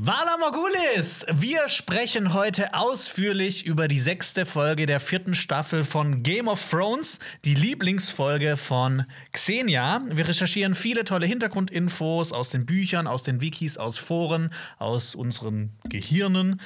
Vala 0.00 0.36
Morgulis! 0.38 1.26
Wir 1.28 1.68
sprechen 1.68 2.32
heute 2.32 2.72
ausführlich 2.72 3.66
über 3.66 3.88
die 3.88 3.98
sechste 3.98 4.46
Folge 4.46 4.86
der 4.86 5.00
vierten 5.00 5.34
Staffel 5.34 5.82
von 5.82 6.22
Game 6.22 6.46
of 6.46 6.70
Thrones, 6.70 7.18
die 7.44 7.56
Lieblingsfolge 7.56 8.56
von 8.56 9.06
Xenia. 9.32 10.00
Wir 10.08 10.28
recherchieren 10.28 10.76
viele 10.76 11.02
tolle 11.02 11.26
Hintergrundinfos 11.26 12.32
aus 12.32 12.50
den 12.50 12.64
Büchern, 12.64 13.08
aus 13.08 13.24
den 13.24 13.40
Wikis, 13.40 13.76
aus 13.76 13.98
Foren, 13.98 14.50
aus 14.78 15.16
unseren 15.16 15.72
Gehirnen 15.88 16.60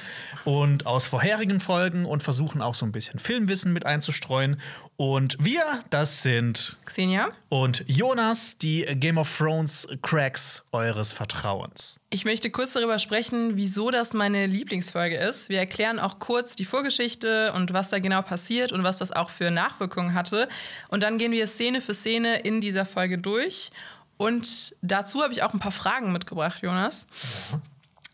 und 0.45 0.85
aus 0.85 1.07
vorherigen 1.07 1.59
Folgen 1.59 2.05
und 2.05 2.21
versuchen 2.21 2.61
auch 2.61 2.75
so 2.75 2.85
ein 2.85 2.91
bisschen 2.91 3.17
Filmwissen 3.17 3.73
mit 3.73 3.87
einzustreuen. 3.87 4.61
Und 4.95 5.37
wir, 5.39 5.83
das 5.89 6.21
sind 6.21 6.77
Xenia 6.85 7.29
und 7.49 7.83
Jonas, 7.87 8.59
die 8.59 8.83
Game 8.83 9.17
of 9.17 9.37
Thrones 9.37 9.87
Cracks 10.03 10.63
eures 10.71 11.13
Vertrauens. 11.13 11.99
Ich 12.11 12.25
möchte 12.25 12.51
kurz 12.51 12.73
darüber 12.73 12.99
sprechen, 12.99 13.22
wieso 13.31 13.91
das 13.91 14.13
meine 14.13 14.45
Lieblingsfolge 14.47 15.17
ist. 15.17 15.49
Wir 15.49 15.59
erklären 15.59 15.99
auch 15.99 16.19
kurz 16.19 16.55
die 16.55 16.65
Vorgeschichte 16.65 17.53
und 17.53 17.73
was 17.73 17.89
da 17.89 17.99
genau 17.99 18.21
passiert 18.21 18.71
und 18.71 18.83
was 18.83 18.97
das 18.97 19.11
auch 19.11 19.29
für 19.29 19.51
Nachwirkungen 19.51 20.13
hatte. 20.13 20.49
Und 20.89 21.03
dann 21.03 21.17
gehen 21.17 21.31
wir 21.31 21.47
Szene 21.47 21.81
für 21.81 21.93
Szene 21.93 22.39
in 22.39 22.61
dieser 22.61 22.85
Folge 22.85 23.17
durch. 23.17 23.71
Und 24.17 24.75
dazu 24.81 25.21
habe 25.21 25.33
ich 25.33 25.43
auch 25.43 25.53
ein 25.53 25.59
paar 25.59 25.71
Fragen 25.71 26.11
mitgebracht, 26.11 26.61
Jonas. 26.61 27.07
Ja. 27.51 27.61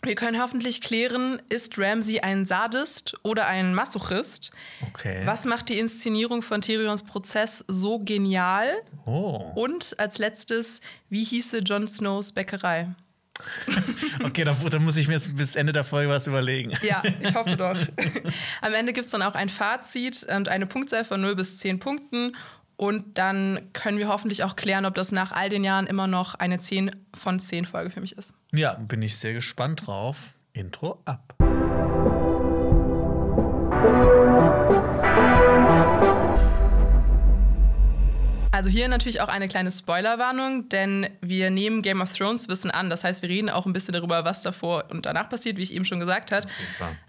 Wir 0.01 0.15
können 0.15 0.41
hoffentlich 0.41 0.79
klären, 0.79 1.41
ist 1.49 1.77
Ramsey 1.77 2.21
ein 2.21 2.45
Sadist 2.45 3.17
oder 3.23 3.47
ein 3.47 3.73
Masochist? 3.73 4.51
Okay. 4.87 5.23
Was 5.25 5.43
macht 5.43 5.67
die 5.67 5.77
Inszenierung 5.77 6.41
von 6.41 6.61
Tyrions 6.61 7.03
Prozess 7.03 7.65
so 7.67 7.99
genial? 7.99 8.69
Oh. 9.05 9.51
Und 9.55 9.99
als 9.99 10.17
letztes, 10.17 10.79
wie 11.09 11.25
hieße 11.25 11.59
Jon 11.59 11.85
Snows 11.85 12.31
Bäckerei? 12.31 12.87
okay, 14.23 14.43
dann, 14.43 14.55
dann, 14.69 14.83
muss 14.83 14.97
ich 14.97 15.07
mir 15.07 15.15
jetzt 15.15 15.35
bis 15.35 15.55
Ende 15.55 15.73
der 15.73 15.83
Folge 15.83 16.09
was 16.11 16.27
überlegen. 16.27 16.71
Ja, 16.81 17.01
ich 17.21 17.33
hoffe 17.35 17.57
doch. 17.57 17.77
Am 18.61 18.73
Ende 18.73 18.93
gibt 18.93 19.05
es 19.05 19.11
dann 19.11 19.21
auch 19.21 19.35
ein 19.35 19.49
Fazit 19.49 20.25
und 20.35 20.49
eine 20.49 20.65
Punktzahl 20.65 21.05
von 21.05 21.21
0 21.21 21.35
bis 21.35 21.57
10 21.59 21.79
Punkten. 21.79 22.35
Und 22.75 23.17
dann 23.17 23.59
können 23.73 23.97
wir 23.97 24.07
hoffentlich 24.07 24.43
auch 24.45 24.55
klären, 24.55 24.85
ob 24.85 24.95
das 24.95 25.11
nach 25.11 25.33
all 25.33 25.49
den 25.49 25.65
Jahren 25.65 25.85
immer 25.85 26.07
noch 26.07 26.35
eine 26.35 26.59
10 26.59 26.91
von 27.13 27.39
10 27.39 27.65
Folge 27.65 27.89
für 27.89 27.99
mich 27.99 28.17
ist. 28.17 28.33
Ja, 28.53 28.73
bin 28.75 29.01
ich 29.01 29.17
sehr 29.17 29.33
gespannt 29.33 29.87
drauf. 29.87 30.35
Intro 30.53 31.01
ab. 31.05 31.35
Also 38.51 38.69
hier 38.69 38.87
natürlich 38.87 39.21
auch 39.21 39.27
eine 39.27 39.47
kleine 39.47 39.71
Spoilerwarnung, 39.71 40.69
denn 40.69 41.07
wir 41.21 41.51
nehmen 41.51 41.83
Game 41.83 42.01
of 42.01 42.15
Thrones 42.15 42.47
Wissen 42.47 42.71
an. 42.71 42.89
Das 42.89 43.03
heißt, 43.03 43.21
wir 43.21 43.29
reden 43.29 43.49
auch 43.49 43.67
ein 43.67 43.73
bisschen 43.73 43.93
darüber, 43.93 44.25
was 44.25 44.41
davor 44.41 44.85
und 44.89 45.05
danach 45.05 45.29
passiert, 45.29 45.57
wie 45.57 45.61
ich 45.61 45.73
eben 45.73 45.85
schon 45.85 45.99
gesagt 45.99 46.31
habe. 46.31 46.47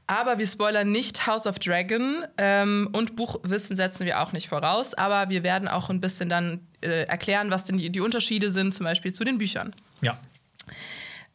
Aber 0.06 0.38
wir 0.38 0.46
spoilern 0.46 0.92
nicht 0.92 1.26
House 1.26 1.46
of 1.46 1.58
Dragon 1.58 2.24
ähm, 2.36 2.90
und 2.92 3.16
Buchwissen 3.16 3.74
setzen 3.74 4.04
wir 4.04 4.20
auch 4.20 4.32
nicht 4.32 4.48
voraus. 4.48 4.92
Aber 4.94 5.30
wir 5.30 5.42
werden 5.42 5.66
auch 5.66 5.88
ein 5.88 6.00
bisschen 6.00 6.28
dann 6.28 6.60
äh, 6.82 7.04
erklären, 7.04 7.50
was 7.50 7.64
denn 7.64 7.78
die, 7.78 7.90
die 7.90 8.00
Unterschiede 8.00 8.50
sind, 8.50 8.74
zum 8.74 8.84
Beispiel 8.84 9.14
zu 9.14 9.24
den 9.24 9.38
Büchern. 9.38 9.74
Ja. 10.02 10.18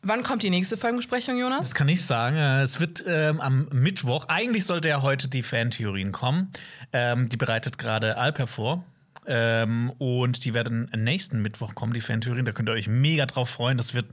Wann 0.03 0.21
kommt 0.21 0.43
die 0.43 0.51
nächste 0.51 0.77
Folgenbesprechung, 0.77 1.39
Jonas? 1.39 1.69
Das 1.69 1.73
kann 1.73 1.89
ich 1.89 2.05
sagen. 2.05 2.35
Äh, 2.35 2.61
es 2.61 2.79
wird 2.79 3.03
ähm, 3.07 3.41
am 3.41 3.67
Mittwoch, 3.71 4.25
eigentlich 4.27 4.65
sollte 4.65 4.87
ja 4.87 5.01
heute 5.01 5.27
die 5.29 5.41
Fantheorien 5.41 6.11
kommen. 6.11 6.51
Ähm, 6.93 7.27
die 7.27 7.37
bereitet 7.37 7.79
gerade 7.79 8.17
Alper 8.17 8.45
vor. 8.45 8.83
Ähm, 9.27 9.91
und 9.97 10.45
die 10.45 10.53
werden 10.53 10.89
nächsten 10.95 11.41
Mittwoch 11.41 11.75
kommen, 11.75 11.93
die 11.93 12.01
Fantheorien. 12.01 12.45
Da 12.45 12.51
könnt 12.51 12.69
ihr 12.69 12.73
euch 12.73 12.87
mega 12.87 13.25
drauf 13.25 13.49
freuen. 13.49 13.77
Das 13.77 13.93
wird. 13.93 14.05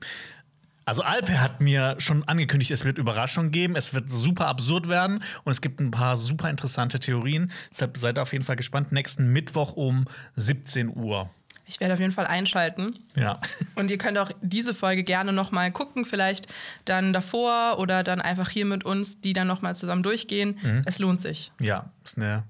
Also 0.85 1.03
Alpe 1.03 1.41
hat 1.41 1.61
mir 1.61 1.95
schon 1.99 2.27
angekündigt, 2.27 2.73
es 2.73 2.85
wird 2.85 2.99
Überraschungen 2.99 3.53
geben, 3.53 3.77
es 3.77 3.95
wird 3.95 4.11
super 4.11 4.49
absurd 4.49 4.89
werden 4.89 5.23
und 5.45 5.53
es 5.53 5.61
gibt 5.61 5.79
ein 5.79 5.93
paar 5.93 6.17
super 6.17 6.51
interessante 6.51 6.99
Theorien. 6.99 7.53
Deshalb 7.71 7.97
seid 7.97 8.19
ihr 8.19 8.23
auf 8.23 8.33
jeden 8.33 8.45
Fall 8.45 8.57
gespannt. 8.57 8.91
Nächsten 8.91 9.33
Mittwoch 9.33 9.75
um 9.75 10.07
17 10.35 10.89
Uhr. 10.89 11.31
Ich 11.67 11.81
werde 11.81 11.95
auf 11.95 12.01
jeden 12.01 12.13
Fall 12.13 12.27
einschalten. 12.27 12.99
Ja. 13.15 13.41
Und 13.77 13.91
ihr 13.91 13.99
könnt 13.99 14.19
auch 14.19 14.31
diese 14.43 14.75
Folge 14.75 15.05
gerne 15.05 15.33
noch 15.33 15.53
mal 15.53 15.71
gucken, 15.71 16.05
vielleicht 16.05 16.49
dann 16.85 17.13
davor 17.13 17.79
oder 17.79 18.03
dann 18.03 18.21
einfach 18.21 18.51
hier 18.51 18.67
mit 18.67 18.85
uns, 18.85 19.21
die 19.21 19.33
dann 19.33 19.47
noch 19.47 19.63
mal 19.63 19.77
zusammen 19.77 20.03
durchgehen. 20.03 20.59
Mhm. 20.63 20.83
Es 20.85 20.99
lohnt 20.99 21.21
sich. 21.21 21.53
Ja, 21.61 21.91
ist 22.05 22.19
eine 22.19 22.43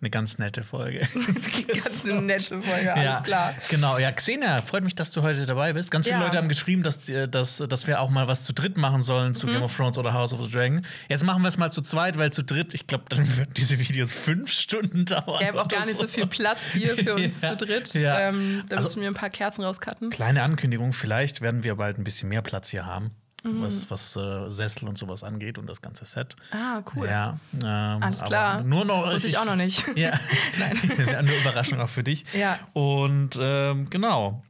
eine 0.00 0.10
ganz 0.10 0.38
nette 0.38 0.62
Folge. 0.62 1.00
ganz 1.74 2.04
eine 2.04 2.20
nette 2.20 2.60
Folge, 2.60 2.92
alles 2.92 3.04
ja, 3.04 3.20
klar. 3.20 3.54
Genau, 3.70 3.98
ja, 3.98 4.12
Xenia, 4.12 4.60
freut 4.62 4.84
mich, 4.84 4.94
dass 4.94 5.10
du 5.10 5.22
heute 5.22 5.46
dabei 5.46 5.72
bist. 5.72 5.90
Ganz 5.90 6.06
viele 6.06 6.18
ja. 6.18 6.24
Leute 6.24 6.36
haben 6.36 6.48
geschrieben, 6.48 6.82
dass, 6.82 7.08
äh, 7.08 7.28
dass, 7.28 7.58
dass 7.58 7.86
wir 7.86 8.00
auch 8.00 8.10
mal 8.10 8.28
was 8.28 8.44
zu 8.44 8.52
dritt 8.52 8.76
machen 8.76 9.02
sollen 9.02 9.34
zu 9.34 9.46
mhm. 9.46 9.52
Game 9.52 9.62
of 9.62 9.74
Thrones 9.74 9.96
oder 9.96 10.12
House 10.12 10.32
of 10.32 10.42
the 10.44 10.50
Dragon. 10.50 10.84
Jetzt 11.08 11.24
machen 11.24 11.42
wir 11.42 11.48
es 11.48 11.56
mal 11.56 11.70
zu 11.70 11.80
zweit, 11.80 12.18
weil 12.18 12.32
zu 12.32 12.42
dritt, 12.42 12.74
ich 12.74 12.86
glaube, 12.86 13.04
dann 13.08 13.36
würden 13.36 13.54
diese 13.56 13.78
Videos 13.78 14.12
fünf 14.12 14.50
Stunden 14.50 15.04
dauern. 15.06 15.40
Es 15.40 15.46
gäbe 15.46 15.62
auch 15.62 15.68
gar 15.68 15.86
nicht 15.86 15.98
so 15.98 16.06
viel 16.06 16.26
Platz 16.26 16.58
hier 16.72 16.96
für 16.96 17.14
uns 17.14 17.40
ja. 17.40 17.56
zu 17.56 17.64
dritt. 17.64 17.90
Ähm, 17.94 18.64
da 18.68 18.76
also, 18.76 18.88
müssen 18.88 19.00
wir 19.00 19.08
ein 19.08 19.14
paar 19.14 19.30
Kerzen 19.30 19.64
rauscutten. 19.64 20.10
Kleine 20.10 20.42
Ankündigung, 20.42 20.92
vielleicht 20.92 21.40
werden 21.40 21.64
wir 21.64 21.76
bald 21.76 21.98
ein 21.98 22.04
bisschen 22.04 22.28
mehr 22.28 22.42
Platz 22.42 22.70
hier 22.70 22.86
haben 22.86 23.12
mhm. 23.46 23.62
was, 23.62 23.90
was 23.90 24.16
äh, 24.16 24.50
Sessel 24.50 24.88
und 24.88 24.98
sowas 24.98 25.22
angeht 25.22 25.58
und 25.58 25.66
das 25.66 25.80
ganze 25.80 26.04
Set. 26.04 26.36
Ah, 26.50 26.82
cool. 26.94 27.06
Ja, 27.06 27.38
ähm, 27.54 28.02
Alles 28.02 28.22
klar. 28.22 28.62
Nur 28.62 28.84
noch. 28.84 29.06
Muss 29.06 29.24
ich, 29.24 29.32
ich 29.32 29.38
auch 29.38 29.44
noch 29.44 29.56
nicht. 29.56 29.84
Ja, 29.96 30.12
eine 31.18 31.34
Überraschung 31.40 31.80
auch 31.80 31.88
für 31.88 32.02
dich. 32.02 32.24
Ja. 32.34 32.58
Und 32.72 33.38
ähm, 33.40 33.88
genau, 33.90 34.42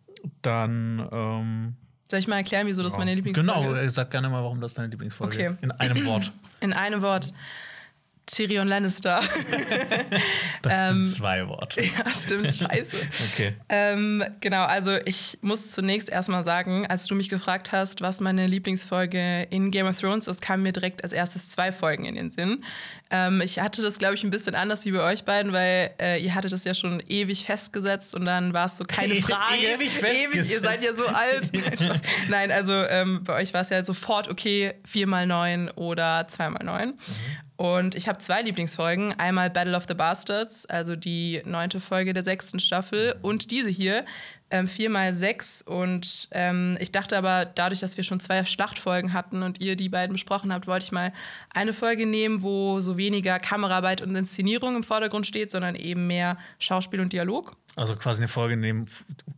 dann. 0.43 1.09
Ähm, 1.13 1.77
soll 2.09 2.21
ich 2.21 2.29
mal 2.29 2.37
erklären, 2.37 2.67
wieso 2.67 2.83
das 2.83 2.97
meine 2.97 3.15
Lieblingsfolge 3.15 3.53
genau, 3.53 3.73
ist? 3.73 3.81
Genau, 3.81 3.93
sag 3.93 4.11
gerne 4.11 4.29
mal, 4.29 4.43
warum 4.43 4.61
das 4.61 4.75
deine 4.75 4.89
Lieblingsfolge 4.89 5.35
okay. 5.35 5.47
ist. 5.47 5.63
In 5.63 5.73
einem 5.73 6.07
Wort. 6.07 6.33
In 6.61 6.73
einem 6.73 7.03
Wort. 7.03 7.33
Tyrion 8.27 8.67
Lannister. 8.67 9.21
das 10.63 10.77
sind 10.77 10.97
ähm, 10.97 11.05
zwei 11.05 11.47
Worte. 11.49 11.83
Ja, 11.97 12.13
stimmt. 12.13 12.55
Scheiße. 12.55 12.97
okay. 13.33 13.55
Ähm, 13.69 14.25
genau, 14.41 14.65
also 14.65 14.97
ich 15.05 15.39
muss 15.41 15.71
zunächst 15.71 16.09
erstmal 16.11 16.45
sagen, 16.45 16.87
als 16.87 17.07
du 17.07 17.15
mich 17.15 17.29
gefragt 17.29 17.71
hast, 17.73 18.01
was 18.01 18.21
meine 18.21 18.47
Lieblingsfolge 18.47 19.43
in 19.51 19.71
Game 19.71 19.87
of 19.87 19.99
Thrones 20.01 20.27
ist, 20.27 20.43
kamen 20.43 20.63
mir 20.65 20.73
direkt 20.73 21.05
als 21.05 21.13
erstes 21.13 21.49
zwei 21.49 21.71
Folgen 21.71 22.05
in 22.05 22.17
den 22.17 22.31
Sinn. 22.31 22.65
Ähm, 23.11 23.41
ich 23.41 23.61
hatte 23.61 23.83
das, 23.83 23.99
glaube 23.99 24.15
ich, 24.15 24.25
ein 24.25 24.31
bisschen 24.31 24.57
anders 24.57 24.85
wie 24.85 24.91
bei 24.91 25.01
euch 25.03 25.25
beiden, 25.25 25.53
weil 25.53 25.93
äh, 26.01 26.21
ihr 26.21 26.35
hattet 26.35 26.53
das 26.53 26.65
ja 26.65 26.75
schon 26.75 27.01
ewig 27.09 27.45
festgesetzt 27.45 28.15
und 28.17 28.25
dann 28.25 28.53
war 28.53 28.67
es 28.67 28.77
so 28.77 28.85
keine 28.85 29.15
Frage. 29.23 29.55
ewig 29.75 29.91
festgesetzt. 29.91 30.35
Ewig, 30.35 30.51
ihr 30.51 30.61
seid 30.61 30.83
ja 30.83 30.95
so 30.95 31.07
alt. 31.07 31.53
Nein, 32.29 32.51
also 32.51 32.73
ähm, 32.73 33.23
bei 33.23 33.35
euch 33.35 33.55
war 33.55 33.61
es 33.61 33.71
ja 33.71 33.85
sofort 33.85 34.29
okay, 34.29 34.75
4 34.85 35.07
mal 35.07 35.27
9 35.27 35.71
oder 35.71 36.27
2 36.27 36.51
mal 36.51 36.65
9. 36.65 36.89
Mhm. 36.89 36.97
Und 37.57 37.95
ich 37.95 38.07
habe 38.07 38.19
zwei 38.19 38.43
Lieblingsfolgen. 38.43 39.19
Einmal 39.19 39.49
Battle 39.49 39.77
of 39.77 39.85
the 39.89 39.95
Bastards, 39.95 40.67
also 40.67 40.95
die 40.95 41.43
neunte 41.47 41.81
Folge 41.81 42.13
der 42.13 42.23
sechsten 42.23 42.59
Staffel, 42.59 43.17
und 43.23 43.51
diese 43.51 43.71
hier, 43.71 44.05
ähm, 44.51 44.67
4x6. 44.67 45.65
Und 45.65 46.29
ähm, 46.33 46.77
ich 46.81 46.93
dachte 46.93 47.17
aber, 47.17 47.47
dadurch, 47.47 47.81
dass 47.81 47.97
wir 47.97 48.05
schon 48.05 48.21
zwei 48.21 48.45
Schlachtfolgen 48.45 49.15
hatten 49.15 49.43
und 49.43 49.61
ihr 49.61 49.75
die 49.75 49.89
beiden 49.89 50.13
besprochen 50.13 50.53
habt, 50.53 50.67
wollte 50.67 50.85
ich 50.85 50.93
mal 50.93 51.13
eine 51.51 51.73
Folge 51.73 52.05
nehmen, 52.05 52.43
wo 52.43 52.81
so 52.81 52.99
weniger 52.99 53.39
Kameraarbeit 53.39 54.03
und 54.03 54.15
Inszenierung 54.15 54.77
im 54.77 54.85
Vordergrund 54.85 55.27
steht, 55.27 55.51
sondern 55.51 55.75
eben 55.75 56.07
mehr 56.07 56.37
Schauspiel 56.59 57.01
und 57.01 57.13
Dialog. 57.13 57.57
Also 57.75 57.97
quasi 57.97 58.21
eine 58.21 58.29
Folge 58.29 58.57
nehmen, 58.57 58.87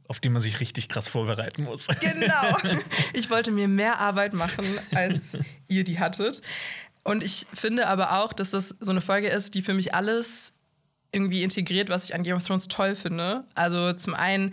auf 0.07 0.21
die 0.21 0.29
man 0.29 0.41
sich 0.43 0.61
richtig 0.61 0.89
krass 0.89 1.09
vorbereiten 1.09 1.65
muss. 1.65 1.87
Genau. 2.01 2.57
Ich 3.13 3.31
wollte 3.31 3.51
mir 3.51 3.69
mehr 3.69 3.99
Arbeit 3.99 4.33
machen, 4.33 4.65
als 4.95 5.37
ihr 5.67 5.83
die 5.83 5.99
hattet. 5.99 6.43
Und 7.05 7.23
ich 7.23 7.47
finde 7.53 7.87
aber 7.87 8.19
auch, 8.19 8.33
dass 8.33 8.51
das 8.51 8.75
so 8.81 8.91
eine 8.91 9.01
Folge 9.01 9.29
ist, 9.29 9.55
die 9.55 9.63
für 9.63 9.75
mich 9.75 9.95
alles 9.95 10.55
irgendwie 11.13 11.43
integriert, 11.43 11.89
was 11.89 12.05
ich 12.05 12.15
an 12.15 12.23
Game 12.23 12.37
of 12.37 12.47
Thrones 12.47 12.69
toll 12.69 12.95
finde. 12.95 13.45
Also 13.55 13.95
zum 13.95 14.13
einen, 14.15 14.53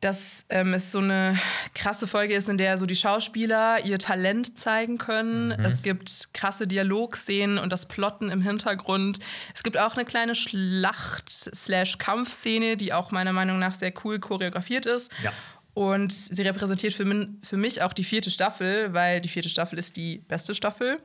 dass 0.00 0.46
ähm, 0.48 0.72
es 0.74 0.92
so 0.92 0.98
eine 0.98 1.38
krasse 1.74 2.08
Folge 2.08 2.34
ist, 2.34 2.48
in 2.48 2.58
der 2.58 2.76
so 2.76 2.86
die 2.86 2.96
Schauspieler 2.96 3.84
ihr 3.84 3.98
Talent 3.98 4.58
zeigen 4.58 4.98
können. 4.98 5.48
Mhm. 5.48 5.64
Es 5.64 5.82
gibt 5.82 6.34
krasse 6.34 6.66
Dialogszenen 6.66 7.58
und 7.58 7.72
das 7.72 7.86
Plotten 7.86 8.28
im 8.28 8.42
Hintergrund. 8.42 9.20
Es 9.54 9.62
gibt 9.62 9.78
auch 9.78 9.94
eine 9.94 10.04
kleine 10.04 10.34
Schlacht-Kampfszene, 10.34 12.76
die 12.76 12.92
auch 12.92 13.12
meiner 13.12 13.32
Meinung 13.32 13.60
nach 13.60 13.76
sehr 13.76 13.94
cool 14.04 14.18
choreografiert 14.18 14.86
ist. 14.86 15.12
Ja. 15.22 15.32
Und 15.74 16.12
sie 16.12 16.42
repräsentiert 16.42 16.92
für, 16.92 17.04
min, 17.04 17.40
für 17.42 17.56
mich 17.56 17.82
auch 17.82 17.92
die 17.92 18.04
vierte 18.04 18.30
Staffel, 18.30 18.92
weil 18.92 19.20
die 19.20 19.28
vierte 19.28 19.48
Staffel 19.48 19.78
ist 19.78 19.96
die 19.96 20.18
beste 20.18 20.54
Staffel. 20.54 20.98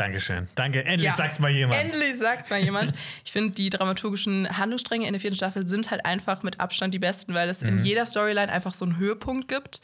Dankeschön. 0.00 0.48
Danke. 0.54 0.84
Endlich 0.84 1.02
Ja, 1.04 1.12
sagt's 1.12 1.38
mal 1.40 1.50
jemand. 1.50 1.78
Endlich 1.80 2.16
sagt's 2.16 2.48
mal 2.50 2.58
jemand. 2.58 2.94
Ich 3.24 3.32
finde, 3.32 3.50
die 3.52 3.68
dramaturgischen 3.70 4.56
Handlungsstränge 4.58 5.06
in 5.06 5.12
der 5.12 5.20
vierten 5.20 5.36
Staffel 5.36 5.68
sind 5.68 5.90
halt 5.90 6.04
einfach 6.06 6.42
mit 6.42 6.58
Abstand 6.58 6.94
die 6.94 6.98
besten, 6.98 7.34
weil 7.34 7.48
es 7.48 7.60
Mhm. 7.62 7.68
in 7.68 7.84
jeder 7.84 8.06
Storyline 8.06 8.50
einfach 8.50 8.72
so 8.74 8.84
einen 8.86 8.96
Höhepunkt 8.96 9.46
gibt. 9.48 9.82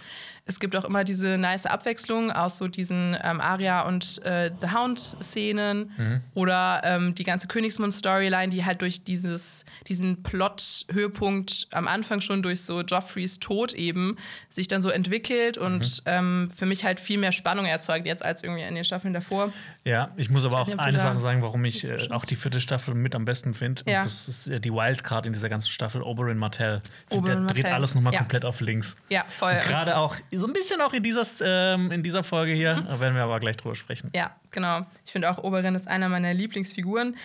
Es 0.48 0.58
gibt 0.60 0.74
auch 0.76 0.84
immer 0.84 1.02
diese 1.04 1.36
nice 1.38 1.66
Abwechslung 1.66 2.30
aus 2.30 2.56
so 2.56 2.66
diesen 2.68 3.16
ähm, 3.22 3.40
Aria 3.40 3.82
und 3.82 4.24
äh, 4.24 4.50
The 4.60 4.68
Hound-Szenen 4.72 5.90
Mhm. 5.96 6.20
oder 6.34 6.80
ähm, 6.84 7.14
die 7.14 7.24
ganze 7.24 7.46
Königsmund-Storyline, 7.48 8.48
die 8.48 8.64
halt 8.64 8.80
durch 8.80 9.04
dieses, 9.04 9.64
diesen 9.88 10.22
Plot-Höhepunkt 10.22 11.68
am 11.72 11.88
Anfang 11.88 12.20
schon 12.20 12.42
durch 12.42 12.62
so 12.62 12.80
Joffreys 12.82 13.38
Tod 13.40 13.72
eben 13.74 14.16
sich 14.48 14.68
dann 14.68 14.82
so 14.82 14.90
entwickelt 14.90 15.58
und 15.58 15.84
Mhm. 15.84 16.02
ähm, 16.06 16.48
für 16.54 16.66
mich 16.66 16.84
halt 16.84 17.00
viel 17.00 17.18
mehr 17.18 17.32
Spannung 17.32 17.66
erzeugt 17.66 18.06
jetzt 18.06 18.24
als 18.24 18.42
irgendwie 18.42 18.62
in 18.62 18.74
den 18.74 18.84
Staffeln 18.84 19.14
davor. 19.14 19.52
Ja, 19.84 20.05
ich 20.16 20.30
muss 20.30 20.44
aber 20.44 20.60
auch 20.60 20.66
nicht, 20.66 20.78
eine 20.78 20.98
Sache 20.98 21.18
sagen, 21.18 21.42
warum 21.42 21.64
ich 21.64 21.88
äh, 21.88 21.98
auch 22.10 22.24
die 22.24 22.36
vierte 22.36 22.60
Staffel 22.60 22.94
mit 22.94 23.14
am 23.14 23.24
besten 23.24 23.54
finde. 23.54 23.82
Ja. 23.86 23.98
Und 23.98 24.06
Das 24.06 24.28
ist 24.28 24.46
äh, 24.48 24.60
die 24.60 24.72
Wildcard 24.72 25.26
in 25.26 25.32
dieser 25.32 25.48
ganzen 25.48 25.70
Staffel, 25.70 26.02
Oberyn 26.02 26.38
Martell. 26.38 26.80
Find, 27.08 27.22
Oberyn 27.22 27.46
der 27.46 27.54
dreht 27.54 27.62
Martell. 27.64 27.72
alles 27.74 27.94
nochmal 27.94 28.12
Ja. 28.12 28.18
komplett 28.20 28.44
auf 28.44 28.60
links. 28.60 28.96
Ja, 29.08 29.24
voll. 29.28 29.54
Gerade 29.66 29.96
auch 29.96 30.16
so 30.32 30.46
ein 30.46 30.52
bisschen 30.52 30.80
auch 30.80 30.92
in 30.92 31.02
dieser, 31.02 31.24
ähm, 31.42 31.90
in 31.90 32.02
dieser 32.02 32.22
Folge 32.22 32.52
hier, 32.52 32.76
Mhm. 32.76 32.86
da 32.86 33.00
werden 33.00 33.14
wir 33.14 33.22
aber 33.22 33.40
gleich 33.40 33.56
drüber 33.56 33.74
sprechen. 33.74 34.10
Ja, 34.14 34.34
genau. 34.50 34.86
Ich 35.04 35.12
finde 35.12 35.30
auch 35.30 35.38
Oberyn 35.38 35.74
ist 35.74 35.88
einer 35.88 36.08
meiner 36.08 36.32
Lieblingsfiguren. 36.34 37.16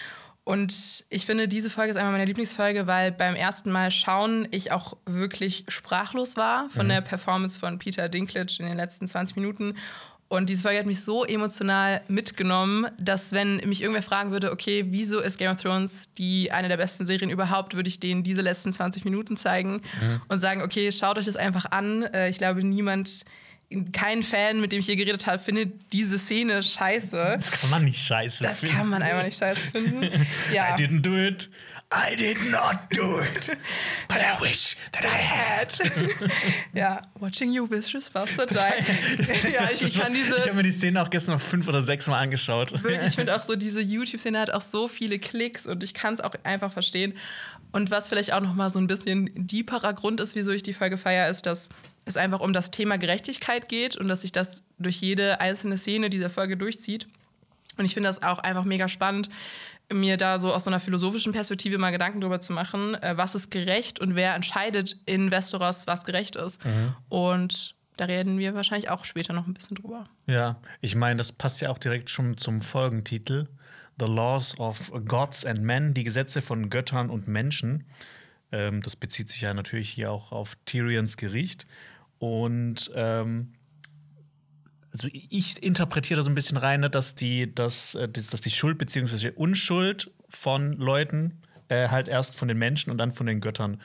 Und 0.44 1.06
ich 1.10 1.28
finde, 1.28 1.48
diese 1.48 1.70
Folge 1.70 1.92
ist 1.92 1.98
einer 1.98 2.10
meiner 2.10 2.26
Lieblingsfolge, 2.26 2.88
weil 2.88 3.12
beim 3.12 3.36
ersten 3.36 3.72
Mal 3.72 3.92
schauen 3.92 4.48
ich 4.50 4.72
auch 4.72 4.98
wirklich 5.06 5.66
sprachlos 5.68 6.36
war 6.36 6.68
von 6.72 6.90
der 6.90 7.02
Performance 7.02 7.60
von 7.60 7.78
Peter 7.78 8.10
Dinklage 8.10 8.56
in 8.60 8.66
den 8.66 8.76
letzten 8.76 9.06
20 9.06 9.36
Minuten. 9.36 9.76
Und 10.32 10.50
diese 10.50 10.62
Folge 10.62 10.80
hat 10.80 10.86
mich 10.86 11.02
so 11.04 11.26
emotional 11.26 12.02
mitgenommen, 12.08 12.88
dass 12.98 13.34
wenn 13.34 13.58
mich 13.68 13.82
irgendwer 13.82 14.02
fragen 14.02 14.32
würde, 14.32 14.52
okay, 14.54 14.86
wieso 14.88 15.20
ist 15.20 15.38
Game 15.38 15.52
of 15.52 15.62
Thrones 15.62 16.04
die 16.18 16.52
eine 16.54 16.70
der 16.70 16.78
besten 16.78 17.06
Serien 17.06 17.30
überhaupt, 17.30 17.76
würde 17.76 17.90
ich 17.90 18.00
denen 18.00 18.24
diese 18.24 18.42
letzten 18.42 18.72
20 18.72 19.04
Minuten 19.04 19.36
zeigen 19.36 19.82
und 20.30 20.40
sagen, 20.40 20.62
okay, 20.62 20.90
schaut 20.94 21.18
euch 21.18 21.26
das 21.26 21.36
einfach 21.36 21.66
an. 21.72 22.04
Äh, 22.04 22.30
Ich 22.30 22.38
glaube, 22.38 22.64
niemand, 22.64 23.26
kein 23.92 24.24
Fan, 24.24 24.62
mit 24.62 24.72
dem 24.72 24.80
ich 24.80 24.86
hier 24.86 24.96
geredet 24.96 25.28
habe, 25.28 25.38
findet 25.40 25.74
diese 25.92 26.18
Szene 26.18 26.64
scheiße. 26.64 27.36
Das 27.38 27.52
kann 27.60 27.70
man 27.70 27.84
nicht 27.84 28.00
scheiße 28.02 28.42
Das 28.44 28.62
finden. 28.62 28.76
kann 28.76 28.88
man 28.90 29.02
einfach 29.02 29.24
nicht 29.24 29.38
scheiße 29.38 29.70
finden. 29.70 30.02
Ja. 30.54 30.76
I 30.78 30.82
didn't 30.82 31.02
do 31.02 31.14
it. 31.16 31.50
I 31.94 32.16
did 32.16 32.38
not 32.50 32.90
do 32.90 33.20
it. 33.20 33.58
But 34.08 34.20
I 34.20 34.42
wish 34.42 34.78
that 34.94 35.04
I 35.04 35.08
had. 35.08 35.78
ja, 36.74 37.02
watching 37.20 37.52
you 37.52 37.70
vicious 37.70 38.10
bastard 38.10 38.52
die. 38.52 38.58
ja, 39.54 39.70
ich, 39.74 39.84
ich 39.84 40.00
kann 40.00 40.14
diese. 40.14 40.38
Ich 40.38 40.48
habe 40.48 40.56
mir 40.56 40.64
die 40.64 40.72
Szene 40.72 41.02
auch 41.02 41.10
gestern 41.10 41.36
noch 41.36 41.42
fünf 41.42 41.68
oder 41.68 41.82
sechs 41.82 42.08
Mal 42.08 42.20
angeschaut. 42.20 42.72
Wirklich, 42.72 43.08
ich 43.08 43.16
finde 43.16 43.36
auch 43.36 43.44
so, 43.44 43.58
diese 43.58 43.82
YouTube-Szene 43.82 44.40
hat 44.40 44.52
auch 44.52 44.62
so 44.62 44.88
viele 44.88 45.20
Klicks 45.20 45.66
und 45.66 45.84
ich 45.84 45.94
kann 45.94 46.14
es 46.14 46.22
auch 46.22 46.34
einfach 46.44 46.72
verstehen. 46.72 47.14
Und 47.74 47.92
was 47.92 48.08
vielleicht 48.08 48.34
auch 48.34 48.42
noch 48.42 48.54
mal 48.54 48.70
so 48.70 48.80
ein 48.80 48.88
bisschen 48.88 49.30
deeperer 49.36 49.94
Grund 49.94 50.22
ist, 50.22 50.36
wieso 50.36 50.52
ich 50.52 50.64
die 50.64 50.74
Folge 50.74 50.98
feiere, 50.98 51.30
ist, 51.30 51.46
dass 51.46 51.68
es 52.06 52.16
einfach 52.16 52.40
um 52.40 52.54
das 52.54 52.72
Thema 52.72 52.98
Gerechtigkeit 52.98 53.68
geht 53.68 53.98
und 53.98 54.08
dass 54.08 54.22
sich 54.22 54.32
das 54.32 54.64
durch 54.80 54.98
jede 55.02 55.42
einzelne 55.42 55.78
Szene 55.78 56.10
dieser 56.10 56.30
Folge 56.30 56.56
durchzieht. 56.56 57.08
Und 57.78 57.86
ich 57.86 57.94
finde 57.94 58.10
das 58.10 58.22
auch 58.22 58.40
einfach 58.40 58.66
mega 58.66 58.88
spannend, 58.88 59.30
mir 59.94 60.18
da 60.18 60.40
so 60.40 60.54
aus 60.54 60.64
so 60.64 60.70
einer 60.70 60.80
philosophischen 60.80 61.34
Perspektive 61.34 61.78
mal 61.78 61.92
Gedanken 61.92 62.22
darüber 62.22 62.40
zu 62.40 62.54
machen, 62.54 62.96
äh, 62.96 63.18
was 63.18 63.36
ist 63.36 63.52
gerecht 63.52 64.00
und 64.00 64.16
wer 64.16 64.36
entscheidet 64.36 64.98
in 65.06 65.32
Westeros, 65.32 65.88
was 65.88 66.04
gerecht 66.04 66.36
ist. 66.36 66.62
Und 67.10 67.76
da 67.98 68.06
reden 68.06 68.40
wir 68.40 68.56
wahrscheinlich 68.56 68.90
auch 68.90 69.06
später 69.06 69.34
noch 69.34 69.48
ein 69.48 69.54
bisschen 69.54 69.76
drüber. 69.76 70.06
Ja, 70.26 70.60
ich 70.80 70.96
meine, 70.96 71.18
das 71.18 71.32
passt 71.32 71.62
ja 71.62 71.70
auch 71.70 71.78
direkt 71.78 72.10
schon 72.10 72.38
zum 72.38 72.60
Folgentitel. 72.60 73.48
The 74.00 74.08
Laws 74.08 74.58
of 74.60 74.92
Gods 75.08 75.46
and 75.46 75.62
Men, 75.62 75.94
die 75.94 76.04
Gesetze 76.04 76.42
von 76.42 76.70
Göttern 76.70 77.10
und 77.10 77.28
Menschen. 77.28 77.86
Ähm, 78.52 78.82
das 78.82 78.96
bezieht 78.96 79.30
sich 79.30 79.42
ja 79.42 79.54
natürlich 79.54 79.90
hier 79.90 80.12
auch 80.12 80.32
auf 80.32 80.58
Tyrions 80.66 81.18
Gericht. 81.18 81.68
Und 82.18 82.92
ähm, 82.96 83.54
also 84.92 85.08
ich 85.12 85.62
interpretiere 85.64 86.20
da 86.20 86.24
so 86.24 86.30
ein 86.30 86.36
bisschen 86.36 86.58
rein, 86.58 86.82
ne, 86.82 86.90
dass 86.90 87.16
die, 87.16 87.54
dass, 87.54 87.96
äh, 87.96 88.10
dass 88.10 88.28
dass 88.28 88.42
die 88.42 88.52
Schuld 88.52 88.78
bzw. 88.78 89.32
Unschuld 89.32 90.12
von 90.30 90.74
Leuten 90.74 91.42
äh, 91.70 91.90
halt 91.90 92.08
erst 92.08 92.36
von 92.36 92.48
den 92.48 92.58
Menschen 92.58 92.92
und 92.92 92.98
dann 92.98 93.12
von 93.12 93.26
den 93.26 93.42
Göttern 93.42 93.82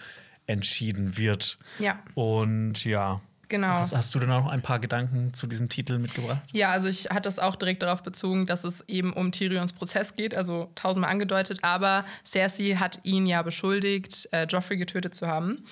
entschieden 0.46 1.16
wird. 1.16 1.58
Ja. 1.78 2.02
Und 2.14 2.84
ja. 2.84 3.20
Genau. 3.48 3.68
Hast, 3.68 3.94
hast 3.94 4.12
du 4.12 4.18
denn 4.18 4.30
auch 4.32 4.44
noch 4.44 4.50
ein 4.50 4.62
paar 4.62 4.80
Gedanken 4.80 5.32
zu 5.32 5.46
diesem 5.46 5.68
Titel 5.68 5.98
mitgebracht? 5.98 6.42
Ja, 6.52 6.70
also 6.70 6.88
ich 6.88 7.10
hatte 7.10 7.22
das 7.22 7.38
auch 7.38 7.54
direkt 7.54 7.82
darauf 7.82 8.02
bezogen, 8.02 8.46
dass 8.46 8.64
es 8.64 8.80
eben 8.88 9.12
um 9.12 9.30
Tyrions 9.30 9.72
Prozess 9.72 10.16
geht, 10.16 10.34
also 10.34 10.68
tausendmal 10.74 11.12
angedeutet, 11.12 11.60
aber 11.62 12.04
Cersei 12.24 12.74
hat 12.74 12.98
ihn 13.04 13.24
ja 13.24 13.42
beschuldigt, 13.42 14.28
äh, 14.32 14.46
Joffrey 14.46 14.76
getötet 14.76 15.14
zu 15.14 15.28
haben. 15.28 15.64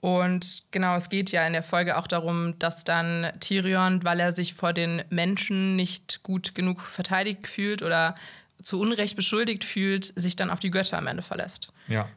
Und 0.00 0.62
genau, 0.70 0.96
es 0.96 1.10
geht 1.10 1.30
ja 1.30 1.46
in 1.46 1.52
der 1.52 1.62
Folge 1.62 1.98
auch 1.98 2.06
darum, 2.06 2.58
dass 2.58 2.84
dann 2.84 3.30
Tyrion, 3.40 4.02
weil 4.02 4.18
er 4.20 4.32
sich 4.32 4.54
vor 4.54 4.72
den 4.72 5.02
Menschen 5.10 5.76
nicht 5.76 6.22
gut 6.22 6.54
genug 6.54 6.80
verteidigt 6.80 7.46
fühlt 7.46 7.82
oder 7.82 8.14
zu 8.62 8.80
Unrecht 8.80 9.16
beschuldigt 9.16 9.64
fühlt, 9.64 10.04
sich 10.04 10.36
dann 10.36 10.50
auf 10.50 10.60
die 10.60 10.70
Götter 10.70 10.96
am 10.96 11.06
Ende 11.06 11.22
verlässt. 11.22 11.72
Ja. 11.88 12.08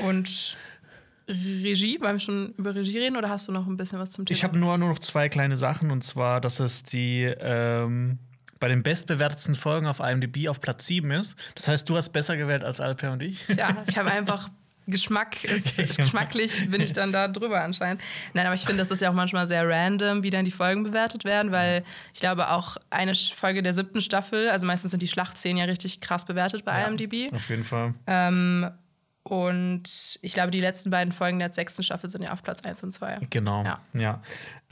Und 0.00 0.56
Regie, 1.28 2.00
wollen 2.00 2.16
wir 2.16 2.20
schon 2.20 2.54
über 2.56 2.74
Regie 2.74 2.98
reden 2.98 3.16
oder 3.16 3.28
hast 3.28 3.48
du 3.48 3.52
noch 3.52 3.66
ein 3.66 3.76
bisschen 3.76 3.98
was 3.98 4.12
zum 4.12 4.24
Thema? 4.24 4.36
Ich 4.36 4.44
habe 4.44 4.58
nur, 4.58 4.76
nur 4.78 4.90
noch 4.90 4.98
zwei 4.98 5.28
kleine 5.28 5.56
Sachen 5.56 5.90
und 5.90 6.02
zwar, 6.02 6.40
dass 6.40 6.60
es 6.60 6.84
die 6.84 7.24
ähm, 7.24 8.18
bei 8.60 8.68
den 8.68 8.84
bestbewertetsten 8.84 9.56
Folgen 9.56 9.86
auf 9.86 9.98
IMDb 9.98 10.48
auf 10.48 10.60
Platz 10.60 10.86
7 10.86 11.10
ist. 11.10 11.36
Das 11.56 11.68
heißt, 11.68 11.88
du 11.88 11.96
hast 11.96 12.10
besser 12.10 12.36
gewählt 12.36 12.62
als 12.62 12.80
Alper 12.80 13.12
und 13.12 13.22
ich. 13.22 13.44
Tja, 13.46 13.84
ich 13.88 13.98
habe 13.98 14.10
einfach 14.10 14.50
Geschmack, 14.86 15.44
ist, 15.44 15.76
geschmacklich 15.96 16.68
bin 16.70 16.80
ich 16.80 16.92
dann 16.92 17.12
da 17.12 17.28
drüber 17.28 17.62
anscheinend. 17.62 18.02
Nein, 18.34 18.46
aber 18.46 18.54
ich 18.54 18.62
finde, 18.62 18.78
das 18.78 18.90
ist 18.90 19.00
ja 19.00 19.10
auch 19.10 19.14
manchmal 19.14 19.46
sehr 19.46 19.68
random, 19.68 20.22
wie 20.22 20.30
dann 20.30 20.44
die 20.44 20.50
Folgen 20.50 20.82
bewertet 20.82 21.24
werden, 21.24 21.52
weil 21.52 21.84
ich 22.12 22.20
glaube 22.20 22.50
auch 22.50 22.76
eine 22.90 23.14
Folge 23.14 23.62
der 23.62 23.74
siebten 23.74 24.00
Staffel, 24.00 24.50
also 24.50 24.66
meistens 24.66 24.90
sind 24.90 25.02
die 25.02 25.08
Schlachtszenen 25.08 25.58
ja 25.58 25.64
richtig 25.64 26.00
krass 26.00 26.24
bewertet 26.24 26.64
bei 26.64 26.82
IMDb. 26.84 27.32
Auf 27.32 27.48
jeden 27.48 27.64
Fall. 27.64 27.94
Ähm, 28.06 28.70
und 29.24 30.18
ich 30.22 30.32
glaube, 30.32 30.50
die 30.50 30.60
letzten 30.60 30.90
beiden 30.90 31.12
Folgen 31.12 31.38
der 31.38 31.52
sechsten 31.52 31.82
Staffel 31.82 32.10
sind 32.10 32.22
ja 32.22 32.32
auf 32.32 32.42
Platz 32.42 32.62
1 32.62 32.82
und 32.82 32.92
2. 32.92 33.20
Genau. 33.30 33.64
Ja. 33.64 33.80
Ja. 33.94 34.22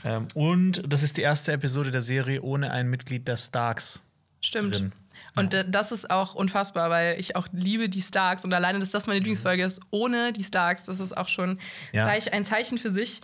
Ähm, 0.03 0.27
und 0.33 0.83
das 0.91 1.03
ist 1.03 1.17
die 1.17 1.21
erste 1.21 1.53
Episode 1.53 1.91
der 1.91 2.01
Serie 2.01 2.41
ohne 2.41 2.71
ein 2.71 2.89
Mitglied 2.89 3.27
der 3.27 3.37
Starks. 3.37 4.01
Stimmt. 4.41 4.75
Drin. 4.75 4.91
Und 5.35 5.55
das 5.69 5.91
ist 5.91 6.11
auch 6.11 6.35
unfassbar, 6.35 6.89
weil 6.89 7.19
ich 7.19 7.35
auch 7.35 7.47
liebe 7.53 7.87
die 7.89 8.01
Starks 8.01 8.43
und 8.43 8.53
alleine, 8.53 8.79
dass 8.79 8.91
das 8.91 9.07
meine 9.07 9.19
Lieblingsfolge 9.19 9.63
ist, 9.63 9.81
ohne 9.89 10.33
die 10.33 10.43
Starks, 10.43 10.85
das 10.85 10.99
ist 10.99 11.15
auch 11.15 11.27
schon 11.29 11.59
Ja. 11.93 12.05
Ein 12.05 12.43
Zeichen 12.45 12.77
für 12.77 12.91
sich. 12.91 13.21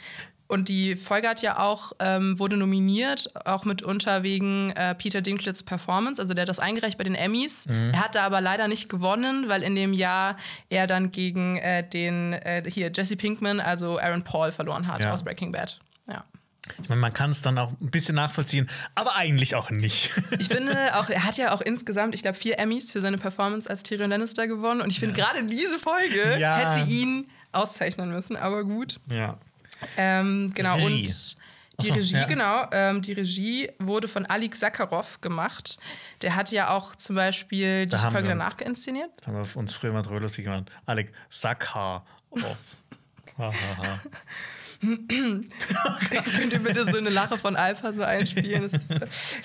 Und 0.50 0.69
die 0.69 0.95
Folge 0.95 1.27
hat 1.27 1.42
ja 1.42 1.59
auch, 1.59 1.92
ähm, 2.00 2.39
wurde 2.39 2.56
nominiert, 2.56 3.30
auch 3.45 3.65
mitunter 3.65 4.24
wegen 4.24 4.71
äh, 4.71 4.95
Peter 4.95 5.21
Dinklage's 5.21 5.62
Performance. 5.63 6.21
Also 6.21 6.33
der 6.33 6.44
hat 6.44 6.48
das 6.50 6.59
eingereicht 6.59 6.98
bei 6.98 7.04
den 7.04 7.15
Emmys. 7.15 7.65
Er 7.68 8.00
hat 8.06 8.15
da 8.15 8.24
aber 8.24 8.39
leider 8.39 8.69
nicht 8.69 8.88
gewonnen, 8.88 9.50
weil 9.50 9.62
in 9.62 9.75
dem 9.75 9.92
Jahr 9.92 10.38
er 10.69 10.88
dann 10.88 11.12
gegen 11.12 11.57
äh, 11.57 11.86
den, 11.86 12.31
äh, 12.31 12.63
hier, 12.65 12.89
Jesse 12.95 13.18
Pinkman, 13.18 13.59
also 13.59 14.00
Aaron 14.00 14.24
Paul, 14.24 14.54
verloren 14.54 14.88
hat 14.88 15.04
Ja. 15.04 15.12
aus 15.12 15.21
Breaking 15.24 15.51
Bad. 15.51 15.80
Ja. 16.68 16.84
Ich 16.84 16.90
meine, 16.90 17.02
man 17.02 17.14
kann 17.14 17.31
es 17.31 17.42
dann 17.42 17.58
auch 17.58 17.72
ein 17.72 17.92
bisschen 17.92 18.16
nachvollziehen, 18.16 18.69
aber 18.96 19.16
eigentlich 19.16 19.56
auch 19.56 19.69
nicht. 19.69 20.12
Ich 20.40 20.48
finde 20.50 20.96
auch, 20.98 21.10
er 21.10 21.24
hat 21.24 21.38
ja 21.38 21.52
auch 21.54 21.62
insgesamt, 21.62 22.14
ich 22.16 22.22
glaube, 22.22 22.38
vier 22.38 22.60
Emmys 22.60 22.92
für 22.92 23.02
seine 23.02 23.18
Performance 23.18 23.69
als 23.69 23.83
Tyrion 23.83 24.09
Lannister 24.09 24.47
gewonnen. 24.47 24.81
Und 24.81 24.90
ich 24.92 25.00
finde, 25.00 25.16
gerade 25.19 25.44
diese 25.45 25.80
Folge 25.80 26.38
Ja. 26.40 26.57
hätte 26.57 26.90
ihn 26.90 27.30
auszeichnen 27.52 28.09
müssen, 28.12 28.36
aber 28.38 28.64
gut. 28.64 29.00
ja. 29.09 29.38
Ähm, 29.95 30.52
genau, 30.56 30.74
Regie. 30.76 30.86
und 30.86 31.04
die 31.83 31.88
so, 31.90 31.94
Regie, 31.94 32.16
ja. 32.16 32.26
genau, 32.26 32.66
ähm, 32.71 33.04
die 33.04 33.14
Regie 33.14 33.69
wurde 33.78 34.07
von 34.07 34.26
Alik 34.26 34.56
Sakharov 34.56 35.21
gemacht. 35.21 35.78
Der 36.24 36.36
hat 36.36 36.52
ja 36.52 36.69
auch 36.71 36.95
zum 36.95 37.16
Beispiel 37.16 37.86
die 37.86 37.92
Da 37.92 38.09
Folge 38.09 38.30
danach 38.30 38.57
geinszeniert. 38.57 39.12
Das 39.18 39.28
haben 39.28 39.36
wir 39.36 39.57
uns 39.57 39.74
früher 39.76 39.94
mal 39.94 40.02
drüber 40.02 40.19
lustig 40.21 40.45
gemacht. 40.45 40.71
Alec 40.88 41.14
Sakha. 41.30 42.04
Könnt 44.81 46.54
ihr 46.54 46.60
bitte 46.60 46.86
so 46.90 46.98
eine 46.98 47.10
Lache 47.10 47.38
von 47.38 47.56
Alpha 47.56 47.92
so 47.92 48.04
einspielen? 48.04 48.64
Ist, 48.64 48.94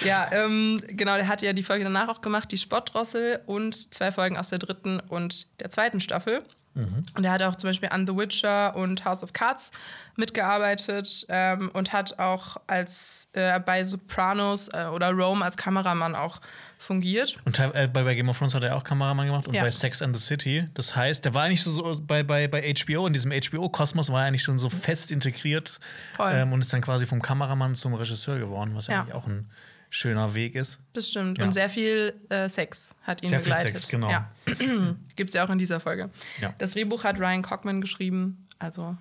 ja, 0.05 0.29
ähm, 0.33 0.83
genau, 0.89 1.17
der 1.17 1.29
hat 1.29 1.43
ja 1.43 1.53
die 1.53 1.62
Folge 1.62 1.85
danach 1.85 2.09
auch 2.09 2.21
gemacht, 2.21 2.53
die 2.53 2.59
Spottdrossel 2.59 3.41
und 3.47 3.95
zwei 3.95 4.12
Folgen 4.12 4.37
aus 4.37 4.51
der 4.51 4.59
dritten 4.59 5.01
und 5.01 5.61
der 5.61 5.71
zweiten 5.71 6.01
Staffel. 6.01 6.43
Und 6.75 7.25
er 7.25 7.33
hat 7.33 7.43
auch 7.43 7.57
zum 7.57 7.69
Beispiel 7.69 7.91
an 7.91 8.07
The 8.07 8.17
Witcher 8.17 8.75
und 8.75 9.05
House 9.05 9.23
of 9.23 9.35
Cards 9.35 9.73
mitgearbeitet 10.17 11.27
ähm, 11.29 11.71
und 11.75 11.93
hat 11.93 12.19
auch 12.19 12.57
als 12.67 13.29
äh, 13.35 13.61
bei 13.61 13.85
Sopranos 13.85 14.69
äh, 14.69 14.87
oder 14.87 15.11
Rome 15.11 15.45
als 15.45 15.59
Kameramann 15.59 16.15
auch 16.15 16.41
fungiert. 16.83 17.39
Und 17.45 17.59
äh, 17.59 17.89
bei, 17.93 18.03
bei 18.03 18.15
Game 18.15 18.29
of 18.29 18.39
Thrones 18.39 18.55
hat 18.55 18.65
er 18.65 18.77
auch 18.77 18.85
Kameramann 18.85 19.27
gemacht 19.27 19.47
und 19.49 19.55
Ja. 19.55 19.62
bei 19.62 19.71
Sex 19.71 20.03
and 20.03 20.17
the 20.17 20.23
City. 20.23 20.69
Das 20.75 20.97
heißt, 20.97 21.25
der 21.25 21.33
war 21.35 21.45
eigentlich 21.45 21.62
so, 21.62 21.71
so 21.95 22.03
bei, 22.03 22.23
bei, 22.23 22.49
bei 22.49 22.75
HBO, 22.75 23.07
in 23.07 23.12
diesem 23.12 23.31
HBO-Kosmos 23.33 24.11
war 24.11 24.23
er 24.23 24.29
eigentlich 24.29 24.43
schon 24.43 24.59
so 24.59 24.69
fest 24.69 25.11
integriert 25.11 25.79
ähm, 26.19 26.53
und 26.53 26.61
ist 26.61 26.73
dann 26.73 26.81
quasi 26.81 27.07
vom 27.07 27.23
Kameramann 27.23 27.75
zum 27.75 27.95
Regisseur 27.95 28.39
geworden, 28.39 28.73
was 28.75 28.89
ja, 28.89 29.01
eigentlich 29.01 29.15
auch 29.15 29.27
ein 29.27 29.49
schöner 29.91 30.35
Weg 30.35 30.55
ist. 30.55 30.81
Das 30.95 31.09
stimmt. 31.09 31.39
Ja. 31.39 31.45
Und 31.45 31.53
sehr 31.53 31.69
viel 31.69 32.15
äh, 32.31 32.49
Sex 32.49 32.95
hat 33.03 33.23
ihn 33.23 33.29
Sehr 33.29 33.41
viel 33.41 33.53
begleitet. 33.53 33.77
Sex, 33.77 33.89
genau. 33.89 34.11
Ja. 34.11 34.31
Gibt 35.17 35.31
es 35.31 35.35
ja 35.35 35.45
auch 35.45 35.51
in 35.51 35.59
dieser 35.59 35.81
Folge. 35.81 36.11
Ja. 36.41 36.55
Das 36.59 36.71
Drehbuch 36.71 37.05
hat 37.05 37.19
Ryan 37.21 37.43
Cockman 37.43 37.81
geschrieben. 37.81 38.47
Also, 38.59 38.97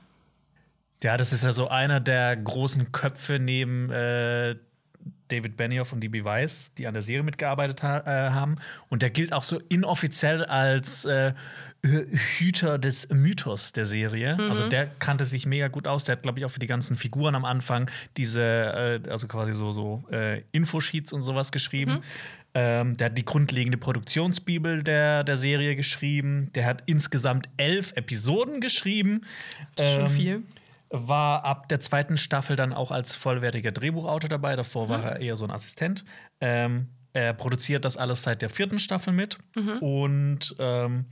Ja, 1.02 1.18
das 1.18 1.32
ist 1.34 1.44
ja 1.44 1.52
so 1.54 1.70
einer 1.70 2.00
der 2.00 2.36
großen 2.36 2.92
Köpfe 2.92 3.40
neben 3.40 3.90
äh, 3.90 4.56
David 5.28 5.56
Benioff 5.56 5.94
und 5.94 6.02
DB 6.02 6.24
Weiss, 6.24 6.72
die 6.78 6.88
an 6.88 6.94
der 6.94 7.02
Serie 7.02 7.24
mitgearbeitet 7.24 7.84
ha 7.84 8.00
äh, 8.00 8.32
haben. 8.32 8.58
Und 8.90 9.02
der 9.02 9.10
gilt 9.10 9.34
auch 9.34 9.44
so 9.44 9.60
inoffiziell 9.70 10.44
als 10.46 11.06
äh, 11.06 11.34
Hüter 11.84 12.78
des 12.78 13.10
Mythos 13.10 13.72
der 13.72 13.86
Serie. 13.86 14.38
Also 14.38 14.68
der 14.68 14.88
kannte 14.88 15.26
sich 15.26 15.46
mega 15.46 15.68
gut 15.68 15.88
aus. 15.88 16.04
Der 16.04 16.18
hat, 16.18 16.24
glaube 16.24 16.40
ich, 16.40 16.46
auch 16.46 16.52
für 16.52 16.60
die 16.60 16.68
ganzen 16.68 16.96
Figuren 16.96 17.34
am 17.34 17.46
Anfang 17.46 17.90
diese, 18.18 19.02
äh, 19.04 19.10
also 19.10 19.28
quasi 19.28 19.54
so, 19.54 19.72
so 19.72 20.04
äh, 20.12 20.42
Infosheets 20.52 21.14
und 21.14 21.22
sowas 21.22 21.52
geschrieben. 21.52 22.02
Ähm, 22.54 22.98
der 22.98 23.06
hat 23.06 23.18
die 23.18 23.26
grundlegende 23.26 23.78
Produktionsbibel 23.78 24.84
der, 24.84 25.24
der 25.24 25.38
Serie 25.38 25.76
geschrieben. 25.76 26.52
Der 26.54 26.66
hat 26.66 26.84
insgesamt 26.86 27.48
elf 27.58 27.94
Episoden 27.96 28.60
geschrieben. 28.60 29.22
schon 29.78 30.02
Ähm, 30.02 30.10
viel. 30.10 30.44
War 30.92 31.46
ab 31.46 31.70
der 31.70 31.80
zweiten 31.80 32.18
Staffel 32.18 32.56
dann 32.56 32.74
auch 32.74 32.92
als 32.92 33.16
vollwertiger 33.16 33.72
Drehbuchautor 33.72 34.30
dabei. 34.30 34.56
Davor 34.56 34.90
war 34.90 35.04
er 35.04 35.20
eher 35.20 35.36
so 35.36 35.46
ein 35.46 35.52
Assistent. 35.52 36.06
Ähm, 36.40 36.90
er 37.14 37.34
produziert 37.34 37.86
das 37.86 37.98
alles 37.98 38.24
seit 38.24 38.42
der 38.42 38.50
vierten 38.50 38.80
Staffel 38.80 39.14
mit. 39.14 39.38
Und 39.82 40.56
ähm, 40.60 41.06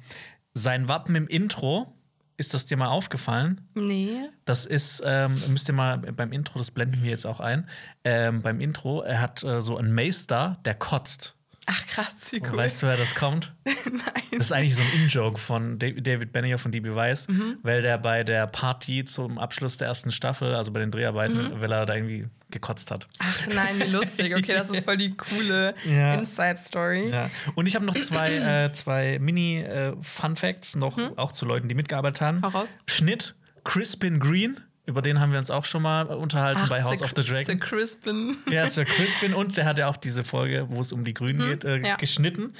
sein 0.54 0.90
Wappen 0.90 1.16
im 1.16 1.28
Intro, 1.28 1.96
ist 2.38 2.54
das 2.54 2.66
dir 2.66 2.78
mal 2.78 2.88
aufgefallen? 2.88 3.70
Nee. 3.76 4.30
Das 4.46 4.66
ist, 4.66 5.02
ähm, 5.06 5.34
müsst 5.50 5.68
ihr 5.70 5.74
mal 5.74 5.98
beim 5.98 6.32
Intro, 6.32 6.58
das 6.58 6.72
blenden 6.72 7.04
wir 7.04 7.10
jetzt 7.10 7.26
auch 7.26 7.42
ein. 7.42 7.68
Ähm, 8.04 8.42
beim 8.42 8.62
Intro, 8.62 9.02
er 9.02 9.20
hat 9.20 9.44
äh, 9.44 9.62
so 9.62 9.78
einen 9.78 9.94
Maester, 9.94 10.60
der 10.64 10.76
kotzt. 10.76 11.36
Ach, 11.72 11.86
krass, 11.88 12.32
wie 12.32 12.42
cool. 12.50 12.58
Weißt 12.58 12.82
du, 12.82 12.88
wer 12.88 12.98
das 12.98 13.14
kommt? 13.14 13.54
Nein. 13.66 14.24
Das 14.32 14.48
ist 14.48 14.52
eigentlich 14.52 14.76
so 14.76 14.82
ein 14.82 14.92
In-Joke 15.04 15.38
von 15.40 15.78
Da- 15.78 15.92
David 15.92 16.32
Benioff 16.34 16.62
von 16.62 16.72
DB 16.72 16.96
Weiss, 16.96 17.28
Mhm. 17.28 17.58
weil 17.62 17.84
der 17.84 17.98
bei 18.00 18.24
der 18.24 18.48
Party 18.48 19.06
zum 19.06 19.38
Abschluss 19.38 19.78
der 19.78 19.88
ersten 19.88 20.12
Staffel, 20.12 20.56
also 20.56 20.72
bei 20.72 20.80
den 20.80 20.90
Dreharbeiten, 20.90 21.50
Mhm. 21.58 21.62
weil 21.62 21.72
er 21.72 21.86
da 21.86 21.94
irgendwie 21.96 22.26
gekotzt 22.50 22.90
hat. 22.90 23.08
Ach 23.20 23.48
nein, 23.54 23.80
wie 23.80 23.92
lustig. 23.92 24.36
Okay, 24.36 24.54
das 24.54 24.72
ist 24.72 24.84
voll 24.84 24.98
die 24.98 25.16
coole 25.16 25.76
Ja. 25.86 26.16
Inside-Story. 26.16 27.10
Ja. 27.12 27.30
Und 27.54 27.68
ich 27.68 27.76
habe 27.76 27.86
noch 27.86 27.94
zwei, 28.00 28.32
äh, 28.66 28.74
zwei 28.74 29.20
Mini-Fun-Facts, 29.20 30.76
noch 30.76 30.98
auch 31.18 31.32
zu 31.32 31.46
Leuten, 31.46 31.68
die 31.70 31.76
mitgearbeitet 31.76 32.22
haben. 32.22 32.38
Mhm. 32.38 32.44
Hau 32.44 32.50
raus. 32.50 32.76
Schnitt, 32.88 33.36
Crispin 33.64 34.20
Green, 34.20 34.60
über 34.90 35.02
den 35.02 35.20
haben 35.20 35.32
wir 35.32 35.40
uns 35.40 35.52
auch 35.52 35.66
schon 35.66 35.82
mal 35.84 36.08
unterhalten 36.08 36.62
bei 36.70 36.84
House 36.84 37.00
Sir- 37.00 37.06
of 37.06 37.14
the 37.16 37.22
Sir 37.22 37.34
Dragon. 37.44 37.60
Crispin. 37.60 38.38
Ja, 38.50 38.68
Sir 38.70 38.86
Crispin 38.96 39.34
und 39.34 39.56
der 39.56 39.66
hat 39.66 39.78
ja 39.80 39.88
auch 39.88 39.98
diese 39.98 40.24
Folge, 40.24 40.66
wo 40.70 40.82
es 40.82 40.92
um 40.92 41.06
die 41.06 41.14
Grünen 41.14 41.40
geht, 41.48 41.64
äh, 41.64 41.78
ja. 41.78 41.96
geschnitten. 41.96 42.54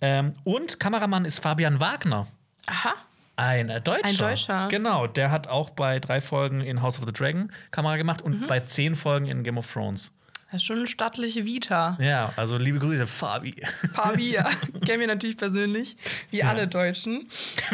Ähm, 0.00 0.34
und 0.44 0.78
Kameramann 0.78 1.24
ist 1.24 1.38
Fabian 1.40 1.80
Wagner. 1.80 2.26
Aha. 2.66 2.94
Ein 3.36 3.68
Deutscher. 3.84 4.04
Ein 4.04 4.16
Deutscher. 4.16 4.68
Genau, 4.68 5.06
der 5.06 5.30
hat 5.30 5.46
auch 5.46 5.70
bei 5.70 6.00
drei 6.00 6.20
Folgen 6.20 6.60
in 6.60 6.82
House 6.82 6.98
of 6.98 7.06
the 7.06 7.12
Dragon 7.12 7.50
Kamera 7.70 7.96
gemacht 7.96 8.20
und 8.20 8.42
Mhm. 8.42 8.46
bei 8.48 8.60
zehn 8.60 8.94
Folgen 8.96 9.26
in 9.26 9.44
Game 9.44 9.56
of 9.58 9.72
Thrones. 9.72 10.10
Das 10.50 10.62
ist 10.62 10.66
schon 10.66 10.78
eine 10.78 10.86
stattliche 10.86 11.44
Vita. 11.44 11.98
Ja, 12.00 12.32
also 12.36 12.56
liebe 12.56 12.78
Grüße, 12.78 13.06
Fabi. 13.06 13.54
Fabi, 13.92 14.30
ja. 14.30 14.44
Kennen 14.86 15.00
wir 15.00 15.06
natürlich 15.06 15.36
persönlich, 15.36 15.96
wie 16.30 16.42
alle 16.42 16.66
Deutschen. 16.66 17.28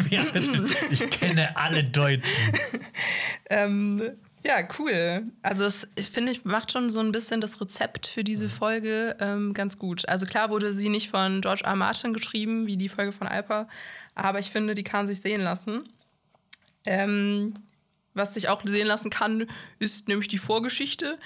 Ja, 0.09 0.23
ich 0.91 1.09
kenne 1.09 1.55
alle 1.55 1.83
Deutschen. 1.83 2.23
Ähm, 3.47 4.01
ja, 4.43 4.67
cool. 4.79 5.23
Also 5.43 5.63
das 5.63 5.87
ich 5.95 6.09
finde 6.09 6.31
ich 6.31 6.45
macht 6.45 6.71
schon 6.71 6.89
so 6.89 6.99
ein 6.99 7.11
bisschen 7.11 7.41
das 7.41 7.61
Rezept 7.61 8.07
für 8.07 8.23
diese 8.23 8.49
Folge 8.49 9.15
ähm, 9.19 9.53
ganz 9.53 9.77
gut. 9.77 10.09
Also 10.09 10.25
klar 10.25 10.49
wurde 10.49 10.73
sie 10.73 10.89
nicht 10.89 11.11
von 11.11 11.41
George 11.41 11.61
R. 11.63 11.71
R. 11.71 11.75
Martin 11.75 12.11
geschrieben, 12.13 12.65
wie 12.65 12.75
die 12.75 12.89
Folge 12.89 13.11
von 13.11 13.27
Alpa, 13.27 13.67
aber 14.15 14.39
ich 14.39 14.49
finde, 14.49 14.73
die 14.73 14.83
kann 14.83 15.05
sich 15.05 15.21
sehen 15.21 15.41
lassen. 15.41 15.89
Ähm, 16.85 17.53
was 18.15 18.33
sich 18.33 18.49
auch 18.49 18.61
sehen 18.65 18.87
lassen 18.87 19.09
kann, 19.09 19.45
ist 19.77 20.07
nämlich 20.07 20.29
die 20.29 20.37
Vorgeschichte. 20.37 21.19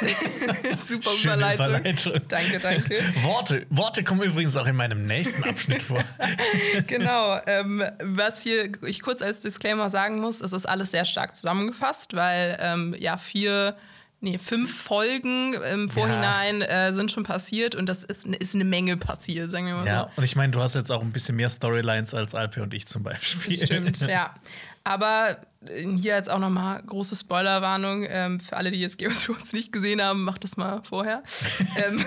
Super 0.76 1.10
Schöne 1.10 1.34
Überleitung. 1.34 1.66
Überleitung. 1.66 2.20
Danke, 2.28 2.58
danke. 2.58 2.96
Worte, 3.22 3.66
Worte 3.70 4.04
kommen 4.04 4.22
übrigens 4.22 4.56
auch 4.56 4.66
in 4.66 4.76
meinem 4.76 5.06
nächsten 5.06 5.44
Abschnitt 5.44 5.80
vor. 5.80 6.02
genau. 6.88 7.40
Ähm, 7.46 7.84
was 8.02 8.42
hier 8.42 8.70
ich 8.82 9.00
kurz 9.00 9.22
als 9.22 9.40
Disclaimer 9.40 9.88
sagen 9.90 10.20
muss, 10.20 10.40
es 10.40 10.52
ist 10.52 10.66
alles 10.66 10.90
sehr 10.90 11.04
stark 11.04 11.36
zusammengefasst, 11.36 12.14
weil 12.14 12.58
ähm, 12.60 12.96
ja 12.98 13.16
vier, 13.16 13.76
nee, 14.20 14.38
fünf 14.38 14.76
Folgen 14.76 15.54
im 15.54 15.88
Vorhinein 15.88 16.62
äh, 16.62 16.92
sind 16.92 17.12
schon 17.12 17.22
passiert 17.22 17.76
und 17.76 17.88
das 17.88 18.02
ist, 18.02 18.26
ist 18.26 18.56
eine 18.56 18.64
Menge 18.64 18.96
passiert, 18.96 19.52
sagen 19.52 19.66
wir 19.66 19.74
mal 19.74 19.86
Ja, 19.86 20.10
und 20.16 20.24
ich 20.24 20.34
meine, 20.34 20.50
du 20.50 20.60
hast 20.60 20.74
jetzt 20.74 20.90
auch 20.90 21.02
ein 21.02 21.12
bisschen 21.12 21.36
mehr 21.36 21.48
Storylines 21.48 22.12
als 22.12 22.34
Alpe 22.34 22.62
und 22.64 22.74
ich 22.74 22.86
zum 22.86 23.04
Beispiel. 23.04 23.56
so. 23.56 23.66
Stimmt, 23.66 24.00
ja. 24.08 24.34
Aber 24.82 25.38
hier 25.66 26.14
jetzt 26.14 26.30
auch 26.30 26.38
nochmal 26.38 26.82
große 26.86 27.16
Spoilerwarnung 27.16 28.06
ähm, 28.08 28.38
für 28.38 28.56
alle, 28.56 28.70
die 28.70 28.80
jetzt 28.80 28.96
Game 28.96 29.10
of 29.10 29.24
Thrones 29.24 29.52
nicht 29.52 29.72
gesehen 29.72 30.00
haben, 30.00 30.22
macht 30.24 30.44
das 30.44 30.56
mal 30.56 30.82
vorher. 30.84 31.22
ähm, 31.76 32.04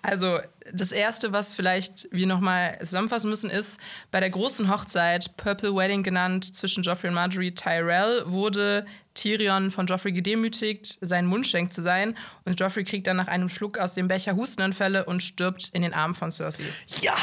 also 0.00 0.40
das 0.72 0.90
erste, 0.90 1.32
was 1.32 1.54
vielleicht 1.54 2.08
wir 2.10 2.26
nochmal 2.26 2.78
zusammenfassen 2.80 3.28
müssen, 3.28 3.50
ist 3.50 3.78
bei 4.10 4.20
der 4.20 4.30
großen 4.30 4.70
Hochzeit, 4.70 5.36
Purple 5.36 5.76
Wedding 5.76 6.02
genannt, 6.02 6.54
zwischen 6.56 6.82
Joffrey 6.82 7.08
und 7.08 7.14
Marjorie 7.14 7.54
Tyrell, 7.54 8.24
wurde 8.26 8.86
Tyrion 9.14 9.70
von 9.70 9.86
Joffrey 9.86 10.12
gedemütigt, 10.12 10.98
sein 11.02 11.26
Mundschenk 11.26 11.72
zu 11.72 11.82
sein. 11.82 12.16
Und 12.44 12.58
Joffrey 12.58 12.84
kriegt 12.84 13.06
dann 13.06 13.16
nach 13.16 13.28
einem 13.28 13.50
Schluck 13.50 13.78
aus 13.78 13.94
dem 13.94 14.08
Becher 14.08 14.34
Hustenanfälle 14.34 15.04
und 15.04 15.22
stirbt 15.22 15.68
in 15.74 15.82
den 15.82 15.92
Armen 15.92 16.14
von 16.14 16.30
Cersei. 16.30 16.64
Ja! 17.00 17.16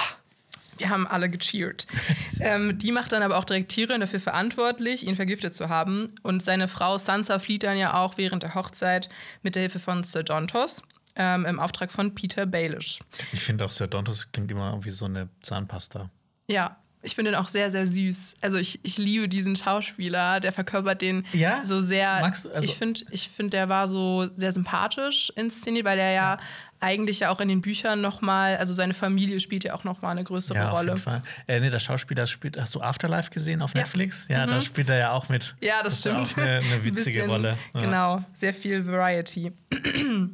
Wir 0.79 0.89
haben 0.89 1.05
alle 1.07 1.29
gecheert. 1.29 1.85
ähm, 2.39 2.77
die 2.77 2.91
macht 2.91 3.11
dann 3.11 3.21
aber 3.21 3.37
auch 3.37 3.45
direkt 3.45 3.71
Tyrion 3.71 3.99
dafür 4.01 4.19
verantwortlich, 4.19 5.05
ihn 5.05 5.15
vergiftet 5.15 5.53
zu 5.53 5.69
haben. 5.69 6.15
Und 6.23 6.43
seine 6.43 6.67
Frau 6.67 6.97
Sansa 6.97 7.37
flieht 7.39 7.63
dann 7.63 7.77
ja 7.77 7.93
auch 7.93 8.17
während 8.17 8.41
der 8.43 8.55
Hochzeit 8.55 9.09
mit 9.43 9.55
der 9.55 9.61
Hilfe 9.61 9.79
von 9.79 10.03
Sir 10.03 10.23
Dontos 10.23 10.83
ähm, 11.15 11.45
im 11.45 11.59
Auftrag 11.59 11.91
von 11.91 12.15
Peter 12.15 12.45
Baelish. 12.45 12.99
Ich 13.33 13.41
finde 13.43 13.65
auch 13.65 13.71
Sir 13.71 13.87
Dontos 13.87 14.31
klingt 14.31 14.49
immer 14.51 14.83
wie 14.83 14.89
so 14.89 15.05
eine 15.05 15.29
Zahnpasta. 15.43 16.09
Ja, 16.47 16.77
ich 17.01 17.15
finde 17.15 17.31
ihn 17.31 17.35
auch 17.35 17.47
sehr, 17.47 17.71
sehr 17.71 17.87
süß. 17.87 18.33
Also 18.41 18.57
ich, 18.57 18.79
ich 18.83 18.97
liebe 18.97 19.29
diesen 19.29 19.55
Schauspieler, 19.55 20.41
der 20.41 20.51
verkörpert 20.51 21.01
den 21.01 21.25
Ja? 21.31 21.63
so 21.63 21.81
sehr. 21.81 22.19
Magst 22.19 22.43
du- 22.45 22.49
also- 22.49 22.67
ich 22.67 22.75
finde, 22.75 23.01
ich 23.11 23.29
find, 23.29 23.53
der 23.53 23.69
war 23.69 23.87
so 23.87 24.27
sehr 24.31 24.51
sympathisch 24.51 25.31
inszeniert, 25.37 25.85
weil 25.85 25.97
er 25.99 26.11
ja, 26.11 26.37
eigentlich 26.81 27.19
ja 27.21 27.29
auch 27.29 27.39
in 27.41 27.47
den 27.49 27.61
Büchern 27.61 28.01
noch 28.01 28.21
mal, 28.21 28.55
also 28.57 28.73
seine 28.73 28.93
Familie 28.93 29.39
spielt 29.39 29.63
ja 29.65 29.73
auch 29.73 29.83
noch 29.83 30.01
mal 30.01 30.11
eine 30.11 30.23
größere 30.23 30.57
Ja, 30.57 30.69
auf 30.69 30.77
Rolle. 30.79 30.89
jeden 30.91 31.01
Fall. 31.01 31.21
Äh, 31.47 31.59
nee, 31.59 31.69
der 31.69 31.79
Schauspieler 31.79 32.25
spielt. 32.27 32.59
Hast 32.59 32.73
du 32.75 32.81
Afterlife 32.81 33.29
gesehen 33.31 33.61
auf 33.61 33.73
Ja. 33.73 33.81
Netflix? 33.81 34.25
Ja, 34.29 34.45
da 34.45 34.61
spielt 34.61 34.89
er 34.89 34.97
ja 34.97 35.11
auch 35.11 35.27
mit. 35.29 35.55
Ja, 35.61 35.83
das, 35.83 35.93
ist 35.95 35.99
stimmt. 36.01 36.37
Eine, 36.37 36.57
eine 36.59 36.65
Ein 36.75 36.85
witzige 36.85 37.03
bisschen, 37.03 37.29
Rolle. 37.29 37.57
Ja. 37.73 37.81
Genau, 37.81 38.23
sehr 38.33 38.53
viel 38.53 38.85
Variety. 38.87 39.51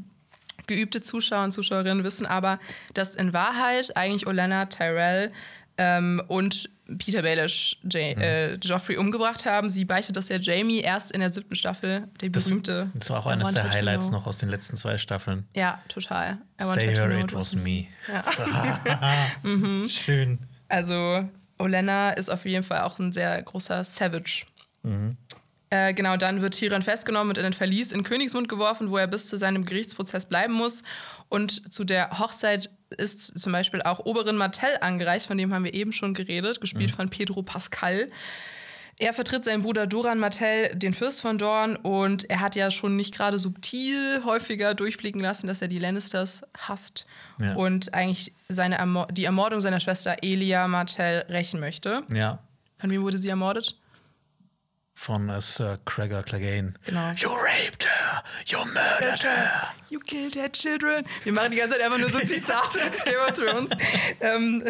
Geübte 0.67 1.01
Zuschauer 1.01 1.43
und 1.43 1.51
Zuschauerinnen 1.51 2.03
wissen 2.03 2.25
aber, 2.25 2.59
dass 2.93 3.15
in 3.15 3.33
Wahrheit 3.33 3.95
eigentlich 3.95 4.25
Olenna 4.25 4.65
Tyrell 4.65 5.31
ähm, 5.77 6.21
und 6.27 6.69
Peter 6.99 7.21
Baelish 7.23 7.77
J 7.83 8.15
Mhm. 8.15 8.21
äh, 8.21 8.53
Joffrey 8.55 8.97
umgebracht 8.97 9.45
haben. 9.45 9.69
Sie 9.69 9.85
beichtet 9.85 10.15
das 10.17 10.29
ja 10.29 10.37
Jamie 10.37 10.79
erst 10.81 11.11
in 11.11 11.19
der 11.19 11.31
siebten 11.33 11.55
Staffel, 11.55 12.07
der 12.21 12.29
Das, 12.29 12.45
berühmte. 12.45 12.91
das 12.93 13.09
war 13.09 13.19
auch 13.19 13.25
eines 13.27 13.53
der 13.53 13.69
Highlights 13.71 14.09
Know. 14.09 14.19
noch 14.19 14.27
aus 14.27 14.37
den 14.37 14.49
letzten 14.49 14.75
zwei 14.77 14.97
Staffeln. 14.97 15.47
Ja, 15.55 15.81
total. 15.87 16.37
I 16.61 16.63
Stay 16.63 16.87
her 16.87 16.93
to 16.95 17.01
her, 17.01 17.09
know 17.09 17.19
it 17.19 17.33
was 17.33 17.55
me. 17.55 17.87
Ja. 18.07 18.23
Mhm. 19.43 19.87
Schön. 19.89 20.39
Also 20.69 21.27
Olenna 21.57 22.11
ist 22.11 22.29
auf 22.29 22.45
jeden 22.45 22.63
Fall 22.63 22.81
auch 22.81 22.99
ein 22.99 23.11
sehr 23.13 23.41
großer 23.41 23.83
Savage. 23.83 24.45
Äh, 25.71 25.93
genau, 25.95 26.15
dann 26.17 26.41
wird 26.41 26.53
Tyrion 26.53 26.81
festgenommen 26.83 27.29
und 27.29 27.37
in 27.39 27.43
den 27.43 27.53
Verlies 27.53 27.91
in 27.91 28.03
Königsmund 28.03 28.47
geworfen, 28.49 28.91
wo 28.91 28.97
er 28.97 29.07
bis 29.07 29.27
zu 29.27 29.37
seinem 29.37 29.65
Gerichtsprozess 29.65 30.25
bleiben 30.27 30.53
muss. 30.53 30.83
Und 31.27 31.73
zu 31.73 31.83
der 31.83 32.11
Hochzeit 32.19 32.69
ist 32.97 33.39
zum 33.39 33.51
Beispiel 33.51 33.81
auch 33.81 33.99
Oberin 34.05 34.35
Martell 34.35 34.77
angereist, 34.81 35.27
von 35.27 35.37
dem 35.37 35.53
haben 35.53 35.63
wir 35.65 35.73
eben 35.73 35.91
schon 35.93 36.13
geredet, 36.13 36.61
gespielt 36.61 36.91
von 36.91 37.09
Pedro 37.09 37.41
Pascal. 37.43 38.09
Er 38.97 39.11
vertritt 39.13 39.43
seinen 39.43 39.61
Bruder 39.61 39.87
Doran 39.87 40.19
Martell, 40.19 40.73
den 40.73 40.93
Fürst 40.93 41.21
von 41.21 41.37
Dorn, 41.37 41.75
und 41.75 42.29
er 42.29 42.39
hat 42.39 42.55
ja 42.55 42.71
schon 42.71 42.95
nicht 42.95 43.13
gerade 43.17 43.37
subtil 43.37 44.21
häufiger 44.23 44.73
durchblicken 44.73 45.19
lassen, 45.19 45.47
dass 45.47 45.61
er 45.61 45.67
die 45.67 45.79
Lannisters 45.79 46.43
hasst 46.57 47.05
Ja. 47.37 47.55
und 47.55 47.93
eigentlich 47.93 48.31
seine 48.47 48.77
Ermor 48.77 49.07
die 49.11 49.25
Ermordung 49.25 49.59
seiner 49.59 49.81
Schwester 49.81 50.15
Elia 50.21 50.67
Martell 50.69 51.25
rächen 51.27 51.59
möchte. 51.59 52.03
Ja. 52.13 52.39
Von 52.77 52.89
wem 52.89 53.01
wurde 53.01 53.17
sie 53.17 53.27
ermordet? 53.27 53.75
Von 54.97 55.27
äh, 55.27 55.41
Sir 55.41 55.77
Gregor 55.83 56.23
Clegane. 56.23 56.73
Genau. 56.85 57.11
You 57.17 57.27
raped 57.29 57.85
her! 57.85 58.23
You 58.45 58.59
murdered 58.59 59.23
her! 59.25 59.73
You 59.89 59.99
killed 59.99 60.33
their 60.33 60.51
children. 60.51 61.05
Wir 61.23 61.33
machen 61.33 61.51
die 61.51 61.57
ganze 61.57 61.75
Zeit 61.75 61.85
einfach 61.85 61.99
nur 61.99 62.09
so 62.09 62.19
Zitate 62.19 62.79
aus 62.89 63.03
Game 63.05 63.15
of 63.27 63.35
Thrones. 63.35 63.71
ähm, 64.21 64.63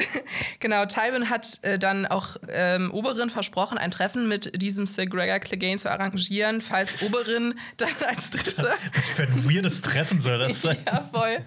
genau, 0.59 0.85
Tywin 0.85 1.29
hat 1.29 1.59
äh, 1.61 1.79
dann 1.79 2.05
auch 2.05 2.35
ähm, 2.49 2.91
Oberin 2.91 3.29
versprochen, 3.29 3.77
ein 3.77 3.91
Treffen 3.91 4.27
mit 4.27 4.61
diesem 4.61 4.87
Sir 4.87 5.05
Gregor 5.05 5.39
Clegane 5.39 5.77
zu 5.77 5.89
arrangieren, 5.89 6.59
falls 6.61 7.01
Oberin 7.01 7.55
dann 7.77 7.89
als 8.07 8.31
Dritte. 8.31 8.73
Was 8.93 9.09
für 9.09 9.23
ein 9.23 9.49
weirdes 9.49 9.81
Treffen 9.81 10.19
soll 10.19 10.39
das 10.39 10.61
sein? 10.61 10.77
ja, 10.85 11.09
voll. 11.13 11.37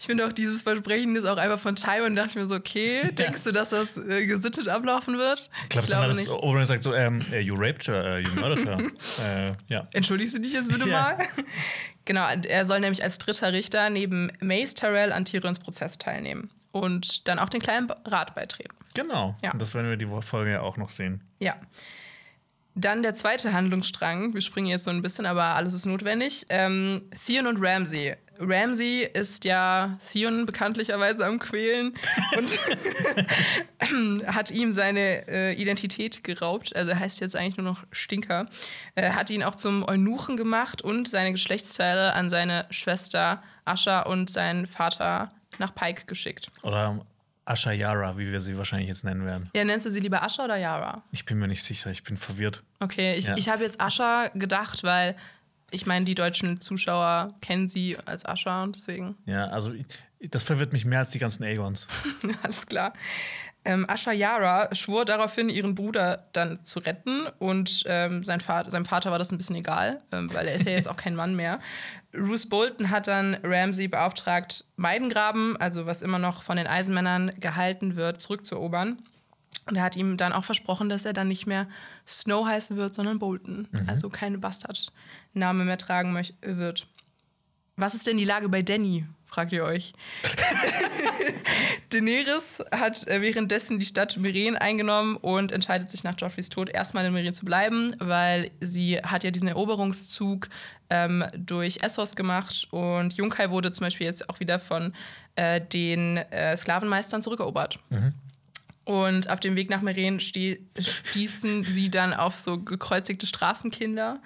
Ich 0.00 0.06
finde 0.06 0.26
auch 0.26 0.32
dieses 0.32 0.62
Versprechen 0.62 1.14
ist 1.16 1.24
auch 1.24 1.36
einfach 1.36 1.58
von 1.60 1.76
Tywin. 1.76 2.16
Da 2.16 2.22
dachte 2.22 2.38
ich 2.38 2.42
mir 2.42 2.48
so, 2.48 2.56
okay, 2.56 3.10
denkst 3.12 3.44
du, 3.44 3.52
dass 3.52 3.70
das 3.70 3.96
äh, 3.98 4.26
gesittet 4.26 4.68
ablaufen 4.68 5.18
wird? 5.18 5.48
Ich, 5.64 5.68
glaub, 5.68 5.84
ich 5.84 5.90
glaube, 5.90 6.08
dass 6.08 6.28
Oberon 6.28 6.64
sagt 6.64 6.82
so, 6.82 6.94
ähm, 6.94 7.24
äh, 7.32 7.40
you 7.40 7.54
raped 7.54 7.86
her, 7.86 8.14
uh, 8.14 8.18
you 8.18 8.40
murdered 8.40 8.66
her. 8.66 8.78
äh, 9.46 9.52
ja. 9.72 9.86
Entschuldigst 9.92 10.34
du 10.34 10.40
dich 10.40 10.52
jetzt 10.54 10.68
bitte 10.70 10.88
Ja. 10.88 11.16
mal? 11.16 11.18
Genau, 12.04 12.26
er 12.26 12.64
soll 12.64 12.80
nämlich 12.80 13.02
als 13.02 13.18
dritter 13.18 13.52
Richter 13.52 13.90
neben 13.90 14.30
Mace 14.40 14.74
Tyrell 14.74 15.12
an 15.12 15.24
Tyrions 15.24 15.58
Prozess 15.58 15.98
teilnehmen 15.98 16.50
und 16.72 17.28
dann 17.28 17.38
auch 17.38 17.48
den 17.48 17.60
kleinen 17.60 17.90
Rat 18.04 18.34
beitreten. 18.34 18.74
Genau. 18.94 19.36
Ja. 19.42 19.52
Das 19.56 19.74
werden 19.74 19.88
wir 19.88 19.96
die 19.96 20.08
Folge 20.22 20.52
ja 20.52 20.60
auch 20.60 20.76
noch 20.76 20.90
sehen. 20.90 21.22
Ja. 21.38 21.56
Dann 22.74 23.02
der 23.02 23.14
zweite 23.14 23.52
Handlungsstrang. 23.52 24.32
Wir 24.32 24.40
springen 24.40 24.68
jetzt 24.68 24.84
so 24.84 24.90
ein 24.90 25.02
bisschen, 25.02 25.26
aber 25.26 25.44
alles 25.44 25.74
ist 25.74 25.84
notwendig. 25.84 26.46
Ähm, 26.48 27.02
Theon 27.26 27.46
und 27.46 27.58
Ramsey. 27.60 28.16
Ramsey 28.44 29.08
ist 29.12 29.44
ja 29.44 29.96
Theon 30.10 30.46
bekanntlicherweise 30.46 31.24
am 31.26 31.38
Quälen 31.38 31.94
und 32.36 32.58
hat 34.26 34.50
ihm 34.50 34.72
seine 34.72 35.26
äh, 35.28 35.52
Identität 35.54 36.24
geraubt. 36.24 36.74
Also 36.74 36.90
er 36.92 36.98
heißt 36.98 37.20
jetzt 37.20 37.36
eigentlich 37.36 37.56
nur 37.56 37.66
noch 37.66 37.84
Stinker. 37.92 38.46
Er 38.94 39.14
hat 39.14 39.30
ihn 39.30 39.42
auch 39.42 39.54
zum 39.54 39.86
Eunuchen 39.88 40.36
gemacht 40.36 40.82
und 40.82 41.08
seine 41.08 41.32
Geschlechtsteile 41.32 42.14
an 42.14 42.30
seine 42.30 42.66
Schwester 42.70 43.42
Asha 43.64 44.00
und 44.02 44.30
seinen 44.30 44.66
Vater 44.66 45.32
nach 45.58 45.74
Pike 45.74 46.06
geschickt. 46.06 46.48
Oder 46.62 47.04
Asha 47.44 47.72
Yara, 47.72 48.16
wie 48.18 48.30
wir 48.30 48.40
sie 48.40 48.56
wahrscheinlich 48.56 48.88
jetzt 48.88 49.04
nennen 49.04 49.24
werden. 49.24 49.50
Ja, 49.54 49.64
nennst 49.64 49.84
du 49.86 49.90
sie 49.90 50.00
lieber 50.00 50.22
Asha 50.22 50.44
oder 50.44 50.56
Yara? 50.56 51.02
Ich 51.10 51.24
bin 51.24 51.38
mir 51.38 51.48
nicht 51.48 51.62
sicher, 51.64 51.90
ich 51.90 52.04
bin 52.04 52.16
verwirrt. 52.16 52.62
Okay, 52.80 53.14
ich, 53.14 53.26
Ja. 53.26 53.36
ich 53.36 53.48
habe 53.48 53.62
jetzt 53.64 53.80
Ascha 53.80 54.28
gedacht, 54.34 54.84
weil 54.84 55.16
ich 55.72 55.86
meine, 55.86 56.04
die 56.04 56.14
deutschen 56.14 56.60
Zuschauer 56.60 57.34
kennen 57.40 57.68
sie 57.68 57.96
als 58.04 58.24
Ascha 58.24 58.62
und 58.62 58.76
deswegen, 58.76 59.16
Ja, 59.26 59.48
also 59.48 59.72
das 60.20 60.42
verwirrt 60.42 60.72
mich 60.72 60.84
mehr 60.84 61.00
als 61.00 61.10
die 61.10 61.18
ganzen 61.18 61.42
Aegons. 61.44 61.88
alles 62.42 62.66
klar. 62.66 62.92
Ähm, 63.64 63.88
Asha 63.88 64.10
Yara 64.10 64.74
schwor 64.74 65.04
daraufhin, 65.04 65.48
ihren 65.48 65.76
Bruder 65.76 66.28
dann 66.32 66.64
zu 66.64 66.80
retten 66.80 67.28
und 67.38 67.84
ähm, 67.86 68.24
sein 68.24 68.40
Vater, 68.40 68.70
seinem 68.70 68.86
Vater 68.86 69.12
war 69.12 69.18
das 69.18 69.30
ein 69.30 69.38
bisschen 69.38 69.54
egal, 69.54 70.02
ähm, 70.10 70.32
weil 70.34 70.48
er 70.48 70.54
ist 70.56 70.66
ja 70.66 70.72
jetzt 70.72 70.88
auch 70.88 70.96
kein 70.96 71.14
Mann 71.14 71.36
mehr. 71.36 71.60
Bruce 72.12 72.48
Bolton 72.48 72.90
hat 72.90 73.06
dann 73.06 73.36
Ramsey 73.44 73.86
beauftragt, 73.86 74.64
Meidengraben, 74.76 75.56
also 75.58 75.86
was 75.86 76.02
immer 76.02 76.18
noch 76.18 76.42
von 76.42 76.56
den 76.56 76.66
Eisenmännern 76.66 77.32
gehalten 77.38 77.94
wird, 77.94 78.20
zurückzuerobern. 78.20 78.98
Und 79.66 79.76
er 79.76 79.82
hat 79.82 79.96
ihm 79.96 80.16
dann 80.16 80.32
auch 80.32 80.44
versprochen, 80.44 80.88
dass 80.88 81.04
er 81.04 81.12
dann 81.12 81.28
nicht 81.28 81.46
mehr 81.46 81.68
Snow 82.06 82.46
heißen 82.46 82.76
wird, 82.76 82.94
sondern 82.94 83.18
Bolton. 83.18 83.68
Also 83.86 84.10
keine 84.10 84.38
Bastardname 84.38 85.64
mehr 85.64 85.78
tragen 85.78 86.18
wird. 86.40 86.88
Was 87.76 87.94
ist 87.94 88.06
denn 88.06 88.16
die 88.16 88.24
Lage 88.24 88.48
bei 88.48 88.62
Danny, 88.62 89.06
fragt 89.32 89.52
ihr 89.52 89.64
euch. 89.64 89.92
Daenerys 91.90 92.62
hat 92.70 93.06
äh, 93.08 93.20
währenddessen 93.20 93.78
die 93.78 93.84
Stadt 93.86 94.16
Meren 94.16 94.56
eingenommen 94.56 95.16
und 95.16 95.52
entscheidet 95.52 95.90
sich 95.90 96.04
nach 96.04 96.14
Joffreys 96.18 96.48
Tod 96.48 96.68
erstmal 96.68 97.04
in 97.06 97.12
Meren 97.12 97.34
zu 97.34 97.44
bleiben, 97.44 97.94
weil 97.98 98.50
sie 98.60 98.98
hat 98.98 99.24
ja 99.24 99.30
diesen 99.30 99.48
Eroberungszug 99.48 100.48
ähm, 100.90 101.24
durch 101.36 101.82
Essos 101.82 102.14
gemacht 102.14 102.68
und 102.70 103.14
Junkai 103.14 103.50
wurde 103.50 103.72
zum 103.72 103.86
Beispiel 103.86 104.06
jetzt 104.06 104.28
auch 104.28 104.40
wieder 104.40 104.58
von 104.58 104.92
äh, 105.36 105.60
den 105.60 106.18
äh, 106.18 106.56
Sklavenmeistern 106.56 107.22
zurückerobert. 107.22 107.78
Und 108.84 109.30
auf 109.30 109.38
dem 109.38 109.54
Weg 109.54 109.70
nach 109.70 109.80
Meren 109.80 110.18
stie 110.18 110.66
stießen 110.78 111.64
sie 111.64 111.90
dann 111.90 112.14
auf 112.14 112.38
so 112.38 112.58
gekreuzigte 112.58 113.26
Straßenkinder, 113.26 114.20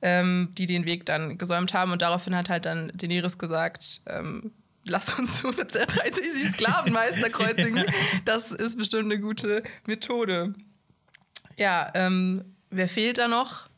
ähm, 0.00 0.48
die 0.56 0.66
den 0.66 0.86
Weg 0.86 1.04
dann 1.04 1.36
gesäumt 1.36 1.74
haben. 1.74 1.92
Und 1.92 2.00
daraufhin 2.00 2.34
hat 2.34 2.48
halt 2.48 2.64
dann 2.64 2.90
Daenerys 2.94 3.36
gesagt, 3.36 4.00
ähm, 4.06 4.52
lass 4.84 5.18
uns 5.18 5.40
so 5.40 5.48
eine 5.48 5.66
63 5.66 6.50
Sklavenmeister 6.52 7.28
kreuzigen. 7.30 7.84
Das 8.24 8.52
ist 8.52 8.76
bestimmt 8.76 9.04
eine 9.04 9.20
gute 9.20 9.62
Methode. 9.86 10.54
Ja, 11.56 11.90
ähm, 11.94 12.44
wer 12.70 12.88
fehlt 12.88 13.18
da 13.18 13.28
noch 13.28 13.68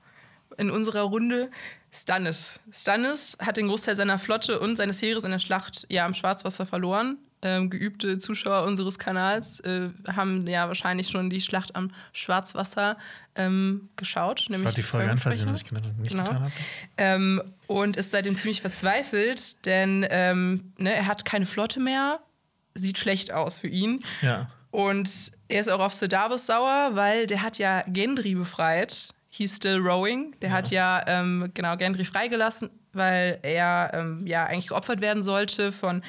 in 0.57 0.71
unserer 0.71 1.03
Runde? 1.03 1.51
Stannis. 1.93 2.61
Stannis 2.71 3.39
hat 3.41 3.57
den 3.57 3.69
Großteil 3.69 3.97
seiner 3.97 4.19
Flotte 4.19 4.61
und 4.61 4.77
seines 4.77 5.01
Heeres 5.01 5.25
in 5.25 5.31
der 5.31 5.39
Schlacht 5.39 5.87
ja 5.89 6.05
am 6.05 6.15
Schwarzwasser 6.15 6.67
verloren. 6.67 7.19
Ähm, 7.43 7.69
geübte 7.71 8.17
Zuschauer 8.19 8.65
unseres 8.67 8.99
Kanals 8.99 9.61
äh, 9.61 9.91
haben 10.09 10.47
ja 10.47 10.69
wahrscheinlich 10.69 11.09
schon 11.09 11.29
die 11.29 11.41
Schlacht 11.43 11.77
am 11.77 11.91
Schwarzwasser 12.13 12.97
ähm, 13.35 13.89
geschaut. 13.97 14.47
Nämlich 14.49 14.71
Schaut 14.71 14.77
die 14.79 14.83
Folge 14.83 15.11
an, 15.11 15.19
falls 15.19 15.41
ihr 15.41 15.45
noch 15.47 15.53
nicht, 15.53 15.71
nicht 15.71 16.11
Genau. 16.13 16.25
getan 16.25 16.43
habt. 16.45 16.53
Ähm, 16.97 17.43
und 17.67 17.97
ist 17.99 18.11
seitdem 18.11 18.39
ziemlich 18.39 18.63
verzweifelt, 18.63 19.65
denn 19.67 20.07
ähm, 20.11 20.73
ne, 20.79 20.95
er 20.95 21.07
hat 21.07 21.25
keine 21.25 21.45
Flotte 21.47 21.79
mehr, 21.79 22.21
sieht 22.75 22.99
schlecht 22.99 23.33
aus 23.33 23.59
für 23.59 23.69
ihn. 23.69 24.03
Ja. 24.23 24.49
Und 24.71 25.33
er 25.49 25.61
ist 25.61 25.69
auch 25.69 25.81
auf 25.81 25.95
Sir 25.95 26.09
Davos 26.09 26.47
sauer, 26.47 26.91
weil 26.95 27.27
der 27.27 27.43
hat 27.43 27.59
ja 27.59 27.83
Gendry 27.87 28.35
befreit. 28.35 29.15
He's 29.31 29.57
still 29.57 29.77
rowing. 29.77 30.35
Der 30.41 30.51
hat 30.53 30.71
ja 30.71 31.03
ähm, 31.07 31.51
genau 31.55 31.77
Gendry 31.77 32.05
freigelassen, 32.07 32.71
weil 32.93 33.39
er 33.43 33.91
ähm, 33.95 34.27
ja 34.27 34.45
eigentlich 34.47 34.69
geopfert 34.69 35.01
werden 35.03 35.23
sollte 35.23 35.73
von 35.73 36.03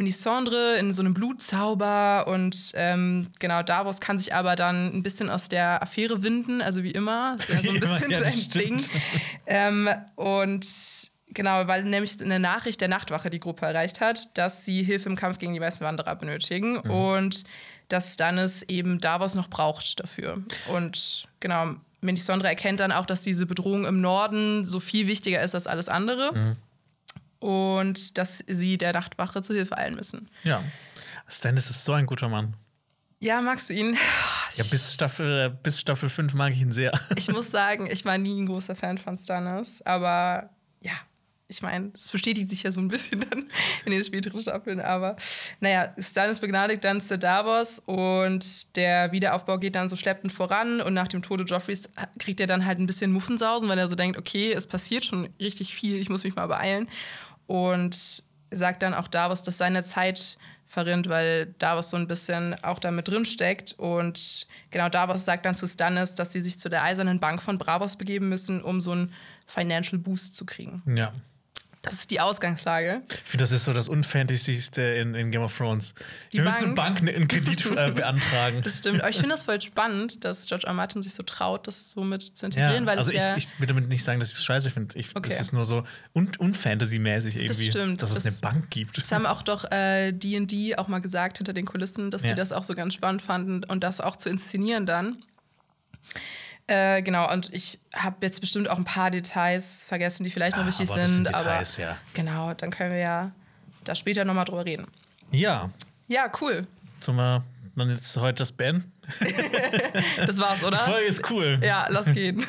Melisandre 0.00 0.78
in 0.78 0.92
so 0.94 1.02
einem 1.02 1.12
Blutzauber. 1.12 2.26
Und 2.26 2.72
ähm, 2.74 3.28
genau, 3.38 3.62
Davos 3.62 4.00
kann 4.00 4.18
sich 4.18 4.34
aber 4.34 4.56
dann 4.56 4.94
ein 4.94 5.02
bisschen 5.02 5.28
aus 5.28 5.48
der 5.48 5.82
Affäre 5.82 6.22
winden, 6.22 6.62
also 6.62 6.82
wie 6.82 6.90
immer. 6.90 7.36
Das 7.36 7.50
ist 7.50 7.54
ja 7.54 7.62
so 7.62 7.70
ein 7.70 7.80
bisschen 7.80 8.10
ja, 8.10 8.18
sein 8.18 8.32
das 8.32 8.48
Ding. 8.48 8.78
stimmt. 8.78 9.02
Ähm, 9.46 9.90
und 10.16 10.66
genau, 11.28 11.66
weil 11.66 11.84
nämlich 11.84 12.20
eine 12.20 12.40
Nachricht 12.40 12.80
der 12.80 12.88
Nachtwache 12.88 13.28
die 13.28 13.40
Gruppe 13.40 13.66
erreicht 13.66 14.00
hat, 14.00 14.38
dass 14.38 14.64
sie 14.64 14.82
Hilfe 14.82 15.10
im 15.10 15.16
Kampf 15.16 15.36
gegen 15.36 15.52
die 15.52 15.60
weißen 15.60 15.86
Wanderer 15.86 16.16
benötigen 16.16 16.78
und 16.78 17.44
dass 17.88 18.14
Stannis 18.14 18.62
eben 18.62 19.00
Davos 19.00 19.34
noch 19.34 19.48
braucht 19.48 20.00
dafür. 20.00 20.42
Und 20.72 21.28
genau, 21.40 21.74
Melisandre 22.00 22.48
erkennt 22.48 22.80
dann 22.80 22.92
auch, 22.92 23.04
dass 23.04 23.20
diese 23.20 23.44
Bedrohung 23.44 23.84
im 23.84 24.00
Norden 24.00 24.64
so 24.64 24.80
viel 24.80 25.06
wichtiger 25.06 25.42
ist 25.42 25.54
als 25.54 25.66
alles 25.66 25.90
andere. 25.90 26.56
Und 27.40 28.18
dass 28.18 28.44
sie 28.46 28.78
der 28.78 28.92
Nachtwache 28.92 29.42
zu 29.42 29.54
Hilfe 29.54 29.76
eilen 29.76 29.96
müssen. 29.96 30.28
Ja. 30.44 30.62
Stannis 31.26 31.70
ist 31.70 31.84
so 31.84 31.92
ein 31.92 32.06
guter 32.06 32.28
Mann. 32.28 32.54
Ja, 33.22 33.42
magst 33.42 33.68
du 33.68 33.74
ihn? 33.74 33.98
Ja, 34.56 34.64
bis 34.70 34.94
Staffel, 34.94 35.46
äh, 35.46 35.56
bis 35.62 35.78
Staffel 35.78 36.08
5 36.08 36.32
mag 36.32 36.52
ich 36.52 36.60
ihn 36.62 36.72
sehr. 36.72 36.92
Ich 37.16 37.28
muss 37.28 37.50
sagen, 37.50 37.86
ich 37.90 38.04
war 38.06 38.16
nie 38.16 38.40
ein 38.40 38.46
großer 38.46 38.74
Fan 38.74 38.96
von 38.96 39.14
Stannis, 39.14 39.82
aber 39.82 40.48
ja, 40.80 40.92
ich 41.46 41.60
meine, 41.60 41.90
es 41.94 42.10
bestätigt 42.10 42.48
sich 42.48 42.62
ja 42.62 42.72
so 42.72 42.80
ein 42.80 42.88
bisschen 42.88 43.20
dann 43.30 43.50
in 43.84 43.92
den 43.92 44.02
späteren 44.02 44.40
Staffeln, 44.40 44.80
aber 44.80 45.16
naja, 45.60 45.90
Stannis 45.98 46.40
begnadigt 46.40 46.82
dann 46.82 47.00
Sir 47.00 47.18
Davos 47.18 47.80
und 47.80 48.74
der 48.76 49.12
Wiederaufbau 49.12 49.58
geht 49.58 49.74
dann 49.74 49.90
so 49.90 49.96
schleppend 49.96 50.32
voran 50.32 50.80
und 50.80 50.94
nach 50.94 51.08
dem 51.08 51.20
Tode 51.20 51.44
Joffreys 51.44 51.90
kriegt 52.18 52.40
er 52.40 52.46
dann 52.46 52.64
halt 52.64 52.78
ein 52.78 52.86
bisschen 52.86 53.12
Muffensausen, 53.12 53.68
weil 53.68 53.78
er 53.78 53.88
so 53.88 53.96
denkt, 53.96 54.18
okay, 54.18 54.52
es 54.52 54.66
passiert 54.66 55.04
schon 55.04 55.28
richtig 55.38 55.74
viel, 55.74 55.96
ich 55.96 56.08
muss 56.08 56.24
mich 56.24 56.36
mal 56.36 56.46
beeilen 56.46 56.88
und 57.50 58.22
sagt 58.52 58.84
dann 58.84 58.94
auch 58.94 59.08
Davos, 59.08 59.42
dass 59.42 59.58
seine 59.58 59.82
Zeit 59.82 60.38
verrinnt, 60.68 61.08
weil 61.08 61.46
Davos 61.58 61.90
so 61.90 61.96
ein 61.96 62.06
bisschen 62.06 62.54
auch 62.62 62.78
da 62.78 62.92
mit 62.92 63.08
drin 63.08 63.24
steckt. 63.24 63.72
Und 63.72 64.46
genau 64.70 64.88
Davos 64.88 65.24
sagt 65.24 65.44
dann 65.46 65.56
zu 65.56 65.66
Stannis, 65.66 66.14
dass 66.14 66.30
sie 66.30 66.42
sich 66.42 66.60
zu 66.60 66.68
der 66.68 66.84
Eisernen 66.84 67.18
Bank 67.18 67.42
von 67.42 67.58
Bravos 67.58 67.96
begeben 67.96 68.28
müssen, 68.28 68.62
um 68.62 68.80
so 68.80 68.92
einen 68.92 69.12
Financial 69.48 69.98
Boost 69.98 70.36
zu 70.36 70.46
kriegen. 70.46 70.80
Ja. 70.94 71.12
Das 71.82 71.94
ist 71.94 72.10
die 72.10 72.20
Ausgangslage. 72.20 73.00
Ich 73.08 73.16
finde, 73.30 73.42
das 73.42 73.52
ist 73.52 73.64
so 73.64 73.72
das 73.72 73.88
Unfantasyste 73.88 74.82
in, 74.82 75.14
in 75.14 75.30
Game 75.30 75.40
of 75.42 75.56
Thrones. 75.56 75.94
Die 76.30 76.36
Wir 76.36 76.44
müssen 76.44 76.74
Bank. 76.74 76.98
Bank 77.00 77.08
einen 77.14 77.26
Kredit 77.26 77.64
äh, 77.74 77.90
beantragen. 77.94 78.60
Das 78.62 78.80
stimmt. 78.80 79.00
Aber 79.00 79.08
ich 79.08 79.16
finde 79.16 79.30
das 79.30 79.44
voll 79.44 79.58
spannend, 79.62 80.24
dass 80.26 80.44
George 80.46 80.66
R. 80.66 80.74
Martin 80.74 81.00
sich 81.00 81.14
so 81.14 81.22
traut, 81.22 81.66
das 81.66 81.92
so 81.92 82.04
mit 82.04 82.22
zu 82.22 82.44
integrieren, 82.44 82.84
weil 82.84 82.98
also 82.98 83.10
ja. 83.12 83.34
ich, 83.34 83.48
ich 83.54 83.60
will 83.60 83.66
damit 83.66 83.88
nicht 83.88 84.04
sagen, 84.04 84.20
dass 84.20 84.32
ich 84.32 84.38
es 84.38 84.44
scheiße 84.44 84.70
finde. 84.70 84.98
Ich, 84.98 85.16
Okay. 85.16 85.30
Das 85.30 85.40
ist 85.40 85.52
nur 85.52 85.64
so 85.64 85.84
un 86.14 86.30
unfantasy-mäßig 86.38 87.36
irgendwie, 87.36 87.70
stimmt. 87.70 88.02
dass 88.02 88.10
es 88.10 88.22
Das- 88.24 88.26
eine 88.26 88.52
Bank 88.52 88.70
gibt. 88.70 88.98
Das 88.98 89.10
haben 89.10 89.24
auch 89.24 89.42
doch 89.42 89.64
äh, 89.72 90.12
D&D 90.12 90.76
auch 90.76 90.88
mal 90.88 91.00
gesagt 91.00 91.38
hinter 91.38 91.52
den 91.54 91.64
Kulissen, 91.64 92.10
dass 92.10 92.22
Ja. 92.22 92.28
sie 92.30 92.34
das 92.34 92.52
auch 92.52 92.62
so 92.64 92.74
ganz 92.74 92.92
spannend 92.94 93.22
fanden 93.22 93.64
und 93.64 93.82
das 93.82 94.00
auch 94.02 94.16
zu 94.16 94.28
inszenieren 94.28 94.84
dann. 94.84 95.22
Äh, 96.70 97.02
genau, 97.02 97.30
und 97.32 97.52
ich 97.52 97.80
habe 97.94 98.16
jetzt 98.22 98.40
bestimmt 98.40 98.68
auch 98.70 98.76
ein 98.78 98.84
paar 98.84 99.10
Details 99.10 99.84
vergessen, 99.88 100.22
die 100.24 100.30
vielleicht 100.30 100.56
noch 100.56 100.62
Ah, 100.64 100.68
wichtig 100.68 100.88
aber 100.90 101.08
sind. 101.08 101.26
Details, 101.26 101.78
aber 101.78 101.88
ja. 101.88 101.96
genau, 102.14 102.54
dann 102.54 102.70
können 102.70 102.92
wir 102.92 102.98
ja 103.00 103.32
da 103.84 103.94
später 103.96 104.24
nochmal 104.24 104.44
drüber 104.44 104.64
reden. 104.64 104.86
Ja, 105.32 105.70
Ja, 106.06 106.30
cool. 106.40 106.66
sollen 107.00 107.16
wir 107.18 107.44
dann 107.76 107.90
jetzt 107.90 108.16
heute 108.18 108.34
das 108.42 108.52
beenden? 108.52 108.92
Das 110.26 110.38
war's, 110.38 110.62
oder? 110.62 110.78
Die 110.78 110.90
Folge 110.90 111.06
ist 111.08 111.30
cool. 111.30 111.58
Ja, 111.62 111.86
lass 111.90 112.06
gehen. 112.12 112.44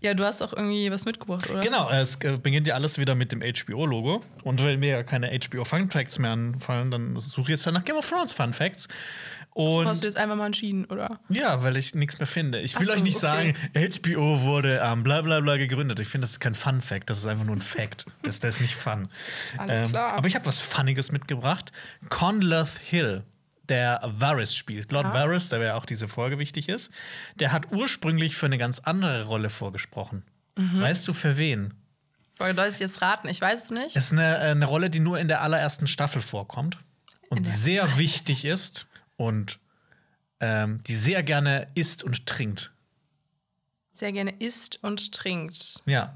Ja, 0.00 0.14
du 0.14 0.24
hast 0.24 0.42
auch 0.42 0.52
irgendwie 0.54 0.90
was 0.90 1.04
mitgebracht, 1.04 1.48
oder? 1.50 1.60
Genau, 1.60 1.88
es 1.90 2.16
äh, 2.24 2.36
beginnt 2.38 2.66
ja 2.66 2.74
alles 2.74 2.98
wieder 2.98 3.14
mit 3.14 3.32
dem 3.32 3.42
HBO-Logo. 3.42 4.24
Und 4.42 4.64
wenn 4.64 4.80
mir 4.80 4.88
ja 4.88 5.02
keine 5.04 5.30
HBO 5.38 5.62
Fun 5.64 5.90
Facts 5.90 6.18
mehr 6.18 6.30
anfallen, 6.32 6.90
dann 6.90 7.20
suche 7.20 7.42
ich 7.42 7.48
jetzt 7.50 7.66
halt 7.66 7.74
nach 7.74 7.84
Game 7.84 7.96
of 7.96 8.08
Thrones 8.08 8.32
Fun 8.32 8.52
Facts. 8.52 8.88
Und 9.52 9.86
Hast 9.86 10.02
du 10.02 10.06
jetzt 10.06 10.16
einfach 10.16 10.36
mal 10.36 10.46
entschieden, 10.46 10.84
oder? 10.84 11.18
ja, 11.28 11.62
weil 11.64 11.76
ich 11.76 11.94
nichts 11.94 12.18
mehr 12.18 12.26
finde. 12.26 12.60
Ich 12.60 12.78
will 12.78 12.86
so, 12.86 12.92
euch 12.92 13.02
nicht 13.02 13.16
okay. 13.22 13.54
sagen, 13.74 14.14
HBO 14.14 14.42
wurde 14.42 14.80
am 14.82 15.02
bla 15.02 15.22
bla 15.22 15.40
bla 15.40 15.56
gegründet. 15.56 15.98
Ich 15.98 16.08
finde, 16.08 16.24
das 16.24 16.32
ist 16.32 16.40
kein 16.40 16.54
Fun 16.54 16.80
Fact, 16.80 17.10
das 17.10 17.18
ist 17.18 17.26
einfach 17.26 17.44
nur 17.44 17.56
ein 17.56 17.62
Fact. 17.62 18.06
Das, 18.22 18.38
das 18.38 18.56
ist 18.56 18.60
nicht 18.60 18.76
fun. 18.76 19.08
Alles 19.58 19.88
klar. 19.88 20.12
Aber 20.12 20.26
ich 20.28 20.36
habe 20.36 20.46
was 20.46 20.60
Funniges 20.60 21.10
mitgebracht. 21.10 21.72
Conleth 22.08 22.78
Hill, 22.78 23.24
der 23.68 24.00
Varys 24.04 24.54
spielt. 24.54 24.92
Lord 24.92 25.06
Ah. 25.06 25.14
Varys, 25.14 25.48
der 25.48 25.60
ja 25.60 25.74
auch 25.74 25.84
diese 25.84 26.06
Folge 26.06 26.38
wichtig 26.38 26.68
ist, 26.68 26.90
der 27.34 27.50
hat 27.50 27.72
ursprünglich 27.72 28.36
für 28.36 28.46
eine 28.46 28.58
ganz 28.58 28.78
andere 28.78 29.24
Rolle 29.24 29.50
vorgesprochen. 29.50 30.22
Mhm. 30.56 30.80
Weißt 30.80 31.08
du, 31.08 31.12
für 31.12 31.36
wen? 31.36 31.74
Soll 32.38 32.54
ich 32.70 32.78
jetzt 32.78 33.02
raten? 33.02 33.28
Ich 33.28 33.40
weiß 33.40 33.64
es 33.64 33.70
nicht. 33.70 33.96
Es 33.96 34.06
ist 34.06 34.12
eine, 34.12 34.38
eine 34.38 34.64
Rolle, 34.64 34.88
die 34.90 35.00
nur 35.00 35.18
in 35.18 35.28
der 35.28 35.42
allerersten 35.42 35.86
Staffel 35.86 36.22
vorkommt 36.22 36.78
und 37.28 37.46
sehr 37.46 37.98
wichtig 37.98 38.44
ist 38.44 38.86
und 39.20 39.58
ähm, 40.40 40.80
die 40.86 40.94
sehr 40.94 41.22
gerne 41.22 41.68
isst 41.74 42.02
und 42.02 42.26
trinkt. 42.26 42.72
Sehr 43.92 44.12
gerne 44.12 44.32
isst 44.38 44.82
und 44.82 45.12
trinkt. 45.12 45.82
Ja. 45.84 46.14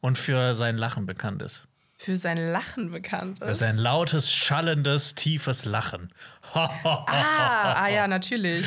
Und 0.00 0.18
für 0.18 0.54
sein 0.54 0.76
Lachen 0.76 1.06
bekannt 1.06 1.40
ist. 1.40 1.66
Für 1.96 2.18
sein 2.18 2.36
Lachen 2.36 2.90
bekannt 2.90 3.38
Für 3.38 3.46
ist. 3.46 3.58
sein 3.58 3.78
lautes, 3.78 4.30
schallendes, 4.32 5.14
tiefes 5.14 5.64
Lachen. 5.64 6.12
ah, 6.52 7.04
ah, 7.74 7.88
ja, 7.88 8.06
natürlich. 8.06 8.66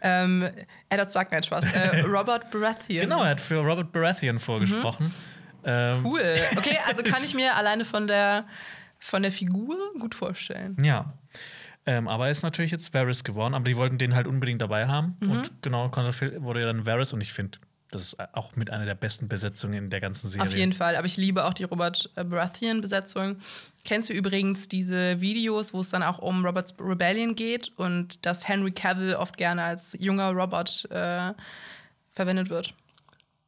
ähm, 0.00 0.48
er 0.88 1.00
hat 1.00 1.12
sagt 1.12 1.30
mir 1.32 1.38
etwas. 1.38 1.64
Äh, 1.74 2.00
Robert 2.06 2.50
Baratheon. 2.50 3.02
genau, 3.02 3.22
er 3.22 3.30
hat 3.30 3.40
für 3.40 3.58
Robert 3.58 3.92
Baratheon 3.92 4.38
vorgesprochen. 4.38 5.12
Ähm, 5.64 6.04
Cool. 6.06 6.36
Okay, 6.56 6.78
also 6.86 7.02
kann 7.02 7.22
ich 7.24 7.34
mir 7.34 7.54
alleine 7.54 7.84
von 7.84 8.06
der, 8.06 8.46
von 8.98 9.22
der 9.22 9.32
Figur 9.32 9.76
gut 9.98 10.14
vorstellen. 10.14 10.76
Ja. 10.82 11.12
Ähm, 11.86 12.08
aber 12.08 12.26
er 12.26 12.30
ist 12.30 12.42
natürlich 12.42 12.70
jetzt 12.70 12.94
Varys 12.94 13.24
geworden, 13.24 13.54
aber 13.54 13.64
die 13.64 13.76
wollten 13.76 13.98
den 13.98 14.14
halt 14.14 14.26
unbedingt 14.26 14.62
dabei 14.62 14.86
haben. 14.86 15.16
Mhm. 15.20 15.30
Und 15.30 15.62
genau, 15.62 15.88
Conrad 15.90 16.42
wurde 16.42 16.60
ja 16.60 16.66
dann 16.66 16.86
Varys 16.86 17.12
und 17.12 17.20
ich 17.20 17.32
finde, 17.32 17.58
das 17.90 18.02
ist 18.02 18.34
auch 18.34 18.56
mit 18.56 18.70
einer 18.70 18.86
der 18.86 18.94
besten 18.94 19.28
Besetzungen 19.28 19.74
in 19.84 19.90
der 19.90 20.00
ganzen 20.00 20.28
Serie. 20.28 20.48
Auf 20.48 20.54
jeden 20.54 20.72
Fall. 20.72 20.96
Aber 20.96 21.06
ich 21.06 21.16
liebe 21.16 21.44
auch 21.44 21.54
die 21.54 21.64
Robert 21.64 22.10
äh, 22.16 22.24
Baratheon-Besetzung. 22.24 23.36
Kennst 23.84 24.08
du 24.08 24.14
übrigens 24.14 24.68
diese 24.68 25.20
Videos, 25.20 25.72
wo 25.74 25.80
es 25.80 25.90
dann 25.90 26.02
auch 26.02 26.18
um 26.18 26.44
Roberts 26.44 26.74
Rebellion 26.80 27.36
geht 27.36 27.70
und 27.76 28.26
dass 28.26 28.48
Henry 28.48 28.72
Cavill 28.72 29.14
oft 29.14 29.36
gerne 29.36 29.62
als 29.62 29.96
junger 30.00 30.30
Robert 30.30 30.88
äh, 30.90 31.34
verwendet 32.10 32.50
wird? 32.50 32.74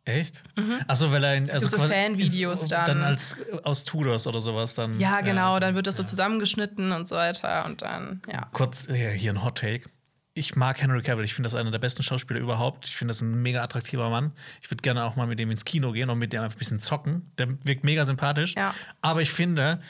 Echt? 0.06 0.44
Achso, 0.86 1.10
weil 1.10 1.22
er 1.24 1.34
in, 1.34 1.50
also 1.50 1.66
Mhm. 1.66 1.70
so 1.82 1.88
Fanvideos 1.88 2.60
ins- 2.60 2.68
dann. 2.70 2.86
Dann 2.86 3.02
als 3.02 3.36
aus 3.64 3.84
Tudors 3.84 4.26
oder 4.28 4.40
sowas 4.40 4.74
dann. 4.76 4.98
Ja, 5.00 5.20
genau. 5.20 5.48
also, 5.48 5.60
dann 5.60 5.74
wird 5.74 5.86
das 5.88 5.96
so 5.96 6.04
ja. 6.04 6.06
zusammengeschnitten 6.06 6.92
und 6.92 7.06
so 7.08 7.16
weiter. 7.16 7.66
Und 7.66 7.82
dann, 7.82 8.22
ja. 8.32 8.48
Kurz 8.52 8.86
hier 8.88 9.30
ein 9.32 9.42
Hot 9.44 9.58
Take. 9.58 9.90
Ich 10.34 10.54
mag 10.54 10.80
Henry 10.80 11.02
Cavill. 11.02 11.24
Ich 11.24 11.34
finde 11.34 11.48
das 11.48 11.56
einer 11.56 11.70
der 11.72 11.78
besten 11.80 12.02
Schauspieler 12.04 12.38
überhaupt. 12.38 12.86
Ich 12.88 12.94
finde 12.96 13.10
das 13.12 13.20
ein 13.20 13.42
mega 13.42 13.62
attraktiver 13.64 14.08
Mann. 14.10 14.32
Ich 14.62 14.70
würde 14.70 14.82
gerne 14.82 15.02
auch 15.04 15.16
mal 15.16 15.26
mit 15.26 15.38
dem 15.40 15.50
ins 15.50 15.64
Kino 15.64 15.90
gehen 15.92 16.08
und 16.10 16.18
mit 16.18 16.32
dem 16.32 16.42
einfach 16.42 16.56
ein 16.56 16.58
bisschen 16.58 16.78
zocken. 16.78 17.32
Der 17.38 17.48
wirkt 17.64 17.82
mega 17.84 18.04
sympathisch. 18.04 18.54
Ja. 18.54 18.74
Aber 19.02 19.22
ich 19.22 19.30
finde, 19.30 19.80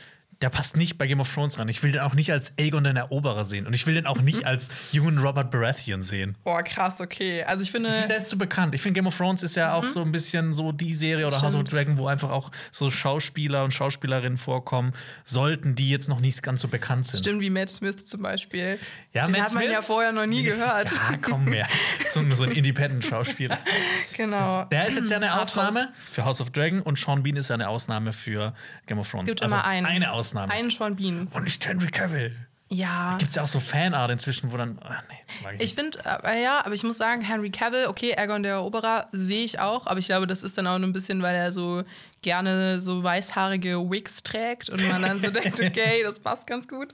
der 0.43 0.51
passt 0.51 0.77
nicht 0.77 0.99
bei 0.99 1.07
Game 1.07 1.21
of 1.21 1.33
Thrones 1.33 1.59
ran. 1.59 1.69
Ich 1.69 1.83
will 1.83 1.93
den 1.93 2.03
auch 2.03 2.15
nicht 2.15 2.31
als 2.31 2.53
Aegon 2.59 2.85
den 2.85 2.97
Eroberer 2.97 3.45
sehen. 3.45 3.67
Und 3.67 3.73
ich 3.73 3.87
will 3.87 3.95
den 3.95 4.07
auch 4.07 4.21
nicht 4.21 4.45
als 4.45 4.69
jungen 4.93 5.19
Robert 5.19 5.51
Baratheon 5.51 6.03
sehen. 6.03 6.37
Boah, 6.45 6.63
krass, 6.63 7.01
okay. 7.01 7.43
Also 7.45 7.63
ich 7.63 7.71
finde. 7.71 8.07
Der 8.09 8.19
ist 8.19 8.29
zu 8.29 8.37
bekannt. 8.37 8.75
Ich 8.75 8.83
finde, 8.83 8.99
Game 8.99 9.07
of 9.07 9.17
Thrones 9.17 9.43
ist 9.43 9.57
ja 9.57 9.73
auch 9.75 9.87
so 9.87 10.03
ein 10.03 10.13
bisschen 10.13 10.53
so 10.53 10.73
die 10.73 10.95
Serie 10.95 11.27
oder 11.27 11.41
House 11.41 11.55
of 11.55 11.61
Mhm. 11.63 11.65
Dragon, 11.65 11.99
wo 11.99 12.07
einfach 12.09 12.31
auch 12.31 12.51
so 12.71 12.91
Schauspieler 12.91 13.65
und 13.65 13.73
Schauspielerinnen 13.73 14.37
vorkommen 14.37 14.93
sollten, 15.25 15.75
die 15.75 15.89
jetzt 15.89 16.09
noch 16.09 16.21
nicht 16.21 16.43
ganz 16.43 16.61
so 16.61 16.69
bekannt 16.69 17.07
sind. 17.07 17.21
Stimmt, 17.21 17.41
wie 17.41 17.51
Matt 17.51 17.71
Smith 17.71 18.05
zum 18.05 18.23
Beispiel. 18.23 18.79
Ja, 19.15 19.25
Den 19.25 19.33
Matt 19.33 19.43
hat 19.43 19.55
man 19.55 19.63
Smith? 19.63 19.73
ja 19.73 19.83
vorher 19.83 20.13
noch 20.13 20.27
nie 20.27 20.43
gehört. 20.43 20.91
Ja, 21.11 21.17
komm 21.23 21.47
her. 21.53 21.67
So, 22.07 22.21
ein- 22.21 22.35
so 22.35 22.45
ein 22.45 22.51
Independent-Schauspieler. 22.53 23.59
Genau. 24.17 24.65
Der 24.65 24.87
ist 24.87 24.97
jetzt 24.97 25.11
ja 25.11 25.17
eine. 25.19 25.41
Ausnahme 25.41 25.93
für 26.11 26.25
House 26.25 26.41
of 26.41 26.51
Dragon 26.51 26.81
und 26.81 26.99
Sean 26.99 27.23
Bean 27.23 27.37
ist 27.37 27.49
ja 27.51 27.55
eine 27.55 27.69
Ausnahme 27.69 28.13
für 28.13 28.55
Game 28.87 28.99
of 28.99 29.11
Thrones. 29.11 29.25
Es 29.25 29.29
gibt 29.29 29.43
also 29.43 29.55
immer 29.57 29.65
einen. 29.65 29.87
Eine 29.87 30.13
Ausnahme. 30.13 30.26
Einen 30.35 30.71
Sean 30.71 30.97
Bean. 30.97 31.29
und 31.33 31.45
nicht 31.45 31.67
Henry 31.67 31.89
Cavill. 31.89 32.35
Ja. 32.69 33.15
Gibt 33.19 33.31
es 33.31 33.37
ja 33.37 33.45
auch 33.45 33.49
so 33.49 33.61
Fanart 33.61 34.11
inzwischen, 34.11 34.51
wo 34.51 34.57
dann. 34.57 34.81
Ach, 34.83 35.03
nee, 35.09 35.15
das 35.29 35.41
mag 35.41 35.55
ich, 35.55 35.63
Ich 35.63 35.75
finde, 35.75 35.99
äh, 36.25 36.43
ja, 36.43 36.65
aber 36.65 36.75
ich 36.75 36.83
muss 36.83 36.99
sagen, 36.99 37.21
Henry 37.21 37.51
Cavill, 37.51 37.87
okay, 37.87 38.17
Aegon 38.17 38.43
der 38.43 38.55
Eroberer 38.55 39.07
sehe 39.13 39.45
ich 39.45 39.61
auch, 39.61 39.87
aber 39.87 40.01
ich 40.01 40.07
glaube, 40.07 40.27
das 40.27 40.43
ist 40.43 40.59
dann 40.59 40.67
auch 40.67 40.79
nur 40.79 40.89
ein 40.89 40.93
bisschen, 40.93 41.23
weil 41.23 41.37
er 41.37 41.53
so 41.53 41.85
gerne 42.23 42.81
so 42.81 43.05
weißhaarige 43.05 43.89
Wigs 43.89 44.25
trägt 44.25 44.69
und 44.71 44.87
man 44.89 45.01
dann 45.01 45.21
so 45.21 45.31
denkt, 45.31 45.61
okay, 45.65 46.03
das 46.03 46.19
passt 46.19 46.49
ganz 46.49 46.67
gut. 46.67 46.93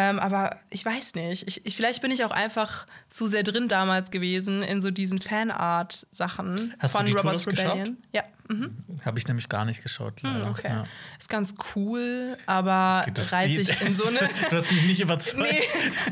Ähm, 0.00 0.20
aber 0.20 0.56
ich 0.70 0.84
weiß 0.84 1.16
nicht. 1.16 1.48
Ich, 1.48 1.66
ich, 1.66 1.74
vielleicht 1.74 2.00
bin 2.02 2.12
ich 2.12 2.24
auch 2.24 2.30
einfach 2.30 2.86
zu 3.10 3.26
sehr 3.26 3.42
drin 3.42 3.66
damals 3.66 4.12
gewesen 4.12 4.62
in 4.62 4.80
so 4.80 4.92
diesen 4.92 5.18
Fanart-Sachen 5.20 6.74
Hast 6.78 6.94
du 6.94 6.98
von 6.98 7.06
die 7.06 7.12
Tudors 7.12 7.44
geschaut? 7.44 7.72
Rebellion. 7.72 7.96
Ja. 8.12 8.22
Mhm. 8.48 8.76
Habe 9.04 9.18
ich 9.18 9.26
nämlich 9.28 9.48
gar 9.48 9.64
nicht 9.64 9.82
geschaut. 9.82 10.22
Leider. 10.22 10.44
Hm, 10.46 10.50
Okay. 10.52 10.68
Ja. 10.68 10.84
Ist 11.18 11.28
ganz 11.28 11.54
cool, 11.74 12.36
aber 12.46 13.04
Das 13.12 13.32
reiht 13.32 13.50
Lied- 13.50 13.66
sich 13.66 13.80
in 13.82 13.94
so 13.94 14.04
eine. 14.06 14.18
du 14.50 14.56
hast 14.56 14.72
mich 14.72 14.84
nicht 14.86 15.00
überzeugt. 15.00 15.38
Nee, 15.52 15.62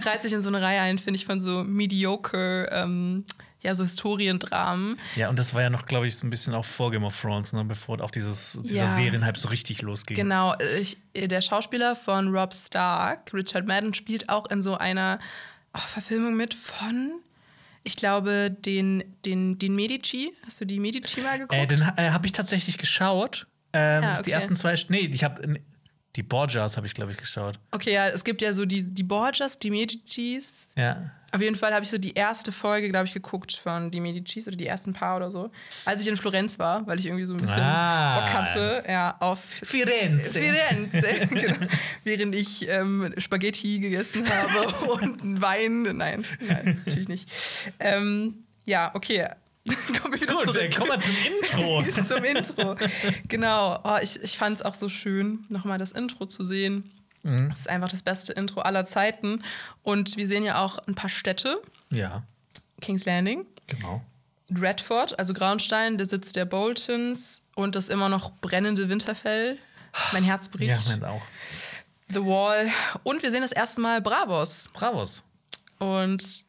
reiht 0.05 0.23
sich 0.23 0.33
in 0.33 0.43
so 0.43 0.49
eine 0.49 0.61
Reihe 0.61 0.81
ein, 0.81 0.99
finde 0.99 1.17
ich, 1.17 1.25
von 1.25 1.41
so 1.41 1.65
mediocre, 1.65 2.69
ähm, 2.73 3.25
ja, 3.67 3.75
so 3.75 3.83
Historiendramen. 3.83 4.99
Ja, 5.17 5.29
und 5.29 5.39
das 5.39 5.53
war 5.55 5.63
ja 5.63 5.71
noch, 5.71 5.87
glaube 5.87 6.07
ich, 6.07 6.17
so 6.17 6.27
ein 6.27 6.31
bisschen 6.31 6.55
auch 6.55 6.65
vor 6.65 6.91
Game 6.91 7.05
of 7.05 7.21
Thrones, 7.21 7.53
ne, 7.53 7.65
bevor 7.65 8.01
auch 8.01 8.11
dieses, 8.11 8.61
dieser 8.63 8.85
Ja. 8.85 8.95
Serienhype 8.95 9.39
so 9.39 9.49
richtig 9.49 9.83
losging. 9.83 10.17
Genau, 10.17 10.55
ich, 10.81 10.97
der 11.15 11.41
Schauspieler 11.41 11.97
von 11.97 12.29
Rob 12.35 12.55
Stark, 12.55 13.33
Richard 13.35 13.67
Madden, 13.67 13.93
spielt 13.93 14.29
auch 14.29 14.47
in 14.51 14.63
so 14.63 14.77
einer 14.79 15.19
oh, 15.75 15.79
Verfilmung 15.79 16.37
mit 16.37 16.55
von, 16.55 17.13
ich 17.83 17.97
glaube, 17.97 18.51
den, 18.51 19.05
den, 19.25 19.59
den 19.59 19.75
Medici. 19.75 20.33
Hast 20.45 20.61
du 20.61 20.65
die 20.65 20.81
Medici 20.81 21.21
mal 21.21 21.39
geguckt? 21.39 21.55
Äh, 21.55 21.67
den 21.67 21.83
äh, 21.97 22.11
habe 22.11 22.27
ich 22.27 22.33
tatsächlich 22.33 22.79
geschaut. 22.79 23.47
Ähm, 23.73 24.03
Ja, 24.03 24.15
Die 24.15 24.21
okay. 24.21 24.31
ersten 24.31 24.55
zwei. 24.55 24.77
Nee, 24.89 25.11
ich 25.13 25.25
habe. 25.25 25.61
Die 26.15 26.23
Borgias 26.23 26.79
habe 26.79 26.87
ich, 26.87 26.95
glaube 26.95 27.13
ich, 27.13 27.19
geschaut. 27.19 27.59
okay, 27.73 27.93
ja, 27.93 28.09
es 28.09 28.25
gibt 28.25 28.41
ja 28.41 28.55
so 28.55 28.65
die, 28.65 28.83
die 28.83 29.03
Borgias, 29.03 29.59
die 29.59 29.71
Medicis. 29.71 30.71
Ja. 30.75 31.11
Auf 31.37 31.43
jeden 31.43 31.55
Fall 31.57 31.75
habe 31.75 31.85
ich 31.85 31.91
so 31.91 31.99
die 31.99 32.15
erste 32.15 32.51
Folge, 32.51 32.89
glaube 32.89 33.07
ich, 33.07 33.13
geguckt 33.13 33.61
von 33.63 33.91
die 33.91 34.01
Medicis 34.01 34.49
oder 34.49 34.57
die 34.57 34.67
ersten 34.67 34.95
paar 34.95 35.17
oder 35.19 35.31
so, 35.31 35.51
als 35.85 36.01
ich 36.01 36.09
in 36.09 36.17
Florenz 36.17 36.59
war, 36.59 36.87
weil 36.87 36.99
ich 36.99 37.05
irgendwie 37.05 37.27
so 37.27 37.35
ein 37.35 37.37
bisschen 37.37 37.61
Ah. 37.61 38.21
Bock 38.21 38.33
hatte, 38.33 38.85
ja, 38.89 39.17
auf 39.21 39.39
Firenze. 39.63 40.39
Firenze, 40.41 41.27
genau. 41.29 41.67
während 42.05 42.35
ich 42.35 42.67
ähm, 42.69 43.13
Spaghetti 43.19 43.81
gegessen 43.81 44.25
habe 44.27 44.93
und 45.03 45.43
Wein. 45.43 45.83
Nein, 45.83 46.25
nein 46.41 46.81
natürlich 46.87 47.09
nicht. 47.09 47.29
Ähm, 47.81 48.45
ja, 48.65 48.91
okay. 48.95 49.29
Kommen 50.01 50.15
wir 50.15 50.21
wieder 50.23 50.35
Gut, 50.37 50.45
zurück. 50.47 50.75
kommen 50.77 50.91
wir 50.93 51.01
zum 51.01 51.15
Intro. 51.27 52.03
zum 52.05 52.25
Intro. 52.25 52.77
Genau. 53.29 53.79
Oh, 53.85 53.99
ich 54.01 54.23
ich 54.23 54.39
fand 54.39 54.57
es 54.57 54.63
auch 54.63 54.75
so 54.75 54.89
schön, 54.89 55.45
nochmal 55.49 55.77
das 55.77 55.93
Intro 55.93 56.25
zu 56.27 56.47
sehen. 56.47 56.91
Mhm. 57.27 57.51
Das 57.51 57.61
ist 57.61 57.69
einfach 57.69 57.89
das 57.89 58.03
beste 58.03 58.33
Intro 58.33 58.61
aller 58.61 58.85
Zeiten. 58.85 59.43
Und 59.83 60.17
wir 60.17 60.29
sehen 60.29 60.45
ja 60.45 60.63
auch 60.63 60.79
ein 60.87 60.95
paar 60.95 61.11
Städte. 61.11 61.61
ja, 61.91 62.23
King's 62.81 63.07
Landing, 63.07 63.47
genau. 63.67 64.03
Redford, 64.55 65.19
also 65.19 65.35
Graunstein, 65.35 65.99
der 65.99 66.07
Sitz 66.07 66.33
der 66.33 66.45
Boltons 66.45 67.45
und 67.57 67.75
das 67.75 67.89
immer 67.89 68.09
noch 68.09 68.31
brennende 68.41 68.89
Winterfell. 68.89 69.59
Mein 70.13 70.25
Herz 70.25 70.49
bricht. 70.49 70.71
Ja, 70.71 70.79
meint 70.89 71.05
auch. 71.05 71.23
The 72.11 72.25
Wall. 72.25 72.69
Und 73.03 73.23
wir 73.23 73.31
sehen 73.31 73.41
das 73.41 73.53
erste 73.53 73.81
Mal 73.81 74.01
Bravos. 74.01 74.69
Bravos. 74.73 75.25
Und 75.79 76.45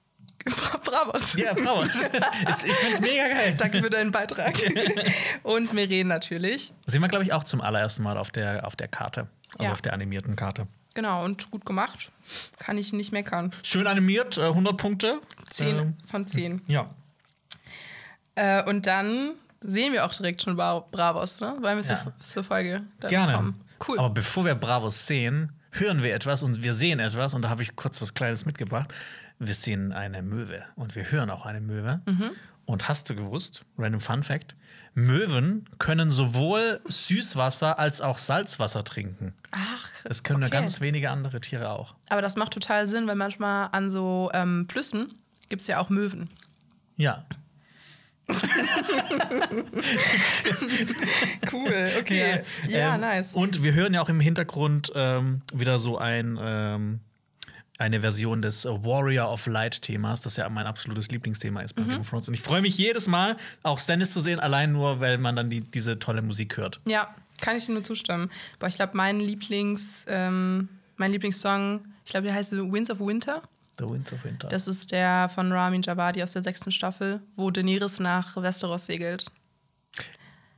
Bravos. 0.83 1.33
Ja, 1.35 1.53
Bravos. 1.53 1.95
ich 2.65 2.93
es 2.93 3.01
mega 3.01 3.27
geil. 3.27 3.55
Danke 3.57 3.81
für 3.81 3.89
deinen 3.89 4.11
Beitrag. 4.11 4.55
und 5.43 5.73
Meren 5.73 6.07
natürlich. 6.07 6.73
Sehen 6.85 7.01
wir, 7.01 7.07
glaube 7.07 7.23
ich, 7.23 7.33
auch 7.33 7.43
zum 7.43 7.61
allerersten 7.61 8.03
Mal 8.03 8.17
auf 8.17 8.29
der, 8.29 8.67
auf 8.67 8.75
der 8.75 8.87
Karte. 8.87 9.27
Also 9.53 9.63
Ja. 9.65 9.71
auf 9.71 9.81
der 9.81 9.93
animierten 9.93 10.35
Karte. 10.35 10.67
Genau, 10.93 11.23
und 11.23 11.51
gut 11.51 11.65
gemacht. 11.65 12.11
Kann 12.57 12.77
ich 12.77 12.91
nicht 12.91 13.11
meckern. 13.11 13.51
Schön 13.63 13.85
animiert, 13.87 14.37
äh, 14.37 14.47
100 14.49 14.77
Punkte. 14.77 15.21
Zehn 15.49 15.77
Ähm, 15.77 15.93
von 16.05 16.25
zehn. 16.27 16.61
ja. 16.67 16.89
Äh, 18.35 18.63
und 18.63 18.85
dann 18.85 19.31
sehen 19.59 19.93
wir 19.93 20.05
auch 20.05 20.13
direkt 20.13 20.41
schon 20.41 20.55
Bra 20.55 20.79
Bravos, 20.91 21.39
ne? 21.41 21.55
Weil 21.61 21.75
wir 21.77 21.83
Ja. 21.83 22.01
zur, 22.03 22.13
zur 22.19 22.43
Folge 22.43 22.83
dann 22.99 23.09
Gerne. 23.09 23.33
kommen. 23.33 23.55
Cool. 23.87 23.99
Aber 23.99 24.09
bevor 24.11 24.45
wir 24.45 24.55
Bravos 24.55 25.05
sehen, 25.05 25.51
hören 25.71 26.03
wir 26.03 26.13
etwas 26.13 26.43
und 26.43 26.61
wir 26.63 26.73
sehen 26.73 26.99
etwas. 26.99 27.33
Und 27.33 27.41
da 27.43 27.49
habe 27.49 27.63
ich 27.63 27.75
kurz 27.75 28.01
was 28.01 28.13
Kleines 28.13 28.45
mitgebracht. 28.45 28.93
Wir 29.39 29.53
sehen 29.53 29.91
eine 29.91 30.21
Möwe 30.23 30.65
und 30.75 30.95
wir 30.95 31.11
hören 31.11 31.29
auch 31.29 31.45
eine 31.45 31.61
Möwe. 31.61 32.01
Mhm. 32.05 32.31
Und 32.65 32.89
hast 32.89 33.09
du 33.09 33.15
gewusst, 33.15 33.65
random 33.77 34.01
Fun 34.01 34.23
Fact, 34.23 34.55
Möwen 34.97 35.69
können 35.77 36.09
sowohl 36.09 36.81
Süßwasser 36.85 37.77
als 37.77 38.01
auch 38.01 38.17
Salzwasser 38.17 38.83
trinken. 38.83 39.35
Ach, 39.51 39.91
Das 40.03 40.23
können 40.23 40.39
nur 40.39 40.47
okay. 40.47 40.57
ganz 40.57 40.81
wenige 40.81 41.11
andere 41.11 41.39
Tiere 41.39 41.69
auch. 41.69 41.93
Aber 42.09 42.23
das 42.23 42.35
macht 42.35 42.53
total 42.53 42.87
Sinn, 42.87 43.05
weil 43.05 43.13
manchmal 43.13 43.69
an 43.73 43.91
so 43.91 44.31
ähm, 44.33 44.67
Flüssen 44.67 45.13
gibt 45.49 45.61
es 45.61 45.67
ja 45.67 45.77
auch 45.77 45.91
Möwen. 45.91 46.31
Ja. 46.95 47.27
cool, 51.53 51.89
okay. 51.99 52.43
Ja, 52.65 52.77
ja 52.79 52.95
ähm, 52.95 53.01
nice. 53.01 53.35
Und 53.35 53.61
wir 53.61 53.75
hören 53.75 53.93
ja 53.93 54.01
auch 54.01 54.09
im 54.09 54.19
Hintergrund 54.19 54.91
ähm, 54.95 55.43
wieder 55.53 55.77
so 55.77 55.99
ein. 55.99 56.99
Eine 57.77 58.01
Version 58.01 58.41
des 58.41 58.65
Warrior 58.65 59.31
of 59.31 59.45
Light 59.45 59.81
Themas, 59.81 60.21
das 60.21 60.37
ja 60.37 60.49
mein 60.49 60.65
absolutes 60.65 61.11
Lieblingsthema 61.11 61.61
ist 61.61 61.73
bei 61.73 61.83
mhm. 61.83 61.89
Game 61.89 61.99
of 62.01 62.09
Thrones. 62.09 62.27
Und 62.27 62.33
ich 62.33 62.41
freue 62.41 62.61
mich 62.61 62.77
jedes 62.77 63.07
Mal, 63.07 63.37
auch 63.63 63.79
Stannis 63.79 64.11
zu 64.11 64.19
sehen, 64.19 64.39
allein 64.39 64.71
nur, 64.71 64.99
weil 64.99 65.17
man 65.17 65.35
dann 65.35 65.49
die, 65.49 65.61
diese 65.61 65.99
tolle 65.99 66.21
Musik 66.21 66.57
hört. 66.57 66.79
Ja, 66.85 67.13
kann 67.39 67.55
ich 67.55 67.65
dir 67.65 67.73
nur 67.73 67.83
zustimmen. 67.83 68.31
Aber 68.57 68.67
ich 68.67 68.75
glaube, 68.75 68.95
mein 68.95 69.19
Lieblings, 69.19 70.05
ähm, 70.07 70.69
mein 70.95 71.11
Lieblingssong, 71.11 71.81
ich 72.03 72.11
glaube, 72.11 72.25
der 72.25 72.35
heißt 72.35 72.53
Winds 72.53 72.89
of 72.89 72.99
Winter. 72.99 73.43
The 73.77 73.87
Winds 73.87 74.11
of 74.11 74.23
Winter. 74.23 74.47
Das 74.47 74.67
ist 74.67 74.91
der 74.91 75.29
von 75.29 75.51
Ramin 75.51 75.83
Javadi 75.83 76.23
aus 76.23 76.33
der 76.33 76.41
sechsten 76.41 76.71
Staffel, 76.71 77.21
wo 77.35 77.51
Daenerys 77.51 77.99
nach 77.99 78.35
Westeros 78.41 78.87
segelt. 78.87 79.31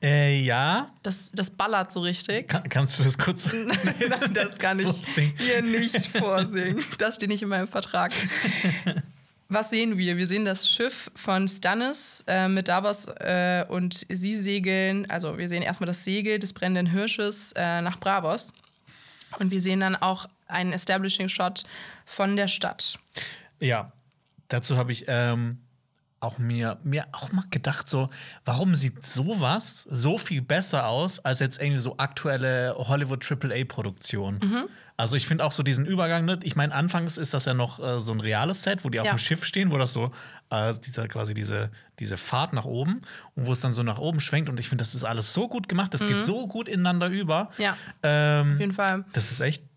Äh, 0.02 0.42
ja. 0.42 0.90
Das, 1.04 1.32
das 1.34 1.50
ballert 1.50 1.92
so 1.92 2.02
richtig. 2.02 2.48
Kann, 2.48 2.68
kannst 2.70 3.00
du 3.00 3.04
das 3.04 3.18
kurz? 3.18 3.50
Nein, 3.54 4.34
das 4.34 4.58
kann 4.58 4.80
ich 4.80 5.16
hier 5.38 5.62
nicht 5.62 6.08
vorsingen. 6.08 6.84
Das 6.98 7.16
steht 7.16 7.30
nicht 7.30 7.42
in 7.42 7.50
meinem 7.50 7.68
Vertrag. 7.68 8.14
Was 9.50 9.72
sehen 9.72 9.98
wir? 9.98 10.16
Wir 10.16 10.28
sehen 10.28 10.46
das 10.46 10.70
Schiff 10.70 11.10
von 11.16 11.48
Stannis 11.48 12.24
äh, 12.28 12.48
mit 12.48 12.68
Davos 12.68 13.08
äh, 13.20 13.66
und 13.68 14.06
sie 14.08 14.40
segeln, 14.40 15.10
also 15.10 15.38
wir 15.38 15.50
sehen 15.50 15.64
erstmal 15.64 15.88
das 15.88 16.04
Segel 16.04 16.38
des 16.40 16.54
brennenden 16.54 16.86
Hirsches 16.86 17.54
äh, 17.56 17.82
nach 17.82 18.00
Bravos. 18.00 18.54
Und 19.40 19.52
wir 19.52 19.62
sehen 19.62 19.80
dann 19.80 19.96
auch 19.96 20.28
einen 20.48 20.74
Establishing-Shot 20.74 21.64
von 22.06 22.36
der 22.36 22.48
Stadt. 22.48 23.00
Ja, 23.60 23.92
dazu 24.48 24.78
habe 24.78 24.92
ich 24.92 25.06
ähm, 25.08 25.60
auch 26.22 26.38
mir, 26.38 26.78
mir 26.84 27.06
auch 27.12 27.32
mal 27.32 27.46
gedacht, 27.50 27.90
so, 27.90 28.10
warum 28.46 28.76
sieht 28.76 29.06
sowas 29.06 29.86
so 29.90 30.18
viel 30.18 30.42
besser 30.42 30.88
aus 30.88 31.20
als 31.20 31.40
jetzt 31.40 31.62
irgendwie 31.62 31.80
so 31.80 31.98
aktuelle 31.98 32.76
Hollywood 32.78 33.26
AAA-Produktion? 33.30 34.40
Mhm. 34.42 34.70
Also 35.00 35.16
ich 35.16 35.28
finde 35.28 35.46
auch 35.46 35.54
so 35.54 35.64
diesen 35.64 35.86
Übergang, 35.86 36.26
ne? 36.26 36.40
ich 36.44 36.58
meine, 36.58 36.76
anfangs 36.76 37.18
ist 37.18 37.34
das 37.34 37.46
ja 37.46 37.54
noch 37.54 37.80
äh, 37.80 38.02
so 38.02 38.12
ein 38.12 38.20
reales 38.20 38.64
Set, 38.64 38.84
wo 38.84 38.90
die 38.90 39.00
auf 39.00 39.08
dem 39.08 39.18
Schiff 39.18 39.46
stehen, 39.46 39.72
wo 39.72 39.78
das 39.78 39.94
so, 39.94 40.12
äh, 40.50 40.74
dieser, 40.86 41.08
quasi 41.08 41.34
diese, 41.34 41.72
diese 42.00 42.18
Fahrt 42.18 42.52
nach 42.52 42.66
oben 42.66 43.02
und 43.36 43.48
wo 43.48 43.54
es 43.54 43.62
dann 43.62 43.72
so 43.72 43.82
nach 43.82 43.98
oben 43.98 44.20
schwenkt. 44.20 44.50
Und 44.50 44.60
ich 44.60 44.68
finde, 44.68 44.82
das 44.82 44.96
ist 44.96 45.06
alles 45.06 45.34
so 45.34 45.48
gut 45.48 45.70
gemacht, 45.70 45.94
das 45.94 46.02
mhm. 46.02 46.08
geht 46.08 46.22
so 46.22 46.48
gut 46.48 46.68
ineinander 46.68 47.08
über. 47.08 47.50
Ja. 47.58 47.78
Ähm, 48.04 48.56
auf 48.56 48.60
jeden 48.60 48.74
Fall. 48.74 49.06
Das 49.14 49.32
ist 49.32 49.40
echt 49.40 49.69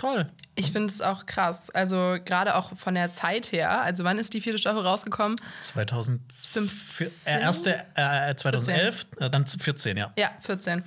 toll. 0.00 0.26
Ich 0.54 0.72
finde 0.72 0.88
es 0.88 1.02
auch 1.02 1.26
krass. 1.26 1.70
Also 1.70 2.16
gerade 2.24 2.54
auch 2.54 2.76
von 2.76 2.94
der 2.94 3.10
Zeit 3.10 3.52
her. 3.52 3.82
Also 3.82 4.04
wann 4.04 4.18
ist 4.18 4.32
die 4.34 4.40
vierte 4.40 4.58
Staffel 4.58 4.80
rausgekommen? 4.80 5.40
2015. 5.60 7.34
Äh, 7.34 7.40
erste, 7.42 7.84
äh, 7.94 8.34
2011, 8.34 9.06
äh, 9.18 9.30
dann 9.30 9.46
14, 9.46 9.96
ja. 9.96 10.12
Ja, 10.18 10.30
14. 10.40 10.82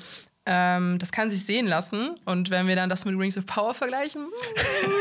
Ähm, 0.46 1.00
das 1.00 1.14
kann 1.14 1.30
sich 1.30 1.46
sehen 1.46 1.68
lassen. 1.68 2.16
Und 2.26 2.50
wenn 2.50 2.68
wir 2.68 2.76
dann 2.76 2.90
das 2.90 3.06
mit 3.06 3.18
Rings 3.18 3.38
of 3.38 3.46
Power 3.46 3.74
vergleichen. 3.74 4.28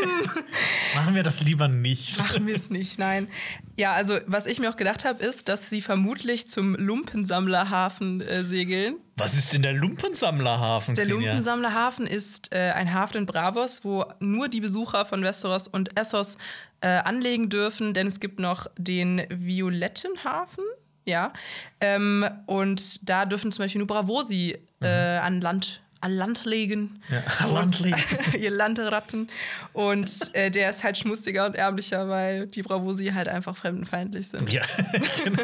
Machen 0.94 1.14
wir 1.14 1.24
das 1.24 1.42
lieber 1.42 1.66
nicht. 1.66 2.18
Machen 2.18 2.46
wir 2.46 2.54
es 2.54 2.70
nicht, 2.70 2.98
nein. 2.98 3.28
Ja, 3.76 3.92
also 3.92 4.18
was 4.26 4.46
ich 4.46 4.60
mir 4.60 4.70
auch 4.70 4.76
gedacht 4.76 5.04
habe, 5.04 5.24
ist, 5.24 5.48
dass 5.48 5.68
sie 5.68 5.80
vermutlich 5.80 6.46
zum 6.46 6.76
Lumpensammlerhafen 6.76 8.20
äh, 8.20 8.44
segeln. 8.44 8.96
Was 9.16 9.34
ist 9.34 9.52
denn 9.52 9.62
der 9.62 9.72
Lumpensammlerhafen? 9.72 10.94
Der 10.94 11.06
Lumpensammlerhafen 11.06 12.06
ist 12.06 12.52
äh, 12.54 12.70
ein 12.70 12.94
Hafen 12.94 13.18
in 13.18 13.26
Bravos, 13.26 13.84
wo 13.84 14.04
nur 14.20 14.48
die 14.48 14.60
Besucher 14.60 15.04
von 15.04 15.22
Westeros 15.24 15.66
und 15.66 15.98
Essos 15.98 16.38
äh, 16.82 16.88
anlegen 16.88 17.48
dürfen, 17.48 17.94
denn 17.94 18.06
es 18.06 18.20
gibt 18.20 18.38
noch 18.38 18.68
den 18.78 19.22
Violetten 19.28 20.12
Hafen. 20.24 20.64
Ja. 21.04 21.32
Ähm, 21.80 22.24
und 22.46 23.08
da 23.08 23.24
dürfen 23.26 23.52
zum 23.52 23.64
Beispiel 23.64 23.80
nur 23.80 23.88
Bravosi 23.88 24.58
äh, 24.80 25.18
mhm. 25.18 25.24
an 25.24 25.40
Land 25.40 25.82
an 26.02 26.16
Land 26.16 26.44
legen. 26.44 27.00
Ja, 27.08 27.22
an 27.38 27.54
Land 27.54 27.80
legen. 27.80 28.02
ihr 28.38 28.50
Landratten. 28.50 29.28
Und 29.72 30.34
äh, 30.34 30.50
der 30.50 30.68
ist 30.70 30.82
halt 30.82 30.98
schmutziger 30.98 31.46
und 31.46 31.54
ärmlicher, 31.54 32.08
weil 32.08 32.48
die 32.48 32.62
Bravosi 32.62 33.12
halt 33.14 33.28
einfach 33.28 33.56
fremdenfeindlich 33.56 34.28
sind. 34.28 34.50
Ja, 34.50 34.62
genau. 35.24 35.42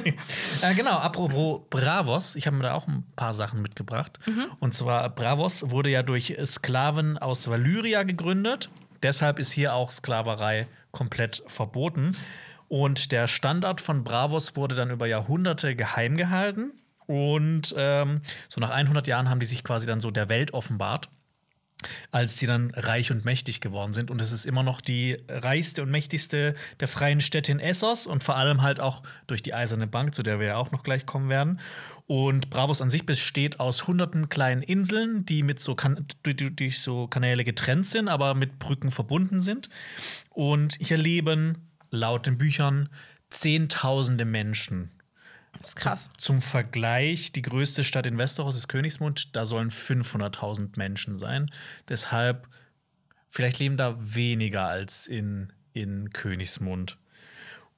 äh, 0.62 0.75
genau. 0.75 0.97
Apropos 0.97 1.61
Bravos, 1.71 2.35
ich 2.35 2.47
habe 2.47 2.57
mir 2.57 2.64
da 2.64 2.75
auch 2.75 2.88
ein 2.88 3.05
paar 3.14 3.35
Sachen 3.35 3.62
mitgebracht. 3.62 4.18
Mhm. 4.27 4.47
Und 4.59 4.75
zwar, 4.75 5.09
Bravos 5.11 5.71
wurde 5.71 5.90
ja 5.90 6.03
durch 6.03 6.37
Sklaven 6.44 7.18
aus 7.18 7.49
Valyria 7.49 8.03
gegründet. 8.03 8.68
Deshalb 9.05 9.38
ist 9.38 9.53
hier 9.53 9.75
auch 9.75 9.92
Sklaverei 9.92 10.66
komplett 10.90 11.44
verboten. 11.47 12.16
Und 12.68 13.12
der 13.12 13.26
Standard 13.26 13.81
von 13.81 14.04
Bravos 14.04 14.54
wurde 14.54 14.74
dann 14.74 14.90
über 14.90 15.07
Jahrhunderte 15.07 15.74
geheim 15.74 16.16
gehalten. 16.16 16.72
Und 17.07 17.74
ähm, 17.78 18.20
so 18.50 18.61
nach 18.61 18.70
100 18.70 19.07
Jahren 19.07 19.31
haben 19.31 19.40
die 19.40 19.46
sich 19.46 19.64
quasi 19.64 19.87
dann 19.87 20.00
so 20.00 20.11
der 20.11 20.28
Welt 20.28 20.52
offenbart, 20.52 21.09
als 22.11 22.37
die 22.37 22.46
dann 22.46 22.70
reich 22.74 23.11
und 23.11 23.24
mächtig 23.24 23.62
geworden 23.62 23.94
sind. 23.94 24.11
Und 24.11 24.20
es 24.20 24.31
ist 24.31 24.44
immer 24.44 24.62
noch 24.62 24.83
die 24.83 25.16
reichste 25.28 25.83
und 25.83 25.90
mächtigste 25.90 26.54
der 26.81 26.88
freien 26.88 27.22
Städte 27.22 27.50
in 27.50 27.61
Essos 27.61 28.07
und 28.07 28.22
vor 28.22 28.37
allem 28.37 28.61
halt 28.61 28.81
auch 28.81 29.02
durch 29.26 29.42
die 29.42 29.54
Eiserne 29.54 29.87
Bank, 29.87 30.14
zu 30.14 30.22
der 30.22 30.38
wir 30.38 30.48
ja 30.48 30.57
auch 30.57 30.70
noch 30.70 30.83
gleich 30.83 31.07
kommen 31.07 31.31
werden. 31.31 31.61
Und 32.07 32.50
Bravos 32.50 32.83
an 32.83 32.90
sich 32.90 33.07
besteht 33.07 33.61
aus 33.61 33.87
hunderten 33.87 34.28
kleinen 34.28 34.62
Inseln, 34.62 35.24
die 35.24 35.42
mit 35.42 35.61
so 35.61 35.76
durch, 36.22 36.37
durch 36.57 36.81
so 36.81 37.07
Kanäle 37.07 37.44
getrennt 37.44 37.87
sind, 37.87 38.09
aber 38.09 38.35
mit 38.35 38.59
Brücken 38.59 38.90
verbunden 38.90 39.40
sind. 39.40 39.70
Und 40.31 40.76
hier 40.81 40.98
leben 40.98 41.67
laut 41.90 42.27
den 42.27 42.38
Büchern 42.38 42.88
Zehntausende 43.31 44.24
Menschen. 44.24 44.90
Das 45.59 45.70
ist 45.70 45.77
krass. 45.77 46.11
Zum, 46.18 46.40
Vergleich, 46.40 47.33
die 47.33 47.42
größte 47.42 47.85
Stadt 47.85 48.07
in 48.07 48.16
Westeros 48.16 48.57
ist 48.57 48.68
Königsmund, 48.68 49.35
da 49.37 49.44
sollen 49.44 49.70
500.000 49.70 50.77
Menschen 50.77 51.18
sein. 51.18 51.51
Deshalb, 51.88 52.48
vielleicht 53.29 53.59
leben 53.59 53.77
da 53.77 53.96
weniger 53.98 54.66
als 54.68 55.07
in, 55.07 55.53
in 55.72 56.11
Königsmund. 56.11 56.96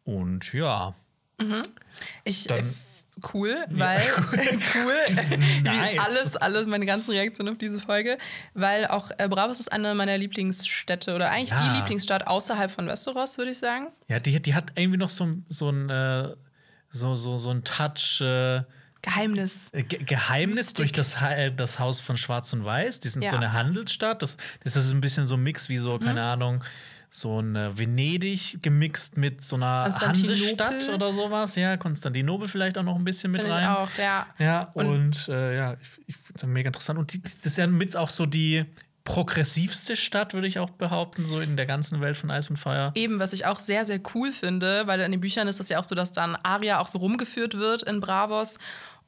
Und 0.05 0.53
ja. 0.53 0.95
Mhm. 1.39 1.63
Ich 2.25 2.45
Dann, 2.45 2.75
cool, 3.35 3.57
weil 3.71 4.01
ja, 4.01 4.15
cool, 4.75 5.63
nice. 5.63 5.99
alles, 5.99 6.37
alles, 6.37 6.67
meine 6.67 6.87
ganzen 6.87 7.13
Reaktionen 7.13 7.53
auf 7.53 7.59
diese 7.59 7.81
Folge, 7.81 8.19
weil 8.55 8.87
auch 8.87 9.11
äh, 9.19 9.29
Bravos 9.29 9.61
ist 9.61 9.73
eine 9.73 9.95
meiner 9.95 10.17
Lieblingsstädte 10.17 11.15
oder 11.15 11.31
eigentlich 11.31 11.51
ja. 11.51 11.63
die 11.63 11.79
Lieblingsstadt 11.79 12.27
außerhalb 12.27 12.71
von 12.71 12.87
Westeros, 12.87 13.39
würde 13.39 13.51
ich 13.51 13.59
sagen. 13.59 13.89
Ja, 14.09 14.21
die, 14.21 14.41
die 14.41 14.55
hat 14.55 14.73
irgendwie 14.75 14.99
noch 14.99 15.11
so, 15.11 15.29
so 15.49 15.71
ein 15.71 15.91
äh, 15.91 16.35
so, 16.91 17.17
so, 17.17 17.39
so 17.39 17.51
ein 17.51 17.65
Touch. 17.65 18.21
Äh, 18.21 18.63
Geheimnis. 19.03 19.71
Ge 19.73 20.03
Geheimnis 20.05 20.57
Mystik. 20.57 20.77
durch 20.77 20.93
das, 20.93 21.23
äh, 21.23 21.51
das 21.51 21.79
Haus 21.79 22.01
von 22.01 22.17
Schwarz 22.17 22.53
und 22.53 22.65
Weiß. 22.65 23.01
Die 23.01 23.09
sind 23.09 23.23
ja. 23.23 23.31
so 23.31 23.37
eine 23.37 23.53
Handelsstadt. 23.53 24.23
Das, 24.23 24.37
das 24.63 24.77
ist 24.77 24.91
ein 24.93 25.01
bisschen 25.01 25.27
so 25.27 25.37
ein 25.37 25.43
Mix 25.43 25.69
wie 25.69 25.79
so, 25.79 25.99
keine 25.99 26.21
mhm. 26.21 26.27
Ahnung, 26.27 26.65
so 27.11 27.41
ein 27.41 27.57
äh, 27.57 27.77
Venedig 27.77 28.63
gemixt 28.63 29.17
mit 29.17 29.43
so 29.43 29.57
einer 29.57 29.93
Hansestadt 29.93 30.89
oder 30.95 31.13
sowas. 31.13 31.57
Ja, 31.57 31.77
Konstantinopel 31.77 32.47
vielleicht 32.47 32.79
auch 32.79 32.85
noch 32.85 32.95
ein 32.95 33.05
bisschen 33.05 33.33
mit 33.33 33.43
Find 33.43 33.53
rein. 33.53 33.65
Ich 33.65 33.69
auch, 33.69 33.99
ja. 33.99 34.27
Ja, 34.39 34.71
und, 34.75 34.87
und 34.87 35.29
äh, 35.29 35.57
ja, 35.57 35.75
ich, 35.75 35.89
ich 36.07 36.17
finde 36.17 36.33
es 36.37 36.47
mega 36.47 36.69
interessant. 36.69 37.01
Und 37.01 37.13
die, 37.13 37.21
das 37.21 37.35
ist 37.45 37.59
ja 37.59 37.67
mit 37.67 37.97
auch 37.97 38.11
so 38.11 38.27
die 38.27 38.65
progressivste 39.03 39.97
Stadt, 39.97 40.35
würde 40.35 40.47
ich 40.47 40.61
auch 40.61 40.71
behaupten, 40.71 41.27
so 41.27 41.41
in 41.41 41.57
der 41.57 41.67
ganzen 41.67 42.01
Welt 42.01 42.17
von 42.17 42.31
Eis 42.31 42.49
und 42.49 42.59
Feuer. 42.59 42.93
Eben, 42.95 43.19
was 43.19 43.33
ich 43.33 43.45
auch 43.45 43.59
sehr, 43.59 43.85
sehr 43.85 44.01
cool 44.15 44.31
finde, 44.31 44.87
weil 44.87 45.01
in 45.01 45.11
den 45.11 45.21
Büchern 45.21 45.49
ist 45.49 45.59
das 45.59 45.69
ja 45.69 45.81
auch 45.81 45.85
so, 45.85 45.97
dass 45.97 46.13
dann 46.13 46.37
Aria 46.37 46.79
auch 46.79 46.87
so 46.87 46.99
rumgeführt 46.99 47.55
wird 47.59 47.83
in 47.83 47.99
Bravos 47.99 48.59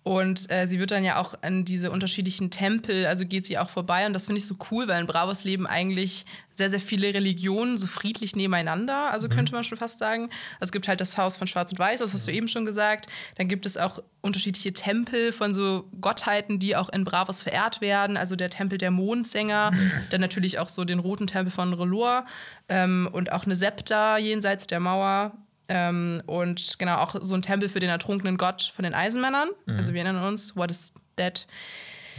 und 0.04 0.50
äh, 0.50 0.66
sie 0.66 0.80
wird 0.80 0.90
dann 0.90 1.04
ja 1.04 1.18
auch 1.18 1.34
an 1.42 1.64
diese 1.64 1.92
unterschiedlichen 1.92 2.50
Tempel, 2.50 3.06
also 3.06 3.24
geht 3.24 3.44
sie 3.44 3.56
auch 3.56 3.70
vorbei. 3.70 4.04
Und 4.04 4.14
das 4.14 4.26
finde 4.26 4.40
ich 4.40 4.46
so 4.46 4.56
cool, 4.72 4.88
weil 4.88 5.00
in 5.00 5.06
Bravos 5.06 5.44
leben 5.44 5.64
eigentlich 5.64 6.26
sehr, 6.50 6.68
sehr 6.70 6.80
viele 6.80 7.14
Religionen 7.14 7.76
so 7.76 7.86
friedlich 7.86 8.34
nebeneinander. 8.34 9.12
Also 9.12 9.28
mhm. 9.28 9.32
könnte 9.32 9.52
man 9.52 9.62
schon 9.62 9.78
fast 9.78 10.00
sagen. 10.00 10.24
Also 10.54 10.68
es 10.68 10.72
gibt 10.72 10.88
halt 10.88 11.00
das 11.00 11.16
Haus 11.18 11.36
von 11.36 11.46
Schwarz 11.46 11.70
und 11.70 11.78
Weiß, 11.78 12.00
das 12.00 12.14
hast 12.14 12.26
du 12.26 12.32
eben 12.32 12.48
schon 12.48 12.66
gesagt. 12.66 13.06
Dann 13.36 13.46
gibt 13.46 13.64
es 13.64 13.76
auch 13.76 14.00
unterschiedliche 14.22 14.72
Tempel 14.72 15.30
von 15.30 15.54
so 15.54 15.88
Gottheiten, 16.00 16.58
die 16.58 16.74
auch 16.74 16.88
in 16.88 17.04
Bravos 17.04 17.40
verehrt 17.40 17.80
werden. 17.80 18.16
Also 18.16 18.34
der 18.34 18.50
Tempel 18.50 18.78
der 18.78 18.90
Mondsänger, 18.90 19.70
mhm. 19.70 19.92
dann 20.10 20.20
natürlich 20.20 20.58
auch 20.58 20.68
so 20.68 20.84
den 20.84 20.98
roten 20.98 21.28
Tempel 21.28 21.52
von 21.52 21.72
Relor 21.74 22.26
ähm, 22.68 23.08
und 23.12 23.30
auch 23.30 23.44
eine 23.44 23.54
Septa 23.54 24.18
jenseits 24.18 24.66
der 24.66 24.80
Mauer. 24.80 25.32
Ähm, 25.74 26.22
und 26.26 26.78
genau 26.78 26.98
auch 26.98 27.16
so 27.20 27.34
ein 27.34 27.40
Tempel 27.40 27.70
für 27.70 27.80
den 27.80 27.88
ertrunkenen 27.88 28.36
Gott 28.36 28.70
von 28.74 28.82
den 28.82 28.92
Eisenmännern. 28.92 29.48
Mhm. 29.64 29.78
Also 29.78 29.94
wir 29.94 30.04
erinnern 30.04 30.22
uns, 30.24 30.54
What 30.54 30.70
is 30.70 30.92
that? 31.16 31.46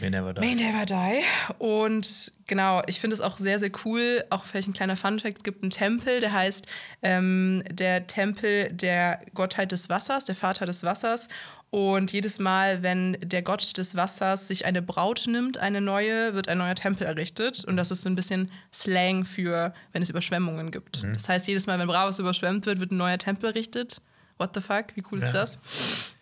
May 0.02 0.10
never 0.10 0.34
die. 0.34 0.42
May 0.42 0.56
never 0.56 0.86
die. 0.88 1.24
Und 1.60 2.32
genau, 2.48 2.82
ich 2.88 3.00
finde 3.00 3.14
es 3.14 3.22
auch 3.22 3.38
sehr, 3.38 3.60
sehr 3.60 3.70
cool. 3.86 4.24
Auch 4.32 4.44
vielleicht 4.44 4.68
ein 4.68 4.74
kleiner 4.74 4.96
Funfact: 4.96 5.38
Es 5.38 5.44
gibt 5.44 5.62
einen 5.62 5.70
Tempel, 5.70 6.20
der 6.20 6.34
heißt 6.34 6.66
ähm, 7.04 7.64
der 7.70 8.08
Tempel 8.08 8.74
der 8.74 9.22
Gottheit 9.36 9.72
des 9.72 9.90
Wassers, 9.90 10.26
der 10.26 10.34
Vater 10.34 10.66
des 10.66 10.82
Wassers. 10.82 11.30
Und 11.74 12.14
jedes 12.14 12.38
Mal, 12.38 12.84
wenn 12.84 13.18
der 13.20 13.42
Gott 13.42 13.80
des 13.80 13.96
Wassers 13.96 14.48
sich 14.48 14.66
eine 14.66 14.84
Braut 14.84 15.26
nimmt, 15.26 15.58
eine 15.58 15.82
neue, 15.82 16.36
wird 16.36 16.48
ein 16.48 16.60
neuer 16.60 16.76
Tempel 16.76 17.08
errichtet. 17.08 17.66
Und 17.66 17.78
das 17.78 17.90
ist 17.90 18.04
so 18.04 18.10
ein 18.10 18.14
bisschen 18.14 18.52
Slang 18.72 19.26
für, 19.26 19.74
wenn 19.92 20.04
es 20.04 20.12
Überschwemmungen 20.12 20.70
gibt. 20.70 21.02
Mhm. 21.02 21.14
Das 21.14 21.28
heißt, 21.30 21.48
jedes 21.48 21.66
Mal, 21.66 21.80
wenn 21.80 21.88
Bravos 21.88 22.20
überschwemmt 22.20 22.68
wird, 22.68 22.80
wird 22.80 22.92
ein 22.92 22.98
neuer 22.98 23.18
Tempel 23.18 23.50
errichtet. 23.50 24.04
What 24.38 24.52
the 24.54 24.62
fuck? 24.62 24.90
Wie 24.94 25.04
cool 25.12 25.20
ja. 25.20 25.26
ist 25.26 25.34
das? 25.34 26.14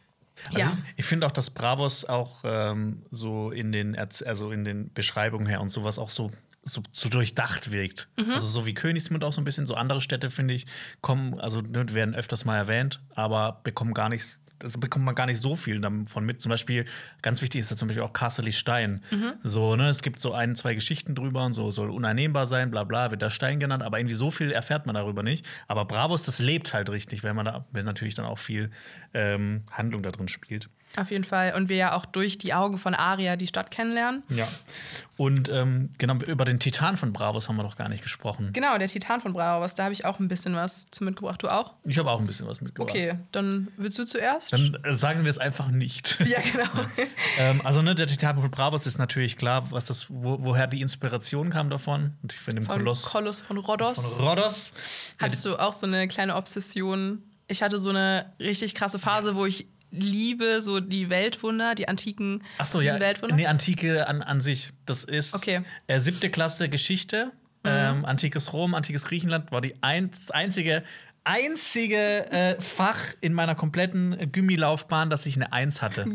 Also 0.45 0.57
Ja. 0.57 0.77
Ich, 0.93 0.99
ich 0.99 1.05
finde 1.05 1.27
auch, 1.27 1.31
dass 1.31 1.49
Bravos 1.49 2.05
auch 2.05 2.39
ähm, 2.45 3.03
so 3.11 3.51
in 3.51 3.73
den, 3.73 3.93
Erz- 3.93 4.23
also 4.23 4.53
in 4.53 4.63
den 4.63 4.93
Beschreibungen 4.93 5.47
her 5.47 5.59
und 5.59 5.67
sowas 5.67 5.99
auch 5.99 6.11
so, 6.11 6.31
so, 6.63 6.81
so 6.93 7.09
durchdacht 7.09 7.73
wirkt. 7.73 8.07
Mhm. 8.17 8.31
Also 8.31 8.47
so 8.47 8.65
wie 8.65 8.73
Königsmund 8.73 9.25
auch 9.25 9.33
so 9.33 9.41
ein 9.41 9.43
bisschen. 9.43 9.65
So 9.65 9.75
andere 9.75 9.99
Städte, 9.99 10.31
finde 10.31 10.53
ich, 10.53 10.65
kommen, 11.01 11.41
also 11.41 11.59
ne, 11.59 11.93
werden 11.93 12.15
öfters 12.15 12.45
mal 12.45 12.55
erwähnt, 12.55 13.01
aber 13.15 13.59
bekommen 13.65 13.93
gar 13.93 14.07
nicht, 14.07 14.39
also 14.63 14.79
bekommt 14.79 15.05
man 15.05 15.15
gar 15.15 15.25
nicht 15.25 15.41
so 15.41 15.55
viel 15.55 15.79
davon 15.79 16.25
mit. 16.25 16.41
Zum 16.41 16.49
Beispiel, 16.49 16.85
ganz 17.21 17.41
wichtig 17.41 17.61
ist 17.61 17.71
da 17.71 17.75
zum 17.75 17.87
Beispiel 17.87 18.03
auch 18.03 18.13
Castle 18.13 18.51
Stein. 18.51 19.03
Mhm. 19.11 19.33
So, 19.43 19.75
ne, 19.75 19.89
es 19.89 20.01
gibt 20.01 20.19
so 20.19 20.33
ein, 20.33 20.55
zwei 20.55 20.73
Geschichten 20.73 21.15
drüber 21.15 21.45
und 21.45 21.53
so 21.53 21.71
soll 21.71 21.89
uneinnehmbar 21.89 22.45
sein, 22.45 22.71
bla 22.71 22.83
bla, 22.83 23.11
wird 23.11 23.21
da 23.21 23.29
Stein 23.29 23.59
genannt, 23.59 23.83
aber 23.83 23.99
irgendwie 23.99 24.15
so 24.15 24.31
viel 24.31 24.51
erfährt 24.51 24.85
man 24.85 24.95
darüber 24.95 25.23
nicht. 25.23 25.45
Aber 25.67 25.85
Bravos, 25.85 26.23
das 26.23 26.39
lebt 26.39 26.73
halt 26.73 26.89
richtig, 26.89 27.23
wenn 27.23 27.35
man 27.35 27.45
da, 27.45 27.65
wenn 27.71 27.85
natürlich 27.85 28.15
dann 28.15 28.25
auch 28.25 28.39
viel 28.39 28.71
ähm, 29.13 29.63
Handlung 29.71 30.03
da 30.03 30.11
drin 30.11 30.27
spielt. 30.27 30.69
Auf 30.97 31.11
jeden 31.11 31.23
Fall. 31.23 31.53
Und 31.53 31.69
wir 31.69 31.77
ja 31.77 31.93
auch 31.93 32.05
durch 32.05 32.37
die 32.37 32.53
Augen 32.53 32.77
von 32.77 32.93
Aria 32.93 33.35
die 33.35 33.47
Stadt 33.47 33.71
kennenlernen. 33.71 34.23
Ja. 34.29 34.47
Und 35.17 35.49
ähm, 35.49 35.91
genau, 35.99 36.15
über 36.25 36.45
den 36.45 36.59
Titan 36.59 36.97
von 36.97 37.13
Bravos 37.13 37.47
haben 37.47 37.55
wir 37.55 37.63
noch 37.63 37.75
gar 37.75 37.89
nicht 37.89 38.01
gesprochen. 38.01 38.49
Genau, 38.53 38.77
der 38.77 38.87
Titan 38.87 39.21
von 39.21 39.33
Bravos, 39.33 39.75
da 39.75 39.83
habe 39.83 39.93
ich 39.93 40.03
auch 40.03 40.19
ein 40.19 40.27
bisschen 40.27 40.55
was 40.55 40.89
zu 40.89 41.03
mitgebracht. 41.03 41.43
Du 41.43 41.47
auch? 41.47 41.75
Ich 41.85 41.97
habe 41.97 42.09
auch 42.09 42.19
ein 42.19 42.25
bisschen 42.25 42.47
was 42.47 42.59
mitgebracht. 42.59 42.89
Okay, 42.89 43.13
dann 43.31 43.67
willst 43.77 43.99
du 43.99 44.03
zuerst? 44.03 44.51
Dann 44.51 44.77
äh, 44.83 44.95
sagen 44.95 45.23
wir 45.23 45.29
es 45.29 45.37
einfach 45.37 45.69
nicht. 45.69 46.19
ja, 46.25 46.39
genau. 46.39 46.87
ähm, 47.37 47.61
also, 47.63 47.81
ne, 47.81 47.93
der 47.93 48.07
Titan 48.07 48.37
von 48.37 48.49
Bravos 48.49 48.87
ist 48.87 48.97
natürlich 48.97 49.37
klar, 49.37 49.71
was 49.71 49.85
das, 49.85 50.07
wo, 50.09 50.37
woher 50.41 50.67
die 50.67 50.81
Inspiration 50.81 51.51
kam 51.51 51.69
davon. 51.69 52.13
Und 52.23 52.33
ich 52.33 52.39
finde, 52.39 52.61
im 52.61 52.65
Von 52.65 52.79
Koloss 52.79 53.03
Koloss 53.03 53.41
von 53.41 53.57
Rhodos. 53.57 54.17
von 54.17 54.27
Rhodos. 54.27 54.73
Hattest 55.19 55.45
du 55.45 55.55
auch 55.57 55.73
so 55.73 55.85
eine 55.85 56.07
kleine 56.07 56.35
Obsession? 56.35 57.21
Ich 57.47 57.61
hatte 57.61 57.77
so 57.77 57.91
eine 57.91 58.33
richtig 58.39 58.73
krasse 58.73 58.97
Phase, 58.97 59.35
wo 59.35 59.45
ich 59.45 59.67
liebe 59.91 60.61
so 60.61 60.79
die 60.79 61.09
Weltwunder, 61.09 61.75
die 61.75 61.87
antiken 61.87 62.43
Achso, 62.57 62.79
sieben 62.79 62.93
ja. 62.95 62.99
Weltwunder. 62.99 63.35
Nee, 63.35 63.47
Antike 63.47 64.07
an, 64.07 64.21
an 64.21 64.41
sich. 64.41 64.71
Das 64.85 65.03
ist 65.03 65.35
Okay. 65.35 65.59
Mhm. 65.59 65.65
äh, 65.87 65.99
siebte 65.99 66.29
Klasse 66.29 66.69
Geschichte. 66.69 67.31
Ähm, 67.63 68.05
antikes 68.05 68.53
Rom, 68.53 68.73
antikes 68.73 69.05
Griechenland 69.05 69.51
war 69.51 69.61
die 69.61 69.75
einz 69.83 70.31
einzige, 70.31 70.83
einzige 71.23 71.95
äh, 72.31 72.59
Fach 72.59 72.97
in 73.21 73.33
meiner 73.33 73.53
kompletten 73.55 74.31
Gymmi-Laufbahn, 74.31 75.09
dass 75.09 75.25
ich 75.25 75.35
eine 75.35 75.53
Eins 75.53 75.81
hatte. 75.81 76.05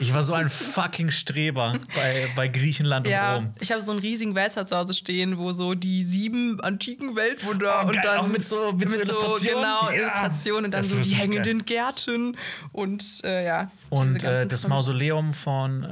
Ich 0.00 0.14
war 0.14 0.22
so 0.22 0.32
ein 0.34 0.48
fucking 0.48 1.10
Streber 1.10 1.72
bei, 1.94 2.28
bei 2.36 2.48
Griechenland 2.48 3.06
und 3.06 3.12
ja, 3.12 3.34
Rom. 3.36 3.52
ich 3.60 3.72
habe 3.72 3.82
so 3.82 3.92
einen 3.92 4.00
riesigen 4.00 4.34
Wälzer 4.34 4.64
zu 4.64 4.76
Hause 4.76 4.94
stehen, 4.94 5.38
wo 5.38 5.52
so 5.52 5.74
die 5.74 6.02
sieben 6.04 6.60
antiken 6.60 7.16
Weltwunder 7.16 7.80
Oh, 7.82 7.86
und 7.88 7.94
geil, 7.94 8.02
dann 8.04 8.18
auch 8.18 8.28
mit 8.28 8.44
so- 8.44 8.72
mit 8.72 8.88
so 8.90 9.00
Illustrationen? 9.00 9.56
genau 9.62 9.88
Ja. 9.90 9.92
Illustrationen 9.92 10.64
und 10.66 10.70
dann 10.70 10.82
Das 10.82 10.90
so 10.92 11.00
die 11.00 11.10
hängenden 11.14 11.64
Gärten 11.64 12.36
und 12.72 13.20
äh, 13.24 13.44
ja 13.44 13.70
Und 13.90 14.22
äh, 14.22 14.46
das. 14.46 14.68
Mausoleum 14.68 15.32
von 15.34 15.82
äh, 15.84 15.86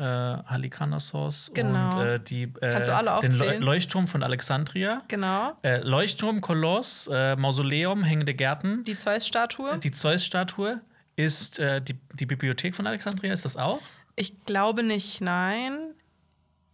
Halikarnassos 0.46 1.50
Genau. 1.54 1.98
und 2.00 2.06
äh, 2.06 2.20
die, 2.20 2.44
äh, 2.60 2.72
Kannst 2.72 2.88
du 2.88 2.94
alle 2.96 3.20
den 3.20 3.30
aufzählen? 3.32 3.62
Leuchtturm 3.62 4.06
von 4.06 4.22
Alexandria. 4.22 5.02
genau 5.08 5.52
Äh, 5.62 5.78
Leuchtturm, 5.78 6.40
Koloss, 6.40 7.08
äh, 7.12 7.34
Mausoleum, 7.36 8.04
hängende 8.04 8.34
Gärten. 8.34 8.51
Die 8.54 8.96
Zeus-Statue. 8.96 9.78
Die 9.78 9.90
Zeus-Statue 9.90 10.80
ist 11.16 11.58
äh, 11.58 11.80
die, 11.82 11.96
die 12.14 12.26
Bibliothek 12.26 12.74
von 12.74 12.86
Alexandria, 12.86 13.32
ist 13.32 13.44
das 13.44 13.56
auch? 13.56 13.80
Ich 14.16 14.44
glaube 14.44 14.82
nicht, 14.82 15.20
nein. 15.20 15.78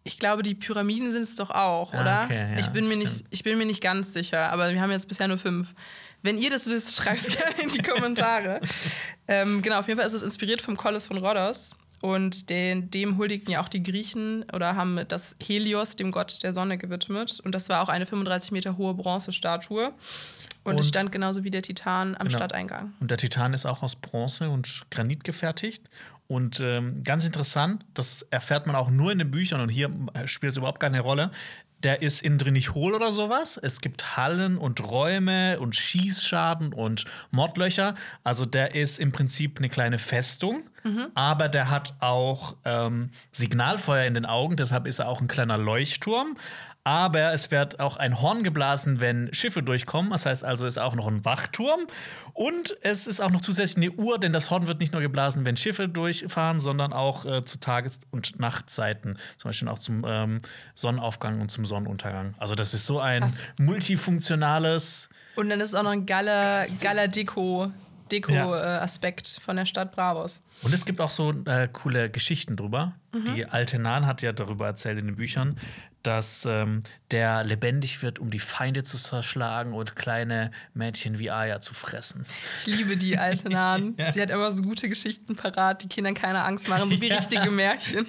Ich 0.05 0.19
glaube, 0.19 0.43
die 0.43 0.55
Pyramiden 0.55 1.11
sind 1.11 1.23
es 1.23 1.35
doch 1.37 1.51
auch, 1.51 1.93
Ah, 1.93 2.01
oder? 2.01 2.23
okay, 2.25 2.53
ja, 2.53 2.59
ich, 2.59 2.69
bin 2.69 2.89
mir 2.89 2.97
nicht, 2.97 3.25
ich 3.31 3.43
bin 3.43 3.59
mir 3.59 3.67
nicht 3.67 3.83
ganz 3.83 4.13
sicher, 4.13 4.51
aber 4.51 4.73
wir 4.73 4.81
haben 4.81 4.91
jetzt 4.91 5.09
bisher 5.09 5.29
nur 5.29 5.39
fünf. 5.39 5.75
Wenn 6.23 6.39
ihr 6.39 6.51
das 6.51 6.67
wisst, 6.67 6.97
schreibt 6.97 7.19
es 7.21 7.37
gerne 7.37 7.61
in 7.63 7.69
die 7.69 7.83
Kommentare. 7.83 8.61
ähm, 9.29 9.61
genau, 9.61 9.79
auf 9.81 9.87
jeden 9.87 9.99
Fall 9.99 10.07
ist 10.07 10.15
es 10.15 10.23
inspiriert 10.23 10.63
vom 10.63 10.77
Koloss 10.77 11.07
von 11.07 11.19
Rhodos. 11.19 11.77
Und 12.01 12.49
den, 12.49 12.91
dem 12.91 13.19
huldigten 13.19 13.51
ja 13.53 13.61
auch 13.61 13.69
die 13.69 13.83
Griechen 13.83 14.45
oder 14.53 14.77
haben 14.77 15.01
das 15.09 15.35
Helios, 15.45 15.97
dem 15.97 16.13
Gott 16.13 16.43
der 16.45 16.53
Sonne, 16.53 16.79
gewidmet. 16.79 17.41
Und 17.41 17.55
das 17.57 17.69
war 17.69 17.83
auch 17.83 17.89
eine 17.89 18.07
35 18.07 18.53
Meter 18.53 18.77
hohe 18.77 18.95
Bronzestatue. 18.95 19.93
Und, 20.65 20.75
Und- 20.75 20.81
es 20.81 20.89
stand 20.89 21.13
genauso 21.13 21.45
wie 21.45 21.51
der 21.51 21.63
Titan 21.63 22.15
am 22.17 22.27
Genau. 22.29 22.39
Stadteingang. 22.39 22.93
Und 23.01 23.11
der 23.11 23.19
Titan 23.19 23.55
ist 23.55 23.67
auch 23.67 23.83
aus 23.83 23.97
Bronze 23.97 24.51
und 24.51 24.85
Granit 24.91 25.25
gefertigt. 25.25 25.89
Und 26.27 26.61
ähm, 26.61 27.03
ganz 27.05 27.25
interessant, 27.25 27.85
das 27.95 28.23
erfährt 28.23 28.67
man 28.67 28.77
auch 28.77 28.91
nur 28.91 29.11
in 29.13 29.19
den 29.19 29.31
Büchern 29.31 29.61
und 29.63 29.71
hier 29.71 29.91
äh, 30.13 30.29
spielt 30.29 30.53
es 30.53 30.59
überhaupt 30.59 30.81
keine 30.81 31.01
Rolle. 31.01 31.31
Der 31.85 32.03
ist 32.03 32.23
innen 32.23 32.39
drin 32.39 32.55
nicht 32.55 32.75
hohl 32.75 32.93
oder 32.93 33.13
sowas. 33.13 33.57
Es 33.57 33.81
gibt 33.81 34.17
Hallen 34.17 34.59
und 34.59 34.83
Räume 34.83 35.61
und 35.61 35.77
Schießschaden 35.77 36.73
und 36.75 37.05
Mordlöcher. 37.31 37.95
Also 38.25 38.45
der 38.45 38.75
ist 38.75 38.99
im 38.99 39.13
Prinzip 39.13 39.59
eine 39.59 39.69
kleine 39.69 39.99
Festung, 39.99 40.65
aber 41.15 41.49
der 41.49 41.71
hat 41.71 41.95
auch 42.01 42.57
ähm, 42.65 43.11
Signalfeuer 43.31 44.07
in 44.07 44.15
den 44.15 44.27
Augen, 44.27 44.57
deshalb 44.57 44.87
ist 44.89 44.99
er 44.99 45.07
auch 45.09 45.21
ein 45.21 45.29
kleiner 45.29 45.57
Leuchtturm. 45.57 46.37
Aber 46.89 47.35
es 47.35 47.51
wird 47.51 47.81
auch 47.81 47.99
ein 47.99 48.23
Horn 48.23 48.43
geblasen, 48.45 48.99
wenn 48.99 49.29
Schiffe 49.35 49.63
durchkommen. 49.63 50.11
Das 50.11 50.25
heißt 50.25 50.43
also, 50.43 50.65
es 50.65 50.75
ist 50.75 50.79
auch 50.79 50.95
noch 50.95 51.07
ein 51.07 51.23
Wachturm. 51.27 51.81
Und 52.33 52.77
es 52.81 53.07
ist 53.07 53.21
auch 53.21 53.31
noch 53.31 53.43
zusätzlich 53.43 53.85
eine 53.91 53.95
Uhr, 53.97 54.19
denn 54.19 54.33
das 54.33 54.51
Horn 54.51 54.69
wird 54.69 54.81
nicht 54.81 54.95
nur 54.95 55.03
geblasen, 55.03 55.45
wenn 55.45 55.59
Schiffe 55.59 55.87
durchfahren, 55.87 56.61
sondern 56.61 56.95
auch 56.95 57.27
äh, 57.27 57.45
zu 57.45 57.59
Tages- 57.61 57.99
und 58.11 58.41
Nachtzeiten. 58.41 59.19
Zum 59.37 59.51
Beispiel 59.51 59.69
auch 59.69 59.79
zum 59.79 60.03
ähm, 60.09 60.41
Sonnenaufgang 60.75 61.43
und 61.43 61.51
zum 61.51 61.67
Sonnenuntergang. 61.67 62.35
Also, 62.39 62.55
das 62.55 62.73
ist 62.73 62.87
so 62.87 63.01
ein 63.01 63.21
Krass. 63.21 63.53
multifunktionales. 63.59 65.11
Und 65.37 65.51
dann 65.51 65.61
ist 65.61 65.75
auch 65.75 65.83
noch 65.83 65.91
ein 65.91 66.07
geiler, 66.07 66.65
geiler 66.81 67.07
Deko, 67.09 67.71
Deko 68.11 68.33
Ja. 68.33 68.79
äh, 68.79 68.79
Aspekt 68.81 69.39
von 69.45 69.57
der 69.57 69.67
Stadt 69.67 69.93
Bravos. 69.93 70.43
Und 70.63 70.73
es 70.73 70.85
gibt 70.87 71.01
auch 71.03 71.11
so 71.11 71.35
äh, 71.45 71.69
coole 71.71 72.09
Geschichten 72.11 72.57
drüber. 72.57 72.95
Die 73.35 73.47
alte 73.47 73.79
Nan 73.79 74.07
hat 74.07 74.21
ja 74.23 74.33
darüber 74.33 74.67
erzählt 74.67 74.99
in 74.99 75.07
den 75.07 75.17
Büchern, 75.17 75.59
dass 76.03 76.45
ähm, 76.47 76.83
der 77.11 77.45
lebendig 77.45 78.03
wird, 78.03 78.19
um 78.19 78.31
die 78.31 78.39
Feinde 78.39 78.83
zu 78.83 78.97
zerschlagen 78.97 79.73
und 79.75 79.97
kleine 79.97 80.51
Mädchen 80.75 81.19
wie 81.19 81.31
Aya 81.31 81.61
zu 81.61 81.75
fressen. 81.75 82.25
Ich 82.61 82.67
liebe 82.67 82.97
die 82.97 83.19
alte 83.19 83.49
Nan. 83.49 83.95
Ja. 83.99 84.13
Sie 84.13 84.23
hat 84.23 84.31
immer 84.31 84.51
so 84.53 84.63
gute 84.63 84.89
Geschichten 84.89 85.35
parat, 85.37 85.83
die 85.83 85.89
Kindern 85.89 86.15
keine 86.15 86.45
Angst 86.45 86.69
machen, 86.69 86.91
so 86.91 87.01
wie 87.01 87.09
Ja. 87.11 87.17
richtige 87.17 87.51
Märchen. 87.51 88.07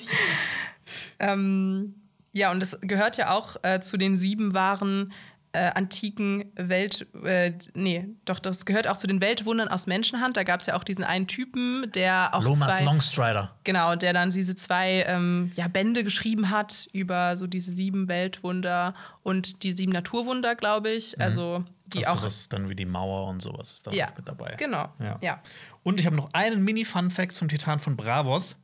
ähm, 1.20 1.96
ja, 2.32 2.52
und 2.52 2.60
das 2.60 2.78
gehört 2.82 3.18
ja 3.18 3.32
auch 3.32 3.56
äh, 3.64 3.80
zu 3.82 3.98
den 3.98 4.16
sieben 4.16 4.54
wahren 4.54 5.12
äh, 5.52 5.72
antiken 5.74 6.52
Welt. 6.56 7.08
Äh, 7.24 7.54
nee, 7.74 8.08
doch, 8.26 8.40
das 8.40 8.66
gehört 8.66 8.88
auch 8.88 8.98
zu 8.98 9.08
den 9.08 9.22
Weltwundern 9.22 9.68
aus 9.68 9.88
Menschenhand. 9.88 10.38
Da 10.38 10.44
gab 10.44 10.60
es 10.60 10.68
ja 10.68 10.76
auch 10.76 10.84
diesen 10.84 11.04
einen 11.04 11.28
Typen, 11.28 11.92
der 11.94 12.36
auch 12.36 12.44
Lomas 12.44 12.60
zwei. 12.60 12.84
Longstrider. 12.84 13.56
Genau, 13.64 13.96
der 13.96 14.14
dann 14.14 14.30
diese 14.30 14.56
zwei 14.56 15.04
ähm, 15.08 15.52
ja, 15.56 15.68
Bände 15.68 16.04
geschrieben 16.04 16.50
hat 16.52 16.88
über 16.94 17.36
so 17.36 17.48
diese 17.48 17.72
sieben 17.72 18.08
Weltwunder 18.08 18.94
und 19.24 19.64
die 19.64 19.72
sieben 19.72 19.92
Naturwunder, 19.92 20.56
glaube 20.56 20.90
ich. 20.92 21.20
Also 21.20 21.64
die 21.88 22.06
also 22.06 22.20
auch. 22.20 22.24
das 22.24 22.36
ist 22.38 22.54
dann 22.54 22.70
wie 22.70 22.76
die 22.76 22.86
Mauer 22.86 23.28
und 23.28 23.42
sowas 23.42 23.72
ist 23.72 23.88
da 23.88 23.92
ja, 23.92 24.10
mit 24.16 24.28
dabei. 24.28 24.56
genau. 24.58 24.90
Ja. 25.00 25.18
Ja. 25.22 25.42
Und 25.84 26.00
ich 26.00 26.06
habe 26.06 26.16
noch 26.16 26.30
einen 26.34 26.64
Mini-Fun-Fact 26.64 27.34
zum 27.34 27.48
Titan 27.48 27.80
von 27.80 27.98
Bravos. 27.98 28.58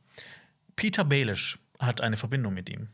Peter 0.76 1.04
Baelish 1.04 1.58
hat 1.80 2.00
eine 2.00 2.16
Verbindung 2.16 2.54
mit 2.54 2.68
ihm. 2.70 2.88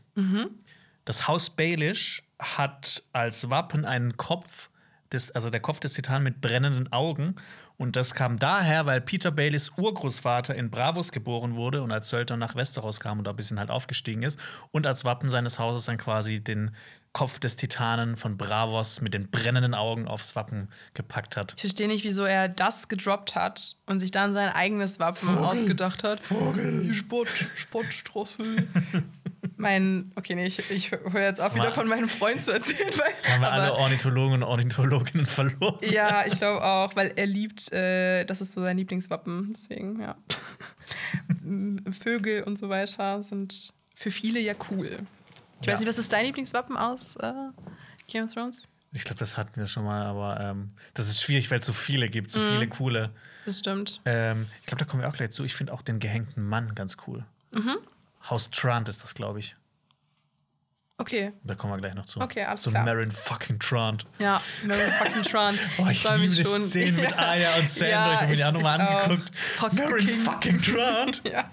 Das 1.05 1.27
Haus 1.29 1.51
Baelish 1.51 2.23
hat 2.39 3.03
als 3.13 3.51
Wappen 3.51 3.85
einen 3.85 4.17
Kopf, 4.17 4.71
des, 5.13 5.31
also 5.33 5.51
der 5.51 5.61
Kopf 5.61 5.81
des 5.81 5.95
Titanen 5.95 6.23
mit 6.23 6.41
brennenden 6.41 6.93
Augen. 6.93 7.37
Und 7.77 7.97
das 7.97 8.15
kam 8.15 8.39
daher, 8.39 8.87
weil 8.87 9.01
Peter 9.01 9.33
Baileys 9.33 9.73
Urgroßvater 9.77 10.55
in 10.55 10.71
Bravos 10.71 11.11
geboren 11.11 11.57
wurde 11.57 11.83
und 11.83 11.91
als 11.91 12.09
Söldner 12.09 12.37
nach 12.37 12.55
Westeros 12.55 13.01
kam 13.01 13.19
und 13.19 13.25
da 13.25 13.31
ein 13.31 13.37
bisschen 13.37 13.59
halt 13.59 13.71
aufgestiegen 13.71 14.23
ist. 14.23 14.39
Und 14.71 14.87
als 14.87 15.05
Wappen 15.05 15.29
seines 15.29 15.59
Hauses 15.59 15.87
dann 15.87 15.99
quasi 15.99 16.41
den 16.41 16.71
Kopf 17.13 17.39
des 17.41 17.57
Titanen 17.57 18.17
von 18.17 18.39
Bravos 18.39 19.01
mit 19.01 19.13
den 19.13 19.31
brennenden 19.31 19.75
Augen 19.75 20.09
aufs 20.09 20.35
Wappen 20.35 20.69
gepackt 20.95 21.37
hat. 21.37 21.53
Ich 21.57 21.61
verstehe 21.63 21.89
nicht, 21.89 22.05
wieso 22.05 22.25
er 22.25 22.49
das 22.49 22.89
gedroppt 22.89 23.35
hat 23.35 23.77
und 23.87 24.01
sich 24.01 24.13
dann 24.13 24.33
sein 24.33 24.49
eigenes 24.49 24.99
Wappen 24.99 25.37
ausgedacht 25.39 26.05
hat. 26.05 26.21
Vogel. 26.21 26.95
Spott, 26.95 27.29
Spottstrossel. 27.57 28.69
mein, 29.57 30.13
okay, 30.15 30.35
nee, 30.35 30.47
ich, 30.47 30.71
ich 30.71 30.91
höre 30.93 31.21
jetzt 31.23 31.41
auf, 31.41 31.55
wieder 31.55 31.73
von 31.73 31.89
meinem 31.89 32.09
Freund 32.09 32.41
zu 32.41 32.53
erzählen. 32.53 32.91
Weil, 32.97 33.33
Haben 33.33 33.41
wir 33.43 33.53
alle 33.53 33.75
Ornithologen 33.75 34.35
und 34.35 34.43
Ornithologinnen 34.45 35.27
verloren. 35.27 35.79
ja, 35.83 36.25
ich 36.27 36.39
glaube 36.39 36.63
auch, 36.65 36.95
weil 36.97 37.13
er 37.17 37.27
liebt, 37.27 37.73
äh, 37.73 38.25
das 38.25 38.41
ist 38.41 38.53
so 38.53 38.61
sein 38.63 38.77
Lieblingswappen. 38.77 39.53
Deswegen, 39.53 40.01
ja. 40.01 40.17
Vögel 41.93 42.43
und 42.45 42.57
so 42.57 42.69
weiter 42.69 43.23
sind 43.23 43.75
für 43.95 44.11
viele 44.11 44.41
ja 44.41 44.55
cool. 44.71 45.01
Ich 45.61 45.67
Ja. 45.67 45.73
weiß 45.73 45.81
nicht, 45.81 45.89
was 45.89 45.99
ist 45.99 46.13
dein 46.13 46.27
Lieblingswappen 46.27 46.77
aus 46.77 47.17
äh, 47.17 47.33
Game 48.09 48.25
of 48.25 48.35
Thrones? 48.35 48.69
Ich 48.95 49.05
glaube, 49.05 49.21
das 49.21 49.39
hatten 49.39 49.57
wir 49.59 49.67
schon 49.67 49.85
mal, 49.85 50.05
aber 50.05 50.39
ähm, 50.41 50.73
das 50.95 51.09
ist 51.09 51.23
schwierig, 51.23 51.51
weil 51.51 51.61
es 51.61 51.67
so 51.67 51.73
viele 51.73 52.09
gibt, 52.09 52.31
so 52.31 52.41
viele 52.41 52.69
coole. 52.69 53.11
Das 53.47 53.59
stimmt. 53.61 54.01
Ähm, 54.05 54.47
ich 54.61 54.67
glaube, 54.67 54.85
da 54.85 54.91
kommen 54.91 55.03
wir 55.03 55.09
auch 55.09 55.15
gleich 55.15 55.31
zu. 55.31 55.45
Ich 55.45 55.55
finde 55.55 55.73
auch 55.73 55.81
den 55.83 55.99
gehängten 55.99 56.47
Mann 56.47 56.75
ganz 56.75 56.97
cool. 57.07 57.25
Haus 58.31 58.51
Trant 58.51 58.89
ist 58.89 59.03
das, 59.03 59.15
glaube 59.15 59.41
ich. 59.41 59.57
Okay. 60.99 61.33
Da 61.43 61.55
kommen 61.57 61.73
wir 61.73 61.79
gleich 61.79 61.95
noch 61.95 62.07
zu. 62.07 62.21
Okay, 62.21 62.45
alles 62.45 62.63
zu 62.63 62.71
klar. 62.71 62.85
Marin 62.85 63.11
fucking 63.11 63.59
Trant. 63.59 64.07
Ja, 64.19 64.41
Mary 64.65 64.89
fucking 64.91 65.23
Trant. 65.25 65.59
Oh, 65.79 65.87
ich 65.91 66.05
mich 66.05 66.21
liebe 66.21 66.35
die 66.35 66.43
schon. 66.45 66.63
Szenen 66.63 66.97
mit 66.97 67.13
Aya 67.19 67.57
und 67.59 67.69
Sandor. 67.71 67.89
Ja, 67.91 68.13
ich 68.15 68.21
habe 68.21 68.27
mir 68.29 68.35
die 68.35 68.41
ich- 68.41 68.45
auch 68.47 68.53
nochmal 68.53 68.81
ich 68.81 68.89
angeguckt. 68.89 69.37
Fuck 69.37 69.73
Marin 69.73 70.07
King. 70.07 70.17
fucking 70.17 70.63
Trant. 70.63 71.23
Ja. 71.33 71.51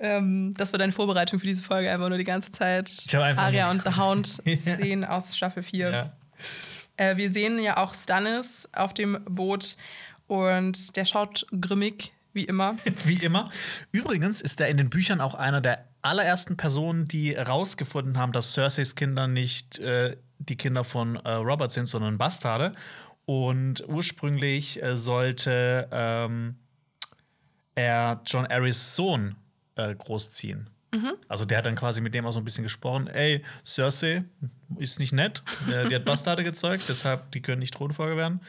Ähm, 0.00 0.54
das 0.56 0.72
war 0.72 0.78
deine 0.78 0.90
Vorbereitung 0.92 1.38
für 1.38 1.46
diese 1.46 1.62
Folge, 1.62 1.88
einfach 1.90 2.08
nur 2.08 2.18
die 2.18 2.24
ganze 2.24 2.50
Zeit 2.50 2.90
Ich 3.06 3.14
hab 3.14 3.22
einfach 3.22 3.52
nur 3.52 3.68
und 3.68 3.82
The 3.84 3.96
Hound. 4.00 4.26
Szenen 4.26 5.04
aus 5.04 5.36
Staffel 5.36 5.62
4. 5.62 5.90
Ja. 5.90 6.12
Äh, 6.96 7.16
wir 7.16 7.30
sehen 7.30 7.58
ja 7.60 7.76
auch 7.76 7.94
Stannis 7.94 8.68
auf 8.72 8.94
dem 8.94 9.22
Boot 9.26 9.76
und 10.26 10.96
der 10.96 11.04
schaut 11.04 11.46
grimmig, 11.60 12.12
wie 12.32 12.44
immer. 12.44 12.76
Wie 13.04 13.22
immer. 13.24 13.50
Übrigens 13.90 14.40
ist 14.40 14.60
er 14.60 14.68
in 14.68 14.76
den 14.76 14.90
Büchern 14.90 15.20
auch 15.20 15.34
einer 15.34 15.60
der 15.60 15.88
allerersten 16.02 16.56
Personen, 16.56 17.06
die 17.06 17.36
herausgefunden 17.36 18.18
haben, 18.18 18.32
dass 18.32 18.52
Cerseis 18.52 18.94
Kinder 18.94 19.28
nicht 19.28 19.78
äh, 19.78 20.16
die 20.38 20.56
Kinder 20.56 20.84
von 20.84 21.16
äh, 21.16 21.30
Robert 21.30 21.72
sind, 21.72 21.86
sondern 21.86 22.18
Bastarde. 22.18 22.74
Und 23.24 23.86
ursprünglich 23.88 24.82
äh, 24.82 24.96
sollte 24.96 25.88
ähm, 25.92 26.56
er 27.74 28.20
John 28.26 28.46
Arrys 28.46 28.96
Sohn 28.96 29.36
äh, 29.76 29.94
großziehen. 29.94 30.68
Also 31.26 31.46
der 31.46 31.58
hat 31.58 31.66
dann 31.66 31.74
quasi 31.74 32.02
mit 32.02 32.14
dem 32.14 32.26
auch 32.26 32.32
so 32.32 32.38
ein 32.38 32.44
bisschen 32.44 32.64
gesprochen, 32.64 33.06
ey, 33.06 33.42
Cersei 33.64 34.24
ist 34.78 34.98
nicht 34.98 35.12
nett, 35.12 35.42
äh, 35.70 35.88
die 35.88 35.94
hat 35.94 36.04
Bastarde 36.04 36.42
gezeugt, 36.42 36.84
deshalb 36.88 37.32
die 37.32 37.40
können 37.40 37.60
nicht 37.60 37.72
Thronfolger 37.72 38.16
werden. 38.18 38.40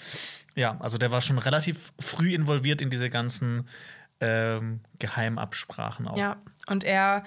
Ja, 0.55 0.77
also 0.79 0.97
der 0.97 1.11
war 1.11 1.21
schon 1.21 1.37
relativ 1.37 1.93
früh 1.99 2.33
involviert 2.33 2.81
in 2.81 2.89
diese 2.89 3.09
ganzen 3.09 3.67
ähm, 4.21 4.81
Geheimabsprachen 4.99 6.07
auch. 6.07 6.17
Ja, 6.17 6.37
und 6.67 6.83
er 6.83 7.23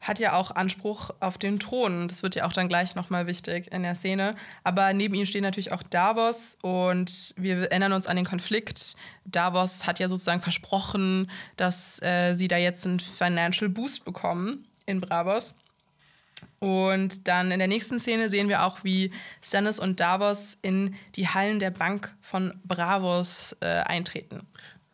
hat 0.00 0.18
ja 0.20 0.34
auch 0.34 0.52
Anspruch 0.52 1.10
auf 1.20 1.38
den 1.38 1.58
Thron. 1.58 2.08
Das 2.08 2.22
wird 2.22 2.34
ja 2.36 2.46
auch 2.46 2.52
dann 2.52 2.68
gleich 2.68 2.94
nochmal 2.94 3.26
wichtig 3.26 3.72
in 3.72 3.82
der 3.82 3.94
Szene. 3.94 4.36
Aber 4.64 4.92
neben 4.92 5.14
ihm 5.14 5.24
stehen 5.24 5.42
natürlich 5.42 5.72
auch 5.72 5.82
Davos 5.82 6.56
und 6.62 7.34
wir 7.36 7.62
erinnern 7.70 7.92
uns 7.92 8.06
an 8.06 8.16
den 8.16 8.24
Konflikt. 8.24 8.96
Davos 9.24 9.86
hat 9.86 9.98
ja 9.98 10.08
sozusagen 10.08 10.40
versprochen, 10.40 11.30
dass 11.56 12.00
äh, 12.02 12.34
sie 12.34 12.48
da 12.48 12.56
jetzt 12.56 12.86
einen 12.86 13.00
Financial 13.00 13.68
Boost 13.68 14.04
bekommen 14.04 14.66
in 14.86 15.00
Bravos. 15.00 15.56
Und 16.58 17.28
dann 17.28 17.50
in 17.50 17.58
der 17.58 17.68
nächsten 17.68 17.98
Szene 17.98 18.28
sehen 18.28 18.48
wir 18.48 18.64
auch, 18.64 18.84
wie 18.84 19.12
Stannis 19.42 19.78
und 19.78 20.00
Davos 20.00 20.58
in 20.62 20.94
die 21.14 21.28
Hallen 21.28 21.60
der 21.60 21.70
Bank 21.70 22.16
von 22.20 22.60
Bravos 22.64 23.56
äh, 23.60 23.66
eintreten. 23.66 24.46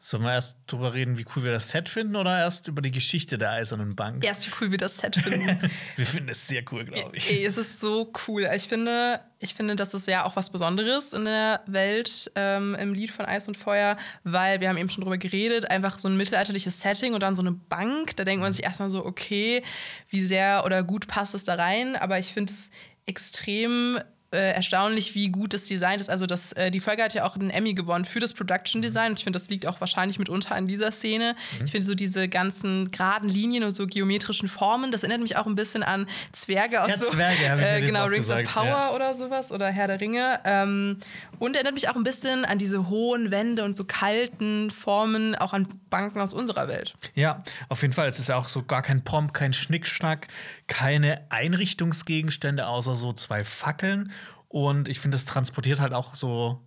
Sollen 0.07 0.23
wir 0.23 0.35
erst 0.35 0.59
drüber 0.67 0.93
reden, 0.93 1.17
wie 1.17 1.25
cool 1.35 1.45
wir 1.45 1.53
das 1.53 1.71
Set 1.71 1.89
finden 1.89 2.15
oder 2.15 2.39
erst 2.39 2.69
über 2.69 2.83
die 2.83 2.91
Geschichte 2.91 3.39
der 3.39 3.53
Eisernen 3.53 3.97
Bank? 3.97 4.23
Erst 4.23 4.47
wie 4.47 4.51
cool 4.61 4.71
wir 4.71 4.77
das 4.77 4.99
Set 4.99 5.17
finden. 5.17 5.59
Wir 5.97 6.05
finden 6.05 6.29
es 6.29 6.47
sehr 6.47 6.63
cool, 6.71 6.85
glaube 6.85 7.17
ich. 7.17 7.31
Ey, 7.31 7.43
es 7.43 7.57
ist 7.57 7.81
so 7.81 8.13
cool. 8.29 8.47
Ich 8.55 8.69
finde, 8.69 9.21
ich 9.39 9.55
finde, 9.55 9.77
das 9.77 9.95
ist 9.95 10.07
ja 10.07 10.27
auch 10.27 10.37
was 10.37 10.51
Besonderes 10.51 11.15
in 11.15 11.25
der 11.25 11.63
Welt 11.65 12.31
ähm, 12.35 12.75
im 12.75 12.93
Lied 12.93 13.13
von 13.13 13.25
Eis 13.25 13.49
und 13.49 13.57
Feuer, 13.57 13.97
weil 14.25 14.61
wir 14.61 14.69
haben 14.69 14.77
eben 14.77 14.91
schon 14.91 15.05
drüber 15.05 15.17
geredet, 15.17 15.71
einfach 15.71 15.99
so 15.99 16.07
ein 16.07 16.19
mittelalterliches 16.19 16.83
Setting 16.83 17.15
und 17.15 17.23
dann 17.23 17.35
so 17.35 17.43
eine 17.43 17.53
Bank. 17.53 18.15
Da 18.17 18.25
denkt 18.25 18.43
man 18.43 18.53
sich 18.53 18.63
erstmal 18.63 18.91
so, 18.91 19.07
okay, 19.07 19.63
wie 20.11 20.23
sehr 20.23 20.67
oder 20.67 20.83
gut 20.83 21.07
passt 21.07 21.35
es 21.35 21.45
da 21.45 21.55
rein. 21.55 21.97
Aber 21.97 22.19
ich 22.19 22.35
finde 22.35 22.53
es 22.53 22.71
extrem 23.07 24.01
äh, 24.35 24.53
erstaunlich, 24.53 25.15
wie 25.15 25.31
gut 25.31 25.55
das 25.55 25.65
Design 25.65 25.99
ist. 25.99 26.11
Also 26.11 26.27
das, 26.27 26.53
äh, 26.53 26.71
die 26.71 26.81
Folge 26.81 27.03
hat 27.03 27.15
ja 27.15 27.25
auch 27.25 27.37
einen 27.37 27.51
Emmy 27.51 27.75
gewonnen 27.75 28.05
für 28.05 28.21
das 28.21 28.35
Production 28.35 28.83
Design. 28.83 29.13
Und 29.13 29.19
ich 29.19 29.25
finde, 29.25 29.39
das 29.39 29.49
liegt 29.49 29.67
auch 29.67 29.81
wahrscheinlich 29.81 30.19
mitunter 30.19 30.55
an 30.55 30.67
dieser 30.67 30.93
Szene. 30.93 31.37
Ich 31.65 31.71
finde 31.71 31.87
so 31.87 31.95
diese 31.95 32.29
ganzen 32.29 32.91
geraden 32.91 33.29
Linien 33.29 33.65
und 33.65 33.73
so 33.73 33.87
geometrischen 33.87 34.49
Formen, 34.49 34.91
das 34.91 35.03
erinnert 35.03 35.23
mich 35.23 35.37
auch 35.37 35.47
ein 35.47 35.55
bisschen 35.55 35.83
an 35.83 36.07
Zwerge 36.33 36.83
aus 36.83 36.91
Ja, 36.91 36.99
so 36.99 37.07
Zwerge, 37.07 37.63
äh, 37.63 37.81
genau 37.81 38.07
Rings 38.07 38.29
gesagt, 38.29 38.49
of 38.49 38.53
Power 38.53 38.67
ja. 38.67 38.95
oder 38.95 39.15
sowas 39.15 39.53
oder 39.53 39.69
Herr 39.71 39.87
der 39.87 40.01
Ringe. 40.01 40.41
Ähm, 40.45 40.99
und 41.39 41.57
erinnert 41.57 41.75
mich 41.75 41.89
auch 41.89 41.97
ein 41.97 42.05
bisschen 42.05 42.45
an 42.45 42.59
diese 42.59 42.89
hohen 42.89 43.31
Wände 43.31 43.65
und 43.65 43.77
so 43.77 43.85
kalten 43.85 44.71
Formen, 44.71 45.35
auch 45.35 45.53
an 45.53 45.69
Banken 45.91 46.21
aus 46.21 46.35
unserer 46.35 46.69
Welt. 46.69 46.95
Ja, 47.15 47.45
auf 47.69 47.83
jeden 47.83 47.93
Fall. 47.93 48.09
Es 48.09 48.19
ist 48.19 48.29
ja 48.29 48.37
auch 48.37 48.49
so 48.49 48.63
gar 48.63 48.83
kein 48.83 49.05
Pomp, 49.05 49.33
kein 49.33 49.53
Schnickschnack, 49.53 50.29
keine 50.67 51.25
Einrichtungsgegenstände, 51.31 52.67
außer 52.67 52.97
so 52.97 53.13
zwei 53.13 53.45
Fackeln. 53.45 54.11
Und 54.55 54.89
ich 54.89 55.01
finde, 55.01 55.17
das 55.17 55.25
transportiert 55.25 55.81
halt 55.81 55.93
auch 55.93 56.15
so. 56.15 56.61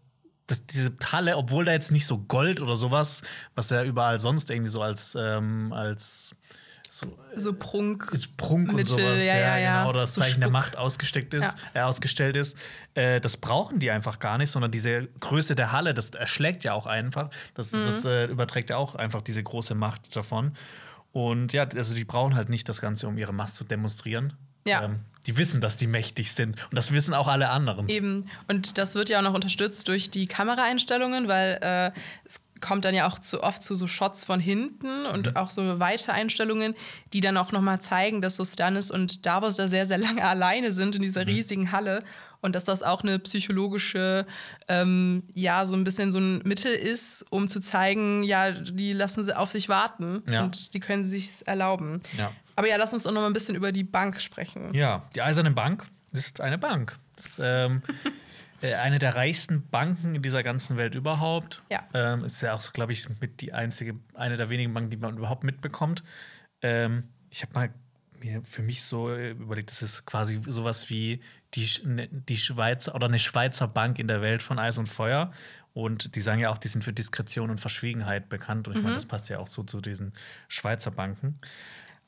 Das, 0.45 0.65
diese 0.65 0.91
Halle, 1.09 1.37
obwohl 1.37 1.63
da 1.63 1.71
jetzt 1.71 1.89
nicht 1.91 2.05
so 2.05 2.17
Gold 2.17 2.59
oder 2.59 2.75
sowas, 2.75 3.21
was 3.55 3.69
ja 3.69 3.81
überall 3.83 4.19
sonst 4.19 4.49
irgendwie 4.49 4.69
so 4.69 4.81
als, 4.81 5.15
ähm, 5.17 5.71
als 5.71 6.35
so 6.89 7.17
So 7.37 7.53
Prunk. 7.53 8.11
Prunk 8.35 8.69
und 8.69 8.75
Mittel, 8.75 8.85
sowas, 8.85 9.23
ja, 9.23 9.37
ja, 9.37 9.57
ja. 9.57 9.77
genau, 9.79 9.89
oder 9.91 10.01
das 10.01 10.15
So 10.15 10.21
Zeichen 10.21 10.39
der 10.41 10.47
Stuck. 10.47 10.51
Macht 10.53 10.77
ausgesteckt 10.77 11.33
ist, 11.33 11.43
Ja. 11.73 11.81
äh, 11.81 11.81
ausgestellt 11.85 12.35
ist. 12.35 12.57
Äh, 12.93 13.21
das 13.21 13.37
brauchen 13.37 13.79
die 13.79 13.89
einfach 13.91 14.19
gar 14.19 14.37
nicht, 14.37 14.49
sondern 14.51 14.71
diese 14.71 15.07
Größe 15.21 15.55
der 15.55 15.71
Halle, 15.71 15.93
das 15.93 16.09
erschlägt 16.09 16.65
ja 16.65 16.73
auch 16.73 16.87
einfach. 16.87 17.29
Das, 17.53 17.71
Mhm. 17.71 17.83
das 17.85 18.03
äh, 18.03 18.25
überträgt 18.25 18.69
ja 18.69 18.75
auch 18.77 18.95
einfach 18.95 19.21
diese 19.21 19.41
große 19.43 19.75
Macht 19.75 20.13
davon. 20.13 20.51
Und 21.13 21.53
ja, 21.53 21.63
also 21.63 21.95
die 21.95 22.03
brauchen 22.05 22.35
halt 22.35 22.49
nicht 22.49 22.67
das 22.67 22.81
Ganze, 22.81 23.07
um 23.07 23.17
ihre 23.17 23.33
Macht 23.33 23.53
zu 23.53 23.63
demonstrieren. 23.63 24.33
Ja. 24.67 24.83
Ähm, 24.83 24.99
die 25.25 25.35
wissen, 25.37 25.59
dass 25.59 25.75
die 25.75 25.87
mächtig 25.87 26.31
sind. 26.31 26.55
Und 26.71 26.75
das 26.75 26.93
wissen 26.93 27.13
auch 27.13 27.27
alle 27.27 27.49
anderen. 27.49 27.89
Eben. 27.89 28.29
Und 28.47 28.77
das 28.77 28.95
wird 28.95 29.09
ja 29.09 29.19
auch 29.19 29.23
noch 29.23 29.33
unterstützt 29.33 29.87
durch 29.89 30.09
die 30.09 30.25
Kameraeinstellungen, 30.25 31.27
weil 31.27 31.59
äh, 31.61 31.91
es 32.25 32.39
kommt 32.61 32.85
dann 32.85 32.95
ja 32.95 33.07
auch 33.07 33.19
zu 33.19 33.43
oft 33.43 33.61
zu 33.61 33.75
so 33.75 33.87
Shots 33.87 34.23
von 34.23 34.39
hinten 34.39 35.05
und 35.05 35.35
auch 35.35 35.49
so 35.49 35.79
weite 35.79 36.13
Einstellungen, 36.13 36.75
die 37.13 37.19
dann 37.21 37.37
auch 37.37 37.51
noch 37.51 37.61
mal 37.61 37.79
zeigen, 37.79 38.21
dass 38.21 38.37
so 38.37 38.45
Stannis 38.45 38.89
und 38.89 39.25
Davos 39.25 39.57
da 39.57 39.67
sehr, 39.67 39.85
sehr 39.85 39.97
lange 39.97 40.23
alleine 40.27 40.71
sind 40.71 40.95
in 40.95 41.01
dieser 41.01 41.27
riesigen 41.27 41.71
Halle. 41.71 42.03
Und 42.39 42.55
dass 42.55 42.63
das 42.63 42.83
auch 42.83 43.01
eine 43.01 43.17
psychologische, 43.19 44.25
ähm, 44.67 45.23
ja, 45.33 45.65
so 45.65 45.75
ein 45.75 45.83
bisschen 45.83 46.11
so 46.11 46.19
ein 46.19 46.37
Mittel 46.45 46.71
ist, 46.71 47.25
um 47.31 47.49
zu 47.49 47.59
zeigen, 47.59 48.23
ja, 48.23 48.51
die 48.51 48.93
lassen 48.93 49.25
sie 49.25 49.35
auf 49.35 49.51
sich 49.51 49.69
warten 49.69 50.21
Ja. 50.29 50.43
und 50.43 50.73
die 50.73 50.79
können 50.79 51.03
sich 51.03 51.45
erlauben. 51.47 52.01
Ja. 52.17 52.31
Aber 52.57 52.67
ja, 52.67 52.75
lass 52.75 52.91
uns 52.91 53.03
doch 53.03 53.11
noch 53.11 53.21
mal 53.21 53.27
ein 53.27 53.33
bisschen 53.33 53.55
über 53.55 53.71
die 53.71 53.83
Bank 53.83 54.19
sprechen. 54.19 54.73
Ja, 54.73 55.07
die 55.15 55.21
Eiserne 55.21 55.51
Bank 55.51 55.85
ist 56.11 56.41
eine 56.41 56.57
Bank. 56.57 56.97
Das 57.15 57.25
ist 57.27 57.39
ähm, 57.41 57.83
äh, 58.61 58.73
eine 58.73 58.97
der 58.99 59.15
reichsten 59.15 59.67
Banken 59.69 60.15
in 60.15 60.21
dieser 60.23 60.41
ganzen 60.41 60.75
Welt 60.75 60.95
überhaupt. 60.95 61.61
Ja. 61.71 61.83
Ähm, 61.93 62.25
ist 62.25 62.41
ja 62.41 62.53
auch, 62.55 62.73
glaube 62.73 62.93
ich, 62.93 63.07
mit 63.21 63.41
die 63.41 63.53
einzige, 63.53 63.95
eine 64.15 64.37
der 64.37 64.49
wenigen 64.49 64.73
Banken, 64.73 64.89
die 64.89 64.97
man 64.97 65.17
überhaupt 65.17 65.43
mitbekommt. 65.43 66.03
Ähm, 66.63 67.03
ich 67.29 67.43
habe 67.43 67.53
mal 67.53 67.69
mir 68.19 68.41
für 68.43 68.63
mich 68.63 68.83
so 68.83 69.11
äh, 69.11 69.31
überlegt, 69.31 69.69
das 69.69 69.83
ist 69.83 70.07
quasi 70.07 70.41
sowas 70.47 70.89
wie 70.89 71.21
die, 71.53 71.69
ne- 71.85 72.09
die 72.11 72.37
Schweizer 72.37 72.95
oder 72.95 73.05
eine 73.05 73.19
Schweizer 73.19 73.67
Bank 73.67 73.99
in 73.99 74.07
der 74.07 74.21
Welt 74.23 74.41
von 74.41 74.57
Eis 74.57 74.79
und 74.79 74.87
Feuer. 74.89 75.31
Und 75.75 76.15
die 76.15 76.21
sagen 76.21 76.39
ja 76.39 76.49
auch, 76.49 76.57
die 76.57 76.69
sind 76.69 76.83
für 76.83 76.91
Diskretion 76.93 77.51
und 77.51 77.59
Verschwiegenheit 77.59 78.29
bekannt. 78.29 78.67
Und 78.67 78.75
ich 78.77 78.81
meine, 78.81 78.95
das 78.95 79.05
passt 79.05 79.29
ja 79.29 79.37
auch 79.37 79.47
so 79.47 79.61
zu 79.61 79.79
diesen 79.79 80.13
Schweizer 80.47 80.89
Banken. 80.89 81.39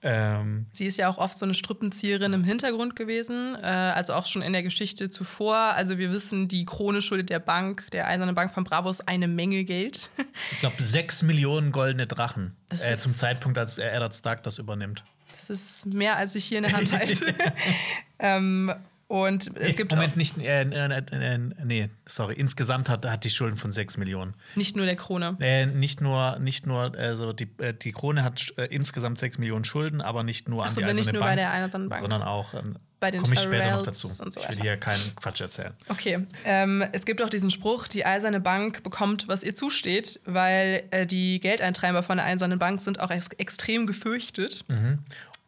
Ähm, 0.02 0.68
Sie 0.72 0.86
ist 0.86 0.98
ja 0.98 1.10
auch 1.10 1.18
oft 1.18 1.38
so 1.38 1.46
eine 1.46 1.54
Strippenzieherin 1.54 2.32
im 2.32 2.44
Hintergrund 2.44 2.96
gewesen, 2.96 3.56
äh, 3.62 3.66
also 3.66 4.14
auch 4.14 4.26
schon 4.26 4.42
in 4.42 4.54
der 4.54 4.64
Geschichte 4.64 5.10
zuvor. 5.10 5.58
Also 5.58 5.98
wir 5.98 6.12
wissen, 6.12 6.48
die 6.48 6.64
Krone 6.66 7.02
schuldet 7.02 7.30
der 7.30 7.40
Bank, 7.40 7.88
der 7.92 8.08
Eisernen 8.08 8.34
Bank 8.34 8.52
von 8.52 8.64
Bravos, 8.64 9.02
eine 9.02 9.28
Menge 9.28 9.66
Geld. 9.66 10.10
Ich 10.52 10.60
glaube, 10.62 10.82
sechs 10.82 11.22
Millionen 11.22 11.72
goldene 11.72 12.08
Drachen. 12.08 12.56
Äh, 12.72 12.96
zum 12.96 13.14
Zeitpunkt, 13.14 13.58
als 13.58 13.78
Eddard 13.78 14.16
Stark 14.16 14.44
das 14.44 14.58
übernimmt. 14.58 15.04
Das 15.34 15.50
ist 15.50 15.94
mehr, 15.94 16.18
als 16.18 16.36
ich 16.36 16.46
hier 16.46 16.60
in 16.60 16.66
der 16.66 16.74
Hand 16.74 16.92
halte. 16.92 17.36
ähm, 18.20 18.74
und 19.10 19.58
es 19.58 19.76
gibt 19.76 19.92
Moment, 19.92 20.18
nicht. 20.18 20.38
Äh, 20.38 20.62
äh, 20.62 21.02
äh, 21.12 21.38
nee, 21.66 21.90
sorry. 22.06 22.36
Insgesamt 22.36 22.90
hat, 22.90 23.04
hat 23.08 23.24
die 23.24 23.32
Schulden 23.32 23.58
von 23.58 23.72
sechs 23.72 23.98
Millionen. 23.98 24.36
nicht 24.54 24.76
nur 24.76 24.86
der 24.86 24.96
Krone. 24.96 25.36
Äh, 25.40 25.66
nicht 25.66 26.00
nur, 26.00 26.38
nicht 26.38 26.68
nur 26.68 26.96
also 26.96 27.34
die, 27.34 27.50
äh, 27.58 27.74
die 27.74 27.92
Krone 27.92 28.24
hat 28.24 28.54
äh, 28.58 28.66
insgesamt 28.66 29.18
sechs 29.18 29.40
Millionen 29.40 29.66
Schulden, 29.66 30.02
aber 30.02 30.22
nicht 30.22 30.48
nur 30.48 30.64
an 30.64 30.72
so, 30.72 30.80
die 30.80 30.84
aber 30.84 30.94
nicht 30.94 31.10
Eiserne 31.10 31.18
nur 31.18 31.26
Bank, 31.26 31.32
bei 31.32 31.36
der 31.38 31.52
Eisernen 31.52 31.90
Bank. 31.90 32.02
sondern 32.02 32.22
auch 32.22 32.54
ähm, 32.54 32.76
Bei 33.00 33.10
den 33.10 33.24
komme 33.24 33.34
ich 33.34 33.40
später 33.42 33.72
noch 33.72 33.82
dazu. 33.82 34.08
so 34.08 34.24
ich 34.28 34.48
will 34.48 34.62
hier 34.62 34.78
keinen 34.78 35.16
Quatsch 35.16 35.42
erzählen. 35.42 35.74
Okay, 35.88 36.20
ähm, 36.46 36.84
es 36.92 37.04
gibt 37.04 37.24
auch 37.24 37.32
diesen 37.32 37.50
Spruch, 37.50 37.88
die 37.88 38.06
Eiserne 38.06 38.40
Bank 38.40 38.84
bekommt, 38.84 39.28
was 39.28 39.42
ihr 39.42 39.56
zusteht, 39.56 40.20
weil 40.26 40.84
äh, 40.92 41.08
die 41.08 41.40
Geldeintreiber 41.40 42.04
von 42.04 42.18
der 42.18 42.28
Eisernen 42.28 42.60
Bank 42.60 42.80
sind 42.80 43.00
auch 43.00 43.10
ex 43.10 43.30
extrem 43.40 43.88
gefürchtet. 43.88 44.66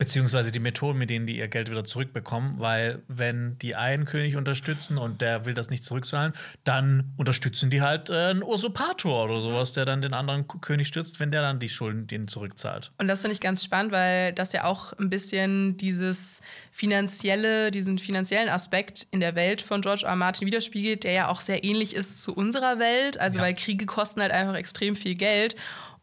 Beziehungsweise 0.02 0.52
die 0.52 0.60
Methoden, 0.60 0.98
mit 0.98 1.12
denen 1.12 1.28
die 1.28 1.38
ihr 1.38 1.48
Geld 1.48 1.70
wieder 1.70 1.84
zurückbekommen, 1.84 2.56
weil 2.58 3.04
wenn 3.08 3.60
die 3.60 3.76
einen 3.76 4.06
König 4.06 4.36
unterstützen 4.36 4.98
und 4.98 5.22
der 5.22 5.46
will 5.46 5.54
das 5.54 5.70
nicht 5.70 5.84
zurückzahlen, 5.84 6.34
dann 6.64 7.14
unterstützen 7.18 7.70
die 7.70 7.84
halt 7.84 8.10
äh, 8.10 8.14
einen 8.32 8.42
Usurpator 8.42 9.26
oder 9.26 9.42
sowas, 9.42 9.74
der 9.74 9.86
dann 9.86 10.02
den 10.02 10.16
anderen 10.16 10.48
König 10.48 10.88
stützt, 10.88 11.20
wenn 11.20 11.30
der 11.30 11.44
dann 11.44 11.60
die 11.60 11.70
Schulden 11.70 12.08
denen 12.08 12.28
zurückzahlt. 12.28 12.92
Und 12.98 13.08
das 13.10 13.22
finde 13.22 13.36
ich 13.36 13.42
ganz 13.42 13.64
spannend, 13.64 13.92
weil 13.92 14.34
das 14.34 14.54
ja 14.54 14.64
auch 14.64 14.94
ein 14.94 15.12
bisschen 15.12 15.78
dieses 15.78 16.42
finanzielle, 16.72 17.70
diesen 17.70 18.00
finanziellen 18.00 18.50
Aspekt 18.50 19.06
in 19.12 19.20
der 19.20 19.36
Welt 19.36 19.62
von 19.62 19.82
George 19.82 20.02
R. 20.06 20.10
R. 20.10 20.16
Martin 20.16 20.48
widerspiegelt, 20.48 21.04
der 21.04 21.12
ja 21.12 21.28
auch 21.28 21.42
sehr 21.42 21.64
ähnlich 21.64 21.96
ist 21.96 22.24
zu 22.24 22.34
unserer 22.34 22.80
Welt. 22.80 23.20
Also 23.20 23.38
Ja. 23.38 23.46
weil 23.46 23.54
Kriege 23.54 23.86
kosten 23.86 24.20
halt 24.22 24.32
einfach 24.32 24.56
extrem 24.56 24.96
viel 24.96 25.14
Geld. 25.14 25.56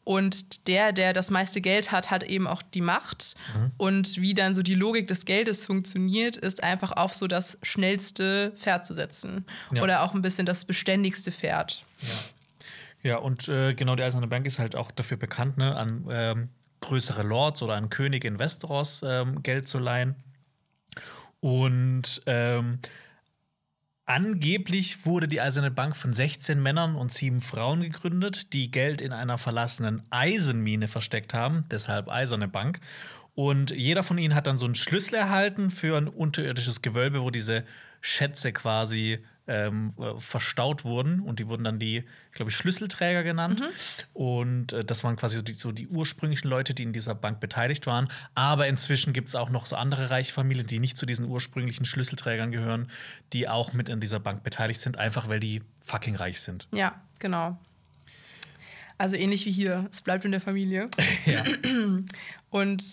Und 0.08 0.68
der, 0.68 0.92
der 0.92 1.12
das 1.12 1.28
meiste 1.30 1.60
Geld 1.60 1.92
hat, 1.92 2.10
hat 2.10 2.22
eben 2.22 2.46
auch 2.46 2.62
die 2.62 2.80
Macht. 2.80 3.36
Mhm. 3.54 3.72
Und 3.76 4.16
wie 4.18 4.32
dann 4.32 4.54
so 4.54 4.62
die 4.62 4.74
Logik 4.74 5.06
des 5.06 5.26
Geldes 5.26 5.66
funktioniert, 5.66 6.38
ist 6.38 6.62
einfach 6.62 6.92
auf 6.92 7.14
so 7.14 7.26
das 7.26 7.58
schnellste 7.62 8.52
Pferd 8.56 8.86
zu 8.86 8.94
setzen. 8.94 9.44
Ja. 9.70 9.82
Oder 9.82 10.02
auch 10.02 10.14
ein 10.14 10.22
bisschen 10.22 10.46
das 10.46 10.64
beständigste 10.64 11.30
Pferd. 11.30 11.84
Ja. 12.00 12.08
Ja, 13.10 13.16
und 13.18 13.48
äh, 13.48 13.74
genau 13.74 13.96
die 13.96 14.02
Eiserne 14.02 14.26
Bank 14.26 14.46
ist 14.46 14.58
halt 14.58 14.76
auch 14.76 14.90
dafür 14.90 15.18
bekannt, 15.18 15.58
ne, 15.58 15.76
an 15.76 16.06
ähm, 16.10 16.48
größere 16.80 17.22
Lords 17.22 17.62
oder 17.62 17.74
an 17.74 17.90
Könige 17.90 18.28
in 18.28 18.38
Westeros 18.38 19.02
ähm, 19.04 19.42
Geld 19.42 19.68
zu 19.68 19.78
leihen. 19.78 20.16
Und 21.40 22.22
ähm, 22.24 22.78
angeblich 24.08 25.04
wurde 25.04 25.28
die 25.28 25.40
Eiserne 25.40 25.70
Bank 25.70 25.96
von 25.96 26.12
16 26.12 26.60
Männern 26.62 26.96
und 26.96 27.12
7 27.12 27.40
Frauen 27.40 27.82
gegründet, 27.82 28.52
die 28.52 28.70
Geld 28.70 29.00
in 29.00 29.12
einer 29.12 29.38
verlassenen 29.38 30.02
Eisenmine 30.10 30.88
versteckt 30.88 31.34
haben, 31.34 31.64
deshalb 31.70 32.08
Eiserne 32.08 32.48
Bank. 32.48 32.80
Und 33.34 33.70
jeder 33.70 34.02
von 34.02 34.18
ihnen 34.18 34.34
hat 34.34 34.46
dann 34.46 34.56
so 34.56 34.64
einen 34.64 34.74
Schlüssel 34.74 35.16
erhalten 35.16 35.70
für 35.70 35.96
ein 35.96 36.08
unterirdisches 36.08 36.82
Gewölbe, 36.82 37.22
wo 37.22 37.30
diese 37.30 37.64
Schätze 38.00 38.52
quasi 38.52 39.18
ähm, 39.48 39.94
äh, 39.98 40.20
verstaut 40.20 40.84
wurden 40.84 41.20
und 41.20 41.40
die 41.40 41.48
wurden 41.48 41.64
dann 41.64 41.78
die, 41.78 42.04
glaube 42.32 42.50
ich, 42.50 42.56
Schlüsselträger 42.56 43.24
genannt. 43.24 43.60
Mhm. 43.60 43.66
Und 44.12 44.72
äh, 44.74 44.84
das 44.84 45.02
waren 45.04 45.16
quasi 45.16 45.36
so 45.36 45.42
die, 45.42 45.54
so 45.54 45.72
die, 45.72 45.88
ursprünglichen 45.88 46.48
Leute, 46.48 46.74
die 46.74 46.82
in 46.82 46.92
dieser 46.92 47.14
Bank 47.14 47.40
beteiligt 47.40 47.86
waren. 47.86 48.08
Aber 48.34 48.66
inzwischen 48.66 49.12
gibt 49.12 49.28
es 49.28 49.34
auch 49.34 49.50
noch 49.50 49.66
so 49.66 49.76
andere 49.76 50.10
reiche 50.10 50.32
Familien, 50.32 50.66
die 50.66 50.78
nicht 50.78 50.96
zu 50.96 51.06
diesen 51.06 51.26
ursprünglichen 51.26 51.86
Schlüsselträgern 51.86 52.52
gehören, 52.52 52.88
die 53.32 53.48
auch 53.48 53.72
mit 53.72 53.88
in 53.88 54.00
dieser 54.00 54.20
Bank 54.20 54.42
beteiligt 54.42 54.80
sind, 54.80 54.98
einfach 54.98 55.28
weil 55.28 55.40
die 55.40 55.62
fucking 55.80 56.16
reich 56.16 56.40
sind. 56.40 56.68
Ja, 56.72 57.00
genau. 57.18 57.58
Also 58.98 59.16
ähnlich 59.16 59.46
wie 59.46 59.52
hier. 59.52 59.88
Es 59.90 60.02
bleibt 60.02 60.24
in 60.24 60.32
der 60.32 60.40
Familie. 60.40 60.90
ja. 61.24 61.44
Und 62.50 62.84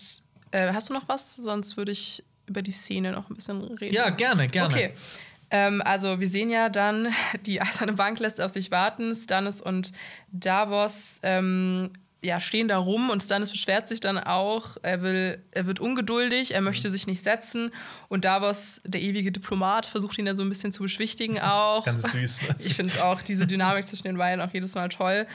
äh, 0.52 0.72
hast 0.72 0.88
du 0.88 0.94
noch 0.94 1.08
was? 1.08 1.34
Sonst 1.34 1.76
würde 1.76 1.92
ich 1.92 2.24
über 2.46 2.62
die 2.62 2.70
Szene 2.70 3.12
noch 3.12 3.28
ein 3.28 3.34
bisschen 3.34 3.60
reden. 3.62 3.94
Ja, 3.94 4.10
gerne, 4.10 4.46
gerne. 4.46 4.72
Okay. 4.72 4.92
Ähm, 5.50 5.82
also 5.84 6.20
wir 6.20 6.28
sehen 6.28 6.50
ja 6.50 6.68
dann, 6.68 7.08
die 7.44 7.60
Eiserne 7.60 7.94
Bank 7.94 8.18
lässt 8.18 8.40
auf 8.40 8.50
sich 8.50 8.70
warten. 8.70 9.14
Stannis 9.14 9.60
und 9.60 9.92
Davos 10.32 11.20
ähm, 11.22 11.90
ja, 12.24 12.40
stehen 12.40 12.66
da 12.66 12.78
rum 12.78 13.10
und 13.10 13.22
Stannis 13.22 13.50
beschwert 13.50 13.86
sich 13.86 14.00
dann 14.00 14.18
auch. 14.18 14.76
Er, 14.82 15.02
will, 15.02 15.42
er 15.52 15.66
wird 15.66 15.80
ungeduldig, 15.80 16.54
er 16.54 16.60
möchte 16.60 16.88
mhm. 16.88 16.92
sich 16.92 17.06
nicht 17.06 17.22
setzen. 17.22 17.70
Und 18.08 18.24
Davos, 18.24 18.80
der 18.84 19.00
ewige 19.00 19.30
Diplomat, 19.30 19.86
versucht 19.86 20.18
ihn 20.18 20.24
dann 20.24 20.36
so 20.36 20.42
ein 20.42 20.48
bisschen 20.48 20.72
zu 20.72 20.82
beschwichtigen 20.82 21.40
auch. 21.40 21.84
Ganz 21.84 22.10
süß. 22.10 22.42
Ne? 22.42 22.56
Ich 22.58 22.74
finde 22.74 22.92
es 22.92 23.00
auch, 23.00 23.22
diese 23.22 23.46
Dynamik 23.46 23.86
zwischen 23.86 24.04
den 24.04 24.16
beiden 24.16 24.44
auch 24.44 24.52
jedes 24.52 24.74
Mal 24.74 24.88
toll 24.88 25.26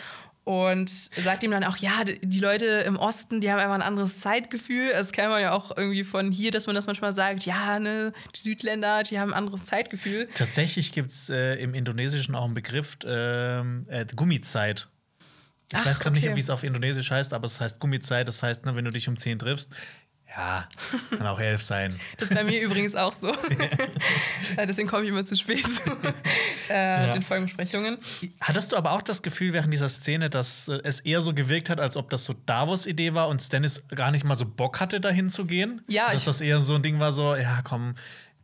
und 0.51 0.89
sagt 0.89 1.43
ihm 1.43 1.51
dann 1.51 1.63
auch, 1.63 1.77
ja, 1.77 2.03
die 2.03 2.39
Leute 2.39 2.65
im 2.65 2.97
Osten, 2.97 3.39
die 3.39 3.49
haben 3.49 3.59
einfach 3.59 3.75
ein 3.75 3.81
anderes 3.81 4.19
Zeitgefühl. 4.19 4.91
Das 4.91 5.13
kennt 5.13 5.29
man 5.29 5.41
ja 5.41 5.53
auch 5.53 5.75
irgendwie 5.75 6.03
von 6.03 6.31
hier, 6.31 6.51
dass 6.51 6.67
man 6.67 6.75
das 6.75 6.87
manchmal 6.87 7.13
sagt, 7.13 7.45
ja, 7.45 7.79
ne, 7.79 8.11
die 8.35 8.39
Südländer, 8.39 9.03
die 9.03 9.19
haben 9.19 9.31
ein 9.31 9.37
anderes 9.37 9.65
Zeitgefühl. 9.65 10.27
Tatsächlich 10.33 10.91
gibt 10.91 11.11
es 11.13 11.29
äh, 11.29 11.55
im 11.55 11.73
Indonesischen 11.73 12.35
auch 12.35 12.45
einen 12.45 12.53
Begriff, 12.53 12.97
ähm, 13.05 13.85
äh, 13.89 14.05
Gummizeit. 14.15 14.87
Ich 15.71 15.77
Ach, 15.77 15.85
weiß 15.85 15.99
gerade 15.99 16.17
okay. 16.17 16.27
nicht, 16.27 16.35
wie 16.35 16.41
es 16.41 16.49
auf 16.49 16.63
Indonesisch 16.63 17.11
heißt, 17.11 17.31
aber 17.31 17.45
es 17.45 17.61
heißt 17.61 17.79
Gummizeit. 17.79 18.27
Das 18.27 18.43
heißt, 18.43 18.65
ne, 18.65 18.75
wenn 18.75 18.83
du 18.83 18.91
dich 18.91 19.07
um 19.07 19.15
10 19.15 19.39
triffst, 19.39 19.73
ja, 20.35 20.67
kann 21.09 21.27
auch 21.27 21.39
elf 21.39 21.61
sein. 21.61 21.97
Das 22.17 22.29
ist 22.29 22.35
bei 22.35 22.43
mir 22.43 22.61
übrigens 22.61 22.95
auch 22.95 23.13
so. 23.13 23.35
Deswegen 24.57 24.87
komme 24.87 25.03
ich 25.03 25.09
immer 25.09 25.25
zu 25.25 25.35
spät 25.35 25.63
zu 25.63 25.91
äh, 26.69 27.07
ja. 27.07 27.11
den 27.11 27.21
Folgenbesprechungen. 27.21 27.97
Hattest 28.39 28.71
du 28.71 28.77
aber 28.77 28.91
auch 28.91 29.01
das 29.01 29.21
Gefühl 29.21 29.53
während 29.53 29.73
dieser 29.73 29.89
Szene, 29.89 30.29
dass 30.29 30.67
äh, 30.67 30.79
es 30.83 30.99
eher 31.01 31.21
so 31.21 31.33
gewirkt 31.33 31.69
hat, 31.69 31.79
als 31.79 31.97
ob 31.97 32.09
das 32.09 32.23
so 32.23 32.33
Davos 32.45 32.85
Idee 32.85 33.13
war 33.13 33.27
und 33.27 33.41
Stannis 33.41 33.83
gar 33.89 34.11
nicht 34.11 34.23
mal 34.23 34.35
so 34.35 34.45
Bock 34.45 34.79
hatte, 34.79 35.01
dahin 35.01 35.29
zu 35.29 35.45
gehen? 35.45 35.81
Ja. 35.87 36.11
Dass 36.11 36.25
das 36.25 36.41
eher 36.41 36.61
so 36.61 36.75
ein 36.75 36.83
Ding 36.83 36.99
war, 36.99 37.11
so, 37.11 37.35
ja, 37.35 37.61
komm, 37.63 37.95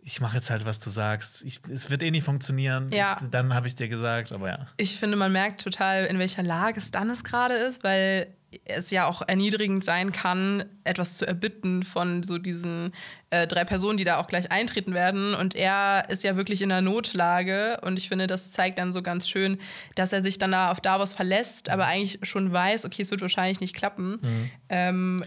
ich 0.01 0.21
mache 0.21 0.37
jetzt 0.37 0.49
halt, 0.49 0.63
was 0.63 0.79
du 0.79 0.89
sagst. 0.89 1.43
Ich, 1.43 1.59
es 1.69 1.89
wird 1.89 2.01
eh 2.01 2.11
nicht 2.11 2.23
funktionieren. 2.23 2.89
Ja. 2.91 3.17
Ich, 3.21 3.29
dann 3.29 3.53
habe 3.53 3.67
ich 3.67 3.75
dir 3.75 3.89
gesagt, 3.89 4.31
aber 4.31 4.47
ja. 4.47 4.67
Ich 4.77 4.97
finde, 4.97 5.17
man 5.17 5.33
merkt 5.33 5.61
total, 5.61 6.05
in 6.05 6.17
welcher 6.17 6.43
Lage 6.43 6.79
Stannis 6.79 7.25
gerade 7.25 7.55
ist, 7.55 7.83
weil 7.83 8.33
es 8.65 8.91
ja 8.91 9.07
auch 9.07 9.21
erniedrigend 9.27 9.83
sein 9.83 10.11
kann, 10.11 10.63
etwas 10.83 11.17
zu 11.17 11.27
erbitten 11.27 11.83
von 11.83 12.23
so 12.23 12.37
diesen 12.37 12.93
äh, 13.29 13.45
drei 13.45 13.65
Personen, 13.65 13.97
die 13.97 14.03
da 14.03 14.17
auch 14.17 14.27
gleich 14.27 14.51
eintreten 14.51 14.93
werden. 14.93 15.33
Und 15.33 15.53
er 15.53 16.05
ist 16.09 16.23
ja 16.23 16.37
wirklich 16.37 16.61
in 16.61 16.69
der 16.69 16.81
Notlage. 16.81 17.79
Und 17.81 17.99
ich 17.99 18.07
finde, 18.07 18.27
das 18.27 18.51
zeigt 18.51 18.79
dann 18.79 18.93
so 18.93 19.01
ganz 19.01 19.27
schön, 19.27 19.57
dass 19.95 20.13
er 20.13 20.23
sich 20.23 20.39
dann 20.39 20.51
da 20.51 20.71
auf 20.71 20.79
Davos 20.79 21.13
verlässt, 21.13 21.69
aber 21.69 21.87
eigentlich 21.87 22.19
schon 22.23 22.51
weiß, 22.51 22.85
okay, 22.85 23.01
es 23.01 23.11
wird 23.11 23.21
wahrscheinlich 23.21 23.59
nicht 23.59 23.75
klappen. 23.75 24.19
Mhm. 24.21 24.51
Ähm, 24.69 25.23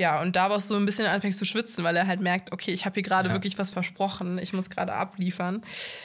ja, 0.00 0.18
und 0.22 0.34
Davos 0.34 0.66
so 0.66 0.76
ein 0.76 0.86
bisschen 0.86 1.06
anfängt 1.06 1.34
zu 1.34 1.44
schwitzen, 1.44 1.84
weil 1.84 1.94
er 1.94 2.06
halt 2.06 2.20
merkt, 2.20 2.52
okay, 2.52 2.72
ich 2.72 2.86
habe 2.86 2.94
hier 2.94 3.02
gerade 3.02 3.28
ja. 3.28 3.34
wirklich 3.34 3.58
was 3.58 3.70
versprochen, 3.70 4.38
ich 4.38 4.54
muss 4.54 4.70
gerade 4.70 4.94
abliefern. 4.94 5.62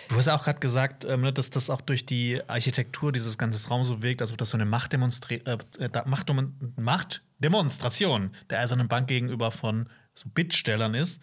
Du 0.09 0.17
hast 0.17 0.25
ja 0.25 0.35
auch 0.35 0.43
gerade 0.43 0.59
gesagt, 0.59 1.05
ähm, 1.05 1.21
ne, 1.21 1.31
dass 1.31 1.49
das 1.49 1.69
auch 1.69 1.79
durch 1.79 2.05
die 2.05 2.41
Architektur 2.47 3.13
dieses 3.13 3.37
ganzen 3.37 3.69
Raums 3.69 3.87
so 3.87 4.03
wirkt, 4.03 4.21
als 4.21 4.33
ob 4.33 4.37
das 4.37 4.49
so 4.49 4.57
eine 4.57 4.65
Machtdemonstra 4.65 5.35
äh, 5.35 5.57
Macht 6.05 6.29
Machtdemonstration 6.77 8.35
der 8.49 8.59
Eisernen 8.59 8.89
Bank 8.89 9.07
gegenüber 9.07 9.49
von 9.51 9.87
so 10.13 10.27
Bittstellern 10.29 10.93
ist 10.93 11.21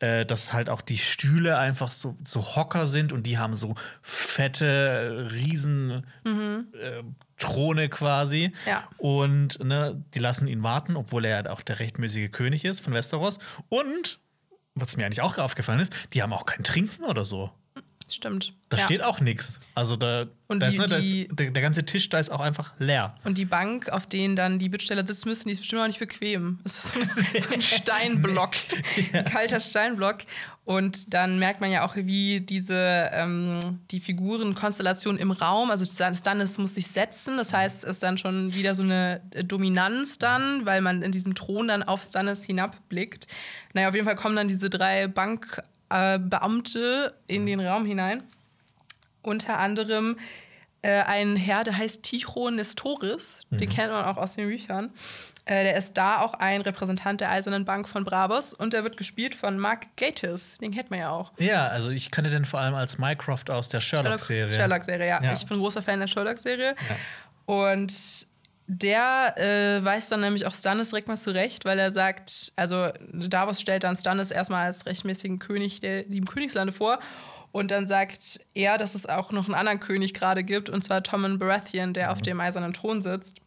äh, 0.00 0.26
dass 0.26 0.52
halt 0.52 0.70
auch 0.70 0.80
die 0.80 0.98
Stühle 0.98 1.58
einfach 1.58 1.90
so, 1.90 2.16
so 2.24 2.56
Hocker 2.56 2.86
sind 2.86 3.12
und 3.12 3.26
die 3.26 3.38
haben 3.38 3.54
so 3.54 3.74
fette 4.02 5.28
Riesen 5.32 6.04
mhm. 6.24 6.66
äh, 6.74 7.02
Throne 7.38 7.88
quasi. 7.88 8.52
Ja. 8.66 8.88
Und 8.96 9.62
ne, 9.62 10.02
die 10.14 10.18
lassen 10.18 10.46
ihn 10.46 10.62
warten, 10.62 10.96
obwohl 10.96 11.24
er 11.24 11.52
auch 11.52 11.62
der 11.62 11.80
rechtmäßige 11.80 12.30
König 12.30 12.64
ist 12.64 12.80
von 12.80 12.92
Westeros. 12.92 13.38
Und, 13.68 14.20
was 14.74 14.96
mir 14.96 15.06
eigentlich 15.06 15.22
auch 15.22 15.38
aufgefallen 15.38 15.80
ist, 15.80 15.92
die 16.12 16.22
haben 16.22 16.32
auch 16.32 16.46
kein 16.46 16.64
Trinken 16.64 17.04
oder 17.04 17.24
so. 17.24 17.50
Stimmt. 18.14 18.52
Da 18.68 18.76
ja. 18.76 18.84
steht 18.84 19.02
auch 19.02 19.18
nichts. 19.18 19.58
Also 19.74 19.96
da, 19.96 20.26
und 20.46 20.60
da 20.60 20.68
die, 20.68 20.76
ist, 20.76 20.80
ne, 20.80 20.86
da 20.86 20.96
ist, 20.98 21.26
der, 21.32 21.50
der, 21.50 21.62
ganze 21.62 21.84
Tisch 21.84 22.08
da 22.10 22.20
ist 22.20 22.30
auch 22.30 22.38
einfach 22.38 22.72
leer. 22.78 23.16
Und 23.24 23.38
die 23.38 23.44
Bank, 23.44 23.88
auf 23.88 24.06
denen 24.06 24.36
dann 24.36 24.60
die 24.60 24.68
Bittsteller 24.68 25.04
sitzen 25.04 25.28
müssen, 25.28 25.48
die 25.48 25.52
ist 25.52 25.58
bestimmt 25.58 25.82
auch 25.82 25.88
nicht 25.88 25.98
bequem. 25.98 26.60
Es 26.62 26.84
ist 26.84 26.94
so, 26.94 27.00
so 27.40 27.54
ein 27.54 27.60
Steinblock, 27.60 28.52
ja. 29.12 29.18
ein 29.18 29.24
kalter 29.24 29.58
Steinblock. 29.58 30.18
Und 30.64 31.12
dann 31.12 31.40
merkt 31.40 31.60
man 31.60 31.72
ja 31.72 31.84
auch, 31.84 31.96
wie 31.96 32.40
diese 32.40 33.10
ähm, 33.12 33.80
die 33.90 33.98
Figurenkonstellation 33.98 35.18
im 35.18 35.32
Raum, 35.32 35.72
also 35.72 35.84
Stannis 35.84 36.56
muss 36.56 36.76
sich 36.76 36.86
setzen. 36.86 37.36
Das 37.36 37.52
heißt, 37.52 37.82
es 37.82 37.90
ist 37.90 38.02
dann 38.04 38.16
schon 38.16 38.54
wieder 38.54 38.76
so 38.76 38.84
eine 38.84 39.22
Dominanz 39.44 40.18
dann, 40.18 40.64
weil 40.66 40.82
man 40.82 41.02
in 41.02 41.10
diesem 41.10 41.34
Thron 41.34 41.66
dann 41.66 41.82
auf 41.82 42.04
Stannis 42.04 42.44
hinabblickt. 42.44 43.26
Naja, 43.72 43.88
auf 43.88 43.94
jeden 43.94 44.06
Fall 44.06 44.14
kommen 44.14 44.36
dann 44.36 44.46
diese 44.46 44.70
drei 44.70 45.08
Bank 45.08 45.60
äh, 45.94 46.18
Beamte 46.18 47.14
in 47.26 47.46
den 47.46 47.60
Raum 47.60 47.86
hinein. 47.86 48.22
Unter 49.22 49.58
anderem 49.58 50.18
äh, 50.82 51.02
ein 51.02 51.36
Herr, 51.36 51.64
der 51.64 51.78
heißt 51.78 52.02
Tycho 52.02 52.50
Nestoris. 52.50 53.46
Mhm. 53.48 53.56
Den 53.58 53.70
kennt 53.70 53.92
man 53.92 54.04
auch 54.04 54.18
aus 54.18 54.34
den 54.34 54.48
Büchern. 54.48 54.90
Äh, 55.46 55.64
der 55.64 55.76
ist 55.76 55.94
da 55.94 56.20
auch 56.20 56.34
ein 56.34 56.60
Repräsentant 56.60 57.20
der 57.20 57.30
Eisernen 57.30 57.64
Bank 57.64 57.88
von 57.88 58.04
Bravos 58.04 58.52
und 58.52 58.72
der 58.72 58.82
wird 58.82 58.96
gespielt 58.96 59.34
von 59.34 59.58
Mark 59.58 59.96
Gatiss. 59.96 60.56
Den 60.58 60.72
kennt 60.72 60.90
man 60.90 61.00
ja 61.00 61.10
auch. 61.10 61.32
Ja, 61.38 61.68
also 61.68 61.90
ich 61.90 62.10
kannte 62.10 62.30
den 62.30 62.44
vor 62.44 62.60
allem 62.60 62.74
als 62.74 62.98
Mycroft 62.98 63.50
aus 63.50 63.68
der 63.68 63.80
Sherlock-Serie. 63.80 64.54
Sherlock-Serie, 64.54 65.08
ja. 65.08 65.22
ja. 65.22 65.32
Ich 65.32 65.46
bin 65.46 65.58
großer 65.58 65.82
Fan 65.82 66.00
der 66.00 66.06
Sherlock-Serie. 66.06 66.74
Ja. 66.76 66.96
Und 67.46 67.92
der 68.66 69.34
äh, 69.36 69.84
weist 69.84 70.10
dann 70.10 70.20
nämlich 70.20 70.46
auch 70.46 70.54
Stannis 70.54 70.90
direkt 70.90 71.08
mal 71.08 71.16
zurecht, 71.16 71.64
weil 71.64 71.78
er 71.78 71.90
sagt, 71.90 72.52
also 72.56 72.88
Davos 73.12 73.60
stellt 73.60 73.84
dann 73.84 73.94
Stannis 73.94 74.30
erstmal 74.30 74.66
als 74.66 74.86
rechtmäßigen 74.86 75.38
König 75.38 75.80
der 75.80 76.04
sieben 76.04 76.26
Königslande 76.26 76.72
vor. 76.72 76.98
Und 77.52 77.70
dann 77.70 77.86
sagt 77.86 78.40
er, 78.54 78.78
dass 78.78 78.96
es 78.96 79.06
auch 79.06 79.30
noch 79.30 79.46
einen 79.46 79.54
anderen 79.54 79.78
König 79.78 80.12
gerade 80.12 80.42
gibt, 80.42 80.70
und 80.70 80.82
zwar 80.82 81.04
Tommen 81.04 81.38
Baratheon, 81.38 81.92
der 81.92 82.06
mhm. 82.06 82.12
auf 82.12 82.22
dem 82.22 82.40
eisernen 82.40 82.72
Thron 82.72 83.00
sitzt. 83.00 83.40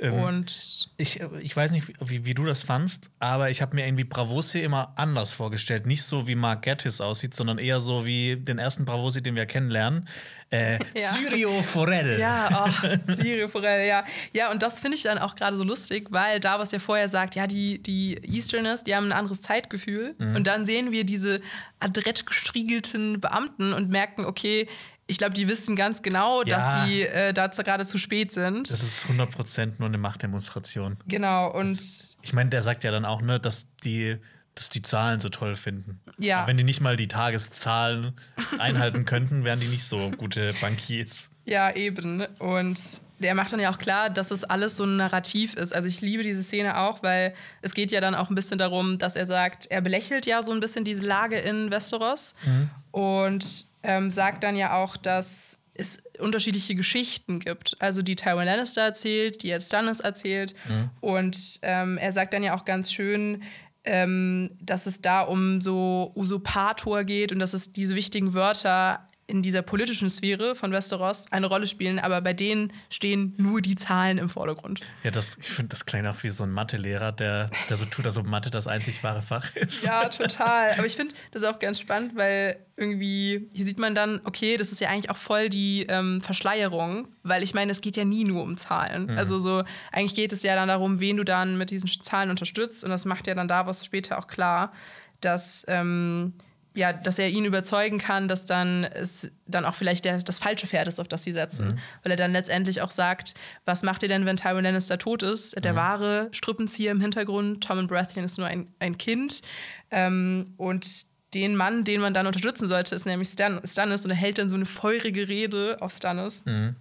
Ähm, 0.00 0.14
und 0.14 0.88
ich, 0.96 1.20
ich 1.42 1.54
weiß 1.54 1.72
nicht, 1.72 1.92
wie, 2.00 2.24
wie 2.24 2.34
du 2.34 2.44
das 2.44 2.62
fandst, 2.62 3.10
aber 3.18 3.50
ich 3.50 3.60
habe 3.60 3.74
mir 3.74 3.86
irgendwie 3.86 4.04
Bravosi 4.04 4.60
immer 4.60 4.92
anders 4.96 5.30
vorgestellt. 5.30 5.86
Nicht 5.86 6.02
so, 6.02 6.26
wie 6.26 6.34
Mark 6.34 6.62
Gattis 6.62 7.00
aussieht, 7.00 7.34
sondern 7.34 7.58
eher 7.58 7.80
so 7.80 8.06
wie 8.06 8.36
den 8.36 8.58
ersten 8.58 8.86
Bravosi, 8.86 9.22
den 9.22 9.36
wir 9.36 9.44
kennenlernen. 9.44 10.08
Äh, 10.50 10.78
ja. 10.96 11.10
Sirio 11.12 11.62
Forel. 11.62 12.18
Ja, 12.18 12.72
oh, 12.82 13.12
Sirio 13.12 13.46
Forel, 13.48 13.86
ja. 13.86 14.04
Ja, 14.32 14.50
und 14.50 14.62
das 14.62 14.80
finde 14.80 14.96
ich 14.96 15.02
dann 15.02 15.18
auch 15.18 15.34
gerade 15.36 15.56
so 15.56 15.64
lustig, 15.64 16.06
weil 16.10 16.40
da, 16.40 16.58
was 16.58 16.72
ja 16.72 16.78
vorher 16.78 17.08
sagt, 17.08 17.34
ja, 17.34 17.46
die, 17.46 17.78
die 17.82 18.18
Easterners, 18.22 18.84
die 18.84 18.96
haben 18.96 19.06
ein 19.06 19.12
anderes 19.12 19.42
Zeitgefühl. 19.42 20.14
Mhm. 20.18 20.36
Und 20.36 20.46
dann 20.46 20.64
sehen 20.64 20.92
wir 20.92 21.04
diese 21.04 21.40
adrett 21.78 22.24
gestriegelten 22.24 23.20
Beamten 23.20 23.74
und 23.74 23.90
merken, 23.90 24.24
okay, 24.24 24.66
ich 25.10 25.18
glaube, 25.18 25.34
die 25.34 25.48
wissen 25.48 25.76
ganz 25.76 26.02
genau, 26.02 26.42
ja. 26.44 26.56
dass 26.56 26.88
sie 26.88 27.02
äh, 27.02 27.32
da 27.32 27.48
gerade 27.48 27.84
zu 27.84 27.98
spät 27.98 28.32
sind. 28.32 28.70
Das 28.70 28.82
ist 28.82 29.06
100% 29.06 29.74
nur 29.78 29.88
eine 29.88 29.98
Machtdemonstration. 29.98 30.96
Genau, 31.06 31.50
und. 31.50 31.76
Das, 31.76 32.16
ich 32.22 32.32
meine, 32.32 32.50
der 32.50 32.62
sagt 32.62 32.84
ja 32.84 32.90
dann 32.90 33.04
auch, 33.04 33.20
ne, 33.20 33.40
dass 33.40 33.66
die, 33.84 34.18
dass 34.54 34.70
die 34.70 34.82
Zahlen 34.82 35.18
so 35.20 35.28
toll 35.28 35.56
finden. 35.56 36.00
Ja. 36.18 36.46
wenn 36.46 36.56
die 36.56 36.64
nicht 36.64 36.80
mal 36.80 36.96
die 36.96 37.08
Tageszahlen 37.08 38.12
einhalten 38.58 39.04
könnten, 39.04 39.44
wären 39.44 39.58
die 39.58 39.68
nicht 39.68 39.84
so 39.84 40.10
gute 40.10 40.54
Bankiers. 40.60 41.30
Ja, 41.44 41.74
eben. 41.74 42.24
Und 42.38 43.02
der 43.18 43.34
macht 43.34 43.52
dann 43.52 43.60
ja 43.60 43.70
auch 43.70 43.78
klar, 43.78 44.10
dass 44.10 44.30
es 44.30 44.44
alles 44.44 44.76
so 44.76 44.84
ein 44.84 44.96
Narrativ 44.96 45.54
ist. 45.54 45.74
Also 45.74 45.88
ich 45.88 46.00
liebe 46.00 46.22
diese 46.22 46.42
Szene 46.42 46.78
auch, 46.78 47.02
weil 47.02 47.34
es 47.62 47.74
geht 47.74 47.90
ja 47.90 48.00
dann 48.00 48.14
auch 48.14 48.30
ein 48.30 48.34
bisschen 48.34 48.58
darum, 48.58 48.98
dass 48.98 49.16
er 49.16 49.26
sagt, 49.26 49.66
er 49.66 49.80
belächelt 49.80 50.26
ja 50.26 50.42
so 50.42 50.52
ein 50.52 50.60
bisschen 50.60 50.84
diese 50.84 51.04
Lage 51.04 51.36
in 51.36 51.70
Westeros 51.70 52.34
mhm. 52.44 52.70
Und 52.90 53.66
ähm, 53.82 54.10
sagt 54.10 54.44
dann 54.44 54.56
ja 54.56 54.76
auch, 54.76 54.96
dass 54.96 55.58
es 55.74 55.98
unterschiedliche 56.18 56.74
Geschichten 56.74 57.40
gibt. 57.40 57.76
Also 57.80 58.02
die 58.02 58.16
Tywin 58.16 58.44
Lannister 58.44 58.82
erzählt, 58.82 59.42
die 59.42 59.48
jetzt 59.48 59.66
Stannis 59.66 60.00
erzählt. 60.00 60.54
Mhm. 60.68 60.90
Und 61.00 61.60
ähm, 61.62 61.98
er 61.98 62.12
sagt 62.12 62.34
dann 62.34 62.42
ja 62.42 62.54
auch 62.54 62.64
ganz 62.64 62.92
schön, 62.92 63.42
ähm, 63.84 64.50
dass 64.60 64.86
es 64.86 65.00
da 65.00 65.22
um 65.22 65.60
so 65.60 66.12
Usurpator 66.14 67.04
geht 67.04 67.32
und 67.32 67.38
dass 67.38 67.54
es 67.54 67.72
diese 67.72 67.94
wichtigen 67.94 68.34
Wörter 68.34 69.06
in 69.30 69.42
dieser 69.42 69.62
politischen 69.62 70.10
Sphäre 70.10 70.54
von 70.54 70.72
Westeros 70.72 71.24
eine 71.30 71.46
Rolle 71.46 71.66
spielen, 71.66 71.98
aber 71.98 72.20
bei 72.20 72.32
denen 72.32 72.72
stehen 72.90 73.34
nur 73.38 73.60
die 73.60 73.76
Zahlen 73.76 74.18
im 74.18 74.28
Vordergrund. 74.28 74.80
Ja, 75.02 75.10
das, 75.10 75.38
ich 75.40 75.48
finde, 75.48 75.70
das 75.70 75.86
klingt 75.86 76.06
auch 76.06 76.22
wie 76.22 76.28
so 76.28 76.42
ein 76.42 76.50
Mathelehrer, 76.50 77.12
der, 77.12 77.50
der 77.68 77.76
so 77.76 77.84
tut, 77.84 78.06
als 78.06 78.16
ob 78.16 78.26
Mathe 78.26 78.50
das 78.50 78.66
einzig 78.66 79.02
wahre 79.02 79.22
Fach 79.22 79.54
ist. 79.56 79.84
Ja, 79.84 80.08
total. 80.08 80.72
Aber 80.76 80.86
ich 80.86 80.96
finde 80.96 81.14
das 81.30 81.44
auch 81.44 81.58
ganz 81.58 81.80
spannend, 81.80 82.16
weil 82.16 82.56
irgendwie, 82.76 83.48
hier 83.52 83.64
sieht 83.64 83.78
man 83.78 83.94
dann, 83.94 84.20
okay, 84.24 84.56
das 84.56 84.72
ist 84.72 84.80
ja 84.80 84.88
eigentlich 84.88 85.10
auch 85.10 85.16
voll 85.16 85.50
die 85.50 85.86
ähm, 85.88 86.20
Verschleierung, 86.22 87.08
weil 87.22 87.42
ich 87.42 87.54
meine, 87.54 87.70
es 87.72 87.80
geht 87.80 87.96
ja 87.96 88.04
nie 88.04 88.24
nur 88.24 88.42
um 88.42 88.56
Zahlen. 88.56 89.06
Mhm. 89.06 89.18
Also 89.18 89.38
so, 89.38 89.62
eigentlich 89.92 90.14
geht 90.14 90.32
es 90.32 90.42
ja 90.42 90.54
dann 90.54 90.68
darum, 90.68 90.98
wen 90.98 91.18
du 91.18 91.24
dann 91.24 91.58
mit 91.58 91.70
diesen 91.70 91.88
Zahlen 91.88 92.30
unterstützt 92.30 92.82
und 92.82 92.90
das 92.90 93.04
macht 93.04 93.26
ja 93.26 93.34
dann 93.34 93.48
Davos 93.48 93.84
später 93.84 94.18
auch 94.18 94.26
klar, 94.26 94.72
dass 95.20 95.66
ähm, 95.68 96.32
ja, 96.74 96.92
dass 96.92 97.18
er 97.18 97.28
ihn 97.28 97.44
überzeugen 97.44 97.98
kann, 97.98 98.28
dass 98.28 98.46
dann 98.46 98.84
es 98.84 99.28
dann 99.46 99.64
auch 99.64 99.74
vielleicht 99.74 100.04
der, 100.04 100.18
das 100.18 100.38
falsche 100.38 100.66
Pferd 100.66 100.86
ist, 100.86 101.00
auf 101.00 101.08
das 101.08 101.24
sie 101.24 101.32
setzen. 101.32 101.68
Mhm. 101.68 101.78
Weil 102.02 102.12
er 102.12 102.16
dann 102.16 102.32
letztendlich 102.32 102.80
auch 102.82 102.90
sagt, 102.90 103.34
was 103.64 103.82
macht 103.82 104.02
ihr 104.02 104.08
denn, 104.08 104.24
wenn 104.24 104.36
Tywin 104.36 104.64
Lannister 104.64 104.98
tot 104.98 105.22
ist? 105.22 105.62
Der 105.62 105.72
mhm. 105.72 105.76
wahre 105.76 106.28
Strippenzieher 106.32 106.92
im 106.92 107.00
Hintergrund, 107.00 107.64
Tom 107.64 107.86
Baratheon 107.86 108.24
ist 108.24 108.38
nur 108.38 108.46
ein, 108.46 108.72
ein 108.78 108.98
Kind. 108.98 109.42
Ähm, 109.90 110.54
und 110.56 111.06
den 111.34 111.56
Mann, 111.56 111.84
den 111.84 112.00
man 112.00 112.14
dann 112.14 112.26
unterstützen 112.26 112.68
sollte, 112.68 112.94
ist 112.94 113.06
nämlich 113.06 113.28
Stan 113.28 113.60
Stannis 113.64 114.04
und 114.04 114.10
er 114.10 114.16
hält 114.16 114.38
dann 114.38 114.48
so 114.48 114.56
eine 114.56 114.66
feurige 114.66 115.28
Rede 115.28 115.76
auf 115.80 115.92
Stannis. 115.92 116.44
Mhm. 116.44 116.76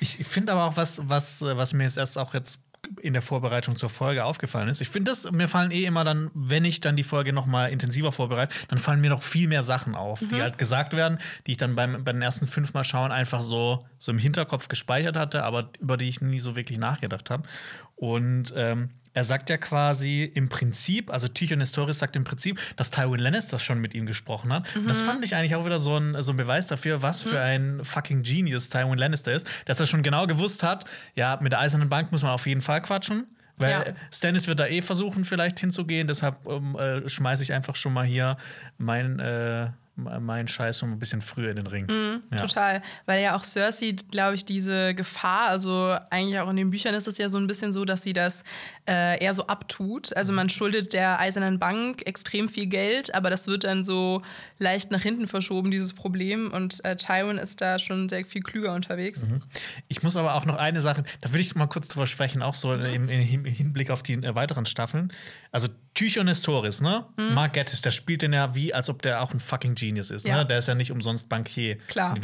Ich 0.00 0.16
finde 0.26 0.52
aber 0.52 0.64
auch 0.64 0.76
was, 0.76 1.00
was, 1.04 1.40
was 1.42 1.72
mir 1.72 1.84
jetzt 1.84 1.96
erst 1.96 2.18
auch 2.18 2.34
jetzt 2.34 2.63
in 3.00 3.12
der 3.12 3.22
Vorbereitung 3.22 3.76
zur 3.76 3.90
Folge 3.90 4.24
aufgefallen 4.24 4.68
ist. 4.68 4.80
Ich 4.80 4.88
finde 4.88 5.10
das, 5.10 5.30
mir 5.30 5.48
fallen 5.48 5.70
eh 5.70 5.84
immer 5.84 6.04
dann, 6.04 6.30
wenn 6.34 6.64
ich 6.64 6.80
dann 6.80 6.96
die 6.96 7.02
Folge 7.02 7.32
noch 7.32 7.46
mal 7.46 7.66
intensiver 7.66 8.12
vorbereite, 8.12 8.54
dann 8.68 8.78
fallen 8.78 9.00
mir 9.00 9.10
noch 9.10 9.22
viel 9.22 9.48
mehr 9.48 9.62
Sachen 9.62 9.94
auf, 9.94 10.20
mhm. 10.20 10.28
die 10.28 10.42
halt 10.42 10.58
gesagt 10.58 10.92
werden, 10.94 11.18
die 11.46 11.52
ich 11.52 11.56
dann 11.56 11.74
beim, 11.74 12.04
bei 12.04 12.12
den 12.12 12.22
ersten 12.22 12.46
fünf 12.46 12.74
Mal 12.74 12.84
schauen 12.84 13.12
einfach 13.12 13.42
so, 13.42 13.84
so 13.98 14.12
im 14.12 14.18
Hinterkopf 14.18 14.68
gespeichert 14.68 15.16
hatte, 15.16 15.42
aber 15.44 15.70
über 15.80 15.96
die 15.96 16.08
ich 16.08 16.20
nie 16.20 16.38
so 16.38 16.56
wirklich 16.56 16.78
nachgedacht 16.78 17.30
habe. 17.30 17.48
Und 17.96 18.52
ähm, 18.56 18.90
er 19.14 19.24
sagt 19.24 19.48
ja 19.48 19.56
quasi 19.56 20.24
im 20.24 20.48
Prinzip, 20.48 21.10
also 21.10 21.28
Tychon 21.28 21.60
Historis 21.60 22.00
sagt 22.00 22.16
im 22.16 22.24
Prinzip, 22.24 22.60
dass 22.76 22.90
Tywin 22.90 23.20
Lannister 23.20 23.58
schon 23.58 23.80
mit 23.80 23.94
ihm 23.94 24.06
gesprochen 24.06 24.52
hat. 24.52 24.74
Mhm. 24.74 24.82
Und 24.82 24.88
das 24.88 25.02
fand 25.02 25.24
ich 25.24 25.34
eigentlich 25.34 25.54
auch 25.54 25.64
wieder 25.64 25.78
so 25.78 25.96
ein, 25.96 26.20
so 26.22 26.32
ein 26.32 26.36
Beweis 26.36 26.66
dafür, 26.66 27.00
was 27.00 27.24
mhm. 27.24 27.30
für 27.30 27.40
ein 27.40 27.84
fucking 27.84 28.22
Genius 28.22 28.68
Tywin 28.68 28.98
Lannister 28.98 29.32
ist, 29.32 29.48
dass 29.66 29.80
er 29.80 29.86
schon 29.86 30.02
genau 30.02 30.26
gewusst 30.26 30.62
hat, 30.62 30.84
ja, 31.14 31.38
mit 31.40 31.52
der 31.52 31.60
Eisernen 31.60 31.88
Bank 31.88 32.12
muss 32.12 32.22
man 32.22 32.32
auf 32.32 32.46
jeden 32.46 32.60
Fall 32.60 32.82
quatschen. 32.82 33.26
Weil 33.56 33.70
ja. 33.70 33.84
Stannis 34.12 34.48
wird 34.48 34.58
da 34.58 34.66
eh 34.66 34.82
versuchen, 34.82 35.24
vielleicht 35.24 35.60
hinzugehen, 35.60 36.08
deshalb 36.08 36.44
ähm, 36.48 36.76
äh, 36.76 37.08
schmeiße 37.08 37.44
ich 37.44 37.52
einfach 37.52 37.76
schon 37.76 37.92
mal 37.92 38.04
hier 38.04 38.36
mein 38.78 39.20
äh, 39.20 39.68
meinen 39.96 40.48
Scheiß 40.48 40.80
schon 40.80 40.90
ein 40.90 40.98
bisschen 40.98 41.22
früher 41.22 41.50
in 41.50 41.56
den 41.56 41.66
Ring. 41.66 41.86
Mhm, 41.86 42.22
ja. 42.32 42.38
Total. 42.38 42.82
Weil 43.06 43.22
ja 43.22 43.36
auch 43.36 43.44
Cersei, 43.44 43.94
glaube 44.10 44.34
ich, 44.34 44.44
diese 44.44 44.94
Gefahr, 44.94 45.48
also 45.48 45.96
eigentlich 46.10 46.38
auch 46.40 46.50
in 46.50 46.56
den 46.56 46.70
Büchern 46.70 46.94
ist 46.94 47.06
es 47.06 47.18
ja 47.18 47.28
so 47.28 47.38
ein 47.38 47.46
bisschen 47.46 47.72
so, 47.72 47.84
dass 47.84 48.02
sie 48.02 48.12
das 48.12 48.42
äh, 48.86 49.22
eher 49.22 49.32
so 49.32 49.46
abtut. 49.46 50.14
Also 50.16 50.32
man 50.32 50.48
schuldet 50.48 50.92
der 50.92 51.18
Eisernen 51.18 51.58
Bank 51.58 52.06
extrem 52.06 52.48
viel 52.48 52.66
Geld, 52.66 53.14
aber 53.14 53.30
das 53.30 53.46
wird 53.46 53.64
dann 53.64 53.84
so 53.84 54.22
leicht 54.58 54.90
nach 54.90 55.00
hinten 55.00 55.26
verschoben, 55.26 55.70
dieses 55.70 55.94
Problem. 55.94 56.52
Und 56.52 56.84
äh, 56.84 56.96
Tywin 56.96 57.38
ist 57.38 57.60
da 57.60 57.78
schon 57.78 58.08
sehr 58.08 58.24
viel 58.24 58.42
klüger 58.42 58.74
unterwegs. 58.74 59.24
Mhm. 59.24 59.40
Ich 59.88 60.02
muss 60.02 60.16
aber 60.16 60.34
auch 60.34 60.44
noch 60.44 60.56
eine 60.56 60.80
Sache, 60.80 61.04
da 61.20 61.30
würde 61.30 61.40
ich 61.40 61.54
mal 61.54 61.66
kurz 61.66 61.88
drüber 61.88 62.06
sprechen, 62.06 62.42
auch 62.42 62.54
so 62.54 62.74
im, 62.74 63.08
im 63.08 63.44
Hinblick 63.44 63.90
auf 63.90 64.02
die 64.02 64.14
äh, 64.14 64.34
weiteren 64.34 64.66
Staffeln. 64.66 65.12
Also 65.50 65.68
Tychon 65.94 66.28
Historis, 66.28 66.80
ne? 66.80 67.06
Mhm. 67.16 67.34
Mark 67.34 67.54
Gettis, 67.54 67.80
der 67.80 67.90
spielt 67.90 68.22
den 68.22 68.32
ja 68.32 68.54
wie, 68.54 68.74
als 68.74 68.90
ob 68.90 69.02
der 69.02 69.22
auch 69.22 69.32
ein 69.32 69.40
fucking 69.40 69.74
Genius 69.76 70.10
ist. 70.10 70.24
Ne? 70.24 70.30
Ja. 70.30 70.36
Ne? 70.38 70.46
Der 70.46 70.58
ist 70.58 70.68
ja 70.68 70.74
nicht 70.74 70.90
umsonst 70.90 71.28
Bankier. 71.28 71.78
Klar. 71.86 72.14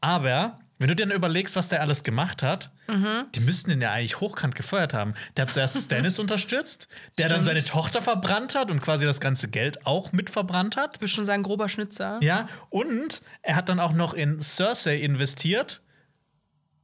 Aber 0.00 0.58
wenn 0.78 0.88
du 0.88 0.96
dir 0.96 1.06
dann 1.06 1.16
überlegst, 1.16 1.56
was 1.56 1.68
der 1.68 1.80
alles 1.80 2.02
gemacht 2.02 2.42
hat, 2.42 2.70
mhm. 2.88 3.26
die 3.34 3.40
müssten 3.40 3.70
den 3.70 3.80
ja 3.80 3.92
eigentlich 3.92 4.20
hochkant 4.20 4.54
gefeuert 4.54 4.92
haben. 4.92 5.14
Der 5.36 5.42
hat 5.42 5.52
zuerst 5.52 5.76
Stannis 5.84 6.18
unterstützt, 6.18 6.88
der 7.18 7.26
Stimmt. 7.26 7.38
dann 7.38 7.44
seine 7.44 7.64
Tochter 7.64 8.02
verbrannt 8.02 8.54
hat 8.54 8.70
und 8.70 8.82
quasi 8.82 9.06
das 9.06 9.20
ganze 9.20 9.48
Geld 9.48 9.86
auch 9.86 10.12
mit 10.12 10.30
verbrannt 10.30 10.76
hat. 10.76 10.96
Ich 10.96 11.00
würde 11.00 11.12
schon 11.12 11.26
sagen, 11.26 11.42
grober 11.42 11.68
Schnitzer. 11.68 12.18
Ja, 12.22 12.48
und 12.70 13.22
er 13.42 13.56
hat 13.56 13.68
dann 13.68 13.80
auch 13.80 13.92
noch 13.92 14.14
in 14.14 14.40
Cersei 14.40 14.96
investiert 14.96 15.80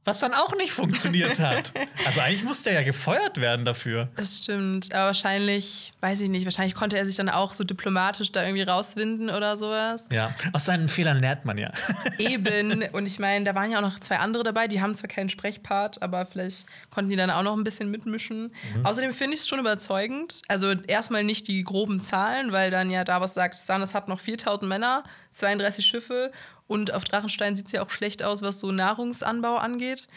was 0.03 0.19
dann 0.19 0.33
auch 0.33 0.55
nicht 0.55 0.71
funktioniert 0.71 1.39
hat. 1.39 1.71
Also 2.05 2.21
eigentlich 2.21 2.43
musste 2.43 2.71
er 2.71 2.77
ja 2.77 2.81
gefeuert 2.81 3.39
werden 3.39 3.65
dafür. 3.65 4.09
Das 4.15 4.37
stimmt. 4.37 4.93
Aber 4.93 5.05
wahrscheinlich, 5.07 5.93
weiß 6.01 6.21
ich 6.21 6.29
nicht, 6.29 6.45
wahrscheinlich 6.45 6.73
konnte 6.73 6.97
er 6.97 7.05
sich 7.05 7.15
dann 7.15 7.29
auch 7.29 7.53
so 7.53 7.63
diplomatisch 7.63 8.31
da 8.31 8.43
irgendwie 8.43 8.63
rauswinden 8.63 9.29
oder 9.29 9.55
sowas. 9.55 10.09
Ja, 10.11 10.33
aus 10.53 10.65
seinen 10.65 10.87
Fehlern 10.87 11.19
lernt 11.19 11.45
man 11.45 11.57
ja. 11.59 11.71
Eben. 12.17 12.83
Und 12.91 13.07
ich 13.07 13.19
meine, 13.19 13.45
da 13.45 13.53
waren 13.53 13.69
ja 13.69 13.77
auch 13.77 13.83
noch 13.83 13.99
zwei 13.99 14.17
andere 14.17 14.41
dabei, 14.41 14.67
die 14.67 14.81
haben 14.81 14.95
zwar 14.95 15.07
keinen 15.07 15.29
Sprechpart, 15.29 16.01
aber 16.01 16.25
vielleicht 16.25 16.65
konnten 16.89 17.11
die 17.11 17.15
dann 17.15 17.29
auch 17.29 17.43
noch 17.43 17.55
ein 17.55 17.63
bisschen 17.63 17.91
mitmischen. 17.91 18.53
Mhm. 18.75 18.85
Außerdem 18.85 19.13
finde 19.13 19.35
ich 19.35 19.41
es 19.41 19.47
schon 19.47 19.59
überzeugend. 19.59 20.41
Also 20.47 20.71
erstmal 20.87 21.23
nicht 21.23 21.47
die 21.47 21.63
groben 21.63 21.99
Zahlen, 21.99 22.51
weil 22.51 22.71
dann 22.71 22.89
ja 22.89 23.03
Davos 23.03 23.35
sagt, 23.35 23.59
Stannis 23.59 23.93
hat 23.93 24.07
noch 24.07 24.19
4000 24.19 24.67
Männer, 24.67 25.03
32 25.29 25.85
Schiffe 25.85 26.31
und 26.71 26.93
auf 26.93 27.03
Drachenstein 27.03 27.53
sieht 27.53 27.65
es 27.65 27.73
ja 27.73 27.83
auch 27.83 27.89
schlecht 27.89 28.23
aus, 28.23 28.41
was 28.41 28.61
so 28.61 28.71
Nahrungsanbau 28.71 29.57
angeht. 29.57 30.07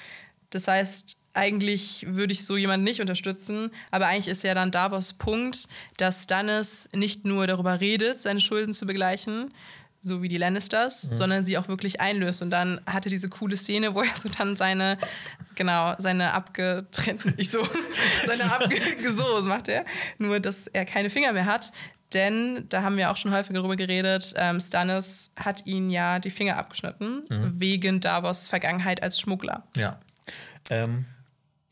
Das 0.51 0.69
heißt, 0.69 1.19
eigentlich 1.33 2.07
würde 2.09 2.33
ich 2.33 2.47
so 2.47 2.57
jemanden 2.57 2.85
nicht 2.85 3.01
unterstützen, 3.01 3.73
aber 3.91 4.07
eigentlich 4.07 4.29
ist 4.29 4.45
ja 4.45 4.55
dann 4.55 4.71
Davos 4.71 5.15
Punkt, 5.15 5.67
dass 5.97 6.23
Stannis 6.23 6.89
nicht 6.95 7.25
nur 7.25 7.49
darüber 7.49 7.81
redet, 7.81 8.23
seine 8.23 8.41
Schulden 8.41 8.73
zu 8.73 8.87
begleichen, 8.87 9.53
so 10.01 10.23
wie 10.23 10.29
die 10.29 10.39
Lannisters, 10.39 11.11
mhm. 11.11 11.15
sondern 11.17 11.45
sie 11.45 11.59
auch 11.59 11.67
wirklich 11.67 12.01
einlöst. 12.01 12.41
Und 12.41 12.51
dann 12.51 12.81
hat 12.87 13.05
er 13.05 13.11
diese 13.11 13.29
coole 13.29 13.57
Szene, 13.57 13.97
wo 13.97 14.03
er 14.03 14.15
so 14.15 14.29
dann 14.29 14.55
seine, 14.55 14.97
genau, 15.57 15.97
seine 15.99 16.35
abgetrennten, 16.35 17.35
nicht 17.37 17.51
so, 17.51 17.67
seine 18.27 18.45
abge, 18.55 18.77
so 19.13 19.43
macht 19.43 19.67
er, 19.67 19.85
nur 20.19 20.39
dass 20.39 20.69
er 20.69 20.85
keine 20.85 21.11
Finger 21.11 21.33
mehr 21.33 21.47
hat, 21.47 21.73
denn 22.15 22.67
da 22.69 22.83
haben 22.83 22.97
wir 22.97 23.11
auch 23.11 23.17
schon 23.17 23.33
häufiger 23.33 23.59
darüber 23.59 23.77
geredet. 23.77 24.35
Ähm, 24.37 24.61
Stannis 24.61 25.33
hat 25.37 25.67
ihn 25.67 25.91
ja 25.91 26.19
die 26.19 26.31
Finger 26.31 26.57
abgeschnitten, 26.57 27.25
mhm. 27.29 27.61
wegen 27.61 28.01
Davos 28.01 28.49
Vergangenheit 28.49 29.03
als 29.03 29.21
Schmuggler. 29.21 29.65
Ja. 29.77 30.01
Ähm, 30.71 31.07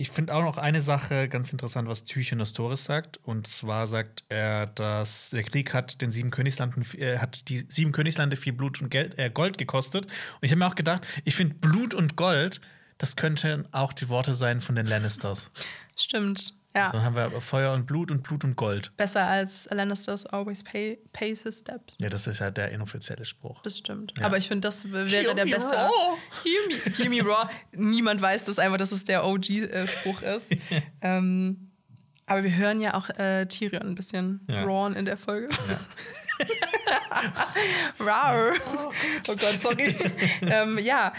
ich 0.03 0.11
finde 0.11 0.34
auch 0.34 0.43
noch 0.43 0.59
eine 0.59 0.80
Sache 0.80 1.28
ganz 1.28 1.53
interessant, 1.53 1.88
was 1.88 2.03
Tychion 2.03 2.40
Astoris 2.40 2.84
sagt. 2.84 3.20
Und 3.22 3.47
zwar 3.47 3.86
sagt 3.86 4.24
er, 4.28 4.66
dass 4.66 5.30
der 5.30 5.45
Krieg 5.45 5.72
hat 5.72 6.01
den 6.01 6.11
sieben 6.11 6.32
Königslanden, 6.32 6.84
äh, 6.99 7.18
hat 7.18 7.49
die 7.49 7.59
sieben 7.68 7.93
Königslande 7.93 8.36
viel 8.36 8.53
Blut 8.53 8.82
und 8.82 8.90
Geld, 8.90 9.16
äh, 9.16 9.30
Gold 9.30 9.59
gekostet. 9.59 10.07
Und 10.07 10.43
ich 10.43 10.51
habe 10.51 10.59
mir 10.59 10.66
auch 10.66 10.74
gedacht, 10.74 11.07
ich 11.24 11.36
finde 11.36 11.55
Blut 11.55 11.95
und 11.95 12.16
Gold, 12.16 12.61
das 12.99 13.14
könnten 13.14 13.72
auch 13.72 13.93
die 13.93 14.09
Worte 14.09 14.34
sein 14.34 14.61
von 14.61 14.74
den 14.74 14.86
Lannisters. 14.86 15.51
Stimmt. 15.97 16.55
Ja. 16.75 16.87
So, 16.87 16.93
dann 16.95 17.05
haben 17.05 17.16
wir 17.16 17.41
Feuer 17.41 17.73
und 17.73 17.87
Blut 17.87 18.11
und 18.11 18.23
Blut 18.23 18.45
und 18.45 18.57
Gold. 18.57 18.97
Besser 18.97 19.27
als 19.27 19.68
Lannisters 19.70 20.25
always 20.27 20.62
pay, 20.62 20.99
pays 21.12 21.43
his 21.43 21.61
steps. 21.61 21.95
Ja, 21.99 22.09
das 22.09 22.27
ist 22.27 22.41
ja 22.41 22.51
der 22.51 22.70
inoffizielle 22.70 23.25
Spruch. 23.25 23.61
Das 23.62 23.79
stimmt. 23.79 24.14
Ja. 24.18 24.27
Aber 24.27 24.39
ich 24.39 24.49
finde, 24.49 24.68
das 24.68 24.91
wäre 24.91 25.35
der 25.35 25.45
beste. 25.45 25.75
Raw. 25.75 26.16
Hear 26.43 26.68
me, 26.68 26.97
hear 26.97 27.11
me 27.11 27.23
raw. 27.23 27.49
Niemand 27.73 28.20
weiß 28.20 28.45
das 28.45 28.59
einfach, 28.59 28.79
dass 28.79 28.93
es 28.93 29.05
der 29.05 29.25
OG-Spruch 29.27 30.23
ist. 30.23 30.53
ähm, 31.03 31.73
aber 32.27 32.45
wir 32.45 32.57
hören 32.57 32.81
ja 32.81 32.95
auch 32.95 33.11
äh, 33.11 33.47
Tyrion 33.47 33.83
ein 33.83 33.95
bisschen 33.95 34.41
ja. 34.49 34.64
rawn 34.64 34.95
in 34.95 35.05
der 35.05 35.16
Folge. 35.16 35.49
Ja. 35.68 35.81
Rar. 38.01 38.53
Oh, 38.75 38.93
oh 39.29 39.35
Gott, 39.35 39.41
sorry. 39.41 39.95
ähm, 40.43 40.79
ja, 40.79 41.12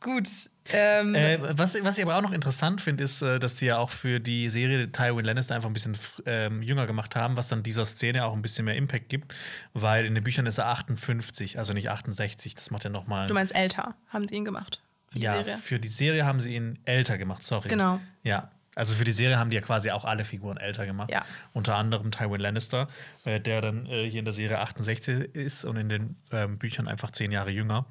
gut. 0.00 0.28
Ähm, 0.72 1.14
äh, 1.14 1.38
was, 1.58 1.76
was 1.82 1.98
ich 1.98 2.04
aber 2.04 2.16
auch 2.16 2.22
noch 2.22 2.32
interessant 2.32 2.80
finde, 2.80 3.04
ist, 3.04 3.20
äh, 3.22 3.38
dass 3.38 3.58
sie 3.58 3.66
ja 3.66 3.78
auch 3.78 3.90
für 3.90 4.20
die 4.20 4.48
Serie 4.48 4.90
Tywin 4.90 5.24
Lannister 5.24 5.54
einfach 5.54 5.68
ein 5.68 5.72
bisschen 5.72 5.96
ähm, 6.26 6.62
jünger 6.62 6.86
gemacht 6.86 7.16
haben, 7.16 7.36
was 7.36 7.48
dann 7.48 7.62
dieser 7.62 7.84
Szene 7.84 8.24
auch 8.24 8.32
ein 8.32 8.42
bisschen 8.42 8.64
mehr 8.64 8.76
Impact 8.76 9.08
gibt, 9.08 9.34
weil 9.74 10.04
in 10.04 10.14
den 10.14 10.22
Büchern 10.22 10.46
ist 10.46 10.58
er 10.58 10.68
58, 10.68 11.58
also 11.58 11.72
nicht 11.72 11.90
68. 11.90 12.54
Das 12.54 12.70
macht 12.70 12.84
er 12.84 12.90
nochmal. 12.90 13.26
Du 13.26 13.34
meinst 13.34 13.54
älter, 13.54 13.94
haben 14.08 14.28
sie 14.28 14.36
ihn 14.36 14.44
gemacht? 14.44 14.80
Für 15.12 15.18
ja, 15.18 15.32
Serie. 15.44 15.58
für 15.58 15.78
die 15.78 15.88
Serie 15.88 16.24
haben 16.24 16.40
sie 16.40 16.54
ihn 16.54 16.78
älter 16.84 17.18
gemacht, 17.18 17.44
sorry. 17.44 17.68
Genau. 17.68 18.00
Ja, 18.22 18.50
also 18.74 18.94
für 18.94 19.04
die 19.04 19.12
Serie 19.12 19.38
haben 19.38 19.50
die 19.50 19.56
ja 19.56 19.60
quasi 19.60 19.90
auch 19.90 20.04
alle 20.04 20.24
Figuren 20.24 20.56
älter 20.56 20.86
gemacht. 20.86 21.10
Ja. 21.10 21.24
Unter 21.52 21.76
anderem 21.76 22.10
Tywin 22.10 22.40
Lannister, 22.40 22.88
äh, 23.24 23.38
der 23.40 23.60
dann 23.60 23.86
äh, 23.86 24.08
hier 24.08 24.20
in 24.20 24.24
der 24.24 24.32
Serie 24.32 24.60
68 24.60 25.34
ist 25.34 25.64
und 25.64 25.76
in 25.76 25.88
den 25.88 26.16
ähm, 26.30 26.58
Büchern 26.58 26.88
einfach 26.88 27.10
zehn 27.10 27.32
Jahre 27.32 27.50
jünger. 27.50 27.84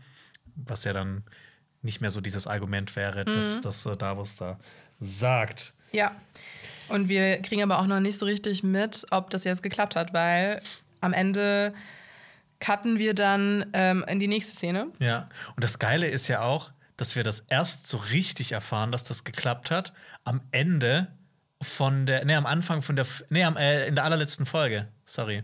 Was 0.56 0.84
ja 0.84 0.94
dann 0.94 1.24
nicht 1.82 2.02
mehr 2.02 2.12
so 2.12 2.22
dieses 2.22 2.48
Argument 2.48 2.96
wäre, 2.96 3.26
dass 3.26 3.58
Mhm. 3.58 3.62
das 3.64 3.86
äh, 3.86 3.96
Davos 3.98 4.36
da 4.36 4.60
sagt. 5.00 5.74
Ja. 5.92 6.16
Und 6.90 7.10
wir 7.10 7.42
kriegen 7.42 7.64
aber 7.64 7.80
auch 7.80 7.88
noch 7.88 8.00
nicht 8.00 8.18
so 8.18 8.26
richtig 8.26 8.64
mit, 8.64 9.06
ob 9.12 9.30
das 9.30 9.44
jetzt 9.46 9.64
geklappt 9.64 9.96
hat, 9.96 10.14
weil 10.14 10.62
am 11.00 11.14
Ende 11.14 11.74
cutten 12.60 13.00
wir 13.00 13.14
dann 13.16 13.66
ähm, 13.74 14.06
in 14.08 14.20
die 14.20 14.28
nächste 14.28 14.56
Szene. 14.56 14.88
Ja. 15.00 15.30
Und 15.56 15.64
das 15.64 15.80
Geile 15.80 16.08
ist 16.08 16.28
ja 16.28 16.42
auch, 16.42 16.72
dass 16.98 17.16
wir 17.16 17.24
das 17.24 17.40
erst 17.50 17.88
so 17.88 17.98
richtig 17.98 18.52
erfahren, 18.52 18.92
dass 18.92 19.04
das 19.06 19.24
geklappt 19.24 19.72
hat, 19.72 19.94
am 20.24 20.42
Ende 20.52 21.08
von 21.62 22.06
der, 22.06 22.26
nee, 22.26 22.36
am 22.36 22.46
Anfang 22.46 22.82
von 22.84 22.96
der, 22.96 23.06
nee, 23.30 23.44
am, 23.44 23.58
äh, 23.58 23.88
in 23.88 23.96
der 23.96 24.04
allerletzten 24.04 24.46
Folge, 24.46 24.88
sorry. 25.06 25.44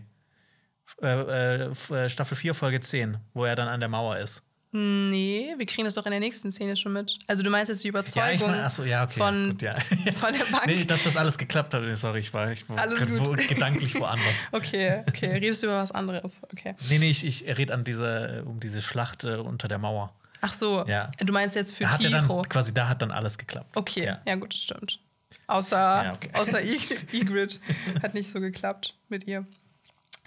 Äh, 1.02 1.06
äh, 1.06 1.94
äh, 1.94 2.08
Staffel 2.08 2.36
4, 2.36 2.54
Folge 2.54 2.80
10, 2.80 3.18
wo 3.34 3.44
er 3.44 3.56
dann 3.56 3.68
an 3.68 3.80
der 3.80 3.88
Mauer 3.88 4.18
ist. 4.18 4.42
Nee, 4.70 5.54
wir 5.56 5.64
kriegen 5.64 5.84
das 5.86 5.94
doch 5.94 6.04
in 6.04 6.10
der 6.10 6.20
nächsten 6.20 6.52
Szene 6.52 6.76
schon 6.76 6.92
mit. 6.92 7.18
Also 7.26 7.42
du 7.42 7.48
meinst 7.48 7.70
jetzt 7.70 7.82
die 7.84 7.88
Überzeugung 7.88 8.28
Ja, 8.28 8.34
ich 8.34 8.42
meine, 8.42 8.64
achso, 8.64 8.84
ja, 8.84 9.04
okay. 9.04 9.18
von, 9.18 9.48
gut, 9.50 9.62
ja. 9.62 9.74
von 10.14 10.32
der 10.32 10.44
Bank. 10.44 10.66
nee, 10.66 10.84
dass 10.84 11.04
das 11.04 11.16
alles 11.16 11.38
geklappt 11.38 11.72
hat, 11.72 11.82
sorry, 11.96 12.20
ich 12.20 12.34
war, 12.34 12.52
ich 12.52 12.68
war 12.68 12.78
Alles 12.78 12.98
grad 12.98 13.08
gut. 13.08 13.26
Wo, 13.28 13.32
gedanklich 13.32 13.94
woanders. 13.98 14.46
Okay, 14.52 15.04
okay. 15.08 15.32
Redest 15.32 15.62
du 15.62 15.68
über 15.68 15.76
was 15.80 15.90
anderes? 15.92 16.40
Okay. 16.52 16.74
Nee, 16.90 16.98
nee, 16.98 17.10
ich, 17.10 17.24
ich 17.24 17.44
rede 17.56 17.72
an 17.72 17.84
diese, 17.84 18.42
um 18.46 18.60
diese 18.60 18.82
Schlacht 18.82 19.24
äh, 19.24 19.36
unter 19.36 19.68
der 19.68 19.78
Mauer. 19.78 20.12
Ach 20.42 20.52
so. 20.52 20.84
Ja. 20.86 21.10
Du 21.18 21.32
meinst 21.32 21.56
jetzt 21.56 21.74
für 21.74 21.84
Da 21.84 21.90
hat 21.92 22.00
Tycho. 22.00 22.10
dann, 22.10 22.48
quasi 22.48 22.74
da 22.74 22.88
hat 22.88 23.00
dann 23.00 23.10
alles 23.10 23.38
geklappt. 23.38 23.74
Okay, 23.74 24.04
ja. 24.04 24.20
Ja. 24.26 24.34
gut, 24.34 24.52
stimmt. 24.54 25.00
Außer, 25.46 25.76
Ja, 26.04 26.12
okay. 26.12 26.30
außer 26.34 26.58
Ygritte 27.12 27.58
hat 28.02 28.12
nicht 28.14 28.30
so 28.30 28.38
geklappt 28.38 28.94
mit 29.08 29.26
ihr. 29.26 29.46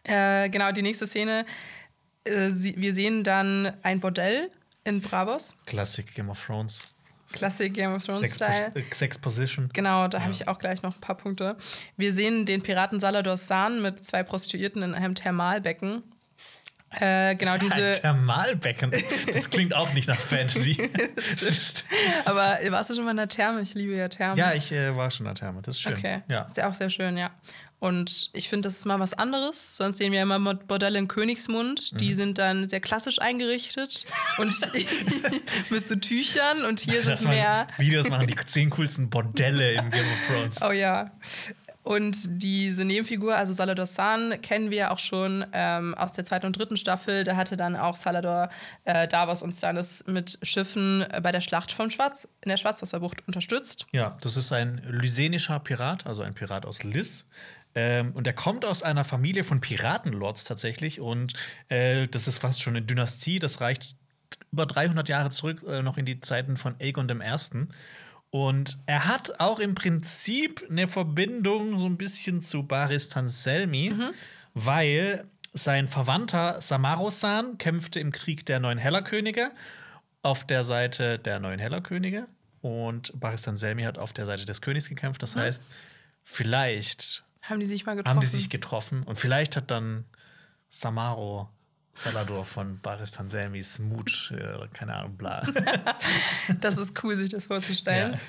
Äh, 0.03 0.49
genau, 0.49 0.71
die 0.71 0.81
nächste 0.81 1.05
Szene. 1.05 1.45
Äh, 2.23 2.49
sie, 2.49 2.75
wir 2.77 2.93
sehen 2.93 3.23
dann 3.23 3.73
ein 3.83 3.99
Bordell 3.99 4.51
in 4.83 5.01
Bravos. 5.01 5.57
Klassik 5.65 6.13
Game 6.15 6.29
of 6.29 6.43
Thrones. 6.43 6.93
Klassik 7.33 7.73
Game 7.73 7.93
of 7.95 8.05
Thrones 8.05 8.21
Sex, 8.21 8.35
Style. 8.35 8.71
äh, 8.75 8.83
Sex 8.93 9.17
Position. 9.17 9.69
Genau, 9.73 10.07
da 10.07 10.21
habe 10.21 10.31
ich 10.33 10.47
auch 10.47 10.59
gleich 10.59 10.81
noch 10.83 10.95
ein 10.95 11.01
paar 11.01 11.15
Punkte. 11.15 11.55
Wir 11.95 12.13
sehen 12.13 12.45
den 12.45 12.61
Piraten 12.61 12.99
Salador 12.99 13.37
San 13.37 13.81
mit 13.81 14.03
zwei 14.03 14.21
Prostituierten 14.23 14.83
in 14.83 14.93
einem 14.93 15.15
Thermalbecken. 15.15 16.03
Äh, 16.99 17.35
genau, 17.37 17.53
Ein 17.53 17.59
diese. 17.61 17.91
Thermalbecken. 17.93 18.91
Das 19.33 19.49
klingt 19.49 19.73
auch 19.73 19.93
nicht 19.93 20.09
nach 20.09 20.19
Fantasy. 20.19 20.75
Aber 22.25 22.59
warst 22.69 22.89
du 22.89 22.95
schon 22.95 23.05
mal 23.05 23.11
in 23.11 23.17
der 23.17 23.29
Therme? 23.29 23.61
Ich 23.61 23.73
liebe 23.75 23.95
ja 23.95 24.09
Thermen. 24.09 24.37
ja, 24.37 24.53
ich 24.53 24.71
äh, 24.73 24.93
war 24.95 25.09
schon 25.09 25.25
in 25.25 25.33
der 25.33 25.39
Therme. 25.39 25.61
Das 25.61 25.75
ist 25.75 25.81
schön. 25.81 25.93
Okay. 25.93 26.21
Ja. 26.27 26.41
Ist 26.41 26.57
ja 26.57 26.67
auch 26.67 26.73
sehr 26.73 26.89
schön, 26.89 27.17
ja. 27.17 27.31
Und 27.81 28.29
ich 28.33 28.47
finde, 28.47 28.67
das 28.67 28.77
ist 28.77 28.85
mal 28.85 28.99
was 28.99 29.15
anderes. 29.15 29.75
Sonst 29.75 29.97
sehen 29.97 30.11
wir 30.11 30.21
immer 30.21 30.53
Bordelle 30.53 30.99
in 30.99 31.07
Königsmund. 31.07 31.93
Mhm. 31.93 31.97
Die 31.97 32.13
sind 32.13 32.37
dann 32.37 32.69
sehr 32.69 32.79
klassisch 32.79 33.19
eingerichtet 33.19 34.05
und 34.37 34.53
mit 35.71 35.87
so 35.87 35.95
Tüchern. 35.95 36.63
Und 36.63 36.79
hier 36.79 36.99
ist 36.99 37.07
es 37.07 37.07
Dass 37.07 37.23
man 37.23 37.33
mehr. 37.33 37.67
Videos 37.79 38.07
machen, 38.07 38.27
die 38.27 38.35
zehn 38.35 38.69
coolsten 38.69 39.09
Bordelle 39.09 39.71
in 39.71 39.89
Game 39.89 40.05
of 40.05 40.27
Thrones. 40.27 40.61
Oh 40.61 40.71
ja. 40.71 41.09
Und 41.83 42.43
diese 42.43 42.85
Nebenfigur, 42.85 43.35
also 43.35 43.53
Salador 43.53 43.87
San, 43.87 44.39
kennen 44.43 44.69
wir 44.69 44.77
ja 44.77 44.91
auch 44.91 44.99
schon 44.99 45.43
ähm, 45.51 45.95
aus 45.95 46.13
der 46.13 46.23
zweiten 46.23 46.45
und 46.45 46.57
dritten 46.57 46.77
Staffel. 46.77 47.23
Da 47.23 47.35
hatte 47.35 47.57
dann 47.57 47.75
auch 47.75 47.95
Salador 47.95 48.51
äh, 48.83 49.07
Davos 49.07 49.41
und 49.41 49.53
Stannis 49.53 50.05
mit 50.05 50.37
Schiffen 50.43 51.01
äh, 51.09 51.19
bei 51.23 51.31
der 51.31 51.41
Schlacht 51.41 51.71
vom 51.71 51.89
Schwarz, 51.89 52.27
in 52.41 52.49
der 52.49 52.57
Schwarzwasserbucht 52.57 53.27
unterstützt. 53.27 53.87
Ja, 53.91 54.15
das 54.21 54.37
ist 54.37 54.51
ein 54.51 54.83
lysenischer 54.87 55.59
Pirat, 55.59 56.05
also 56.05 56.21
ein 56.21 56.35
Pirat 56.35 56.67
aus 56.67 56.83
Lys. 56.83 57.25
Ähm, 57.75 58.11
und 58.13 58.27
er 58.27 58.33
kommt 58.33 58.65
aus 58.65 58.83
einer 58.83 59.05
Familie 59.05 59.43
von 59.43 59.61
Piratenlords 59.61 60.43
tatsächlich. 60.43 60.99
Und 60.99 61.33
äh, 61.69 62.07
das 62.07 62.27
ist 62.27 62.39
fast 62.39 62.61
schon 62.61 62.75
eine 62.75 62.85
Dynastie. 62.85 63.39
Das 63.39 63.61
reicht 63.61 63.95
über 64.51 64.65
300 64.65 65.07
Jahre 65.09 65.29
zurück, 65.29 65.63
äh, 65.67 65.81
noch 65.81 65.97
in 65.97 66.05
die 66.05 66.19
Zeiten 66.19 66.57
von 66.57 66.75
Aegon 66.79 67.09
I. 67.09 67.67
Und 68.29 68.77
er 68.85 69.07
hat 69.07 69.39
auch 69.39 69.59
im 69.59 69.75
Prinzip 69.75 70.65
eine 70.69 70.87
Verbindung 70.87 71.77
so 71.77 71.85
ein 71.85 71.97
bisschen 71.97 72.41
zu 72.41 72.63
Baris 72.63 73.09
Tanselmi, 73.09 73.93
weil 74.53 75.25
sein 75.53 75.89
Verwandter 75.89 76.61
Samarosan 76.61 77.57
kämpfte 77.57 77.99
im 77.99 78.13
Krieg 78.13 78.45
der 78.45 78.61
neuen 78.61 78.77
Hellerkönige 78.77 79.51
auf 80.23 80.45
der 80.45 80.63
Seite 80.63 81.19
der 81.19 81.39
neuen 81.39 81.59
Hellerkönige 81.59 82.27
und 82.61 83.19
Baris 83.19 83.41
Tanselmi 83.41 83.83
hat 83.83 83.97
auf 83.97 84.13
der 84.13 84.25
Seite 84.25 84.45
des 84.45 84.61
Königs 84.61 84.87
gekämpft. 84.87 85.21
Das 85.23 85.35
heißt, 85.35 85.67
vielleicht 86.23 87.23
Haben 87.41 87.59
die 87.59 87.65
sich 87.65 87.85
mal 87.85 87.95
getroffen? 87.95 88.15
haben 88.15 88.21
die 88.21 88.27
sich 88.27 88.49
getroffen 88.49 89.03
und 89.03 89.17
vielleicht 89.17 89.55
hat 89.57 89.71
dann 89.71 90.05
Samaro 90.69 91.49
Salador 91.93 92.45
von 92.45 92.79
Baris 92.79 93.11
Tanselmis 93.11 93.79
Mut, 93.79 94.33
äh, 94.35 94.67
keine 94.73 94.95
Ahnung, 94.95 95.17
bla. 95.17 95.45
Das 96.61 96.77
ist 96.77 97.03
cool, 97.03 97.17
sich 97.17 97.29
das 97.29 97.45
vorzustellen. 97.45 98.19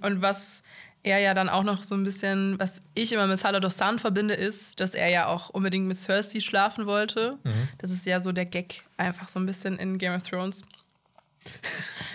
Und 0.00 0.22
was 0.22 0.62
er 1.02 1.18
ja 1.18 1.34
dann 1.34 1.48
auch 1.48 1.64
noch 1.64 1.82
so 1.82 1.94
ein 1.94 2.04
bisschen, 2.04 2.58
was 2.58 2.82
ich 2.94 3.12
immer 3.12 3.26
mit 3.26 3.38
Salador 3.38 3.70
San 3.70 3.98
verbinde, 3.98 4.34
ist, 4.34 4.80
dass 4.80 4.94
er 4.94 5.08
ja 5.08 5.26
auch 5.26 5.50
unbedingt 5.50 5.86
mit 5.86 5.98
Cersei 5.98 6.40
schlafen 6.40 6.86
wollte. 6.86 7.38
Mhm. 7.44 7.68
Das 7.78 7.90
ist 7.90 8.06
ja 8.06 8.20
so 8.20 8.32
der 8.32 8.44
Gag, 8.44 8.84
einfach 8.96 9.28
so 9.28 9.38
ein 9.38 9.46
bisschen 9.46 9.78
in 9.78 9.98
Game 9.98 10.14
of 10.14 10.22
Thrones. 10.22 10.64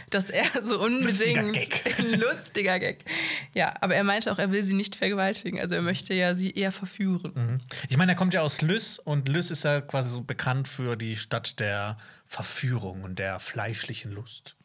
Dass 0.09 0.29
er 0.29 0.45
so 0.61 0.85
Lustiger 0.87 1.41
unbedingt. 1.41 1.69
Gag. 1.83 1.99
lustiger 2.19 2.79
Gag. 2.79 3.05
Ja, 3.53 3.73
aber 3.81 3.95
er 3.95 4.03
meinte 4.03 4.31
auch, 4.31 4.37
er 4.37 4.51
will 4.51 4.63
sie 4.63 4.73
nicht 4.73 4.95
vergewaltigen. 4.95 5.59
Also 5.59 5.75
er 5.75 5.81
möchte 5.81 6.13
ja 6.13 6.35
sie 6.35 6.51
eher 6.51 6.71
verführen. 6.71 7.31
Mhm. 7.35 7.61
Ich 7.89 7.97
meine, 7.97 8.11
er 8.11 8.15
kommt 8.15 8.33
ja 8.33 8.41
aus 8.41 8.61
Lys 8.61 8.99
und 8.99 9.27
Lys 9.27 9.49
ist 9.49 9.63
ja 9.63 9.81
quasi 9.81 10.09
so 10.09 10.21
bekannt 10.21 10.67
für 10.67 10.95
die 10.95 11.15
Stadt 11.15 11.59
der 11.59 11.97
Verführung 12.25 13.03
und 13.03 13.17
der 13.17 13.39
fleischlichen 13.39 14.11
Lust. 14.11 14.55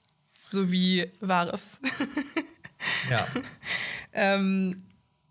So 0.47 0.71
wie 0.71 1.11
Wahres. 1.21 1.81
Ja. 3.11 3.27
Ähm, 4.15 4.85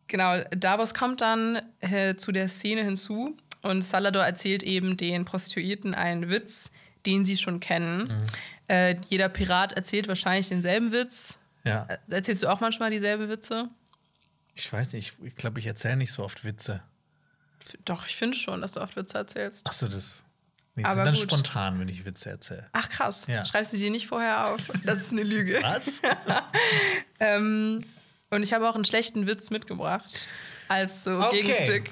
genau, 0.07 0.41
Davos 0.51 0.93
kommt 0.93 1.21
dann 1.21 1.59
äh, 1.79 2.15
zu 2.15 2.31
der 2.31 2.47
Szene 2.47 2.83
hinzu 2.83 3.35
und 3.63 3.81
Salador 3.81 4.23
erzählt 4.23 4.63
eben 4.63 4.95
den 4.97 5.25
Prostituierten 5.25 5.93
einen 5.95 6.29
Witz, 6.29 6.71
den 7.05 7.25
sie 7.25 7.37
schon 7.37 7.59
kennen. 7.59 8.23
Äh, 8.67 8.95
jeder 9.09 9.29
Pirat 9.29 9.73
erzählt 9.73 10.07
wahrscheinlich 10.07 10.49
denselben 10.49 10.91
Witz. 10.91 11.37
ja. 11.63 11.85
Äh, 11.89 11.97
Erzählst 12.13 12.43
du 12.43 12.47
auch 12.49 12.59
manchmal 12.59 12.89
dieselbe 12.89 13.29
Witze? 13.29 13.69
Ich 14.55 14.71
weiß 14.73 14.93
nicht, 14.93 15.15
ich 15.23 15.35
glaube, 15.35 15.59
ich 15.59 15.67
erzähle 15.67 15.97
nicht 15.97 16.11
so 16.11 16.23
oft 16.23 16.43
Witze. 16.43 16.81
Doch, 17.85 18.07
ich 18.07 18.15
finde 18.15 18.35
schon, 18.37 18.61
dass 18.61 18.71
du 18.73 18.81
oft 18.81 18.95
Witze 18.95 19.17
erzählst. 19.17 19.67
Achso, 19.67 19.87
das. 19.87 20.23
Nee, 20.75 20.83
das 20.83 20.91
Aber 20.91 21.05
sind 21.05 21.05
dann 21.05 21.13
gut. 21.15 21.23
spontan, 21.31 21.79
wenn 21.79 21.87
ich 21.89 22.05
Witze 22.05 22.29
erzähle. 22.29 22.67
Ach 22.73 22.87
krass, 22.89 23.27
Ja. 23.27 23.43
schreibst 23.45 23.73
du 23.73 23.77
dir 23.77 23.89
nicht 23.91 24.07
vorher 24.07 24.47
auf? 24.47 24.61
Das 24.85 24.99
ist 24.99 25.11
eine 25.11 25.23
Lüge. 25.23 25.59
Was? 25.61 26.01
Ähm, 27.19 27.81
und 28.29 28.43
ich 28.43 28.53
habe 28.53 28.69
auch 28.69 28.75
einen 28.75 28.85
schlechten 28.85 29.25
Witz 29.27 29.49
mitgebracht 29.49 30.27
als 30.67 31.03
so 31.03 31.17
Okay. 31.19 31.41
Gegenstück. 31.41 31.89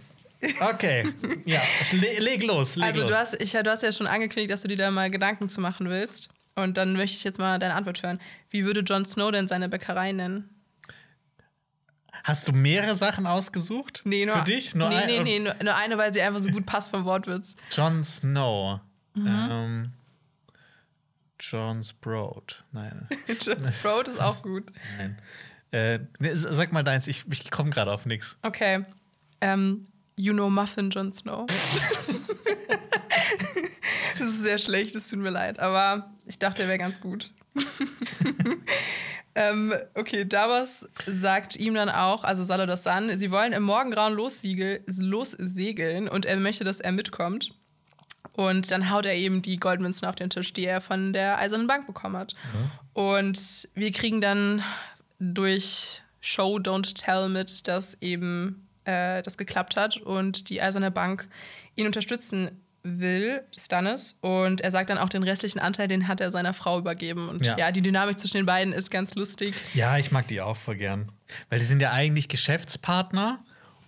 Okay. 0.60 1.08
Ja, 1.46 1.62
le 1.94 2.20
leg 2.20 2.44
los. 2.44 2.76
Leg 2.76 2.86
Also 2.86 3.02
los. 3.02 3.10
du 3.10 3.18
hast, 3.18 3.42
ich, 3.42 3.52
du 3.54 3.72
hast 3.72 3.82
ja 3.84 3.92
schon 3.92 4.06
angekündigt, 4.06 4.52
dass 4.52 4.62
du 4.62 4.68
dir 4.68 4.78
da 4.78 4.92
mal 4.92 5.10
Gedanken 5.10 5.50
zu 5.50 5.62
machen 5.62 5.90
willst. 5.90 6.30
Und 6.56 6.78
dann 6.78 6.94
möchte 6.94 7.18
ich 7.18 7.24
jetzt 7.24 7.40
mal 7.40 7.60
deine 7.60 7.76
Antwort 7.76 8.02
hören. 8.02 8.20
Wie 8.50 8.66
würde 8.66 8.82
Jon 8.82 9.06
Snow 9.06 9.32
denn 9.32 9.48
seine 9.48 9.70
Bäckerei 9.70 10.12
nennen? 10.14 10.50
Hast 12.24 12.48
du 12.48 12.54
mehrere 12.54 12.96
Sachen 12.96 13.28
ausgesucht? 13.28 14.02
Nee, 14.06 14.26
nur, 14.26 14.38
Für 14.38 14.44
dich? 14.44 14.74
Nur 14.74 14.90
nee, 14.90 14.96
ein, 14.96 15.08
nee, 15.08 15.20
nee, 15.20 15.40
nur, 15.40 15.54
nur 15.62 15.76
eine, 15.76 15.98
weil 15.98 16.14
sie 16.14 16.22
einfach 16.22 16.40
so 16.40 16.50
gut 16.50 16.66
passt 16.66 16.90
vom 16.90 17.06
Wortwitz. 17.06 17.56
Jon 17.72 18.04
Snow. 18.04 18.80
Mhm. 19.14 19.28
Ähm, 19.28 19.94
John's 21.40 21.94
Broad. 21.94 22.64
Nein. 22.72 23.08
Jon's 23.42 23.72
Brot 23.82 24.08
ist 24.08 24.22
auch 24.22 24.42
gut. 24.42 24.72
Nein. 24.98 25.22
Äh, 25.72 26.00
nee, 26.20 26.32
sag 26.34 26.72
mal 26.72 26.84
deins, 26.84 27.08
ich, 27.08 27.26
ich 27.30 27.52
komme 27.52 27.70
gerade 27.70 27.92
auf 27.92 28.06
nichts. 28.06 28.38
Okay. 28.42 28.86
Ähm, 29.42 29.86
you 30.16 30.34
know 30.34 30.50
Muffin 30.50 30.90
Jon 30.90 31.12
Snow. 31.12 31.46
das 34.20 34.28
ist 34.28 34.44
sehr 34.44 34.58
schlecht, 34.58 34.96
es 34.96 35.10
tut 35.10 35.20
mir 35.20 35.30
leid. 35.30 35.60
Aber 35.60 36.14
ich 36.26 36.40
dachte, 36.40 36.64
er 36.64 36.68
wäre 36.68 36.78
ganz 36.78 37.00
gut. 37.00 37.32
ähm, 39.36 39.74
okay, 39.94 40.26
Davos 40.26 40.88
sagt 41.06 41.56
ihm 41.56 41.74
dann 41.76 41.90
auch, 41.90 42.24
also 42.24 42.44
Salador 42.44 42.78
San, 42.78 43.18
sie 43.18 43.32
wollen 43.32 43.54
im 43.54 43.64
Morgengrauen 43.64 44.14
lossiegel, 44.14 44.84
lossegeln 44.86 46.08
und 46.08 46.26
er 46.26 46.38
möchte, 46.38 46.64
dass 46.64 46.80
er 46.80 46.92
mitkommt. 46.92 47.54
Und 48.34 48.72
dann 48.72 48.90
haut 48.90 49.06
er 49.06 49.16
eben 49.16 49.42
die 49.42 49.58
Goldmünzen 49.58 50.08
auf 50.08 50.16
den 50.16 50.30
Tisch, 50.30 50.52
die 50.52 50.66
er 50.66 50.82
von 50.82 51.14
der 51.14 51.38
Eisernen 51.38 51.68
Bank 51.68 51.88
bekommen 51.88 52.18
hat. 52.18 52.36
Und 52.94 53.70
wir 53.76 53.92
kriegen 53.94 54.20
dann 54.20 54.62
durch 55.20 56.02
Show 56.20 56.58
Don't 56.58 56.96
Tell 56.96 57.30
mit, 57.30 57.68
dass 57.68 58.02
eben 58.02 58.68
äh, 58.84 59.22
das 59.22 59.38
geklappt 59.38 59.78
hat 59.78 59.98
und 59.98 60.50
die 60.50 60.62
Eiserne 60.62 60.92
Bank 60.92 61.30
ihn 61.76 61.86
unterstützen 61.86 62.65
will, 62.88 63.42
Stannis. 63.58 64.20
Und 64.22 64.62
er 64.62 64.70
sagt 64.72 64.90
dann 64.92 64.98
auch, 65.00 65.10
den 65.10 65.24
restlichen 65.24 65.60
Anteil, 65.60 65.88
den 65.88 66.08
hat 66.08 66.22
er 66.22 66.32
seiner 66.32 66.54
Frau 66.54 66.78
übergeben. 66.80 67.28
Und 67.30 67.46
ja, 67.46 67.58
Ja. 67.58 67.72
die 67.72 67.82
Dynamik 67.82 68.20
zwischen 68.20 68.38
den 68.38 68.46
beiden 68.46 68.74
ist 68.74 68.92
ganz 68.92 69.16
lustig. 69.16 69.56
Ja, 69.74 69.98
ich 69.98 70.12
mag 70.12 70.28
die 70.28 70.40
auch 70.42 70.56
voll 70.58 70.76
gern. 70.78 71.12
Weil 71.50 71.60
die 71.60 71.66
sind 71.66 71.82
ja 71.82 71.92
eigentlich 71.92 72.30
Geschäftspartner 72.30 73.44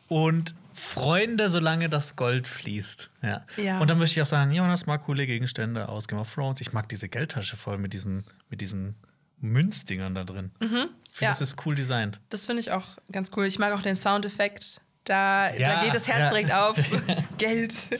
und 0.07 0.55
Freunde, 0.73 1.49
solange 1.49 1.89
das 1.89 2.15
Gold 2.15 2.47
fließt. 2.47 3.09
Ja. 3.23 3.45
Ja. 3.57 3.79
Und 3.79 3.89
dann 3.89 3.97
möchte 3.97 4.19
ich 4.19 4.21
auch 4.21 4.27
sagen, 4.27 4.51
Jonas 4.51 4.85
mag 4.85 5.05
coole 5.05 5.25
Gegenstände 5.25 5.89
aus 5.89 6.07
Game 6.07 6.19
of 6.19 6.33
Thrones. 6.33 6.61
Ich 6.61 6.73
mag 6.73 6.87
diese 6.89 7.09
Geldtasche 7.09 7.55
voll 7.57 7.77
mit 7.77 7.93
diesen, 7.93 8.25
mit 8.49 8.61
diesen 8.61 8.95
Münzdingern 9.39 10.15
da 10.15 10.23
drin. 10.23 10.51
Ich 10.59 10.67
finde, 10.69 10.89
Ja. 11.19 11.29
das 11.29 11.41
ist 11.41 11.65
cool 11.65 11.75
designt. 11.75 12.19
Das 12.29 12.45
finde 12.45 12.59
ich 12.61 12.71
auch 12.71 12.85
ganz 13.11 13.31
cool. 13.35 13.45
Ich 13.45 13.59
mag 13.59 13.73
auch 13.73 13.81
den 13.81 13.95
Soundeffekt. 13.95 14.81
Da, 15.09 15.53
Ja, 15.55 15.75
da 15.75 15.83
geht 15.83 15.95
das 15.95 16.07
Herz 16.07 16.19
ja. 16.19 16.29
direkt 16.29 16.51
auf. 16.53 16.77
Geld. 17.37 17.99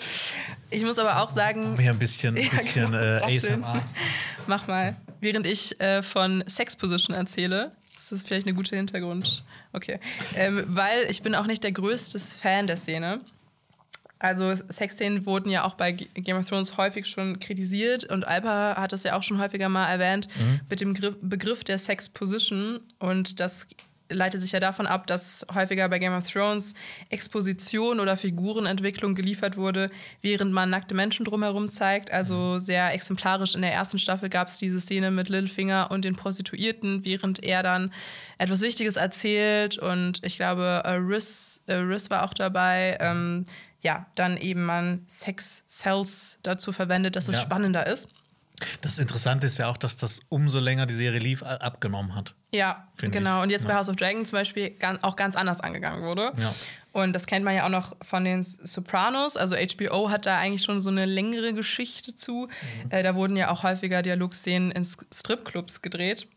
Ich 0.70 0.84
muss 0.84 1.00
aber 1.00 1.22
auch 1.22 1.30
sagen, 1.30 1.78
Hier 1.80 1.92
ein 1.92 2.00
bisschen, 2.00 2.36
Ja, 2.38 2.50
bisschen 2.50 2.92
genau. 2.92 3.04
äh. 3.04 3.38
ASMR. 3.38 3.84
mach 4.48 4.68
mal. 4.68 4.96
Während 5.20 5.48
ich 5.48 5.80
äh, 5.80 6.04
von 6.04 6.44
Sex 6.48 6.76
Position 6.76 7.16
erzähle, 7.16 7.72
das 7.96 8.12
ist 8.12 8.28
vielleicht 8.28 8.46
eine 8.46 8.56
gute 8.56 8.76
Hintergrund. 8.76 9.44
Okay. 9.74 10.00
Ähm, 10.36 10.64
weil 10.68 11.06
ich 11.10 11.22
bin 11.24 11.34
auch 11.34 11.48
nicht 11.48 11.64
der 11.64 11.72
größte 11.72 12.20
Fan 12.20 12.68
der 12.68 12.78
Szene. 12.78 13.22
Also 14.20 14.56
Sexszenen 14.70 15.26
wurden 15.26 15.50
ja 15.50 15.64
auch 15.64 15.76
bei 15.76 15.92
Game 15.92 16.38
of 16.38 16.46
Thrones 16.48 16.78
häufig 16.78 17.06
schon 17.08 17.40
kritisiert 17.40 18.04
und 18.06 18.28
Alpa 18.28 18.76
hat 18.76 18.92
es 18.94 19.04
ja 19.04 19.16
auch 19.16 19.22
schon 19.22 19.40
häufiger 19.40 19.70
mal 19.70 19.86
erwähnt 19.88 20.28
mit 20.70 20.82
dem 20.82 20.96
Griff, 20.96 21.16
Begriff 21.22 21.64
der 21.64 21.78
Sex 21.78 22.10
Position 22.10 22.80
und 22.98 23.40
das 23.40 23.68
leitet 24.10 24.42
sich 24.42 24.52
ja 24.52 24.60
davon 24.60 24.88
ab, 24.88 25.08
dass 25.08 25.46
häufiger 25.54 25.88
bei 25.90 26.00
Game 26.00 26.14
of 26.14 26.30
Thrones 26.30 26.74
Exposition 27.10 28.00
oder 28.00 28.16
Figurenentwicklung 28.18 29.16
geliefert 29.16 29.58
wurde, 29.58 29.90
während 30.22 30.54
man 30.54 30.70
nackte 30.70 30.96
Menschen 30.96 31.26
drumherum 31.26 31.70
zeigt. 31.70 32.12
Also 32.12 32.60
sehr 32.60 32.94
exemplarisch 32.94 33.56
in 33.56 33.62
der 33.62 33.74
ersten 33.74 34.00
Staffel 34.00 34.30
gab 34.30 34.48
es 34.48 34.58
diese 34.58 34.80
Szene 34.80 35.12
mit 35.12 35.30
Littlefinger 35.30 35.92
und 35.92 36.06
den 36.06 36.16
Prostituierten, 36.16 37.04
während 37.06 37.44
er 37.44 37.64
dann 37.64 37.92
etwas 38.38 38.62
Wichtiges 38.62 38.96
erzählt 38.96 39.78
und 39.78 40.24
ich 40.24 40.38
glaube, 40.38 40.84
Riz, 40.86 41.62
Riz 41.68 42.10
war 42.10 42.24
auch 42.24 42.34
dabei. 42.34 42.98
Ähm, 43.00 43.46
ja, 43.82 44.08
dann 44.16 44.38
eben 44.38 44.64
man 44.66 45.04
Sex 45.08 45.64
Cells 45.68 46.40
dazu 46.44 46.72
verwendet, 46.72 47.16
dass 47.16 47.28
es 47.28 47.36
Ja. 47.36 47.42
spannender 47.42 47.86
ist. 47.86 48.10
Das 48.82 48.98
Interessante 48.98 49.48
ist 49.48 49.60
ja 49.60 49.68
auch, 49.68 49.78
dass 49.78 49.98
das 49.98 50.22
umso 50.30 50.60
länger 50.60 50.88
die 50.88 50.94
Serie 50.94 51.20
lief, 51.20 51.44
abgenommen 51.44 52.16
hat. 52.16 52.34
Ja, 52.52 52.88
genau. 52.98 53.38
ich. 53.38 53.44
Und 53.44 53.50
jetzt 53.52 53.66
bei 53.68 53.74
Ja. 53.74 53.80
House 53.80 53.90
of 53.90 53.96
Dragon 53.98 54.26
zum 54.26 54.38
Beispiel 54.38 54.76
auch 55.02 55.16
ganz 55.16 55.36
anders 55.36 55.62
angegangen 55.62 56.04
wurde. 56.04 56.34
Ja. 56.38 56.54
Und 56.92 57.14
das 57.14 57.28
kennt 57.28 57.46
man 57.46 57.54
ja 57.54 57.66
auch 57.66 57.70
noch 57.70 57.96
von 58.02 58.26
den 58.26 58.42
Sopranos. 58.42 59.38
Also 59.38 59.56
HBO 59.56 60.10
hat 60.10 60.26
da 60.26 60.40
eigentlich 60.40 60.64
schon 60.64 60.80
so 60.80 60.90
eine 60.90 61.06
längere 61.06 61.54
Geschichte 61.54 62.16
zu. 62.16 62.48
Mhm. 62.86 62.92
Äh, 62.92 63.04
da 63.04 63.14
wurden 63.14 63.38
ja 63.38 63.52
auch 63.52 63.62
häufiger 63.62 64.02
Dialogszenen 64.02 64.72
in 64.72 64.84
Stripclubs 64.84 65.84
gedreht. 65.84 66.28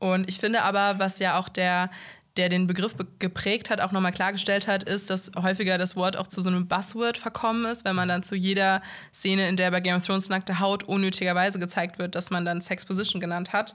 Und 0.00 0.28
ich 0.28 0.40
finde 0.40 0.62
aber, 0.62 0.98
was 0.98 1.20
ja 1.20 1.38
auch 1.38 1.48
der, 1.48 1.90
der 2.36 2.48
den 2.48 2.66
Begriff 2.66 2.94
be- 2.94 3.06
geprägt 3.18 3.70
hat, 3.70 3.80
auch 3.80 3.92
nochmal 3.92 4.12
klargestellt 4.12 4.66
hat, 4.66 4.84
ist, 4.84 5.10
dass 5.10 5.32
häufiger 5.36 5.78
das 5.78 5.96
Wort 5.96 6.16
auch 6.16 6.26
zu 6.26 6.40
so 6.40 6.48
einem 6.48 6.66
Buzzword 6.66 7.18
verkommen 7.18 7.64
ist, 7.66 7.84
wenn 7.84 7.96
man 7.96 8.08
dann 8.08 8.22
zu 8.22 8.34
jeder 8.34 8.82
Szene, 9.12 9.48
in 9.48 9.56
der 9.56 9.70
bei 9.70 9.80
Game 9.80 9.96
of 9.96 10.06
Thrones 10.06 10.28
nackte 10.28 10.60
Haut 10.60 10.84
unnötigerweise 10.84 11.58
gezeigt 11.58 11.98
wird, 11.98 12.14
dass 12.14 12.30
man 12.30 12.44
dann 12.44 12.60
Sex 12.60 12.84
Position 12.84 13.20
genannt 13.20 13.52
hat. 13.52 13.74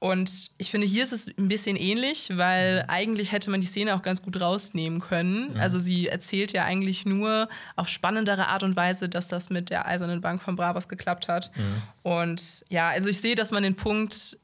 Und 0.00 0.52
ich 0.58 0.70
finde, 0.70 0.86
hier 0.86 1.02
ist 1.02 1.12
es 1.12 1.26
ein 1.26 1.48
bisschen 1.48 1.74
ähnlich, 1.74 2.30
weil 2.36 2.84
eigentlich 2.86 3.32
hätte 3.32 3.50
man 3.50 3.60
die 3.60 3.66
Szene 3.66 3.96
auch 3.96 4.02
ganz 4.02 4.22
gut 4.22 4.40
rausnehmen 4.40 5.00
können. 5.00 5.56
Also 5.58 5.80
sie 5.80 6.06
erzählt 6.06 6.52
ja 6.52 6.62
eigentlich 6.64 7.04
nur 7.04 7.48
auf 7.74 7.88
spannendere 7.88 8.46
Art 8.46 8.62
und 8.62 8.76
Weise, 8.76 9.08
dass 9.08 9.26
das 9.26 9.50
mit 9.50 9.70
der 9.70 9.86
Eisernen 9.88 10.20
Bank 10.20 10.40
von 10.40 10.54
Bravos 10.54 10.88
geklappt 10.88 11.26
hat. 11.26 11.50
Und 12.04 12.64
ja, 12.68 12.90
also 12.90 13.08
ich 13.08 13.20
sehe, 13.20 13.34
dass 13.34 13.50
man 13.50 13.64
den 13.64 13.74
Punkt 13.74 14.38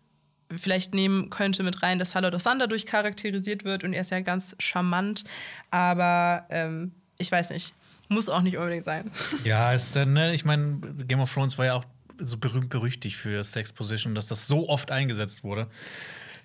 vielleicht 0.59 0.95
nehmen 0.95 1.31
könnte 1.31 1.63
mit 1.63 1.83
rein, 1.83 1.99
dass 1.99 2.15
Hallo 2.15 2.37
Sander 2.39 2.67
durchcharakterisiert 2.67 3.65
wird 3.65 3.85
und 3.85 3.93
er 3.93 4.03
ist 4.03 4.11
ja 4.11 4.21
ganz 4.21 4.57
charmant, 4.59 5.25
aber 5.71 6.47
ähm, 6.51 6.93
ich 7.19 7.31
weiß 7.31 7.51
nicht, 7.51 7.75
muss 8.09 8.29
auch 8.29 8.43
nicht 8.43 8.57
unbedingt 8.57 8.85
sein. 8.85 9.11
Ja, 9.45 9.73
ist 9.73 9.97
dann, 9.97 10.13
ne, 10.13 10.35
ich 10.35 10.45
meine, 10.45 10.81
Game 11.07 11.21
of 11.21 11.33
Thrones 11.33 11.59
war 11.59 11.67
ja 11.67 11.75
auch 11.75 11.85
so 12.19 12.39
berühmt 12.39 12.69
berüchtigt 12.69 13.17
für 13.17 13.43
Sex 13.45 13.73
Position, 13.73 14.15
dass 14.15 14.27
das 14.27 14.47
so 14.47 14.69
oft 14.69 14.91
eingesetzt 14.91 15.45
wurde. 15.45 15.69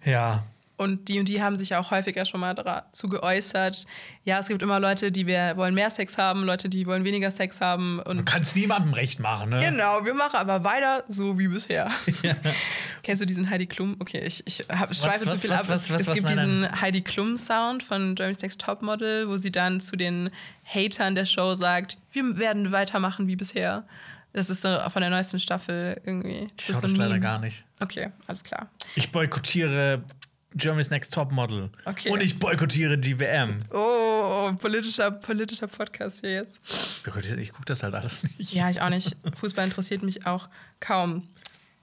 Ja. 0.03 0.43
Und 0.80 1.10
die 1.10 1.20
und 1.20 1.28
die 1.28 1.44
haben 1.44 1.58
sich 1.58 1.70
ja 1.70 1.80
auch 1.82 1.92
häufiger 1.92 2.24
schon 2.24 2.40
mal 2.40 2.56
dazu 2.56 3.10
geäußert. 3.10 3.86
Ja, 4.24 4.40
es 4.40 4.48
gibt 4.48 4.62
immer 4.62 4.80
Leute, 4.80 5.12
die 5.12 5.28
wir 5.28 5.58
wollen 5.58 5.74
mehr 5.74 5.90
Sex 5.90 6.18
haben, 6.18 6.46
Leute, 6.46 6.70
die 6.70 6.86
wollen 6.86 7.04
weniger 7.04 7.32
Sex 7.32 7.60
haben. 7.60 8.00
Du 8.06 8.12
Und 8.12 8.24
kannst 8.24 8.56
niemandem 8.56 8.94
recht 8.94 9.20
machen, 9.20 9.50
ne? 9.50 9.60
genau, 9.60 10.06
wir 10.06 10.14
machen 10.14 10.38
aber 10.38 10.64
weiter 10.64 11.04
so 11.10 11.38
wie 11.38 11.50
bisher. 11.50 11.92
Kennst 13.04 13.22
du 13.22 13.26
diesen 13.26 13.50
Heidi 13.50 13.68
Klum? 13.68 13.98
Okay, 14.00 14.22
ich, 14.26 14.48
ich 14.48 14.66
hab, 14.70 14.96
schweife 14.96 15.28
zu 15.28 15.38
viel 15.38 15.50
was, 15.50 15.64
ab. 15.64 15.70
was, 15.70 15.84
es 15.84 15.92
was, 15.92 16.02
es 16.04 16.08
was? 16.08 16.16
gibt 16.16 16.30
diesen 16.30 16.82
Heidi 16.82 17.02
Klum-Sound 17.02 17.84
von 17.84 18.16
Jeremy's 18.16 18.42
Next 18.42 18.62
Topmodel, 18.62 19.28
wo 19.28 19.36
sie 19.36 19.52
dann 19.52 19.82
zu 19.82 19.98
den 19.98 20.30
Hatern 20.64 21.14
der 21.14 21.26
Show 21.26 21.56
sagt, 21.56 21.98
wir 22.14 22.38
werden 22.38 22.72
weitermachen 22.72 23.28
wie 23.28 23.36
bisher. 23.36 23.84
Das 24.32 24.50
ist 24.50 24.62
so 24.62 24.80
von 24.90 25.02
der 25.02 25.10
neuesten 25.10 25.42
Staffel 25.42 26.00
irgendwie. 26.06 26.48
Ich 26.58 26.68
Das 26.68 26.78
so 26.78 26.82
das 26.84 26.96
leider 26.96 27.20
gar 27.20 27.40
nicht. 27.40 27.66
Okay, 27.82 28.12
alles 28.28 28.46
klar. 28.46 28.70
Ich 28.96 29.12
boykottiere 29.12 30.04
Germany's 30.56 30.89
Next 30.89 31.14
Topmodel. 31.14 31.70
Okay. 31.86 32.10
Und 32.10 32.22
ich 32.22 32.39
boykottiere 32.39 32.97
die 32.97 33.20
WM. 33.20 33.60
Oh, 33.72 34.52
politischer, 34.54 35.12
politischer 35.12 35.68
Podcast 35.68 36.22
hier 36.22 36.34
jetzt. 36.34 36.60
Ich 37.38 37.52
gucke 37.54 37.66
das 37.66 37.84
halt 37.84 37.93
alles 37.93 38.24
nicht. 38.24 38.54
Ja, 38.54 38.70
ich 38.70 38.82
auch 38.82 38.89
nicht. 38.89 39.16
Fußball 39.36 39.66
interessiert 39.66 40.02
mich 40.02 40.26
auch 40.26 40.50
kaum. 40.80 41.28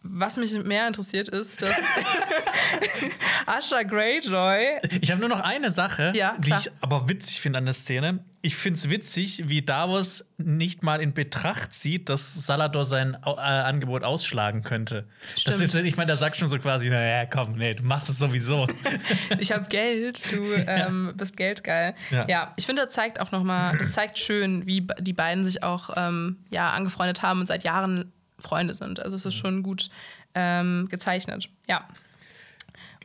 Was 0.03 0.37
mich 0.37 0.53
mehr 0.65 0.87
interessiert 0.87 1.29
ist, 1.29 1.63
dass 1.63 1.75
Asha 3.47 3.83
Greyjoy. 3.83 4.81
Ich 5.01 5.11
habe 5.11 5.21
nur 5.21 5.29
noch 5.29 5.41
eine 5.41 5.71
Sache, 5.71 6.13
Ja, 6.15 6.37
die 6.39 6.51
ich 6.51 6.71
aber 6.81 7.09
witzig 7.09 7.41
finde 7.41 7.59
an 7.59 7.65
der 7.65 7.75
Szene. 7.75 8.21
Ich 8.47 8.55
finde 8.55 8.79
es 8.79 8.89
witzig, 8.89 9.49
wie 9.49 9.61
Davos 9.61 10.25
nicht 10.37 10.85
mal 10.85 11.01
in 11.03 11.13
Betracht 11.13 11.75
zieht, 11.75 12.09
dass 12.09 12.47
Salador 12.47 12.85
sein 12.85 13.17
äh, 13.27 13.29
Angebot 13.29 14.05
ausschlagen 14.05 14.63
könnte. 14.63 15.09
Das 15.33 15.41
Stimmt. 15.57 15.63
ist, 15.63 15.75
ich 15.75 15.97
meine, 15.97 16.07
der 16.07 16.17
sagt 16.17 16.37
schon 16.37 16.47
so 16.47 16.57
quasi, 16.61 16.89
naja, 16.89 17.27
komm, 17.27 17.57
nee, 17.57 17.75
du 17.75 17.83
machst 17.83 18.09
es 18.09 18.19
sowieso. 18.19 18.69
Ich 19.41 19.51
habe 19.51 19.67
Geld, 19.69 20.33
du 20.33 20.45
ähm, 20.69 21.13
bist 21.17 21.37
geldgeil. 21.37 21.97
Ja. 22.13 22.25
Ja, 22.29 22.55
ich 22.55 22.67
finde, 22.67 22.85
das 22.85 22.93
zeigt 22.93 23.19
auch 23.19 23.33
nochmal, 23.33 23.77
das 23.79 23.91
zeigt 23.91 24.17
schön, 24.17 24.65
wie 24.65 24.87
die 25.01 25.13
beiden 25.13 25.43
sich 25.43 25.65
auch 25.65 25.91
ähm, 25.97 26.37
ja, 26.49 26.71
angefreundet 26.71 27.23
haben 27.23 27.41
und 27.41 27.47
seit 27.47 27.65
Jahren 27.65 28.13
Freunde 28.39 28.75
sind. 28.75 29.01
Also 29.01 29.17
es 29.17 29.27
ist 29.27 29.35
schon 29.35 29.65
gut 29.65 29.91
ähm, 30.37 30.87
gezeichnet. 30.89 31.49
Ja. 31.67 31.89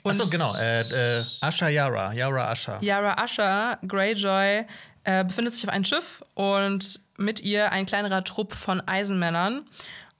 Und 0.04 0.20
Achso, 0.20 0.30
genau. 0.30 0.52
Äh, 0.56 1.20
äh, 1.20 1.24
Asha 1.42 1.68
Yara, 1.68 2.14
Yara 2.14 2.52
Asha. 2.52 2.80
Yara 2.82 3.22
Asher 3.22 3.80
Greyjoy 3.88 4.66
äh, 5.04 5.24
befindet 5.24 5.54
sich 5.54 5.64
auf 5.66 5.74
einem 5.74 5.86
Schiff 5.86 6.24
und 6.36 6.99
mit 7.18 7.41
ihr 7.41 7.72
ein 7.72 7.86
kleinerer 7.86 8.24
Trupp 8.24 8.54
von 8.54 8.82
Eisenmännern. 8.82 9.66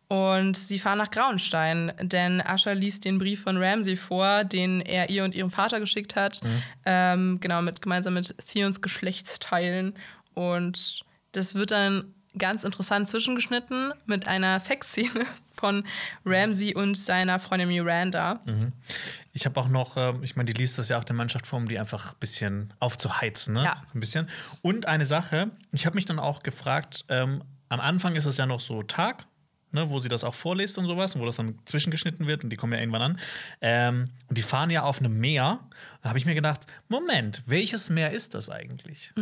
Und 0.08 0.58
sie 0.58 0.78
fahren 0.78 0.98
nach 0.98 1.10
Grauenstein, 1.10 1.94
denn 2.02 2.42
Asher 2.42 2.76
liest 2.76 3.06
den 3.06 3.18
Brief 3.18 3.44
von 3.44 3.56
Ramsay 3.56 3.96
vor, 3.96 4.44
den 4.44 4.82
er 4.82 5.10
ihr 5.10 5.24
und 5.24 5.34
ihrem 5.34 5.52
Vater 5.52 5.80
geschickt 5.80 6.18
hat. 6.18 6.42
Ähm, 6.86 7.40
genau, 7.40 7.62
mit, 7.62 7.82
gemeinsam 7.82 8.16
mit 8.16 8.36
Theons 8.46 8.82
Geschlechtsteilen. 8.82 9.94
Und 10.34 11.06
das 11.32 11.56
wird 11.56 11.72
dann 11.72 12.14
ganz 12.38 12.66
interessant 12.66 13.08
zwischengeschnitten 13.08 13.94
mit 14.06 14.28
einer 14.28 14.60
Sexszene 14.60 15.26
von 15.62 15.84
Ramsay 16.26 16.76
und 16.76 16.98
seiner 16.98 17.40
Freundin 17.40 17.70
Miranda. 17.70 18.42
Ich 19.32 19.46
habe 19.46 19.60
auch 19.60 19.70
noch, 19.70 19.96
ähm, 19.96 20.24
ich 20.24 20.36
meine, 20.36 20.52
die 20.52 20.60
liest 20.60 20.78
das 20.78 20.90
ja 20.90 20.98
auch 20.98 21.04
der 21.04 21.16
Mannschaft 21.16 21.48
vor, 21.48 21.60
um 21.60 21.68
die 21.68 21.80
einfach 21.80 22.14
ein 22.14 22.20
bisschen 22.20 22.74
aufzuheizen, 22.80 23.54
ne? 23.54 23.64
Ja. 23.64 23.84
Ein 23.94 24.00
bisschen. 24.00 24.28
Und 24.62 24.88
eine 24.88 25.06
Sache, 25.06 25.52
ich 25.72 25.86
habe 25.86 25.96
mich 25.96 26.06
dann 26.06 26.20
auch 26.20 26.44
gefragt, 26.44 27.06
ähm, 27.08 27.44
am 27.70 27.80
Anfang 27.80 28.16
ist 28.16 28.26
es 28.26 28.38
ja 28.38 28.46
noch 28.46 28.60
so 28.60 28.84
Tag, 28.84 29.28
ne, 29.72 29.90
wo 29.90 30.00
sie 30.00 30.10
das 30.10 30.24
auch 30.24 30.36
vorliest 30.36 30.78
und 30.78 30.86
sowas, 30.86 31.18
wo 31.18 31.26
das 31.26 31.38
dann 31.38 31.58
zwischengeschnitten 31.66 32.28
wird 32.28 32.44
und 32.44 32.50
die 32.50 32.58
kommen 32.58 32.74
ja 32.74 32.80
irgendwann 32.80 33.02
an. 33.02 33.20
Ähm, 33.62 34.10
und 34.28 34.38
die 34.38 34.42
fahren 34.42 34.70
ja 34.70 34.84
auf 34.84 35.00
einem 35.00 35.18
Meer. 35.18 35.60
Da 36.02 36.10
habe 36.10 36.20
ich 36.20 36.26
mir 36.26 36.36
gedacht, 36.36 36.66
Moment, 36.90 37.44
welches 37.46 37.90
Meer 37.90 38.12
ist 38.12 38.34
das 38.34 38.50
eigentlich? 38.50 39.14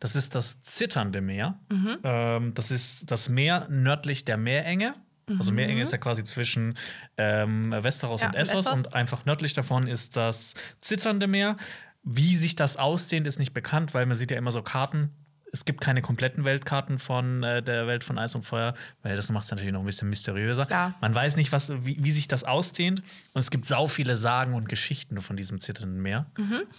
Das 0.00 0.16
ist 0.16 0.34
das 0.34 0.62
zitternde 0.62 1.20
Meer. 1.20 1.58
Ähm, 2.04 2.54
das 2.54 2.70
ist 2.70 3.10
das 3.10 3.28
Meer 3.28 3.66
nördlich 3.70 4.24
der 4.24 4.36
Meerenge. 4.36 4.92
Also 5.38 5.52
Meerenge 5.52 5.82
ist 5.82 5.92
ja 5.92 5.98
quasi 5.98 6.24
zwischen 6.24 6.76
ähm, 7.16 7.70
Westeros 7.70 8.22
Ja, 8.22 8.28
und 8.28 8.34
Essos 8.34 8.66
und 8.66 8.94
einfach 8.94 9.24
nördlich 9.24 9.54
davon 9.54 9.86
ist 9.86 10.16
das 10.16 10.54
zitternde 10.80 11.26
Meer. 11.26 11.56
Wie 12.02 12.34
sich 12.34 12.54
das 12.54 12.76
aussehnt, 12.76 13.26
ist 13.26 13.38
nicht 13.38 13.54
bekannt, 13.54 13.94
weil 13.94 14.04
man 14.04 14.16
sieht 14.16 14.30
ja 14.30 14.36
immer 14.36 14.52
so 14.52 14.62
Karten. 14.62 15.10
Es 15.54 15.64
gibt 15.64 15.80
keine 15.80 16.02
kompletten 16.02 16.44
Weltkarten 16.44 16.98
von 16.98 17.44
äh, 17.44 17.62
der 17.62 17.86
Welt 17.86 18.02
von 18.02 18.18
Eis 18.18 18.34
und 18.34 18.42
Feuer, 18.42 18.74
weil 19.04 19.14
das 19.14 19.30
macht 19.30 19.44
es 19.44 19.52
natürlich 19.52 19.72
noch 19.72 19.78
ein 19.80 19.86
bisschen 19.86 20.08
mysteriöser. 20.08 20.66
Klar. 20.66 20.94
Man 21.00 21.14
weiß 21.14 21.36
nicht, 21.36 21.52
was, 21.52 21.70
wie, 21.84 21.96
wie 22.02 22.10
sich 22.10 22.26
das 22.26 22.42
ausdehnt. 22.42 23.04
Und 23.34 23.38
es 23.38 23.52
gibt 23.52 23.64
sau 23.64 23.86
viele 23.86 24.16
Sagen 24.16 24.54
und 24.54 24.68
Geschichten 24.68 25.22
von 25.22 25.36
diesem 25.36 25.60
zitternden 25.60 26.02
Meer. 26.02 26.26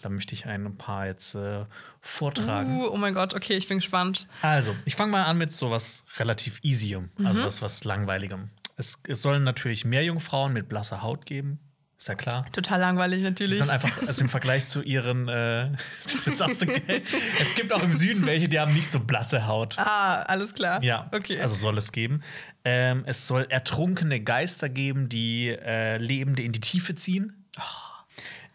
Da 0.02 0.10
möchte 0.10 0.34
ich 0.34 0.46
ein 0.46 0.76
paar 0.76 1.06
jetzt 1.06 1.36
äh, 1.36 1.64
vortragen. 2.02 2.82
Uh, 2.82 2.90
oh 2.92 2.98
mein 2.98 3.14
Gott, 3.14 3.34
okay, 3.34 3.54
ich 3.54 3.70
bin 3.70 3.78
gespannt. 3.78 4.28
Also, 4.42 4.76
ich 4.84 4.96
fange 4.98 5.14
mal 5.14 5.24
an 5.24 5.38
mit 5.38 5.54
sowas 5.54 6.04
relativ 6.18 6.60
easyem, 6.62 7.10
also 7.24 7.40
Mhm. 7.40 7.46
was, 7.46 7.62
was 7.62 7.84
langweiligem. 7.86 8.50
Es, 8.76 9.00
es 9.08 9.22
sollen 9.22 9.44
natürlich 9.46 9.86
Meerjungfrauen 9.86 10.52
mit 10.52 10.68
blasser 10.68 11.02
Haut 11.02 11.26
geben. 11.26 11.60
Ist 12.06 12.10
ja 12.10 12.14
klar. 12.14 12.46
Total 12.52 12.80
langweilig 12.80 13.24
natürlich. 13.24 13.58
Die 13.58 13.64
sind 13.64 13.72
einfach, 13.72 14.06
also 14.06 14.22
im 14.22 14.30
Vergleich 14.30 14.68
zu 14.68 14.84
ihren, 14.84 15.28
äh, 15.28 15.72
so. 16.06 16.46
Es 16.46 17.56
gibt 17.56 17.74
auch 17.74 17.82
im 17.82 17.94
Süden 17.94 18.28
welche, 18.28 18.48
die 18.48 18.60
haben 18.60 18.76
nicht 18.76 18.88
so 18.88 19.00
blasse 19.00 19.48
Haut. 19.48 19.80
Ah, 19.80 20.22
alles 20.22 20.54
klar. 20.54 20.84
Ja, 20.84 21.10
okay. 21.12 21.42
also 21.42 21.56
soll 21.56 21.80
es 21.80 21.92
geben. 21.92 22.22
Ähm, 22.64 23.02
es 23.08 23.26
soll 23.26 23.48
ertrunkene 23.50 24.20
Geister 24.20 24.70
geben, 24.70 25.10
die 25.10 25.50
äh, 25.50 25.98
Lebende 25.98 26.44
in 26.44 26.52
die 26.52 26.62
Tiefe 26.62 26.94
ziehen. 26.94 27.44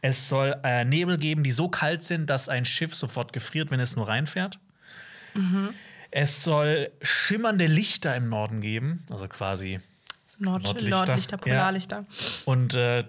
Es 0.00 0.28
soll 0.28 0.56
äh, 0.62 0.84
Nebel 0.84 1.18
geben, 1.18 1.42
die 1.42 1.50
so 1.50 1.68
kalt 1.68 2.04
sind, 2.04 2.30
dass 2.30 2.48
ein 2.48 2.64
Schiff 2.64 2.94
sofort 2.94 3.32
gefriert, 3.32 3.72
wenn 3.72 3.80
es 3.80 3.96
nur 3.96 4.06
reinfährt. 4.06 4.60
Es 6.12 6.44
soll 6.44 6.92
schimmernde 7.02 7.66
Lichter 7.66 8.14
im 8.14 8.28
Norden 8.28 8.60
geben, 8.60 9.04
also 9.10 9.26
quasi. 9.26 9.80
Nord 10.40 10.64
Nordlichter. 10.64 10.90
Nordlichter, 11.06 11.36
Ja. 11.36 11.42
Polarlichter. 11.42 12.04
Und 12.46 12.74
äh, 12.74 13.04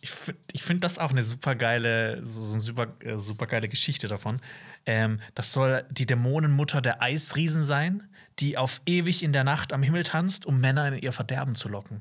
ich 0.00 0.10
finde 0.10 0.40
ich 0.52 0.62
find 0.64 0.82
das 0.82 0.98
auch 0.98 1.10
eine 1.10 1.22
super 1.22 1.54
geile, 1.54 2.24
so 2.24 2.40
so 2.40 2.52
eine 2.54 2.60
super, 2.60 2.88
äh, 3.00 3.18
super 3.18 3.46
geile 3.46 3.68
Geschichte 3.68 4.08
davon. 4.08 4.40
Ähm, 4.84 5.20
das 5.34 5.52
soll 5.52 5.84
die 5.90 6.06
Dämonenmutter 6.06 6.80
der 6.82 7.00
Eisriesen 7.00 7.62
sein, 7.62 8.02
die 8.40 8.58
auf 8.58 8.80
ewig 8.86 9.22
in 9.22 9.32
der 9.32 9.44
Nacht 9.44 9.72
am 9.72 9.82
Himmel 9.82 10.02
tanzt, 10.02 10.44
um 10.44 10.60
Männer 10.60 10.88
in 10.88 10.98
ihr 10.98 11.12
Verderben 11.12 11.54
zu 11.54 11.68
locken. 11.68 12.00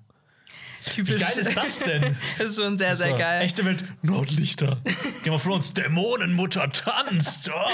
Wie 0.85 0.89
Typisch. 1.03 1.21
geil 1.21 1.37
ist 1.37 1.55
das 1.55 1.79
denn? 1.79 2.15
Das 2.37 2.49
ist 2.51 2.59
schon 2.61 2.77
sehr, 2.77 2.95
sehr 2.95 3.11
So, 3.11 3.17
geil. 3.17 3.41
Echte 3.43 3.63
Welt, 3.65 3.83
Nordlichter. 4.01 4.81
Game 5.23 5.33
of 5.33 5.43
Thrones, 5.43 5.73
Dämonenmutter 5.73 6.71
tanzt. 6.71 7.49
Oh. 7.53 7.69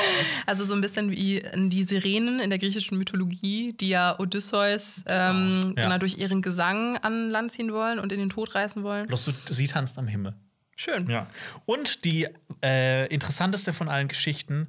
Also 0.46 0.64
so 0.64 0.74
ein 0.74 0.82
bisschen 0.82 1.12
wie 1.12 1.44
die 1.56 1.84
Sirenen 1.84 2.40
in 2.40 2.50
der 2.50 2.60
griechischen 2.60 2.98
Mythologie, 2.98 3.74
die 3.80 3.90
ja 3.90 4.20
Odysseus 4.20 5.04
ähm, 5.08 5.74
Ja. 5.78 5.84
genau 5.86 5.98
durch 5.98 6.18
ihren 6.18 6.42
Gesang 6.42 6.98
an 6.98 7.30
Land 7.30 7.52
ziehen 7.52 7.72
wollen 7.72 8.00
und 8.00 8.12
in 8.12 8.20
den 8.20 8.30
Tod 8.30 8.54
reißen 8.56 8.84
wollen. 8.84 9.08
Bloß 9.08 9.32
sie 9.50 9.68
tanzt 9.68 9.98
am 9.98 10.08
Himmel. 10.08 10.34
Schön. 10.76 11.10
Ja. 11.10 11.28
Und 11.66 12.06
die 12.06 12.28
äh, 12.64 13.08
interessanteste 13.08 13.74
von 13.74 13.90
allen 13.90 14.08
Geschichten: 14.08 14.68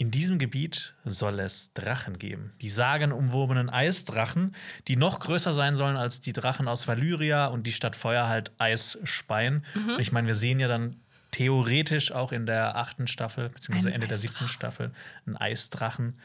In 0.00 0.12
diesem 0.12 0.38
Gebiet 0.38 0.94
soll 1.04 1.40
es 1.40 1.72
Drachen 1.72 2.18
geben. 2.20 2.52
Die 2.62 2.68
sagenumwobenen 2.68 3.68
Eisdrachen, 3.68 4.54
die 4.86 4.94
noch 4.96 5.18
größer 5.18 5.54
sein 5.54 5.74
sollen 5.74 5.96
als 5.96 6.20
die 6.20 6.32
Drachen 6.32 6.68
aus 6.68 6.86
Valyria 6.86 7.46
und 7.46 7.66
die 7.66 7.72
statt 7.72 7.96
Feuer 7.96 8.28
halt 8.28 8.52
Eis 8.58 8.98
speien. 9.02 9.64
Mhm. 9.74 9.94
Und 9.94 10.00
ich 10.00 10.12
meine, 10.12 10.28
wir 10.28 10.36
sehen 10.36 10.60
ja 10.60 10.68
dann 10.68 11.00
theoretisch 11.32 12.12
auch 12.12 12.30
in 12.30 12.46
der 12.46 12.76
achten 12.76 13.08
Staffel, 13.08 13.48
beziehungsweise 13.48 13.88
Ein 13.88 13.94
Ende 13.94 14.06
der 14.06 14.16
Eisdrachen. 14.16 14.36
siebten 14.38 14.48
Staffel, 14.48 14.90
einen 15.26 15.36
Eisdrachen. 15.36 16.18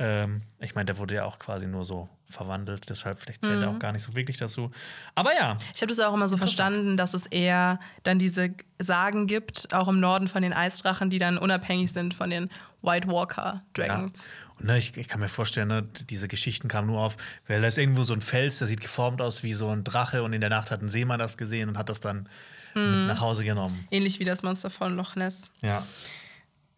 Ähm, 0.00 0.42
ich 0.58 0.74
meine, 0.74 0.86
der 0.86 0.98
wurde 0.98 1.14
ja 1.14 1.24
auch 1.24 1.38
quasi 1.38 1.66
nur 1.66 1.84
so 1.84 2.08
verwandelt, 2.26 2.88
deshalb 2.88 3.18
vielleicht 3.18 3.44
zählt 3.44 3.58
Mhm. 3.58 3.62
er 3.64 3.70
auch 3.70 3.78
gar 3.78 3.92
nicht 3.92 4.02
so 4.02 4.14
wirklich 4.16 4.38
dazu. 4.38 4.70
Aber 5.14 5.34
ja, 5.34 5.56
Ich 5.74 5.82
habe 5.82 5.88
das 5.88 6.00
auch 6.00 6.14
immer 6.14 6.26
so 6.28 6.36
verstanden, 6.36 6.96
dass 6.96 7.12
es 7.14 7.26
eher 7.26 7.78
dann 8.02 8.18
diese 8.18 8.50
Sagen 8.78 9.26
gibt, 9.26 9.72
auch 9.74 9.88
im 9.88 10.00
Norden 10.00 10.26
von 10.26 10.42
den 10.42 10.52
Eisdrachen, 10.52 11.10
die 11.10 11.18
dann 11.18 11.36
unabhängig 11.38 11.92
sind 11.92 12.14
von 12.14 12.30
den 12.30 12.48
White 12.82 13.08
Walker 13.08 13.62
Dragons. 13.74 14.30
Ja. 14.32 14.54
Und 14.60 14.66
ne, 14.66 14.78
ich, 14.78 14.96
ich 14.96 15.08
kann 15.08 15.20
mir 15.20 15.28
vorstellen, 15.28 15.68
ne, 15.68 15.82
diese 16.08 16.28
Geschichten 16.28 16.68
kamen 16.68 16.86
nur 16.88 17.00
auf, 17.00 17.16
weil 17.48 17.60
da 17.62 17.68
ist 17.68 17.78
irgendwo 17.78 18.04
so 18.04 18.12
ein 18.14 18.20
Fels, 18.22 18.58
der 18.58 18.66
sieht 18.66 18.80
geformt 18.80 19.20
aus 19.22 19.42
wie 19.42 19.52
so 19.52 19.68
ein 19.70 19.84
Drache 19.84 20.22
und 20.22 20.32
in 20.32 20.40
der 20.40 20.50
Nacht 20.50 20.70
hat 20.70 20.82
ein 20.82 20.88
Seemann 20.88 21.18
das 21.18 21.36
gesehen 21.38 21.68
und 21.68 21.78
hat 21.78 21.88
das 21.88 22.00
dann 22.00 22.28
Mhm. 22.74 22.82
mit 23.00 23.06
nach 23.08 23.20
Hause 23.20 23.42
genommen. 23.44 23.84
Ähnlich 23.90 24.20
wie 24.20 24.24
das 24.24 24.44
Monster 24.44 24.70
von 24.70 24.94
Loch 24.96 25.16
Ness. 25.16 25.50
Ja. 25.60 25.84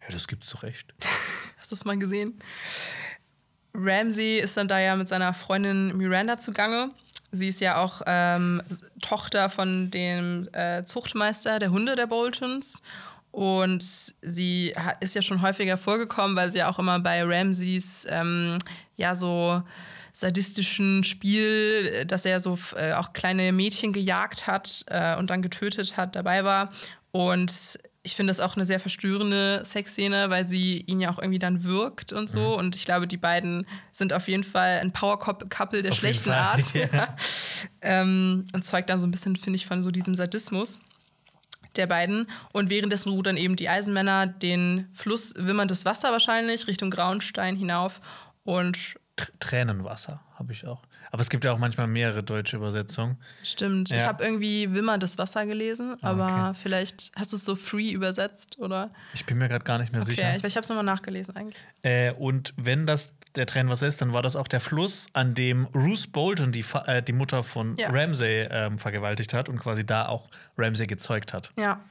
Ja, 0.01 0.07
das 0.09 0.27
gibt's 0.27 0.49
doch 0.49 0.63
echt. 0.63 0.91
Hast 1.59 1.69
du 1.71 1.75
es 1.75 1.85
mal 1.85 1.97
gesehen? 1.99 2.39
Ramsey 3.75 4.39
ist 4.39 4.57
dann 4.57 4.67
da 4.67 4.79
ja 4.79 4.95
mit 4.95 5.07
seiner 5.07 5.33
Freundin 5.33 5.95
Miranda 5.97 6.37
zugange. 6.39 6.91
Sie 7.31 7.47
ist 7.47 7.59
ja 7.61 7.77
auch 7.77 8.01
ähm, 8.05 8.61
Tochter 9.01 9.49
von 9.49 9.89
dem 9.89 10.47
äh, 10.53 10.83
Zuchtmeister 10.83 11.57
der 11.59 11.71
Hunde 11.71 11.95
der 11.95 12.05
Boltons. 12.07 12.83
Und 13.33 13.81
sie 14.21 14.75
ist 14.99 15.15
ja 15.15 15.23
schon 15.23 15.41
häufiger 15.41 15.75
vorgekommen, 15.75 16.37
weil 16.37 16.51
sie 16.51 16.59
ja 16.59 16.69
auch 16.69 16.77
immer 16.77 16.99
bei 16.99 17.23
Ramseys 17.23 18.05
ähm, 18.07 18.59
ja 18.95 19.15
so 19.15 19.63
sadistischen 20.11 21.03
Spiel, 21.03 21.91
äh, 21.95 22.05
dass 22.05 22.25
er 22.25 22.39
so 22.39 22.59
äh, 22.77 22.93
auch 22.93 23.11
kleine 23.11 23.51
Mädchen 23.51 23.91
gejagt 23.91 24.45
hat 24.45 24.85
äh, 24.87 25.15
und 25.17 25.31
dann 25.31 25.41
getötet 25.41 25.97
hat, 25.97 26.15
dabei 26.15 26.43
war. 26.43 26.71
Und 27.09 27.79
ich 28.03 28.15
finde 28.15 28.29
das 28.29 28.39
auch 28.39 28.55
eine 28.55 28.67
sehr 28.67 28.79
verstörende 28.79 29.63
Sexszene, 29.65 30.29
weil 30.29 30.47
sie 30.47 30.81
ihn 30.81 30.99
ja 30.99 31.09
auch 31.09 31.17
irgendwie 31.17 31.39
dann 31.39 31.63
wirkt 31.63 32.13
und 32.13 32.29
so. 32.29 32.55
Und 32.55 32.75
ich 32.75 32.85
glaube, 32.85 33.07
die 33.07 33.17
beiden 33.17 33.65
sind 33.91 34.13
auf 34.13 34.27
jeden 34.27 34.43
Fall 34.43 34.79
ein 34.79 34.91
Power-Couple 34.91 35.81
der 35.81 35.91
Auf 35.91 35.97
schlechten 35.97 36.29
Art. 36.29 36.71
ja. 36.75 37.15
ähm, 37.81 38.45
und 38.53 38.63
zeugt 38.63 38.89
dann 38.91 38.99
so 38.99 39.07
ein 39.07 39.11
bisschen, 39.11 39.35
finde 39.37 39.55
ich, 39.55 39.65
von 39.65 39.81
so 39.81 39.89
diesem 39.89 40.13
Sadismus 40.13 40.79
der 41.75 41.87
beiden. 41.87 42.27
Und 42.51 42.69
währenddessen 42.69 43.11
rudern 43.11 43.37
eben 43.37 43.55
die 43.55 43.69
Eisenmänner 43.69 44.27
den 44.27 44.87
Fluss 44.93 45.33
wimmerndes 45.37 45.85
Wasser 45.85 46.11
wahrscheinlich 46.11 46.67
Richtung 46.67 46.89
Grauenstein 46.91 47.55
hinauf. 47.55 48.01
Und 48.43 48.95
Tr 49.15 49.27
Tränenwasser 49.39 50.21
habe 50.35 50.51
ich 50.53 50.65
auch. 50.65 50.81
Aber 51.11 51.21
es 51.21 51.29
gibt 51.29 51.43
ja 51.45 51.51
auch 51.53 51.59
manchmal 51.59 51.85
mehrere 51.85 52.23
deutsche 52.23 52.57
Übersetzungen. 52.57 53.17
stimmt, 53.43 53.91
ich 53.91 53.99
Ja. 54.01 54.07
habe 54.07 54.23
irgendwie 54.23 54.73
wimmerndes 54.73 55.19
Wasser 55.19 55.45
gelesen, 55.45 55.95
aber 56.01 56.23
Ah, 56.25 56.49
okay. 56.49 56.59
vielleicht 56.63 57.11
hast 57.15 57.31
du 57.31 57.35
es 57.35 57.45
so 57.45 57.55
free 57.55 57.91
übersetzt, 57.91 58.57
oder? 58.57 58.89
Ich 59.13 59.23
bin 59.27 59.37
mir 59.37 59.47
gerade 59.47 59.63
gar 59.63 59.77
nicht 59.77 59.91
mehr 59.91 60.01
Okay, 60.01 60.15
sicher. 60.15 60.35
ich, 60.35 60.43
ich 60.43 60.55
habe 60.55 60.63
es 60.63 60.69
nochmal 60.69 60.83
nachgelesen 60.85 61.35
eigentlich. 61.35 61.63
Äh, 61.83 62.13
und 62.13 62.55
wenn 62.57 62.87
das 62.87 63.09
der 63.35 63.45
Tränenwasser 63.45 63.87
ist, 63.87 64.01
dann 64.01 64.13
war 64.13 64.21
das 64.21 64.35
auch 64.35 64.47
der 64.47 64.59
Fluss, 64.59 65.07
an 65.13 65.33
dem 65.33 65.65
Ruth 65.73 66.11
Bolton, 66.11 66.51
die, 66.51 66.63
äh, 66.85 67.01
die 67.01 67.13
Mutter 67.13 67.43
von 67.43 67.75
Ja. 67.77 67.89
Ramsay, 67.89 68.47
ähm, 68.49 68.77
vergewaltigt 68.77 69.33
hat 69.33 69.49
und 69.49 69.59
quasi 69.59 69.85
da 69.85 70.07
auch 70.07 70.29
Ramsay 70.57 70.87
gezeugt 70.87 71.33
hat. 71.33 71.51
Ja. 71.57 71.81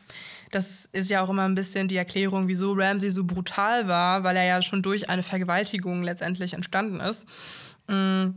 Das 0.51 0.85
ist 0.93 1.09
ja 1.09 1.23
auch 1.23 1.31
immer 1.31 1.45
ein 1.45 1.55
bisschen 1.55 1.89
die 1.89 1.97
Erklärung, 1.97 2.47
wieso 2.47 2.75
Ramsey 2.75 3.11
so 3.11 3.25
brutal 3.25 3.89
war, 3.89 4.23
weil 4.23 4.37
er 4.37 4.45
ja 4.45 4.61
schon 4.63 4.83
durch 4.83 5.09
eine 5.09 5.23
Vergewaltigung 5.23 6.03
letztendlich 6.03 6.53
entstanden 6.53 7.01
ist. 7.01 7.27
Mm, 7.89 8.29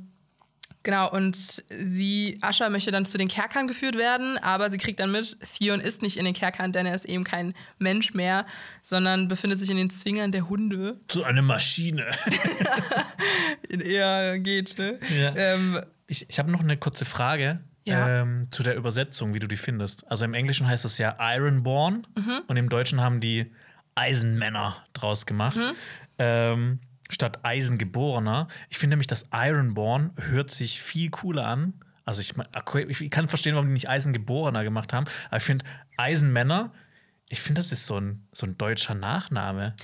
Genau, 0.86 1.10
und 1.12 1.36
sie, 1.36 2.38
Ascha 2.42 2.70
möchte 2.70 2.92
dann 2.92 3.06
zu 3.06 3.18
den 3.18 3.28
Kerkern 3.28 3.68
geführt 3.68 3.98
werden, 3.98 4.38
aber 4.38 4.70
sie 4.72 4.78
kriegt 4.78 5.00
dann 5.00 5.12
mit, 5.12 5.36
Theon 5.58 5.80
ist 5.82 6.02
nicht 6.04 6.16
in 6.18 6.26
den 6.26 6.34
Kerkern, 6.36 6.72
denn 6.72 6.86
er 6.86 6.94
ist 6.96 7.06
eben 7.06 7.24
kein 7.24 7.54
Mensch 7.80 8.14
mehr, 8.14 8.46
sondern 8.84 9.28
befindet 9.28 9.58
sich 9.60 9.70
in 9.72 9.78
den 9.78 9.90
Zwingern 9.90 10.32
der 10.32 10.48
Hunde. 10.48 11.00
So 11.12 11.24
eine 11.24 11.42
Maschine. 11.42 12.06
Ja, 13.70 14.38
geht, 14.38 14.78
ne? 14.78 15.00
Ja. 15.18 15.34
Ähm, 15.36 15.80
Ich, 16.08 16.30
ich 16.30 16.38
habe 16.40 16.52
noch 16.52 16.62
eine 16.62 16.78
kurze 16.78 17.04
Frage 17.06 17.60
Ja. 17.84 18.22
ähm, 18.22 18.48
zu 18.52 18.62
der 18.64 18.76
Übersetzung, 18.76 19.34
wie 19.34 19.40
du 19.40 19.48
die 19.48 19.56
findest. 19.58 20.10
Also 20.10 20.24
im 20.26 20.34
Englischen 20.34 20.68
heißt 20.68 20.86
das 20.86 20.98
ja 21.00 21.16
Ironborn 21.20 22.06
Mhm. 22.16 22.42
und 22.48 22.58
im 22.58 22.70
Deutschen 22.70 23.02
haben 23.02 23.20
die 23.20 23.52
Eisenmänner 23.96 24.86
draus 24.94 25.26
gemacht. 25.26 25.58
Mhm. 25.58 25.72
Ähm, 26.20 26.80
statt 27.10 27.40
Eisengeborener. 27.44 28.48
Ich 28.70 28.78
finde 28.78 28.94
nämlich, 28.96 29.08
das 29.08 29.26
Ironborn 29.34 30.12
hört 30.30 30.52
sich 30.52 30.82
viel 30.82 31.10
cooler 31.10 31.46
an. 31.48 31.74
Also 32.06 32.22
ich, 32.22 32.34
ich 33.02 33.10
kann 33.10 33.28
verstehen, 33.28 33.56
warum 33.56 33.68
die 33.68 33.74
nicht 33.74 33.90
Eisengeborener 33.90 34.64
gemacht 34.64 34.94
haben, 34.94 35.06
aber 35.30 35.38
ich 35.38 35.44
finde 35.44 35.66
Eisenmänner, 35.98 36.72
ich 37.30 37.42
finde, 37.42 37.58
das 37.60 37.72
ist 37.72 37.88
so 37.88 38.00
ein, 38.00 38.28
so 38.32 38.46
ein 38.46 38.56
deutscher 38.60 38.94
Nachname. 38.94 39.76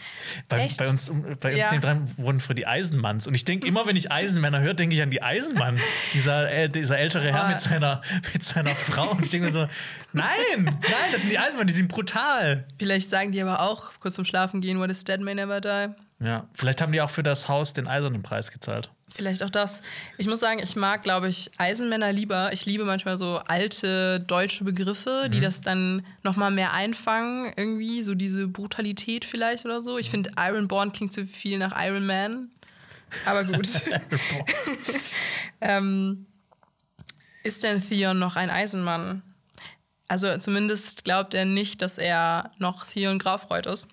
Bei, 0.47 0.69
bei 0.77 0.87
uns, 0.87 1.11
bei 1.39 1.49
uns 1.53 1.57
Ja. 1.59 1.71
nebendran 1.71 2.15
wurden 2.17 2.39
für 2.39 2.53
die 2.53 2.67
Eisenmanns. 2.67 3.25
Und 3.25 3.33
ich 3.33 3.43
denke 3.45 3.65
immer, 3.65 3.87
wenn 3.87 3.95
ich 3.95 4.11
Eisenmänner 4.11 4.61
höre, 4.61 4.75
denke 4.75 4.95
ich 4.95 5.01
an 5.01 5.09
die 5.09 5.23
Eisenmanns. 5.23 5.81
Dieser, 6.13 6.51
äh, 6.51 6.69
dieser 6.69 6.99
ältere 6.99 7.33
Herr 7.33 7.45
Oh. 7.45 7.49
mit 7.49 7.59
seiner, 7.59 8.01
mit 8.33 8.43
seiner 8.43 8.69
Frau. 8.75 9.09
Und 9.13 9.23
ich 9.23 9.31
denke 9.31 9.47
mir 9.47 9.51
so, 9.51 9.67
nein, 10.13 10.27
nein, 10.65 10.75
das 11.11 11.21
sind 11.21 11.31
die 11.31 11.39
Eisenmann, 11.39 11.65
die 11.65 11.73
sind 11.73 11.87
brutal. 11.87 12.67
vielleicht 12.77 13.09
sagen 13.09 13.31
die 13.31 13.41
aber 13.41 13.59
auch 13.61 13.91
kurz 13.99 14.13
zum 14.13 14.25
Schlafen 14.25 14.61
gehen, 14.61 14.77
what 14.77 14.91
is 14.91 15.03
dead 15.03 15.19
may 15.19 15.33
never 15.33 15.59
die. 15.59 15.87
Ja, 16.23 16.47
vielleicht 16.53 16.81
haben 16.81 16.91
die 16.91 17.01
auch 17.01 17.09
für 17.09 17.23
das 17.23 17.47
Haus 17.47 17.73
den 17.73 17.87
eisernen 17.87 18.21
Preis 18.21 18.51
gezahlt. 18.51 18.91
Vielleicht 19.09 19.43
auch 19.43 19.49
das. 19.49 19.81
Ich 20.17 20.27
muss 20.27 20.39
sagen, 20.39 20.61
ich 20.61 20.75
mag, 20.75 21.01
glaube 21.01 21.27
ich, 21.27 21.51
Eisenmänner 21.57 22.13
lieber. 22.13 22.53
Ich 22.53 22.65
liebe 22.65 22.85
manchmal 22.85 23.17
so 23.17 23.41
alte 23.47 24.19
deutsche 24.19 24.63
Begriffe, 24.63 25.27
die 25.29 25.39
das 25.39 25.61
dann 25.61 26.05
noch 26.23 26.37
mal 26.37 26.51
mehr 26.51 26.73
einfangen, 26.73 27.51
irgendwie, 27.57 28.03
so 28.03 28.15
diese 28.15 28.47
Brutalität 28.47 29.25
vielleicht 29.25 29.65
oder 29.65 29.81
so. 29.81 29.97
Ich 29.97 30.09
finde, 30.09 30.31
Ironborn 30.37 30.91
klingt 30.91 31.11
zu 31.11 31.25
viel 31.25 31.57
nach 31.57 31.73
Iron 31.83 32.05
Man. 32.05 32.51
Aber 33.25 33.43
gut. 33.43 33.67
ähm, 35.61 36.27
ist 37.43 37.63
denn 37.63 37.81
Theon 37.81 38.19
noch 38.19 38.35
ein 38.35 38.49
Eisenmann? 38.49 39.23
Also 40.07 40.37
zumindest 40.37 41.03
glaubt 41.03 41.33
er 41.33 41.45
nicht, 41.45 41.81
dass 41.81 41.97
er 41.97 42.51
noch 42.59 42.85
Theon 42.85 43.17
Graufreud 43.17 43.65
ist. 43.65 43.87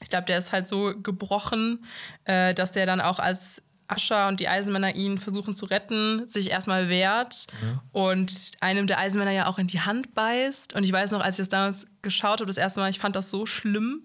Ich 0.00 0.10
glaube, 0.10 0.26
der 0.26 0.38
ist 0.38 0.52
halt 0.52 0.66
so 0.68 0.94
gebrochen, 1.02 1.84
äh, 2.24 2.54
dass 2.54 2.72
der 2.72 2.86
dann 2.86 3.00
auch 3.00 3.18
als 3.18 3.62
Ascher 3.88 4.28
und 4.28 4.38
die 4.38 4.48
Eisenmänner 4.48 4.94
ihn 4.94 5.16
versuchen 5.16 5.54
zu 5.54 5.64
retten, 5.64 6.26
sich 6.26 6.50
erstmal 6.50 6.90
wehrt 6.90 7.46
und 7.92 8.52
einem 8.60 8.86
der 8.86 8.98
Eisenmänner 8.98 9.30
ja 9.30 9.46
auch 9.46 9.58
in 9.58 9.66
die 9.66 9.80
Hand 9.80 10.14
beißt. 10.14 10.74
Und 10.74 10.84
ich 10.84 10.92
weiß 10.92 11.10
noch, 11.12 11.20
als 11.22 11.36
ich 11.36 11.42
das 11.42 11.48
damals 11.48 11.86
geschaut 12.02 12.40
habe, 12.40 12.46
das 12.46 12.58
erste 12.58 12.80
Mal, 12.80 12.90
ich 12.90 12.98
fand 12.98 13.16
das 13.16 13.30
so 13.30 13.46
schlimm, 13.46 14.02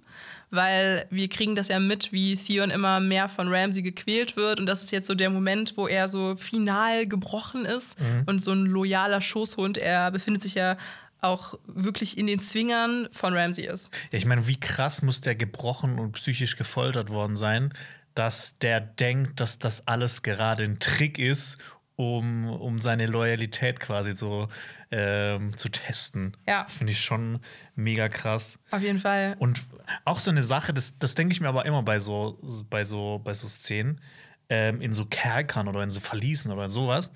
weil 0.52 1.06
wir 1.10 1.28
kriegen 1.28 1.56
das 1.56 1.68
ja 1.68 1.80
mit, 1.80 2.14
wie 2.14 2.38
Theon 2.38 2.70
immer 2.70 3.02
mehr 3.02 3.28
von 3.28 3.54
Ramsey 3.54 3.82
gequält 3.82 4.38
wird. 4.38 4.62
Und 4.62 4.68
das 4.68 4.86
ist 4.86 4.91
jetzt 4.91 5.08
so 5.08 5.16
der 5.16 5.30
Moment, 5.30 5.76
wo 5.76 5.88
er 5.88 6.08
so 6.08 6.38
final 6.38 7.06
gebrochen 7.06 7.66
ist 7.66 7.98
und 8.26 8.41
so 8.41 8.52
ein 8.54 8.66
loyaler 8.66 9.20
Schoßhund. 9.20 9.78
Er 9.78 10.12
befindet 10.12 10.44
sich 10.44 10.56
ja 10.56 10.78
auch 11.24 11.58
wirklich 11.66 12.18
in 12.18 12.28
den 12.28 12.40
Zwingern 12.40 13.08
von 13.12 13.36
Ramsey 13.36 13.66
ist. 13.66 13.94
Ja, 14.12 14.18
ich 14.18 14.26
meine, 14.26 14.48
wie 14.48 14.60
krass 14.60 15.02
muss 15.02 15.22
der 15.22 15.36
gebrochen 15.36 16.00
und 16.00 16.14
psychisch 16.14 16.58
gefoltert 16.58 17.10
worden 17.10 17.36
sein, 17.36 17.74
dass 18.16 18.60
der 18.60 18.80
denkt, 18.82 19.40
dass 19.40 19.60
das 19.60 19.88
alles 19.88 20.22
gerade 20.22 20.64
ein 20.64 20.80
Trick 20.80 21.18
ist, 21.18 21.58
um, 21.96 22.46
um 22.50 22.80
seine 22.80 23.06
Loyalität 23.06 23.80
quasi 23.80 24.16
so 24.16 24.48
ähm, 24.92 25.56
zu 25.58 25.70
testen. 25.70 26.36
Ja. 26.48 26.64
Das 26.64 26.74
finde 26.74 26.94
ich 26.94 27.02
schon 27.02 27.40
mega 27.76 28.10
krass. 28.10 28.60
Auf 28.72 28.82
jeden 28.82 29.00
Fall. 29.00 29.36
Und 29.40 29.64
auch 30.06 30.20
so 30.20 30.32
eine 30.32 30.44
Sache, 30.44 30.74
das, 30.74 30.98
das 30.98 31.16
denke 31.16 31.34
ich 31.34 31.42
mir 31.42 31.50
aber 31.50 31.66
immer 31.66 31.84
bei 31.84 32.00
so, 32.00 32.40
bei 32.70 32.84
so, 32.84 33.22
bei 33.24 33.34
so 33.34 33.48
Szenen, 33.48 34.02
ähm, 34.50 34.82
in 34.82 34.94
so 34.94 35.06
Kerkern 35.06 35.68
oder 35.68 35.84
in 35.84 35.90
so 35.90 36.00
Verließen 36.00 36.52
oder 36.52 36.66
in 36.66 36.72
sowas. 36.72 37.12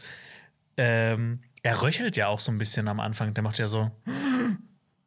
Ähm, 0.77 1.41
er 1.67 1.81
röchelt 1.81 2.15
ja 2.15 2.27
auch 2.27 2.39
so 2.39 2.49
ein 2.49 2.57
bisschen 2.57 2.87
am 2.87 3.01
Anfang. 3.01 3.33
Der 3.33 3.43
macht 3.43 3.59
ja 3.59 3.67
so. 3.67 3.91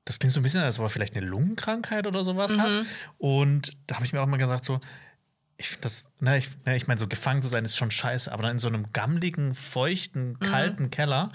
Das 0.05 0.19
klingt 0.19 0.35
so 0.35 0.41
ein 0.41 0.43
bisschen, 0.43 0.61
als 0.61 0.79
ob 0.79 0.85
er 0.85 0.91
vielleicht 0.91 1.17
eine 1.17 1.25
Lungenkrankheit 1.25 2.07
oder 2.07 2.23
sowas 2.23 2.59
hat. 2.59 2.85
Und 3.17 3.79
da 3.87 3.95
habe 3.95 4.05
ich 4.05 4.13
mir 4.13 4.21
auch 4.21 4.27
mal 4.27 4.37
gesagt, 4.37 4.67
so, 4.67 4.79
ich 5.57 5.69
finde 5.69 5.83
das, 5.83 6.11
ne, 6.21 6.37
ich, 6.37 6.51
ne, 6.67 6.77
ich 6.77 6.87
meine, 6.87 7.01
so 7.01 7.09
gefangen 7.09 7.41
zu 7.41 7.49
sein 7.49 7.65
ist 7.65 7.79
schon 7.79 7.91
scheiße, 7.91 8.31
aber 8.31 8.43
dann 8.43 8.53
in 8.53 8.59
so 8.59 8.69
einem 8.69 8.93
gammligen, 8.93 9.55
feuchten, 9.55 10.39
kalten 10.39 10.91
Keller. 10.91 11.31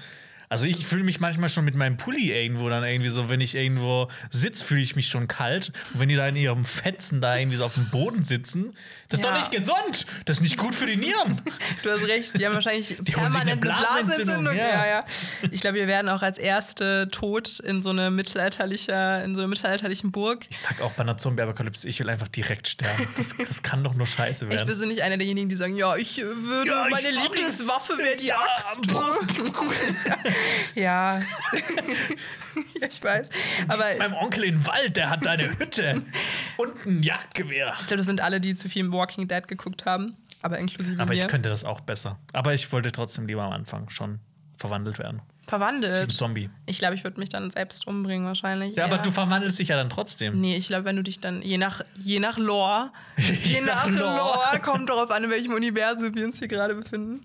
Also 0.50 0.66
ich 0.66 0.86
fühle 0.86 1.04
mich 1.04 1.20
manchmal 1.20 1.50
schon 1.50 1.66
mit 1.66 1.76
meinem 1.76 1.98
Pulli 1.98 2.32
irgendwo 2.32 2.70
dann 2.70 2.84
irgendwie 2.84 3.10
so, 3.10 3.30
wenn 3.30 3.42
ich 3.42 3.56
irgendwo 3.56 4.10
sitze, 4.30 4.64
fühle 4.64 4.82
ich 4.82 4.96
mich 4.96 5.08
schon 5.10 5.28
kalt. 5.28 5.72
Und 5.94 6.00
wenn 6.02 6.10
die 6.10 6.16
da 6.16 6.28
in 6.28 6.36
ihrem 6.36 6.66
Fetzen 6.66 7.22
da 7.22 7.36
irgendwie 7.38 7.58
so 7.58 7.66
auf 7.66 7.74
dem 7.76 7.90
Boden 7.90 8.24
sitzen, 8.24 8.76
das 9.10 9.20
ist 9.20 9.26
Ja. 9.26 9.32
doch 9.32 9.40
nicht 9.40 9.52
gesund. 9.52 10.06
Das 10.26 10.38
ist 10.38 10.42
nicht 10.44 10.58
gut 10.58 10.76
für 10.76 10.86
die 10.86 10.98
Nieren. 10.98 11.42
Du 11.84 11.92
hast 11.92 12.04
recht, 12.08 12.38
die 12.40 12.46
haben 12.46 12.54
wahrscheinlich 12.56 12.98
Die 13.00 13.12
sich 13.12 13.18
eine 13.18 13.30
permanent 13.30 13.62
Blasenentzündung, 13.62 14.56
ja. 14.56 14.86
Ja. 14.88 15.06
Ich 15.52 15.62
glaube, 15.62 15.76
wir 15.78 15.88
werden 15.88 16.10
auch 16.10 16.22
als 16.24 16.38
erste 16.38 17.10
tot 17.12 17.60
in 17.60 17.84
so 17.84 17.90
eine 17.92 18.10
mittelalterlicher, 18.12 19.24
in 19.24 19.36
so 19.36 19.42
einer 19.42 19.48
mittelalterlichen 19.48 20.12
Burg. 20.12 20.46
Ich 20.50 20.58
sag 20.60 20.82
auch 20.82 20.92
bei 20.94 21.04
einer 21.04 21.18
Zombie-Apokalypse, 21.18 21.88
ich 21.88 22.00
will 22.00 22.10
einfach 22.10 22.28
direkt 22.28 22.68
sterben. 22.68 23.08
Das, 23.18 23.36
das 23.38 23.62
kann 23.62 23.84
doch 23.84 23.94
nur 23.94 24.08
scheiße 24.08 24.46
Ich 24.46 24.52
werden. 24.52 24.66
bin 24.68 24.76
so 24.76 24.86
nicht 24.86 25.02
einer 25.04 25.18
derjenigen, 25.18 25.50
die 25.50 25.56
sagen, 25.56 25.76
ja, 25.76 25.96
ich 25.96 26.18
würde, 26.18 26.70
Ja, 26.72 26.86
ich 26.88 26.92
meine 26.92 27.12
Lieblingswaffe 27.22 27.98
wäre 27.98 28.18
die 28.22 28.34
Axt. 28.34 28.80
ja. 30.76 31.20
ja, 32.80 32.88
ich 32.88 33.04
weiß. 33.04 33.30
Aber 33.68 33.84
Gehst 33.84 34.00
meinem 34.00 34.14
Onkel 34.14 34.44
in 34.46 34.56
den 34.56 34.68
Wald, 34.68 34.98
der 34.98 35.10
hat 35.10 35.26
da 35.26 35.32
eine 35.32 35.58
Hütte 35.60 36.02
und 36.58 36.86
ein 36.86 37.04
Jagdgewehr. 37.04 37.74
ich 37.80 37.88
glaube, 37.88 37.98
das 37.98 38.06
sind 38.06 38.22
alle, 38.22 38.40
die 38.40 38.54
zu 38.54 38.70
viel 38.70 38.92
Walking 38.92 39.28
Dead 39.28 39.48
geguckt 39.48 39.86
haben. 39.86 40.16
Aber 40.42 40.60
inklusive 40.60 41.02
Aber 41.02 41.14
mir. 41.14 41.22
ich 41.22 41.28
könnte 41.28 41.50
das 41.50 41.64
auch 41.64 41.82
besser. 41.82 42.20
Aber 42.34 42.54
ich 42.54 42.72
wollte 42.72 42.92
trotzdem 42.92 43.26
lieber 43.26 43.44
am 43.44 43.52
Anfang 43.52 43.90
schon 43.90 44.20
verwandelt 44.58 45.00
werden. 45.00 45.22
Verwandelt. 45.48 46.10
Team 46.10 46.18
Zombie. 46.18 46.50
Ich 46.66 46.80
glaube, 46.80 46.96
ich 46.96 47.04
würde 47.04 47.20
mich 47.20 47.30
dann 47.30 47.52
selbst 47.52 47.86
umbringen 47.88 48.26
wahrscheinlich. 48.26 48.76
Ja, 48.76 48.86
aber 48.86 48.98
eher. 48.98 49.02
du 49.04 49.12
verwandelst 49.12 49.60
dich 49.60 49.68
ja 49.68 49.76
dann 49.76 49.90
trotzdem. 49.92 50.40
Nee, 50.42 50.56
ich 50.56 50.68
glaube, 50.68 50.86
wenn 50.86 50.96
du 50.96 51.04
dich 51.04 51.20
dann, 51.20 51.42
je 51.44 51.58
nach, 51.58 51.82
je 51.96 52.20
nach 52.20 52.38
Lore, 52.38 52.92
je, 53.18 53.34
Je 53.56 53.62
nach, 53.62 53.86
nach 53.88 53.96
Lore. 53.96 54.16
Lore. 54.18 54.60
kommt 54.62 54.90
darauf 54.90 55.12
an, 55.12 55.24
in 55.24 55.30
welchem 55.30 55.54
Universum 55.54 56.16
wir 56.16 56.26
uns 56.26 56.40
hier 56.40 56.48
gerade 56.48 56.74
befinden. 56.74 57.24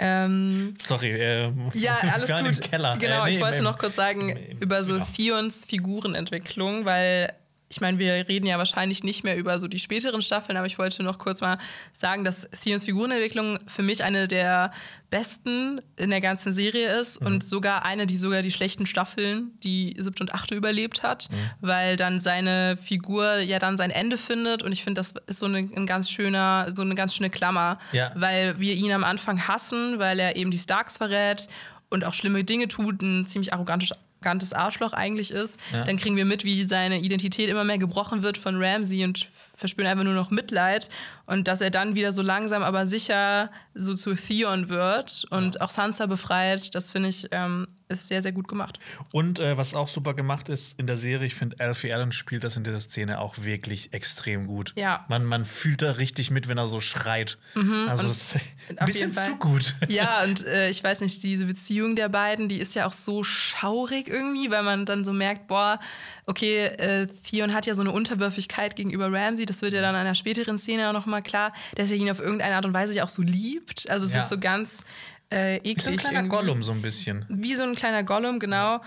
Ähm, 0.00 0.74
Sorry. 0.80 1.10
Äh, 1.10 1.50
ja, 1.74 1.98
alles 2.14 2.30
gut. 2.30 2.62
Im 2.64 2.70
Keller. 2.70 2.96
Genau, 2.98 3.24
Äh, 3.24 3.30
nee, 3.30 3.36
ich 3.36 3.40
wollte 3.40 3.62
noch 3.62 3.78
kurz 3.78 3.96
sagen, 3.96 4.36
über 4.60 4.82
so. 4.82 4.98
Theons 4.98 5.64
Figurenentwicklung, 5.64 6.84
weil 6.84 7.32
ich 7.70 7.80
meine, 7.82 7.98
wir 7.98 8.12
reden 8.28 8.46
ja 8.46 8.56
wahrscheinlich 8.58 9.04
nicht 9.04 9.24
mehr 9.24 9.36
über 9.36 9.60
so 9.60 9.68
die 9.68 9.78
späteren 9.78 10.22
Staffeln, 10.22 10.56
aber 10.56 10.66
ich 10.66 10.78
wollte 10.78 11.02
noch 11.02 11.18
kurz 11.18 11.40
mal 11.42 11.58
sagen, 11.92 12.24
dass 12.24 12.48
Theons 12.62 12.84
Figurenentwicklung 12.84 13.58
für 13.66 13.82
mich 13.82 14.02
eine 14.02 14.26
der 14.26 14.72
besten 15.10 15.80
in 15.96 16.10
der 16.10 16.20
ganzen 16.20 16.52
Serie 16.52 16.88
ist 16.98 17.20
Mhm. 17.20 17.26
und 17.26 17.44
sogar 17.44 17.84
eine, 17.84 18.06
die 18.06 18.16
sogar 18.18 18.42
die 18.42 18.50
schlechten 18.50 18.86
Staffeln, 18.86 19.52
die 19.64 19.94
siebte 19.98 20.22
und 20.22 20.34
achte 20.34 20.54
überlebt 20.54 21.02
hat, 21.02 21.28
Mhm. 21.30 21.34
weil 21.60 21.96
dann 21.96 22.20
seine 22.20 22.76
Figur 22.76 23.38
ja 23.38 23.58
dann 23.58 23.76
sein 23.76 23.90
Ende 23.90 24.16
findet 24.18 24.62
und 24.62 24.72
ich 24.72 24.82
finde, 24.82 25.00
das 25.00 25.14
ist 25.26 25.38
so 25.38 25.46
eine, 25.46 25.58
ein 25.58 25.86
ganz 25.86 26.10
schöner, 26.10 26.68
so 26.74 26.82
eine 26.82 26.94
ganz 26.94 27.14
schöne 27.14 27.30
Klammer, 27.30 27.78
Ja. 27.92 28.12
weil 28.14 28.58
wir 28.58 28.74
ihn 28.74 28.92
am 28.92 29.04
Anfang 29.04 29.46
hassen, 29.48 29.98
weil 29.98 30.18
er 30.18 30.36
eben 30.36 30.50
die 30.50 30.58
Starks 30.58 30.96
verrät 30.98 31.48
und 31.90 32.04
auch 32.04 32.14
schlimme 32.14 32.44
Dinge 32.44 32.68
tut, 32.68 33.00
ein 33.02 33.26
ziemlich 33.26 33.52
arrogantes 33.52 33.92
arrogantes 34.28 34.52
Arschloch 34.52 34.92
eigentlich 34.92 35.30
ist, 35.30 35.58
Ja. 35.72 35.84
dann 35.84 35.96
kriegen 35.96 36.16
wir 36.16 36.24
mit, 36.26 36.44
wie 36.44 36.62
seine 36.64 37.00
Identität 37.00 37.48
immer 37.48 37.64
mehr 37.64 37.78
gebrochen 37.78 38.22
wird 38.22 38.36
von 38.36 38.62
Ramsey 38.62 39.04
und 39.04 39.26
verspüren 39.58 39.88
einfach 39.88 40.04
nur 40.04 40.14
noch 40.14 40.30
Mitleid 40.30 40.88
und 41.26 41.48
dass 41.48 41.60
er 41.60 41.70
dann 41.70 41.94
wieder 41.94 42.12
so 42.12 42.22
langsam 42.22 42.62
aber 42.62 42.86
sicher 42.86 43.50
so 43.74 43.92
zu 43.92 44.14
Theon 44.14 44.68
wird 44.68 45.26
und 45.30 45.60
auch 45.60 45.70
Sansa 45.70 46.06
befreit, 46.06 46.74
das 46.74 46.92
finde 46.92 47.08
ich 47.08 47.28
ähm, 47.32 47.66
ist 47.88 48.08
sehr, 48.08 48.22
sehr 48.22 48.32
gut 48.32 48.48
gemacht. 48.48 48.78
Und 49.12 49.38
äh, 49.38 49.56
was 49.56 49.74
auch 49.74 49.88
super 49.88 50.14
gemacht 50.14 50.48
ist 50.48 50.78
in 50.78 50.86
der 50.86 50.96
Serie, 50.96 51.26
ich 51.26 51.34
finde, 51.34 51.58
Alfie 51.60 51.92
Allen 51.92 52.12
spielt 52.12 52.44
das 52.44 52.56
in 52.56 52.64
dieser 52.64 52.80
Szene 52.80 53.18
auch 53.18 53.38
wirklich 53.38 53.92
extrem 53.92 54.46
gut. 54.46 54.74
Ja. 54.76 55.06
Man, 55.08 55.24
man 55.24 55.44
fühlt 55.44 55.82
da 55.82 55.92
richtig 55.92 56.30
mit, 56.30 56.48
wenn 56.48 56.58
er 56.58 56.66
so 56.66 56.80
schreit. 56.80 57.38
also 57.54 58.02
das 58.02 58.34
ist 58.34 58.40
ein 58.76 58.86
bisschen 58.86 59.12
zu 59.12 59.36
gut. 59.36 59.74
Ja, 59.88 60.22
und 60.24 60.44
äh, 60.46 60.68
ich 60.68 60.84
weiß 60.84 61.00
nicht, 61.00 61.22
diese 61.22 61.46
Beziehung 61.46 61.96
der 61.96 62.08
beiden, 62.08 62.48
die 62.48 62.58
ist 62.58 62.74
ja 62.74 62.86
auch 62.86 62.92
so 62.92 63.22
schaurig 63.22 64.08
irgendwie, 64.08 64.50
weil 64.50 64.62
man 64.62 64.84
dann 64.84 65.04
so 65.04 65.12
merkt, 65.12 65.46
boah, 65.48 65.80
okay, 66.28 66.66
äh, 66.66 67.06
Theon 67.24 67.52
hat 67.54 67.66
ja 67.66 67.74
so 67.74 67.80
eine 67.80 67.90
Unterwürfigkeit 67.90 68.76
gegenüber 68.76 69.10
Ramsey, 69.12 69.46
das 69.46 69.62
wird 69.62 69.72
ja 69.72 69.80
dann 69.80 69.94
in 69.94 70.00
einer 70.02 70.14
späteren 70.14 70.58
Szene 70.58 70.88
auch 70.88 70.92
nochmal 70.92 71.22
klar, 71.22 71.52
dass 71.74 71.90
er 71.90 71.96
ihn 71.96 72.10
auf 72.10 72.20
irgendeine 72.20 72.54
Art 72.54 72.66
und 72.66 72.74
Weise 72.74 72.94
ja 72.94 73.04
auch 73.04 73.08
so 73.08 73.22
liebt. 73.22 73.88
Also 73.90 74.06
es 74.06 74.14
Ja. 74.14 74.22
ist 74.22 74.28
so 74.28 74.38
ganz 74.38 74.84
äh, 75.32 75.56
eklig. 75.56 75.82
So 75.82 75.90
ein 75.90 75.96
kleiner 75.96 76.18
irgendwie. 76.20 76.36
Gollum 76.36 76.62
so 76.62 76.72
ein 76.72 76.82
bisschen. 76.82 77.24
Wie 77.28 77.54
so 77.54 77.62
ein 77.64 77.74
kleiner 77.74 78.02
Gollum, 78.02 78.38
genau. 78.38 78.80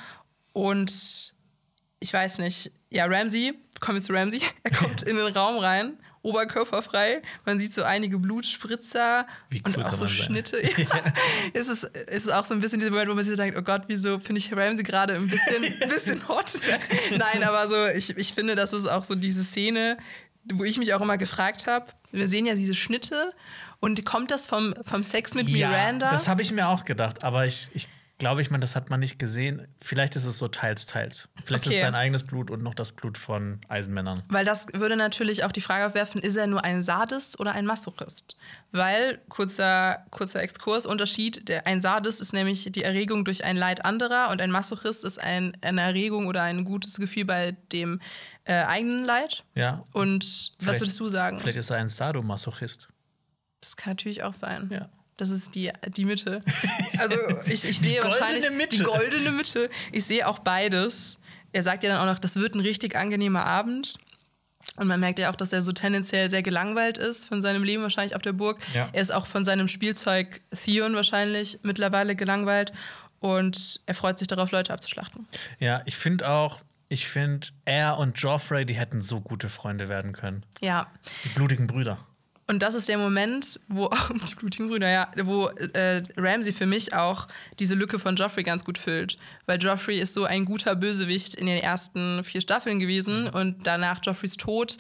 Und 0.54 1.34
ich 2.00 2.14
weiß 2.14 2.40
nicht, 2.40 2.72
ja, 2.90 3.06
Ramsey, 3.06 3.54
kommen 3.80 3.98
wir 3.98 4.02
zu 4.02 4.14
Ramsey, 4.14 4.42
er 4.64 4.72
kommt 4.72 5.02
in 5.08 5.16
den 5.18 5.28
Raum 5.28 5.58
rein, 5.58 5.98
oberkörperfrei, 6.24 7.22
man 7.46 7.58
sieht 7.60 7.74
so 7.74 7.84
einige 7.84 8.20
Blutspritzer 8.20 9.26
cool 9.52 9.62
und 9.66 9.86
auch 9.86 9.94
so? 9.94 10.08
Schnitte. 10.08 10.62
Ja. 10.82 10.88
es, 11.54 11.68
ist, 11.68 11.84
es 12.08 12.26
ist 12.26 12.34
auch 12.34 12.46
so 12.46 12.54
ein 12.54 12.60
bisschen 12.60 12.80
dieser 12.80 12.92
Moment, 12.92 13.10
wo 13.10 13.16
man 13.16 13.24
sich 13.24 13.36
denkt, 13.36 13.58
oh 13.58 13.62
Gott, 13.62 13.84
wieso 13.88 14.20
finde 14.20 14.40
ich 14.40 14.52
Ramsey 14.56 14.84
gerade 14.84 15.14
ein 15.14 15.28
bisschen, 15.28 15.64
ein 15.64 15.90
bisschen 15.90 16.28
hot? 16.28 16.54
Nein, 17.18 17.44
aber 17.44 17.68
so, 17.68 17.88
ich, 17.88 18.18
ich 18.18 18.34
finde, 18.34 18.56
das 18.56 18.74
ist 18.74 18.88
auch 18.88 19.04
so 19.04 19.16
diese 19.16 19.44
Szene, 19.44 19.98
wo 20.46 20.64
ich 20.64 20.78
mich 20.78 20.94
auch 20.94 21.02
immer 21.02 21.18
gefragt 21.18 21.68
habe, 21.68 21.88
wir 22.12 22.28
sehen 22.28 22.46
ja 22.46 22.56
diese 22.56 22.76
Schnitte 22.76 23.32
und 23.80 24.04
kommt 24.06 24.32
das 24.32 24.48
vom, 24.48 24.74
vom 24.84 25.04
Sex 25.04 25.34
mit 25.34 25.50
Miranda? 25.50 26.10
das 26.10 26.28
habe 26.28 26.42
ich 26.42 26.52
mir 26.52 26.68
auch 26.68 26.86
gedacht, 26.86 27.24
aber 27.24 27.46
ich, 27.46 27.70
ich 27.74 27.88
glaube, 28.22 28.42
ich 28.42 28.50
meine, 28.50 28.62
das 28.62 28.76
hat 28.78 28.90
man 28.90 29.02
nicht 29.02 29.20
gesehen. 29.20 29.68
Vielleicht 29.82 30.16
ist 30.16 30.24
es 30.24 30.38
so 30.38 30.48
teils, 30.48 30.86
teils. 30.86 31.28
Vielleicht 31.44 31.64
ist 31.66 31.68
Okay. 31.72 31.76
es 31.78 31.82
sein 31.82 31.96
eigenes 31.96 32.24
Blut 32.24 32.50
und 32.50 32.64
noch 32.64 32.74
das 32.74 32.94
Blut 32.94 33.18
von 33.18 33.60
Eisenmännern. 33.68 34.24
Weil 34.30 34.46
das 34.46 34.68
würde 34.74 34.96
natürlich 34.96 35.44
auch 35.44 35.52
die 35.52 35.60
Frage 35.60 35.86
aufwerfen, 35.86 36.22
ist 36.22 36.38
er 36.38 36.48
nur 36.48 36.64
ein 36.64 36.82
Sadist 36.84 37.40
oder 37.40 37.52
ein 37.52 37.66
Masochist? 37.66 38.38
Weil, 38.72 39.18
kurzer, 39.28 40.06
kurzer 40.12 40.42
Exkurs, 40.42 40.86
Unterschied, 40.86 41.50
der, 41.50 41.68
ein 41.68 41.82
Sadist 41.82 42.22
ist 42.22 42.32
nämlich 42.32 42.72
die 42.72 42.84
Erregung 42.84 43.26
durch 43.26 43.44
ein 43.44 43.58
Leid 43.58 43.84
anderer 43.84 44.30
und 44.30 44.42
ein 44.42 44.52
Masochist 44.52 45.04
ist 45.04 45.20
ein, 45.20 45.58
eine 45.62 45.82
Erregung 45.82 46.28
oder 46.28 46.44
ein 46.44 46.64
gutes 46.64 46.96
Gefühl 46.98 47.26
bei 47.26 47.58
dem 47.74 48.00
äh, 48.46 48.54
eigenen 48.64 49.04
Leid. 49.04 49.44
Ja. 49.56 49.84
Und 49.92 50.24
was 50.24 50.52
Vielleicht- 50.60 50.80
würdest 50.82 51.00
du 51.02 51.10
sagen? 51.10 51.40
Vielleicht 51.42 51.58
ist 51.58 51.70
er 51.70 51.78
ein 51.78 51.90
Sadomasochist. 51.90 52.88
Das 53.60 53.76
kann 53.76 53.92
natürlich 53.92 54.24
auch 54.24 54.34
sein. 54.34 54.70
Ja. 54.72 54.90
Das 55.22 55.30
ist 55.30 55.54
die, 55.54 55.72
die 55.96 56.06
Mitte. 56.06 56.42
Also 56.98 57.16
ich, 57.46 57.64
ich 57.66 57.80
sehe 57.80 58.00
goldene 58.00 58.04
wahrscheinlich 58.22 58.52
Mitte. 58.52 58.78
die 58.78 58.84
goldene 58.84 59.32
Mitte. 59.32 59.70
Ich 59.92 60.04
sehe 60.06 60.28
auch 60.28 60.40
beides. 60.40 61.20
Er 61.52 61.62
sagt 61.62 61.84
ja 61.84 61.90
dann 61.94 62.00
auch 62.02 62.12
noch, 62.12 62.18
das 62.20 62.36
wird 62.38 62.56
ein 62.56 62.60
richtig 62.60 62.96
angenehmer 62.96 63.46
Abend. 63.46 64.00
Und 64.78 64.88
man 64.88 65.00
merkt 65.00 65.20
ja 65.20 65.30
auch, 65.32 65.36
dass 65.36 65.54
er 65.54 65.62
so 65.62 65.72
tendenziell 65.74 66.30
sehr 66.32 66.42
gelangweilt 66.42 66.98
ist 66.98 67.28
von 67.28 67.40
seinem 67.40 67.64
Leben 67.64 67.84
wahrscheinlich 67.84 68.16
auf 68.16 68.24
der 68.24 68.34
Burg. 68.34 68.60
Ja. 68.74 68.90
Er 68.94 69.02
ist 69.02 69.14
auch 69.14 69.28
von 69.28 69.46
seinem 69.46 69.68
Spielzeug 69.68 70.42
Theon 70.56 70.96
wahrscheinlich 70.96 71.60
mittlerweile 71.62 72.16
gelangweilt. 72.16 72.72
Und 73.20 73.82
er 73.86 73.94
freut 73.94 74.18
sich 74.18 74.28
darauf, 74.28 74.50
Leute 74.52 74.74
abzuschlachten. 74.74 75.28
Ja, 75.60 75.84
ich 75.86 75.98
finde 75.98 76.30
auch, 76.30 76.62
ich 76.90 77.08
finde, 77.08 77.48
er 77.66 77.98
und 78.00 78.18
Joffrey, 78.18 78.66
die 78.66 78.74
hätten 78.74 79.02
so 79.04 79.22
gute 79.22 79.50
Freunde 79.50 79.88
werden 79.88 80.14
können. 80.14 80.44
Ja, 80.62 80.88
Die 81.26 81.30
blutigen 81.30 81.68
Brüder. 81.68 82.00
Und 82.52 82.60
das 82.62 82.76
ist 82.76 82.90
der 82.90 82.98
Moment, 82.98 83.62
wo 83.70 83.90
die 84.30 84.36
blutigen 84.36 84.68
Brüder, 84.68 84.90
ja, 84.90 85.08
wo 85.24 85.48
äh, 85.48 86.04
Ramsey 86.18 86.52
für 86.52 86.66
mich 86.66 86.94
auch 86.94 87.30
diese 87.60 87.76
Lücke 87.76 87.98
von 87.98 88.18
Joffrey 88.18 88.44
ganz 88.44 88.66
gut 88.66 88.78
füllt. 88.78 89.18
Weil 89.46 89.58
Joffrey 89.58 89.98
ist 90.02 90.14
so 90.14 90.26
ein 90.26 90.44
guter 90.44 90.76
Bösewicht 90.76 91.34
in 91.36 91.46
den 91.46 91.60
ersten 91.64 92.26
vier 92.26 92.42
Staffeln 92.42 92.80
gewesen 92.80 93.30
und 93.30 93.66
danach 93.66 94.02
Joffreys 94.04 94.36
Tod 94.36 94.76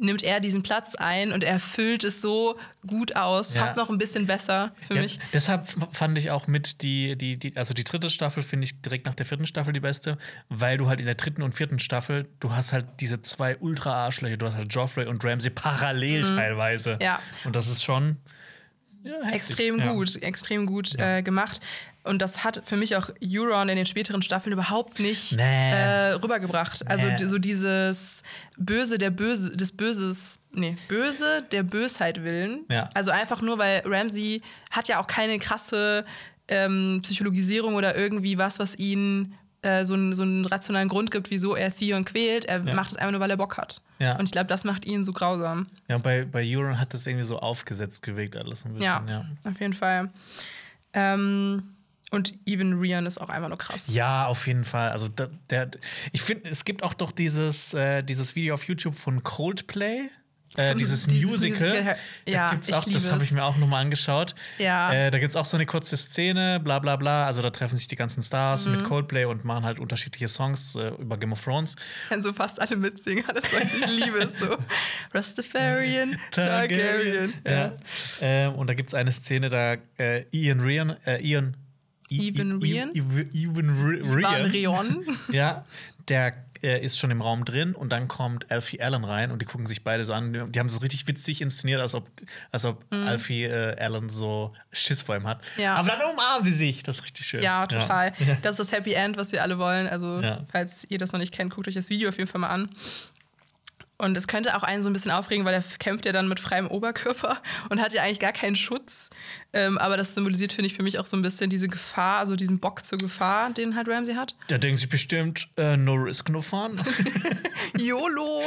nimmt 0.00 0.22
er 0.22 0.38
diesen 0.38 0.62
Platz 0.62 0.94
ein 0.94 1.32
und 1.32 1.42
er 1.42 1.58
füllt 1.58 2.04
es 2.04 2.22
so 2.22 2.56
gut 2.86 3.16
aus, 3.16 3.54
Ja. 3.54 3.62
fast 3.62 3.76
noch 3.76 3.90
ein 3.90 3.98
bisschen 3.98 4.26
besser 4.28 4.72
für 4.86 4.94
Ja, 4.94 5.02
mich. 5.02 5.18
deshalb 5.32 5.66
fand 5.92 6.16
ich 6.18 6.30
auch 6.30 6.46
mit 6.46 6.82
die, 6.82 7.16
die, 7.18 7.36
die, 7.36 7.56
also 7.56 7.74
die 7.74 7.82
dritte 7.82 8.08
Staffel 8.08 8.44
finde 8.44 8.66
ich 8.66 8.80
direkt 8.82 9.04
nach 9.06 9.16
der 9.16 9.26
vierten 9.26 9.46
Staffel 9.46 9.72
die 9.72 9.80
beste, 9.80 10.16
weil 10.48 10.76
du 10.78 10.86
halt 10.86 11.00
in 11.00 11.06
der 11.06 11.16
dritten 11.16 11.42
und 11.42 11.56
vierten 11.56 11.80
Staffel, 11.80 12.28
du 12.38 12.52
hast 12.52 12.72
halt 12.72 12.86
diese 13.00 13.20
zwei 13.20 13.56
Ultra-Arschlöcher, 13.56 14.36
du 14.36 14.46
hast 14.46 14.54
halt 14.54 14.72
Joffrey 14.72 15.06
und 15.06 15.24
Ramsey 15.24 15.50
parallel 15.50 16.22
teilweise. 16.22 16.94
Mhm. 16.94 17.15
Ja. 17.16 17.46
Und 17.46 17.56
das 17.56 17.68
ist 17.68 17.82
schon 17.84 18.16
ja. 19.02 19.30
Extrem 19.30 19.78
ja. 19.78 19.92
gut, 19.92 20.20
extrem 20.22 20.66
gut 20.66 20.98
äh, 20.98 21.22
gemacht. 21.22 21.60
und 22.02 22.20
das 22.22 22.42
hat 22.42 22.60
für 22.64 22.76
mich 22.76 22.96
auch 22.96 23.08
Euron 23.24 23.68
in 23.68 23.76
den 23.76 23.86
späteren 23.86 24.20
Staffeln 24.22 24.52
überhaupt 24.52 24.98
nicht 24.98 25.32
Nee. 25.36 25.70
äh, 25.72 26.12
rübergebracht. 26.14 26.86
Also 26.88 27.06
Nee. 27.06 27.16
so 27.26 27.38
dieses 27.38 28.22
Böse 28.56 28.98
der 28.98 29.10
Böse, 29.10 29.56
des 29.56 29.70
Böses, 29.76 30.40
nee, 30.52 30.74
Böse 30.88 31.44
der 31.52 31.62
Bösheit 31.62 32.24
willen. 32.24 32.64
Ja. 32.68 32.90
Also 32.94 33.12
einfach 33.12 33.42
nur, 33.42 33.58
weil 33.58 33.82
Ramsey 33.84 34.42
hat 34.72 34.88
ja 34.88 35.00
auch 35.00 35.06
keine 35.06 35.38
krasse 35.38 36.04
ähm, 36.48 37.00
Psychologisierung 37.02 37.74
oder 37.76 37.96
irgendwie 37.96 38.38
was, 38.38 38.58
was 38.58 38.76
ihn 38.76 39.34
äh, 39.66 39.84
so, 39.84 39.94
einen, 39.94 40.12
so 40.12 40.22
einen 40.22 40.44
rationalen 40.44 40.88
Grund 40.88 41.10
gibt, 41.10 41.30
wieso 41.30 41.54
er 41.56 41.74
Theon 41.74 42.04
quält. 42.04 42.44
Er 42.46 42.62
Ja. 42.64 42.74
macht 42.74 42.92
es 42.92 42.96
einfach 42.96 43.10
nur, 43.12 43.20
weil 43.20 43.30
er 43.30 43.36
Bock 43.36 43.58
hat. 43.58 43.82
Ja. 43.98 44.16
Und 44.18 44.24
ich 44.26 44.32
glaube, 44.32 44.46
das 44.46 44.64
macht 44.64 44.84
ihn 44.84 45.04
so 45.04 45.12
grausam. 45.12 45.66
Ja, 45.88 45.98
bei, 45.98 46.24
bei 46.24 46.42
Euron 46.46 46.78
hat 46.78 46.94
das 46.94 47.06
irgendwie 47.06 47.24
so 47.26 47.38
aufgesetzt 47.40 48.02
gewirkt, 48.02 48.36
alles 48.36 48.64
ein 48.64 48.72
bisschen. 48.74 48.84
Ja, 48.84 49.04
Ja, 49.08 49.24
auf 49.50 49.60
jeden 49.60 49.72
Fall. 49.74 50.10
Ähm, 50.92 51.74
und 52.12 52.34
Even 52.46 52.78
Rian 52.78 53.04
ist 53.04 53.18
auch 53.20 53.28
einfach 53.28 53.48
nur 53.48 53.58
krass. 53.58 53.92
Ja, 53.92 54.26
auf 54.26 54.46
jeden 54.46 54.64
Fall. 54.64 54.90
Also 54.90 55.08
da, 55.08 55.28
der, 55.50 55.70
ich 56.12 56.22
finde, 56.22 56.48
es 56.48 56.64
gibt 56.64 56.82
auch 56.82 56.94
doch 56.94 57.10
dieses, 57.10 57.74
äh, 57.74 58.02
dieses 58.02 58.36
Video 58.36 58.54
auf 58.54 58.62
YouTube 58.64 58.94
von 58.94 59.22
Coldplay. 59.22 60.08
Äh, 60.56 60.74
dieses, 60.74 61.06
Dieses 61.06 61.30
Musical. 61.30 61.68
Musical, 61.68 61.96
ja, 62.26 62.46
da 62.48 62.50
gibt's 62.54 62.72
auch, 62.72 62.84
das 62.84 63.10
habe 63.12 63.22
ich 63.24 63.30
mir 63.32 63.44
auch 63.44 63.56
nochmal 63.56 63.82
angeschaut. 63.82 64.34
Ja. 64.58 64.92
Äh, 64.92 65.10
da 65.10 65.18
gibt 65.18 65.30
es 65.30 65.36
auch 65.36 65.44
so 65.44 65.56
eine 65.56 65.66
kurze 65.66 65.96
Szene, 65.96 66.60
bla 66.60 66.78
bla 66.78 66.96
bla. 66.96 67.26
Also 67.26 67.42
da 67.42 67.50
treffen 67.50 67.76
sich 67.76 67.88
die 67.88 67.96
ganzen 67.96 68.22
Stars 68.22 68.66
Mhm. 68.66 68.72
mit 68.72 68.84
Coldplay 68.84 69.24
und 69.26 69.44
machen 69.44 69.64
halt 69.64 69.78
unterschiedliche 69.78 70.28
Songs 70.28 70.74
äh, 70.76 70.88
über 70.98 71.16
Game 71.18 71.32
of 71.32 71.42
Thrones. 71.44 71.76
kann 72.08 72.22
so 72.22 72.32
fast 72.32 72.60
alle 72.60 72.76
mitsingen, 72.76 73.24
alles 73.28 73.44
was 73.54 73.74
ich 73.74 73.86
liebe 74.04 74.18
es 74.18 74.38
so. 74.38 74.56
Rastafarian, 75.12 76.16
Targaryen. 76.30 77.34
Ja. 77.46 77.72
Ähm, 78.20 78.54
und 78.54 78.68
da 78.68 78.74
gibt 78.74 78.88
es 78.90 78.94
eine 78.94 79.12
Szene, 79.12 79.48
da 79.48 79.76
äh, 79.98 80.24
Ian 80.32 80.60
Rian, 80.60 80.96
äh, 81.06 81.20
Ian. 81.22 81.56
Even 82.08 82.60
Rian? 82.62 82.92
Even 82.94 83.70
Rian. 84.14 84.46
Rion. 84.46 85.06
Ja, 85.32 85.64
der 86.08 86.32
äh, 86.62 86.84
ist 86.84 86.98
schon 86.98 87.10
im 87.10 87.20
Raum 87.22 87.44
drin 87.44 87.74
und 87.74 87.90
dann 87.90 88.08
kommt 88.08 88.50
Alfie 88.50 88.80
Allen 88.80 89.04
rein 89.04 89.30
und 89.30 89.40
die 89.42 89.46
gucken 89.46 89.66
sich 89.66 89.84
beide 89.84 90.04
so 90.04 90.12
an. 90.12 90.32
Die 90.52 90.58
haben 90.60 90.66
es 90.66 90.80
richtig 90.82 91.06
witzig 91.06 91.40
inszeniert, 91.40 91.80
als 91.80 91.94
ob, 91.94 92.08
als 92.52 92.64
ob 92.64 92.84
Alfie 92.92 93.44
äh, 93.44 93.76
Allen 93.78 94.08
so 94.08 94.52
Schiss 94.72 95.02
vor 95.02 95.16
ihm 95.16 95.26
hat. 95.26 95.40
Mhm. 95.56 95.62
Ja. 95.62 95.74
Aber 95.74 95.88
dann 95.88 96.00
umarmen 96.12 96.44
sie 96.44 96.52
sich. 96.52 96.82
Das 96.82 96.96
ist 96.98 97.04
richtig 97.04 97.26
schön. 97.26 97.42
Ja, 97.42 97.66
total. 97.66 98.12
Das 98.42 98.52
ist 98.52 98.58
das 98.70 98.72
Happy 98.72 98.92
End, 98.94 99.16
was 99.16 99.32
wir 99.32 99.42
alle 99.42 99.58
wollen. 99.58 99.86
Also, 99.86 100.20
Ja. 100.20 100.44
falls 100.50 100.86
ihr 100.90 100.98
das 100.98 101.12
noch 101.12 101.20
nicht 101.20 101.32
kennt, 101.32 101.54
guckt 101.54 101.68
euch 101.68 101.74
das 101.74 101.90
Video 101.90 102.08
auf 102.08 102.16
jeden 102.18 102.28
Fall 102.28 102.40
mal 102.40 102.50
an. 102.50 102.68
Und 103.98 104.14
es 104.16 104.26
könnte 104.28 104.54
auch 104.54 104.62
einen 104.62 104.82
so 104.82 104.90
ein 104.90 104.92
bisschen 104.92 105.10
aufregen, 105.10 105.46
weil 105.46 105.54
er 105.54 105.64
kämpft 105.78 106.04
ja 106.04 106.12
dann 106.12 106.28
mit 106.28 106.38
freiem 106.38 106.66
Oberkörper 106.66 107.38
und 107.70 107.80
hat 107.80 107.94
ja 107.94 108.02
eigentlich 108.02 108.20
gar 108.20 108.32
keinen 108.32 108.54
Schutz. 108.56 109.08
Ähm, 109.56 109.78
aber 109.78 109.96
das 109.96 110.14
symbolisiert, 110.14 110.52
finde 110.52 110.66
ich, 110.66 110.74
für 110.74 110.82
mich 110.82 110.98
auch 110.98 111.06
so 111.06 111.16
ein 111.16 111.22
bisschen 111.22 111.48
diese 111.48 111.66
Gefahr, 111.66 112.18
also 112.18 112.36
diesen 112.36 112.58
Bock 112.58 112.84
zur 112.84 112.98
Gefahr, 112.98 113.48
den 113.50 113.74
halt 113.74 113.88
Ramsey 113.88 114.14
hat. 114.14 114.36
Da 114.48 114.58
denken 114.58 114.76
sie 114.76 114.86
bestimmt, 114.86 115.48
äh, 115.56 115.78
no 115.78 115.94
risk, 115.94 116.28
no 116.28 116.42
fun. 116.42 116.78
YOLO! 117.78 118.42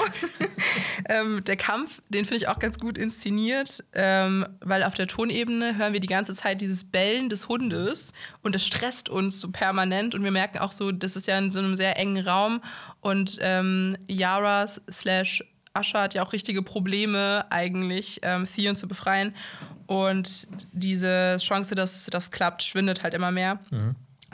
ähm, 1.10 1.44
der 1.44 1.56
Kampf, 1.56 2.00
den 2.10 2.26
finde 2.26 2.44
ich 2.44 2.48
auch 2.48 2.60
ganz 2.60 2.78
gut 2.78 2.96
inszeniert, 2.96 3.84
ähm, 3.94 4.46
weil 4.62 4.84
auf 4.84 4.94
der 4.94 5.08
Tonebene 5.08 5.80
hören 5.80 5.94
wir 5.94 6.00
die 6.00 6.06
ganze 6.06 6.36
Zeit 6.36 6.62
dieses 6.62 6.84
Bellen 6.84 7.28
des 7.28 7.48
Hundes 7.48 8.14
und 8.44 8.54
das 8.54 8.68
stresst 8.68 9.10
uns 9.10 9.42
so 9.42 9.50
permanent 9.50 10.14
und 10.14 10.24
wir 10.24 10.30
merken 10.32 10.60
auch 10.60 10.72
so, 10.72 10.92
das 10.92 11.16
ist 11.16 11.26
ja 11.26 11.40
in 11.40 11.50
so 11.50 11.58
einem 11.58 11.76
sehr 11.76 11.98
engen 11.98 12.24
Raum 12.24 12.62
und 13.02 13.40
ähm, 13.42 13.98
Yara 14.08 14.68
slash 14.68 15.44
Asha 15.74 16.02
hat 16.02 16.14
ja 16.14 16.24
auch 16.24 16.34
richtige 16.34 16.62
Probleme 16.62 17.46
eigentlich, 17.50 18.20
ähm, 18.22 18.46
Theon 18.46 18.76
zu 18.76 18.88
befreien 18.88 19.34
und 19.90 20.48
diese 20.72 21.38
Chance, 21.40 21.74
dass 21.74 22.06
das 22.06 22.30
klappt, 22.30 22.62
schwindet 22.62 23.02
halt 23.02 23.16
immer 23.16 23.32
mehr, 23.32 23.58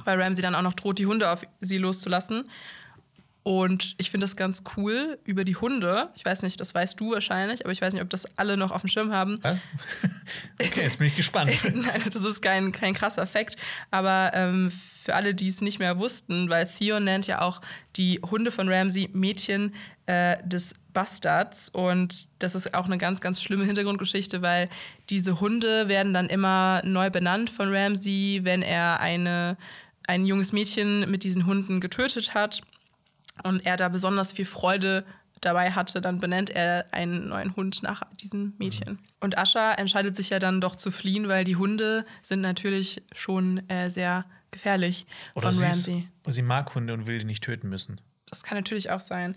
weil 0.03 0.21
Ramsey 0.21 0.41
dann 0.41 0.53
auch 0.53 0.61
noch 0.61 0.73
droht, 0.73 0.99
die 0.99 1.05
Hunde 1.05 1.31
auf 1.31 1.47
sie 1.61 1.77
loszulassen. 1.77 2.49
Und 3.47 3.93
ich 3.99 4.09
finde 4.09 4.23
das 4.23 4.35
ganz 4.35 4.63
cool 4.75 5.19
über 5.23 5.43
die 5.43 5.55
Hunde. 5.55 6.09
Ich 6.15 6.25
weiß 6.25 6.41
nicht, 6.41 6.59
das 6.59 6.73
weißt 6.73 6.99
du 6.99 7.11
wahrscheinlich, 7.11 7.63
aber 7.63 7.71
ich 7.71 7.79
weiß 7.79 7.93
nicht, 7.93 8.01
ob 8.01 8.09
das 8.09 8.25
alle 8.39 8.57
noch 8.57 8.71
auf 8.71 8.81
dem 8.81 8.87
Schirm 8.87 9.13
haben. 9.13 9.37
Was? 9.43 9.59
okay, 10.59 10.81
jetzt 10.81 10.97
bin 10.97 11.05
ich 11.05 11.15
gespannt. 11.15 11.51
Nein, 11.63 12.01
das 12.11 12.25
ist 12.25 12.41
kein, 12.41 12.71
kein 12.71 12.95
krasser 12.95 13.27
Fakt. 13.27 13.57
Aber 13.91 14.31
ähm, 14.33 14.71
für 14.71 15.13
alle, 15.13 15.35
die 15.35 15.47
es 15.47 15.61
nicht 15.61 15.77
mehr 15.77 15.99
wussten, 15.99 16.49
weil 16.49 16.65
Theon 16.65 17.03
nennt 17.03 17.27
ja 17.27 17.41
auch 17.41 17.61
die 17.97 18.19
Hunde 18.31 18.49
von 18.49 18.67
Ramsey 18.67 19.11
Mädchen 19.13 19.75
äh, 20.07 20.37
des 20.43 20.73
Bastards. 20.95 21.69
Und 21.69 22.29
das 22.41 22.55
ist 22.55 22.73
auch 22.73 22.87
eine 22.87 22.97
ganz, 22.97 23.21
ganz 23.21 23.43
schlimme 23.43 23.65
Hintergrundgeschichte, 23.65 24.41
weil 24.41 24.69
diese 25.11 25.39
Hunde 25.39 25.87
werden 25.87 26.15
dann 26.15 26.29
immer 26.29 26.81
neu 26.83 27.11
benannt 27.11 27.51
von 27.51 27.71
Ramsey, 27.71 28.39
wenn 28.41 28.63
er 28.63 29.01
eine, 29.01 29.55
ein 30.07 30.25
junges 30.25 30.51
Mädchen 30.51 31.11
mit 31.11 31.21
diesen 31.21 31.45
Hunden 31.45 31.79
getötet 31.79 32.33
hat 32.33 32.63
und 33.43 33.65
er 33.65 33.77
da 33.77 33.89
besonders 33.89 34.33
viel 34.33 34.45
Freude 34.45 35.05
dabei 35.41 35.71
hatte, 35.71 36.01
dann 36.01 36.19
benennt 36.19 36.49
er 36.49 36.85
einen 36.91 37.27
neuen 37.29 37.55
Hund 37.55 37.83
nach 37.83 38.03
diesem 38.15 38.53
Mädchen. 38.57 38.99
Und 39.19 39.37
Ascha 39.37 39.73
entscheidet 39.73 40.15
sich 40.15 40.29
ja 40.29 40.39
dann 40.39 40.61
doch 40.61 40.75
zu 40.75 40.91
fliehen, 40.91 41.27
weil 41.27 41.43
die 41.43 41.55
Hunde 41.55 42.05
sind 42.21 42.41
natürlich 42.41 43.03
schon 43.13 43.67
äh, 43.69 43.89
sehr 43.89 44.25
gefährlich 44.51 45.05
Oder 45.35 45.51
von 45.51 45.63
Ramsey. 45.63 46.07
sie 46.27 46.41
mag 46.41 46.73
Hunde 46.73 46.93
und 46.93 47.05
will 47.07 47.19
die 47.19 47.25
nicht 47.25 47.43
töten 47.43 47.69
müssen. 47.69 47.99
Das 48.29 48.43
kann 48.43 48.57
natürlich 48.57 48.89
auch 48.89 48.99
sein. 48.99 49.35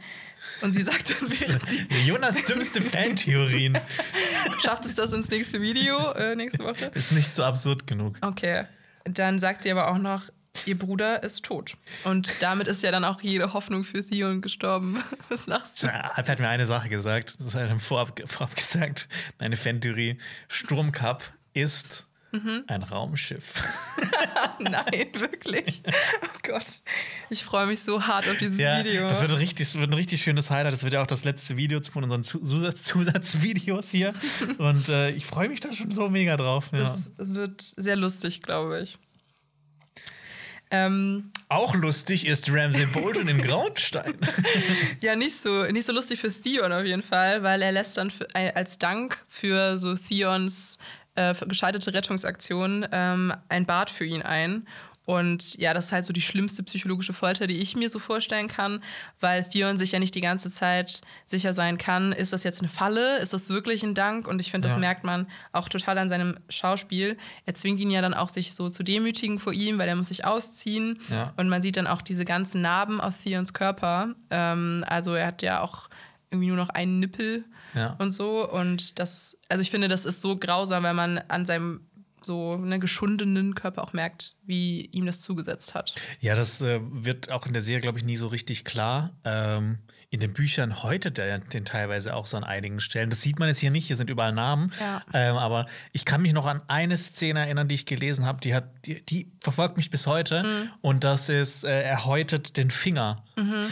Und 0.62 0.72
sie 0.72 0.82
sagt 0.82 1.10
dann, 1.20 1.98
Jonas 2.06 2.42
dümmste 2.44 2.80
Fantheorien. 2.80 3.78
schafft 4.62 4.86
es 4.86 4.94
das 4.94 5.12
ins 5.12 5.30
nächste 5.30 5.60
Video, 5.60 6.12
äh, 6.12 6.34
nächste 6.34 6.64
Woche. 6.64 6.86
Ist 6.94 7.12
nicht 7.12 7.34
so 7.34 7.44
absurd 7.44 7.86
genug. 7.86 8.16
Okay. 8.22 8.64
Dann 9.04 9.38
sagt 9.38 9.64
sie 9.64 9.70
aber 9.70 9.90
auch 9.90 9.98
noch, 9.98 10.24
ihr 10.66 10.78
Bruder 10.78 11.22
ist 11.22 11.44
tot. 11.44 11.76
Und 12.04 12.42
damit 12.42 12.66
ist 12.68 12.82
ja 12.82 12.90
dann 12.90 13.04
auch 13.04 13.20
jede 13.22 13.52
Hoffnung 13.52 13.84
für 13.84 14.04
Theon 14.04 14.40
gestorben. 14.40 15.02
Was 15.28 15.46
lachst 15.46 15.82
du? 15.82 15.92
Alp 15.92 16.28
hat 16.28 16.38
mir 16.40 16.48
eine 16.48 16.66
Sache 16.66 16.88
gesagt, 16.88 17.36
das 17.40 17.54
hat 17.54 17.68
er 17.68 17.78
vorab, 17.78 18.20
vorab 18.26 18.54
gesagt, 18.56 19.08
eine 19.38 19.56
Fantheorie. 19.56 20.18
Sturmcup 20.48 21.22
ist 21.54 22.04
Mhm. 22.30 22.64
ein 22.66 22.82
Raumschiff. 22.82 23.54
Nein, 24.58 25.08
wirklich. 25.14 25.82
Oh 25.86 26.38
Gott. 26.42 26.82
Ich 27.30 27.42
freue 27.42 27.66
mich 27.66 27.80
so 27.80 28.06
hart 28.06 28.28
auf 28.28 28.36
dieses 28.36 28.58
Ja, 28.58 28.80
Video. 28.84 29.08
das 29.08 29.22
wird, 29.22 29.30
ein 29.30 29.38
richtig, 29.38 29.66
das 29.66 29.78
wird 29.78 29.88
ein 29.90 29.94
richtig 29.94 30.20
schönes 30.22 30.50
Highlight. 30.50 30.74
Das 30.74 30.82
wird 30.82 30.92
ja 30.92 31.00
auch 31.00 31.06
das 31.06 31.24
letzte 31.24 31.56
Video 31.56 31.80
von 31.80 32.04
unseren 32.04 32.24
Zu- 32.24 32.40
Zusatz 32.42 32.84
Zusatzvideos 32.84 33.90
hier. 33.92 34.12
Und 34.58 34.90
äh, 34.90 35.10
ich 35.12 35.24
freue 35.24 35.48
mich 35.48 35.60
da 35.60 35.72
schon 35.72 35.90
so 35.94 36.10
mega 36.10 36.36
drauf. 36.36 36.66
Ja. 36.72 36.80
das 36.80 37.12
wird 37.16 37.62
sehr 37.62 37.96
lustig, 37.96 38.42
glaube 38.42 38.82
ich. 38.82 38.98
Ähm, 40.70 41.32
Auch 41.48 41.74
lustig 41.74 42.26
ist 42.26 42.52
Ramsey 42.52 42.86
Bolton 42.86 43.28
in 43.28 43.40
Graunstein. 43.40 44.18
ja, 45.00 45.16
nicht 45.16 45.36
so, 45.36 45.64
nicht 45.64 45.86
so 45.86 45.92
lustig 45.92 46.20
für 46.20 46.30
Theon 46.30 46.72
auf 46.72 46.84
jeden 46.84 47.02
Fall, 47.02 47.42
weil 47.42 47.62
er 47.62 47.72
lässt 47.72 47.96
dann 47.96 48.10
für, 48.10 48.26
äh, 48.34 48.52
als 48.52 48.78
Dank 48.78 49.24
für 49.28 49.78
so 49.78 49.94
Theons 49.94 50.78
äh, 51.14 51.34
gescheiterte 51.46 51.92
Rettungsaktion 51.94 52.86
ähm, 52.92 53.32
ein 53.48 53.66
Bad 53.66 53.90
für 53.90 54.04
ihn 54.04 54.22
ein. 54.22 54.66
Und 55.08 55.56
ja, 55.56 55.72
das 55.72 55.86
ist 55.86 55.92
halt 55.92 56.04
so 56.04 56.12
die 56.12 56.20
schlimmste 56.20 56.62
psychologische 56.64 57.14
Folter, 57.14 57.46
die 57.46 57.56
ich 57.62 57.74
mir 57.74 57.88
so 57.88 57.98
vorstellen 57.98 58.46
kann, 58.46 58.82
weil 59.20 59.42
Theon 59.42 59.78
sich 59.78 59.92
ja 59.92 59.98
nicht 59.98 60.14
die 60.14 60.20
ganze 60.20 60.52
Zeit 60.52 61.00
sicher 61.24 61.54
sein 61.54 61.78
kann, 61.78 62.12
ist 62.12 62.34
das 62.34 62.44
jetzt 62.44 62.60
eine 62.60 62.68
Falle, 62.68 63.16
ist 63.20 63.32
das 63.32 63.48
wirklich 63.48 63.82
ein 63.84 63.94
Dank? 63.94 64.28
Und 64.28 64.38
ich 64.38 64.50
finde, 64.50 64.68
das 64.68 64.74
Ja. 64.74 64.80
merkt 64.80 65.04
man 65.04 65.26
auch 65.52 65.70
total 65.70 65.96
an 65.96 66.10
seinem 66.10 66.36
Schauspiel. 66.50 67.16
Er 67.46 67.54
zwingt 67.54 67.80
ihn 67.80 67.90
ja 67.90 68.02
dann 68.02 68.12
auch, 68.12 68.28
sich 68.28 68.52
so 68.52 68.68
zu 68.68 68.82
demütigen 68.82 69.38
vor 69.38 69.54
ihm, 69.54 69.78
weil 69.78 69.88
er 69.88 69.96
muss 69.96 70.08
sich 70.08 70.26
ausziehen. 70.26 70.98
Ja. 71.08 71.32
Und 71.38 71.48
man 71.48 71.62
sieht 71.62 71.78
dann 71.78 71.86
auch 71.86 72.02
diese 72.02 72.26
ganzen 72.26 72.60
Narben 72.60 73.00
auf 73.00 73.14
Theons 73.22 73.54
Körper. 73.54 74.14
Ähm, 74.28 74.84
also 74.86 75.14
er 75.14 75.28
hat 75.28 75.40
ja 75.40 75.62
auch 75.62 75.88
irgendwie 76.30 76.48
nur 76.48 76.58
noch 76.58 76.68
einen 76.68 77.00
Nippel 77.00 77.46
Ja. 77.74 77.96
und 77.98 78.10
so. 78.10 78.46
Und 78.46 78.98
das, 78.98 79.38
also 79.48 79.62
ich 79.62 79.70
finde, 79.70 79.88
das 79.88 80.04
ist 80.04 80.20
so 80.20 80.36
grausam, 80.36 80.82
weil 80.82 80.92
man 80.92 81.16
an 81.28 81.46
seinem 81.46 81.80
so 82.24 82.52
einen 82.52 82.80
geschundenen 82.80 83.54
Körper 83.54 83.82
auch 83.82 83.92
merkt, 83.92 84.36
wie 84.44 84.86
ihm 84.86 85.06
das 85.06 85.20
zugesetzt 85.20 85.74
hat. 85.74 85.94
Ja, 86.20 86.34
das 86.34 86.60
äh, 86.60 86.80
wird 86.82 87.30
auch 87.30 87.46
in 87.46 87.52
der 87.52 87.62
Serie, 87.62 87.80
glaube 87.80 87.98
ich, 87.98 88.04
nie 88.04 88.16
so 88.16 88.28
richtig 88.28 88.64
klar. 88.64 89.16
Ähm, 89.24 89.78
in 90.10 90.20
den 90.20 90.32
Büchern 90.32 90.82
häutet 90.82 91.18
er 91.18 91.38
den 91.38 91.66
teilweise 91.66 92.16
auch 92.16 92.26
so 92.26 92.36
an 92.38 92.44
einigen 92.44 92.80
Stellen. 92.80 93.10
Das 93.10 93.20
sieht 93.20 93.38
man 93.38 93.48
jetzt 93.48 93.58
hier 93.58 93.70
nicht, 93.70 93.86
hier 93.86 93.96
sind 93.96 94.08
überall 94.08 94.32
Namen. 94.32 94.72
Ja. 94.80 95.02
Ähm, 95.12 95.36
aber 95.36 95.66
ich 95.92 96.06
kann 96.06 96.22
mich 96.22 96.32
noch 96.32 96.46
an 96.46 96.62
eine 96.66 96.96
Szene 96.96 97.40
erinnern, 97.40 97.68
die 97.68 97.74
ich 97.74 97.84
gelesen 97.84 98.24
habe, 98.24 98.40
die, 98.40 98.54
hat, 98.54 98.64
die, 98.86 99.04
die 99.04 99.30
verfolgt 99.40 99.76
mich 99.76 99.90
bis 99.90 100.06
heute. 100.06 100.42
Mhm. 100.42 100.70
Und 100.80 101.04
das 101.04 101.28
ist, 101.28 101.64
äh, 101.64 101.82
er 101.82 102.06
häutet 102.06 102.56
den 102.56 102.70
Finger 102.70 103.22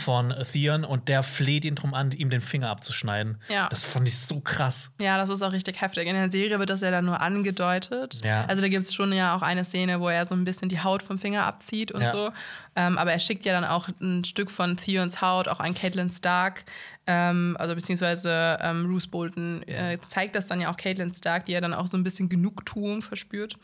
von 0.04 0.32
Theon 0.52 0.84
und 0.84 1.08
der 1.08 1.22
fleht 1.22 1.64
ihn 1.64 1.74
drum 1.74 1.92
an, 1.92 2.12
ihm 2.12 2.30
den 2.30 2.40
Finger 2.40 2.70
abzuschneiden. 2.70 3.38
Ja. 3.48 3.68
Das 3.68 3.84
fand 3.84 4.06
ich 4.06 4.16
so 4.16 4.40
krass. 4.40 4.92
Ja, 5.00 5.16
das 5.16 5.28
ist 5.28 5.42
auch 5.42 5.52
richtig 5.52 5.80
heftig. 5.80 6.06
In 6.06 6.14
der 6.14 6.30
Serie 6.30 6.58
wird 6.58 6.70
das 6.70 6.82
ja 6.82 6.90
dann 6.90 7.04
nur 7.04 7.20
angedeutet. 7.20 8.20
Ja. 8.24 8.44
Also 8.46 8.62
da 8.62 8.68
gibt 8.68 8.84
es 8.84 8.94
schon 8.94 9.12
ja 9.12 9.34
auch 9.34 9.42
eine 9.42 9.64
Szene, 9.64 10.00
wo 10.00 10.08
er 10.08 10.24
so 10.24 10.34
ein 10.36 10.44
bisschen 10.44 10.68
die 10.68 10.80
Haut 10.80 11.02
vom 11.02 11.18
Finger 11.18 11.46
abzieht 11.46 11.90
und 11.90 12.08
so. 12.08 12.30
Ähm, 12.77 12.98
aber 12.98 13.11
er 13.12 13.19
schickt 13.19 13.44
ja 13.47 13.53
dann 13.53 13.65
auch 13.65 13.89
ein 14.01 14.23
Stück 14.24 14.51
von 14.51 14.77
Theons 14.77 15.23
Haut 15.23 15.48
auch 15.48 15.61
an 15.61 15.73
Caitlin 15.74 16.11
Stark, 16.11 16.65
ähm, 17.07 17.57
also 17.59 17.74
beziehungsweise 17.74 18.59
ähm, 18.61 18.85
Bruce 18.86 19.07
Bolton 19.07 19.62
äh, 19.69 19.98
zeigt 20.01 20.35
das 20.35 20.47
dann 20.47 20.61
ja 20.61 20.70
auch 20.70 20.77
Caitlin 20.77 21.15
Stark, 21.15 21.44
die 21.44 21.53
ja 21.53 21.61
dann 21.61 21.73
auch 21.73 21.86
so 21.86 21.97
ein 21.97 22.03
bisschen 22.05 22.28
Genugtuung 22.28 23.01
verspürt. 23.03 23.57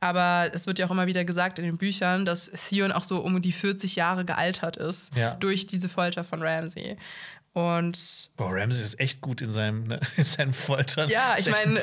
Aber 0.00 0.50
es 0.52 0.66
wird 0.66 0.78
ja 0.78 0.86
auch 0.86 0.90
immer 0.90 1.06
wieder 1.06 1.24
gesagt 1.24 1.58
in 1.58 1.64
den 1.64 1.76
Büchern, 1.78 2.24
dass 2.24 2.50
Theon 2.50 2.92
auch 2.92 3.04
so 3.04 3.20
um 3.20 3.40
die 3.42 3.52
40 3.52 3.96
Jahre 3.96 4.24
gealtert 4.24 4.76
ist 4.78 5.14
Ja. 5.14 5.32
durch 5.34 5.66
diese 5.66 5.88
Folter 5.88 6.24
von 6.24 6.42
Ramsey. 6.42 6.96
Und 7.56 8.28
Boah, 8.36 8.50
Ramsey 8.52 8.84
ist 8.84 9.00
echt 9.00 9.22
gut 9.22 9.40
in 9.40 9.48
seinem, 9.50 9.84
ne, 9.84 9.98
in 10.18 10.24
seinem 10.26 10.52
Foltern. 10.52 11.08
Ja, 11.08 11.36
ich 11.38 11.50
meine. 11.50 11.80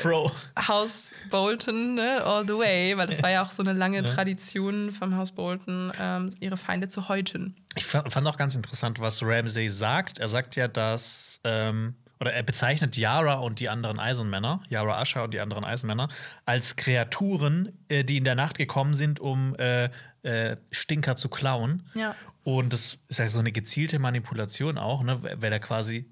Haus 0.68 1.12
Bolton, 1.30 1.96
ne, 1.96 2.22
all 2.24 2.46
the 2.46 2.52
way, 2.56 2.96
weil 2.96 3.08
das 3.08 3.20
war 3.24 3.30
ja 3.30 3.42
auch 3.42 3.50
so 3.50 3.60
eine 3.60 3.72
lange 3.72 4.04
Tradition 4.04 4.92
vom 4.92 5.16
Haus 5.16 5.32
Bolton, 5.32 5.92
ähm, 6.00 6.30
ihre 6.38 6.56
Feinde 6.56 6.86
zu 6.86 7.08
häuten. 7.08 7.56
Ich 7.74 7.84
fa- 7.86 8.08
fand 8.08 8.24
auch 8.28 8.36
ganz 8.36 8.54
interessant, 8.54 9.00
was 9.00 9.20
Ramsey 9.24 9.68
sagt. 9.68 10.20
Er 10.20 10.28
sagt 10.28 10.54
ja, 10.54 10.68
dass, 10.68 11.40
ähm, 11.42 11.96
oder 12.20 12.32
er 12.32 12.44
bezeichnet 12.44 12.96
Yara 12.96 13.34
und 13.34 13.58
die 13.58 13.68
anderen 13.68 13.98
Eisenmänner, 13.98 14.62
Yara 14.68 15.00
Asha 15.00 15.24
und 15.24 15.34
die 15.34 15.40
anderen 15.40 15.64
Eisenmänner, 15.64 16.08
als 16.46 16.76
Kreaturen, 16.76 17.76
äh, 17.88 18.04
die 18.04 18.18
in 18.18 18.24
der 18.24 18.36
Nacht 18.36 18.58
gekommen 18.58 18.94
sind, 18.94 19.18
um 19.18 19.56
äh, 19.56 19.90
äh, 20.22 20.56
Stinker 20.70 21.16
zu 21.16 21.28
klauen. 21.28 21.82
Ja. 21.94 22.14
Und 22.44 22.72
das 22.72 22.98
ist 23.08 23.18
ja 23.18 23.28
so 23.30 23.40
eine 23.40 23.52
gezielte 23.52 23.98
Manipulation 23.98 24.78
auch, 24.78 25.02
ne? 25.02 25.20
weil 25.22 25.50
er 25.50 25.60
quasi, 25.60 26.06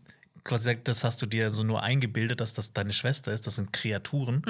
quasi 0.45 0.65
sagt, 0.65 0.89
das 0.89 1.05
hast 1.05 1.21
du 1.21 1.27
dir 1.27 1.51
so 1.51 1.63
nur 1.63 1.83
eingebildet, 1.83 2.41
dass 2.41 2.55
das 2.55 2.73
deine 2.73 2.95
Schwester 2.95 3.33
ist, 3.33 3.47
das 3.47 3.57
sind 3.57 3.73
Kreaturen. 3.73 4.43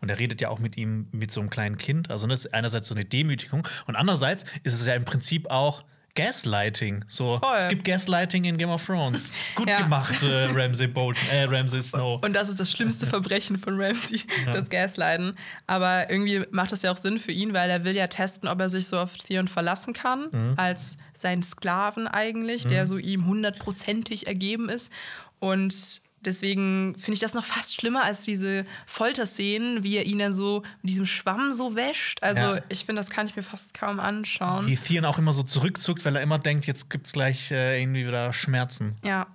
Und 0.00 0.08
er 0.08 0.18
redet 0.18 0.40
ja 0.40 0.48
auch 0.48 0.58
mit 0.58 0.78
ihm, 0.78 1.08
mit 1.12 1.30
so 1.30 1.40
einem 1.40 1.50
kleinen 1.50 1.76
Kind. 1.76 2.10
Also 2.10 2.26
das 2.26 2.46
ist 2.46 2.54
einerseits 2.54 2.88
so 2.88 2.94
eine 2.94 3.04
Demütigung 3.04 3.68
und 3.86 3.96
andererseits 3.96 4.44
ist 4.62 4.72
es 4.72 4.86
ja 4.86 4.94
im 4.94 5.04
Prinzip 5.04 5.50
auch 5.50 5.84
Gaslighting. 6.16 7.04
So, 7.08 7.38
Voll. 7.38 7.56
es 7.58 7.68
gibt 7.68 7.84
Gaslighting 7.84 8.44
in 8.44 8.58
Game 8.58 8.70
of 8.70 8.84
Thrones. 8.84 9.32
Gut 9.54 9.68
Ja. 9.68 9.78
gemacht, 9.82 10.22
äh, 10.22 10.46
Ramsay 10.52 10.86
Bolton, 10.88 11.22
äh, 11.30 11.44
Ramsay 11.44 11.80
Snow. 11.82 12.20
Und 12.24 12.32
das 12.32 12.48
ist 12.48 12.58
das 12.58 12.70
schlimmste 12.72 13.06
Verbrechen 13.06 13.58
von 13.58 13.80
Ramsey, 13.80 14.22
das 14.52 14.68
Gasleiden. 14.68 15.36
Aber 15.66 16.10
irgendwie 16.10 16.42
macht 16.50 16.72
das 16.72 16.82
ja 16.82 16.90
auch 16.92 16.96
Sinn 16.96 17.18
für 17.18 17.32
ihn, 17.32 17.52
weil 17.52 17.70
er 17.70 17.84
will 17.84 17.94
ja 17.94 18.06
testen, 18.08 18.48
ob 18.48 18.60
er 18.60 18.70
sich 18.70 18.86
so 18.88 18.98
auf 18.98 19.16
Theon 19.16 19.48
verlassen 19.48 19.92
kann, 19.92 20.28
Mhm. 20.32 20.54
als 20.56 20.96
seinen 21.14 21.42
Sklaven 21.42 22.08
eigentlich, 22.08 22.66
der 22.66 22.86
so 22.86 22.96
ihm 22.98 23.26
hundertprozentig 23.26 24.26
ergeben 24.26 24.68
ist. 24.68 24.90
Und 25.38 26.02
deswegen 26.26 26.94
finde 26.98 27.14
ich 27.14 27.20
das 27.20 27.34
noch 27.34 27.44
fast 27.44 27.74
schlimmer 27.74 28.02
als 28.04 28.22
diese 28.22 28.64
Folterszenen, 28.86 29.84
wie 29.84 29.96
er 29.96 30.04
ihn 30.04 30.18
dann 30.18 30.32
so 30.32 30.62
mit 30.82 30.90
diesem 30.90 31.06
Schwamm 31.06 31.52
so 31.52 31.74
wäscht. 31.76 32.22
Also 32.22 32.40
Ja. 32.56 32.60
ich 32.68 32.84
finde, 32.84 33.00
das 33.00 33.10
kann 33.10 33.26
ich 33.26 33.36
mir 33.36 33.42
fast 33.42 33.72
kaum 33.74 34.00
anschauen. 34.00 34.66
Wie 34.66 34.76
Theon 34.76 35.04
auch 35.04 35.18
immer 35.18 35.32
so 35.32 35.42
zurückzuckt, 35.42 36.04
weil 36.04 36.16
er 36.16 36.22
immer 36.22 36.38
denkt, 36.38 36.66
jetzt 36.66 36.90
gibt's 36.90 37.12
gleich 37.12 37.50
äh, 37.50 37.80
irgendwie 37.80 38.06
wieder 38.06 38.32
Schmerzen. 38.32 38.96
Ja. 39.04 39.26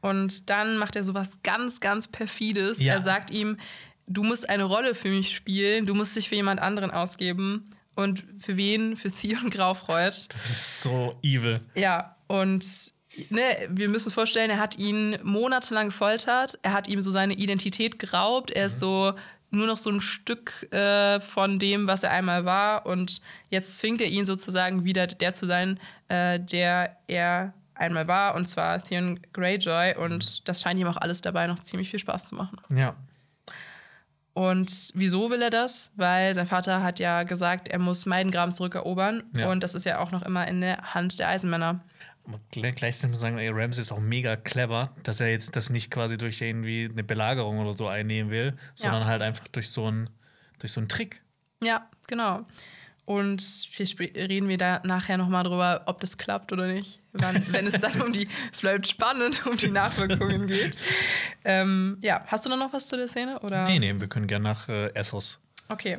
Und 0.00 0.48
dann 0.50 0.78
macht 0.78 0.94
er 0.96 1.02
sowas 1.04 1.38
ganz, 1.42 1.80
ganz 1.80 2.06
perfides. 2.06 2.78
Ja. 2.78 2.94
Er 2.94 3.02
sagt 3.02 3.30
ihm, 3.32 3.56
du 4.06 4.22
musst 4.22 4.48
eine 4.48 4.64
Rolle 4.64 4.94
für 4.94 5.08
mich 5.08 5.34
spielen, 5.34 5.84
du 5.86 5.94
musst 5.94 6.14
dich 6.14 6.28
für 6.28 6.36
jemand 6.36 6.60
anderen 6.60 6.90
ausgeben. 6.92 7.68
Und 7.96 8.24
für 8.38 8.56
wen? 8.56 8.96
Für 8.96 9.10
Theon 9.10 9.50
Graufreud. 9.50 10.28
Das 10.32 10.50
ist 10.50 10.82
so 10.82 11.18
evil. 11.22 11.60
Ja, 11.74 12.14
und 12.28 12.64
ne, 13.30 13.42
wir 13.68 13.88
müssen 13.88 14.08
uns 14.08 14.14
vorstellen, 14.14 14.50
er 14.50 14.58
hat 14.58 14.78
ihn 14.78 15.18
monatelang 15.22 15.86
gefoltert, 15.86 16.58
er 16.62 16.72
hat 16.72 16.88
ihm 16.88 17.02
so 17.02 17.10
seine 17.10 17.34
Identität 17.34 17.98
geraubt, 17.98 18.50
er 18.50 18.66
ist 18.66 18.80
so 18.80 19.14
nur 19.50 19.66
noch 19.66 19.76
so 19.76 19.90
ein 19.90 20.00
Stück 20.00 20.72
äh, 20.72 21.20
von 21.20 21.58
dem, 21.58 21.86
was 21.86 22.02
er 22.02 22.10
einmal 22.10 22.44
war. 22.44 22.86
Und 22.86 23.20
jetzt 23.50 23.78
zwingt 23.78 24.00
er 24.00 24.08
ihn 24.08 24.24
sozusagen 24.24 24.84
wieder 24.84 25.06
der 25.06 25.32
zu 25.32 25.46
sein, 25.46 25.78
äh, 26.08 26.40
der 26.40 26.96
er 27.06 27.52
einmal 27.74 28.08
war, 28.08 28.34
und 28.34 28.46
zwar 28.46 28.82
Theon 28.82 29.20
Greyjoy. 29.32 29.96
Und 29.96 30.48
das 30.48 30.62
scheint 30.62 30.80
ihm 30.80 30.86
auch 30.86 30.96
alles 30.96 31.20
dabei 31.20 31.46
noch 31.46 31.58
ziemlich 31.58 31.90
viel 31.90 32.00
Spaß 32.00 32.26
zu 32.28 32.34
machen. 32.34 32.58
Ja. 32.74 32.94
Und 34.34 34.90
wieso 34.94 35.30
will 35.30 35.40
er 35.40 35.50
das? 35.50 35.92
Weil 35.96 36.34
sein 36.34 36.46
Vater 36.46 36.82
hat 36.82 36.98
ja 36.98 37.22
gesagt, 37.22 37.68
er 37.68 37.78
muss 37.78 38.04
Meidengraben 38.04 38.52
zurückerobern. 38.52 39.22
Ja. 39.34 39.50
Und 39.50 39.62
das 39.62 39.74
ist 39.74 39.86
ja 39.86 39.98
auch 39.98 40.10
noch 40.10 40.22
immer 40.22 40.46
in 40.46 40.60
der 40.60 40.94
Hand 40.94 41.18
der 41.18 41.28
Eisenmänner. 41.28 41.80
Gleichzeitig 42.50 43.10
muss 43.10 43.20
sagen, 43.20 43.38
ey, 43.38 43.50
Ramsey 43.50 43.82
ist 43.82 43.92
auch 43.92 44.00
mega 44.00 44.36
clever, 44.36 44.92
dass 45.02 45.20
er 45.20 45.30
jetzt 45.30 45.54
das 45.56 45.70
nicht 45.70 45.90
quasi 45.90 46.18
durch 46.18 46.40
irgendwie 46.40 46.88
eine 46.90 47.04
Belagerung 47.04 47.58
oder 47.58 47.74
so 47.74 47.86
einnehmen 47.88 48.30
will, 48.30 48.56
sondern 48.74 49.04
halt 49.04 49.22
einfach 49.22 49.46
durch 49.48 49.70
so 49.70 49.86
einen 49.86 50.10
durch 50.58 50.72
so 50.72 50.80
einen 50.80 50.88
Trick. 50.88 51.20
Ja, 51.62 51.88
genau. 52.06 52.46
Und 53.04 53.68
reden 53.78 54.48
wir 54.48 54.56
da 54.56 54.80
nachher 54.84 55.16
nochmal 55.16 55.44
drüber, 55.44 55.82
ob 55.86 56.00
das 56.00 56.18
klappt 56.18 56.52
oder 56.52 56.66
nicht. 56.66 57.00
Wann, 57.12 57.40
wenn 57.52 57.66
es 57.66 57.78
dann 57.78 58.00
um 58.02 58.12
die, 58.12 58.28
es 58.52 58.60
bleibt 58.60 58.88
spannend, 58.88 59.46
um 59.46 59.56
die 59.56 59.68
Nachwirkungen 59.70 60.46
geht. 60.48 60.76
Ähm, 61.44 61.98
ja, 62.02 62.24
hast 62.26 62.44
du 62.44 62.48
noch 62.48 62.72
was 62.72 62.88
zu 62.88 62.96
der 62.96 63.06
Szene? 63.06 63.38
Oder? 63.40 63.66
Nee, 63.66 63.78
nee, 63.78 63.94
wir 63.96 64.08
können 64.08 64.26
gerne 64.26 64.42
nach 64.42 64.68
äh, 64.68 64.92
Essos. 64.94 65.38
Okay. 65.68 65.98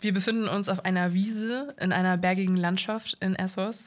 Wir 0.00 0.12
befinden 0.12 0.48
uns 0.48 0.68
auf 0.68 0.84
einer 0.84 1.12
Wiese 1.12 1.76
in 1.78 1.92
einer 1.92 2.16
bergigen 2.16 2.56
Landschaft 2.56 3.16
in 3.20 3.36
Essos. 3.36 3.86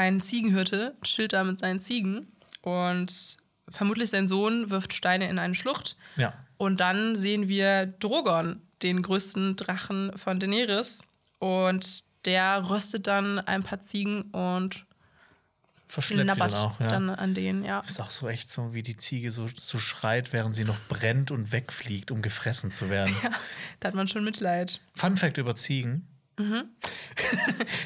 Ein 0.00 0.18
Ziegenhirte 0.18 0.96
chillt 1.02 1.34
da 1.34 1.44
mit 1.44 1.58
seinen 1.58 1.78
Ziegen 1.78 2.32
und 2.62 3.36
vermutlich 3.68 4.08
sein 4.08 4.28
Sohn 4.28 4.70
wirft 4.70 4.94
Steine 4.94 5.28
in 5.28 5.38
eine 5.38 5.54
Schlucht. 5.54 5.98
Ja. 6.16 6.32
Und 6.56 6.80
dann 6.80 7.16
sehen 7.16 7.48
wir 7.48 7.84
Drogon, 7.84 8.62
den 8.82 9.02
größten 9.02 9.56
Drachen 9.56 10.16
von 10.16 10.40
Daenerys. 10.40 11.02
Und 11.38 12.04
der 12.24 12.70
röstet 12.70 13.08
dann 13.08 13.40
ein 13.40 13.62
paar 13.62 13.82
Ziegen 13.82 14.22
und 14.30 14.86
nabbert 16.14 16.54
dann 16.54 16.60
auch, 16.60 16.80
ja. 16.80 16.86
dann 16.86 17.10
an 17.10 17.34
denen, 17.34 17.62
ja. 17.62 17.80
ist 17.80 18.00
auch 18.00 18.10
so 18.10 18.26
echt 18.26 18.50
so, 18.50 18.72
wie 18.72 18.82
die 18.82 18.96
Ziege 18.96 19.30
so, 19.30 19.48
so 19.54 19.78
schreit, 19.78 20.32
während 20.32 20.56
sie 20.56 20.64
noch 20.64 20.80
brennt 20.88 21.30
und 21.30 21.52
wegfliegt, 21.52 22.10
um 22.10 22.22
gefressen 22.22 22.70
zu 22.70 22.88
werden. 22.88 23.14
Da 23.80 23.88
hat 23.88 23.94
man 23.94 24.08
schon 24.08 24.24
Mitleid. 24.24 24.80
Fun 24.94 25.18
Fact 25.18 25.36
über 25.36 25.54
Ziegen. 25.54 26.06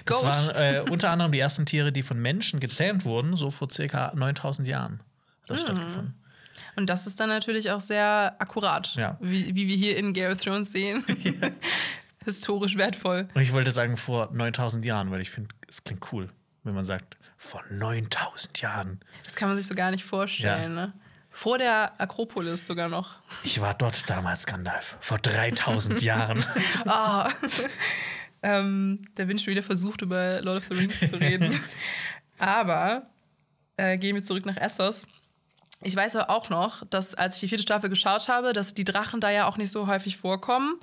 Das 0.04 0.20
Goat. 0.20 0.24
waren 0.24 0.56
äh, 0.56 0.90
unter 0.90 1.10
anderem 1.10 1.32
die 1.32 1.40
ersten 1.40 1.66
Tiere, 1.66 1.90
die 1.92 2.02
von 2.02 2.18
Menschen 2.20 2.60
gezähmt 2.60 3.04
wurden, 3.04 3.36
so 3.36 3.50
vor 3.50 3.68
circa 3.70 4.12
9000 4.14 4.68
Jahren 4.68 5.02
hat 5.42 5.50
das 5.50 5.62
stattgefunden. 5.62 6.14
Und 6.76 6.88
das 6.88 7.06
ist 7.06 7.18
dann 7.20 7.28
natürlich 7.28 7.70
auch 7.70 7.80
sehr 7.80 8.36
akkurat, 8.38 8.94
Ja. 8.94 9.16
wie, 9.20 9.54
wie 9.54 9.66
wir 9.68 9.76
hier 9.76 9.96
in 9.96 10.12
Game 10.12 10.30
of 10.32 10.40
Thrones 10.40 10.72
sehen. 10.72 11.04
Historisch 12.24 12.76
wertvoll. 12.76 13.28
Und 13.34 13.42
ich 13.42 13.52
wollte 13.52 13.70
sagen 13.70 13.96
vor 13.96 14.30
9000 14.32 14.84
Jahren, 14.84 15.10
weil 15.10 15.20
ich 15.20 15.30
finde, 15.30 15.50
es 15.68 15.84
klingt 15.84 16.10
cool, 16.12 16.30
wenn 16.62 16.74
man 16.74 16.84
sagt, 16.84 17.16
vor 17.36 17.62
9000 17.70 18.60
Jahren. 18.62 19.00
Das 19.24 19.34
kann 19.34 19.48
man 19.48 19.58
sich 19.58 19.66
so 19.66 19.74
gar 19.74 19.90
nicht 19.90 20.04
vorstellen. 20.04 20.74
Ne? 20.74 20.92
Vor 21.30 21.58
der 21.58 22.00
Akropolis 22.00 22.66
sogar 22.66 22.88
noch. 22.88 23.16
Ich 23.42 23.60
war 23.60 23.74
dort 23.74 24.08
damals, 24.08 24.46
Gandalf, 24.46 24.96
vor 25.00 25.18
3000 25.18 26.00
Jahren. 26.02 26.44
Ah. 26.86 27.28
Ähm, 28.44 29.00
da 29.14 29.24
bin 29.24 29.38
ich 29.38 29.42
schon 29.42 29.52
wieder 29.52 29.62
versucht, 29.62 30.02
über 30.02 30.42
Lord 30.42 30.58
of 30.58 30.64
the 30.66 30.74
Rings 30.74 31.00
zu 31.00 31.18
reden. 31.18 31.58
aber 32.38 33.06
äh, 33.78 33.96
gehen 33.96 34.14
wir 34.14 34.22
zurück 34.22 34.44
nach 34.44 34.58
Essos. 34.58 35.06
Ich 35.82 35.96
weiß 35.96 36.16
aber 36.16 36.30
auch 36.30 36.50
noch, 36.50 36.86
dass 36.86 37.14
als 37.14 37.34
ich 37.34 37.40
die 37.40 37.48
vierte 37.48 37.62
Staffel 37.62 37.90
geschaut 37.90 38.28
habe, 38.28 38.52
dass 38.52 38.74
die 38.74 38.84
Drachen 38.84 39.20
da 39.20 39.30
ja 39.30 39.46
auch 39.46 39.56
nicht 39.56 39.72
so 39.72 39.86
häufig 39.86 40.18
vorkommen. 40.18 40.78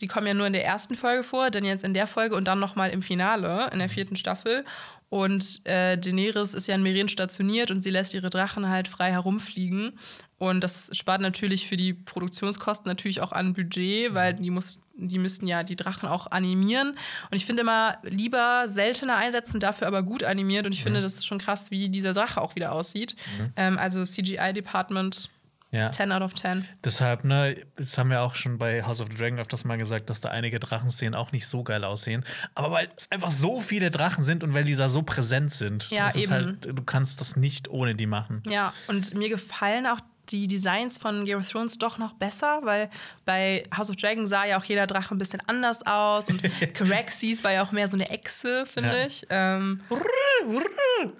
Die 0.00 0.06
kommen 0.06 0.26
ja 0.26 0.34
nur 0.34 0.46
in 0.46 0.52
der 0.52 0.64
ersten 0.64 0.94
Folge 0.94 1.22
vor, 1.22 1.50
dann 1.50 1.64
jetzt 1.64 1.84
in 1.84 1.94
der 1.94 2.06
Folge 2.06 2.36
und 2.36 2.46
dann 2.46 2.60
nochmal 2.60 2.90
im 2.90 3.02
Finale 3.02 3.70
in 3.72 3.78
der 3.78 3.88
vierten 3.88 4.16
Staffel. 4.16 4.64
Und 5.08 5.64
äh, 5.64 5.96
Daenerys 5.96 6.54
ist 6.54 6.66
ja 6.66 6.74
in 6.74 6.82
Meren 6.82 7.08
stationiert 7.08 7.70
und 7.70 7.78
sie 7.78 7.90
lässt 7.90 8.12
ihre 8.12 8.28
Drachen 8.28 8.68
halt 8.68 8.88
frei 8.88 9.12
herumfliegen. 9.12 9.92
Und 10.38 10.62
das 10.62 10.90
spart 10.92 11.22
natürlich 11.22 11.66
für 11.66 11.76
die 11.76 11.94
Produktionskosten 11.94 12.88
natürlich 12.88 13.22
auch 13.22 13.32
an 13.32 13.54
Budget, 13.54 14.12
weil 14.12 14.34
die, 14.34 14.50
muss, 14.50 14.80
die 14.94 15.18
müssten 15.18 15.46
ja 15.46 15.62
die 15.62 15.76
Drachen 15.76 16.08
auch 16.08 16.30
animieren. 16.30 16.90
Und 17.30 17.36
ich 17.36 17.46
finde 17.46 17.62
immer 17.62 17.98
lieber 18.02 18.64
seltener 18.66 19.16
einsetzen, 19.16 19.60
dafür 19.60 19.86
aber 19.86 20.02
gut 20.02 20.24
animiert. 20.24 20.66
Und 20.66 20.72
ich 20.72 20.82
finde, 20.82 21.00
das 21.00 21.14
ist 21.14 21.26
schon 21.26 21.38
krass, 21.38 21.70
wie 21.70 21.88
dieser 21.88 22.12
Drache 22.12 22.42
auch 22.42 22.56
wieder 22.56 22.72
aussieht. 22.72 23.16
Ähm, 23.54 23.78
also 23.78 24.04
CGI-Department 24.04 25.30
Ja. 25.72 25.90
10 25.90 26.12
out 26.12 26.22
of 26.22 26.34
10. 26.34 26.64
Deshalb, 26.84 27.24
ne, 27.24 27.56
das 27.74 27.98
haben 27.98 28.08
wir 28.10 28.22
auch 28.22 28.34
schon 28.34 28.56
bei 28.56 28.84
House 28.84 29.00
of 29.00 29.08
the 29.10 29.14
Dragon 29.16 29.38
öfters 29.38 29.64
mal 29.64 29.76
gesagt, 29.76 30.08
dass 30.08 30.20
da 30.20 30.30
einige 30.30 30.60
Drachenszenen 30.60 31.14
auch 31.14 31.32
nicht 31.32 31.46
so 31.46 31.64
geil 31.64 31.84
aussehen. 31.84 32.24
Aber 32.54 32.70
weil 32.70 32.88
es 32.96 33.10
einfach 33.10 33.30
so 33.32 33.60
viele 33.60 33.90
Drachen 33.90 34.22
sind 34.24 34.44
und 34.44 34.54
weil 34.54 34.64
die 34.64 34.76
da 34.76 34.88
so 34.88 35.02
präsent 35.02 35.52
sind. 35.52 35.90
Ja, 35.90 36.14
eben. 36.14 36.30
halt, 36.32 36.64
du 36.66 36.82
kannst 36.84 37.20
das 37.20 37.36
nicht 37.36 37.68
ohne 37.68 37.94
die 37.94 38.06
machen. 38.06 38.42
Ja, 38.46 38.72
und 38.86 39.14
mir 39.14 39.28
gefallen 39.28 39.86
auch 39.86 40.00
die 40.30 40.48
Designs 40.48 40.98
von 40.98 41.24
Game 41.24 41.38
of 41.38 41.48
Thrones 41.48 41.78
doch 41.78 41.98
noch 41.98 42.12
besser, 42.14 42.60
weil 42.62 42.90
bei 43.24 43.62
House 43.76 43.90
of 43.90 43.96
Dragon 43.96 44.26
sah 44.26 44.44
ja 44.44 44.58
auch 44.58 44.64
jeder 44.64 44.86
Drache 44.86 45.14
ein 45.14 45.18
bisschen 45.18 45.40
anders 45.46 45.84
aus 45.86 46.28
und 46.28 46.42
Caraxes 46.74 47.44
war 47.44 47.52
ja 47.52 47.62
auch 47.62 47.70
mehr 47.72 47.86
so 47.86 47.94
eine 47.94 48.08
Echse, 48.10 48.66
finde 48.66 48.98
Ja. 49.00 49.06
ich. 49.06 49.26
Ähm, 49.30 49.80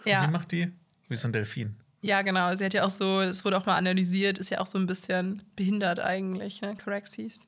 Ja. 0.05 0.27
Wie 0.27 0.31
macht 0.31 0.53
die? 0.53 0.73
Wie 1.09 1.17
so 1.17 1.29
ein 1.29 1.33
Delfin. 1.33 1.77
Ja, 2.07 2.23
genau. 2.23 2.55
Sie 2.55 2.65
hat 2.65 2.75
ja 2.75 2.85
auch 2.85 2.91
so, 2.91 3.21
es 3.21 3.45
wurde 3.45 3.59
auch 3.59 3.67
mal 3.67 3.77
analysiert, 3.77 4.39
ist 4.39 4.51
ja 4.51 4.61
auch 4.61 4.67
so 4.67 4.79
ein 4.79 4.87
bisschen 4.87 5.43
behindert 5.57 6.01
eigentlich, 6.01 6.61
ne, 6.63 6.77
Caraxes. 6.77 7.47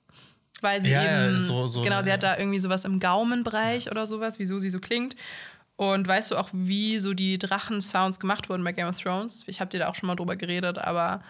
Weil 0.61 0.83
sie 0.83 0.91
Ja, 0.91 1.03
ja, 1.05 1.29
eben, 1.29 1.41
so- 1.41 1.69
so- 1.69 1.83
genau, 1.83 2.03
sie 2.03 2.13
hat 2.13 2.23
ja. 2.25 2.35
da 2.35 2.39
irgendwie 2.39 2.59
sowas 2.59 2.85
im 2.85 2.99
Gaumenbereich 3.01 3.91
oder 3.91 4.07
sowas, 4.07 4.39
wieso 4.39 4.59
sie 4.59 4.71
so 4.71 4.81
klingt. 4.81 5.15
Und 5.77 6.09
weißt 6.09 6.33
du 6.33 6.37
auch, 6.37 6.49
wie 6.53 6.99
so 6.99 7.15
die 7.15 7.39
Drachen-Sounds 7.39 8.19
gemacht 8.19 8.49
wurden 8.49 8.65
bei 8.65 8.73
Game 8.73 8.89
of 8.89 8.99
Thrones? 9.01 9.45
Ich 9.47 9.61
habe 9.61 9.71
dir 9.71 9.79
da 9.79 9.89
auch 9.89 9.95
schon 9.95 10.09
mal 10.09 10.17
drüber 10.17 10.35
geredet, 10.35 10.79
aber 10.79 11.23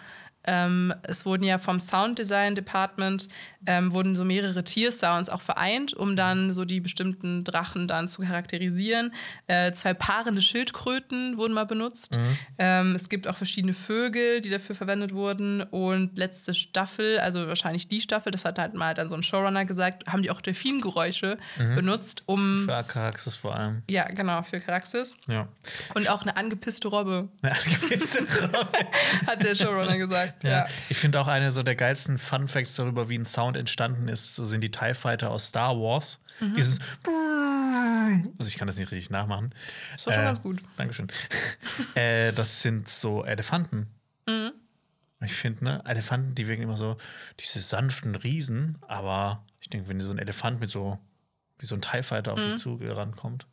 ähm, 0.45 0.93
es 1.03 1.25
wurden 1.25 1.43
ja 1.43 1.57
vom 1.57 1.79
Sounddesign 1.79 2.55
Department 2.55 3.29
ähm, 3.65 3.91
wurden 3.91 4.15
so 4.15 4.23
mehrere 4.23 4.63
Tiersounds 4.63 5.29
auch 5.29 5.41
vereint, 5.41 5.93
um 5.93 6.15
dann 6.15 6.53
so 6.53 6.63
die 6.63 6.79
bestimmten 6.79 7.43
Drachen 7.43 7.87
dann 7.87 8.07
zu 8.07 8.21
charakterisieren. 8.21 9.13
Äh, 9.47 9.73
zwei 9.73 9.93
paarende 9.93 10.41
Schildkröten 10.41 11.37
wurden 11.37 11.53
mal 11.53 11.65
benutzt. 11.65 12.17
Mhm. 12.17 12.37
Ähm, 12.57 12.95
es 12.95 13.09
gibt 13.09 13.27
auch 13.27 13.35
verschiedene 13.35 13.73
Vögel, 13.73 14.41
die 14.41 14.49
dafür 14.49 14.75
verwendet 14.75 15.13
wurden. 15.13 15.61
Und 15.61 16.17
letzte 16.17 16.53
Staffel, 16.53 17.19
also 17.19 17.47
wahrscheinlich 17.47 17.89
die 17.89 17.99
Staffel, 17.99 18.31
das 18.31 18.45
hat 18.45 18.59
halt 18.59 18.75
mal 18.75 18.93
dann 18.93 19.09
so 19.09 19.15
ein 19.15 19.23
Showrunner 19.23 19.65
gesagt, 19.65 20.07
haben 20.07 20.23
die 20.23 20.31
auch 20.31 20.41
Delfingeräusche 20.41 21.37
mhm. 21.57 21.75
benutzt, 21.75 22.23
um. 22.27 22.63
Für 22.65 22.83
Caraxis 22.83 23.35
vor 23.35 23.55
allem. 23.55 23.83
Ja, 23.89 24.05
genau, 24.05 24.41
für 24.43 24.59
Caraxis. 24.59 25.17
Ja. 25.27 25.49
Und 25.95 26.09
auch 26.09 26.21
eine 26.21 26.37
angepisste 26.37 26.87
Robbe. 26.87 27.27
Eine 27.41 27.55
angepisste 27.55 28.19
Robbe. 28.53 28.77
hat 29.27 29.43
der 29.43 29.55
Showrunner 29.55 29.97
gesagt. 29.97 30.28
Ja. 30.43 30.49
ja. 30.49 30.67
Ich 30.89 30.97
finde 30.97 31.19
auch 31.19 31.27
eine 31.27 31.51
so 31.51 31.63
der 31.63 31.75
geilsten 31.75 32.17
Fun 32.17 32.47
Facts 32.47 32.75
darüber, 32.75 33.09
wie 33.09 33.17
ein 33.17 33.25
Sound 33.25 33.57
entstanden 33.57 34.07
ist, 34.07 34.35
sind 34.35 34.61
die 34.61 34.71
TIE 34.71 34.93
Fighter 34.93 35.31
aus 35.31 35.47
Star 35.47 35.75
Wars. 35.75 36.19
Mhm. 36.39 36.55
Dieses 36.55 36.79
also 38.37 38.47
ich 38.47 38.57
kann 38.57 38.67
das 38.67 38.77
nicht 38.77 38.91
richtig 38.91 39.09
nachmachen. 39.09 39.53
Das 39.93 40.07
war 40.07 40.13
schon 40.13 40.23
äh, 40.23 40.25
ganz 40.25 40.41
gut. 40.41 40.61
Dankeschön. 40.77 41.07
äh, 41.95 42.31
das 42.33 42.61
sind 42.61 42.89
so 42.89 43.23
Elefanten. 43.23 43.87
Mhm. 44.27 44.51
Ich 45.21 45.33
finde, 45.33 45.63
ne, 45.65 45.83
Elefanten, 45.85 46.33
die 46.35 46.47
wirken 46.47 46.63
immer 46.63 46.77
so, 46.77 46.97
diese 47.39 47.59
sanften 47.61 48.15
Riesen, 48.15 48.77
aber 48.87 49.43
ich 49.59 49.69
denke, 49.69 49.89
wenn 49.89 49.99
so 49.99 50.11
ein 50.11 50.17
Elefant 50.17 50.59
mit 50.61 50.69
so, 50.69 50.97
wie 51.57 51.65
so 51.65 51.75
ein 51.75 51.81
TIE 51.81 52.03
Fighter 52.03 52.33
auf 52.33 52.39
mhm. 52.39 52.51
dich 52.51 52.55
zugerannt 52.57 53.17
kommt. 53.17 53.45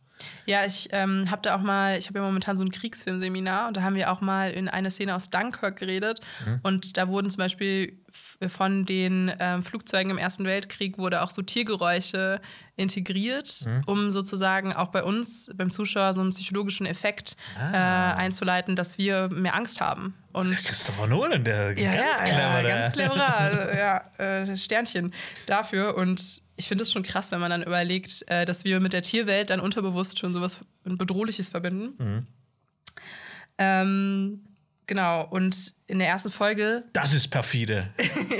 Ja, 0.46 0.64
ich 0.64 0.88
ähm, 0.92 1.30
habe 1.30 1.42
da 1.42 1.56
auch 1.56 1.60
mal, 1.60 1.98
ich 1.98 2.08
habe 2.08 2.18
ja 2.18 2.24
momentan 2.24 2.56
so 2.56 2.64
ein 2.64 2.70
Kriegsfilmseminar 2.70 3.68
und 3.68 3.76
da 3.76 3.82
haben 3.82 3.96
wir 3.96 4.12
auch 4.12 4.20
mal 4.20 4.50
in 4.50 4.68
einer 4.68 4.90
Szene 4.90 5.14
aus 5.14 5.30
Dunkirk 5.30 5.76
geredet. 5.78 6.20
Mhm. 6.44 6.60
Und 6.62 6.96
da 6.96 7.08
wurden 7.08 7.30
zum 7.30 7.38
Beispiel 7.38 7.98
von 8.46 8.84
den 8.84 9.32
ähm, 9.40 9.62
Flugzeugen 9.62 10.10
im 10.10 10.18
Ersten 10.18 10.44
Weltkrieg 10.44 10.98
wurde 10.98 11.22
auch 11.22 11.30
so 11.30 11.42
Tiergeräusche 11.42 12.40
integriert, 12.76 13.64
mhm. 13.66 13.82
um 13.86 14.10
sozusagen 14.10 14.72
auch 14.72 14.88
bei 14.88 15.02
uns, 15.02 15.50
beim 15.54 15.70
Zuschauer, 15.70 16.12
so 16.12 16.20
einen 16.20 16.30
psychologischen 16.30 16.86
Effekt 16.86 17.36
ah. 17.58 18.12
äh, 18.12 18.14
einzuleiten, 18.16 18.76
dass 18.76 18.98
wir 18.98 19.28
mehr 19.30 19.54
Angst 19.54 19.80
haben. 19.80 20.14
Und 20.32 20.56
Christopher 20.56 21.06
Nolan, 21.06 21.44
der 21.44 21.72
ja, 21.78 21.92
ganz 21.92 22.18
ja, 22.18 22.24
clever. 22.24 22.62
Ja, 22.62 22.76
ganz 22.76 22.92
cleverer 22.92 23.78
ja, 23.78 23.98
äh, 24.18 24.56
Sternchen 24.56 25.14
dafür. 25.46 25.96
Und 25.96 26.42
ich 26.56 26.68
finde 26.68 26.82
es 26.82 26.92
schon 26.92 27.02
krass, 27.02 27.30
wenn 27.32 27.40
man 27.40 27.50
dann 27.50 27.62
überlegt, 27.62 28.24
äh, 28.28 28.44
dass 28.44 28.64
wir 28.64 28.80
mit 28.80 28.92
der 28.92 29.02
Tierwelt 29.02 29.50
dann 29.50 29.60
unterbewusst 29.60 30.18
schon 30.18 30.32
sowas 30.32 30.58
Bedrohliches 30.84 31.48
verbinden. 31.48 31.94
Mhm. 32.02 32.26
Ähm, 33.58 34.40
genau, 34.86 35.26
und 35.28 35.74
in 35.86 35.98
der 35.98 36.08
ersten 36.08 36.30
Folge. 36.30 36.84
Das 36.92 37.12
ist 37.14 37.28
perfide. 37.28 37.90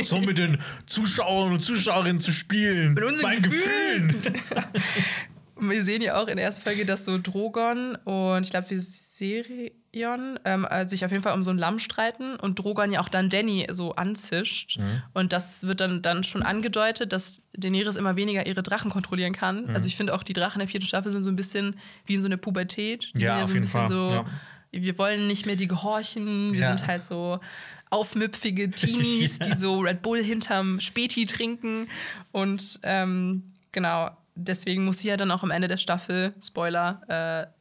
so 0.03 0.19
mit 0.21 0.39
den 0.39 0.59
Zuschauern 0.87 1.53
und 1.53 1.61
Zuschauerinnen 1.61 2.21
zu 2.21 2.33
spielen. 2.33 2.95
Mit 2.95 3.05
unseren 3.05 3.43
Gefühlen. 3.43 4.09
Gefühlen. 4.09 4.43
wir 5.59 5.85
sehen 5.85 6.03
ja 6.03 6.21
auch 6.21 6.29
in 6.29 6.37
der 6.37 6.45
ersten 6.45 6.63
Folge, 6.63 6.85
dass 6.85 7.05
so 7.05 7.19
Drogon 7.19 7.97
und 8.05 8.45
ich 8.45 8.51
glaube 8.51 8.69
Viserion 8.71 10.39
ähm, 10.45 10.67
äh, 10.69 10.87
sich 10.87 11.05
auf 11.05 11.11
jeden 11.11 11.23
Fall 11.23 11.33
um 11.33 11.43
so 11.43 11.51
ein 11.51 11.59
Lamm 11.59 11.79
streiten 11.79 12.37
und 12.37 12.59
Drogon 12.59 12.93
ja 12.93 13.01
auch 13.01 13.09
dann 13.09 13.31
Danny 13.31 13.67
so 13.71 13.95
anzischt. 13.95 14.79
Mhm. 14.79 15.03
Und 15.15 15.33
das 15.33 15.67
wird 15.67 15.81
dann, 15.81 16.03
dann 16.03 16.25
schon 16.25 16.43
angedeutet, 16.43 17.13
dass 17.13 17.43
Daenerys 17.55 17.97
immer 17.97 18.17
weniger 18.17 18.47
ihre 18.47 18.63
Drachen 18.63 18.91
kontrollieren 18.91 19.33
kann. 19.33 19.65
Mhm. 19.65 19.75
Also 19.75 19.87
ich 19.89 19.97
finde 19.97 20.15
auch, 20.15 20.23
die 20.23 20.35
Drachen 20.35 20.59
der 20.59 20.69
vierten 20.69 20.87
Staffel 20.87 21.11
sind 21.11 21.23
so 21.23 21.31
ein 21.31 21.37
bisschen 21.37 21.77
wie 22.05 22.15
in 22.15 22.21
so 22.21 22.29
einer 22.29 22.37
Pubertät. 22.37 23.11
Die 23.15 23.21
ja, 23.21 23.37
sind 23.37 23.39
ja 23.39 23.47
so 23.47 23.55
ein 23.55 23.61
bisschen 23.61 23.87
Fall. 23.87 23.89
so, 23.89 24.11
ja. 24.11 24.25
wir 24.73 24.99
wollen 24.99 25.27
nicht 25.27 25.47
mehr 25.47 25.57
die 25.57 25.69
gehorchen, 25.69 26.53
wir 26.53 26.61
ja. 26.61 26.77
sind 26.77 26.87
halt 26.87 27.07
so 27.07 27.41
aufmüpfige 27.89 28.71
Teenies, 28.71 29.39
die 29.45 29.55
so 29.55 29.81
Red 29.81 30.03
Bull 30.03 30.23
hinterm 30.23 30.81
Späti 30.81 31.25
trinken. 31.25 31.89
Und 32.33 32.81
ähm, 32.83 33.55
genau, 33.73 34.11
deswegen 34.37 34.85
muss 34.85 34.99
sie 34.99 35.09
ja 35.09 35.17
dann 35.17 35.31
auch 35.31 35.43
am 35.43 35.51
Ende 35.51 35.67
der 35.67 35.77
Staffel, 35.79 36.35
Spoiler, 36.43 37.01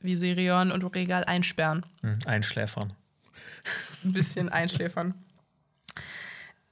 äh, 0.02 0.06
Viserion 0.06 0.72
und 0.72 0.84
Regal 0.84 1.24
einsperren. 1.24 1.86
Mhm, 2.02 2.20
einschläfern. 2.26 2.94
Ein 4.04 4.12
bisschen 4.12 4.50
einschläfern. 4.50 5.16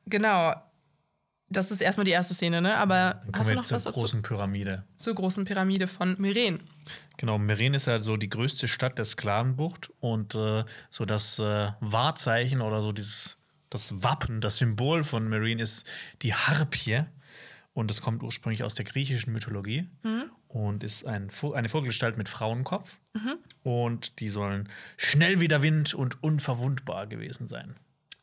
Genau. 0.06 0.54
Das 1.50 1.72
ist 1.72 1.82
erstmal 1.82 2.06
die 2.06 2.12
erste 2.12 2.34
Szene, 2.34 2.62
ne? 2.62 2.78
Aber 2.78 3.22
dann 3.26 3.40
hast 3.40 3.50
du 3.52 3.56
noch 3.56 3.64
zur 3.64 3.76
was 3.76 3.86
großen 3.86 4.22
dazu? 4.22 4.36
Pyramide. 4.36 4.84
Zur 4.96 5.14
großen 5.14 5.46
Pyramide 5.46 5.88
von 5.88 6.16
Meren. 6.20 6.62
Genau, 7.18 7.38
Meren 7.38 7.76
ist 7.76 7.86
ja 7.86 8.02
so 8.02 8.18
die 8.18 8.30
größte 8.30 8.68
Stadt 8.68 8.98
der 8.98 9.06
Sklavenbucht 9.06 9.92
und 10.00 10.34
äh, 10.36 10.64
so 10.90 11.06
das 11.06 11.40
äh, 11.40 11.72
Wahrzeichen 11.80 12.62
oder 12.62 12.82
so 12.82 12.92
dieses 12.92 13.38
das 13.70 14.04
Wappen, 14.04 14.40
das 14.40 14.58
Symbol 14.58 15.04
von 15.04 15.28
Meren 15.28 15.60
ist 15.60 15.88
die 16.22 16.34
Harpie. 16.34 17.06
Und 17.74 17.90
es 17.90 18.02
kommt 18.02 18.22
ursprünglich 18.22 18.64
aus 18.64 18.76
der 18.76 18.86
griechischen 18.86 19.34
Mythologie 19.34 19.90
mhm. 20.04 20.26
und 20.48 20.84
ist 20.84 21.06
ein, 21.06 21.30
eine 21.54 21.70
Vogelgestalt 21.70 22.18
mit 22.18 22.30
Frauenkopf. 22.30 23.00
Mhm. 23.14 23.36
Und 23.64 24.20
die 24.20 24.30
sollen 24.30 24.70
schnell 24.98 25.40
wie 25.40 25.48
der 25.48 25.64
Wind 25.64 25.94
und 25.96 26.22
unverwundbar 26.22 27.08
gewesen 27.08 27.48
sein. 27.48 27.76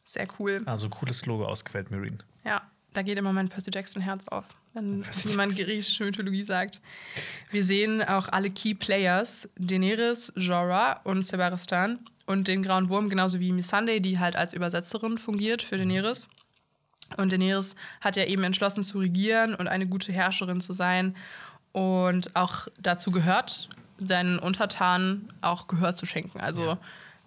Sehr 0.05 0.29
cool. 0.39 0.61
Also 0.67 0.89
cooles 0.89 1.27
Logo 1.27 1.47
ausgewählt, 1.47 1.91
Marine. 1.91 2.19
Ja, 2.45 2.63
da 2.93 3.03
geht 3.03 3.19
immer 3.19 3.33
mein 3.33 3.49
Percy 3.49 3.71
Jackson 3.73 4.03
Herz 4.03 4.27
auf, 4.29 4.45
wenn 4.73 5.05
jemand 5.25 5.57
griechische 5.57 6.05
Mythologie 6.05 6.43
sagt. 6.43 6.81
Wir 7.51 7.63
sehen 7.63 8.03
auch 8.03 8.29
alle 8.29 8.51
Key 8.51 8.75
Players: 8.75 9.49
Daenerys, 9.57 10.33
Jorah 10.37 11.01
und 11.05 11.25
Sebaristan 11.25 12.01
und 12.27 12.49
den 12.49 12.63
Grauen 12.63 12.89
Wurm, 12.89 13.09
genauso 13.09 13.41
wie 13.41 13.53
Missandei, 13.53 14.01
die 14.01 14.19
halt 14.19 14.37
als 14.37 14.53
Übersetzerin 14.53 15.19
fungiert 15.19 15.63
für 15.63 15.77
Daenerys. 15.77 16.29
Und 17.17 17.33
Daenerys 17.33 17.77
hat 18.01 18.17
ja 18.17 18.25
eben 18.25 18.43
entschlossen 18.45 18.83
zu 18.83 18.99
regieren 18.99 19.55
und 19.55 19.69
eine 19.69 19.87
gute 19.87 20.13
Herrscherin 20.13 20.61
zu 20.61 20.73
sein. 20.73 21.17
Und 21.73 22.35
auch 22.35 22.69
dazu 22.81 23.11
gehört, 23.11 23.69
seinen 23.97 24.39
Untertanen 24.39 25.33
auch 25.41 25.69
Gehör 25.69 25.95
zu 25.95 26.07
schenken. 26.07 26.41
Also 26.41 26.65
ja. 26.67 26.79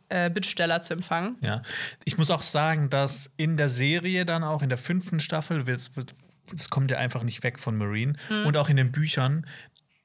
Äh, 0.09 0.29
Bittsteller 0.29 0.81
zu 0.81 0.93
empfangen. 0.93 1.37
Ja, 1.41 1.63
ich 2.03 2.17
muss 2.17 2.29
auch 2.29 2.43
sagen, 2.43 2.89
dass 2.89 3.31
in 3.37 3.57
der 3.57 3.69
Serie 3.69 4.25
dann 4.25 4.43
auch 4.43 4.61
in 4.61 4.69
der 4.69 4.77
fünften 4.77 5.19
Staffel, 5.19 5.63
es 5.67 6.69
kommt 6.69 6.91
ja 6.91 6.97
einfach 6.97 7.23
nicht 7.23 7.41
weg 7.41 7.59
von 7.59 7.77
Marine, 7.77 8.13
mhm. 8.29 8.45
und 8.45 8.57
auch 8.57 8.69
in 8.69 8.75
den 8.75 8.91
Büchern, 8.91 9.47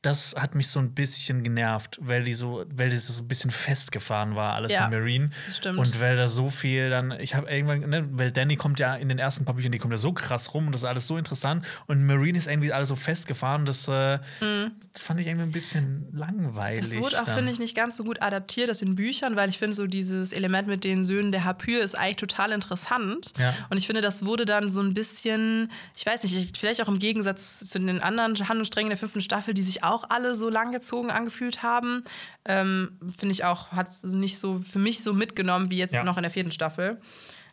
das 0.08 0.34
hat 0.36 0.54
mich 0.54 0.68
so 0.68 0.80
ein 0.80 0.92
bisschen 0.92 1.44
genervt, 1.44 1.98
weil 2.00 2.22
die 2.24 2.34
so, 2.34 2.64
weil 2.74 2.90
das 2.90 3.06
so 3.06 3.22
ein 3.22 3.28
bisschen 3.28 3.50
festgefahren 3.50 4.34
war, 4.34 4.54
alles 4.54 4.72
ja, 4.72 4.86
in 4.86 4.90
Marine. 4.90 5.30
Das 5.46 5.58
stimmt. 5.58 5.78
Und 5.78 6.00
weil 6.00 6.16
da 6.16 6.28
so 6.28 6.48
viel 6.48 6.90
dann, 6.90 7.12
ich 7.20 7.34
habe 7.34 7.50
irgendwann, 7.50 7.88
ne, 7.88 8.08
weil 8.12 8.30
Danny 8.30 8.56
kommt 8.56 8.80
ja 8.80 8.94
in 8.94 9.08
den 9.08 9.18
ersten 9.18 9.44
paar 9.44 9.54
Büchern, 9.54 9.72
die 9.72 9.78
kommt 9.78 9.92
ja 9.92 9.98
so 9.98 10.12
krass 10.12 10.54
rum 10.54 10.66
und 10.66 10.72
das 10.72 10.82
ist 10.82 10.88
alles 10.88 11.06
so 11.06 11.18
interessant. 11.18 11.64
Und 11.86 12.06
Marine 12.06 12.38
ist 12.38 12.46
irgendwie 12.46 12.72
alles 12.72 12.88
so 12.88 12.96
festgefahren, 12.96 13.66
das, 13.66 13.86
äh, 13.88 14.18
mhm. 14.40 14.72
das 14.92 15.02
fand 15.02 15.20
ich 15.20 15.26
irgendwie 15.26 15.46
ein 15.46 15.52
bisschen 15.52 16.08
langweilig. 16.12 16.80
Das 16.80 16.96
wurde 16.96 17.20
auch, 17.20 17.28
finde 17.28 17.52
ich, 17.52 17.58
nicht 17.58 17.74
ganz 17.74 17.96
so 17.96 18.04
gut 18.04 18.22
adaptiert, 18.22 18.68
das 18.68 18.80
in 18.80 18.94
Büchern, 18.94 19.36
weil 19.36 19.50
ich 19.50 19.58
finde, 19.58 19.76
so 19.76 19.86
dieses 19.86 20.32
Element 20.32 20.68
mit 20.68 20.84
den 20.84 21.04
Söhnen 21.04 21.32
der 21.32 21.44
Hapür 21.44 21.82
ist 21.82 21.96
eigentlich 21.96 22.16
total 22.16 22.52
interessant. 22.52 23.32
Ja. 23.38 23.54
Und 23.68 23.76
ich 23.76 23.86
finde, 23.86 24.00
das 24.00 24.24
wurde 24.24 24.46
dann 24.46 24.70
so 24.70 24.80
ein 24.80 24.94
bisschen, 24.94 25.70
ich 25.96 26.06
weiß 26.06 26.22
nicht, 26.24 26.56
vielleicht 26.56 26.82
auch 26.82 26.88
im 26.88 26.98
Gegensatz 26.98 27.60
zu 27.60 27.78
den 27.78 28.00
anderen 28.00 28.34
Handlungssträngen 28.48 28.90
der 28.90 28.98
fünften 28.98 29.20
Staffel, 29.20 29.54
die 29.54 29.62
sich 29.62 29.84
auch 29.84 29.97
alle 30.08 30.34
so 30.34 30.48
langgezogen 30.48 31.10
angefühlt 31.10 31.62
haben. 31.62 32.04
Ähm, 32.44 32.98
Finde 33.16 33.32
ich 33.32 33.44
auch, 33.44 33.72
hat 33.72 33.88
es 33.88 34.02
nicht 34.04 34.38
so 34.38 34.60
für 34.60 34.78
mich 34.78 35.02
so 35.02 35.14
mitgenommen 35.14 35.70
wie 35.70 35.78
jetzt 35.78 35.94
ja. 35.94 36.04
noch 36.04 36.16
in 36.16 36.22
der 36.22 36.30
vierten 36.30 36.52
Staffel. 36.52 37.00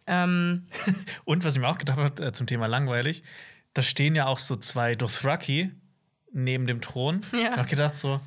Ähm 0.07 0.65
Und 1.25 1.43
was 1.43 1.55
ich 1.55 1.61
mir 1.61 1.67
auch 1.67 1.77
gedacht 1.77 1.97
habe 1.97 2.23
äh, 2.23 2.31
zum 2.31 2.47
Thema 2.47 2.67
langweilig, 2.67 3.23
da 3.73 3.81
stehen 3.81 4.15
ja 4.15 4.27
auch 4.27 4.39
so 4.39 4.55
zwei 4.55 4.95
Dothraki 4.95 5.71
neben 6.31 6.67
dem 6.67 6.81
Thron. 6.81 7.21
Ja. 7.33 7.51
Ich 7.51 7.57
habe 7.57 7.69
gedacht 7.69 7.95
so, 7.95 8.19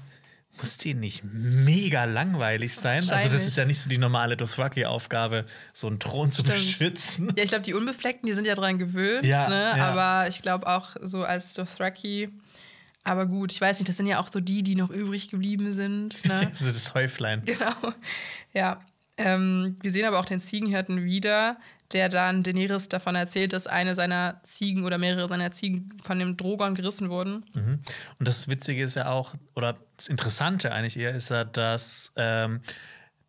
muss 0.58 0.76
die 0.76 0.94
nicht 0.94 1.22
mega 1.24 2.04
langweilig 2.04 2.74
sein? 2.74 2.96
Also 2.96 3.28
das 3.28 3.46
ist 3.46 3.56
ja 3.56 3.64
nicht 3.64 3.80
so 3.80 3.88
die 3.88 3.98
normale 3.98 4.36
Dothraki-Aufgabe, 4.36 5.46
so 5.72 5.86
einen 5.86 6.00
Thron 6.00 6.30
zu 6.30 6.42
Stimmt. 6.42 6.56
beschützen. 6.56 7.32
Ja, 7.36 7.44
ich 7.44 7.50
glaube, 7.50 7.64
die 7.64 7.74
Unbefleckten, 7.74 8.26
die 8.26 8.34
sind 8.34 8.46
ja 8.46 8.54
dran 8.54 8.78
gewöhnt. 8.78 9.24
Ja, 9.24 9.48
ne? 9.48 9.74
ja. 9.76 9.88
Aber 9.88 10.28
ich 10.28 10.42
glaube 10.42 10.66
auch 10.66 10.96
so 11.00 11.22
als 11.22 11.54
Dothraki 11.54 12.30
aber 13.08 13.26
gut, 13.26 13.52
ich 13.52 13.60
weiß 13.60 13.78
nicht, 13.78 13.88
das 13.88 13.96
sind 13.96 14.06
ja 14.06 14.20
auch 14.20 14.28
so 14.28 14.40
die, 14.40 14.62
die 14.62 14.74
noch 14.74 14.90
übrig 14.90 15.28
geblieben 15.28 15.72
sind. 15.72 16.24
Ne? 16.26 16.46
das 16.50 16.60
ist 16.60 16.76
das 16.76 16.94
Häuflein. 16.94 17.42
Genau. 17.44 17.94
Ja. 18.52 18.80
Ähm, 19.16 19.76
wir 19.80 19.90
sehen 19.90 20.04
aber 20.04 20.20
auch 20.20 20.24
den 20.24 20.40
Ziegenhirten 20.40 21.04
wieder, 21.04 21.58
der 21.92 22.08
dann 22.08 22.42
Daenerys 22.42 22.88
davon 22.88 23.14
erzählt, 23.14 23.52
dass 23.52 23.66
eine 23.66 23.94
seiner 23.94 24.40
Ziegen 24.42 24.84
oder 24.84 24.98
mehrere 24.98 25.26
seiner 25.26 25.50
Ziegen 25.52 25.96
von 26.02 26.18
dem 26.18 26.36
Drogon 26.36 26.74
gerissen 26.74 27.08
wurden. 27.08 27.46
Mhm. 27.54 27.80
Und 28.18 28.28
das 28.28 28.48
Witzige 28.48 28.82
ist 28.82 28.94
ja 28.94 29.08
auch, 29.08 29.34
oder 29.56 29.78
das 29.96 30.08
Interessante 30.08 30.70
eigentlich 30.70 30.98
eher, 30.98 31.14
ist 31.14 31.30
ja, 31.30 31.44
dass 31.44 32.12
ähm, 32.16 32.60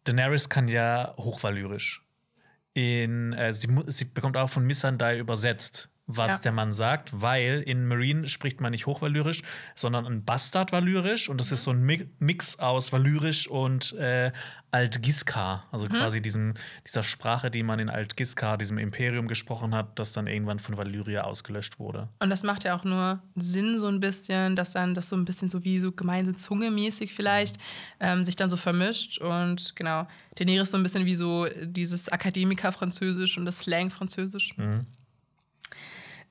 Daenerys 0.03 0.49
kann 0.49 0.67
ja 0.67 1.13
hochvalyrisch. 1.17 2.03
In, 2.73 3.33
äh, 3.33 3.53
sie, 3.53 3.67
sie 3.87 4.05
bekommt 4.05 4.37
auch 4.37 4.49
von 4.49 4.65
Missandei 4.65 5.17
übersetzt 5.17 5.89
was 6.11 6.31
Ja. 6.31 6.37
der 6.39 6.51
Mann 6.53 6.73
sagt, 6.73 7.21
weil 7.21 7.61
in 7.61 7.85
Marine 7.85 8.27
spricht 8.27 8.61
man 8.61 8.71
nicht 8.71 8.87
Hochvalyrisch, 8.87 9.43
sondern 9.75 10.07
ein 10.07 10.25
Bastard-Valyrisch 10.25 11.29
und 11.29 11.39
das 11.39 11.51
ist 11.51 11.63
so 11.63 11.69
ein 11.71 11.85
Mi- 11.85 12.07
Mix 12.17 12.57
aus 12.57 12.91
Valyrisch 12.91 13.47
und 13.47 13.93
äh, 13.93 14.31
Alt-Giskar, 14.71 15.67
also 15.71 15.85
Mhm. 15.85 15.89
quasi 15.91 16.21
diesem, 16.21 16.53
dieser 16.85 17.03
Sprache, 17.03 17.51
die 17.51 17.61
man 17.63 17.79
in 17.79 17.89
Alt-Giskar, 17.89 18.57
diesem 18.57 18.77
Imperium 18.79 19.27
gesprochen 19.27 19.75
hat, 19.75 19.99
das 19.99 20.13
dann 20.13 20.25
irgendwann 20.27 20.57
von 20.59 20.77
Valyria 20.77 21.25
ausgelöscht 21.25 21.77
wurde. 21.79 22.09
Und 22.19 22.29
das 22.31 22.41
macht 22.43 22.63
ja 22.63 22.75
auch 22.75 22.83
nur 22.83 23.21
Sinn, 23.35 23.77
so 23.77 23.87
ein 23.87 23.99
bisschen, 23.99 24.55
dass 24.55 24.71
dann 24.71 24.93
das 24.95 25.09
so 25.09 25.15
ein 25.15 25.25
bisschen 25.25 25.49
so 25.49 25.63
wie 25.63 25.79
so 25.79 25.91
gemeine 25.91 26.35
Zunge 26.35 26.71
mäßig 26.71 27.13
vielleicht 27.13 27.57
ähm, 27.99 28.25
sich 28.25 28.35
dann 28.35 28.49
so 28.49 28.57
vermischt. 28.57 29.19
Und 29.19 29.75
genau, 29.75 30.07
Daenerys 30.35 30.71
so 30.71 30.77
ein 30.77 30.83
bisschen 30.83 31.05
wie 31.05 31.15
so 31.15 31.47
dieses 31.63 32.09
Akademiker-Französisch 32.09 33.37
und 33.37 33.45
das 33.45 33.59
Slang-Französisch. 33.59 34.55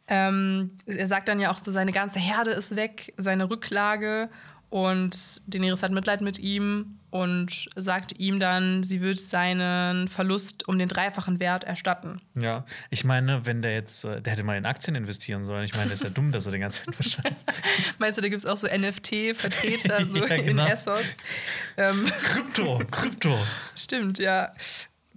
Ähm, 0.09 0.71
er 0.87 1.07
sagt 1.07 1.29
dann 1.29 1.41
ja 1.41 1.51
auch 1.51 1.59
so, 1.59 1.71
seine 1.71 1.93
ganze 1.93 2.19
Herde 2.19 2.51
ist 2.51 2.77
weg, 2.77 3.13
seine 3.17 3.51
Rücklage. 3.51 4.29
Und 4.71 5.41
Daenerys 5.47 5.83
hat 5.83 5.93
Mitleid 5.93 6.21
mit 6.21 6.39
ihm 6.39 6.99
und 7.11 7.71
sagt 7.75 8.19
ihm 8.21 8.39
dann, 8.39 8.83
sie 8.83 9.01
wird 9.01 9.19
seinen 9.19 10.09
Verlust 10.09 10.69
um 10.69 10.79
den 10.79 10.89
dreifachen 10.89 11.41
Wert 11.41 11.65
erstatten. 11.65 12.21
Ja, 12.35 12.67
ich 12.91 13.03
meine, 13.03 13.47
wenn 13.47 13.63
der 13.63 13.73
jetzt, 13.73 14.05
äh, 14.05 14.21
der 14.21 14.35
hätte 14.35 14.43
mal 14.43 14.59
in 14.59 14.67
Aktien 14.67 14.95
investieren 14.95 15.43
sollen. 15.45 15.65
Ich 15.65 15.75
meine, 15.75 15.89
das 15.89 16.01
ist 16.01 16.05
ja 16.05 16.11
dumm, 16.11 16.33
dass 16.33 16.45
er 16.45 16.53
die 16.53 16.59
ganze 16.59 16.85
Zeit 16.85 16.99
wahrscheinlich. 16.99 17.43
Meinst 17.99 18.19
du, 18.19 18.23
da 18.23 18.29
gibt 18.29 18.41
es 18.41 18.47
auch 18.47 18.59
so 18.59 18.67
NFT-Vertreter 18.67 20.05
so 20.07 20.19
Ja, 20.19 20.37
genau. 20.37 20.67
in 20.67 20.71
Essos? 20.71 21.07
Ähm, 21.79 22.05
Krypto, 22.23 22.83
Krypto. 22.91 23.39
stimmt, 23.75 24.19
ja. 24.19 24.53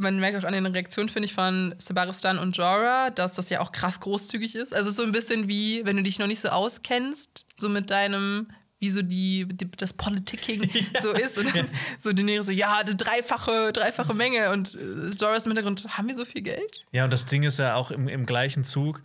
Man 0.01 0.19
merkt 0.19 0.37
auch 0.37 0.47
an 0.47 0.53
den 0.53 0.65
Reaktionen, 0.65 1.09
finde 1.09 1.27
ich, 1.27 1.33
von 1.33 1.75
Sebaristan 1.77 2.39
und 2.39 2.57
Jorah, 2.57 3.11
dass 3.11 3.33
das 3.33 3.49
ja 3.49 3.59
auch 3.61 3.71
krass 3.71 3.99
großzügig 3.99 4.55
ist. 4.55 4.73
Also 4.73 4.89
so 4.89 5.03
ein 5.03 5.11
bisschen 5.11 5.47
wie, 5.47 5.85
wenn 5.85 5.95
du 5.95 6.03
dich 6.03 6.17
noch 6.17 6.27
nicht 6.27 6.39
so 6.39 6.49
auskennst, 6.49 7.45
so 7.55 7.69
mit 7.69 7.91
deinem, 7.91 8.47
wie 8.79 8.89
so 8.89 9.03
die, 9.03 9.47
die 9.47 9.69
das 9.69 9.93
Politicking 9.93 10.67
so 11.01 11.11
ist. 11.11 11.37
Und 11.37 11.55
dann 11.55 11.67
so 11.99 12.11
Daenerys 12.11 12.47
so, 12.47 12.51
ja, 12.51 12.83
die 12.83 12.97
dreifache, 12.97 13.71
dreifache 13.71 14.15
Menge. 14.15 14.49
Und 14.49 14.75
äh, 14.75 15.09
Jorah 15.19 15.35
ist 15.35 15.45
im 15.45 15.51
Hintergrund, 15.51 15.97
haben 15.97 16.07
wir 16.07 16.15
so 16.15 16.25
viel 16.25 16.41
Geld? 16.41 16.85
Ja, 16.91 17.03
und 17.03 17.13
das 17.13 17.27
Ding 17.27 17.43
ist 17.43 17.59
ja 17.59 17.75
auch 17.75 17.91
im, 17.91 18.07
im 18.07 18.25
gleichen 18.25 18.63
Zug, 18.63 19.03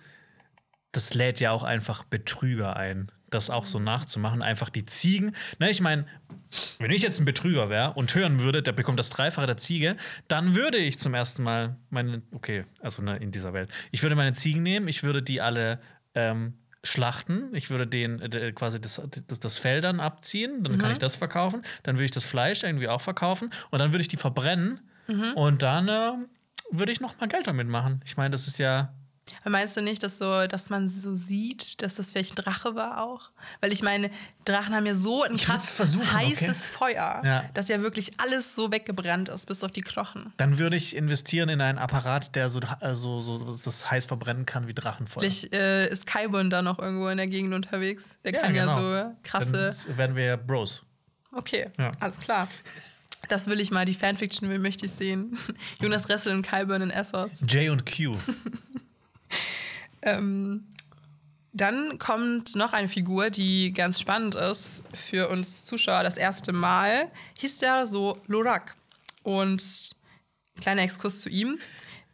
das 0.93 1.12
lädt 1.12 1.40
ja 1.40 1.51
auch 1.51 1.62
einfach 1.62 2.05
Betrüger 2.05 2.74
ein, 2.77 3.12
das 3.31 3.51
auch 3.51 3.66
so 3.66 3.78
nachzumachen. 3.78 4.43
Einfach 4.43 4.70
die 4.70 4.86
Ziegen. 4.86 5.32
Ne, 5.59 5.70
ich 5.70 5.81
meine, 5.81 6.07
wenn 6.78 6.90
ich 6.90 7.03
jetzt 7.03 7.20
ein 7.20 7.24
Betrüger 7.24 7.69
wäre 7.69 7.93
und 7.94 8.15
hören 8.15 8.40
würde, 8.40 8.62
der 8.62 8.73
bekommt 8.73 8.98
das 8.98 9.11
Dreifache 9.11 9.47
der 9.47 9.57
Ziege, 9.57 9.97
dann 10.28 10.55
würde 10.55 10.78
ich 10.78 10.98
zum 10.98 11.15
ersten 11.15 11.43
Mal 11.43 11.77
meine, 11.90 12.23
okay, 12.32 12.65
also 12.81 13.03
ne, 13.03 13.16
in 13.16 13.32
dieser 13.32 13.53
Welt, 13.53 13.70
ich 13.90 14.03
würde 14.03 14.15
meine 14.15 14.32
Ziegen 14.32 14.62
nehmen, 14.62 14.89
ich 14.89 15.03
würde 15.03 15.23
die 15.23 15.40
alle 15.40 15.81
ähm, 16.15 16.55
schlachten, 16.85 17.48
ich 17.53 17.70
würde 17.70 17.86
den 17.86 18.20
äh, 18.20 18.53
quasi 18.53 18.81
das, 18.81 19.03
das, 19.27 19.40
das 19.40 19.59
Fell 19.59 19.81
dann 19.81 20.01
abziehen, 20.01 20.62
dann 20.62 20.78
kann 20.78 20.93
ich 20.93 20.98
das 20.98 21.16
verkaufen, 21.16 21.62
dann 21.82 21.97
würde 21.97 22.05
ich 22.05 22.11
das 22.12 22.24
Fleisch 22.24 22.62
irgendwie 22.62 22.89
auch 22.89 23.01
verkaufen 23.01 23.51
und 23.70 23.81
dann 23.81 23.93
würde 23.93 24.03
ich 24.03 24.09
die 24.09 24.16
verbrennen 24.16 24.81
und 25.35 25.62
dann 25.62 25.89
äh, 25.89 26.12
würde 26.70 26.93
ich 26.93 27.01
noch 27.01 27.19
mal 27.19 27.27
Geld 27.28 27.47
damit 27.47 27.69
machen. 27.69 28.01
Ich 28.05 28.16
meine, 28.16 28.31
das 28.31 28.47
ist 28.47 28.59
ja 28.59 28.94
Meinst 29.44 29.77
du 29.77 29.81
nicht, 29.82 30.03
dass, 30.03 30.19
so, 30.19 30.47
dass 30.47 30.70
man 30.70 30.89
so 30.89 31.12
sieht, 31.15 31.82
dass 31.82 31.97
das 31.97 32.12
vielleicht 32.12 32.32
ein 32.39 32.44
Drache 32.44 32.74
war 32.74 33.03
auch? 33.03 33.31
Weil 33.61 33.73
ich 33.73 33.82
meine, 33.82 34.11
Drachen 34.44 34.74
haben 34.74 34.86
ja 34.86 34.94
so 34.94 35.23
ein 35.24 35.36
krass 35.36 35.77
heißes 35.78 36.66
Feuer, 36.66 37.23
Ja. 37.24 37.44
dass 37.55 37.69
ja 37.69 37.81
wirklich 37.82 38.20
alles 38.20 38.55
so 38.55 38.70
weggebrannt 38.70 39.28
ist, 39.28 39.47
bis 39.47 39.65
auf 39.65 39.73
die 39.73 39.81
Knochen. 39.82 40.32
Dann 40.36 40.59
würde 40.59 40.77
ich 40.77 40.94
investieren 40.94 41.48
in 41.48 41.61
einen 41.61 41.78
Apparat, 41.78 42.35
der 42.36 42.48
so, 42.48 42.61
also, 42.81 43.20
so 43.20 43.57
das 43.65 43.90
heiß 43.90 44.07
verbrennen 44.07 44.47
kann 44.47 44.69
wie 44.69 44.74
Drachenfeuer. 44.74 45.23
Vielleicht 45.23 45.53
äh, 45.53 45.89
ist 45.89 46.07
Kaibun 46.07 46.51
da 46.51 46.62
noch 46.62 46.78
irgendwo 46.78 47.09
in 47.09 47.16
der 47.16 47.27
Gegend 47.27 47.55
unterwegs. 47.55 48.19
Der 48.24 48.32
Ja, 48.32 48.40
kann 48.43 48.53
genau. 48.55 48.93
ja 48.93 49.09
so 49.11 49.16
krasse. 49.23 49.74
Dann 49.89 49.97
werden 49.98 50.16
wir 50.16 50.24
ja 50.24 50.36
Bros. 50.36 50.85
Okay, 51.32 51.70
Ja. 51.78 51.90
alles 52.01 52.19
klar. 52.19 52.48
Das 53.28 53.48
will 53.48 53.59
ich 53.61 53.73
mal, 53.73 53.85
die 53.85 53.94
Fanfiction 53.94 54.48
will, 54.48 54.59
möchte 54.61 54.86
ich 54.86 54.93
sehen. 54.93 55.36
Jonas 55.81 56.09
Ressel 56.09 56.32
und 56.35 56.43
Kaibun 56.43 56.81
in 56.82 56.90
Essos. 56.90 57.40
J 57.48 57.70
und 57.70 57.85
Q. 57.85 58.16
Ähm, 60.03 60.69
dann 61.53 61.98
kommt 61.98 62.55
noch 62.55 62.74
eine 62.74 62.86
Figur, 62.86 63.31
die 63.31 63.73
ganz 63.73 63.98
spannend 63.98 64.35
ist 64.35 64.85
für 64.93 65.28
uns 65.31 65.65
Zuschauer. 65.65 66.03
Das 66.03 66.19
erste 66.19 66.53
Mal 66.53 67.11
hieß 67.39 67.59
der 67.59 67.86
so 67.86 68.19
Lorak. 68.27 68.77
Und 69.23 69.97
kleiner 70.61 70.82
Exkurs 70.82 71.23
zu 71.23 71.31
ihm. 71.31 71.59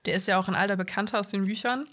Der 0.07 0.15
ist 0.15 0.29
ja 0.29 0.39
auch 0.39 0.49
ein 0.49 0.55
alter 0.55 0.77
Bekannter 0.77 1.19
aus 1.21 1.31
den 1.31 1.45
Büchern. 1.45 1.89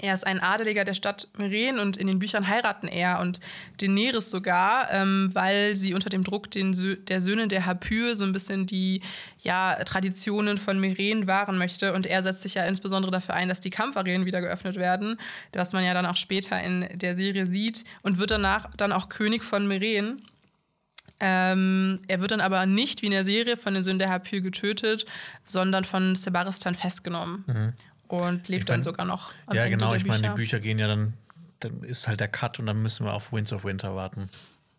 Er 0.00 0.14
ist 0.14 0.26
ein 0.26 0.40
Adeliger 0.40 0.84
der 0.84 0.94
Stadt 0.94 1.28
Meren 1.36 1.78
und 1.78 1.96
in 1.96 2.06
den 2.06 2.18
Büchern 2.18 2.48
heiraten 2.48 2.86
er 2.88 3.20
und 3.20 3.40
Daenerys 3.80 4.30
sogar, 4.30 4.92
ähm, 4.92 5.30
weil 5.32 5.74
sie 5.74 5.94
unter 5.94 6.08
dem 6.08 6.24
Druck 6.24 6.50
den 6.50 6.72
Sö 6.72 6.96
der 6.96 7.20
Söhne 7.20 7.48
der 7.48 7.66
Harpyie 7.66 8.14
so 8.14 8.24
ein 8.24 8.32
bisschen 8.32 8.66
die 8.66 9.02
ja, 9.40 9.74
Traditionen 9.84 10.58
von 10.58 10.78
Meren 10.78 11.26
wahren 11.26 11.58
möchte. 11.58 11.92
Und 11.94 12.06
er 12.06 12.22
setzt 12.22 12.42
sich 12.42 12.54
ja 12.54 12.64
insbesondere 12.64 13.10
dafür 13.10 13.34
ein, 13.34 13.48
dass 13.48 13.60
die 13.60 13.70
Kampfarenen 13.70 14.26
wieder 14.26 14.40
geöffnet 14.40 14.76
werden, 14.76 15.18
was 15.52 15.72
man 15.72 15.84
ja 15.84 15.94
dann 15.94 16.06
auch 16.06 16.16
später 16.16 16.60
in 16.60 16.86
der 16.94 17.16
Serie 17.16 17.46
sieht 17.46 17.84
und 18.02 18.18
wird 18.18 18.30
danach 18.30 18.70
dann 18.76 18.92
auch 18.92 19.08
König 19.08 19.42
von 19.44 19.66
Meren. 19.66 20.22
Ähm, 21.20 22.00
er 22.06 22.20
wird 22.20 22.30
dann 22.30 22.40
aber 22.40 22.64
nicht 22.66 23.02
wie 23.02 23.06
in 23.06 23.12
der 23.12 23.24
Serie 23.24 23.56
von 23.56 23.74
den 23.74 23.82
Söhnen 23.82 23.98
der 23.98 24.10
Harpyie 24.10 24.40
getötet, 24.40 25.04
sondern 25.44 25.84
von 25.84 26.14
Sebaristan 26.14 26.76
festgenommen. 26.76 27.44
Und 28.08 28.48
lebt 28.48 28.48
Mhm. 28.48 28.54
Ich 28.54 28.58
mein- 28.60 28.66
dann 28.66 28.82
sogar 28.82 29.06
noch 29.06 29.32
Ja, 29.52 29.64
Ende 29.64 29.76
genau. 29.76 29.94
Ich 29.94 30.04
meine, 30.04 30.28
die 30.28 30.34
Bücher. 30.34 30.60
Gehen 30.60 30.78
ja 30.78 30.86
dann, 30.88 31.14
dann 31.60 31.82
ist 31.82 32.08
halt 32.08 32.20
der 32.20 32.28
Cut 32.28 32.58
und 32.58 32.66
dann 32.66 32.80
müssen 32.82 33.04
wir 33.06 33.12
auf 33.14 33.32
Winds 33.32 33.52
of 33.52 33.64
Winter 33.64 33.94
warten. 33.94 34.28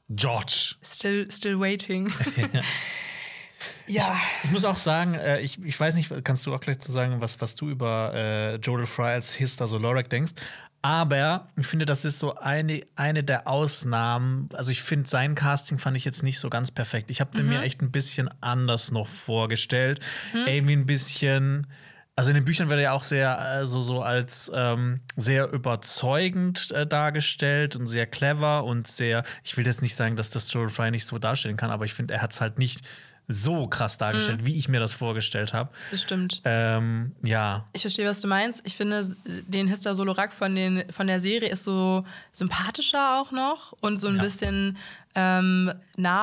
George. 0.10 0.76
Still, 0.82 1.30
still 1.32 1.60
waiting. 1.60 2.12
ja. 3.88 4.20
Ich 4.44 4.52
muss 4.52 4.66
auch 4.66 4.78
sagen, 4.78 5.14
äh, 5.16 5.40
ich, 5.42 5.62
ich 5.64 5.80
weiß 5.80 5.96
nicht, 5.96 6.12
kannst 6.24 6.46
du 6.46 6.54
auch 6.54 6.60
gleich 6.62 6.80
zu 6.80 6.92
sagen, 6.92 7.22
was, 7.22 7.42
was 7.42 7.56
du 7.56 7.70
über 7.70 8.12
äh, 8.14 8.56
Jodel 8.56 8.86
Fry 8.86 9.12
als 9.14 9.34
Hister 9.34 9.68
so 9.68 9.78
Lorak 9.78 10.10
denkst. 10.10 10.32
Aber 10.82 11.50
ich 11.58 11.68
finde, 11.68 11.86
das 11.86 12.06
ist 12.06 12.20
so 12.20 12.36
eine, 12.36 12.82
eine 12.96 13.22
der 13.22 13.48
Ausnahmen. 13.48 14.48
Also 14.54 14.72
ich 14.72 14.82
finde, 14.82 15.10
sein 15.10 15.36
Casting 15.36 15.78
fand 15.78 15.98
ich 15.98 16.06
jetzt 16.06 16.24
nicht 16.24 16.40
so 16.40 16.50
ganz 16.50 16.72
perfekt. 16.72 17.12
Ich 17.12 17.20
habe 17.20 17.36
den 17.36 17.50
mir 17.50 17.62
echt 17.64 17.82
ein 17.82 17.92
bisschen 17.92 18.30
anders 18.40 18.90
noch 18.92 19.06
vorgestellt. 19.08 20.00
Irgendwie 20.48 20.74
ein 20.78 20.86
bisschen. 20.86 21.68
Also 22.20 22.32
in 22.32 22.36
den 22.36 22.44
Büchern 22.44 22.68
wird 22.68 22.80
er 22.80 22.84
ja 22.84 22.92
auch 22.92 23.06
sehr 23.06 23.62
äh, 23.62 23.66
so, 23.66 23.80
so 23.80 24.02
als 24.02 24.52
ähm, 24.54 25.00
sehr 25.16 25.50
überzeugend 25.54 26.70
äh, 26.72 26.86
dargestellt 26.86 27.78
und 27.78 27.88
sehr 27.88 28.08
clever 28.08 28.66
und 28.66 28.88
sehr. 28.88 29.24
Ich 29.42 29.56
will 29.56 29.66
jetzt 29.66 29.82
nicht 29.82 29.96
sagen, 29.96 30.18
dass 30.18 30.30
das 30.30 30.52
Joel 30.52 30.68
Fry 30.68 30.92
nicht 30.92 31.06
so 31.06 31.18
darstellen 31.18 31.56
kann, 31.56 31.72
aber 31.72 31.86
ich 31.86 31.94
finde, 31.94 32.16
er 32.16 32.22
hat 32.22 32.34
es 32.34 32.42
halt 32.42 32.60
nicht 32.60 32.82
so 33.32 33.68
krass 33.68 34.00
dargestellt, 34.00 34.44
wie 34.44 34.58
ich 34.58 34.68
mir 34.70 34.80
das 34.80 34.94
vorgestellt 34.94 35.54
habe. 35.54 35.70
Das 35.92 36.02
stimmt. 36.02 36.42
Ähm, 36.46 37.12
ja, 37.24 37.68
Ich 37.74 37.82
verstehe, 37.82 38.08
was 38.10 38.22
du 38.22 38.28
meinst. 38.28 38.62
Ich 38.66 38.76
finde, 38.76 39.16
den 39.48 39.68
Hister 39.68 39.94
Solorak 39.94 40.34
von, 40.34 40.56
den, 40.56 40.84
von 40.92 41.06
der 41.06 41.20
Serie 41.20 41.48
ist 41.50 41.64
so 41.64 42.04
sympathischer 42.34 43.22
auch 43.22 43.32
noch 43.32 43.74
und 43.82 43.98
so 43.98 44.08
ein 44.08 44.16
Ja. 44.16 44.24
bisschen 44.24 44.78
ähm, 45.16 45.72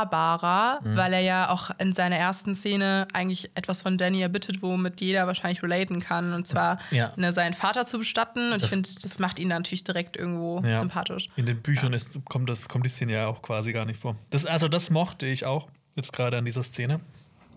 nahbarer, 0.00 0.80
weil 0.84 1.12
er 1.12 1.20
ja 1.20 1.50
auch 1.50 1.70
in 1.78 1.92
seiner 1.92 2.16
ersten 2.16 2.54
Szene 2.54 3.06
eigentlich 3.12 3.50
etwas 3.54 3.82
von 3.82 3.98
Danny 3.98 4.20
erbittet, 4.22 4.62
womit 4.62 5.00
jeder 5.00 5.26
wahrscheinlich 5.26 5.62
relaten 5.62 6.00
kann. 6.00 6.32
Und 6.32 6.46
zwar 6.46 6.78
Ja. 6.90 7.12
ne, 7.16 7.32
seinen 7.32 7.54
Vater 7.54 7.86
zu 7.86 7.98
bestatten. 7.98 8.50
Und 8.50 8.56
ich 8.56 8.62
Das- 8.62 8.70
finde, 8.72 8.88
das 9.02 9.18
macht 9.18 9.38
ihn 9.38 9.48
dann 9.48 9.62
natürlich 9.62 9.84
direkt 9.84 10.16
irgendwo 10.16 10.60
ja. 10.64 10.76
sympathisch. 10.78 11.28
In 11.36 11.46
den 11.46 11.60
Büchern 11.62 11.92
ist, 11.92 12.18
kommt, 12.26 12.48
das, 12.48 12.68
kommt 12.68 12.84
die 12.84 12.88
Szene 12.90 13.12
ja 13.12 13.26
auch 13.26 13.42
quasi 13.42 13.72
gar 13.72 13.84
nicht 13.84 14.00
vor. 14.00 14.16
Das, 14.30 14.46
also 14.46 14.68
das 14.68 14.90
mochte 14.90 15.26
ich 15.26 15.44
auch 15.44 15.68
jetzt 15.96 16.12
gerade 16.12 16.38
an 16.38 16.44
dieser 16.44 16.62
Szene. 16.62 17.00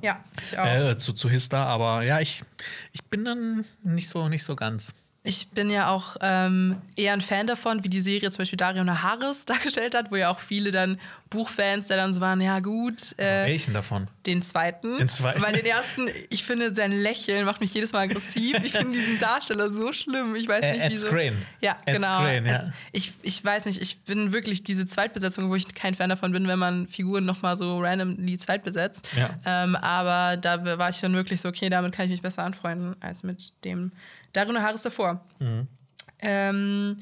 Ja, 0.02 0.24
ich 0.42 0.58
auch. 0.58 0.66
Äh, 0.66 0.98
zu, 0.98 1.14
zu 1.14 1.30
Hista, 1.30 1.66
aber 1.66 2.04
ja, 2.04 2.20
ich, 2.20 2.44
ich 2.94 3.04
bin 3.06 3.26
dann 3.26 3.66
nicht 3.84 4.10
so, 4.10 4.30
nicht 4.30 4.44
so 4.44 4.56
ganz. 4.56 4.94
Ich 5.30 5.50
bin 5.52 5.70
ja 5.70 5.90
auch 5.90 6.16
ähm, 6.22 6.76
eher 6.96 7.14
ein 7.14 7.22
Fan 7.22 7.46
davon, 7.46 7.84
wie 7.84 7.90
die 7.90 8.02
Serie 8.02 8.32
zum 8.32 8.40
Beispiel 8.40 8.58
Dario 8.58 8.84
Naharis 8.84 9.46
dargestellt 9.46 9.94
hat, 9.94 10.10
wo 10.12 10.16
ja 10.16 10.30
auch 10.30 10.40
viele 10.40 10.72
dann 10.72 11.00
Buchfans, 11.30 11.86
der 11.86 11.98
dann 11.98 12.12
so 12.12 12.20
waren, 12.20 12.42
ja 12.42 12.60
gut, 12.60 13.14
äh, 13.20 13.46
Welchen 13.46 13.76
davon? 13.76 14.08
den 14.26 14.42
zweiten. 14.42 14.98
Den 14.98 15.08
zweiten. 15.08 15.40
Weil 15.44 15.54
den 15.54 15.66
ersten, 15.68 16.10
ich 16.32 16.44
finde, 16.44 16.74
sein 16.74 16.92
Lächeln 16.92 17.46
macht 17.46 17.62
mich 17.62 17.72
jedes 17.76 17.94
Mal 17.94 18.00
aggressiv. 18.06 18.60
Ich 18.64 18.72
finde 18.72 18.94
diesen 18.94 19.20
Darsteller 19.20 19.72
so 19.72 19.94
schlimm. 19.94 20.36
Ich 20.36 20.48
weiß 20.48 20.66
Äh, 20.66 20.72
nicht, 20.74 20.82
Ed 20.86 20.92
wieso. 20.94 21.08
Skrein. 21.10 21.46
Ja, 21.62 21.78
Ed 21.86 21.94
genau. 21.96 22.18
Skrein, 22.18 22.46
ja. 22.48 22.64
Ich, 22.92 23.14
ich 23.22 23.46
weiß 23.46 23.66
nicht, 23.66 23.80
ich 23.80 24.04
bin 24.06 24.34
wirklich 24.34 24.64
diese 24.64 24.88
Zweitbesetzung, 24.88 25.52
wo 25.52 25.56
ich 25.56 25.68
kein 25.76 25.94
Fan 25.94 26.10
davon 26.10 26.32
bin, 26.32 26.48
wenn 26.48 26.58
man 26.60 26.88
Figuren 26.88 27.26
nochmal 27.26 27.56
so 27.56 27.80
randomly 27.80 28.38
zweitbesetzt. 28.40 29.08
Ja. 29.16 29.30
Ähm, 29.46 29.76
aber 29.76 30.38
da 30.38 30.80
war 30.80 30.90
ich 30.90 31.00
dann 31.00 31.14
wirklich 31.14 31.40
so, 31.42 31.50
okay, 31.50 31.70
damit 31.70 31.94
kann 31.94 32.06
ich 32.06 32.12
mich 32.12 32.24
besser 32.24 32.44
anfreunden 32.44 32.96
als 33.02 33.22
mit 33.22 33.54
dem 33.64 33.92
Dario 34.34 34.54
Naharis 34.54 34.82
davor. 34.82 35.26
Mhm. 35.40 35.68
Ähm, 36.20 36.98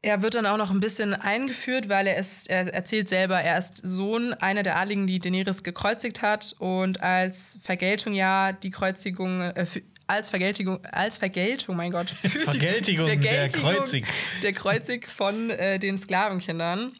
er 0.00 0.22
wird 0.22 0.34
dann 0.34 0.46
auch 0.46 0.56
noch 0.56 0.70
ein 0.70 0.80
bisschen 0.80 1.12
eingeführt, 1.12 1.88
weil 1.88 2.06
er 2.06 2.16
ist, 2.18 2.48
er 2.48 2.72
erzählt 2.72 3.08
selber, 3.08 3.40
er 3.40 3.58
ist 3.58 3.78
Sohn 3.82 4.32
einer 4.34 4.62
der 4.62 4.76
Adligen, 4.76 5.06
die 5.06 5.18
Daenerys 5.18 5.62
gekreuzigt 5.64 6.22
hat 6.22 6.54
und 6.58 7.00
als 7.00 7.58
Vergeltung 7.62 8.12
ja 8.12 8.52
die 8.52 8.70
Kreuzigung, 8.70 9.40
äh, 9.40 9.66
als 10.06 10.30
Vergeltung, 10.30 10.84
als 10.84 11.18
Vergeltung, 11.18 11.76
mein 11.76 11.90
Gott, 11.90 12.10
für 12.22 12.28
die 12.28 12.38
Vergeltigung 12.38 13.20
der 13.20 13.48
Kreuzig. 13.48 14.06
der 14.42 14.52
Kreuzig 14.52 15.08
von 15.08 15.50
äh, 15.50 15.78
den 15.78 15.96
Sklavenkindern. 15.96 16.92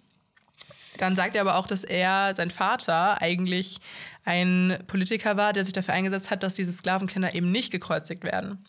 Dann 0.97 1.15
sagt 1.15 1.37
er 1.37 1.43
aber 1.43 1.57
auch, 1.57 1.69
dass 1.69 1.85
er, 1.85 2.35
sein 2.35 2.51
Vater, 2.51 3.23
eigentlich 3.23 3.79
ein 4.25 4.79
Politiker 4.89 5.37
war, 5.37 5.53
der 5.53 5.65
sich 5.65 5.73
dafür 5.73 5.95
eingesetzt 5.95 6.33
hat, 6.33 6.43
dass 6.43 6.55
diese 6.55 6.73
Sklavenkinder 6.73 7.37
eben 7.37 7.53
nicht 7.53 7.71
gekreuzigt 7.71 8.25
werden. 8.25 8.67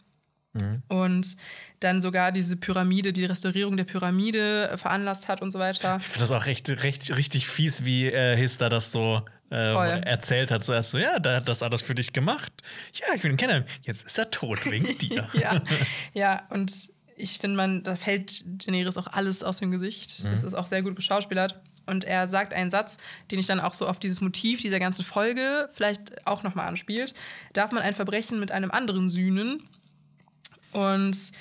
Und 0.88 1.38
dann 1.80 2.02
sogar 2.02 2.32
diese 2.32 2.58
Pyramide, 2.58 3.14
die 3.14 3.26
Restaurierung 3.26 3.78
der 3.78 3.84
Pyramide 3.84 4.78
veranlasst 4.78 5.28
hat 5.28 5.42
und 5.42 5.52
so 5.52 5.60
weiter. 5.60 5.98
Ich 6.00 6.08
finde 6.08 6.22
das 6.22 6.32
auch 6.32 6.46
recht, 6.46 6.70
recht, 6.84 7.16
richtig 7.16 7.48
fies, 7.48 7.86
wie 7.86 8.08
äh, 8.08 8.36
Hister 8.36 8.70
das 8.70 8.92
so 8.92 9.22
äh, 9.52 10.02
erzählt 10.02 10.52
hat. 10.52 10.64
Zuerst 10.64 10.92
so, 10.92 10.98
ja, 10.98 11.20
da 11.20 11.38
hat 11.38 11.48
das 11.48 11.64
alles 11.64 11.82
für 11.82 11.96
dich 11.96 12.14
gemacht. 12.14 12.52
Ja, 12.94 13.16
ich 13.16 13.24
will 13.24 13.32
ihn 13.32 13.38
kennen. 13.38 13.66
Jetzt 13.84 14.06
ist 14.06 14.18
er 14.18 14.32
tot 14.32 14.66
wegen 14.70 14.86
dir. 14.98 15.30
ja, 15.34 15.62
ja, 16.14 16.44
und 16.50 16.92
ich 17.16 17.38
finde, 17.38 17.58
man, 17.58 17.84
da 17.84 17.96
fällt 17.96 18.44
Daenerys 18.66 18.98
auch 18.98 19.08
alles 19.08 19.44
aus 19.44 19.58
dem 19.58 19.72
Gesicht. 19.72 20.24
Das 20.24 20.44
ist 20.44 20.54
auch 20.54 20.68
sehr 20.68 20.82
gut 20.82 20.96
geschauspielert. 20.96 21.60
Und 21.86 22.06
er 22.06 22.28
sagt 22.28 22.54
einen 22.54 22.70
Satz, 22.70 22.98
den 23.32 23.40
ich 23.40 23.48
dann 23.48 23.60
auch 23.60 23.74
so 23.74 23.88
auf 23.88 24.00
dieses 24.00 24.22
Motiv 24.22 24.62
dieser 24.62 24.80
ganzen 24.80 25.04
Folge 25.04 25.70
vielleicht 25.74 26.26
auch 26.28 26.44
nochmal 26.44 26.68
anspielt. 26.68 27.14
Darf 27.54 27.72
man 27.72 27.82
ein 27.82 27.94
Verbrechen 27.94 28.40
mit 28.40 28.52
einem 28.52 28.72
anderen 28.72 29.10
sühnen? 29.10 29.68
Und 30.72 31.32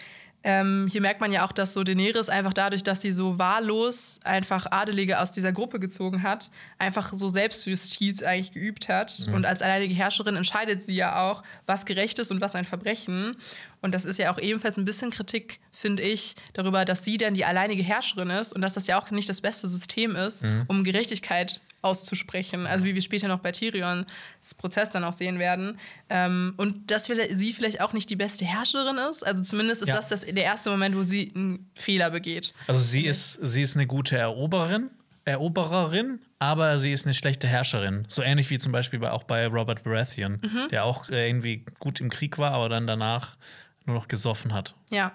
ähm, 0.45 0.87
hier 0.91 1.01
merkt 1.01 1.21
man 1.21 1.33
ja 1.33 1.45
auch, 1.45 1.53
dass 1.53 1.75
so 1.75 1.83
Daenerys 1.83 2.29
einfach 2.29 2.53
dadurch, 2.53 2.85
dass 2.85 3.03
sie 3.03 3.13
so 3.13 3.39
wahllos 3.39 4.21
einfach 4.23 4.67
Adelige 4.71 5.21
aus 5.21 5.33
dieser 5.33 5.53
Gruppe 5.53 5.81
gezogen 5.81 6.23
hat, 6.23 6.51
einfach 6.79 7.13
so 7.13 7.29
Selbstjustiz 7.29 8.23
eigentlich 8.23 8.53
geübt 8.53 8.89
hat. 8.89 9.29
Und 9.35 9.45
als 9.45 9.63
alleinige 9.63 9.95
Herrscherin 9.95 10.37
entscheidet 10.37 10.83
sie 10.83 10.95
ja 10.95 11.29
auch, 11.29 11.43
was 11.67 11.85
gerecht 11.85 12.21
ist 12.21 12.31
und 12.31 12.41
was 12.41 12.55
ein 12.55 12.65
Verbrechen. 12.65 13.37
Und 13.83 13.95
das 13.95 14.05
ist 14.05 14.19
ja 14.19 14.33
auch 14.33 14.39
ebenfalls 14.39 14.77
ein 14.77 14.85
bisschen 14.85 15.11
Kritik, 15.11 15.59
finde 15.73 16.05
ich, 16.05 16.37
darüber, 16.53 16.85
dass 16.85 17.05
sie 17.05 17.19
dann 17.19 17.35
die 17.35 17.45
alleinige 17.45 17.83
Herrscherin 17.83 18.31
ist 18.31 18.53
und 18.53 18.61
dass 18.61 18.75
das 18.75 18.87
ja 18.87 18.99
auch 18.99 19.11
nicht 19.11 19.29
das 19.29 19.41
beste 19.41 19.67
System 19.67 20.15
ist, 20.15 20.47
um 20.69 20.85
Gerechtigkeit 20.85 21.61
auszusprechen. 21.83 22.67
Also 22.67 22.85
wie 22.85 22.95
wir 22.95 23.03
später 23.03 23.29
noch 23.29 23.39
bei 23.41 23.53
Tyrions 23.53 24.07
Prozess 24.57 24.91
dann 24.91 25.05
auch 25.05 25.13
sehen 25.13 25.39
werden. 25.39 25.79
Ähm, 26.09 26.55
und 26.57 26.91
dass 26.91 27.05
sie 27.07 27.53
vielleicht 27.53 27.81
auch 27.81 27.93
nicht 27.93 28.11
die 28.11 28.17
beste 28.17 28.45
Herrscherin 28.45 28.99
ist. 29.11 29.25
Also 29.27 29.43
zumindest 29.43 29.83
ist 29.83 29.89
Ja. 29.89 29.97
das, 29.97 30.09
das 30.09 30.21
der 30.23 30.45
erste 30.45 30.71
Moment, 30.71 30.97
wo 30.97 31.03
sie 31.03 31.33
einen 31.35 31.71
Fehler 31.75 32.11
begeht. 32.11 32.53
Also 32.67 32.81
sie 32.81 33.05
ist, 33.07 33.35
sie 33.35 33.63
ist 33.63 33.77
eine 33.77 33.87
gute 33.87 34.17
Eroberin, 34.17 34.91
Erobererin, 35.25 36.21
aber 36.39 36.79
sie 36.79 36.93
ist 36.93 37.05
eine 37.07 37.15
schlechte 37.15 37.47
Herrscherin. 37.47 38.05
So 38.09 38.23
ähnlich 38.23 38.51
wie 38.51 38.59
zum 38.59 38.73
Beispiel 38.73 38.99
bei, 38.99 39.11
auch 39.13 39.25
bei 39.25 39.47
Robert 39.47 39.83
Baratheon, 39.85 40.41
der 40.71 40.85
auch 40.85 41.09
äh, 41.11 41.29
irgendwie 41.29 41.65
gut 41.79 42.01
im 42.01 42.11
Krieg 42.11 42.39
war, 42.39 42.53
aber 42.53 42.69
dann 42.69 42.87
danach 42.87 43.37
nur 43.87 43.95
noch 43.97 44.09
gesoffen 44.09 44.53
hat. 44.53 44.75
Ja, 44.91 45.13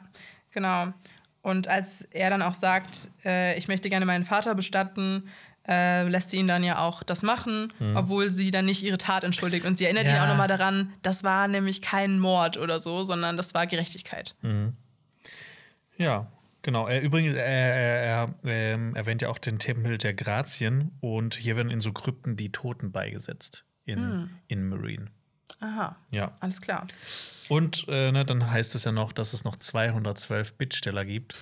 genau. 0.52 0.94
Und 1.42 1.68
als 1.68 2.04
er 2.12 2.30
dann 2.30 2.42
auch 2.42 2.54
sagt, 2.54 3.10
äh, 3.26 3.58
ich 3.58 3.68
möchte 3.68 3.90
gerne 3.90 4.06
meinen 4.06 4.24
Vater 4.24 4.56
bestatten, 4.56 5.28
äh, 5.68 6.04
lässt 6.08 6.30
sie 6.32 6.38
ihn 6.38 6.48
dann 6.48 6.64
ja 6.64 6.80
auch 6.80 7.04
das 7.04 7.22
machen, 7.24 7.72
obwohl 7.96 8.30
sie 8.32 8.52
dann 8.52 8.66
nicht 8.66 8.84
ihre 8.84 8.98
Tat 8.98 9.24
entschuldigt. 9.24 9.66
Und 9.66 9.78
sie 9.78 9.86
erinnert 9.86 10.06
ihn 10.08 10.16
Ja. 10.16 10.24
auch 10.24 10.28
nochmal 10.28 10.48
daran, 10.48 10.94
das 11.04 11.24
war 11.24 11.48
nämlich 11.48 11.82
kein 11.82 12.20
Mord 12.20 12.58
oder 12.58 12.80
so, 12.80 13.04
sondern 13.04 13.38
das 13.38 13.54
war 13.54 13.66
Gerechtigkeit. 13.68 14.36
Ja, 15.98 16.28
genau. 16.62 16.88
Er, 16.88 17.02
übrigens, 17.02 17.36
er, 17.36 17.44
er, 17.46 18.04
er 18.04 18.34
ähm, 18.46 18.96
erwähnt 18.96 19.22
ja 19.22 19.30
auch 19.30 19.38
den 19.38 19.60
Tempel 19.60 19.98
der 19.98 20.14
Grazien 20.14 20.92
und 21.02 21.36
hier 21.36 21.56
werden 21.56 21.72
in 21.72 21.80
so 21.82 21.92
Krypten 21.94 22.36
die 22.36 22.52
Toten 22.52 22.92
beigesetzt 22.92 23.64
in, 23.86 24.30
in 24.48 24.68
Marine. 24.68 25.08
Aha, 25.60 25.96
Ja. 26.12 26.36
alles 26.40 26.62
klar. 26.62 26.88
Und 27.50 27.86
äh, 27.88 28.12
ne, 28.12 28.26
dann 28.26 28.50
heißt 28.50 28.74
es 28.76 28.86
ja 28.86 28.92
noch, 28.92 29.14
dass 29.14 29.34
es 29.34 29.44
noch 29.44 29.56
212 29.56 30.56
Bittsteller 30.56 31.06
gibt. 31.06 31.36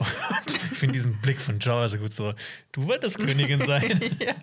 Ich 0.00 0.78
finde 0.78 0.92
diesen 0.92 1.20
Blick 1.20 1.40
von 1.40 1.58
Joe 1.58 1.88
so 1.88 1.98
gut 1.98 2.12
so, 2.12 2.34
du 2.72 2.86
wolltest 2.86 3.18
Königin 3.18 3.58
sein. 3.58 4.00
ja, 4.20 4.34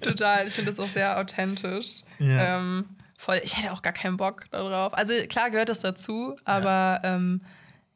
total. 0.00 0.48
Ich 0.48 0.54
finde 0.54 0.70
das 0.70 0.80
auch 0.80 0.88
sehr 0.88 1.18
authentisch. 1.18 2.02
Ja. 2.18 2.58
Ähm, 2.58 2.86
voll, 3.18 3.40
ich 3.44 3.58
hätte 3.58 3.72
auch 3.72 3.82
gar 3.82 3.92
keinen 3.92 4.16
Bock 4.16 4.46
darauf. 4.50 4.94
Also 4.94 5.14
klar 5.28 5.50
gehört 5.50 5.68
das 5.68 5.80
dazu, 5.80 6.36
aber 6.44 7.00
ähm, 7.04 7.42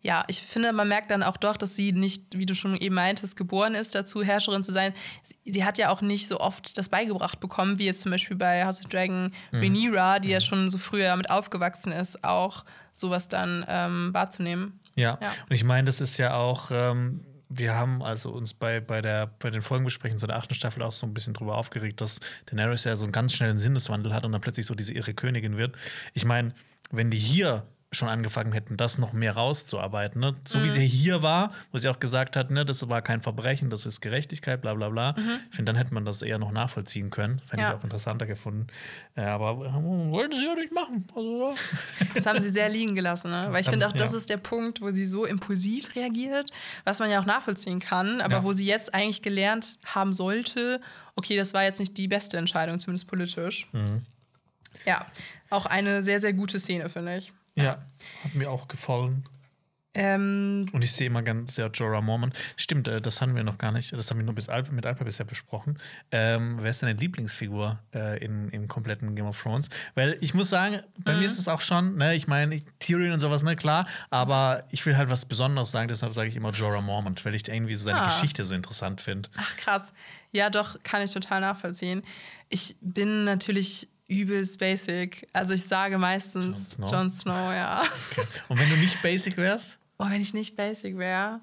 ja, 0.06 0.24
ich 0.28 0.40
finde, 0.40 0.72
man 0.72 0.86
merkt 0.86 1.10
dann 1.10 1.24
auch 1.24 1.36
doch, 1.36 1.56
dass 1.56 1.74
sie 1.74 1.90
nicht, 1.90 2.22
wie 2.38 2.46
du 2.46 2.54
schon 2.54 2.76
eben 2.76 2.94
meintest, 2.94 3.34
geboren 3.34 3.74
ist 3.74 3.92
dazu, 3.92 4.22
Herrscherin 4.22 4.62
zu 4.62 4.72
sein. 4.72 4.94
Sie, 5.24 5.34
sie 5.44 5.64
hat 5.64 5.78
ja 5.78 5.90
auch 5.90 6.00
nicht 6.00 6.28
so 6.28 6.38
oft 6.38 6.78
das 6.78 6.88
beigebracht 6.88 7.40
bekommen, 7.40 7.80
wie 7.80 7.86
jetzt 7.86 8.02
zum 8.02 8.12
Beispiel 8.12 8.36
bei 8.36 8.64
House 8.64 8.80
of 8.80 8.88
Dragon 8.88 9.32
Rhaenyra, 9.52 10.20
die 10.20 10.28
ja 10.28 10.40
schon 10.40 10.68
so 10.68 10.78
früher 10.78 11.06
damit 11.08 11.28
aufgewachsen 11.28 11.90
ist, 11.90 12.22
auch 12.22 12.64
sowas 12.92 13.26
dann 13.26 13.64
ähm, 13.68 14.14
wahrzunehmen. 14.14 14.78
Ja. 14.96 15.18
Ja. 15.20 15.32
und 15.48 15.54
ich 15.54 15.64
meine, 15.64 15.84
das 15.84 16.00
ist 16.00 16.18
ja 16.18 16.34
auch, 16.34 16.70
ähm, 16.72 17.20
wir 17.48 17.74
haben 17.74 18.02
also 18.02 18.30
uns 18.30 18.54
bei, 18.54 18.80
bei, 18.80 19.00
der, 19.00 19.28
bei 19.38 19.50
den 19.50 19.62
Folgenbesprechungen 19.62 20.18
zu 20.18 20.26
der 20.26 20.36
achten 20.36 20.54
Staffel 20.54 20.82
auch 20.82 20.92
so 20.92 21.06
ein 21.06 21.14
bisschen 21.14 21.34
drüber 21.34 21.56
aufgeregt, 21.56 22.00
dass 22.00 22.20
Daenerys 22.46 22.84
ja 22.84 22.96
so 22.96 23.04
einen 23.04 23.12
ganz 23.12 23.34
schnellen 23.34 23.56
Sinneswandel 23.56 24.12
hat 24.12 24.24
und 24.24 24.32
dann 24.32 24.40
plötzlich 24.40 24.66
so 24.66 24.74
diese 24.74 24.92
irre 24.94 25.14
Königin 25.14 25.56
wird. 25.56 25.76
Ich 26.12 26.24
meine, 26.24 26.54
wenn 26.90 27.10
die 27.10 27.18
hier 27.18 27.66
schon 27.96 28.08
angefangen 28.08 28.52
hätten, 28.52 28.76
das 28.76 28.98
noch 28.98 29.12
mehr 29.12 29.34
rauszuarbeiten, 29.34 30.20
ne? 30.20 30.36
so 30.46 30.62
wie 30.62 30.68
sie 30.68 30.86
hier 30.86 31.22
war, 31.22 31.52
wo 31.72 31.78
sie 31.78 31.88
auch 31.88 31.98
gesagt 31.98 32.36
hat, 32.36 32.50
ne, 32.50 32.64
das 32.64 32.88
war 32.88 33.02
kein 33.02 33.20
Verbrechen, 33.20 33.70
das 33.70 33.86
ist 33.86 34.00
Gerechtigkeit, 34.00 34.60
bla 34.62 34.74
bla 34.74 34.88
bla. 34.90 35.14
Ich 35.50 35.56
finde, 35.56 35.72
dann 35.72 35.76
hätte 35.76 35.92
man 35.94 36.04
das 36.04 36.22
eher 36.22 36.38
noch 36.38 36.52
nachvollziehen 36.52 37.10
können. 37.10 37.40
Fände 37.40 37.62
Ja. 37.64 37.70
ich 37.70 37.76
auch 37.76 37.84
interessanter 37.84 38.26
gefunden. 38.26 38.66
Äh, 39.16 39.22
aber 39.22 39.50
äh, 39.66 40.10
wollten 40.10 40.34
sie 40.34 40.44
ja 40.46 40.54
nicht 40.54 40.72
machen. 40.72 41.06
Also, 41.14 41.50
ja. 41.50 41.54
Das 42.14 42.26
haben 42.26 42.40
sie 42.40 42.50
sehr 42.50 42.68
liegen 42.68 42.94
gelassen, 42.94 43.30
ne? 43.30 43.46
Weil 43.50 43.60
ich 43.62 43.68
finde 43.68 43.86
auch, 43.86 43.92
das 43.92 44.12
ja. 44.12 44.18
ist 44.18 44.30
der 44.30 44.36
Punkt, 44.38 44.80
wo 44.80 44.90
sie 44.90 45.06
so 45.06 45.24
impulsiv 45.24 45.94
reagiert, 45.96 46.50
was 46.84 46.98
man 46.98 47.10
ja 47.10 47.20
auch 47.20 47.26
nachvollziehen 47.26 47.78
kann, 47.80 48.20
aber 48.20 48.36
Ja. 48.36 48.42
wo 48.42 48.52
sie 48.52 48.66
jetzt 48.66 48.94
eigentlich 48.94 49.22
gelernt 49.22 49.78
haben 49.84 50.12
sollte, 50.12 50.80
okay, 51.14 51.36
das 51.36 51.54
war 51.54 51.62
jetzt 51.64 51.80
nicht 51.80 51.96
die 51.98 52.08
beste 52.08 52.36
Entscheidung, 52.36 52.78
zumindest 52.78 53.08
politisch. 53.08 53.68
Mhm. 53.72 54.02
Ja, 54.84 55.06
auch 55.50 55.66
eine 55.66 56.02
sehr, 56.02 56.20
sehr 56.20 56.32
gute 56.32 56.58
Szene, 56.58 56.88
finde 56.88 57.16
ich. 57.18 57.32
Ja, 57.56 57.84
hat 58.24 58.34
mir 58.34 58.50
auch 58.50 58.68
gefallen. 58.68 59.28
Ähm, 59.98 60.66
Und 60.72 60.84
ich 60.84 60.92
sehe 60.92 61.06
immer 61.06 61.22
ganz 61.22 61.54
sehr 61.54 61.70
Jorah 61.70 62.02
Mormont. 62.02 62.38
Stimmt, 62.56 62.86
äh, 62.86 63.00
das 63.00 63.22
hatten 63.22 63.34
wir 63.34 63.44
noch 63.44 63.56
gar 63.56 63.72
nicht. 63.72 63.94
Das 63.94 64.10
haben 64.10 64.18
wir 64.18 64.24
nur 64.24 64.34
bis 64.34 64.50
Alp, 64.50 64.70
mit 64.70 64.84
Alpa 64.84 65.04
bisher 65.04 65.24
besprochen. 65.24 65.78
Ähm, 66.10 66.58
wer 66.60 66.70
ist 66.70 66.82
deine 66.82 66.92
Lieblingsfigur 66.92 67.78
äh, 67.94 68.22
in, 68.22 68.50
im 68.50 68.68
kompletten 68.68 69.14
Game 69.16 69.24
of 69.24 69.40
Thrones? 69.42 69.70
Weil 69.94 70.18
ich 70.20 70.34
muss 70.34 70.50
sagen, 70.50 70.80
bei 70.98 71.14
mir 71.16 71.24
ist 71.24 71.38
es 71.38 71.48
auch 71.48 71.62
schon, 71.62 71.96
ne, 71.96 72.14
ich 72.14 72.26
meine, 72.28 72.60
Tyrion 72.78 73.12
und 73.12 73.20
sowas, 73.20 73.42
ne, 73.42 73.56
klar, 73.56 73.86
aber 74.10 74.64
ich 74.70 74.84
will 74.84 74.98
halt 74.98 75.08
was 75.08 75.24
Besonderes 75.24 75.70
sagen, 75.72 75.88
deshalb 75.88 76.12
sage 76.12 76.28
ich 76.28 76.36
immer 76.36 76.50
Jorah 76.50 76.82
Mormont, 76.82 77.24
weil 77.24 77.34
ich 77.34 77.48
irgendwie 77.48 77.74
so 77.74 77.86
seine 77.86 78.02
Ah. 78.02 78.04
Geschichte 78.04 78.44
so 78.44 78.54
interessant 78.54 79.00
finde. 79.00 79.30
ach, 79.38 79.56
krass. 79.56 79.94
Ja, 80.30 80.50
doch, 80.50 80.76
kann 80.82 81.00
ich 81.00 81.10
total 81.12 81.40
nachvollziehen. 81.40 82.02
Ich 82.50 82.76
bin 82.82 83.24
natürlich 83.24 83.88
übelst 84.08 84.58
basic. 84.58 85.28
Also 85.32 85.54
ich 85.54 85.64
sage 85.64 85.98
meistens 85.98 86.76
Jon 86.78 86.90
Snow? 86.90 86.92
Jon 86.92 87.10
Snow, 87.10 87.52
ja. 87.52 87.82
Und 88.48 88.58
wenn 88.58 88.70
du 88.70 88.76
nicht 88.76 89.02
basic 89.02 89.36
wärst? 89.36 89.78
Oh, 89.98 90.06
wenn 90.08 90.20
ich 90.20 90.34
nicht 90.34 90.56
basic 90.56 90.98
wäre. 90.98 91.40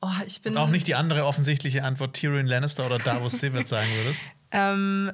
Oh, 0.00 0.10
ich 0.26 0.42
bin. 0.42 0.54
Und 0.54 0.58
auch 0.58 0.70
nicht 0.70 0.86
die 0.86 0.94
andere 0.94 1.24
offensichtliche 1.24 1.84
Antwort 1.84 2.14
Tyrion 2.14 2.46
Lannister 2.46 2.86
oder 2.86 2.98
Davos 2.98 3.38
Severus 3.38 3.68
sagen 3.68 3.90
würdest? 3.96 4.22
Ähm, 4.54 5.10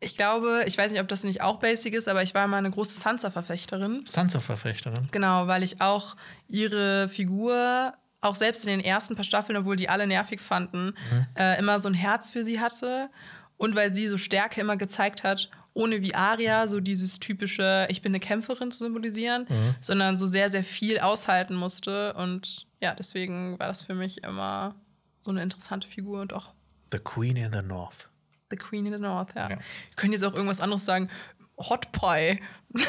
ich 0.00 0.16
glaube, 0.16 0.64
ich 0.64 0.78
weiß 0.78 0.90
nicht, 0.90 1.02
ob 1.02 1.08
das 1.08 1.22
nicht 1.22 1.42
auch 1.42 1.58
basic 1.58 1.92
ist, 1.92 2.08
aber 2.08 2.22
ich 2.22 2.32
war 2.32 2.46
mal 2.46 2.56
eine 2.56 2.70
große 2.70 2.98
Sansa-Verfechterin. 2.98 4.06
Sansa-Verfechterin. 4.06 5.08
Genau, 5.10 5.48
weil 5.48 5.62
ich 5.62 5.82
auch 5.82 6.16
ihre 6.48 7.10
Figur, 7.10 7.92
auch 8.22 8.34
selbst 8.34 8.64
in 8.64 8.70
den 8.70 8.80
ersten 8.80 9.16
paar 9.16 9.24
Staffeln, 9.24 9.58
obwohl 9.58 9.76
die 9.76 9.90
alle 9.90 10.06
nervig 10.06 10.40
fanden, 10.40 10.94
äh, 11.38 11.58
immer 11.58 11.78
so 11.78 11.90
ein 11.90 11.94
Herz 11.94 12.30
für 12.30 12.42
sie 12.42 12.58
hatte. 12.58 13.10
Und 13.58 13.76
weil 13.76 13.92
sie 13.92 14.08
so 14.08 14.16
Stärke 14.16 14.62
immer 14.62 14.78
gezeigt 14.78 15.22
hat, 15.24 15.50
ohne 15.80 16.02
wie 16.02 16.14
Arya 16.14 16.68
so 16.68 16.80
dieses 16.80 17.20
typische, 17.20 17.86
ich 17.88 18.02
bin 18.02 18.10
eine 18.10 18.20
Kämpferin 18.20 18.70
zu 18.70 18.80
symbolisieren, 18.80 19.46
sondern 19.80 20.18
so 20.18 20.26
sehr, 20.26 20.50
sehr 20.50 20.62
viel 20.62 20.98
aushalten 21.00 21.54
musste. 21.54 22.12
Und 22.14 22.66
ja, 22.80 22.94
deswegen 22.94 23.58
war 23.58 23.68
das 23.68 23.82
für 23.82 23.94
mich 23.94 24.22
immer 24.22 24.74
so 25.18 25.30
eine 25.30 25.42
interessante 25.42 25.88
Figur 25.88 26.20
und 26.20 26.34
auch 26.34 26.52
The 26.92 26.98
Queen 26.98 27.36
in 27.36 27.52
the 27.52 27.62
North. 27.62 28.10
The 28.50 28.56
Queen 28.56 28.84
in 28.84 28.92
the 28.92 28.98
North, 28.98 29.34
ja. 29.34 29.48
Ja. 29.50 29.56
Wir 29.58 29.96
können 29.96 30.12
jetzt 30.12 30.24
auch 30.24 30.34
irgendwas 30.34 30.60
anderes 30.60 30.84
sagen. 30.84 31.08
Hot 31.56 31.92
Pie. 31.92 32.40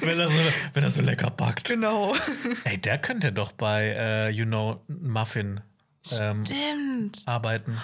wenn, 0.00 0.18
er 0.18 0.28
so, 0.28 0.38
wenn 0.74 0.84
er 0.84 0.90
so 0.90 1.02
lecker 1.02 1.30
backt. 1.30 1.68
Genau. 1.68 2.14
Ey, 2.64 2.78
der 2.78 2.98
könnte 2.98 3.32
doch 3.32 3.52
bei, 3.52 3.94
äh, 3.98 4.30
you 4.30 4.44
know, 4.44 4.82
Muffin 4.88 5.60
ähm, 6.20 6.44
Stimmt. 6.44 7.22
arbeiten. 7.26 7.78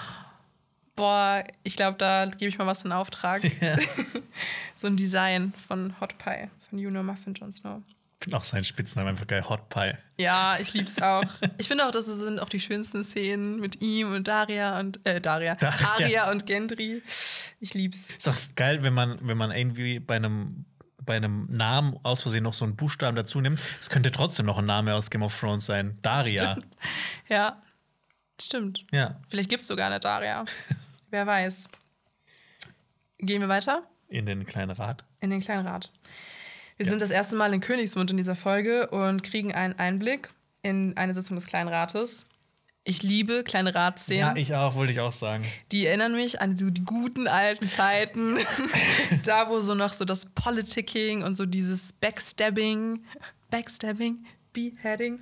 Boah, 0.95 1.43
ich 1.63 1.75
glaube, 1.75 1.97
da 1.97 2.25
gebe 2.25 2.49
ich 2.49 2.57
mal 2.57 2.67
was 2.67 2.83
in 2.83 2.91
Auftrag. 2.91 3.41
so 4.75 4.87
ein 4.87 4.95
Design 4.95 5.53
von 5.67 5.99
Hot 5.99 6.17
Pie, 6.17 6.49
von 6.69 6.79
Know 6.79 7.03
Muffin 7.03 7.33
Jon 7.33 7.51
Snow. 7.51 7.81
Ich 7.87 8.25
finde 8.25 8.37
auch 8.37 8.43
seinen 8.43 8.63
Spitznamen 8.63 9.09
einfach 9.09 9.27
geil, 9.27 9.43
Hot 9.49 9.67
Pie. 9.69 9.93
Ja, 10.17 10.57
ich 10.61 10.73
liebe 10.73 10.87
es 10.87 11.01
auch. 11.01 11.25
Ich 11.57 11.67
finde 11.67 11.85
auch, 11.85 11.91
das 11.91 12.05
sind 12.05 12.39
auch 12.39 12.47
die 12.47 12.59
schönsten 12.59 13.03
Szenen 13.03 13.59
mit 13.59 13.81
ihm 13.81 14.13
und 14.13 14.27
Daria 14.27 14.79
und 14.79 15.05
äh, 15.05 15.19
Daria, 15.19 15.55
Daria. 15.55 15.87
Aria 15.87 16.31
und 16.31 16.45
Gendry. 16.45 17.01
Ich 17.59 17.73
lieb's. 17.73 18.09
Ist 18.11 18.29
auch 18.29 18.35
geil, 18.55 18.83
wenn 18.83 18.93
man, 18.93 19.17
wenn 19.21 19.37
man 19.37 19.51
irgendwie 19.51 19.99
bei 19.99 20.15
einem 20.15 20.65
bei 21.05 21.17
einem 21.17 21.47
Namen 21.49 21.97
aus 22.03 22.21
Versehen 22.21 22.43
noch 22.43 22.53
so 22.53 22.63
einen 22.63 22.77
Buchstaben 22.77 23.17
dazu 23.17 23.41
nimmt, 23.41 23.59
es 23.81 23.89
könnte 23.89 24.09
trotzdem 24.09 24.45
noch 24.45 24.57
ein 24.57 24.65
Name 24.65 24.95
aus 24.95 25.09
Game 25.09 25.21
of 25.21 25.37
Thrones 25.37 25.65
sein. 25.65 25.97
Daria. 26.01 26.53
Stimmt. 26.53 26.77
Ja, 27.27 27.61
stimmt. 28.41 28.85
Ja. 28.91 29.19
Vielleicht 29.29 29.49
gibt 29.49 29.61
es 29.61 29.67
sogar 29.67 29.87
eine 29.87 29.99
Daria. 29.99 30.45
Wer 31.09 31.27
weiß. 31.27 31.67
Gehen 33.19 33.41
wir 33.41 33.47
weiter 33.49 33.83
In 34.09 34.25
den 34.25 34.45
kleinen 34.45 34.71
Rat. 34.71 35.05
in 35.21 35.29
den 35.29 35.39
kleinen 35.41 35.65
Rat. 35.67 35.91
Wir 36.77 36.85
Ja. 36.85 36.89
sind 36.89 37.01
das 37.01 37.11
erste 37.11 37.35
Mal 37.35 37.53
in 37.53 37.61
Königsmund 37.61 38.11
in 38.11 38.17
dieser 38.17 38.35
Folge 38.35 38.87
und 38.89 39.23
kriegen 39.23 39.53
einen 39.53 39.77
Einblick 39.79 40.29
in 40.61 40.97
eine 40.97 41.13
Sitzung 41.13 41.35
des 41.37 41.45
Kleinen 41.45 41.69
Rates. 41.69 42.27
Ich 42.85 43.01
liebe 43.01 43.43
kleine 43.43 43.73
Ratsszenen. 43.75 44.35
Ja, 44.35 44.41
ich 44.41 44.55
auch, 44.55 44.75
wollte 44.75 44.91
ich 44.91 44.99
auch 44.99 45.11
sagen. 45.13 45.45
Die 45.71 45.85
erinnern 45.85 46.15
mich 46.15 46.41
an 46.41 46.57
so 46.57 46.69
die 46.69 46.83
guten 46.83 47.27
alten 47.29 47.69
Zeiten. 47.69 48.37
da, 49.23 49.47
wo 49.49 49.61
so 49.61 49.73
noch 49.73 49.93
so 49.93 50.03
das 50.03 50.25
Politicking 50.31 51.23
und 51.23 51.37
so 51.37 51.45
dieses 51.45 51.93
Backstabbing, 51.93 53.05
Backstabbing, 53.49 54.25
Beheading 54.51 55.21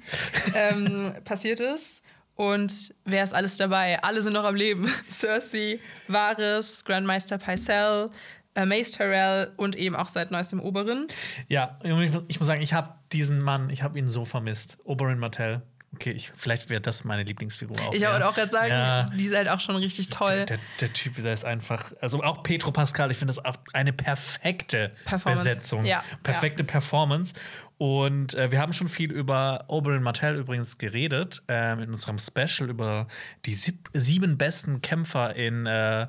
ähm, 0.56 1.14
passiert 1.24 1.60
ist. 1.60 2.02
Und 2.36 2.94
wer 3.06 3.24
ist 3.24 3.34
alles 3.34 3.58
dabei? 3.58 4.02
Alle 4.04 4.22
sind 4.22 4.34
noch 4.34 4.46
am 4.46 4.56
Leben. 4.56 4.88
Cersei, 5.10 5.80
Varys, 6.08 6.84
Grandmeister 6.86 7.38
Pycelle, 7.38 8.10
äh, 8.56 8.66
Mace 8.66 8.92
Tyrell 8.92 9.52
und 9.58 9.76
eben 9.76 9.96
auch 9.96 10.10
seit 10.10 10.32
neuestem 10.32 10.60
Oberin. 10.60 11.08
Ja, 11.48 11.78
ich 11.84 11.92
muss, 11.92 12.24
ich 12.28 12.40
muss 12.40 12.48
sagen, 12.48 12.62
ich 12.62 12.74
habe 12.74 12.96
diesen 13.12 13.42
Mann, 13.42 13.70
ich 13.70 13.84
habe 13.84 13.98
ihn 14.00 14.08
so 14.08 14.26
vermisst. 14.26 14.78
Oberyn 14.84 15.20
Martell. 15.20 15.62
Okay, 15.94 16.12
ich, 16.12 16.32
vielleicht 16.38 16.70
wäre 16.70 16.80
das 16.80 17.04
meine 17.04 17.24
Lieblingsfigur 17.24 17.76
auch. 17.82 17.94
Ich 17.94 18.02
ja. 18.02 18.14
wollte 18.14 18.28
auch 18.28 18.34
gerade 18.34 18.50
sagen, 18.52 18.70
Ja. 18.70 19.10
die 19.10 19.26
ist 19.26 19.36
halt 19.36 19.50
auch 19.50 19.60
schon 19.60 19.76
richtig 19.76 20.10
toll. 20.10 20.38
Der, 20.38 20.46
der, 20.46 20.60
der 20.80 20.94
Typ, 20.94 21.22
der 21.22 21.34
ist 21.34 21.44
einfach, 21.44 21.92
also 22.00 22.24
auch 22.24 22.44
Petro 22.44 22.72
Pascal, 22.72 23.12
ich 23.12 23.18
finde 23.18 23.34
das 23.34 23.44
auch 23.44 23.58
eine 23.74 23.92
perfekte. 23.92 24.94
Besetzung. 25.26 25.84
Ja, 25.84 26.02
perfekte 26.24 26.64
Performance. 26.64 27.34
Und 27.82 28.36
äh, 28.36 28.52
wir 28.52 28.60
haben 28.60 28.74
schon 28.74 28.88
viel 28.88 29.12
über 29.12 29.66
Oberyn 29.66 30.04
Martell 30.04 30.36
übrigens 30.36 30.78
geredet, 30.78 31.42
ähm, 31.48 31.80
in 31.80 31.90
unserem 31.90 32.20
Special 32.20 32.70
über 32.70 33.08
die 33.48 33.56
sieb 33.56 33.90
sieben 33.92 34.38
besten 34.38 34.82
Kämpfer 34.82 35.36
in 35.36 35.66
äh, 35.66 36.08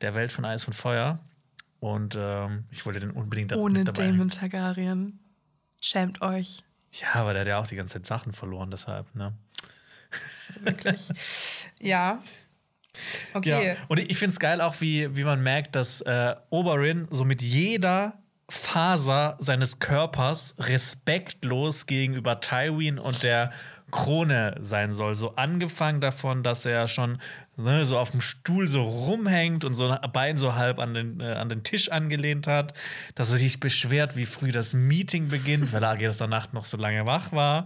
der 0.00 0.14
Welt 0.16 0.32
von 0.32 0.44
Eis 0.44 0.66
und 0.66 0.72
Feuer. 0.72 1.20
Und 1.78 2.16
ähm, 2.18 2.64
ich 2.72 2.84
wollte 2.84 2.98
den 2.98 3.12
unbedingt 3.12 3.52
da 3.52 3.54
Ohne 3.54 3.84
dabei 3.84 4.08
Damon 4.08 4.30
Targaryen. 4.30 5.20
Schämt 5.80 6.22
euch. 6.22 6.64
Ja, 6.90 7.20
aber 7.20 7.34
der 7.34 7.42
hat 7.42 7.48
ja 7.48 7.58
auch 7.60 7.68
die 7.68 7.76
ganze 7.76 7.92
Zeit 8.02 8.06
Sachen 8.06 8.32
verloren, 8.32 8.72
deshalb, 8.72 9.14
ne? 9.14 9.32
Wirklich. 10.62 11.06
ja. 11.78 12.20
Okay. 13.32 13.68
Ja. 13.68 13.76
Und 13.86 14.00
ich 14.00 14.18
finde 14.18 14.32
es 14.32 14.40
geil 14.40 14.60
auch, 14.60 14.80
wie, 14.80 15.14
wie 15.14 15.22
man 15.22 15.40
merkt, 15.40 15.76
dass 15.76 16.00
äh, 16.00 16.34
Oberyn 16.50 17.06
so 17.12 17.24
mit 17.24 17.42
jeder 17.42 18.21
Faser 18.52 19.38
seines 19.40 19.78
Körpers 19.78 20.54
respektlos 20.58 21.86
gegenüber 21.86 22.40
Tywin 22.40 22.98
und 22.98 23.22
der 23.22 23.50
Krone 23.90 24.56
sein 24.60 24.92
soll. 24.92 25.14
So 25.14 25.36
angefangen 25.36 26.00
davon, 26.00 26.42
dass 26.42 26.66
er 26.66 26.86
schon 26.88 27.18
ne, 27.56 27.84
so 27.84 27.98
auf 27.98 28.10
dem 28.10 28.20
Stuhl 28.20 28.66
so 28.66 28.82
rumhängt 28.82 29.64
und 29.64 29.74
so 29.74 29.88
ein 29.88 30.12
Bein 30.12 30.38
so 30.38 30.54
halb 30.54 30.78
an 30.78 30.94
den, 30.94 31.20
äh, 31.20 31.32
an 31.32 31.48
den 31.48 31.62
Tisch 31.62 31.90
angelehnt 31.90 32.46
hat, 32.46 32.74
dass 33.14 33.30
er 33.30 33.38
sich 33.38 33.58
beschwert, 33.60 34.16
wie 34.16 34.26
früh 34.26 34.52
das 34.52 34.74
Meeting 34.74 35.28
beginnt, 35.28 35.72
weil 35.72 35.82
er 35.82 35.96
gestern 35.96 36.30
Nacht 36.30 36.52
noch 36.52 36.64
so 36.64 36.76
lange 36.76 37.06
wach 37.06 37.32
war, 37.32 37.64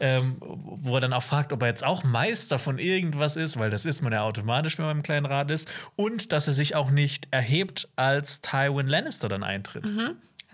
ähm, 0.00 0.36
wo 0.40 0.94
er 0.96 1.00
dann 1.00 1.12
auch 1.12 1.22
fragt, 1.22 1.52
ob 1.52 1.62
er 1.62 1.68
jetzt 1.68 1.84
auch 1.84 2.04
Meister 2.04 2.58
von 2.58 2.78
irgendwas 2.78 3.36
ist, 3.36 3.58
weil 3.58 3.70
das 3.70 3.86
ist 3.86 4.02
man 4.02 4.12
ja 4.12 4.22
automatisch, 4.22 4.78
wenn 4.78 4.86
man 4.86 4.98
im 4.98 5.02
kleinen 5.02 5.26
Rat 5.26 5.50
ist, 5.50 5.68
und 5.94 6.32
dass 6.32 6.46
er 6.46 6.54
sich 6.54 6.74
auch 6.74 6.90
nicht 6.90 7.28
erhebt, 7.30 7.88
als 7.96 8.40
Tywin 8.40 8.86
Lannister 8.86 9.28
dann 9.28 9.42
eintritt. 9.42 9.86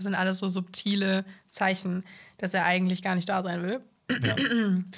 Das 0.03 0.07
sind 0.07 0.17
alles 0.17 0.41
so 0.41 0.49
subtile 0.49 1.25
Zeichen, 1.49 2.03
dass 2.39 2.55
er 2.55 2.65
eigentlich 2.65 3.03
gar 3.03 3.15
nicht 3.15 3.29
da 3.29 3.41
sein 3.41 3.63
will. 3.63 3.81
Ja. 4.23 4.35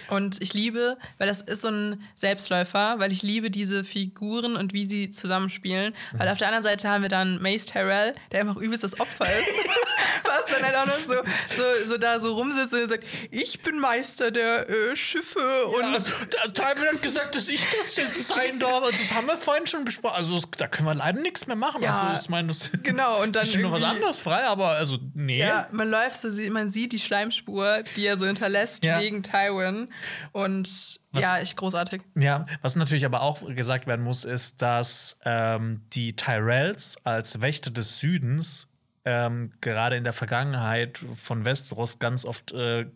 Und 0.08 0.40
ich 0.40 0.54
liebe, 0.54 0.96
weil 1.18 1.26
das 1.28 1.40
ist 1.42 1.62
so 1.62 1.68
ein 1.68 2.02
Selbstläufer, 2.14 2.98
weil 2.98 3.12
ich 3.12 3.22
liebe 3.22 3.50
diese 3.50 3.84
Figuren 3.84 4.56
und 4.56 4.72
wie 4.72 4.88
sie 4.88 5.10
zusammenspielen. 5.10 5.94
Weil 6.12 6.28
auf 6.28 6.38
der 6.38 6.48
anderen 6.48 6.62
Seite 6.64 6.88
haben 6.88 7.02
wir 7.02 7.08
dann 7.08 7.40
Mace 7.42 7.66
Tyrell, 7.66 8.14
der 8.32 8.40
einfach 8.40 8.56
übelst 8.56 8.84
das 8.84 8.98
Opfer 9.00 9.26
ist. 9.26 9.48
Was 10.24 10.46
dann 10.46 10.62
halt 10.64 10.76
auch 10.76 10.86
noch 10.86 10.98
so, 10.98 11.14
so, 11.56 11.84
so 11.90 11.98
da 11.98 12.18
so 12.18 12.34
rumsitzt 12.34 12.72
und 12.72 12.88
sagt, 12.88 13.04
ich 13.30 13.60
bin 13.62 13.78
Meister 13.78 14.30
der 14.30 14.68
äh, 14.68 14.96
Schiffe 14.96 15.66
und 15.66 15.84
Und 15.84 16.54
Tywin 16.54 16.88
hat 16.94 17.02
gesagt, 17.02 17.34
dass 17.36 17.48
ich 17.48 17.66
das 17.70 17.96
jetzt 17.96 18.28
sein 18.28 18.58
darf. 18.58 18.82
Also 18.82 18.96
das 18.98 19.12
haben 19.12 19.26
wir 19.26 19.36
vorhin 19.36 19.66
schon 19.66 19.84
besprochen. 19.84 20.16
Also 20.16 20.34
das, 20.34 20.48
da 20.58 20.66
können 20.66 20.88
wir 20.88 20.94
leider 20.94 21.20
nichts 21.20 21.46
mehr 21.46 21.56
machen. 21.56 21.82
Ja, 21.82 22.08
also 22.08 22.22
ich 22.22 22.28
meine, 22.28 22.48
das 22.48 22.70
genau, 22.82 23.22
und 23.22 23.36
dann 23.36 23.44
ist 23.44 23.56
noch 23.58 23.72
was 23.72 23.82
anderes 23.82 24.20
frei, 24.20 24.44
aber 24.44 24.70
also 24.70 24.98
nee. 25.14 25.38
Ja, 25.38 25.68
man 25.72 25.88
läuft 25.88 26.20
so, 26.20 26.28
man 26.50 26.70
sieht 26.70 26.92
die 26.92 26.98
Schleimspur, 26.98 27.82
die 27.96 28.06
er 28.06 28.18
so 28.18 28.26
hinterlässt 28.26 28.84
Ja. 28.84 29.00
Wegen 29.04 29.22
Tywin. 29.22 29.88
Und 30.32 31.00
ja, 31.12 31.38
ich 31.40 31.56
großartig. 31.56 32.02
Ja, 32.14 32.46
was 32.62 32.76
natürlich 32.76 33.04
aber 33.04 33.22
auch 33.22 33.42
gesagt 33.54 33.86
werden 33.86 34.04
muss, 34.04 34.24
ist, 34.24 34.62
dass 34.62 35.18
ähm, 35.24 35.82
die 35.92 36.16
Tyrells 36.16 36.96
als 37.04 37.40
Wächter 37.40 37.70
des 37.70 37.98
Südens 37.98 38.68
ähm, 39.04 39.52
gerade 39.60 39.96
in 39.96 40.04
der 40.04 40.12
Vergangenheit 40.14 40.98
von 41.22 41.44
Westeros 41.44 41.98
ganz 41.98 42.24
oft 42.24 42.52
äh, 42.52 42.86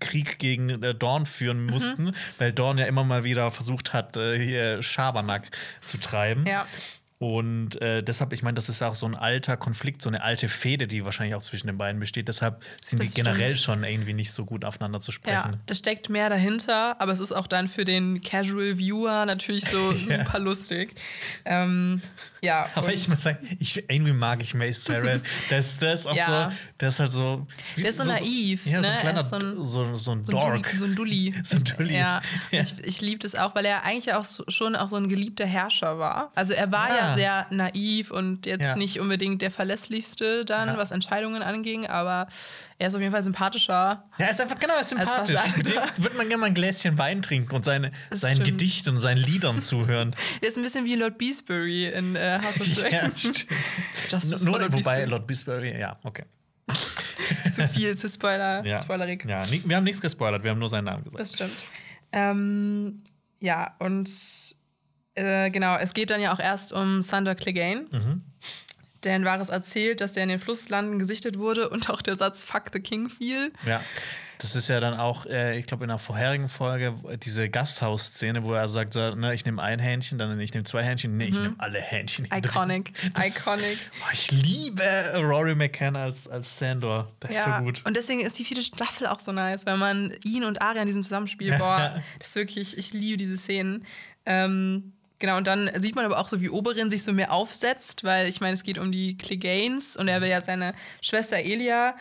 Krieg 0.00 0.38
gegen 0.38 0.82
äh, 0.82 0.94
Dorn 0.94 1.26
führen 1.26 1.64
Mhm. 1.64 1.70
mussten, 1.70 2.14
weil 2.38 2.52
Dorn 2.52 2.78
ja 2.78 2.86
immer 2.86 3.04
mal 3.04 3.24
wieder 3.24 3.50
versucht 3.50 3.92
hat, 3.92 4.16
äh, 4.16 4.38
hier 4.38 4.82
Schabernack 4.82 5.50
zu 5.84 5.98
treiben. 5.98 6.46
Ja. 6.46 6.66
Und 7.18 7.82
äh, 7.82 8.02
deshalb, 8.02 8.32
ich 8.32 8.42
meine, 8.44 8.54
das 8.54 8.68
ist 8.68 8.80
auch 8.80 8.94
so 8.94 9.04
ein 9.04 9.16
alter 9.16 9.56
Konflikt, 9.56 10.02
so 10.02 10.08
eine 10.08 10.22
alte 10.22 10.46
Fehde, 10.48 10.86
die 10.86 11.04
wahrscheinlich 11.04 11.34
auch 11.34 11.42
zwischen 11.42 11.66
den 11.66 11.76
beiden 11.76 11.98
besteht. 11.98 12.28
Deshalb 12.28 12.62
sind 12.80 13.00
Das 13.02 13.08
die 13.08 13.14
generell 13.22 13.50
stimmt. 13.50 13.62
schon 13.64 13.84
irgendwie 13.84 14.12
nicht 14.14 14.30
so 14.30 14.44
gut 14.44 14.64
aufeinander 14.64 15.00
zu 15.00 15.10
Ja, 15.10 15.14
sprechen. 15.14 15.60
da 15.66 15.74
steckt 15.74 16.10
mehr 16.10 16.28
dahinter, 16.30 17.00
aber 17.00 17.12
es 17.12 17.18
ist 17.18 17.32
auch 17.32 17.48
dann 17.48 17.66
für 17.66 17.84
den 17.84 18.20
Casual 18.20 18.78
Viewer 18.78 19.26
natürlich 19.26 19.64
so 19.64 19.90
Ja. 20.06 20.18
super 20.24 20.38
lustig. 20.38 20.94
Ähm, 21.44 22.02
ja, 22.40 22.68
Aber 22.76 22.92
ich 22.94 23.08
muss 23.08 23.20
sagen, 23.22 23.38
ich, 23.58 23.90
irgendwie 23.90 24.12
mag 24.12 24.40
ich 24.40 24.54
Mace 24.54 24.84
Tyrell. 24.84 25.20
Der 25.50 25.58
ist, 25.58 25.82
der 25.82 25.94
ist 25.94 26.06
auch 26.06 26.14
Ja. 26.16 26.50
so, 26.52 26.56
der 26.78 26.88
ist 26.90 27.00
halt 27.00 27.10
so. 27.10 27.48
wie- 27.74 27.80
Der 27.82 27.90
ist 27.90 27.96
so 27.96 28.04
naiv, 28.04 28.64
Ja, 28.64 28.76
so 28.76 28.82
ne? 28.82 28.88
ein 28.90 28.94
Er 28.94 29.00
kleiner, 29.00 29.24
so 29.24 29.36
ein- 29.36 29.64
so, 29.64 29.96
so 29.96 30.12
ein 30.12 30.24
so 30.24 30.30
Dork. 30.32 30.72
So 30.76 30.84
ein 30.84 30.94
Dulli. 30.94 31.34
So 31.44 31.56
ein 31.56 31.64
Dulli. 31.64 31.96
Ja, 31.96 32.20
Ja. 32.52 32.60
ich, 32.60 32.74
ich 32.84 33.00
liebe 33.00 33.18
das 33.18 33.34
auch, 33.34 33.56
weil 33.56 33.64
er 33.64 33.82
eigentlich 33.82 34.14
auch 34.14 34.22
so, 34.22 34.44
schon 34.46 34.76
auch 34.76 34.88
so 34.88 34.94
ein 34.96 35.08
geliebter 35.08 35.46
Herrscher 35.46 35.98
war. 35.98 36.30
Also 36.36 36.54
er 36.54 36.70
war 36.70 36.88
ja, 36.90 37.07
Ja. 37.08 37.14
sehr 37.14 37.46
naiv 37.50 38.10
und 38.10 38.46
jetzt 38.46 38.62
Ja. 38.62 38.76
nicht 38.76 39.00
unbedingt 39.00 39.42
der 39.42 39.50
verlässlichste 39.50 40.44
dann, 40.44 40.68
Ja. 40.68 40.76
was 40.76 40.90
Entscheidungen 40.92 41.42
anging, 41.42 41.86
aber 41.86 42.26
er 42.78 42.88
ist 42.88 42.94
auf 42.94 43.00
jeden 43.00 43.12
Fall 43.12 43.22
sympathischer. 43.22 43.72
Ja, 44.18 44.26
er 44.26 44.30
ist 44.30 44.40
einfach 44.40 44.58
genau 44.58 44.74
er 44.74 44.80
ist 44.80 44.90
sympathisch. 44.90 45.36
Mit 45.56 45.68
dem 45.68 45.82
würde 46.04 46.16
man 46.16 46.28
gerne 46.28 46.40
mal 46.40 46.46
ein 46.46 46.54
Gläschen 46.54 46.96
Wein 46.98 47.22
trinken 47.22 47.54
und 47.54 47.64
seine, 47.64 47.92
Das 48.10 48.20
seinen 48.20 48.36
stimmt. 48.36 48.48
Gedichten 48.50 48.90
und 48.90 49.00
seinen 49.00 49.18
Liedern 49.18 49.60
zuhören. 49.60 50.14
Der 50.42 50.48
ist 50.48 50.56
ein 50.56 50.62
bisschen 50.62 50.84
wie 50.84 50.94
Lord 50.94 51.18
Beesbury 51.18 51.86
in 51.88 52.16
äh, 52.16 52.38
House 52.42 52.60
of 52.60 52.66
ja, 52.82 52.88
Dragon. 52.90 53.16
stimmt. 53.16 53.46
Justice 54.10 54.44
Nur, 54.46 54.58
Lord 54.60 54.72
wobei. 54.72 55.04
Lord 55.04 55.26
Beesbury, 55.26 55.78
ja, 55.78 55.98
okay. 56.04 56.24
zu 57.52 57.66
viel, 57.68 57.96
zu 57.96 58.08
Spoiler, 58.08 58.64
Ja, 58.64 58.80
spoilerig. 58.82 59.24
ja 59.26 59.44
wir 59.50 59.76
haben 59.76 59.84
nichts 59.84 60.00
gespoilert, 60.00 60.42
wir 60.44 60.50
haben 60.50 60.58
nur 60.58 60.68
seinen 60.68 60.84
Namen 60.84 61.04
gesagt. 61.04 61.20
Das 61.20 61.32
stimmt. 61.32 61.66
Ähm, 62.12 63.02
ja, 63.40 63.74
und 63.78 64.08
äh, 65.18 65.50
genau, 65.50 65.76
es 65.76 65.94
geht 65.94 66.10
dann 66.10 66.20
ja 66.20 66.32
auch 66.32 66.40
erst 66.40 66.72
um 66.72 67.02
Sander 67.02 67.34
Clegane. 67.34 67.86
Mhm. 67.90 68.22
Denn 69.04 69.24
Varys 69.24 69.48
erzählt, 69.48 70.00
dass 70.00 70.12
der 70.14 70.24
in 70.24 70.28
den 70.28 70.40
Flusslanden 70.40 70.98
gesichtet 70.98 71.38
wurde 71.38 71.68
und 71.68 71.88
auch 71.88 72.02
der 72.02 72.16
Satz 72.16 72.42
Fuck 72.42 72.64
the 72.72 72.80
King 72.80 73.08
fiel. 73.08 73.52
Ja. 73.64 73.80
Das 74.40 74.54
ist 74.54 74.68
ja 74.68 74.78
dann 74.78 74.94
auch, 74.94 75.26
äh, 75.26 75.58
ich 75.58 75.66
glaube, 75.66 75.84
in 75.84 75.90
einer 75.90 75.98
vorherigen 75.98 76.48
Folge 76.48 76.94
diese 77.24 77.48
Gasthaus-Szene, 77.48 78.44
wo 78.44 78.54
er 78.54 78.68
sagt, 78.68 78.94
so, 78.94 79.14
ne, 79.16 79.34
ich 79.34 79.44
nehme 79.44 79.60
ein 79.60 79.80
Hähnchen, 79.80 80.16
dann 80.18 80.38
ich 80.38 80.52
nehme 80.52 80.62
zwei 80.64 80.84
Hähnchen, 80.84 81.16
nee, 81.16 81.26
ich 81.26 81.38
nehme 81.38 81.56
alle 81.58 81.80
Hähnchen. 81.80 82.28
Mhm. 82.30 82.38
Iconic, 82.38 82.92
Das- 83.14 83.26
iconic. 83.26 83.78
Oh, 84.00 84.10
ich 84.12 84.30
liebe 84.30 84.82
Rory 85.16 85.56
McCann 85.56 85.96
als, 85.96 86.28
als 86.28 86.56
Sandor. 86.58 87.08
Das 87.20 87.32
ist 87.32 87.44
so 87.44 87.50
gut. 87.50 87.82
Und 87.84 87.96
deswegen 87.96 88.20
ist 88.20 88.38
die 88.38 88.44
vierte 88.44 88.62
Staffel 88.62 89.08
auch 89.08 89.18
so 89.20 89.32
nice, 89.32 89.66
weil 89.66 89.76
man 89.76 90.12
ihn 90.22 90.44
und 90.44 90.62
Arya 90.62 90.82
in 90.82 90.86
diesem 90.86 91.02
Zusammenspiel, 91.02 91.54
boah, 91.58 92.00
das 92.20 92.28
ist 92.28 92.36
wirklich, 92.36 92.78
ich 92.78 92.92
liebe 92.92 93.16
diese 93.16 93.36
Szenen. 93.36 93.84
Ähm, 94.24 94.92
genau, 95.18 95.36
und 95.36 95.46
dann 95.46 95.70
sieht 95.80 95.94
man 95.96 96.04
aber 96.04 96.18
auch 96.18 96.28
so, 96.28 96.40
wie 96.40 96.50
Oberin 96.50 96.90
sich 96.90 97.04
so 97.04 97.12
mehr 97.12 97.32
aufsetzt, 97.32 98.04
weil 98.04 98.28
ich 98.28 98.40
meine, 98.40 98.54
es 98.54 98.62
geht 98.62 98.78
um 98.78 98.92
die 98.92 99.16
Cleganes 99.18 99.96
und 99.96 100.08
er 100.08 100.20
will 100.20 100.28
ja 100.28 100.40
seine 100.40 100.74
Schwester 101.00 101.36
Elia 101.36 101.94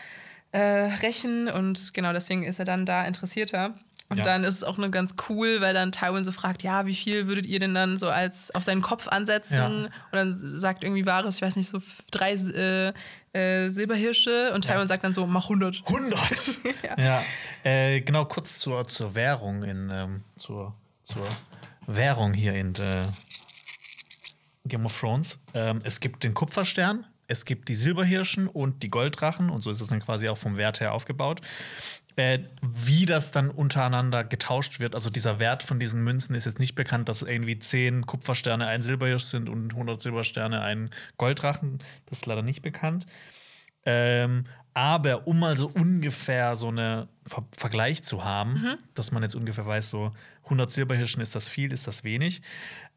äh, 0.52 0.60
rächen 0.60 1.50
und 1.50 1.94
genau 1.94 2.14
deswegen 2.14 2.44
ist 2.44 2.60
er 2.60 2.66
dann 2.66 2.86
da 2.86 3.04
interessierter. 3.06 3.76
Und 4.10 4.20
Ja. 4.20 4.24
dann 4.24 4.46
ist 4.46 4.56
es 4.56 4.64
auch 4.64 4.78
nur 4.78 4.88
ganz 4.90 5.16
cool, 5.28 5.60
weil 5.60 5.74
dann 5.74 5.92
Tywin 5.92 6.24
so 6.24 6.32
fragt, 6.32 6.64
ja, 6.64 6.86
wie 6.86 6.96
viel 6.96 7.28
würdet 7.28 7.46
ihr 7.46 7.60
denn 7.60 7.74
dann 7.74 7.98
so 7.98 8.08
als 8.08 8.56
auf 8.56 8.64
seinen 8.64 8.82
Kopf 8.82 9.10
ansetzen? 9.10 9.56
Ja. 9.58 9.66
Und 9.66 9.92
dann 10.14 10.40
sagt 10.42 10.86
irgendwie 10.86 11.06
Varys, 11.06 11.36
ich 11.36 11.42
weiß 11.42 11.58
nicht, 11.58 11.68
so 11.70 11.80
drei 12.10 12.32
äh, 12.36 12.94
äh, 13.34 13.70
Silberhirsche 13.70 14.54
und 14.54 14.62
Tywin 14.62 14.88
sagt 14.88 15.04
dann 15.04 15.14
so, 15.14 15.28
mach 15.28 15.44
100. 15.50 15.84
100! 15.88 16.60
ja. 16.98 17.22
Äh, 17.66 18.00
genau, 18.00 18.24
kurz 18.24 18.60
zur, 18.60 18.88
zur 18.88 19.14
Währung 19.14 19.64
in, 19.64 19.90
ähm, 19.92 20.24
zur, 20.38 20.74
zur 21.04 21.26
Währung 21.88 22.34
hier 22.34 22.54
in 22.54 22.76
äh, 22.76 23.04
Game 24.66 24.86
of 24.86 25.00
Thrones. 25.00 25.40
Ähm, 25.54 25.80
es 25.84 26.00
gibt 26.00 26.24
den 26.24 26.34
Kupferstern, 26.34 27.06
es 27.28 27.46
gibt 27.46 27.70
die 27.70 27.76
Silberhirschen 27.76 28.48
und 28.48 28.84
die 28.84 28.90
Golddrachen 28.90 29.50
und 29.50 29.62
so 29.62 29.72
ist 29.72 29.82
es 29.82 29.88
dann 29.88 30.02
quasi 30.02 30.30
auch 30.30 30.38
vom 30.38 30.58
Wert 30.58 30.80
her 30.80 30.94
aufgebaut. 30.94 31.42
Äh, 32.18 32.40
wie 32.62 33.06
das 33.06 33.32
dann 33.32 33.52
untereinander 33.52 34.24
getauscht 34.24 34.80
wird, 34.80 34.96
also 34.96 35.12
dieser 35.12 35.40
Wert 35.40 35.62
von 35.62 35.80
diesen 35.80 36.04
Münzen 36.04 36.36
ist 36.36 36.46
jetzt 36.46 36.60
nicht 36.60 36.74
bekannt, 36.74 37.10
dass 37.10 37.22
irgendwie 37.22 37.60
10 37.60 38.08
Kupfersterne 38.08 38.66
ein 38.66 38.82
Silberhirsch 38.82 39.26
sind 39.26 39.50
und 39.50 39.72
100 39.72 40.02
Silbersterne 40.02 40.62
ein 40.62 40.90
Golddrachen. 41.18 41.78
Das 42.08 42.20
ist 42.20 42.26
leider 42.26 42.42
nicht 42.42 42.64
bekannt. 42.64 43.06
Ähm, 43.86 44.46
aber 44.78 45.26
um 45.26 45.40
mal 45.40 45.58
so 45.58 45.72
ungefähr 45.74 46.56
so 46.56 46.68
einen 46.68 47.08
Ver 47.26 47.44
Vergleich 47.52 48.04
zu 48.04 48.24
haben, 48.24 48.54
mhm. 48.54 48.78
dass 48.94 49.12
man 49.12 49.24
jetzt 49.24 49.36
ungefähr 49.36 49.66
weiß, 49.66 49.90
so 49.90 50.12
100 50.44 50.72
Silberhirschen 50.72 51.20
ist 51.20 51.34
das 51.34 51.50
viel, 51.50 51.74
ist 51.74 51.88
das 51.88 52.04
wenig. 52.04 52.44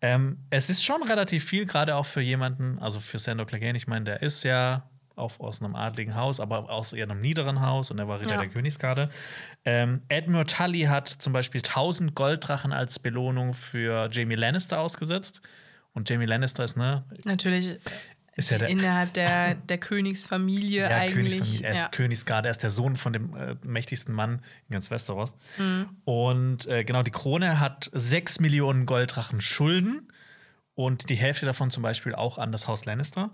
Ähm, 0.03 0.37
es 0.51 0.69
ist 0.69 0.85
schon 0.85 1.03
relativ 1.03 1.43
viel, 1.43 1.65
gerade 1.65 1.97
auch 1.97 2.05
für 2.05 2.21
jemanden, 2.21 2.79
also 2.81 3.01
für 3.01 3.19
Sandor 3.19 3.47
Clegane, 3.47 3.79
ich 3.79 3.87
meine, 3.87 4.05
der 4.05 4.21
ist 4.21 4.43
ja 4.43 4.91
auf, 5.17 5.41
aus 5.41 5.63
einem 5.63 5.75
adligen 5.75 6.15
Haus, 6.17 6.39
aber 6.39 6.69
aus 6.69 6.93
eher 6.93 7.09
einem 7.09 7.23
niederen 7.23 7.63
Haus 7.63 7.91
und 7.91 7.99
er 7.99 8.07
war 8.07 8.21
Ritter 8.21 8.33
ja. 8.33 8.41
der 8.41 8.51
Königsgarde. 8.51 9.09
Ähm, 9.65 10.03
Edmure 10.09 10.45
Tully 10.45 10.83
hat 10.83 11.09
zum 11.09 11.33
Beispiel 11.33 11.63
1000 11.63 12.15
Golddrachen 12.15 12.75
als 12.75 12.99
Belohnung 12.99 13.55
für 13.55 14.11
Jamie 14.13 14.35
Lannister 14.35 14.81
ausgesetzt. 14.81 15.41
Und 15.93 16.09
Jamie 16.09 16.27
Lannister 16.27 16.63
ist, 16.63 16.77
ne? 16.77 17.05
Natürlich. 17.25 17.79
Ist 18.41 18.51
ja 18.51 18.59
der, 18.59 18.69
innerhalb 18.69 19.13
der, 19.13 19.55
der 19.69 19.79
Königsfamilie 19.79 20.89
ja, 20.89 20.97
eigentlich. 20.97 21.35
Königsfamilie. 21.35 21.67
Er 21.67 21.73
ist 21.73 21.83
ja. 21.83 21.89
Königsgarde, 21.89 22.49
er 22.49 22.53
ist 22.53 22.63
der 22.63 22.71
Sohn 22.71 22.97
von 22.97 23.13
dem 23.13 23.37
äh, 23.37 23.57
mächtigsten 23.63 24.15
Mann 24.15 24.41
in 24.69 24.73
ganz 24.73 24.91
Westeros. 24.91 25.35
Mhm. 25.59 25.89
Und 26.05 26.67
äh, 26.67 26.85
genau, 26.85 27.03
die 27.03 27.11
Krone 27.11 27.61
hat 27.61 27.91
6 27.93 28.41
Millionen 28.41 28.87
Golddrachen 28.87 29.41
Schulden 29.41 30.11
und 30.75 31.11
die 31.11 31.17
Hälfte 31.17 31.45
davon 31.45 31.71
zum 31.71 31.83
Beispiel 31.83 32.15
auch 32.15 32.39
an 32.39 32.51
das 32.51 32.67
Haus 32.67 32.87
Lannister. 32.87 33.31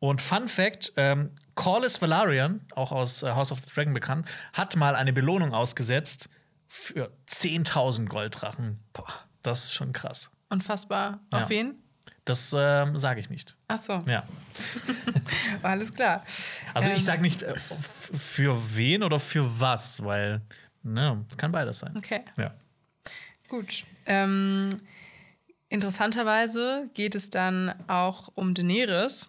Und 0.00 0.20
Fun 0.20 0.48
Fact: 0.48 0.92
ähm, 0.96 1.30
Corlys 1.54 2.02
Valarian, 2.02 2.62
auch 2.74 2.90
aus 2.90 3.22
äh, 3.22 3.30
House 3.30 3.52
of 3.52 3.60
the 3.60 3.70
Dragon 3.72 3.94
bekannt, 3.94 4.28
hat 4.52 4.74
mal 4.74 4.96
eine 4.96 5.12
Belohnung 5.12 5.54
ausgesetzt 5.54 6.28
für 6.66 7.12
10.000 7.30 8.06
Golddrachen. 8.06 8.80
Boah, 8.92 9.12
das 9.42 9.64
ist 9.66 9.74
schon 9.74 9.92
krass. 9.92 10.30
Unfassbar. 10.48 11.20
Auf 11.30 11.42
ja. 11.42 11.48
wen? 11.50 11.79
Das 12.30 12.54
ähm, 12.56 12.96
sage 12.96 13.18
ich 13.18 13.28
nicht. 13.28 13.56
Ach 13.66 13.76
so. 13.76 14.04
Ja. 14.06 14.22
Alles 15.64 15.92
klar. 15.92 16.24
Also 16.74 16.90
ähm. 16.90 16.96
ich 16.96 17.04
sage 17.04 17.22
nicht 17.22 17.42
äh, 17.42 17.56
für 17.80 18.56
wen 18.76 19.02
oder 19.02 19.18
für 19.18 19.60
was, 19.60 20.04
weil 20.04 20.40
ne, 20.84 21.24
kann 21.36 21.50
beides 21.50 21.80
sein. 21.80 21.92
Okay. 21.96 22.20
Ja. 22.36 22.54
Gut. 23.48 23.84
Ähm, 24.06 24.70
interessanterweise 25.70 26.88
geht 26.94 27.16
es 27.16 27.30
dann 27.30 27.74
auch 27.88 28.30
um 28.36 28.54
Daenerys. 28.54 29.28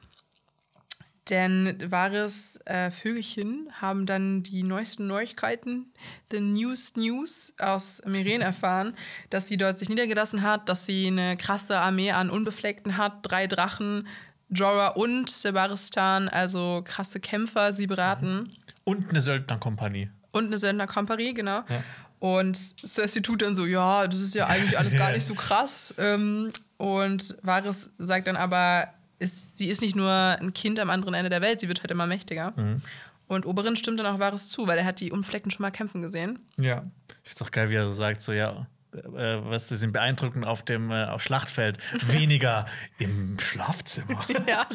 Denn 1.32 1.78
Wahres 1.90 2.60
äh, 2.66 2.92
Vögelchen 2.92 3.70
haben 3.80 4.06
dann 4.06 4.44
die 4.44 4.64
neuesten 4.64 5.08
Neuigkeiten, 5.08 5.94
The 6.30 6.42
News 6.42 6.98
News 6.98 7.54
aus 7.58 8.02
Meren 8.06 8.42
erfahren, 8.42 8.96
dass 9.30 9.48
sie 9.48 9.56
dort 9.56 9.80
sich 9.80 9.88
niedergelassen 9.88 10.42
hat, 10.42 10.68
dass 10.68 10.86
sie 10.86 11.08
eine 11.08 11.38
krasse 11.38 11.80
Armee 11.80 12.12
an 12.12 12.30
Unbefleckten 12.30 12.98
hat, 12.98 13.20
drei 13.24 13.48
Drachen, 13.48 14.08
Jorah 14.50 14.90
und 14.90 15.30
Sebaristan, 15.30 16.28
also 16.28 16.82
krasse 16.84 17.22
Kämpfer, 17.22 17.72
sie 17.72 17.88
beraten. 17.88 18.50
Und 18.84 19.10
eine 19.10 19.22
Söldnerkompanie. 19.22 20.10
Und 20.32 20.48
eine 20.48 20.58
Söldnerkompanie, 20.58 21.34
genau. 21.34 21.64
Ja. 21.70 21.84
Und 22.20 22.56
Cersei 22.56 23.22
tut 23.22 23.42
dann 23.42 23.56
so, 23.56 23.66
ja, 23.66 24.06
das 24.06 24.20
ist 24.20 24.36
ja 24.36 24.48
eigentlich 24.48 24.78
alles 24.78 24.98
gar 24.98 25.12
nicht 25.14 25.26
so 25.26 25.34
krass. 25.34 25.96
Ähm, 25.98 26.52
und 26.76 27.38
Varys 27.42 27.90
sagt 27.98 28.28
dann 28.28 28.36
aber, 28.36 28.90
ist, 29.22 29.58
sie 29.58 29.68
ist 29.68 29.82
nicht 29.82 29.96
nur 29.96 30.12
ein 30.12 30.54
Kind 30.54 30.80
am 30.80 30.90
anderen 30.90 31.14
Ende 31.14 31.30
der 31.30 31.42
Welt, 31.42 31.60
sie 31.60 31.68
wird 31.68 31.82
halt 31.82 31.92
immer 31.92 32.08
mächtiger. 32.08 32.54
Mhm. 32.56 32.82
Und 33.28 33.46
Oberin 33.46 33.78
stimmt 33.78 34.00
dann 34.00 34.08
auch 34.08 34.20
Wahres 34.20 34.50
zu, 34.50 34.68
weil 34.68 34.78
er 34.78 34.86
hat 34.86 35.00
die 35.00 35.12
Unflecken 35.12 35.52
schon 35.52 35.62
mal 35.62 35.72
kämpfen 35.72 36.02
gesehen. 36.02 36.40
Ja. 36.58 36.84
Ich 37.24 37.30
finde 37.30 37.46
auch 37.46 37.52
geil, 37.52 37.70
wie 37.70 37.76
er 37.76 37.88
so 37.88 37.94
sagt, 37.94 38.22
so 38.22 38.34
ja, 38.34 38.68
äh, 38.94 39.38
was 39.44 39.70
sie 39.70 39.78
sind 39.78 39.94
beeindruckend 39.94 40.46
auf 40.46 40.64
dem 40.64 40.92
äh, 40.92 41.06
auf 41.06 41.22
Schlachtfeld, 41.22 41.78
weniger 42.08 42.66
im 43.00 43.40
Schlafzimmer. 43.40 44.26
ja, 44.48 44.68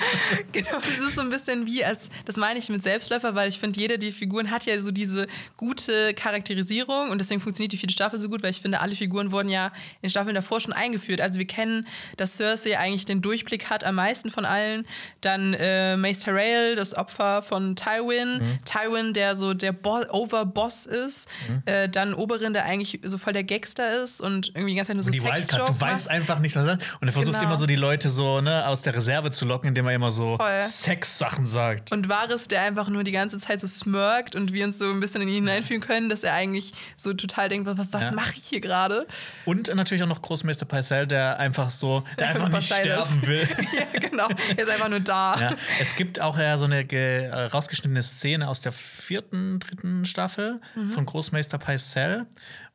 genau. 0.53 0.71
Das 0.73 0.99
ist 0.99 1.15
so 1.15 1.21
ein 1.21 1.29
bisschen 1.29 1.67
wie 1.67 1.85
als, 1.85 2.09
das 2.25 2.37
meine 2.37 2.59
ich 2.59 2.69
mit 2.71 2.83
Selbstläufer, 2.83 3.35
weil 3.35 3.49
ich 3.49 3.59
finde, 3.59 3.79
jede 3.79 3.99
der 3.99 4.13
Figuren 4.13 4.51
hat 4.51 4.65
ja 4.65 4.81
so 4.81 4.91
diese 4.91 5.27
gute 5.57 6.15
Charakterisierung 6.15 7.11
und 7.11 7.21
deswegen 7.21 7.41
funktioniert 7.41 7.73
die 7.73 7.77
vierte 7.77 7.93
Staffel 7.93 8.19
so 8.19 8.29
gut, 8.29 8.43
weil 8.43 8.51
ich 8.51 8.63
finde, 8.63 8.81
alle 8.81 8.97
Figuren 8.97 9.33
wurden 9.33 9.51
ja 9.51 9.71
in 10.01 10.09
Staffeln 10.09 10.35
davor 10.35 10.61
schon 10.61 10.73
eingeführt. 10.73 11.21
Also 11.21 11.39
wir 11.39 11.47
kennen, 11.47 11.87
dass 12.17 12.37
Cersei 12.37 12.79
eigentlich 12.79 13.05
den 13.05 13.21
Durchblick 13.21 13.69
hat 13.69 13.85
am 13.85 13.97
meisten 13.97 14.31
von 14.31 14.47
allen. 14.47 14.87
Dann 15.21 15.53
äh, 15.55 15.97
Mace 15.97 16.21
Tyrell, 16.21 16.75
das 16.75 16.97
Opfer 16.97 17.43
von 17.43 17.77
Tywin. 17.77 18.39
Mhm. 18.39 18.59
Tywin, 18.65 19.13
der 19.13 19.37
so 19.37 19.53
der 19.53 19.73
Bo 19.73 20.01
Overboss 20.11 20.87
ist. 20.87 21.29
Mhm. 21.49 21.63
Äh, 21.67 21.89
dann 21.89 22.15
Oberin, 22.15 22.55
der 22.55 22.65
eigentlich 22.65 23.01
so 23.05 23.19
voll 23.19 23.35
der 23.35 23.45
Gangster 23.45 24.03
ist 24.03 24.06
ist 24.07 24.20
und 24.20 24.49
irgendwie 24.49 24.70
die 24.70 24.77
ganze 24.77 24.91
Zeit 24.91 24.97
nur 24.97 25.03
so 25.03 25.11
die 25.11 25.23
Wildcard, 25.23 25.69
Du 25.69 25.81
weißt 25.81 26.09
einfach 26.09 26.39
nicht, 26.39 26.57
was 26.57 26.66
Und 27.01 27.09
er 27.09 27.12
versucht 27.12 27.35
genau. 27.35 27.49
immer 27.49 27.57
so 27.57 27.66
die 27.66 27.77
Leute 27.77 28.09
so 28.09 28.41
ne, 28.41 28.66
aus 28.66 28.83
der 28.83 28.95
Reserve 28.95 29.31
zu 29.31 29.45
locken, 29.45 29.69
indem 29.69 29.87
er 29.87 29.95
immer 29.95 30.11
so 30.11 30.39
Sex-Sachen 30.61 31.47
sagt. 31.47 31.93
Und 31.93 32.09
Varys, 32.09 32.49
der 32.49 32.62
einfach 32.62 32.89
nur 32.89 33.05
die 33.05 33.12
ganze 33.12 33.39
Zeit 33.39 33.61
so 33.61 33.66
smirkt 33.66 34.35
und 34.35 34.53
wir 34.53 34.65
uns 34.65 34.78
so 34.78 34.89
ein 34.89 35.01
bisschen 35.01 35.23
in 35.23 35.28
ihn 35.28 35.35
hineinfühlen 35.35 35.83
können, 35.83 36.09
dass 36.09 36.24
er 36.24 36.35
eigentlich 36.35 36.73
so 36.97 37.12
total 37.12 37.49
denkt, 37.49 37.66
was, 37.66 37.78
was 37.91 38.05
ja. 38.05 38.12
mache 38.12 38.35
ich 38.37 38.45
hier 38.45 38.61
gerade? 38.61 39.07
Und 39.45 39.74
natürlich 39.74 40.03
auch 40.03 40.09
noch 40.09 40.23
Großmeister 40.23 40.66
Paisel, 40.66 41.07
der 41.07 41.39
einfach 41.39 41.70
so, 41.70 42.05
der 42.19 42.28
einfach 42.28 42.49
nicht 42.49 42.73
sterben 42.73 43.27
will. 43.27 43.49
ja, 43.93 44.01
genau. 44.01 44.28
Er 44.57 44.62
ist 44.62 44.70
einfach 44.70 44.89
nur 44.89 45.01
da. 45.01 45.37
Ja. 45.39 45.57
Es 45.81 45.97
gibt 45.97 46.20
auch 46.20 46.39
ja 46.39 46.57
so 46.59 46.65
eine 46.65 46.91
äh, 46.93 47.47
rausgeschnittene 47.47 48.03
Szene 48.03 48.49
aus 48.49 48.61
der 48.61 48.73
vierten, 48.73 49.61
dritten 49.61 50.05
Staffel 50.05 50.61
mhm. 50.74 50.91
von 50.91 51.07
Großmeister 51.07 51.59
Paisel, 51.59 52.27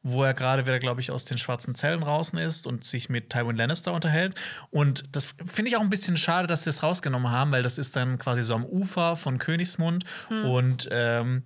wo 0.03 0.23
er 0.23 0.33
gerade 0.33 0.65
wieder, 0.65 0.79
glaube 0.79 1.01
ich, 1.01 1.11
aus 1.11 1.25
den 1.25 1.37
schwarzen 1.37 1.75
Zellen 1.75 2.01
draußen 2.01 2.37
ist 2.39 2.65
und 2.65 2.83
sich 2.83 3.09
mit 3.09 3.29
Tywin 3.29 3.55
Lannister 3.55 3.93
unterhält. 3.93 4.35
Und 4.69 5.03
das 5.15 5.33
finde 5.45 5.69
ich 5.69 5.77
auch 5.77 5.81
ein 5.81 5.89
bisschen 5.89 6.17
schade, 6.17 6.47
dass 6.47 6.63
sie 6.63 6.69
das 6.69 6.83
rausgenommen 6.83 7.29
haben, 7.29 7.51
weil 7.51 7.63
das 7.63 7.77
ist 7.77 7.95
dann 7.95 8.17
quasi 8.17 8.43
so 8.43 8.55
am 8.55 8.65
Ufer 8.65 9.15
von 9.15 9.37
Königsmund 9.37 10.05
hm. 10.29 10.45
und 10.45 10.89
ähm, 10.91 11.43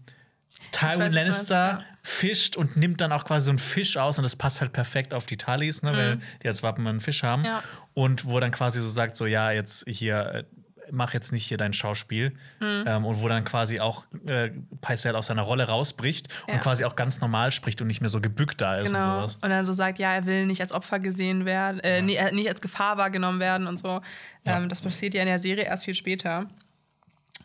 Tywin 0.72 1.00
weiß, 1.00 1.14
Lannister 1.14 1.56
ja. 1.56 1.86
fischt 2.02 2.56
und 2.56 2.78
nimmt 2.78 3.02
dann 3.02 3.12
auch 3.12 3.26
quasi 3.26 3.46
so 3.46 3.52
einen 3.52 3.60
Fisch 3.60 3.98
aus 3.98 4.18
und 4.18 4.24
das 4.24 4.36
passt 4.36 4.62
halt 4.62 4.74
perfekt 4.74 5.14
auf 5.14 5.26
die 5.26 5.38
Talis, 5.38 5.84
ne, 5.84 5.92
mhm. 5.92 5.96
weil 5.96 6.20
die 6.44 6.48
als 6.48 6.64
Wappen 6.64 6.88
einen 6.88 7.02
Fisch 7.02 7.24
haben. 7.24 7.44
Ja. 7.44 7.64
Und 7.94 8.26
wo 8.26 8.40
dann 8.40 8.52
quasi 8.52 8.80
so 8.80 8.90
sagt, 8.90 9.16
so 9.16 9.26
ja, 9.26 9.52
jetzt 9.52 9.86
hier 9.88 10.20
äh, 10.20 10.44
mach 10.92 11.14
jetzt 11.14 11.32
nicht 11.32 11.46
hier 11.46 11.58
dein 11.58 11.74
Schauspiel. 11.74 12.32
Mhm. 12.60 12.84
Ähm, 12.88 13.06
und 13.06 13.22
wo 13.22 13.28
dann 13.28 13.44
quasi 13.44 13.80
auch 13.80 14.06
äh, 14.28 14.52
Paisel 14.82 15.16
aus 15.16 15.28
seiner 15.28 15.42
Rolle 15.42 15.68
rausbricht 15.68 16.28
ja. 16.48 16.56
und 16.56 16.62
quasi 16.62 16.86
auch 16.86 16.96
ganz 16.96 17.22
normal 17.22 17.52
spricht 17.52 17.82
und 17.82 17.88
nicht 17.88 18.02
mehr 18.02 18.10
so 18.10 18.22
gebückt 18.22 18.62
da 18.62 18.78
ist 18.78 18.92
genau. 18.92 19.00
und 19.00 19.22
sowas. 19.22 19.40
Und 19.42 19.50
dann 19.50 19.66
so 19.66 19.74
sagt, 19.74 20.00
ja, 20.00 20.14
er 20.14 20.26
will 20.26 20.46
nicht 20.46 20.62
als 20.62 20.72
Opfer 20.72 21.00
gesehen 21.00 21.46
werden, 21.46 21.80
äh, 21.80 21.98
ja. 21.98 22.02
nicht, 22.02 22.20
äh, 22.20 22.32
nicht, 22.32 22.50
als 22.50 22.62
Gefahr 22.62 22.98
wahrgenommen 22.98 23.40
werden 23.40 23.68
und 23.68 23.80
so. 23.80 24.02
Ja. 24.46 24.58
Ähm, 24.58 24.70
das 24.70 24.82
passiert 24.82 25.14
ja 25.14 25.22
in 25.22 25.28
der 25.28 25.40
Serie 25.40 25.66
erst 25.66 25.86
viel 25.86 25.96
später, 25.96 26.48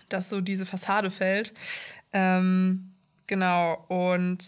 dass 0.09 0.29
so 0.29 0.41
diese 0.41 0.67
Fassade 0.67 1.11
fällt. 1.11 1.55
Ähm, 2.12 2.93
genau, 3.27 3.85
und 3.89 4.45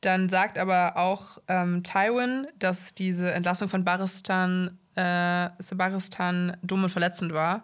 dann 0.00 0.28
sagt 0.28 0.56
aber 0.56 0.96
auch 0.96 1.38
ähm, 1.48 1.82
Tywin, 1.82 2.46
dass 2.58 2.94
diese 2.94 3.32
Entlassung 3.32 3.68
von 3.68 3.84
Baristan 3.84 4.78
äh, 4.96 5.50
Sebaristan 5.58 6.56
dumm 6.62 6.84
und 6.84 6.90
verletzend 6.90 7.32
war. 7.32 7.62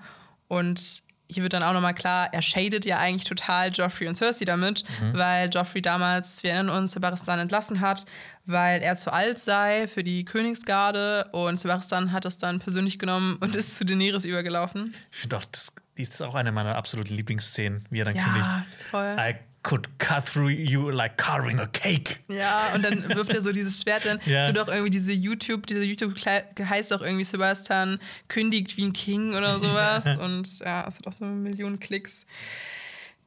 Und 0.48 1.02
hier 1.28 1.42
wird 1.42 1.52
dann 1.52 1.62
auch 1.62 1.72
nochmal 1.72 1.94
klar, 1.94 2.28
er 2.32 2.42
shadet 2.42 2.84
ja 2.84 2.98
eigentlich 2.98 3.24
total 3.24 3.70
Joffrey 3.72 4.06
und 4.06 4.14
Cersei 4.14 4.44
damit, 4.44 4.84
mhm. 5.00 5.14
weil 5.14 5.48
Joffrey 5.50 5.82
damals, 5.82 6.42
wir 6.42 6.52
erinnern 6.52 6.76
uns, 6.76 6.92
Sebaristan 6.92 7.38
entlassen 7.38 7.80
hat, 7.80 8.06
weil 8.44 8.80
er 8.80 8.96
zu 8.96 9.12
alt 9.12 9.38
sei 9.38 9.88
für 9.88 10.04
die 10.04 10.24
Königsgarde 10.24 11.28
und 11.32 11.58
Sebaristan 11.58 12.12
hat 12.12 12.24
es 12.24 12.38
dann 12.38 12.60
persönlich 12.60 12.98
genommen 12.98 13.36
und 13.40 13.56
ist 13.56 13.76
zu 13.76 13.84
Daenerys 13.84 14.24
übergelaufen. 14.24 14.94
Ich 15.10 15.18
finde 15.18 15.38
auch, 15.38 15.44
das 15.44 15.72
ist 15.96 16.22
auch 16.22 16.34
eine 16.34 16.52
meiner 16.52 16.76
absoluten 16.76 17.14
Lieblingsszenen, 17.14 17.86
wie 17.90 18.00
er 18.00 18.04
dann 18.04 18.16
ja, 18.16 18.24
kündigt. 18.24 18.50
Voll. 18.90 19.16
I 19.18 19.34
could 19.66 19.98
cut 19.98 20.24
through 20.24 20.48
you 20.48 20.90
like 20.90 21.16
carving 21.16 21.58
a 21.58 21.66
cake. 21.66 22.20
Ja, 22.28 22.72
und 22.72 22.84
dann 22.84 23.08
wirft 23.08 23.34
er 23.34 23.42
so 23.42 23.50
dieses 23.50 23.82
Schwert 23.82 24.04
dann. 24.04 24.20
Ja. 24.24 24.42
Es 24.42 24.46
gibt 24.46 24.60
auch 24.60 24.68
irgendwie 24.68 24.90
diese 24.90 25.10
YouTube, 25.10 25.66
diese 25.66 25.82
YouTube 25.82 26.14
heißt 26.16 26.92
auch 26.92 27.02
irgendwie 27.02 27.24
Sebastian 27.24 27.98
kündigt 28.28 28.76
wie 28.76 28.84
ein 28.84 28.92
King 28.92 29.34
oder 29.34 29.58
sowas. 29.58 30.04
Ja. 30.04 30.20
Und 30.20 30.60
ja, 30.60 30.86
es 30.86 30.98
hat 30.98 31.08
auch 31.08 31.12
so 31.12 31.24
Millionen 31.24 31.80
Klicks. 31.80 32.26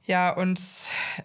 Ja, 0.06 0.30
und 0.32 0.62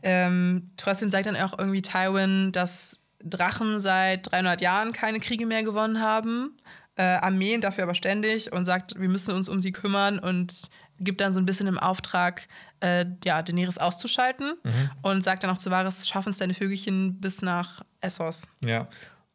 ähm, 0.03 0.73
trotzdem 0.77 1.11
sagt 1.11 1.27
dann 1.27 1.36
auch 1.36 1.57
irgendwie 1.57 1.81
Tywin, 1.81 2.51
dass 2.51 2.99
Drachen 3.23 3.78
seit 3.78 4.32
300 4.32 4.61
Jahren 4.62 4.91
keine 4.91 5.20
Kriege 5.20 5.47
mehr 5.47 5.62
gewonnen 5.62 6.01
haben. 6.01 6.57
Äh, 6.97 7.03
Armeen 7.03 7.61
dafür 7.61 7.85
aber 7.85 7.95
ständig 7.95 8.53
und 8.53 8.65
sagt, 8.65 8.99
wir 8.99 9.09
müssen 9.09 9.32
uns 9.32 9.49
um 9.49 9.61
sie 9.61 9.70
kümmern 9.70 10.19
und 10.19 10.70
gibt 10.99 11.20
dann 11.20 11.32
so 11.32 11.41
ein 11.41 11.47
bisschen 11.47 11.66
im 11.69 11.78
Auftrag, 11.78 12.49
äh, 12.81 13.07
ja, 13.25 13.43
Daenerys 13.43 13.79
auszuschalten 13.79 14.55
mhm. 14.63 14.91
und 15.03 15.23
sagt 15.23 15.43
dann 15.45 15.51
auch 15.51 15.59
zu 15.59 15.71
Varys, 15.71 16.09
schaffen 16.09 16.31
es 16.31 16.39
deine 16.39 16.55
Vögelchen 16.55 17.21
bis 17.21 17.43
nach 17.43 17.83
Essos. 18.01 18.47
Ja, 18.65 18.89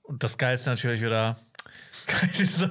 und 0.04 0.24
das 0.24 0.38
Geilste 0.38 0.70
natürlich 0.70 1.02
wieder, 1.02 1.38
Das 2.22 2.40
ist 2.40 2.56
so, 2.58 2.68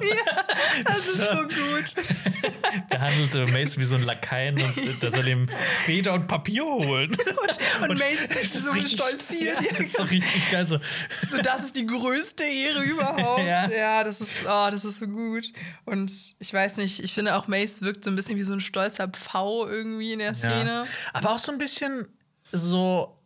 Das 0.84 1.08
ist 1.08 1.16
so 1.16 1.42
gut. 1.42 1.94
behandelt 2.90 3.34
äh, 3.34 3.52
Mace 3.52 3.78
wie 3.78 3.84
so 3.84 3.94
ein 3.96 4.02
Lakaien 4.02 4.60
und 4.60 5.02
der 5.02 5.12
soll 5.12 5.28
ihm 5.28 5.48
Feder 5.84 6.14
und 6.14 6.26
Papier 6.26 6.64
holen. 6.64 7.16
Und, 7.80 7.90
und 7.90 7.98
Mace 8.00 8.24
ist 8.40 8.54
so 8.54 8.72
richtig- 8.72 9.00
stolziert. 9.00 9.60
Ja, 9.60 9.70
das 9.72 9.80
ist 9.80 9.98
doch 9.98 10.10
richtig 10.10 10.50
geil. 10.50 10.66
So. 10.66 10.78
So, 11.28 11.38
das 11.38 11.64
ist 11.66 11.76
die 11.76 11.86
größte 11.86 12.42
Ehre 12.44 12.82
überhaupt. 12.82 13.42
Ja. 13.46 13.70
Ja, 13.70 14.04
das 14.04 14.20
ist, 14.20 14.32
oh, 14.44 14.68
das 14.70 14.84
ist 14.84 14.98
so 14.98 15.06
gut. 15.06 15.52
Und 15.84 16.34
ich 16.38 16.52
weiß 16.52 16.76
nicht, 16.78 17.02
ich 17.02 17.14
finde 17.14 17.36
auch 17.36 17.46
Mace 17.46 17.82
wirkt 17.82 18.04
so 18.04 18.10
ein 18.10 18.16
bisschen 18.16 18.36
wie 18.36 18.42
so 18.42 18.52
ein 18.52 18.60
stolzer 18.60 19.08
Pfau 19.08 19.66
irgendwie 19.68 20.12
in 20.12 20.18
der 20.18 20.34
Szene. 20.34 20.84
Ja. 20.84 20.86
Aber 21.12 21.30
auch 21.30 21.38
so 21.38 21.52
ein 21.52 21.58
bisschen 21.58 22.06
so 22.52 23.16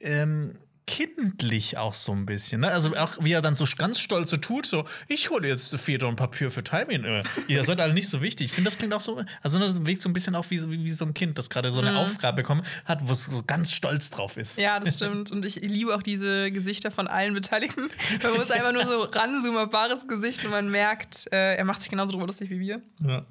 ähm, 0.00 0.56
kindlich 0.88 1.76
auch 1.76 1.92
so 1.94 2.12
ein 2.12 2.24
bisschen. 2.26 2.62
Ne? 2.62 2.68
Also 2.70 2.96
auch 2.96 3.12
wie 3.20 3.32
er 3.32 3.42
dann 3.42 3.54
so 3.54 3.66
ganz 3.76 4.00
stolz 4.00 4.30
so 4.30 4.38
tut, 4.38 4.66
so 4.66 4.84
ich 5.06 5.28
hole 5.30 5.46
jetzt 5.46 5.76
Feder 5.78 6.08
und 6.08 6.16
Papier 6.16 6.50
für 6.50 6.64
Timing. 6.64 7.04
Äh, 7.04 7.22
Ihr 7.46 7.62
seid 7.64 7.78
alle 7.80 7.92
nicht 7.92 8.08
so 8.08 8.22
wichtig. 8.22 8.46
Ich 8.46 8.52
finde, 8.52 8.70
das 8.70 8.78
klingt 8.78 8.94
auch 8.94 9.00
so, 9.00 9.22
also 9.42 9.58
das 9.58 9.84
wirkt 9.84 10.00
so 10.00 10.08
ein 10.08 10.12
bisschen 10.14 10.34
auch 10.34 10.48
wie, 10.50 10.58
so- 10.58 10.70
wie, 10.72 10.82
wie 10.82 10.90
so 10.92 11.04
ein 11.04 11.12
Kind, 11.14 11.38
das 11.38 11.50
gerade 11.50 11.70
so 11.70 11.80
eine 11.80 11.96
Aufgabe 11.98 12.36
bekommen 12.42 12.62
hat, 12.86 13.06
wo 13.06 13.12
es 13.12 13.26
so 13.26 13.42
ganz 13.46 13.72
stolz 13.72 14.10
drauf 14.10 14.36
ist. 14.36 14.56
Mhm. 14.56 14.64
Ja, 14.64 14.80
das 14.80 14.94
stimmt. 14.94 15.30
Und 15.30 15.44
ich 15.44 15.56
liebe 15.56 15.94
auch 15.94 16.02
diese 16.02 16.50
Gesichter 16.50 16.90
von 16.90 17.06
allen 17.06 17.34
Beteiligten. 17.34 17.90
Man 18.22 18.34
muss 18.34 18.50
einfach 18.50 18.72
nur 18.72 18.84
so 18.86 19.02
ranzoomen 19.02 19.58
auf 19.58 19.70
Bares 19.70 20.08
Gesicht 20.08 20.44
und 20.44 20.50
man 20.50 20.70
merkt, 20.70 21.30
äh, 21.32 21.56
er 21.56 21.64
macht 21.64 21.80
sich 21.82 21.90
genauso 21.90 22.12
drüber 22.12 22.26
lustig 22.26 22.48
wie 22.50 22.60
wir. 22.60 22.80
Ja. 23.06 23.24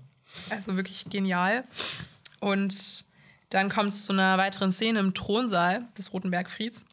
Also 0.49 0.75
wirklich 0.77 1.05
genial. 1.09 1.63
Und 2.39 3.05
dann 3.49 3.69
kommt 3.69 3.89
es 3.93 4.05
zu 4.05 4.13
einer 4.13 4.37
weiteren 4.37 4.71
Szene 4.71 4.99
im 4.99 5.13
Thronsaal 5.13 5.85
des 5.97 6.13
Roten 6.13 6.29
Bergfrieds. 6.31 6.85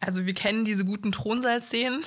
Also 0.00 0.26
wir 0.26 0.34
kennen 0.34 0.64
diese 0.64 0.84
guten 0.84 1.10
Thronsaal-Szenen. 1.10 2.02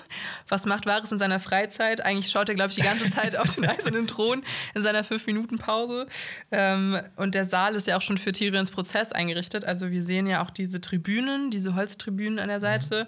Was 0.48 0.66
macht 0.66 0.86
Varys 0.86 1.12
in 1.12 1.18
seiner 1.18 1.40
Freizeit? 1.40 2.02
Eigentlich 2.02 2.30
schaut 2.30 2.48
er, 2.48 2.56
glaube 2.56 2.70
ich, 2.70 2.76
die 2.76 2.82
ganze 2.82 3.10
Zeit 3.10 3.36
auf 3.36 3.56
den 3.56 3.66
eisernen 3.70 4.08
Thron 4.08 4.44
in 4.76 4.82
seiner 4.82 5.04
5-Minuten-Pause. 5.04 6.08
Ähm, 6.52 7.02
und 7.16 7.36
der 7.36 7.46
Saal 7.46 7.76
ist 7.76 7.88
ja 7.88 7.98
auch 7.98 8.02
schon 8.02 8.18
für 8.18 8.32
Tyrions 8.32 8.72
Prozess 8.72 9.12
eingerichtet. 9.12 9.66
Also 9.66 9.90
wir 9.90 10.04
sehen 10.04 10.28
ja 10.28 10.44
auch 10.44 10.52
diese 10.52 10.82
Tribünen, 10.82 11.50
diese 11.50 11.76
Holztribünen 11.76 12.40
an 12.40 12.50
der 12.50 12.60
Seite. 12.60 13.08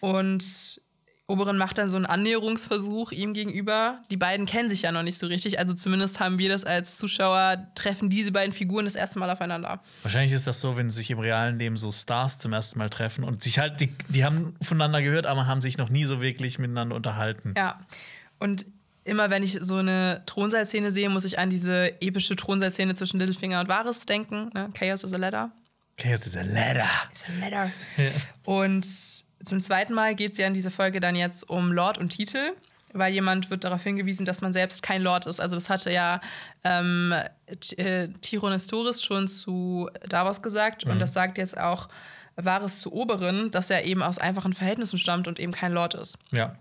Und 0.00 0.80
Oberon 1.28 1.58
macht 1.58 1.78
dann 1.78 1.90
so 1.90 1.96
einen 1.96 2.06
Annäherungsversuch 2.06 3.10
ihm 3.10 3.34
gegenüber. 3.34 4.00
Die 4.12 4.16
beiden 4.16 4.46
kennen 4.46 4.70
sich 4.70 4.82
ja 4.82 4.92
noch 4.92 5.02
nicht 5.02 5.18
so 5.18 5.26
richtig. 5.26 5.58
Also 5.58 5.74
zumindest 5.74 6.20
haben 6.20 6.38
wir 6.38 6.48
das 6.48 6.62
als 6.62 6.98
Zuschauer, 6.98 7.66
treffen 7.74 8.08
diese 8.08 8.30
beiden 8.30 8.52
Figuren 8.52 8.84
das 8.84 8.94
erste 8.94 9.18
Mal 9.18 9.28
aufeinander. 9.28 9.80
Wahrscheinlich 10.02 10.32
ist 10.32 10.46
das 10.46 10.60
so, 10.60 10.76
wenn 10.76 10.88
sich 10.88 11.10
im 11.10 11.18
realen 11.18 11.58
Leben 11.58 11.76
so 11.76 11.90
Stars 11.90 12.38
zum 12.38 12.52
ersten 12.52 12.78
Mal 12.78 12.90
treffen 12.90 13.24
und 13.24 13.42
sich 13.42 13.58
halt, 13.58 13.80
die, 13.80 13.92
die 14.08 14.24
haben 14.24 14.54
voneinander 14.62 15.02
gehört, 15.02 15.26
aber 15.26 15.48
haben 15.48 15.60
sich 15.60 15.78
noch 15.78 15.88
nie 15.88 16.04
so 16.04 16.22
wirklich 16.22 16.60
miteinander 16.60 16.94
unterhalten. 16.94 17.54
Ja. 17.56 17.80
Und 18.38 18.66
immer 19.02 19.28
wenn 19.28 19.42
ich 19.42 19.58
so 19.60 19.76
eine 19.76 20.22
Thronsaal-Szene 20.26 20.92
sehe, 20.92 21.08
muss 21.08 21.24
ich 21.24 21.40
an 21.40 21.50
diese 21.50 22.00
epische 22.00 22.36
Thronsaal-Szene 22.36 22.94
zwischen 22.94 23.18
Littlefinger 23.18 23.58
und 23.60 23.68
Varys 23.68 24.06
denken. 24.06 24.50
Ne? 24.54 24.70
Chaos 24.74 25.02
is 25.02 25.12
a 25.12 25.16
ladder. 25.16 25.50
Chaos 25.96 26.24
is 26.26 26.36
a 26.36 26.42
ladder. 26.42 26.86
Is 27.12 27.24
a 27.24 27.40
ladder. 27.40 27.72
Und 28.44 28.86
zum 29.46 29.60
zweiten 29.60 29.94
Mal 29.94 30.14
geht 30.14 30.32
es 30.32 30.38
ja 30.38 30.46
in 30.46 30.54
dieser 30.54 30.70
Folge 30.70 31.00
dann 31.00 31.16
jetzt 31.16 31.48
um 31.48 31.72
Lord 31.72 31.98
und 31.98 32.10
Titel, 32.10 32.52
weil 32.92 33.12
jemand 33.12 33.50
wird 33.50 33.64
darauf 33.64 33.82
hingewiesen, 33.82 34.24
dass 34.26 34.40
man 34.40 34.52
selbst 34.52 34.82
kein 34.82 35.02
Lord 35.02 35.26
ist. 35.26 35.40
Also 35.40 35.54
das 35.54 35.70
hatte 35.70 35.92
ja 35.92 36.20
ähm, 36.64 37.14
äh, 37.76 38.08
Historis 38.22 39.02
schon 39.02 39.28
zu 39.28 39.90
Davos 40.08 40.42
gesagt 40.42 40.84
und 40.84 40.98
das 40.98 41.12
sagt 41.12 41.38
jetzt 41.38 41.58
auch 41.58 41.88
Varys 42.36 42.80
zu 42.80 42.92
Oberin, 42.92 43.50
dass 43.50 43.70
er 43.70 43.84
eben 43.84 44.02
aus 44.02 44.18
einfachen 44.18 44.52
Verhältnissen 44.52 44.98
stammt 44.98 45.26
und 45.26 45.40
eben 45.40 45.52
kein 45.52 45.72
Lord 45.72 45.94
ist. 45.94 46.18
Ja. 46.30 46.56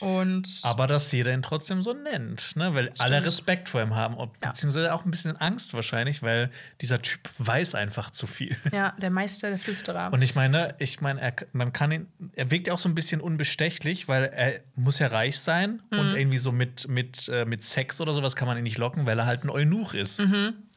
Und 0.00 0.60
Aber 0.62 0.86
dass 0.86 1.10
jeder 1.12 1.32
ihn 1.32 1.40
trotzdem 1.42 1.80
so 1.80 1.94
nennt, 1.94 2.54
ne? 2.56 2.74
weil 2.74 2.92
alle 2.98 3.24
Respekt 3.24 3.68
vor 3.70 3.80
ihm 3.80 3.94
haben, 3.94 4.14
ob, 4.16 4.36
Ja. 4.42 4.48
beziehungsweise 4.50 4.92
auch 4.94 5.04
ein 5.06 5.10
bisschen 5.10 5.36
Angst 5.36 5.72
wahrscheinlich, 5.72 6.22
weil 6.22 6.50
dieser 6.82 7.00
Typ 7.00 7.20
weiß 7.38 7.74
einfach 7.74 8.10
zu 8.10 8.26
viel. 8.26 8.54
ja, 8.72 8.92
der 9.00 9.10
Meister 9.10 9.48
der 9.48 9.58
Flüsterer. 9.58 10.12
Und 10.12 10.20
ich 10.20 10.34
meine, 10.34 10.74
ich 10.78 11.00
meine, 11.00 11.20
er, 11.22 11.34
man 11.52 11.72
kann 11.72 11.92
ihn, 11.92 12.06
er 12.34 12.50
wirkt 12.50 12.66
ja 12.66 12.74
auch 12.74 12.78
so 12.78 12.88
ein 12.90 12.94
bisschen 12.94 13.22
unbestechlich, 13.22 14.06
weil 14.06 14.24
er 14.24 14.60
muss 14.74 14.98
ja 14.98 15.06
reich 15.06 15.38
sein 15.40 15.80
und 15.90 16.10
Mhm. 16.10 16.16
irgendwie 16.16 16.38
so 16.38 16.52
mit, 16.52 16.88
mit, 16.88 17.28
äh, 17.28 17.46
mit 17.46 17.64
Sex 17.64 17.98
oder 18.00 18.12
sowas 18.12 18.36
kann 18.36 18.46
man 18.48 18.58
ihn 18.58 18.64
nicht 18.64 18.78
locken, 18.78 19.06
weil 19.06 19.18
er 19.18 19.24
halt 19.26 19.44
ein 19.44 19.50
Eunuch 19.50 19.94
ist. 19.94 20.20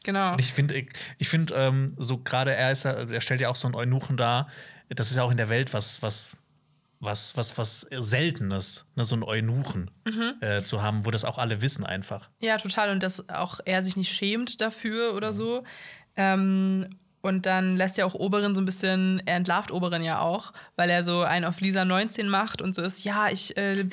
genau. 0.02 0.32
Und 0.32 0.38
ich 0.40 0.54
finde, 0.54 0.74
ich, 0.76 0.88
ich 1.18 1.28
finde, 1.28 1.54
ähm, 1.54 1.94
so 1.98 2.16
gerade 2.18 2.54
er 2.54 2.72
ist 2.72 2.86
er 2.86 3.20
stellt 3.20 3.42
ja 3.42 3.50
auch 3.50 3.56
so 3.56 3.68
einen 3.68 3.74
Eunuchen 3.74 4.16
dar. 4.16 4.48
Das 4.88 5.10
ist 5.10 5.16
ja 5.18 5.22
auch 5.24 5.30
in 5.30 5.36
der 5.36 5.48
Welt 5.50 5.74
was, 5.74 6.00
was, 6.02 6.36
was, 7.00 7.36
was, 7.36 7.56
was 7.58 7.86
Seltenes, 7.90 8.84
ne, 8.94 9.04
so 9.04 9.14
einen 9.14 9.24
Eunuchen 9.24 9.90
Mhm. 10.06 10.34
äh, 10.40 10.62
zu 10.62 10.82
haben, 10.82 11.04
wo 11.06 11.10
das 11.10 11.24
auch 11.24 11.38
alle 11.38 11.62
wissen 11.62 11.84
einfach. 11.84 12.28
Ja, 12.40 12.56
total. 12.58 12.90
Und 12.90 13.02
dass 13.02 13.28
auch 13.30 13.60
er 13.64 13.82
sich 13.82 13.96
nicht 13.96 14.12
schämt 14.12 14.60
dafür 14.60 15.14
oder 15.14 15.32
so. 15.32 15.64
Ähm, 16.16 16.88
und 17.22 17.44
dann 17.44 17.76
lässt 17.76 17.98
ja 17.98 18.06
auch 18.06 18.14
Oberin 18.14 18.54
so 18.54 18.62
ein 18.62 18.64
bisschen, 18.64 19.22
er 19.26 19.36
entlarvt 19.36 19.70
Oberin 19.72 20.02
ja 20.02 20.20
auch, 20.20 20.52
weil 20.76 20.88
er 20.88 21.02
so 21.02 21.20
einen 21.20 21.44
auf 21.44 21.60
Lisa 21.60 21.84
19 21.84 22.28
macht 22.30 22.62
und 22.62 22.74
so 22.74 22.80
ist, 22.80 23.04
ja, 23.04 23.28
ich 23.28 23.54
äh, 23.58 23.84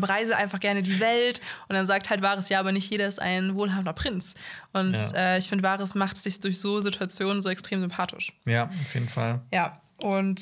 bereise 0.00 0.36
einfach 0.36 0.60
gerne 0.60 0.82
die 0.82 1.00
Welt. 1.00 1.40
Und 1.68 1.74
dann 1.74 1.84
sagt 1.86 2.10
halt 2.10 2.22
Varys, 2.22 2.48
ja, 2.48 2.60
aber 2.60 2.70
nicht 2.72 2.88
jeder 2.90 3.06
ist 3.08 3.20
ein 3.20 3.54
wohlhabender 3.56 3.92
Prinz. 3.92 4.34
Und 4.72 4.96
Ja. 4.96 5.34
äh, 5.34 5.38
ich 5.38 5.48
finde, 5.48 5.64
Varys 5.64 5.94
macht 5.96 6.16
sich 6.16 6.38
durch 6.40 6.60
so 6.60 6.80
Situationen 6.80 7.42
so 7.42 7.48
extrem 7.50 7.80
sympathisch. 7.80 8.32
Ja, 8.44 8.64
auf 8.66 8.94
jeden 8.94 9.08
Fall. 9.08 9.42
Ja, 9.52 9.80
und 10.00 10.40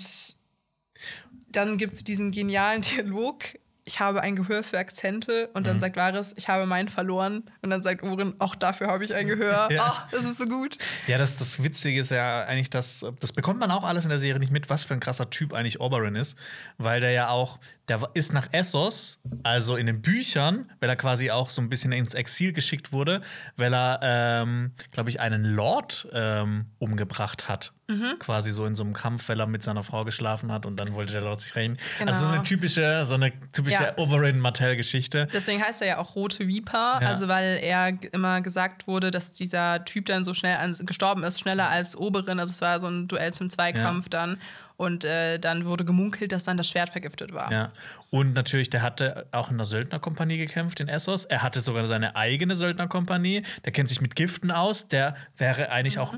dann 1.51 1.77
gibt 1.79 1.93
es 1.95 2.05
diesen 2.05 2.31
genialen 2.31 2.83
Dialog. 2.97 3.45
Ich 3.89 4.01
habe 4.01 4.21
ein 4.21 4.35
Gehör 4.35 4.65
für 4.65 4.79
Akzente 4.79 5.47
und 5.55 5.61
Mhm. 5.61 5.65
dann 5.65 5.81
sagt 5.81 5.95
Varys, 5.97 6.35
ich 6.37 6.49
habe 6.49 6.67
meinen 6.67 6.89
verloren. 6.89 7.45
Und 7.63 7.71
dann 7.71 7.83
sagt 7.83 8.03
Oren, 8.03 8.35
auch 8.41 8.57
dafür 8.57 8.89
habe 8.89 9.05
ich 9.05 9.15
ein 9.15 9.29
Gehör. 9.29 9.69
Ja. 9.71 9.85
Ach, 9.93 10.11
das 10.11 10.25
ist 10.25 10.39
so 10.39 10.47
gut. 10.47 10.77
Ja, 11.07 11.19
das, 11.19 11.37
das 11.37 11.63
Witzige 11.63 12.01
ist 12.01 12.11
ja 12.11 12.43
eigentlich, 12.43 12.69
dass 12.71 13.05
das 13.21 13.33
bekommt 13.33 13.61
man 13.61 13.71
auch 13.71 13.85
alles 13.85 14.03
in 14.05 14.11
der 14.11 14.19
Serie 14.19 14.41
nicht 14.41 14.51
mit, 14.51 14.69
was 14.71 14.83
für 14.83 14.95
ein 14.95 15.01
krasser 15.01 15.31
Typ 15.31 15.53
eigentlich 15.53 15.79
Oberyn 15.81 16.17
ist, 16.17 16.37
weil 16.79 17.01
der 17.01 17.13
ja 17.13 17.29
auch, 17.29 17.61
der 17.89 18.11
ist 18.15 18.33
nach 18.33 18.49
Essos, 18.53 19.21
also 19.45 19.77
in 19.77 19.87
den 19.87 20.03
Büchern, 20.03 20.71
weil 20.81 20.89
er 20.89 20.97
quasi 20.97 21.31
auch 21.31 21.49
so 21.51 21.63
ein 21.63 21.69
bisschen 21.69 21.93
ins 21.93 22.15
Exil 22.15 22.53
geschickt 22.53 22.93
wurde, 22.93 23.23
weil 23.57 23.73
er, 23.73 24.01
ähm, 24.03 24.73
glaube 24.91 25.11
ich, 25.11 25.21
einen 25.21 25.45
Lord 25.45 26.09
ähm, 26.13 26.67
umgebracht 26.79 27.49
hat. 27.49 27.73
Quasi 28.19 28.51
so 28.51 28.67
in 28.67 28.75
so 28.75 28.83
einem 28.83 28.95
Kampf, 28.95 29.29
weil 29.29 29.39
er 29.39 29.47
mit 29.47 29.63
seiner 29.63 29.85
Frau 29.85 30.05
geschlafen 30.05 30.51
hat 30.51 30.67
und 30.67 30.81
dann 30.81 30.95
wollte 30.95 31.13
der 31.13 31.23
Lord 31.23 31.41
sich 31.41 31.55
rächen. 31.55 31.77
Genau. 32.01 32.11
Also 32.11 32.27
so 32.27 32.33
eine 32.33 32.43
typische, 32.43 33.05
so 33.05 33.15
eine 33.15 33.33
typische 33.53 33.81
Ja. 33.85 33.97
Oberyn-Martell-Geschichte. 33.97 35.29
Deswegen 35.33 35.63
heißt 35.63 35.83
er 35.83 35.89
ja 35.89 35.99
auch 35.99 36.17
Rote 36.17 36.49
Viper, 36.49 36.99
Ja. 37.01 37.09
also 37.09 37.29
weil 37.29 37.61
er 37.63 37.93
immer 38.13 38.41
gesagt 38.41 38.89
wurde, 38.89 39.13
dass 39.13 39.35
dieser 39.35 39.85
Typ 39.85 40.07
dann 40.07 40.25
so 40.25 40.35
schnell 40.35 40.57
an, 40.57 40.75
gestorben 40.85 41.23
ist, 41.23 41.39
schneller 41.39 41.69
als 41.69 41.97
Oberin. 41.97 42.41
Also 42.41 42.51
es 42.51 42.61
war 42.61 42.81
so 42.81 42.89
ein 42.89 43.07
Duell 43.07 43.33
zum 43.33 43.51
Zweikampf 43.51 44.09
dann. 44.09 44.39
Und 44.77 45.05
äh, 45.05 45.39
dann 45.39 45.65
wurde 45.65 45.85
gemunkelt, 45.85 46.33
dass 46.33 46.45
dann 46.45 46.57
das 46.57 46.69
Schwert 46.69 46.91
vergiftet 46.91 47.33
war. 47.33 47.51
Ja. 47.51 47.73
Und 48.11 48.35
natürlich, 48.35 48.69
der 48.69 48.83
hatte 48.83 49.27
auch 49.33 49.51
in 49.51 49.57
einer 49.57 49.65
Söldnerkompanie 49.65 50.37
gekämpft 50.37 50.81
in 50.81 50.89
Essos. 50.89 51.25
Er 51.25 51.43
hatte 51.43 51.61
sogar 51.61 51.87
seine 51.87 52.15
eigene 52.15 52.55
Söldnerkompanie. 52.57 53.43
Der 53.65 53.73
kennt 53.73 53.89
sich 53.89 54.01
mit 54.01 54.17
Giften 54.17 54.51
aus. 54.51 54.89
Der 54.89 55.17
wäre 55.37 55.71
eigentlich 55.71 55.99
auch, 55.99 56.15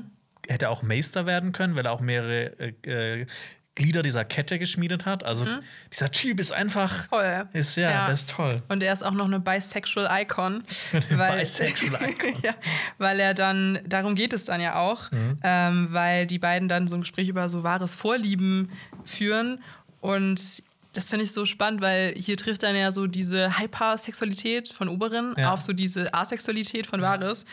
hätte 0.47 0.69
auch 0.69 0.81
Meister 0.81 1.25
werden 1.25 1.53
können, 1.53 1.75
weil 1.75 1.85
er 1.85 1.93
auch 1.93 2.01
mehrere 2.01 2.59
äh, 2.59 3.21
äh, 3.21 3.25
Glieder 3.75 4.01
dieser 4.03 4.25
Kette 4.25 4.59
geschmiedet 4.59 5.05
hat. 5.05 5.23
Also 5.23 5.45
dieser 5.93 6.11
Typ 6.11 6.39
ist 6.39 6.51
einfach. 6.51 7.07
Toll. 7.07 7.47
Ist 7.53 7.77
ja, 7.77 7.89
Ja. 7.91 8.07
das 8.07 8.21
ist 8.21 8.31
toll. 8.31 8.61
Und 8.67 8.83
er 8.83 8.91
ist 8.91 9.03
auch 9.03 9.11
noch 9.13 9.25
eine 9.25 9.39
Bisexual 9.39 10.09
Icon. 10.21 10.63
Bisexual 11.09 12.01
Icon. 12.09 12.33
ja, 12.43 12.53
weil 12.97 13.19
er 13.19 13.33
dann, 13.33 13.79
darum 13.87 14.15
geht 14.15 14.33
es 14.33 14.43
dann 14.45 14.59
ja 14.59 14.75
auch, 14.75 15.09
Mhm. 15.11 15.37
ähm, 15.43 15.87
weil 15.91 16.25
die 16.25 16.39
beiden 16.39 16.67
dann 16.67 16.87
so 16.87 16.95
ein 16.97 17.01
Gespräch 17.01 17.29
über 17.29 17.47
so 17.47 17.63
wahres 17.63 17.95
Vorlieben 17.95 18.69
führen. 19.05 19.63
Und 20.01 20.63
das 20.93 21.09
finde 21.09 21.23
ich 21.23 21.31
so 21.31 21.45
spannend, 21.45 21.81
weil 21.81 22.13
hier 22.17 22.35
trifft 22.35 22.63
dann 22.63 22.75
ja 22.75 22.91
so 22.91 23.07
diese 23.07 23.59
Hypersexualität 23.59 24.69
von 24.75 24.89
Oberin 24.89 25.35
Ja. 25.37 25.51
auf 25.53 25.61
so 25.61 25.71
diese 25.71 26.13
Asexualität 26.13 26.85
von 26.87 27.01
Varys. 27.01 27.45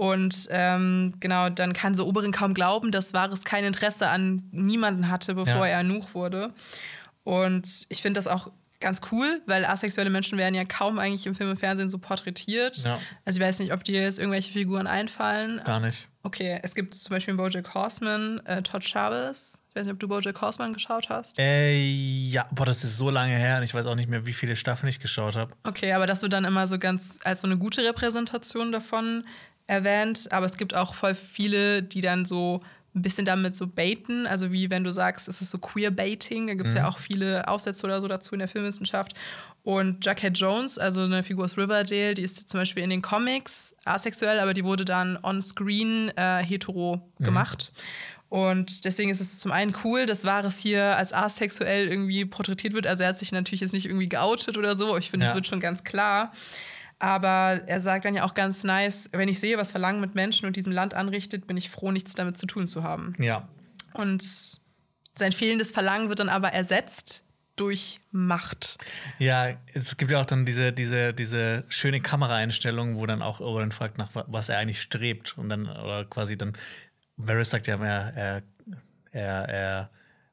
Und 0.00 0.48
ähm, 0.50 1.12
genau, 1.20 1.50
dann 1.50 1.74
kann 1.74 1.94
so 1.94 2.06
Oberin 2.06 2.32
kaum 2.32 2.54
glauben, 2.54 2.90
dass 2.90 3.12
Varys 3.12 3.44
kein 3.44 3.64
Interesse 3.64 4.08
an 4.08 4.42
niemanden 4.50 5.10
hatte, 5.10 5.34
bevor 5.34 5.66
Ja. 5.66 5.72
er 5.76 5.82
Nuch 5.82 6.14
wurde. 6.14 6.54
Und 7.22 7.84
ich 7.90 8.00
finde 8.00 8.16
das 8.18 8.26
auch 8.26 8.50
ganz 8.80 9.02
cool, 9.12 9.42
weil 9.44 9.66
asexuelle 9.66 10.08
Menschen 10.08 10.38
werden 10.38 10.54
ja 10.54 10.64
kaum 10.64 10.98
eigentlich 10.98 11.26
im 11.26 11.34
Film 11.34 11.50
und 11.50 11.58
Fernsehen 11.60 11.90
so 11.90 11.98
porträtiert. 11.98 12.78
Ja. 12.82 12.98
Also 13.26 13.38
ich 13.38 13.44
weiß 13.46 13.58
nicht, 13.58 13.74
ob 13.74 13.84
dir 13.84 14.00
jetzt 14.00 14.18
irgendwelche 14.18 14.50
Figuren 14.52 14.86
einfallen. 14.86 15.60
Gar 15.64 15.80
nicht. 15.80 16.08
Okay, 16.22 16.58
es 16.62 16.74
gibt 16.74 16.94
zum 16.94 17.10
Beispiel 17.14 17.34
BoJack 17.34 17.74
Horseman 17.74 18.40
äh, 18.46 18.62
Todd 18.62 18.82
Chavez. 18.82 19.60
Ich 19.68 19.76
weiß 19.76 19.84
nicht, 19.84 19.92
ob 19.92 20.00
du 20.00 20.08
BoJack 20.08 20.40
Horseman 20.40 20.72
geschaut 20.72 21.10
hast. 21.10 21.38
Äh, 21.38 21.76
ja, 21.76 22.48
boah, 22.52 22.64
das 22.64 22.82
ist 22.82 22.96
so 22.96 23.10
lange 23.10 23.34
her 23.34 23.58
und 23.58 23.64
ich 23.64 23.74
weiß 23.74 23.86
auch 23.86 23.96
nicht 23.96 24.08
mehr, 24.08 24.24
wie 24.24 24.32
viele 24.32 24.56
Staffeln 24.56 24.88
ich 24.88 24.98
geschaut 24.98 25.36
habe. 25.36 25.52
Okay, 25.62 25.92
aber 25.92 26.06
das 26.06 26.22
wird 26.22 26.32
dann 26.32 26.46
immer 26.46 26.66
so 26.66 26.78
ganz 26.78 27.18
als 27.24 27.42
so 27.42 27.46
eine 27.48 27.58
gute 27.58 27.84
Repräsentation 27.84 28.72
davon 28.72 29.24
erwähnt. 29.70 30.28
Aber 30.32 30.46
es 30.46 30.56
gibt 30.56 30.74
auch 30.74 30.94
voll 30.94 31.14
viele, 31.14 31.82
die 31.82 32.00
dann 32.00 32.24
so 32.24 32.60
ein 32.94 33.02
bisschen 33.02 33.24
damit 33.24 33.54
so 33.54 33.68
baiten, 33.68 34.26
also 34.26 34.50
wie 34.50 34.68
wenn 34.68 34.82
du 34.82 34.90
sagst, 34.90 35.28
es 35.28 35.40
ist 35.40 35.50
so 35.50 35.58
Queer-Baiting, 35.58 36.48
da 36.48 36.54
gibt 36.54 36.68
es 36.68 36.74
mhm. 36.74 36.80
ja 36.80 36.88
auch 36.88 36.98
viele 36.98 37.46
Aufsätze 37.46 37.86
oder 37.86 38.00
so 38.00 38.08
dazu 38.08 38.32
in 38.32 38.40
der 38.40 38.48
Filmwissenschaft. 38.48 39.14
Und 39.62 40.04
Jughead 40.04 40.36
Jones, 40.36 40.76
also 40.76 41.02
eine 41.02 41.22
Figur 41.22 41.44
aus 41.44 41.56
Riverdale, 41.56 42.14
die 42.14 42.22
ist 42.22 42.48
zum 42.48 42.58
Beispiel 42.58 42.82
in 42.82 42.90
den 42.90 43.00
Comics 43.00 43.76
asexuell, 43.84 44.40
aber 44.40 44.54
die 44.54 44.64
wurde 44.64 44.84
dann 44.84 45.18
on-screen 45.22 46.10
äh, 46.16 46.42
hetero 46.42 46.96
mhm. 47.18 47.24
gemacht. 47.24 47.70
Und 48.28 48.84
deswegen 48.84 49.10
ist 49.10 49.20
es 49.20 49.38
zum 49.38 49.52
einen 49.52 49.74
cool, 49.84 50.06
dass 50.06 50.24
Varys 50.24 50.58
hier 50.58 50.96
als 50.96 51.12
asexuell 51.12 51.88
irgendwie 51.88 52.24
porträtiert 52.24 52.74
wird. 52.74 52.86
Also 52.86 53.04
er 53.04 53.10
hat 53.10 53.18
sich 53.18 53.30
natürlich 53.30 53.60
jetzt 53.60 53.72
nicht 53.72 53.86
irgendwie 53.86 54.08
geoutet 54.08 54.56
oder 54.56 54.76
so. 54.76 54.96
Ich 54.96 55.10
finde, 55.10 55.26
es 55.26 55.30
ja. 55.30 55.34
wird 55.36 55.46
schon 55.46 55.60
ganz 55.60 55.84
klar. 55.84 56.32
Aber 57.00 57.62
er 57.66 57.80
sagt 57.80 58.04
dann 58.04 58.14
ja 58.14 58.24
auch 58.24 58.34
ganz 58.34 58.62
nice, 58.62 59.08
wenn 59.12 59.28
ich 59.28 59.40
sehe, 59.40 59.56
was 59.56 59.70
Verlangen 59.70 60.00
mit 60.00 60.14
Menschen 60.14 60.46
und 60.46 60.54
diesem 60.54 60.70
Land 60.70 60.94
anrichtet, 60.94 61.46
bin 61.46 61.56
ich 61.56 61.70
froh, 61.70 61.90
nichts 61.90 62.14
damit 62.14 62.36
zu 62.36 62.46
tun 62.46 62.66
zu 62.66 62.84
haben. 62.84 63.14
Ja. 63.18 63.48
Und 63.94 64.22
sein 64.22 65.32
fehlendes 65.32 65.70
Verlangen 65.70 66.10
wird 66.10 66.20
dann 66.20 66.28
aber 66.28 66.52
ersetzt 66.52 67.24
durch 67.56 68.00
Macht. 68.10 68.78
Ja, 69.18 69.48
es 69.72 69.96
gibt 69.96 70.10
ja 70.10 70.20
auch 70.20 70.26
dann 70.26 70.44
diese, 70.44 70.72
diese, 70.72 71.12
diese 71.14 71.64
schöne 71.68 72.00
Kameraeinstellung, 72.00 73.00
wo 73.00 73.06
dann 73.06 73.22
auch 73.22 73.40
Oberyn 73.40 73.72
fragt, 73.72 73.98
nach 73.98 74.10
was 74.12 74.50
er 74.50 74.58
eigentlich 74.58 74.80
strebt. 74.80 75.36
Und 75.38 75.48
dann, 75.48 75.66
oder 75.66 76.04
quasi 76.04 76.36
dann, 76.36 76.52
Varys 77.16 77.50
sagt 77.50 77.66
ja, 77.66 77.76
er, 77.82 78.16
er, 78.16 78.42
er, 79.12 79.48
er 79.48 79.90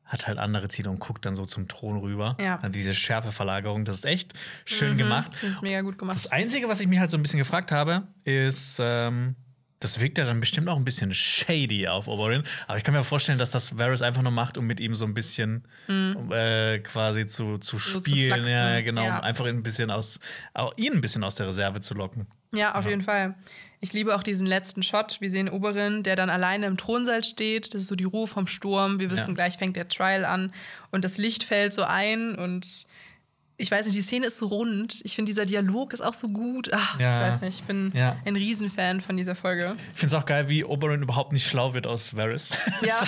hat 0.08 0.28
halt 0.28 0.38
andere 0.38 0.70
Ziele 0.70 0.90
und 0.90 1.00
guckt 1.00 1.26
dann 1.26 1.36
so 1.36 1.46
zum 1.46 1.68
Thron 1.68 1.98
rüber. 1.98 2.38
Ja. 2.40 2.58
Dann 2.58 2.72
diese 2.72 2.96
Schärfeverlagerung, 2.96 3.86
das 3.86 3.98
ist 3.98 4.06
echt 4.06 4.34
schön 4.66 4.94
mhm, 4.94 4.98
gemacht. 4.98 5.32
Das 5.42 5.52
ist 5.52 5.62
mega 5.62 5.82
gut 5.82 5.98
gemacht. 5.98 6.16
Das 6.16 6.32
Einzige, 6.32 6.70
was 6.70 6.80
ich 6.80 6.88
mich 6.88 7.00
halt 7.00 7.10
so 7.10 7.18
ein 7.18 7.22
bisschen 7.22 7.40
gefragt 7.40 7.72
habe, 7.72 8.08
ist, 8.24 8.78
ähm, 8.82 9.36
das 9.80 10.00
wirkt 10.00 10.18
ja 10.18 10.26
dann 10.26 10.40
bestimmt 10.40 10.70
auch 10.70 10.78
ein 10.78 10.84
bisschen 10.84 11.14
shady 11.14 11.88
auf 11.88 12.08
Oberyn. 12.08 12.44
Aber 12.68 12.78
ich 12.78 12.84
kann 12.84 12.94
mir 12.96 13.04
vorstellen, 13.04 13.38
dass 13.38 13.52
das 13.52 13.78
Varys 13.78 14.02
einfach 14.02 14.24
nur 14.24 14.32
macht, 14.32 14.58
um 14.58 14.66
mit 14.66 14.80
ihm 14.80 14.96
so 14.96 15.06
ein 15.06 15.14
bisschen 15.14 15.68
mhm. 15.88 16.32
äh, 16.32 16.80
quasi 16.80 17.28
zu, 17.28 17.58
zu 17.58 17.78
spielen. 17.78 18.44
So 18.44 18.50
zu 18.50 18.52
ja, 18.52 18.82
genau. 18.82 19.04
Ja. 19.04 19.18
Um 19.18 19.24
einfach 19.24 19.46
ein 19.46 19.62
bisschen 19.62 19.92
aus, 19.92 20.20
auch 20.54 20.74
ihn 20.78 20.94
ein 20.94 21.02
bisschen 21.02 21.24
aus 21.24 21.36
der 21.36 21.48
Reserve 21.48 21.82
zu 21.82 21.94
locken. 21.94 22.28
Ja, 22.54 22.76
auf 22.76 22.86
ja. 22.86 22.92
jeden 22.92 23.04
Fall. 23.04 23.36
Ich 23.80 23.94
liebe 23.94 24.16
auch 24.16 24.24
diesen 24.24 24.48
letzten 24.48 24.82
Shot. 24.82 25.18
Wir 25.20 25.30
sehen 25.30 25.50
Oberin, 25.50 26.02
der 26.02 26.16
dann 26.16 26.30
alleine 26.30 26.66
im 26.66 26.78
Thronsaal 26.78 27.24
steht. 27.24 27.74
Das 27.74 27.84
ist 27.84 27.88
so 27.88 27.96
die 27.96 28.06
Ruhe 28.06 28.26
vom 28.26 28.48
Sturm. 28.48 29.00
Wir 29.00 29.12
wissen, 29.12 29.30
ja. 29.30 29.34
gleich 29.36 29.58
fängt 29.58 29.76
der 29.76 29.88
Trial 29.88 30.26
an. 30.26 30.52
Und 30.92 31.06
das 31.06 31.18
Licht 31.20 31.44
fällt 31.44 31.76
so 31.76 31.84
ein. 31.84 32.34
Und 32.34 32.88
ich 33.60 33.70
weiß 33.70 33.86
nicht, 33.86 33.96
die 33.96 34.02
Szene 34.02 34.28
ist 34.28 34.38
so 34.38 34.48
rund. 34.48 35.02
Ich 35.04 35.16
finde, 35.16 35.30
dieser 35.30 35.46
Dialog 35.46 35.94
ist 35.94 36.02
auch 36.02 36.16
so 36.16 36.30
gut. 36.30 36.72
Ach, 36.74 37.00
ja. 37.00 37.28
ich 37.28 37.34
weiß 37.34 37.42
nicht, 37.42 37.60
ich 37.60 37.64
bin 37.66 37.92
ja. 37.94 38.16
ein 38.26 38.36
Riesenfan 38.36 39.00
von 39.02 39.16
dieser 39.16 39.36
Folge. 39.36 39.76
Ich 39.94 40.00
finde 40.00 40.16
es 40.16 40.22
auch 40.22 40.26
geil, 40.26 40.50
wie 40.50 40.64
Oberon 40.64 41.04
überhaupt 41.04 41.32
nicht 41.32 41.48
schlau 41.48 41.76
wird 41.76 41.86
aus 41.86 42.16
Varys. 42.16 42.52
Ja. 42.86 43.04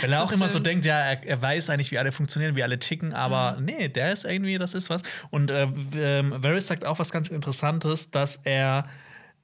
Weil 0.00 0.12
er 0.12 0.22
auch 0.22 0.32
immer 0.32 0.48
so 0.48 0.58
denkt, 0.58 0.84
ja, 0.84 0.98
er, 0.98 1.26
er, 1.26 1.42
weiß 1.42 1.70
eigentlich, 1.70 1.90
wie 1.90 1.98
alle 1.98 2.12
funktionieren, 2.12 2.54
wie 2.54 2.62
alle 2.62 2.78
ticken, 2.78 3.12
aber 3.12 3.58
mhm. 3.58 3.64
nee, 3.64 3.88
der 3.88 4.12
ist 4.12 4.24
irgendwie, 4.24 4.56
das 4.56 4.74
ist 4.74 4.90
was. 4.90 5.02
Und 5.30 5.50
äh, 5.50 5.66
ähm, 5.96 6.34
Varys 6.38 6.68
sagt 6.68 6.86
auch 6.86 6.98
was 6.98 7.10
ganz 7.10 7.28
Interessantes, 7.28 8.10
dass 8.10 8.40
er 8.44 8.88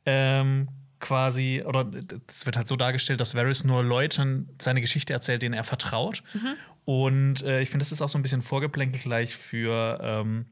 ähm, 0.09 0.69
quasi, 1.01 1.63
oder 1.65 1.87
es 2.29 2.47
wird 2.47 2.57
halt 2.57 2.67
so 2.67 2.77
dargestellt, 2.77 3.21
dass 3.21 3.35
Varys 3.35 3.65
nur 3.65 3.85
Leuten 3.85 4.49
seine 4.61 4.81
Geschichte 4.81 5.13
erzählt, 5.13 5.43
denen 5.43 5.55
er 5.55 5.65
vertraut. 5.65 6.23
Mhm. 6.33 6.55
Und 6.85 7.43
äh, 7.43 7.61
ich 7.61 7.69
finde, 7.69 7.85
das 7.85 7.93
ist 7.93 8.01
auch 8.01 8.09
so 8.09 8.19
ein 8.19 8.23
bisschen 8.23 8.41
Vorgeplänkel 8.41 9.01
gleich 9.01 9.37
für 9.37 9.99
ähm, 10.03 10.47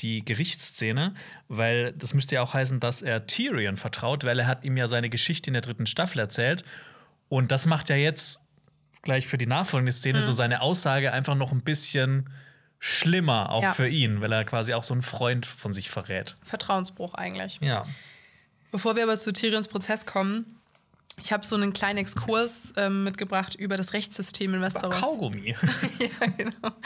die 0.00 0.24
Gerichtsszene, 0.24 1.14
weil 1.46 1.92
das 1.92 2.12
müsste 2.12 2.34
ja 2.34 2.42
auch 2.42 2.54
heißen, 2.54 2.80
dass 2.80 3.02
er 3.02 3.26
Tyrion 3.26 3.76
vertraut, 3.76 4.24
weil 4.24 4.40
er 4.40 4.46
hat 4.46 4.64
ihm 4.64 4.76
ja 4.76 4.88
seine 4.88 5.08
Geschichte 5.10 5.48
in 5.48 5.54
der 5.54 5.62
dritten 5.62 5.86
Staffel 5.86 6.18
erzählt. 6.18 6.64
Und 7.28 7.52
das 7.52 7.66
macht 7.66 7.88
ja 7.88 7.96
jetzt 7.96 8.40
gleich 9.02 9.28
für 9.28 9.38
die 9.38 9.46
nachfolgende 9.46 9.92
Szene 9.92 10.18
mhm. 10.18 10.24
so 10.24 10.32
seine 10.32 10.60
Aussage 10.60 11.12
einfach 11.12 11.36
noch 11.36 11.52
ein 11.52 11.62
bisschen 11.62 12.30
schlimmer, 12.80 13.50
auch 13.50 13.62
ja. 13.62 13.72
für 13.72 13.88
ihn, 13.88 14.20
weil 14.20 14.32
er 14.32 14.44
quasi 14.44 14.74
auch 14.74 14.84
so 14.84 14.94
einen 14.94 15.02
Freund 15.02 15.46
von 15.46 15.72
sich 15.72 15.90
verrät. 15.90 16.36
Vertrauensbruch 16.42 17.14
eigentlich. 17.14 17.58
Ja. 17.60 17.84
Bevor 18.70 18.96
wir 18.96 19.04
aber 19.04 19.18
zu 19.18 19.32
Tyrions 19.32 19.68
Prozess 19.68 20.06
kommen, 20.06 20.58
ich 21.22 21.32
habe 21.32 21.44
so 21.44 21.56
einen 21.56 21.72
kleinen 21.72 21.98
Exkurs 21.98 22.72
ähm, 22.76 23.04
mitgebracht 23.04 23.54
über 23.54 23.76
das 23.76 23.92
Rechtssystem 23.92 24.54
in 24.54 24.62
Westeros. 24.62 25.00
Kaugummi. 25.00 25.56
ja, 25.98 26.26
genau. 26.36 26.76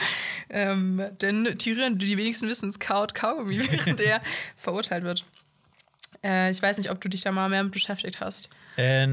Ähm, 0.49 1.03
denn 1.21 1.57
Tyrion, 1.57 1.97
die 1.97 2.17
wenigsten 2.17 2.47
wissen, 2.47 2.69
es 2.69 2.79
kaut 2.79 3.13
Kaugummi, 3.13 3.59
während 3.71 4.01
er 4.01 4.21
verurteilt 4.55 5.03
wird. 5.03 5.25
Äh, 6.23 6.51
ich 6.51 6.61
weiß 6.61 6.77
nicht, 6.77 6.89
ob 6.89 6.99
du 7.01 7.09
dich 7.09 7.21
da 7.21 7.31
mal 7.31 7.49
mehr 7.49 7.63
mit 7.63 7.73
beschäftigt 7.73 8.21
hast. 8.21 8.49
Äh, 8.77 9.07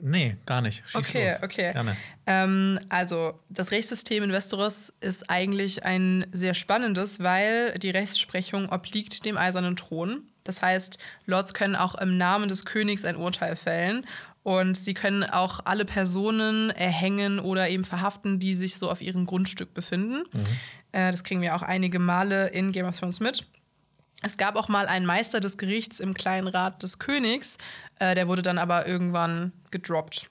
nee, 0.00 0.36
gar 0.46 0.60
nicht. 0.60 0.82
Schieß 0.86 0.94
okay, 0.96 1.28
los. 1.28 1.42
okay. 1.42 1.72
Gerne. 1.72 1.96
Ähm, 2.26 2.78
also, 2.88 3.38
das 3.50 3.70
Rechtssystem 3.70 4.22
in 4.22 4.32
Westeros 4.32 4.92
ist 5.00 5.30
eigentlich 5.30 5.84
ein 5.84 6.26
sehr 6.32 6.54
spannendes, 6.54 7.20
weil 7.20 7.78
die 7.78 7.90
Rechtsprechung 7.90 8.70
obliegt 8.70 9.24
dem 9.24 9.36
Eisernen 9.36 9.76
Thron. 9.76 10.22
Das 10.44 10.62
heißt, 10.62 10.98
Lords 11.26 11.54
können 11.54 11.74
auch 11.74 11.94
im 11.94 12.16
Namen 12.16 12.48
des 12.48 12.64
Königs 12.64 13.04
ein 13.04 13.16
Urteil 13.16 13.56
fällen 13.56 14.06
und 14.42 14.76
sie 14.76 14.92
können 14.92 15.24
auch 15.24 15.60
alle 15.64 15.86
Personen 15.86 16.68
erhängen 16.70 17.40
oder 17.40 17.70
eben 17.70 17.84
verhaften, 17.84 18.38
die 18.38 18.54
sich 18.54 18.76
so 18.76 18.90
auf 18.90 19.00
ihrem 19.00 19.24
Grundstück 19.24 19.72
befinden. 19.72 20.24
Mhm. 20.32 20.44
Äh, 20.92 21.10
das 21.10 21.24
kriegen 21.24 21.40
wir 21.40 21.56
auch 21.56 21.62
einige 21.62 21.98
Male 21.98 22.48
in 22.48 22.70
Game 22.70 22.86
of 22.86 22.98
Thrones 22.98 23.20
mit. 23.20 23.46
Es 24.24 24.38
gab 24.38 24.56
auch 24.56 24.68
mal 24.68 24.86
einen 24.86 25.04
Meister 25.04 25.38
des 25.38 25.58
Gerichts 25.58 26.00
im 26.00 26.14
kleinen 26.14 26.48
Rat 26.48 26.82
des 26.82 26.98
Königs, 26.98 27.58
äh, 27.98 28.14
der 28.14 28.26
wurde 28.26 28.40
dann 28.40 28.56
aber 28.56 28.88
irgendwann 28.88 29.52
gedroppt. 29.70 30.30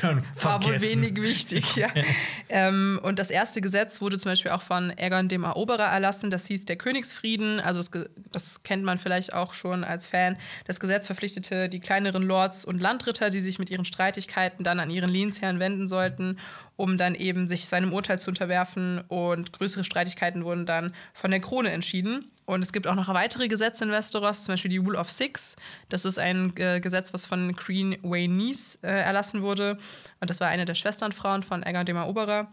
War 0.40 0.64
wohl 0.64 0.80
wenig 0.80 1.20
wichtig, 1.20 1.74
ja. 1.74 1.88
ähm, 2.48 3.00
und 3.02 3.18
das 3.18 3.30
erste 3.30 3.60
Gesetz 3.60 4.00
wurde 4.00 4.18
zum 4.18 4.30
Beispiel 4.30 4.52
auch 4.52 4.62
von 4.62 4.92
Aegon 4.96 5.28
dem 5.28 5.42
Eroberer 5.42 5.84
erlassen. 5.86 6.30
Das 6.30 6.46
hieß 6.46 6.64
der 6.64 6.76
Königsfrieden. 6.76 7.60
Also 7.60 7.80
das, 7.80 7.90
das, 8.30 8.62
kennt 8.62 8.84
man 8.84 8.98
vielleicht 8.98 9.32
auch 9.32 9.52
schon 9.52 9.84
als 9.84 10.06
Fan. 10.06 10.36
Das 10.66 10.80
Gesetz 10.80 11.06
verpflichtete 11.06 11.68
die 11.68 11.80
kleineren 11.80 12.22
Lords 12.22 12.64
und 12.64 12.80
Landritter, 12.80 13.30
die 13.30 13.40
sich 13.40 13.58
mit 13.58 13.68
ihren 13.68 13.84
Streitigkeiten 13.84 14.64
dann 14.64 14.78
an 14.78 14.90
ihren 14.90 15.10
Lehnsherren 15.10 15.58
wenden 15.58 15.86
sollten, 15.88 16.38
um 16.76 16.96
dann 16.96 17.14
eben 17.14 17.48
sich 17.48 17.66
seinem 17.66 17.92
Urteil 17.92 18.20
zu 18.20 18.30
unterwerfen. 18.30 19.00
Und 19.08 19.52
größere 19.52 19.84
Streitigkeiten 19.84 20.44
wurden 20.44 20.66
dann 20.66 20.94
von 21.12 21.30
der 21.30 21.40
Krone 21.40 21.72
entschieden. 21.72 22.30
Und 22.46 22.62
es 22.62 22.72
gibt 22.72 22.86
auch 22.86 22.94
noch 22.94 23.08
weitere 23.08 23.48
Gesetze 23.48 23.84
in 23.84 23.90
Westeros, 23.90 24.44
zum 24.44 24.52
Beispiel 24.52 24.70
die 24.70 24.78
Rule 24.78 24.98
of 24.98 25.10
Six. 25.10 25.56
Das 25.88 26.04
ist 26.04 26.18
ein 26.18 26.52
äh, 26.56 26.80
Gesetz, 26.80 27.12
was 27.14 27.26
von 27.26 27.56
Queen 27.56 27.96
Waynice 28.02 28.80
äh, 28.82 28.88
erlassen 28.88 29.42
wurde. 29.42 29.78
Und 30.20 30.30
das 30.30 30.40
war 30.40 30.48
eine 30.48 30.64
der 30.64 30.74
Schwesternfrauen 30.74 31.42
von 31.42 31.64
Aegon 31.64 31.86
dem 31.86 31.96
Eroberer. 31.96 32.48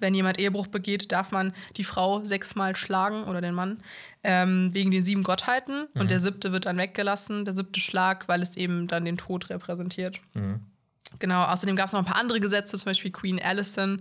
Wenn 0.00 0.14
jemand 0.14 0.38
Ehebruch 0.40 0.68
begeht, 0.68 1.12
darf 1.12 1.30
man 1.32 1.52
die 1.76 1.84
Frau 1.84 2.24
sechsmal 2.24 2.76
schlagen 2.76 3.24
oder 3.24 3.42
den 3.42 3.54
Mann 3.54 3.82
ähm, 4.24 4.70
wegen 4.72 4.90
den 4.90 5.04
sieben 5.04 5.22
Gottheiten. 5.22 5.88
Mhm. 5.92 6.00
Und 6.00 6.10
der 6.10 6.18
siebte 6.18 6.52
wird 6.52 6.64
dann 6.64 6.78
weggelassen, 6.78 7.44
der 7.44 7.54
siebte 7.54 7.80
Schlag, 7.80 8.28
weil 8.28 8.40
es 8.40 8.56
eben 8.56 8.86
dann 8.86 9.04
den 9.04 9.18
Tod 9.18 9.50
repräsentiert. 9.50 10.20
Mhm. 10.32 10.60
Genau, 11.18 11.44
außerdem 11.44 11.76
gab 11.76 11.86
es 11.86 11.92
noch 11.92 12.00
ein 12.00 12.04
paar 12.04 12.16
andere 12.16 12.40
Gesetze, 12.40 12.76
zum 12.76 12.90
Beispiel 12.90 13.10
Queen 13.10 13.40
Alison, 13.42 14.00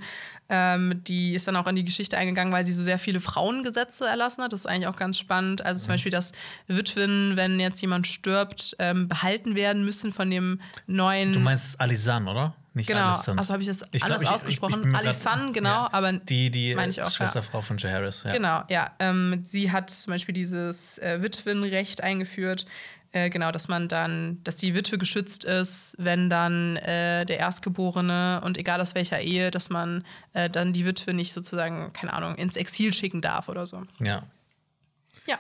ähm, 0.50 1.02
die 1.06 1.34
ist 1.34 1.48
dann 1.48 1.56
auch 1.56 1.68
in 1.68 1.76
die 1.76 1.86
Geschichte 1.86 2.18
eingegangen, 2.18 2.52
weil 2.52 2.66
sie 2.66 2.74
so 2.74 2.84
sehr 2.84 3.00
viele 3.00 3.22
Frauengesetze 3.22 4.06
erlassen 4.06 4.44
hat. 4.44 4.52
Das 4.52 4.62
ist 4.62 4.66
eigentlich 4.66 4.88
auch 4.88 4.98
ganz 4.98 5.18
spannend. 5.18 5.66
Also 5.66 5.82
zum 5.82 5.90
mhm. 5.90 5.94
Beispiel, 5.94 6.12
dass 6.12 6.34
Witwen, 6.68 7.38
wenn 7.38 7.60
jetzt 7.60 7.82
jemand 7.82 8.06
stirbt, 8.08 8.76
ähm, 8.80 9.08
behalten 9.08 9.56
werden 9.56 9.86
müssen 9.86 10.12
von 10.12 10.30
dem 10.30 10.60
neuen. 10.88 11.34
Du 11.34 11.40
meinst 11.40 11.80
Alisan, 11.80 12.28
oder? 12.28 12.54
Nicht 12.74 12.88
genau, 12.88 13.10
Alison. 13.10 13.38
also 13.38 13.52
habe 13.52 13.64
ich 13.64 13.68
das 13.68 13.82
ich 13.92 14.02
anders 14.04 14.22
glaub, 14.22 14.32
ich, 14.32 14.36
ausgesprochen. 14.36 14.96
Alisan, 14.96 15.52
genau, 15.52 15.70
ja, 15.70 15.90
aber 15.92 16.14
die, 16.14 16.50
die 16.50 16.72
ich 16.72 17.02
auch, 17.02 17.12
Schwesterfrau 17.12 17.58
ja. 17.58 17.62
von 17.64 17.78
Jaehaerys. 17.78 18.24
Ja. 18.24 18.32
Genau, 18.32 18.64
ja. 18.70 18.92
Ähm, 19.00 19.42
sie 19.44 19.72
hat 19.72 19.90
zum 19.90 20.12
Beispiel 20.12 20.34
dieses 20.34 20.98
äh, 21.00 21.22
Witwenrecht 21.22 22.02
eingeführt, 22.02 22.66
äh, 23.14 23.30
genau, 23.30 23.52
dass 23.52 23.68
man 23.68 23.88
dann, 23.88 24.42
dass 24.44 24.56
die 24.56 24.74
Witwe 24.74 24.98
geschützt 24.98 25.44
ist, 25.44 25.96
wenn 25.98 26.30
dann 26.30 26.78
äh, 26.78 27.26
der 27.26 27.40
Erstgeborene 27.40 28.42
und 28.44 28.58
egal 28.58 28.80
aus 28.80 28.96
welcher 28.96 29.20
Ehe, 29.20 29.52
dass 29.52 29.70
man 29.70 30.06
äh, 30.34 30.50
dann 30.50 30.74
die 30.74 30.86
Witwe 30.86 31.14
nicht 31.14 31.34
sozusagen, 31.34 31.92
keine 31.94 32.14
Ahnung, 32.14 32.36
ins 32.36 32.56
Exil 32.56 32.94
schicken 32.94 33.22
darf 33.22 33.50
oder 33.50 33.66
so. 33.66 33.84
Ja. 34.00 34.24
Ja. 35.28 35.38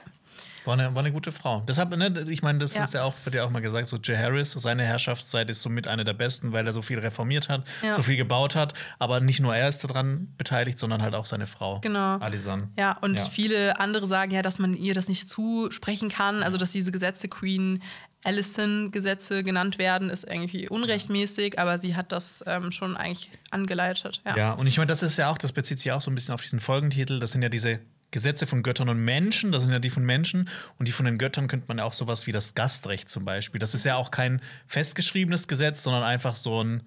War 0.65 0.73
eine, 0.73 0.93
war 0.93 0.99
eine 0.99 1.11
gute 1.11 1.31
Frau. 1.31 1.61
Deshalb, 1.67 1.95
ne, 1.95 2.25
ich 2.29 2.43
meine, 2.43 2.59
das 2.59 2.75
ja. 2.75 2.83
ist 2.83 2.93
ja 2.93 3.03
auch, 3.03 3.15
wird 3.23 3.35
ja 3.35 3.43
auch 3.43 3.49
mal 3.49 3.61
gesagt, 3.61 3.87
so 3.87 3.97
Jay 3.97 4.15
Harris, 4.15 4.51
seine 4.51 4.83
Herrschaftszeit 4.83 5.49
ist 5.49 5.61
somit 5.61 5.87
eine 5.87 6.03
der 6.03 6.13
besten, 6.13 6.51
weil 6.51 6.67
er 6.67 6.73
so 6.73 6.81
viel 6.81 6.99
reformiert 6.99 7.49
hat, 7.49 7.63
ja. 7.81 7.93
so 7.93 8.03
viel 8.03 8.17
gebaut 8.17 8.55
hat. 8.55 8.73
Aber 8.99 9.19
nicht 9.19 9.39
nur 9.39 9.55
er 9.55 9.69
ist 9.69 9.83
daran 9.83 10.33
beteiligt, 10.37 10.77
sondern 10.77 11.01
halt 11.01 11.15
auch 11.15 11.25
seine 11.25 11.47
Frau. 11.47 11.79
Genau. 11.79 12.17
Alisan. 12.17 12.71
Ja, 12.77 12.97
und 13.01 13.19
ja. 13.19 13.25
viele 13.25 13.79
andere 13.79 14.07
sagen 14.07 14.31
ja, 14.31 14.41
dass 14.41 14.59
man 14.59 14.75
ihr 14.75 14.93
das 14.93 15.07
nicht 15.07 15.27
zusprechen 15.27 16.09
kann. 16.09 16.43
Also, 16.43 16.57
dass 16.57 16.69
diese 16.69 16.91
Gesetze 16.91 17.27
Queen 17.27 17.81
Allison-Gesetze 18.23 19.43
genannt 19.43 19.79
werden, 19.79 20.09
ist 20.09 20.25
irgendwie 20.25 20.69
unrechtmäßig, 20.69 21.57
aber 21.59 21.77
sie 21.77 21.95
hat 21.95 22.11
das 22.11 22.43
ähm, 22.45 22.71
schon 22.71 22.95
eigentlich 22.95 23.31
angeleitet. 23.49 24.21
Ja, 24.25 24.37
ja 24.37 24.51
und 24.53 24.67
ich 24.67 24.77
meine, 24.77 24.87
das 24.87 25.01
ist 25.01 25.17
ja 25.17 25.31
auch, 25.31 25.37
das 25.37 25.51
bezieht 25.51 25.79
sich 25.79 25.91
auch 25.91 26.01
so 26.01 26.11
ein 26.11 26.15
bisschen 26.15 26.33
auf 26.33 26.41
diesen 26.41 26.59
Folgentitel. 26.59 27.19
Das 27.19 27.31
sind 27.31 27.41
ja 27.41 27.49
diese 27.49 27.79
Gesetze 28.11 28.45
von 28.45 28.61
Göttern 28.63 28.89
und 28.89 29.03
Menschen, 29.03 29.51
das 29.51 29.63
sind 29.63 29.71
ja 29.71 29.79
die 29.79 29.89
von 29.89 30.03
Menschen 30.03 30.49
und 30.77 30.87
die 30.87 30.91
von 30.91 31.05
den 31.05 31.17
Göttern 31.17 31.47
könnte 31.47 31.65
man 31.67 31.77
ja 31.77 31.85
auch 31.85 31.93
sowas 31.93 32.27
wie 32.27 32.31
das 32.31 32.53
Gastrecht 32.53 33.09
zum 33.09 33.25
Beispiel. 33.25 33.59
Das 33.59 33.73
ist 33.73 33.85
ja 33.85 33.95
auch 33.95 34.11
kein 34.11 34.41
festgeschriebenes 34.67 35.47
Gesetz, 35.47 35.83
sondern 35.83 36.03
einfach 36.03 36.35
so 36.35 36.63
ein 36.63 36.83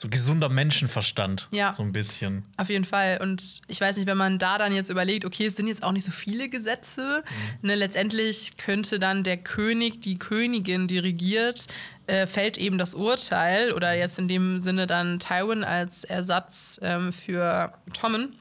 so 0.00 0.08
gesunder 0.08 0.48
Menschenverstand. 0.48 1.48
Ja. 1.52 1.72
So 1.72 1.82
ein 1.82 1.92
bisschen. 1.92 2.44
Auf 2.56 2.70
jeden 2.70 2.86
Fall. 2.86 3.18
Und 3.20 3.60
ich 3.66 3.80
weiß 3.80 3.96
nicht, 3.96 4.06
wenn 4.06 4.16
man 4.16 4.38
da 4.38 4.56
dann 4.56 4.72
jetzt 4.72 4.88
überlegt, 4.88 5.26
okay, 5.26 5.44
es 5.46 5.56
sind 5.56 5.66
jetzt 5.66 5.82
auch 5.82 5.92
nicht 5.92 6.04
so 6.04 6.10
viele 6.10 6.48
Gesetze. 6.48 7.22
Mhm. 7.62 7.68
Ne, 7.68 7.74
letztendlich 7.74 8.56
könnte 8.56 8.98
dann 8.98 9.24
der 9.24 9.36
König, 9.36 10.00
die 10.00 10.18
Königin, 10.18 10.86
die 10.86 10.98
regiert, 10.98 11.66
äh, 12.06 12.26
fällt 12.26 12.56
eben 12.56 12.78
das 12.78 12.94
Urteil 12.94 13.72
oder 13.72 13.94
jetzt 13.94 14.18
in 14.18 14.26
dem 14.26 14.58
Sinne 14.58 14.86
dann 14.86 15.18
Tywin 15.18 15.64
als 15.64 16.04
Ersatz 16.04 16.80
ähm, 16.82 17.12
für 17.12 17.74
Tommen. 17.92 18.39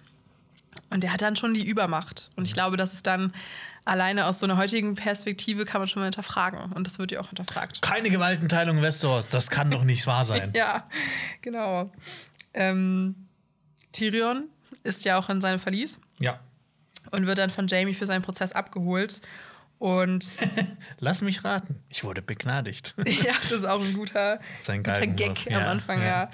Und 0.90 1.04
der 1.04 1.14
hat 1.14 1.22
dann 1.22 1.36
schon 1.36 1.54
die 1.54 1.66
Übermacht. 1.66 2.30
Und 2.36 2.46
ich 2.46 2.54
glaube, 2.54 2.78
das 2.78 2.94
ist 2.94 3.08
dann 3.08 3.34
alleine 3.86 4.26
aus 4.26 4.40
so 4.40 4.46
einer 4.46 4.58
heutigen 4.58 4.96
Perspektive 4.96 5.66
kann 5.66 5.82
man 5.82 5.88
schon 5.88 6.02
mal 6.02 6.06
hinterfragen. 6.06 6.72
Und 6.74 6.86
das 6.86 7.00
wird 7.00 7.12
ja 7.12 7.20
auch 7.20 7.28
hinterfragt. 7.28 7.82
Keine 7.82 8.10
Gewaltenteilung 8.10 8.78
in 8.78 8.84
Westeros, 8.84 9.28
das 9.28 9.50
kann 9.50 9.72
doch 9.72 9.84
nicht 9.84 10.06
wahr 10.08 10.26
sein. 10.26 10.54
Ja, 10.60 10.88
genau. 11.42 11.92
Ähm, 12.54 13.28
Tyrion 13.92 14.50
ist 14.84 15.06
ja 15.06 15.18
auch 15.18 15.30
in 15.30 15.42
seinem 15.42 15.60
Verlies 15.60 16.00
ja. 16.20 16.40
und 17.12 17.28
wird 17.28 17.38
dann 17.38 17.50
von 17.50 17.68
Jamie 17.68 17.94
für 17.94 18.06
seinen 18.06 18.22
Prozess 18.22 18.52
abgeholt. 18.52 19.22
Und 19.80 20.40
Lass 21.00 21.22
mich 21.22 21.46
raten, 21.46 21.82
ich 21.88 22.04
wurde 22.04 22.22
begnadigt. 22.22 22.96
ja, 23.08 23.32
das 23.42 23.52
ist 23.52 23.66
auch 23.66 23.82
ein 23.82 23.94
guter, 23.94 24.40
guter 24.66 25.08
Gag 25.08 25.46
ja, 25.46 25.60
am 25.60 25.68
Anfang, 25.68 26.02
ja. 26.02 26.06
ja. 26.06 26.30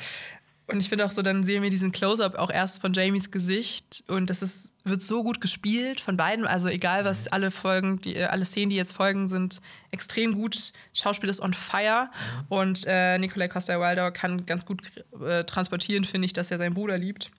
Und 0.68 0.80
ich 0.80 0.90
finde 0.90 1.06
auch 1.06 1.12
so, 1.12 1.22
dann 1.22 1.44
sehen 1.44 1.62
wir 1.62 1.70
diesen 1.70 1.92
Close-up 1.92 2.36
auch 2.40 2.50
erst 2.50 2.82
von 2.82 2.92
Jamies 2.92 3.30
Gesicht 3.30 4.04
und 4.08 4.32
das 4.32 4.42
ist, 4.42 4.74
wird 4.84 5.02
so 5.02 5.24
gut 5.24 5.40
gespielt 5.40 6.00
von 6.00 6.18
beiden. 6.18 6.48
Also 6.48 6.70
egal 6.70 7.06
was 7.06 7.28
alle 7.28 7.52
Folgen, 7.52 8.02
die, 8.02 8.16
äh, 8.16 8.26
alle 8.26 8.46
Szenen, 8.46 8.72
die 8.72 8.76
jetzt 8.76 8.94
folgen, 8.94 9.28
sind 9.28 9.62
extrem 9.92 10.34
gut. 10.34 10.74
Schauspiel 10.94 11.30
ist 11.30 11.40
on 11.40 11.54
fire 11.54 12.10
und 12.50 12.84
äh, 12.88 13.20
Nikolai 13.20 13.48
Costa-Waldau 13.48 14.10
kann 14.12 14.48
ganz 14.48 14.66
gut 14.66 14.82
äh, 15.24 15.44
transportieren, 15.44 16.04
finde 16.04 16.26
ich, 16.26 16.34
dass 16.34 16.50
er 16.50 16.58
seinen 16.58 16.74
Bruder 16.74 16.98
liebt. 16.98 17.30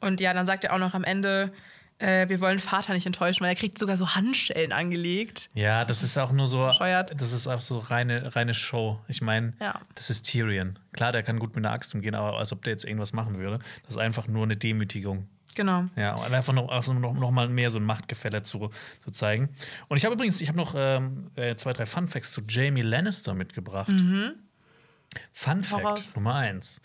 Und 0.00 0.20
ja, 0.20 0.32
dann 0.34 0.46
sagt 0.46 0.64
er 0.64 0.74
auch 0.74 0.78
noch 0.78 0.94
am 0.94 1.04
Ende, 1.04 1.52
äh, 1.98 2.28
wir 2.28 2.40
wollen 2.40 2.58
Vater 2.58 2.92
nicht 2.94 3.06
enttäuschen, 3.06 3.40
weil 3.42 3.50
er 3.50 3.56
kriegt 3.56 3.78
sogar 3.78 3.96
so 3.96 4.14
Handschellen 4.14 4.72
angelegt. 4.72 5.50
Ja, 5.54 5.84
das 5.84 6.02
ist 6.02 6.16
auch 6.18 6.32
nur 6.32 6.46
so, 6.46 6.66
bescheuert. 6.66 7.20
das 7.20 7.32
ist 7.32 7.46
auch 7.46 7.60
so 7.60 7.78
reine, 7.78 8.34
reine 8.36 8.54
Show. 8.54 9.00
Ich 9.08 9.20
meine, 9.22 9.54
Ja. 9.60 9.80
das 9.94 10.10
ist 10.10 10.22
Tyrion. 10.22 10.78
Klar, 10.92 11.12
der 11.12 11.22
kann 11.22 11.38
gut 11.38 11.54
mit 11.56 11.64
einer 11.64 11.74
Axt 11.74 11.94
umgehen, 11.94 12.14
aber 12.14 12.38
als 12.38 12.52
ob 12.52 12.62
der 12.62 12.72
jetzt 12.72 12.84
irgendwas 12.84 13.12
machen 13.12 13.38
würde. 13.38 13.58
Das 13.82 13.92
ist 13.96 13.98
einfach 13.98 14.26
nur 14.28 14.44
eine 14.44 14.56
Demütigung. 14.56 15.28
Genau. 15.54 15.86
Ja, 15.96 16.14
und 16.14 16.32
einfach 16.32 16.52
noch, 16.52 16.68
also 16.68 16.92
noch, 16.92 17.14
noch 17.14 17.32
mal 17.32 17.48
mehr 17.48 17.72
so 17.72 17.78
ein 17.80 17.84
Machtgefälle 17.84 18.44
zu, 18.44 18.70
zu 19.02 19.10
zeigen. 19.10 19.48
Und 19.88 19.96
ich 19.96 20.04
habe 20.04 20.14
übrigens, 20.14 20.40
ich 20.40 20.48
habe 20.48 20.56
noch 20.58 20.74
ähm, 20.76 21.32
äh, 21.34 21.56
zwei, 21.56 21.72
drei 21.72 21.84
Fun 21.84 22.06
Facts 22.06 22.30
zu 22.30 22.42
Jamie 22.48 22.82
Lannister 22.82 23.34
mitgebracht. 23.34 23.88
Fun 25.32 25.64
Fact 25.64 25.66
Voraus. 25.82 26.14
Nummer 26.14 26.34
eins. 26.36 26.80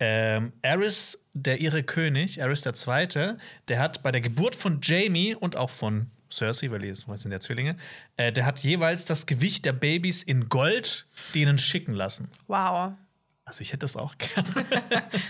Ähm, 0.00 0.52
Aerys, 0.62 1.18
der 1.32 1.60
ihre 1.60 1.82
König, 1.82 2.42
der 2.62 2.74
Zweite, 2.74 3.38
der 3.68 3.78
hat 3.78 4.02
bei 4.02 4.10
der 4.10 4.20
Geburt 4.20 4.56
von 4.56 4.80
Jamie 4.82 5.34
und 5.34 5.56
auch 5.56 5.70
von 5.70 6.10
Cersei, 6.30 6.70
weil 6.70 6.80
die 6.80 6.92
sind 6.94 7.32
ja 7.32 7.40
Zwillinge, 7.40 7.76
äh, 8.16 8.32
der 8.32 8.44
hat 8.44 8.58
jeweils 8.60 9.04
das 9.04 9.26
Gewicht 9.26 9.64
der 9.64 9.72
Babys 9.72 10.22
in 10.22 10.48
Gold 10.48 11.06
denen 11.34 11.58
schicken 11.58 11.94
lassen. 11.94 12.28
Wow. 12.48 12.94
Also 13.46 13.60
ich 13.60 13.68
hätte 13.72 13.80
das 13.80 13.94
auch 13.96 14.14
gern. 14.18 14.44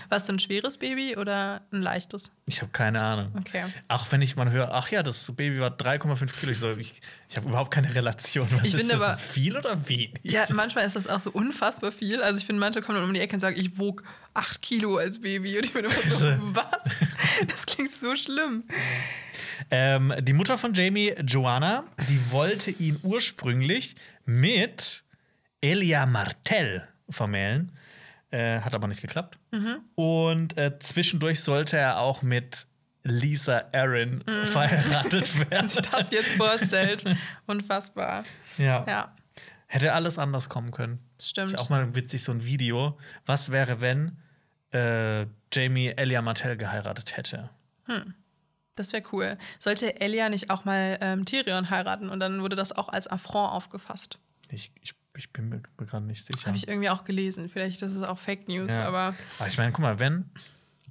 Was 0.07 0.23
du 0.25 0.33
ein 0.33 0.39
schweres 0.39 0.77
Baby 0.77 1.17
oder 1.17 1.61
ein 1.73 1.81
leichtes? 1.81 2.31
Ich 2.45 2.61
habe 2.61 2.71
keine 2.71 3.01
Ahnung. 3.01 3.33
Okay. 3.37 3.63
Auch 3.89 4.09
wenn 4.11 4.21
ich 4.21 4.37
mal 4.37 4.49
höre, 4.51 4.73
ach 4.73 4.89
ja, 4.89 5.03
das 5.03 5.29
Baby 5.35 5.59
war 5.59 5.71
3,5 5.71 6.31
Kilo. 6.39 6.51
Ich, 6.53 6.59
so, 6.59 6.71
ich, 6.77 7.01
ich 7.29 7.35
habe 7.35 7.49
überhaupt 7.49 7.71
keine 7.71 7.93
Relation. 7.93 8.47
Was 8.51 8.67
Ich 8.67 8.73
ist 8.73 8.79
finde 8.79 8.93
das? 8.93 9.01
aber- 9.01 9.13
Ist 9.13 9.21
viel 9.23 9.57
oder 9.57 9.89
wenig? 9.89 10.13
Ja, 10.23 10.45
manchmal 10.53 10.85
ist 10.85 10.95
das 10.95 11.07
auch 11.07 11.19
so 11.19 11.29
unfassbar 11.31 11.91
viel. 11.91 12.21
Also 12.23 12.39
ich 12.39 12.45
finde, 12.45 12.61
manche 12.61 12.81
kommen 12.81 12.97
dann 12.99 13.07
um 13.07 13.13
die 13.13 13.19
Ecke 13.19 13.33
und 13.35 13.41
sagen, 13.41 13.59
ich 13.59 13.77
wog 13.77 14.03
8 14.33 14.61
Kilo 14.61 14.95
als 14.95 15.19
Baby. 15.19 15.57
Und 15.57 15.65
ich 15.65 15.73
bin 15.73 15.83
immer 15.83 15.93
so, 15.93 16.25
was? 16.53 16.83
Das 17.47 17.65
klingt 17.65 17.91
so 17.91 18.15
schlimm. 18.15 18.63
Ähm, 19.71 20.13
die 20.21 20.33
Mutter 20.33 20.57
von 20.57 20.73
Jamie, 20.73 21.13
Joanna, 21.25 21.83
die 22.07 22.31
wollte 22.31 22.71
ihn 22.71 22.97
ursprünglich 23.03 23.95
mit 24.25 25.03
Elia 25.59 26.05
Martell 26.05 26.87
vermählen. 27.09 27.71
Äh, 28.35 28.61
hat 28.61 28.75
aber 28.75 28.87
nicht 28.87 29.01
geklappt. 29.01 29.39
Mhm. 29.51 29.77
Und 29.95 30.57
äh, 30.57 30.77
zwischendurch 30.79 31.41
sollte 31.41 31.77
er 31.77 31.99
auch 31.99 32.21
mit 32.21 32.67
Lisa 33.03 33.65
Aaron 33.71 34.23
verheiratet 34.45 35.49
werden. 35.51 35.67
Sich 35.69 35.79
Mhm. 35.85 35.91
das 35.91 36.11
jetzt 36.11 36.31
vorstellt. 36.33 37.05
Unfassbar. 37.45 38.23
ja. 38.57 38.83
Ja, 38.87 39.13
Hätte 39.67 39.93
alles 39.93 40.17
anders 40.19 40.49
kommen 40.49 40.71
können. 40.71 40.99
das 41.17 41.29
stimmt. 41.29 41.53
Ist 41.53 41.59
auch 41.59 41.69
mal 41.69 41.95
witzig, 41.95 42.23
so 42.23 42.31
ein 42.31 42.43
Video. 42.45 42.97
Was 43.25 43.51
wäre, 43.51 43.79
wenn 43.81 44.17
äh, 44.73 45.25
Jamie 45.53 45.89
Elia 45.95 46.21
Martell 46.21 46.57
geheiratet 46.57 47.15
hätte? 47.17 47.49
Das 48.75 48.91
wäre 48.93 49.03
cool. 49.11 49.37
Sollte 49.59 49.99
Elia 50.01 50.29
nicht 50.29 50.49
auch 50.49 50.65
mal 50.65 50.97
ähm, 51.01 51.25
Tyrion 51.25 51.69
heiraten 51.69 52.09
und 52.09 52.19
dann 52.19 52.41
wurde 52.41 52.55
das 52.55 52.73
auch 52.73 52.89
als 52.89 53.07
Affront 53.07 53.51
aufgefasst. 53.53 54.19
Ich, 54.49 54.71
ich, 54.81 54.93
ich 55.15 55.31
bin 55.31 55.49
mir 55.49 55.61
gerade 55.77 56.05
nicht 56.05 56.25
sicher. 56.25 56.47
Habe 56.47 56.57
ich 56.57 56.67
irgendwie 56.67 56.89
auch 56.89 57.03
gelesen. 57.03 57.49
Vielleicht 57.49 57.81
das 57.81 57.93
ist 57.93 58.03
auch 58.03 58.19
Fake 58.19 58.47
News, 58.47 58.77
Ja. 58.77 58.87
aber 58.87 59.15
Aber 59.39 59.47
ich 59.47 59.57
meine, 59.57 59.71
guck 59.71 59.81
mal, 59.81 59.99
wenn 59.99 60.29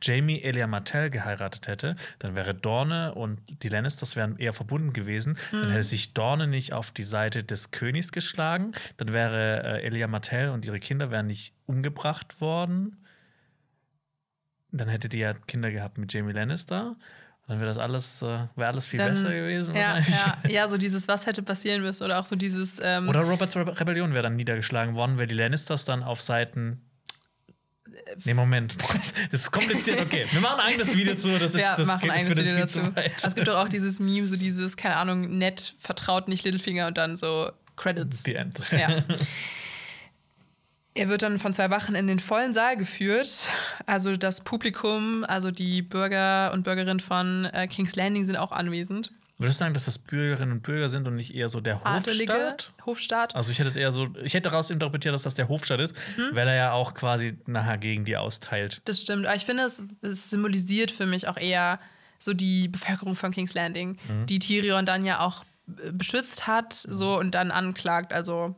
Jamie 0.03 0.43
Elia 0.43 0.67
Martell 0.67 1.09
geheiratet 1.09 1.67
hätte, 1.69 1.97
dann 2.19 2.35
wäre 2.35 2.55
Dorne 2.55 3.15
und 3.15 3.41
die 3.63 3.69
Lannisters 3.69 4.17
wären 4.17 4.37
eher 4.37 4.53
verbunden 4.53 4.93
gewesen. 4.93 5.39
Hm. 5.51 5.61
Dann 5.63 5.71
hätte 5.71 5.83
sich 5.85 6.13
Dorne 6.15 6.47
nicht 6.47 6.73
auf 6.73 6.91
die 6.91 7.05
Seite 7.05 7.43
des 7.45 7.71
Königs 7.71 8.13
geschlagen. 8.13 8.73
Dann 8.99 9.13
wäre 9.13 9.63
äh, 9.81 9.87
Elia 9.87 10.07
Martell 10.09 10.51
und 10.51 10.65
ihre 10.67 10.81
Kinder 10.81 11.11
wären 11.11 11.27
nicht 11.29 11.55
umgebracht 11.67 12.41
worden. 12.41 12.97
Dann 14.73 14.89
hätte 14.89 15.09
die 15.09 15.19
ja 15.19 15.33
Kinder 15.35 15.71
gehabt 15.71 15.99
mit 15.99 16.13
Jamie 16.13 16.33
Lannister. 16.33 16.97
Dann 17.47 17.59
wäre 17.59 17.69
das 17.69 17.77
alles, 17.79 18.23
äh, 18.23 18.27
wäre 18.57 18.69
alles 18.69 18.87
viel 18.87 18.99
dann, 18.99 19.11
besser 19.11 19.31
gewesen 19.31 19.75
ja, 19.75 19.97
wahrscheinlich. 19.97 20.15
ja, 20.15 20.39
ja, 20.63 20.69
so 20.69 20.79
dieses, 20.79 21.07
was 21.09 21.27
hätte 21.27 21.43
passieren 21.43 21.83
müssen 21.83 22.03
oder 22.05 22.19
auch 22.19 22.25
so 22.27 22.37
dieses. 22.37 22.81
Ähm, 22.83 23.09
Oder 23.09 23.21
Roberts 23.21 23.55
Rebe- 23.55 23.79
Rebellion 23.79 24.15
wäre 24.15 24.23
dann 24.23 24.37
niedergeschlagen 24.37 24.95
worden, 24.95 25.19
weil 25.19 25.27
die 25.27 25.35
Lannisters 25.35 25.85
dann 25.85 26.03
auf 26.03 26.23
Seiten. 26.23 26.81
Nee, 28.25 28.35
Moment. 28.35 28.77
Das 29.31 29.41
ist 29.43 29.51
kompliziert. 29.51 30.01
Okay, 30.01 30.27
wir 30.31 30.41
machen 30.41 30.61
ein 30.61 30.69
eigenes 30.69 30.97
Video 30.97 31.15
zu. 31.17 31.39
Das 31.39 31.55
ist, 31.55 31.61
ja, 31.61 31.77
das 31.77 31.87
machen 31.87 32.11
ein 32.11 32.27
für 32.27 32.35
das 32.35 32.45
Video 32.45 32.61
dazu. 32.61 32.81
zu 32.83 32.97
weit. 32.97 33.13
Es 33.23 33.35
gibt 33.35 33.47
doch 33.47 33.57
auch 33.57 33.69
dieses 33.69 34.01
Meme, 34.01 34.27
so 34.27 34.37
dieses, 34.37 34.77
keine 34.77 34.97
Ahnung, 34.97 35.37
nett, 35.39 35.75
vertraut 35.79 36.29
nicht 36.29 36.45
Littlefinger 36.45 36.87
und 36.87 36.97
dann 36.97 37.17
so 37.17 37.51
Credits. 37.77 38.23
The 38.25 38.35
End. 38.37 38.61
Ja. 38.71 39.03
Er 40.97 41.09
wird 41.09 41.23
dann 41.23 41.39
von 41.41 41.53
zwei 41.53 41.71
Wachen 41.71 41.95
in 41.97 42.07
den 42.07 42.21
vollen 42.21 42.53
Saal 42.53 42.77
geführt. 42.77 43.49
Also 43.87 44.15
das 44.17 44.43
Publikum, 44.43 45.25
also 45.25 45.51
die 45.51 45.83
Bürger 45.83 46.53
und 46.53 46.63
Bürgerinnen 46.63 47.01
von 47.01 47.47
äh, 47.47 47.67
King's 47.67 47.97
Landing 47.97 48.25
sind 48.25 48.37
auch 48.37 48.53
anwesend. 48.53 49.13
Würdest 49.39 49.59
du 49.59 49.65
sagen, 49.65 49.75
dass 49.75 49.87
das 49.87 49.99
Bürgerinnen 49.99 50.53
und 50.53 50.63
Bürger 50.63 50.89
sind 50.89 51.09
und 51.09 51.17
nicht 51.17 51.35
eher 51.35 51.49
so 51.49 51.61
der 51.61 51.85
Adelige, 51.85 52.33
Hofstaat? 52.33 52.73
Hofstaat. 52.87 53.35
Also 53.35 53.51
ich 53.51 53.59
hätte 53.59 53.69
es 53.69 53.75
eher 53.75 53.91
so, 53.91 54.07
ich 54.23 54.35
hätte 54.35 54.49
daraus 54.49 54.71
interpretiert, 54.71 55.13
dass 55.13 55.23
das 55.25 55.35
der 55.35 55.49
Hofstaat 55.49 55.81
ist, 55.81 55.97
Mhm. 56.17 56.29
weil 56.37 56.47
er 56.47 56.55
ja 56.55 56.73
auch 56.73 56.95
quasi 56.95 57.37
nachher 57.47 57.77
gegen 57.79 58.05
die 58.05 58.17
austeilt. 58.17 58.81
Das 58.85 59.01
stimmt. 59.01 59.27
Aber 59.27 59.35
ich 59.35 59.45
finde, 59.45 59.65
es, 59.65 59.83
es 60.03 60.31
symbolisiert 60.31 60.93
für 60.93 61.07
mich 61.07 61.27
auch 61.27 61.37
eher 61.37 61.81
so 62.21 62.33
die 62.33 62.69
Bevölkerung 62.69 63.17
von 63.17 63.33
King's 63.33 63.55
Landing, 63.55 63.97
die 64.29 64.39
Tyrion 64.39 64.87
dann 64.87 65.05
ja 65.05 65.19
auch 65.19 65.45
äh, 65.67 65.91
beschützt 65.91 66.47
hat 66.47 66.73
so 66.73 67.19
und 67.19 67.33
dann 67.35 67.51
anklagt. 67.51 68.13
Also 68.13 68.55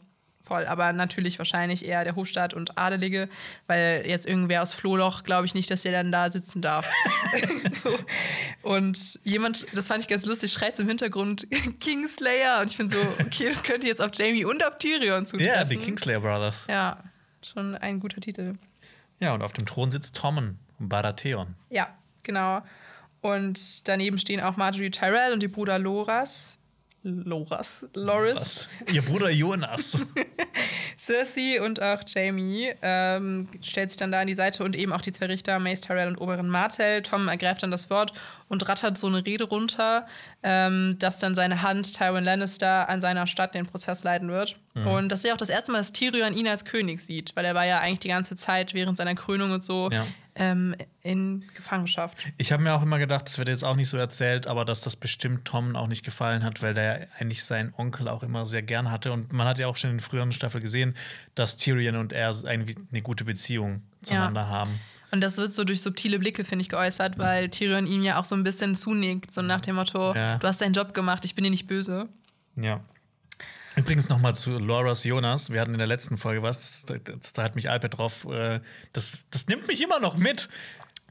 voll. 0.46 0.66
Aber 0.66 0.92
natürlich 0.92 1.38
wahrscheinlich 1.38 1.84
eher 1.84 2.04
der 2.04 2.16
Hofstaat 2.16 2.54
und 2.54 2.78
Adelige, 2.78 3.28
weil 3.66 4.04
jetzt 4.06 4.26
irgendwer 4.26 4.62
aus 4.62 4.72
Flohloch, 4.72 5.24
glaube 5.24 5.46
ich 5.46 5.54
nicht, 5.54 5.70
dass 5.70 5.82
der 5.82 5.92
dann 5.92 6.12
da 6.12 6.30
sitzen 6.30 6.62
darf. 6.62 6.90
so. 7.72 7.96
Und 8.62 9.20
jemand, 9.24 9.66
das 9.74 9.88
fand 9.88 10.02
ich 10.02 10.08
ganz 10.08 10.24
lustig, 10.24 10.52
schreit 10.52 10.78
im 10.78 10.88
Hintergrund 10.88 11.46
Kingslayer. 11.80 12.60
Und 12.60 12.70
ich 12.70 12.78
bin 12.78 12.88
so, 12.88 12.98
okay, 13.20 13.48
das 13.48 13.62
könnte 13.62 13.86
jetzt 13.86 14.00
auf 14.00 14.10
Jamie 14.14 14.44
und 14.44 14.64
auf 14.66 14.78
Tyrion 14.78 15.26
zutreffen. 15.26 15.54
Ja, 15.54 15.64
die 15.64 15.76
Kingslayer 15.76 16.20
Brothers. 16.20 16.66
Ja, 16.68 17.02
schon 17.42 17.74
ein 17.74 18.00
guter 18.00 18.20
Titel. 18.20 18.54
Ja, 19.18 19.34
und 19.34 19.42
auf 19.42 19.52
dem 19.52 19.66
Thron 19.66 19.90
sitzt 19.90 20.16
Tommen 20.16 20.58
und 20.78 20.88
Baratheon. 20.88 21.54
Ja, 21.70 21.88
genau. 22.22 22.62
Und 23.20 23.88
daneben 23.88 24.18
stehen 24.18 24.40
auch 24.40 24.56
Marjorie 24.56 24.90
Tyrell 24.90 25.32
und 25.32 25.42
die 25.42 25.48
Bruder 25.48 25.78
Loras. 25.78 26.58
Loras? 27.06 27.86
Loris. 27.94 28.68
Ihr 28.92 29.00
Bruder 29.00 29.30
Jonas. 29.30 30.04
Cersei 30.98 31.62
und 31.62 31.80
auch 31.80 32.00
Jamie 32.04 32.72
ähm, 32.82 33.46
stellt 33.62 33.90
sich 33.90 33.96
dann 33.96 34.10
da 34.10 34.20
an 34.20 34.26
die 34.26 34.34
Seite 34.34 34.64
und 34.64 34.74
eben 34.74 34.92
auch 34.92 35.00
die 35.00 35.12
zwei 35.12 35.26
Richter, 35.26 35.60
Mace 35.60 35.82
Tyrell 35.82 36.08
und 36.08 36.16
Oberin 36.16 36.48
Martell. 36.48 37.02
Tom 37.02 37.28
ergreift 37.28 37.62
dann 37.62 37.70
das 37.70 37.90
Wort 37.90 38.12
und 38.48 38.68
rattert 38.68 38.96
so 38.96 39.08
eine 39.08 39.24
Rede 39.26 39.44
runter, 39.44 40.06
ähm, 40.42 40.96
dass 40.98 41.18
dann 41.18 41.34
seine 41.34 41.62
Hand 41.62 41.92
Tywin 41.92 42.24
Lannister 42.24 42.88
an 42.88 43.00
seiner 43.00 43.26
Stadt 43.26 43.54
den 43.54 43.66
Prozess 43.66 44.04
leiten 44.04 44.28
wird. 44.28 44.56
Und 44.74 45.10
das 45.10 45.20
ist 45.20 45.24
ja 45.24 45.32
auch 45.32 45.38
das 45.38 45.48
erste 45.48 45.72
Mal, 45.72 45.78
dass 45.78 45.92
Tyrion 45.92 46.34
ihn 46.34 46.46
als 46.46 46.66
König 46.66 47.00
sieht, 47.00 47.34
weil 47.34 47.46
er 47.46 47.54
war 47.54 47.64
ja 47.64 47.80
eigentlich 47.80 48.00
die 48.00 48.08
ganze 48.08 48.36
Zeit 48.36 48.74
während 48.74 48.98
seiner 48.98 49.14
Krönung 49.14 49.52
und 49.52 49.64
so 49.64 49.88
Ja. 49.90 50.04
ähm, 50.34 50.76
in 51.02 51.46
Gefangenschaft. 51.54 52.18
Ich 52.36 52.52
habe 52.52 52.62
mir 52.62 52.74
auch 52.74 52.82
immer 52.82 52.98
gedacht, 52.98 53.26
das 53.26 53.38
wird 53.38 53.48
jetzt 53.48 53.64
auch 53.64 53.74
nicht 53.74 53.88
so 53.88 53.96
erzählt, 53.96 54.46
aber 54.46 54.66
dass 54.66 54.82
das 54.82 54.94
bestimmt 54.96 55.46
Tom 55.46 55.76
auch 55.76 55.86
nicht 55.86 56.04
gefallen 56.04 56.44
hat, 56.44 56.60
weil 56.60 56.74
der 56.74 56.84
ja 56.84 57.06
eigentlich 57.18 57.42
seinen 57.42 57.72
Onkel 57.74 58.06
auch 58.06 58.22
immer 58.22 58.44
sehr 58.44 58.62
gern 58.62 58.90
hatte. 58.90 59.12
Und 59.12 59.32
man 59.32 59.48
hat 59.48 59.58
ja 59.58 59.66
auch 59.66 59.76
schon 59.76 59.92
in 59.92 60.00
früheren 60.00 60.30
Staffeln 60.30 60.62
gesehen, 60.62 60.76
sehen, 60.76 60.94
dass 61.34 61.56
Tyrion 61.56 61.96
und 61.96 62.12
er 62.12 62.34
eine, 62.44 62.64
eine 62.90 63.02
gute 63.02 63.24
Beziehung 63.24 63.82
zueinander 64.02 64.42
ja. 64.42 64.48
haben. 64.48 64.80
Und 65.10 65.20
das 65.20 65.36
wird 65.36 65.52
so 65.52 65.64
durch 65.64 65.82
subtile 65.82 66.18
Blicke, 66.18 66.44
finde 66.44 66.62
ich, 66.62 66.68
geäußert, 66.68 67.18
weil 67.18 67.48
Tyrion 67.48 67.86
ihm 67.86 68.02
ja 68.02 68.18
auch 68.18 68.24
so 68.24 68.34
ein 68.34 68.42
bisschen 68.42 68.74
zunickt, 68.74 69.32
so 69.32 69.40
nach 69.40 69.60
dem 69.60 69.76
Motto, 69.76 70.14
ja. 70.14 70.38
du 70.38 70.46
hast 70.46 70.60
deinen 70.60 70.72
Job 70.72 70.94
gemacht, 70.94 71.24
ich 71.24 71.34
bin 71.34 71.44
dir 71.44 71.50
nicht 71.50 71.66
böse. 71.66 72.08
Ja. 72.56 72.80
Übrigens 73.76 74.08
nochmal 74.08 74.34
zu 74.34 74.58
Loras 74.58 75.04
Jonas. 75.04 75.50
Wir 75.50 75.60
hatten 75.60 75.74
in 75.74 75.78
der 75.78 75.86
letzten 75.86 76.16
Folge 76.16 76.42
was, 76.42 76.86
da, 76.86 76.94
da 76.96 77.42
hat 77.42 77.54
mich 77.56 77.68
Albert 77.68 77.98
drauf, 77.98 78.24
äh, 78.24 78.60
das, 78.92 79.24
das 79.30 79.46
nimmt 79.48 79.68
mich 79.68 79.82
immer 79.82 80.00
noch 80.00 80.16
mit. 80.16 80.48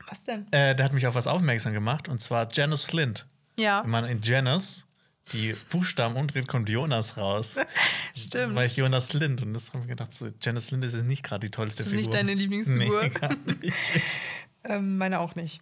Was 0.10 0.24
denn? 0.24 0.52
Äh, 0.52 0.76
der 0.76 0.86
hat 0.86 0.94
mich 0.94 1.08
auf 1.08 1.16
was 1.16 1.28
aufmerksam 1.28 1.74
gemacht, 1.74 2.08
und 2.08 2.22
zwar 2.22 2.48
Janice 2.52 2.86
Flint. 2.86 3.28
Ja. 3.60 3.84
Wenn 3.84 3.92
man 3.92 4.06
in 4.06 4.22
Janice 4.22 4.88
die 5.34 5.56
Buchstaben 5.70 6.16
umdreht, 6.16 6.48
kommt 6.48 6.70
Jonas 6.70 7.18
raus. 7.18 7.56
Stimmt. 8.16 8.56
Weil 8.56 8.68
ich 8.68 8.78
Jonas 8.78 9.14
Lind 9.14 9.42
und 9.42 9.54
das 9.54 9.74
haben 9.74 9.82
wir 9.82 9.88
gedacht, 9.88 10.14
so, 10.14 10.30
Janice 10.42 10.72
Lind 10.72 10.86
ist 10.86 10.96
nicht 11.04 11.24
gerade 11.24 11.48
die 11.48 11.52
tollste 11.52 11.84
Figur. 11.84 12.00
Ist 12.00 12.08
das 12.08 12.14
nicht 12.14 12.30
deine 12.30 12.34
Lieblingsfigur? 12.34 13.04
Nee, 13.04 13.10
gar 13.20 13.36
nicht. 13.36 14.02
ähm, 14.66 14.98
meine 14.98 15.20
auch 15.20 15.36
nicht. 15.36 15.62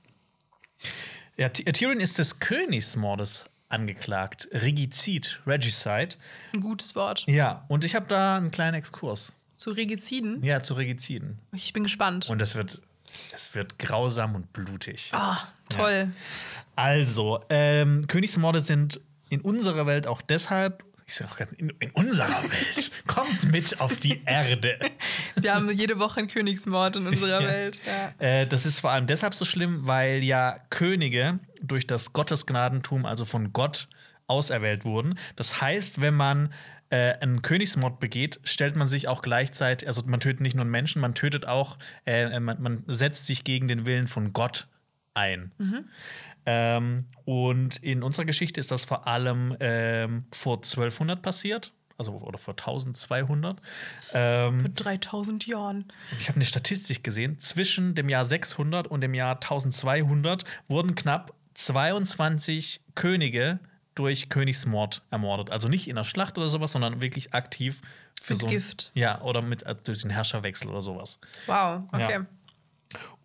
Ja, 1.37 1.49
Tyrion 1.49 1.99
ist 1.99 2.19
des 2.19 2.39
Königsmordes 2.39 3.45
angeklagt. 3.69 4.49
Regizid, 4.51 5.41
Regicide. 5.47 6.15
Ein 6.53 6.59
gutes 6.59 6.95
Wort. 6.95 7.25
Ja, 7.27 7.65
und 7.69 7.83
ich 7.83 7.95
habe 7.95 8.07
da 8.07 8.37
einen 8.37 8.51
kleinen 8.51 8.75
Exkurs. 8.75 9.33
Zu 9.55 9.71
Regiziden? 9.71 10.43
Ja, 10.43 10.61
zu 10.61 10.73
Regiziden. 10.73 11.39
Ich 11.53 11.73
bin 11.73 11.83
gespannt. 11.83 12.29
Und 12.29 12.39
das 12.39 12.55
wird, 12.55 12.81
das 13.31 13.55
wird 13.55 13.79
grausam 13.79 14.35
und 14.35 14.51
blutig. 14.53 15.09
Ah, 15.13 15.37
toll. 15.69 16.09
Ja. 16.09 16.63
Also, 16.75 17.43
ähm, 17.49 18.05
Königsmorde 18.07 18.61
sind 18.61 18.99
in 19.33 19.41
unserer 19.41 19.85
Welt 19.85 20.07
auch 20.07 20.21
deshalb 20.21 20.83
ich 21.05 21.15
sage 21.15 21.31
auch 21.31 21.37
ganz, 21.37 21.51
in, 21.53 21.69
in, 21.79 21.91
unserer 21.91 22.43
Welt. 22.43 22.91
Kommt 23.07 23.51
mit 23.51 23.81
auf 23.81 23.97
die 23.97 24.21
Erde. 24.25 24.77
Wir 25.35 25.53
haben 25.53 25.69
jede 25.69 25.99
Woche 25.99 26.21
einen 26.21 26.29
Königsmord 26.29 26.95
in 26.95 27.07
unserer 27.07 27.41
ja. 27.41 27.47
Welt. 27.47 27.81
Ja. 27.85 28.25
Äh, 28.25 28.47
das 28.47 28.65
ist 28.65 28.79
vor 28.79 28.91
allem 28.91 29.05
deshalb 29.05 29.35
so 29.35 29.43
schlimm, 29.43 29.85
weil 29.85 30.23
ja 30.23 30.57
Könige 30.69 31.39
durch 31.61 31.85
das 31.85 32.13
Gottesgnadentum, 32.13 33.05
also 33.05 33.25
von 33.25 33.51
Gott, 33.51 33.89
auserwählt 34.27 34.85
wurden. 34.85 35.19
Das 35.35 35.59
heißt, 35.59 35.99
wenn 35.99 36.13
man 36.13 36.53
äh, 36.89 37.13
einen 37.19 37.41
Königsmord 37.41 37.99
begeht, 37.99 38.39
stellt 38.43 38.75
man 38.75 38.87
sich 38.87 39.07
auch 39.07 39.21
gleichzeitig, 39.21 39.87
also 39.87 40.03
man 40.05 40.19
tötet 40.19 40.41
nicht 40.41 40.55
nur 40.55 40.63
einen 40.63 40.71
Menschen, 40.71 41.01
man 41.01 41.15
tötet 41.15 41.47
auch, 41.47 41.77
äh, 42.05 42.39
man, 42.39 42.61
man, 42.61 42.83
setzt 42.87 43.25
sich 43.25 43.43
gegen 43.43 43.67
den 43.67 43.85
Willen 43.85 44.07
von 44.07 44.31
Gott 44.31 44.67
ein. 45.13 45.51
Mhm. 45.57 45.89
Ähm, 46.45 47.05
und 47.25 47.77
in 47.77 48.03
unserer 48.03 48.25
Geschichte 48.25 48.59
ist 48.59 48.71
das 48.71 48.85
vor 48.85 49.07
allem 49.07 49.55
ähm, 49.59 50.23
vor 50.31 50.57
1200 50.57 51.21
passiert. 51.21 51.73
Also, 51.97 52.13
oder 52.13 52.37
vor 52.37 52.53
1200. 52.53 53.61
Ähm, 54.13 54.59
vor 54.59 54.69
3000 54.69 55.45
Jahren. 55.45 55.85
Ich 56.17 56.27
habe 56.27 56.37
eine 56.37 56.45
Statistik 56.45 57.03
gesehen. 57.03 57.39
Zwischen 57.39 57.95
dem 57.95 58.09
Jahr 58.09 58.25
600 58.25 58.87
und 58.87 59.01
dem 59.01 59.13
Jahr 59.13 59.35
1200 59.35 60.43
wurden 60.67 60.95
knapp 60.95 61.33
22 61.53 62.81
Könige 62.95 63.59
durch 63.95 64.29
Königsmord 64.29 65.03
ermordet. 65.11 65.51
Also 65.51 65.67
nicht 65.67 65.87
in 65.87 65.95
der 65.95 66.03
Schlacht 66.03 66.37
oder 66.37 66.49
sowas, 66.49 66.71
sondern 66.71 66.99
wirklich 66.99 67.33
aktiv 67.33 67.81
für 68.21 68.33
mit 68.33 68.41
so 68.41 68.47
ein, 68.47 68.53
Gift. 68.53 68.91
Ja, 68.95 69.21
oder 69.21 69.41
mit, 69.41 69.63
äh, 69.63 69.75
durch 69.83 70.01
den 70.01 70.09
Herrscherwechsel 70.09 70.69
oder 70.69 70.81
sowas. 70.81 71.19
Wow, 71.45 71.83
okay. 71.91 72.11
Ja. 72.11 72.25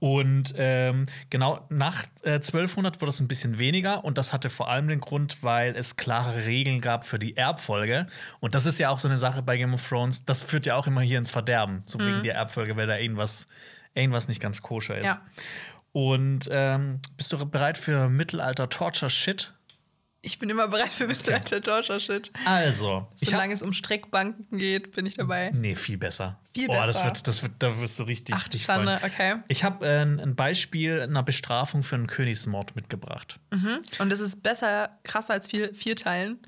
Und 0.00 0.54
ähm, 0.56 1.06
genau 1.30 1.66
nach 1.70 2.04
äh, 2.22 2.34
1200 2.34 3.00
wurde 3.00 3.10
es 3.10 3.20
ein 3.20 3.28
bisschen 3.28 3.58
weniger 3.58 4.04
und 4.04 4.16
das 4.16 4.32
hatte 4.32 4.48
vor 4.48 4.68
allem 4.68 4.88
den 4.88 5.00
Grund, 5.00 5.42
weil 5.42 5.74
es 5.74 5.96
klare 5.96 6.46
Regeln 6.46 6.80
gab 6.80 7.04
für 7.04 7.18
die 7.18 7.36
Erbfolge. 7.36 8.06
Und 8.40 8.54
das 8.54 8.66
ist 8.66 8.78
ja 8.78 8.90
auch 8.90 8.98
so 8.98 9.08
eine 9.08 9.18
Sache 9.18 9.42
bei 9.42 9.56
Game 9.56 9.74
of 9.74 9.88
Thrones, 9.88 10.24
das 10.24 10.42
führt 10.42 10.66
ja 10.66 10.76
auch 10.76 10.86
immer 10.86 11.00
hier 11.00 11.18
ins 11.18 11.30
Verderben, 11.30 11.82
so 11.84 11.98
mhm. 11.98 12.06
wegen 12.06 12.22
der 12.22 12.34
Erbfolge, 12.36 12.76
weil 12.76 12.86
da 12.86 12.96
irgendwas, 12.96 13.48
irgendwas 13.94 14.28
nicht 14.28 14.40
ganz 14.40 14.62
koscher 14.62 14.98
ist. 14.98 15.06
Ja. 15.06 15.20
Und 15.92 16.48
ähm, 16.52 17.00
bist 17.16 17.32
du 17.32 17.44
bereit 17.46 17.76
für 17.76 18.08
Mittelalter-Torture-Shit? 18.08 19.52
Ich 20.28 20.38
bin 20.38 20.50
immer 20.50 20.68
bereit 20.68 20.90
für 20.90 21.06
Mittelalter-Torture-Shit. 21.06 22.32
Also. 22.44 23.08
Solange 23.16 23.54
es 23.54 23.62
um 23.62 23.72
Streckbanken 23.72 24.58
geht, 24.58 24.92
bin 24.92 25.06
ich 25.06 25.16
dabei. 25.16 25.50
Nee, 25.54 25.74
viel 25.74 25.96
besser. 25.96 26.38
Viel 26.52 26.66
besser. 26.66 26.82
Oh, 26.82 26.86
das 26.86 27.02
wird, 27.02 27.26
das 27.26 27.42
wird, 27.42 27.52
da 27.60 27.80
wirst 27.80 27.98
du 27.98 28.02
richtig. 28.02 28.34
Ach, 28.36 28.46
die 28.46 28.58
Schande, 28.58 29.00
okay. 29.02 29.36
Ich 29.48 29.64
habe 29.64 29.86
äh, 29.86 30.02
ein 30.02 30.36
Beispiel 30.36 31.00
einer 31.00 31.22
Bestrafung 31.22 31.82
für 31.82 31.94
einen 31.94 32.08
Königsmord 32.08 32.76
mitgebracht. 32.76 33.40
Mhm. 33.50 33.78
Und 34.00 34.12
es 34.12 34.20
ist 34.20 34.42
besser, 34.42 34.90
krasser 35.02 35.32
als 35.32 35.48
vier, 35.48 35.72
vier 35.72 35.96
Teilen 35.96 36.38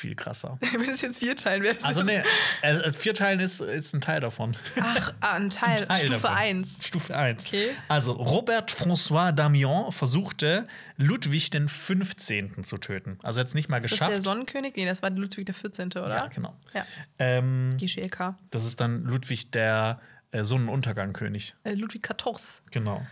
viel 0.00 0.14
krasser. 0.14 0.58
Wenn 0.72 0.88
es 0.88 1.00
jetzt 1.02 1.18
vier 1.18 1.36
Teilen 1.36 1.62
wäre, 1.62 1.76
Also, 1.82 2.02
nee, 2.02 2.22
also 2.62 2.92
vier 2.92 3.14
Teilen 3.14 3.40
ist, 3.40 3.60
ist 3.60 3.94
ein 3.94 4.00
Teil 4.00 4.20
davon. 4.20 4.56
Ach, 4.80 5.12
ah, 5.20 5.34
ein 5.34 5.50
Teil. 5.50 5.80
ein 5.82 5.88
Teil 5.88 6.06
Stufe 6.06 6.30
1. 6.30 6.86
Stufe 6.86 7.16
1. 7.16 7.46
Okay. 7.46 7.66
Also, 7.88 8.12
Robert 8.12 8.70
François 8.70 9.32
Damiens 9.32 9.94
versuchte, 9.94 10.66
Ludwig 10.96 11.50
den 11.50 11.68
15. 11.68 12.64
zu 12.64 12.78
töten. 12.78 13.18
Also, 13.22 13.40
jetzt 13.40 13.54
nicht 13.54 13.68
mal 13.68 13.80
geschafft. 13.80 14.00
Ist 14.00 14.00
das 14.00 14.08
der 14.10 14.22
Sonnenkönig? 14.22 14.74
Nee, 14.76 14.86
das 14.86 15.02
war 15.02 15.10
Ludwig 15.10 15.46
der 15.46 15.54
14., 15.54 15.88
oder? 15.88 16.08
Ja, 16.08 16.26
genau. 16.26 16.56
Ja. 16.74 16.86
Ähm, 17.18 17.76
GCLK. 17.78 18.34
Das 18.50 18.64
ist 18.64 18.80
dann 18.80 19.04
Ludwig 19.04 19.50
der 19.50 20.00
äh, 20.32 20.44
Sonnenuntergangkönig. 20.44 21.54
Äh, 21.64 21.74
Ludwig 21.74 22.02
XIV. 22.02 22.62
Genau. 22.70 23.04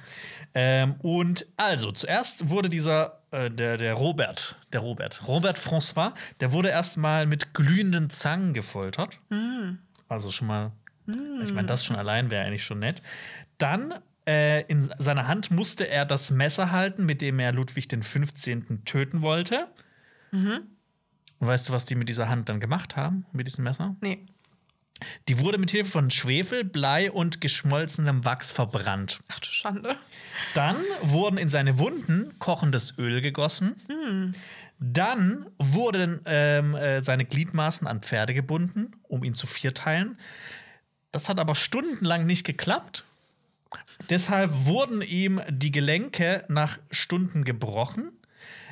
Ähm, 0.54 0.94
und 1.00 1.46
also, 1.56 1.92
zuerst 1.92 2.48
wurde 2.48 2.68
dieser, 2.68 3.17
äh, 3.30 3.50
der, 3.50 3.76
der 3.76 3.94
Robert, 3.94 4.56
der 4.72 4.80
Robert, 4.80 5.26
Robert 5.26 5.58
François, 5.58 6.12
der 6.40 6.52
wurde 6.52 6.70
erstmal 6.70 7.26
mit 7.26 7.54
glühenden 7.54 8.10
Zangen 8.10 8.54
gefoltert. 8.54 9.18
Mm. 9.28 9.78
Also 10.08 10.30
schon 10.30 10.48
mal, 10.48 10.72
mm. 11.06 11.42
ich 11.42 11.52
meine, 11.52 11.66
das 11.66 11.84
schon 11.84 11.96
allein 11.96 12.30
wäre 12.30 12.44
eigentlich 12.44 12.64
schon 12.64 12.78
nett. 12.78 13.02
Dann 13.58 13.94
äh, 14.26 14.62
in 14.66 14.88
seiner 14.98 15.26
Hand 15.26 15.50
musste 15.50 15.88
er 15.88 16.04
das 16.04 16.30
Messer 16.30 16.70
halten, 16.70 17.06
mit 17.06 17.22
dem 17.22 17.38
er 17.38 17.52
Ludwig 17.52 17.88
den 17.88 18.02
15. 18.02 18.84
töten 18.84 19.22
wollte. 19.22 19.68
Mhm. 20.30 20.60
Und 21.38 21.46
weißt 21.46 21.68
du, 21.68 21.72
was 21.72 21.84
die 21.84 21.94
mit 21.94 22.08
dieser 22.08 22.28
Hand 22.28 22.48
dann 22.48 22.60
gemacht 22.60 22.96
haben, 22.96 23.24
mit 23.32 23.46
diesem 23.46 23.64
Messer? 23.64 23.96
Nee. 24.00 24.26
Die 25.28 25.38
wurde 25.38 25.58
mit 25.58 25.70
Hilfe 25.70 25.90
von 25.90 26.10
Schwefel, 26.10 26.64
Blei 26.64 27.10
und 27.10 27.40
geschmolzenem 27.40 28.24
Wachs 28.24 28.50
verbrannt. 28.50 29.20
Ach 29.28 29.40
du 29.40 29.46
Schande. 29.46 29.96
Dann 30.54 30.76
wurden 31.02 31.38
in 31.38 31.48
seine 31.48 31.78
Wunden 31.78 32.38
kochendes 32.38 32.94
Öl 32.98 33.20
gegossen. 33.20 33.80
Hm. 33.88 34.34
Dann 34.80 35.46
wurden 35.58 36.20
ähm, 36.24 36.74
äh, 36.74 37.02
seine 37.02 37.24
Gliedmaßen 37.24 37.86
an 37.86 38.00
Pferde 38.00 38.34
gebunden, 38.34 38.92
um 39.02 39.24
ihn 39.24 39.34
zu 39.34 39.46
vierteilen. 39.46 40.18
Das 41.10 41.28
hat 41.28 41.40
aber 41.40 41.54
stundenlang 41.54 42.26
nicht 42.26 42.44
geklappt. 42.44 43.04
Deshalb 44.08 44.50
wurden 44.66 45.02
ihm 45.02 45.40
die 45.48 45.72
Gelenke 45.72 46.44
nach 46.48 46.78
Stunden 46.90 47.44
gebrochen 47.44 48.10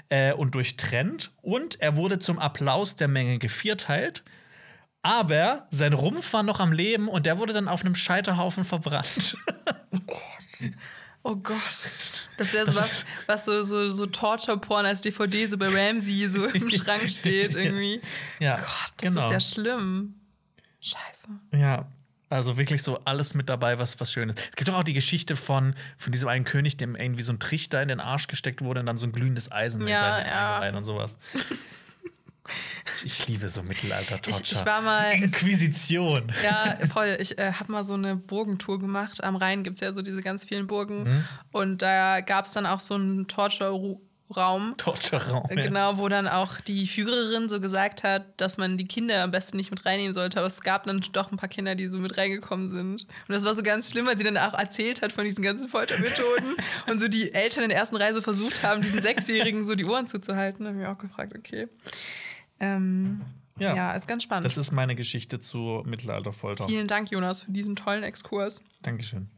äh, 0.09 0.33
und 0.33 0.55
durchtrennt. 0.55 1.33
Und 1.43 1.81
er 1.81 1.97
wurde 1.97 2.19
zum 2.19 2.39
Applaus 2.39 2.97
der 2.97 3.09
Menge 3.09 3.39
gevierteilt. 3.39 4.23
Aber 5.07 5.69
sein 5.71 5.93
Rumpf 5.93 6.33
war 6.33 6.43
noch 6.43 6.59
am 6.59 6.73
Leben 6.73 7.07
und 7.07 7.27
der 7.27 7.39
wurde 7.39 7.53
dann 7.53 7.69
auf 7.69 7.83
einem 7.83 7.95
Scheiterhaufen 7.95 8.65
verbrannt. 8.65 9.37
oh 9.93 9.99
Gott. 10.05 10.73
Oh 11.23 11.37
Gott. 11.37 12.29
Das 12.39 12.53
wäre 12.53 12.67
so 12.67 12.81
was, 12.81 13.05
was 13.27 13.45
so, 13.45 13.63
so, 13.63 13.89
so 13.89 14.07
Torture-Porn 14.07 14.85
als 14.85 15.03
DVD 15.03 15.47
so 15.47 15.59
bei 15.59 15.69
Ramsey 15.69 16.27
so 16.27 16.45
im 16.45 16.69
Schrank 16.73 17.09
steht 17.09 17.55
irgendwie. 17.55 18.01
Ja, 18.41 18.57
Gott, 18.57 18.67
das 18.97 19.09
genau. 19.09 19.27
ist 19.27 19.33
ja 19.33 19.41
schlimm. 19.41 20.15
Scheiße. 20.81 21.29
Ja, 21.53 21.87
also 22.29 22.57
wirklich 22.57 22.83
so 22.83 22.99
alles 23.05 23.35
mit 23.35 23.49
dabei, 23.49 23.79
was, 23.79 24.01
was 24.01 24.11
schön 24.11 24.31
ist. 24.31 24.41
Es 24.41 24.57
gibt 24.57 24.69
doch 24.69 24.75
auch 24.75 24.83
die 24.83 24.93
Geschichte 24.93 25.37
von, 25.37 25.77
von 25.97 26.11
diesem 26.11 26.29
einen 26.29 26.45
König, 26.45 26.79
dem 26.79 26.97
irgendwie 26.97 27.23
so 27.23 27.33
ein 27.33 27.39
Trichter 27.39 27.81
in 27.81 27.87
den 27.87 28.01
Arsch 28.01 28.27
gesteckt 28.27 28.61
wurde 28.61 28.81
und 28.81 28.87
dann 28.87 28.99
so 28.99 29.07
ein 29.07 29.13
glühendes 29.13 29.53
Eisen 29.53 29.87
ja, 29.87 29.95
in 29.95 30.01
seine 30.01 30.29
ja. 30.29 30.59
rein 30.59 30.75
und 30.75 30.83
sowas. 30.83 31.17
Ich 33.05 33.27
liebe 33.27 33.49
so 33.49 33.63
Mittelalter-Torture. 33.63 34.43
Ich, 34.43 34.53
ich, 34.53 34.67
war 34.67 34.81
mal. 34.83 35.13
Inquisition. 35.15 36.33
Ja, 36.43 36.77
voll. 36.93 37.17
Ich 37.21 37.39
äh, 37.39 37.53
habe 37.53 37.73
mal 37.73 37.85
so 37.85 37.95
eine 37.95 38.17
Burgentour 38.17 38.79
gemacht. 38.79 39.23
Am 39.23 39.37
Rhein 39.37 39.63
gibt 39.63 39.77
es 39.77 39.81
ja 39.81 39.95
so 39.95 40.03
diese 40.03 40.23
ganz 40.23 40.45
vielen 40.45 40.67
Burgen. 40.67 41.05
Mhm. 41.05 41.25
Und 41.53 41.83
da 41.83 42.21
gab 42.21 42.47
es 42.47 42.53
dann 42.53 42.67
auch 42.67 42.81
so 42.81 42.95
einen 42.95 43.27
Torture- 43.27 43.99
Raum. 44.35 44.75
Torture-Raum. 44.77 45.47
Ja. 45.51 45.63
Genau, 45.63 45.99
wo 45.99 46.09
dann 46.09 46.27
auch 46.27 46.61
die 46.61 46.89
Führerin 46.89 47.49
so 47.49 47.61
gesagt 47.61 48.03
hat, 48.03 48.25
dass 48.39 48.59
man 48.59 48.77
die 48.77 48.87
Kinder 48.87 49.23
am 49.23 49.31
besten 49.31 49.57
nicht 49.57 49.71
mit 49.71 49.87
reinnehmen 49.87 50.13
sollte. 50.13 50.39
Aber 50.39 50.49
es 50.49 50.63
gab 50.63 50.85
dann 50.85 51.01
doch 51.13 51.31
ein 51.31 51.37
paar 51.37 51.49
Kinder, 51.49 51.77
die 51.77 51.89
so 51.89 51.99
mit 51.99 52.17
reingekommen 52.17 52.71
sind. 52.71 53.03
Und 53.03 53.35
das 53.35 53.45
war 53.45 53.55
so 53.55 53.63
ganz 53.63 53.91
schlimm, 53.91 54.07
weil 54.07 54.19
sie 54.19 54.25
dann 54.25 54.37
auch 54.37 54.55
erzählt 54.55 55.03
hat 55.03 55.13
von 55.13 55.25
diesen 55.25 55.45
ganzen 55.45 55.69
Foltermethoden. 55.69 56.57
und 56.89 57.01
so 57.01 57.07
die 57.07 57.33
Eltern 57.33 57.65
in 57.65 57.69
der 57.69 57.79
ersten 57.79 57.97
Reise 57.97 58.21
versucht 58.21 58.65
haben, 58.65 58.83
diesen 58.83 59.01
Sechsjährigen 59.01 59.63
so 59.63 59.77
die 59.77 59.85
Ohren 59.85 60.09
zuzuhalten. 60.09 60.65
Da 60.65 60.71
habe 60.71 60.81
ich 60.81 60.87
mir 60.87 60.93
auch 60.93 60.99
gefragt, 60.99 61.33
okay. 61.37 61.69
Ähm, 62.61 63.23
ja. 63.59 63.75
ja, 63.75 63.93
ist 63.93 64.07
ganz 64.07 64.23
spannend. 64.23 64.45
Das 64.45 64.57
ist 64.57 64.71
meine 64.71 64.95
Geschichte 64.95 65.41
zu 65.41 65.83
Mittelalterfolter. 65.87 66.67
Vielen 66.69 66.87
Dank, 66.87 67.11
Jonas, 67.11 67.43
für 67.43 67.53
diesen 67.53 67.75
tollen 67.77 68.03
Exkurs. 68.03 68.63
Dankeschön. 68.83 69.29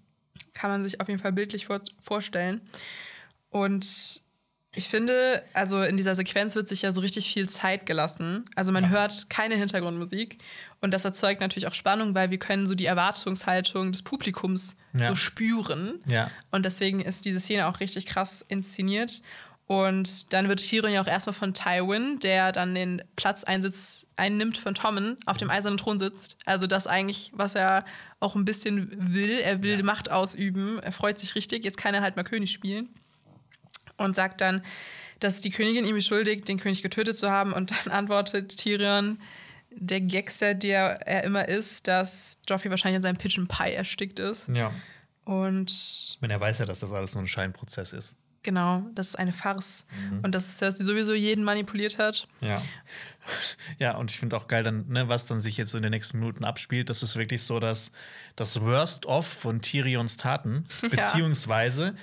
Kann 0.55 0.71
man 0.71 0.83
sich 0.83 1.01
auf 1.01 1.09
jeden 1.09 1.21
Fall 1.21 1.33
bildlich 1.33 1.67
vor 1.67 1.81
vorstellen. 2.01 2.61
Und 3.51 4.23
Ich 4.75 4.89
finde, 4.89 5.43
also 5.55 5.83
in 5.83 5.97
dieser 5.97 6.15
Sequenz 6.15 6.55
wird 6.55 6.69
sich 6.69 6.83
ja 6.83 6.93
so 6.93 7.01
richtig 7.01 7.33
viel 7.33 7.49
Zeit 7.49 7.87
gelassen. 7.87 8.45
Also 8.55 8.71
man 8.71 8.85
ja. 8.85 8.91
hört 8.91 9.31
keine 9.31 9.57
Hintergrundmusik 9.57 10.39
und 10.81 10.93
das 10.93 11.05
erzeugt 11.05 11.41
natürlich 11.41 11.67
auch 11.67 11.75
Spannung, 11.75 12.15
weil 12.15 12.31
wir 12.31 12.39
können 12.39 12.67
so 12.67 12.75
die 12.75 12.85
Erwartungshaltung 12.85 13.93
des 13.93 14.03
Publikums 14.03 14.77
ja. 14.93 15.09
so 15.09 15.15
spüren. 15.15 16.01
Ja. 16.07 16.31
Und 16.51 16.67
deswegen 16.67 17.01
ist 17.01 17.25
diese 17.25 17.41
Szene 17.41 17.67
auch 17.67 17.81
richtig 17.81 18.05
krass 18.05 18.45
inszeniert. 18.47 19.23
Und 19.69 20.33
dann 20.33 20.49
wird 20.49 20.61
Tyrion 20.61 20.95
ja 20.95 21.03
auch 21.03 21.07
erstmal 21.07 21.35
von 21.35 21.53
Tywin, 21.53 22.19
der 22.21 22.53
dann 22.53 22.75
den 22.75 23.03
Platz 23.17 23.45
einsitz, 23.45 24.07
einnimmt 24.17 24.57
von 24.57 24.73
Tommen, 24.73 25.19
auf 25.27 25.37
dem 25.37 25.51
eisernen 25.51 25.77
Thron 25.77 25.99
sitzt. 25.99 26.39
Also 26.47 26.67
das 26.67 26.87
eigentlich, 26.87 27.31
was 27.35 27.55
er 27.55 27.85
auch 28.19 28.35
ein 28.35 28.47
bisschen 28.47 29.13
will. 29.15 29.39
Er 29.41 29.63
will 29.63 29.77
ja. 29.77 29.85
Macht 29.85 30.11
ausüben. 30.11 30.79
Er 30.79 30.91
freut 30.91 31.19
sich 31.19 31.35
richtig. 31.35 31.65
Jetzt 31.65 31.77
kann 31.77 31.93
er 31.93 32.01
halt 32.01 32.17
mal 32.17 32.23
König 32.23 32.51
spielen. 32.51 32.89
Und 33.99 34.17
sagt 34.17 34.41
dann, 34.41 34.65
dass 35.21 35.43
die 35.43 35.51
Königin 35.51 35.85
ihm 35.85 35.97
beschuldigt, 35.97 36.49
den 36.49 36.59
König 36.59 36.83
getötet 36.83 37.19
zu 37.19 37.31
haben. 37.31 37.53
Und 37.53 37.71
dann 37.71 37.93
antwortet 37.93 38.57
Tyrion, 38.57 39.21
der 39.71 40.01
Gangster, 40.01 40.55
der 40.55 41.07
er 41.07 41.25
immer 41.25 41.47
ist, 41.47 41.89
dass 41.89 42.39
Joffrey 42.49 42.71
wahrscheinlich 42.71 42.97
in 42.97 43.03
seinem 43.03 43.19
Pigeon 43.19 43.47
Pie 43.47 43.75
erstickt 43.75 44.19
ist. 44.19 44.49
Ja. 44.49 44.73
Und. 45.27 45.71
Ich 45.71 46.19
meine, 46.23 46.33
er 46.33 46.41
weiß 46.41 46.61
ja, 46.61 46.65
dass 46.65 46.81
das 46.81 46.91
alles 46.91 47.13
nur 47.15 47.25
ein 47.25 47.29
Scheinprozess 47.29 47.93
ist. 47.93 48.17
Genau, 48.43 48.85
das 48.95 49.09
ist 49.09 49.17
eine 49.17 49.33
Farce. 49.33 49.87
Mhm. 50.11 50.21
Und 50.21 50.35
dass 50.35 50.59
Cersei 50.59 50.85
sowieso 50.85 51.15
jeden 51.15 51.45
manipuliert 51.45 51.99
hat. 51.99 52.29
Ja. 52.41 52.61
Ja, 53.79 53.95
und 53.99 54.11
ich 54.11 54.19
finde 54.19 54.39
auch 54.39 54.49
geil, 54.49 54.63
dann, 54.63 54.89
ne, 54.89 55.07
was 55.07 55.27
dann 55.27 55.39
sich 55.39 55.59
jetzt 55.59 55.73
so 55.73 55.77
in 55.77 55.83
den 55.83 55.91
nächsten 55.91 56.19
Minuten 56.19 56.47
abspielt. 56.47 56.89
Das 56.89 57.03
ist 57.03 57.17
wirklich 57.17 57.43
so, 57.43 57.61
dass 57.61 57.93
das 58.37 58.63
Worst-of 58.63 59.27
von 59.27 59.61
Tyrions 59.61 60.17
Taten, 60.17 60.65
ja. 60.83 60.89
beziehungsweise 60.89 61.95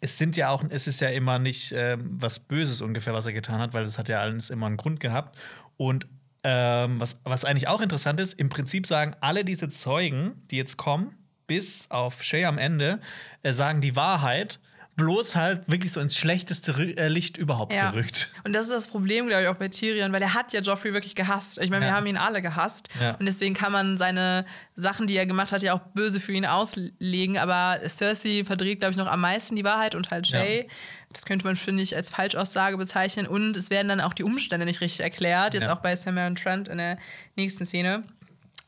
es 0.00 0.18
sind 0.18 0.36
ja 0.36 0.50
auch, 0.50 0.64
es 0.68 0.88
ist 0.88 1.00
ja 1.00 1.10
immer 1.10 1.38
nicht 1.38 1.70
ähm, 1.70 2.08
was 2.10 2.40
Böses 2.40 2.82
ungefähr, 2.82 3.14
was 3.14 3.26
er 3.26 3.32
getan 3.32 3.60
hat, 3.60 3.72
weil 3.72 3.84
es 3.84 3.98
hat 3.98 4.08
ja 4.08 4.20
alles 4.20 4.50
immer 4.50 4.66
einen 4.66 4.76
Grund 4.76 4.98
gehabt. 4.98 5.38
Und 5.76 6.08
ähm, 6.42 7.00
was, 7.00 7.20
was 7.22 7.44
eigentlich 7.44 7.68
auch 7.68 7.80
interessant 7.80 8.18
ist, 8.18 8.34
im 8.34 8.48
Prinzip 8.48 8.88
sagen 8.88 9.14
alle 9.20 9.44
diese 9.44 9.68
Zeugen, 9.68 10.42
die 10.50 10.56
jetzt 10.56 10.76
kommen, 10.76 11.16
bis 11.52 11.90
auf 11.90 12.22
Shay 12.22 12.46
am 12.46 12.56
Ende, 12.56 12.98
äh, 13.42 13.52
sagen 13.52 13.82
die 13.82 13.94
Wahrheit 13.94 14.58
bloß 14.96 15.36
halt 15.36 15.70
wirklich 15.70 15.92
so 15.92 16.00
ins 16.00 16.16
schlechteste 16.16 16.72
äh, 16.96 17.08
Licht 17.08 17.36
überhaupt 17.36 17.74
ja. 17.74 17.90
gerückt. 17.90 18.30
Und 18.44 18.54
das 18.54 18.66
ist 18.66 18.72
das 18.72 18.88
Problem, 18.88 19.26
glaube 19.26 19.42
ich, 19.42 19.48
auch 19.48 19.56
bei 19.56 19.68
Tyrion, 19.68 20.12
weil 20.12 20.22
er 20.22 20.32
hat 20.32 20.54
ja 20.54 20.60
Joffrey 20.60 20.94
wirklich 20.94 21.14
gehasst. 21.14 21.60
Ich 21.62 21.68
meine, 21.68 21.84
ja. 21.84 21.90
wir 21.90 21.96
haben 21.96 22.06
ihn 22.06 22.16
alle 22.16 22.40
gehasst. 22.40 22.88
Ja. 23.00 23.16
Und 23.16 23.26
deswegen 23.26 23.54
kann 23.54 23.72
man 23.72 23.98
seine 23.98 24.46
Sachen, 24.74 25.06
die 25.06 25.16
er 25.16 25.26
gemacht 25.26 25.52
hat, 25.52 25.62
ja 25.62 25.74
auch 25.74 25.80
böse 25.94 26.20
für 26.20 26.32
ihn 26.32 26.46
auslegen. 26.46 27.36
Aber 27.36 27.80
Cersei 27.86 28.44
verdreht, 28.44 28.80
glaube 28.80 28.92
ich, 28.92 28.98
noch 28.98 29.06
am 29.06 29.20
meisten 29.20 29.56
die 29.56 29.64
Wahrheit 29.64 29.94
und 29.94 30.10
halt 30.10 30.26
Jay. 30.26 30.68
Das 31.12 31.24
könnte 31.26 31.44
man, 31.44 31.56
finde 31.56 31.82
ich, 31.82 31.94
als 31.96 32.08
Falschaussage 32.08 32.78
bezeichnen. 32.78 33.26
Und 33.26 33.56
es 33.56 33.70
werden 33.70 33.88
dann 33.88 34.00
auch 34.00 34.14
die 34.14 34.24
Umstände 34.24 34.64
nicht 34.64 34.80
richtig 34.80 35.00
erklärt. 35.00 35.54
Jetzt 35.54 35.68
auch 35.68 35.80
bei 35.80 35.96
Samara 35.96 36.26
und 36.26 36.42
Trent 36.42 36.68
in 36.68 36.78
der 36.78 36.98
nächsten 37.36 37.64
Szene. 37.64 38.04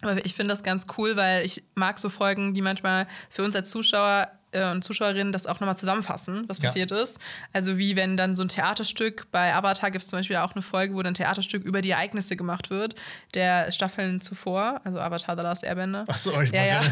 Aber 0.05 0.25
ich 0.25 0.35
finde 0.35 0.53
das 0.53 0.63
ganz 0.63 0.87
cool, 0.99 1.17
weil 1.17 1.45
ich 1.45 1.65
mag 1.75 1.99
so 1.99 2.09
Folgen, 2.09 2.55
die 2.55 2.63
manchmal 2.63 3.07
für 3.31 3.43
uns 3.43 3.57
als 3.57 3.71
Zuschauer 3.71 4.29
äh, 4.55 4.71
und 4.71 4.83
Zuschauerinnen 4.83 5.33
das 5.33 5.47
auch 5.47 5.61
nochmal 5.61 5.77
zusammenfassen, 5.77 6.45
was 6.49 6.59
ja. 6.59 6.65
passiert 6.65 6.93
ist. 6.93 7.19
Also 7.53 7.77
wie 7.77 7.97
wenn 7.97 8.17
dann 8.17 8.37
so 8.37 8.45
ein 8.45 8.49
Theaterstück, 8.49 9.27
bei 9.31 9.55
Avatar 9.55 9.91
gibt 9.91 10.05
es 10.05 10.11
zum 10.11 10.21
Beispiel 10.21 10.37
auch 10.37 10.53
eine 10.53 10.63
Folge, 10.63 10.95
wo 10.95 11.03
dann 11.03 11.13
ein 11.13 11.15
Theaterstück 11.15 11.65
über 11.65 11.81
die 11.81 11.91
Ereignisse 11.91 12.37
gemacht 12.37 12.71
wird, 12.71 12.95
der 13.35 13.71
Staffeln 13.71 14.21
zuvor, 14.21 14.81
also 14.85 14.99
Avatar 14.99 15.37
The 15.37 15.43
Last 15.43 15.65
Airbender. 15.65 16.05
Achso, 16.07 16.41
ich 16.41 16.51
ja, 16.51 16.65
ja. 16.65 16.83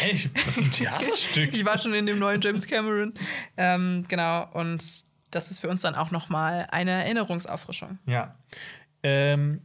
Hey, 0.00 0.30
was 0.44 0.58
ist 0.58 0.64
ein 0.64 0.72
Theaterstück? 0.72 1.54
ich 1.54 1.64
war 1.64 1.78
schon 1.78 1.94
in 1.94 2.06
dem 2.06 2.18
neuen 2.18 2.40
James 2.40 2.66
Cameron. 2.66 3.14
Ähm, 3.56 4.04
genau, 4.08 4.48
und 4.52 4.82
das 5.30 5.50
ist 5.50 5.60
für 5.60 5.68
uns 5.68 5.82
dann 5.82 5.94
auch 5.94 6.10
nochmal 6.10 6.66
eine 6.70 6.90
Erinnerungsauffrischung. 6.90 7.98
Ja. 8.06 8.34
Ähm, 9.02 9.62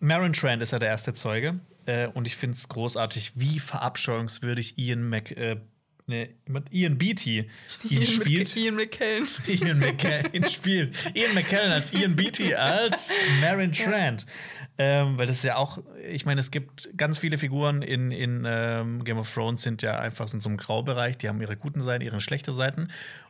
Marin 0.00 0.32
Trant 0.32 0.62
ist 0.62 0.72
ja 0.72 0.78
der 0.78 0.90
erste 0.90 1.12
Zeuge. 1.14 1.58
Äh, 1.88 2.08
und 2.08 2.26
ich 2.26 2.36
finde 2.36 2.56
es 2.56 2.68
großartig, 2.68 3.32
wie 3.34 3.58
verabscheuungswürdig 3.58 4.76
Ian 4.76 5.08
Mc. 5.08 5.30
Äh, 5.32 5.56
ne, 6.06 6.28
Ian 6.70 6.98
Beatty 6.98 7.48
ihn 7.88 8.02
spielt. 8.04 8.54
Ian 8.56 8.74
McKellen. 8.74 9.26
Ian 9.46 9.78
McKellen 9.78 10.44
spielt. 10.44 10.94
Ian 11.14 11.34
McKellen 11.34 11.72
als 11.72 11.94
Ian 11.94 12.14
Beatty 12.14 12.54
als 12.54 13.10
Marin 13.40 13.72
Trant. 13.72 14.26
Ja. 14.26 14.28
Ähm, 14.80 15.18
weil 15.18 15.26
das 15.26 15.38
ist 15.38 15.44
ja 15.44 15.56
auch, 15.56 15.78
ich 16.08 16.26
meine, 16.26 16.40
es 16.40 16.50
gibt 16.50 16.96
ganz 16.96 17.18
viele 17.18 17.38
Figuren 17.38 17.80
in, 17.80 18.12
in 18.12 18.44
ähm, 18.46 19.02
Game 19.02 19.18
of 19.18 19.32
Thrones 19.32 19.62
sind 19.62 19.80
ja 19.82 19.98
einfach 19.98 20.32
in 20.32 20.40
so 20.40 20.48
einem 20.50 20.58
Graubereich, 20.58 21.16
die 21.16 21.28
haben 21.28 21.40
ihre 21.40 21.56
guten 21.56 21.80
Seiten, 21.80 22.04
ihre 22.04 22.20
schlechten 22.20 22.54
Seiten. 22.54 22.82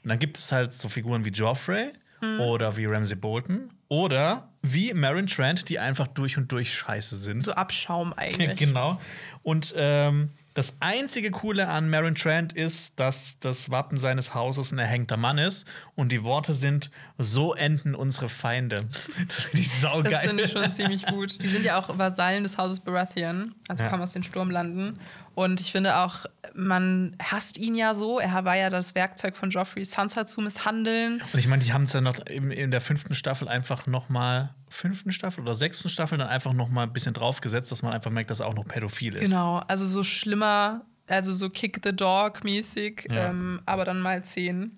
Und 0.03 0.09
dann 0.11 0.19
gibt 0.19 0.37
es 0.37 0.51
halt 0.51 0.75
so 0.75 0.89
Figuren 0.89 1.25
wie 1.25 1.31
Joffrey 1.31 1.93
mhm. 2.21 2.41
oder 2.41 2.77
wie 2.77 2.87
Ramsey 2.87 3.17
Bolton 3.17 3.71
oder 3.89 4.49
wie 4.63 4.93
Marin 4.93 5.27
Trant, 5.27 5.69
die 5.69 5.79
einfach 5.79 6.07
durch 6.09 6.37
und 6.37 6.51
durch 6.53 6.73
scheiße 6.73 7.17
sind. 7.17 7.43
So 7.43 7.53
Abschaum 7.53 8.13
eigentlich. 8.13 8.57
genau. 8.57 9.01
Und 9.43 9.75
ähm, 9.77 10.31
das 10.59 10.77
einzige 10.81 11.31
Coole 11.31 11.69
an 11.69 11.89
Marin 11.89 12.17
Trant 12.17 12.53
ist, 12.53 12.99
dass 12.99 13.39
das 13.39 13.71
Wappen 13.71 13.97
seines 13.97 14.35
Hauses 14.35 14.73
ein 14.73 14.79
erhängter 14.81 15.17
Mann 15.17 15.39
ist 15.39 15.69
und 15.95 16.11
die 16.11 16.25
Worte 16.25 16.53
sind: 16.53 16.91
So 17.17 17.55
enden 17.55 17.95
unsere 17.95 18.29
Feinde. 18.29 18.89
Das 19.29 19.43
finde 19.43 19.61
ich 19.61 19.71
saugeil. 19.71 20.11
Das 20.11 20.25
finde 20.25 20.43
ich 20.43 20.51
schon 20.51 20.71
ziemlich 20.73 21.07
gut. 21.07 21.43
Die 21.43 21.47
sind 21.47 21.65
ja 21.65 21.79
auch 21.79 21.97
Vasallen 21.97 22.43
des 22.43 22.59
Hauses 22.59 22.81
Baratheon, 22.81 23.55
also 23.69 23.85
ja. 23.85 23.89
kommen 23.89 24.03
aus 24.03 24.13
den 24.13 24.25
Sturmlanden. 24.25 24.99
Und 25.39 25.61
ich 25.61 25.71
finde 25.71 25.99
auch, 25.99 26.25
man 26.53 27.15
hasst 27.23 27.59
ihn 27.59 27.77
ja 27.77 27.95
so. 27.95 28.19
Er 28.19 28.45
war 28.45 28.57
ja 28.57 28.71
das 28.71 28.97
Werkzeug 28.97 29.37
von 29.37 29.51
Joffrey, 29.51 29.85
Sansa 29.85 30.27
zu 30.27 30.41
misshandeln. 30.41 31.23
Und 31.33 31.39
ich 31.39 31.47
meine, 31.47 31.63
die 31.63 31.73
haben 31.73 31.85
es 31.85 31.93
ja 31.93 32.01
noch 32.01 32.19
in, 32.27 32.51
in 32.51 32.73
der 32.73 32.81
fünften 32.81 33.15
Staffel 33.15 33.47
einfach 33.47 33.87
noch 33.87 34.09
mal 34.09 34.53
fünften 34.69 35.13
Staffel 35.13 35.43
oder 35.43 35.55
sechsten 35.55 35.91
Staffel 35.91 36.19
dann 36.19 36.27
einfach 36.27 36.55
noch 36.55 36.71
mal 36.71 36.83
ein 36.83 36.93
bisschen 36.93 37.15
draufgesetzt, 37.15 37.71
dass 37.71 37.85
man 37.85 37.93
einfach 37.93 38.11
merkt, 38.11 38.31
dass 38.31 38.41
er 38.41 38.49
auch 38.49 38.55
noch 38.55 38.67
pädophil 38.67 39.15
ist. 39.15 39.21
Genau, 39.21 39.63
also 39.69 39.87
so 39.87 40.03
schlimmer, 40.03 40.81
also 41.07 41.33
so 41.33 41.51
Kick 41.51 41.83
the 41.85 41.95
Dog 41.95 42.43
mäßig, 42.43 43.07
ja. 43.09 43.29
ähm, 43.29 43.63
aber 43.65 43.85
dann 43.85 44.01
mal 44.01 44.25
zehn. 44.25 44.73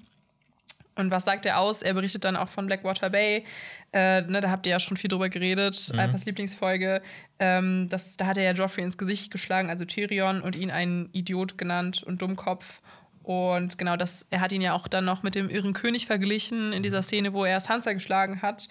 Und 1.00 1.10
was 1.10 1.24
sagt 1.24 1.46
er 1.46 1.58
aus? 1.58 1.82
Er 1.82 1.94
berichtet 1.94 2.24
dann 2.24 2.36
auch 2.36 2.48
von 2.48 2.66
Blackwater 2.66 3.10
Bay. 3.10 3.44
Äh, 3.92 4.22
ne, 4.22 4.40
da 4.40 4.50
habt 4.50 4.66
ihr 4.66 4.72
ja 4.72 4.80
schon 4.80 4.96
viel 4.96 5.08
drüber 5.08 5.28
geredet, 5.28 5.90
mhm. 5.92 5.98
Alpas 5.98 6.24
Lieblingsfolge. 6.26 7.02
Ähm, 7.38 7.88
das, 7.88 8.16
da 8.16 8.26
hat 8.26 8.36
er 8.36 8.44
ja 8.44 8.52
Joffrey 8.52 8.84
ins 8.84 8.98
Gesicht 8.98 9.32
geschlagen, 9.32 9.68
also 9.68 9.84
Tyrion, 9.84 10.40
und 10.42 10.54
ihn 10.54 10.70
einen 10.70 11.08
Idiot 11.12 11.58
genannt 11.58 12.02
und 12.04 12.22
Dummkopf. 12.22 12.80
Und 13.22 13.78
genau 13.78 13.96
das, 13.96 14.26
er 14.30 14.40
hat 14.40 14.52
ihn 14.52 14.62
ja 14.62 14.74
auch 14.74 14.88
dann 14.88 15.04
noch 15.04 15.22
mit 15.22 15.34
dem 15.34 15.50
irren 15.50 15.72
König 15.72 16.06
verglichen 16.06 16.72
in 16.72 16.82
dieser 16.82 17.02
Szene, 17.02 17.32
wo 17.32 17.44
er 17.44 17.60
Sansa 17.60 17.92
geschlagen 17.92 18.42
hat. 18.42 18.68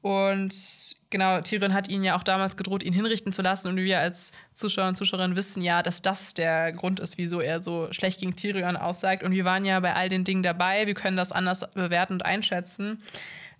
Und 0.00 0.96
genau, 1.10 1.40
Tyrion 1.40 1.74
hat 1.74 1.88
ihn 1.88 2.04
ja 2.04 2.16
auch 2.16 2.22
damals 2.22 2.56
gedroht, 2.56 2.82
ihn 2.82 2.92
hinrichten 2.92 3.32
zu 3.32 3.42
lassen. 3.42 3.68
Und 3.68 3.76
wir 3.76 3.98
als 3.98 4.30
Zuschauer 4.54 4.88
und 4.88 4.96
Zuschauerinnen 4.96 5.36
wissen 5.36 5.62
ja, 5.62 5.82
dass 5.82 6.02
das 6.02 6.34
der 6.34 6.72
Grund 6.72 7.00
ist, 7.00 7.18
wieso 7.18 7.40
er 7.40 7.62
so 7.62 7.88
schlecht 7.92 8.20
gegen 8.20 8.36
Tyrion 8.36 8.76
aussagt. 8.76 9.22
Und 9.22 9.32
wir 9.32 9.44
waren 9.44 9.64
ja 9.64 9.80
bei 9.80 9.94
all 9.94 10.08
den 10.08 10.24
Dingen 10.24 10.42
dabei. 10.42 10.86
Wir 10.86 10.94
können 10.94 11.16
das 11.16 11.32
anders 11.32 11.68
bewerten 11.74 12.14
und 12.14 12.24
einschätzen. 12.24 13.02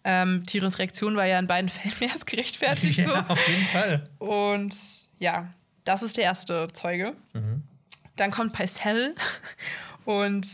Ähm, 0.05 0.47
Tyrions 0.47 0.79
Reaktion 0.79 1.17
war 1.17 1.27
ja 1.27 1.39
in 1.39 1.49
beiden 1.49 1.69
Fällen 1.69 1.95
mehr 2.01 2.13
als 2.13 2.25
gerechtfertigt. 2.25 2.99
Ja, 2.99 3.07
so. 3.07 3.15
auf 3.15 3.49
jeden 3.49 3.65
Fall. 3.65 4.11
Und 4.19 4.77
ja, 5.19 5.53
das 5.85 6.03
ist 6.03 6.17
der 6.17 6.25
erste 6.25 6.69
Zeuge. 6.73 7.15
Mhm. 7.33 7.63
Dann 8.17 8.31
kommt 8.31 8.53
Pycelle 8.53 9.15
und 10.05 10.47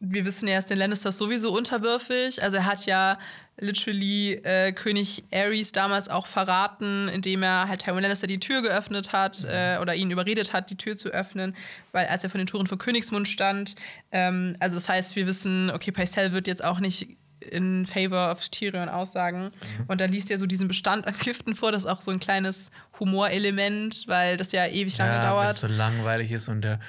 wir 0.00 0.24
wissen 0.24 0.48
ja, 0.48 0.54
er 0.54 0.58
ist 0.60 0.70
den 0.70 0.78
Lannisters 0.78 1.18
sowieso 1.18 1.52
unterwürfig. 1.52 2.42
Also 2.42 2.56
er 2.56 2.66
hat 2.66 2.86
ja 2.86 3.18
literally 3.60 4.32
äh, 4.32 4.72
König 4.72 5.24
Ares 5.32 5.72
damals 5.72 6.08
auch 6.08 6.26
verraten, 6.26 7.08
indem 7.08 7.42
er 7.42 7.68
halt 7.68 7.82
Tywin 7.82 8.02
Lannister 8.02 8.26
die 8.26 8.40
Tür 8.40 8.62
geöffnet 8.62 9.12
hat 9.12 9.44
mhm. 9.44 9.50
äh, 9.50 9.78
oder 9.78 9.94
ihn 9.94 10.10
überredet 10.10 10.52
hat, 10.52 10.70
die 10.70 10.76
Tür 10.76 10.96
zu 10.96 11.10
öffnen, 11.10 11.54
weil 11.92 12.06
als 12.06 12.24
er 12.24 12.30
vor 12.30 12.38
den 12.38 12.46
Toren 12.46 12.66
von 12.66 12.78
Königsmund 12.78 13.28
stand. 13.28 13.76
Ähm, 14.12 14.56
also 14.60 14.76
das 14.76 14.88
heißt, 14.88 15.16
wir 15.16 15.26
wissen, 15.26 15.70
okay, 15.70 15.92
Pycelle 15.92 16.32
wird 16.32 16.46
jetzt 16.46 16.64
auch 16.64 16.80
nicht 16.80 17.08
in 17.40 17.86
favor 17.86 18.30
of 18.30 18.48
Tyrion 18.48 18.88
aussagen. 18.88 19.44
Mhm. 19.44 19.84
Und 19.88 20.00
dann 20.00 20.10
liest 20.10 20.30
er 20.30 20.38
so 20.38 20.46
diesen 20.46 20.68
Bestand 20.68 21.06
an 21.06 21.14
Giften 21.18 21.54
vor, 21.54 21.72
das 21.72 21.84
ist 21.84 21.90
auch 21.90 22.00
so 22.00 22.10
ein 22.10 22.20
kleines 22.20 22.70
Humorelement, 22.98 24.04
weil 24.06 24.36
das 24.36 24.52
ja 24.52 24.66
ewig 24.66 24.96
lange 24.98 25.12
ja, 25.12 25.30
dauert. 25.30 25.56
So 25.56 25.66
langweilig 25.66 26.32
ist 26.32 26.48
und 26.48 26.62
der 26.62 26.80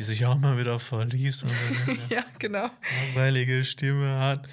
sich 0.00 0.26
auch 0.26 0.36
mal 0.36 0.58
wieder 0.58 0.80
verliest 0.80 1.44
und 1.44 1.52
ja, 2.10 2.24
genau. 2.38 2.68
langweilige 3.14 3.62
Stimme 3.62 4.18
hat. 4.18 4.48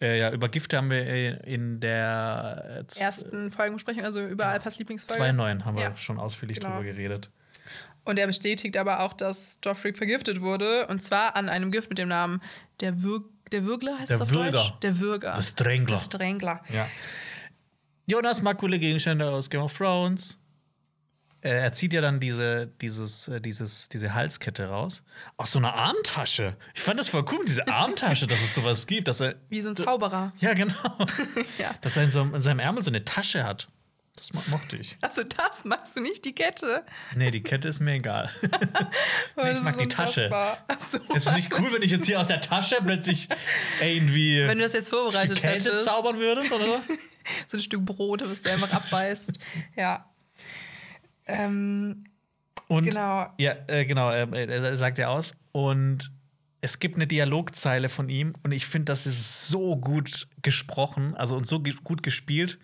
Äh, 0.00 0.18
ja, 0.18 0.30
über 0.30 0.48
Gifte 0.48 0.76
haben 0.76 0.90
wir 0.90 1.44
in 1.44 1.80
der 1.80 2.84
ersten 2.98 3.50
Folgenbesprechung, 3.50 4.04
also 4.04 4.24
über 4.24 4.46
Alpas 4.48 4.78
Lieblingsfolge. 4.78 5.22
2.9 5.22 5.64
haben 5.64 5.78
ja. 5.78 5.90
wir 5.90 5.96
schon 5.96 6.18
ausführlich 6.18 6.60
genau. 6.60 6.76
drüber 6.76 6.84
geredet. 6.84 7.30
Und 8.04 8.18
er 8.18 8.26
bestätigt 8.26 8.76
aber 8.76 9.00
auch, 9.00 9.14
dass 9.14 9.58
Joffrey 9.64 9.92
vergiftet 9.92 10.40
wurde. 10.40 10.86
Und 10.86 11.02
zwar 11.02 11.34
an 11.34 11.48
einem 11.48 11.72
Gift 11.72 11.88
mit 11.88 11.98
dem 11.98 12.08
Namen 12.08 12.40
der, 12.80 13.02
Wir 13.02 13.20
der 13.52 13.64
Würgler, 13.64 13.98
heißt 13.98 14.10
der 14.10 14.16
es 14.16 14.20
auf 14.22 14.30
Würger. 14.30 14.50
Deutsch? 14.52 14.72
Der 14.82 14.98
Würger. 14.98 15.34
Der 15.34 15.42
Strängler. 15.42 15.86
Der 15.86 16.02
Strängler. 16.02 16.62
Ja. 16.72 16.88
Jonas 18.06 18.42
mag 18.42 18.58
coole 18.58 18.78
Gegenstände 18.78 19.28
aus 19.28 19.50
Game 19.50 19.62
of 19.62 19.76
Thrones. 19.76 20.38
Äh, 21.46 21.62
er 21.62 21.72
zieht 21.72 21.92
ja 21.92 22.00
dann 22.00 22.18
diese, 22.20 22.66
dieses, 22.80 23.28
äh, 23.28 23.40
dieses, 23.40 23.88
diese 23.88 24.14
Halskette 24.14 24.66
raus. 24.68 25.02
Auch 25.36 25.46
so 25.46 25.58
eine 25.58 25.72
Armtasche. 25.72 26.56
Ich 26.74 26.82
fand 26.82 26.98
das 26.98 27.08
voll 27.08 27.24
cool, 27.30 27.44
diese 27.46 27.68
Armtasche, 27.68 28.26
dass 28.26 28.40
es 28.42 28.54
sowas 28.54 28.86
gibt. 28.86 29.06
Dass 29.08 29.20
er, 29.20 29.36
Wie 29.48 29.60
so 29.60 29.70
ein 29.70 29.76
Zauberer. 29.76 30.32
Ja, 30.40 30.54
genau. 30.54 30.74
Ja. 31.58 31.70
Dass 31.80 31.96
er 31.96 32.04
in, 32.04 32.10
so, 32.10 32.22
in 32.22 32.42
seinem 32.42 32.58
Ärmel 32.58 32.82
so 32.82 32.90
eine 32.90 33.04
Tasche 33.04 33.44
hat. 33.44 33.68
Das 34.16 34.32
mo 34.32 34.42
mochte 34.48 34.76
ich. 34.76 34.96
Also 35.02 35.22
das 35.22 35.64
magst 35.64 35.96
du 35.96 36.00
nicht, 36.00 36.24
die 36.24 36.34
Kette. 36.34 36.84
Nee, 37.14 37.30
die 37.30 37.42
Kette 37.42 37.68
ist 37.68 37.80
mir 37.80 37.92
egal. 37.92 38.30
Nee, 39.36 39.52
ich 39.52 39.60
mag 39.60 39.76
die 39.76 39.86
Tasche. 39.86 40.30
so. 40.90 40.98
Es 41.14 41.26
ist 41.26 41.36
nicht 41.36 41.52
cool, 41.52 41.70
wenn 41.72 41.82
ich 41.82 41.90
jetzt 41.90 42.06
hier 42.06 42.18
aus 42.18 42.28
der 42.28 42.40
Tasche 42.40 42.76
plötzlich 42.82 43.28
irgendwie 43.82 44.46
Wenn 44.46 44.56
du 44.56 44.64
das 44.64 44.72
jetzt 44.72 44.88
Stück 44.88 45.00
vorbereitet 45.00 45.38
Käse 45.38 45.70
hättest, 45.70 45.84
zaubern 45.84 46.18
würdest 46.18 46.50
oder 46.50 46.64
so. 46.64 46.80
so 47.46 47.56
ein 47.58 47.62
Stück 47.62 47.84
Brot, 47.84 48.22
was 48.26 48.42
du 48.42 48.50
einfach 48.50 48.72
abbeißt. 48.72 49.38
Ja. 49.76 50.06
Ähm, 51.26 52.04
Und 52.68 52.84
Genau. 52.84 53.26
Ja, 53.38 53.54
äh, 53.66 53.84
genau, 53.84 54.10
äh, 54.10 54.46
er 54.46 54.76
sagt 54.76 54.98
ja 54.98 55.08
aus. 55.08 55.34
Und 55.52 56.10
es 56.60 56.78
gibt 56.78 56.96
eine 56.96 57.06
Dialogzeile 57.06 57.88
von 57.88 58.08
ihm 58.08 58.34
und 58.42 58.52
ich 58.52 58.66
finde, 58.66 58.86
das 58.86 59.06
ist 59.06 59.48
so 59.48 59.76
gut 59.76 60.26
gesprochen, 60.42 61.14
also 61.14 61.36
und 61.36 61.46
so 61.46 61.60
ge 61.60 61.74
gut 61.84 62.02
gespielt. 62.02 62.58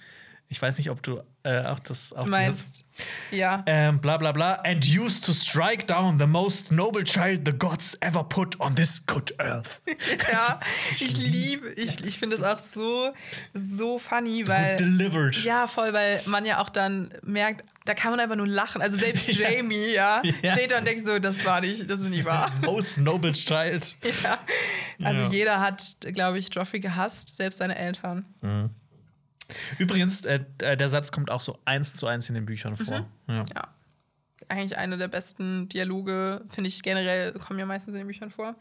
Ich 0.48 0.60
weiß 0.60 0.78
nicht, 0.78 0.90
ob 0.90 1.02
du 1.02 1.20
äh, 1.44 1.64
auch 1.64 1.80
das 1.80 2.12
auch 2.12 2.24
du 2.24 2.30
meinst, 2.30 2.88
ja. 3.30 3.62
ähm, 3.66 4.00
bla 4.00 4.16
bla 4.16 4.32
bla. 4.32 4.54
And 4.64 4.84
used 4.86 5.24
to 5.24 5.32
strike 5.32 5.86
down 5.86 6.18
the 6.18 6.26
most 6.26 6.70
noble 6.70 7.02
child 7.04 7.42
the 7.44 7.52
gods 7.52 7.96
ever 8.00 8.22
put 8.24 8.58
on 8.60 8.74
this 8.76 9.04
good 9.06 9.34
earth. 9.40 9.82
Ja, 10.32 10.60
ich 10.92 11.16
liebe, 11.16 11.70
ich, 11.72 12.02
ich 12.04 12.18
finde 12.18 12.36
es 12.36 12.42
auch 12.42 12.58
so, 12.58 13.12
so 13.54 13.98
funny, 13.98 14.46
weil. 14.46 14.76
Gut 14.76 14.80
delivered. 14.80 15.42
Ja, 15.44 15.66
voll, 15.66 15.92
weil 15.92 16.22
man 16.26 16.44
ja 16.46 16.60
auch 16.60 16.68
dann 16.68 17.10
merkt, 17.22 17.64
da 17.84 17.94
kann 17.94 18.12
man 18.12 18.20
einfach 18.20 18.36
nur 18.36 18.46
lachen. 18.46 18.80
Also 18.80 18.96
selbst 18.96 19.26
Ja. 19.32 19.50
Jamie, 19.50 19.94
ja, 19.94 20.22
Ja. 20.42 20.52
steht 20.52 20.70
da 20.70 20.78
und 20.78 20.86
denkt 20.86 21.04
so, 21.04 21.18
das 21.18 21.44
war 21.44 21.60
nicht, 21.60 21.90
das 21.90 22.00
ist 22.02 22.10
nicht 22.10 22.24
wahr. 22.24 22.52
Most 22.60 22.98
noble 22.98 23.32
child. 23.32 23.96
ja. 24.22 24.38
Also 25.04 25.22
Ja. 25.22 25.28
jeder 25.30 25.60
hat, 25.60 25.96
glaube 26.12 26.38
ich, 26.38 26.54
Joffrey 26.54 26.78
gehasst, 26.78 27.36
selbst 27.36 27.58
seine 27.58 27.76
Eltern. 27.76 28.24
Übrigens, 29.78 30.24
äh, 30.24 30.40
der 30.58 30.88
Satz 30.88 31.12
kommt 31.12 31.30
auch 31.30 31.40
so 31.40 31.58
eins 31.64 31.94
zu 31.96 32.06
eins 32.06 32.28
in 32.28 32.34
den 32.34 32.46
Büchern 32.46 32.76
vor. 32.76 33.00
Mhm. 33.26 33.34
Ja. 33.34 33.44
Ja. 33.54 33.74
Eigentlich 34.48 34.76
einer 34.76 34.96
der 34.96 35.08
besten 35.08 35.68
Dialoge, 35.68 36.44
finde 36.48 36.68
ich 36.68 36.82
generell, 36.82 37.32
kommen 37.32 37.58
ja 37.58 37.66
meistens 37.66 37.94
in 37.94 37.98
den 37.98 38.06
Büchern 38.06 38.30
vor. 38.30 38.56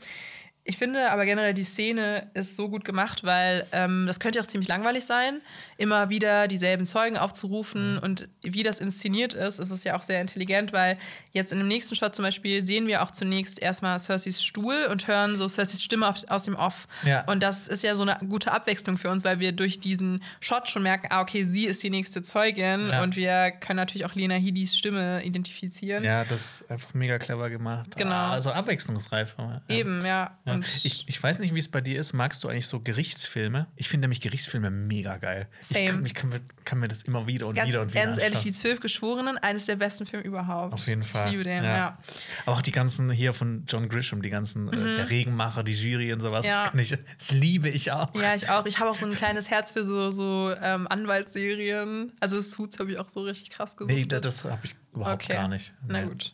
Ich 0.64 0.78
finde 0.78 1.12
aber 1.12 1.26
generell, 1.26 1.56
die 1.56 1.64
Szene 1.64 2.30
ist 2.36 2.56
so 2.56 2.70
gut 2.70 2.86
gemacht, 2.86 3.24
weil 3.24 3.66
ähm, 3.72 4.06
das 4.06 4.20
könnte 4.20 4.38
ja 4.38 4.44
auch 4.44 4.48
ziemlich 4.48 4.68
langweilig 4.68 5.06
sein, 5.06 5.42
immer 5.82 6.10
wieder 6.10 6.48
dieselben 6.48 6.86
Zeugen 6.86 7.18
aufzurufen 7.18 7.98
und 7.98 8.30
wie 8.44 8.64
das 8.64 8.80
inszeniert 8.80 9.34
ist, 9.34 9.60
ist 9.60 9.72
es 9.72 9.84
ja 9.84 9.96
auch 9.96 10.04
sehr 10.04 10.22
intelligent, 10.22 10.72
weil 10.74 10.98
jetzt 11.32 11.52
in 11.52 11.58
dem 11.60 11.68
nächsten 11.68 11.96
Shot 11.96 12.16
zum 12.16 12.24
Beispiel 12.24 12.62
sehen 12.66 12.88
wir 12.88 13.02
auch 13.04 13.12
zunächst 13.12 13.60
erstmal 13.62 13.98
Cerseys 14.00 14.44
Stuhl 14.44 14.86
und 14.90 15.08
hören 15.08 15.36
so 15.36 15.48
Cerseys 15.48 15.84
Stimme 15.84 16.08
auf, 16.08 16.18
aus 16.30 16.44
dem 16.44 16.56
Off. 16.56 16.88
Ja. 17.04 17.22
Und 17.26 17.42
das 17.44 17.68
ist 17.68 17.84
ja 17.84 17.96
so 17.96 18.04
eine 18.04 18.18
gute 18.30 18.52
Abwechslung 18.52 18.98
für 18.98 19.10
uns, 19.10 19.24
weil 19.24 19.40
wir 19.40 19.52
durch 19.52 19.80
diesen 19.80 20.24
Shot 20.40 20.70
schon 20.70 20.84
merken, 20.84 21.08
ah, 21.10 21.22
okay, 21.22 21.46
sie 21.50 21.66
ist 21.66 21.82
die 21.84 21.90
nächste 21.90 22.22
Zeugin 22.22 22.88
Ja. 22.90 23.02
und 23.04 23.16
wir 23.16 23.52
können 23.52 23.78
natürlich 23.78 24.06
auch 24.06 24.14
Lena 24.14 24.36
Headys 24.36 24.78
Stimme 24.78 25.24
identifizieren. 25.24 26.04
Ja, 26.04 26.24
das 26.24 26.62
ist 26.62 26.72
einfach 26.72 26.94
mega 26.94 27.18
clever 27.18 27.50
gemacht. 27.50 27.96
Genau. 27.98 28.12
Ah, 28.14 28.32
Also 28.32 28.52
abwechslungsreif. 28.52 29.36
Ja. 29.38 29.62
Eben, 29.68 30.06
ja. 30.06 30.38
Ich, 30.84 31.06
ich 31.08 31.22
weiß 31.24 31.40
nicht, 31.40 31.56
wie 31.56 31.60
es 31.60 31.68
bei 31.68 31.82
dir 31.82 32.00
ist. 32.00 32.14
Magst 32.14 32.44
du 32.44 32.50
eigentlich 32.50 32.68
so 32.68 32.80
Gerichtsfilme? 32.80 33.68
Ich 33.76 33.90
finde 33.90 34.04
nämlich 34.06 34.22
Gerichtsfilme 34.22 34.70
mega 34.70 35.18
geil. 35.18 35.48
Same. 35.74 35.84
Ich, 35.86 35.90
kann, 35.92 36.06
ich 36.06 36.14
kann, 36.14 36.30
mir, 36.30 36.42
kann 36.66 36.78
mir 36.80 36.88
das 36.88 37.04
immer 37.04 37.28
wieder 37.28 37.48
und 37.48 37.56
ganz, 37.56 37.68
wieder 37.70 37.82
und 37.82 37.94
wieder 37.94 38.06
ganz 38.06 38.20
ehrlich, 38.20 38.42
die. 38.42 38.52
Zwölf 38.52 38.80
Geschworenen, 38.80 39.38
eines 39.38 39.66
der 39.66 39.76
besten 39.78 40.06
Filme 40.06 40.26
überhaupt. 40.26 40.74
Auf 40.74 40.88
jeden 40.88 41.04
Fall. 41.04 41.26
Ich 41.26 41.32
liebe 41.32 41.44
den, 41.44 41.64
ja. 41.64 41.98
Aber 42.46 42.56
auch 42.58 42.62
die 42.62 42.72
ganzen 42.72 43.10
hier 43.12 43.34
von 43.34 43.64
John 43.68 43.90
Grisham, 43.90 44.22
die 44.22 44.30
ganzen, 44.30 44.72
äh, 44.72 44.96
der 44.96 45.10
Regenmacher, 45.10 45.64
die 45.64 45.74
Jury 45.74 46.14
und 46.14 46.20
sowas, 46.22 46.46
Mhm. 46.46 46.52
Ja. 46.52 46.72
das, 46.74 46.82
ich, 46.92 46.98
das 47.18 47.32
liebe 47.32 47.70
ich 47.70 47.92
auch. 47.92 48.14
Ja, 48.16 48.36
ich 48.36 48.50
auch. 48.50 48.66
Ich 48.66 48.80
habe 48.80 48.90
auch 48.90 48.96
so 48.96 49.06
ein 49.06 49.14
kleines 49.16 49.50
Herz 49.50 49.72
für 49.72 49.84
so, 49.86 50.12
so 50.12 50.54
ähm, 50.62 50.88
Anwaltsserien. 50.90 52.14
Also 52.20 52.42
Suits 52.42 52.80
habe 52.80 52.92
ich 52.92 53.00
auch 53.00 53.10
so 53.10 53.22
richtig 53.22 53.50
krass 53.50 53.76
gesucht. 53.78 53.94
Nee, 53.94 54.06
da- 54.06 54.20
das 54.20 54.44
habe 54.46 54.60
ich 54.64 54.76
überhaupt 54.94 55.24
okay. 55.24 55.34
gar 55.34 55.48
nicht. 55.48 55.74
Na 55.88 56.02
Nee. 56.02 56.08
gut. 56.10 56.34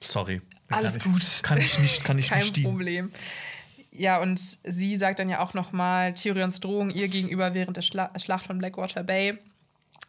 Sorry. 0.00 0.40
Alles 0.70 0.98
kann 0.98 1.14
ich, 1.16 1.20
gut. 1.20 1.42
Kann 1.42 1.58
ich 1.58 1.78
nicht, 1.78 2.04
kann 2.04 2.18
ich 2.18 2.28
Kein 2.30 2.38
nicht 2.40 2.56
dienen. 2.56 3.12
Ja, 3.94 4.20
und 4.20 4.38
sie 4.38 4.96
sagt 4.96 5.18
dann 5.18 5.28
ja 5.28 5.40
auch 5.40 5.54
nochmal 5.54 6.14
Tyrions 6.14 6.60
Drohung 6.60 6.90
ihr 6.90 7.08
gegenüber 7.08 7.52
während 7.54 7.76
der 7.76 7.82
Schla 7.82 8.10
Schlacht 8.18 8.46
von 8.46 8.58
Blackwater 8.58 9.02
Bay. 9.02 9.38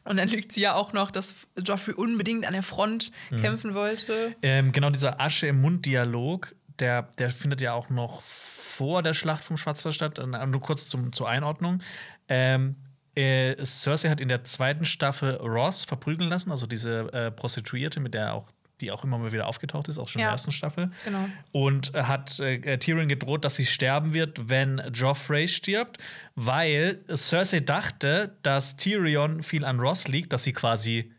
Und 0.05 0.17
dann 0.17 0.27
lügt 0.29 0.51
sie 0.51 0.61
ja 0.61 0.73
auch 0.75 0.93
noch, 0.93 1.11
dass 1.11 1.47
Joffrey 1.57 1.93
unbedingt 1.93 2.45
an 2.45 2.53
der 2.53 2.63
Front 2.63 3.11
Mhm. 3.29 3.41
kämpfen 3.41 3.73
wollte. 3.73 4.35
Ähm, 4.41 4.71
genau 4.71 4.89
dieser 4.89 5.19
Asche 5.21 5.47
im 5.47 5.61
Mund-Dialog, 5.61 6.55
der, 6.79 7.03
der 7.17 7.31
findet 7.31 7.61
ja 7.61 7.73
auch 7.73 7.89
noch 7.89 8.21
vor 8.23 9.03
der 9.03 9.13
Schlacht 9.13 9.43
vom 9.43 9.57
Schwarzwald 9.57 9.95
statt. 9.95 10.19
Nur 10.25 10.61
kurz 10.61 10.89
zum, 10.89 11.13
zur 11.13 11.29
Einordnung. 11.29 11.81
Ähm, 12.27 12.75
äh, 13.15 13.55
Cersei 13.63 14.09
hat 14.09 14.19
in 14.19 14.29
der 14.29 14.43
zweiten 14.43 14.85
Staffel 14.85 15.35
Ross 15.35 15.85
verprügeln 15.85 16.29
lassen, 16.29 16.51
also 16.51 16.65
diese 16.65 17.13
äh, 17.13 17.31
Prostituierte, 17.31 17.99
mit 17.99 18.13
der 18.13 18.33
auch 18.33 18.47
die 18.83 18.91
auch 18.91 19.03
immer 19.03 19.17
mal 19.17 19.31
wieder 19.31 19.47
aufgetaucht 19.47 19.87
ist, 19.87 19.97
auch 19.97 20.07
schon 20.07 20.19
in 20.19 20.23
Ja. 20.23 20.27
der 20.29 20.33
ersten 20.33 20.51
Staffel. 20.51 20.91
Genau. 21.05 21.25
Und 21.51 21.93
äh, 21.95 22.03
hat 22.03 22.39
äh, 22.39 22.77
Tyrion 22.77 23.07
gedroht, 23.07 23.43
dass 23.45 23.55
sie 23.55 23.65
sterben 23.65 24.13
wird, 24.13 24.49
wenn 24.49 24.81
Joffrey 24.93 25.47
stirbt, 25.47 25.97
weil 26.35 26.99
Cersei 27.15 27.59
dachte, 27.61 28.35
dass 28.43 28.77
Tyrion 28.77 29.41
viel 29.43 29.65
an 29.65 29.79
Ross 29.79 30.07
liegt, 30.07 30.33
dass 30.33 30.43
sie 30.43 30.53
quasi 30.53 31.11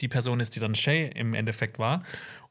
die 0.00 0.08
Person 0.08 0.40
ist, 0.40 0.56
die 0.56 0.60
dann 0.60 0.74
Shay 0.74 1.10
im 1.14 1.34
Endeffekt 1.34 1.78
war. 1.78 2.02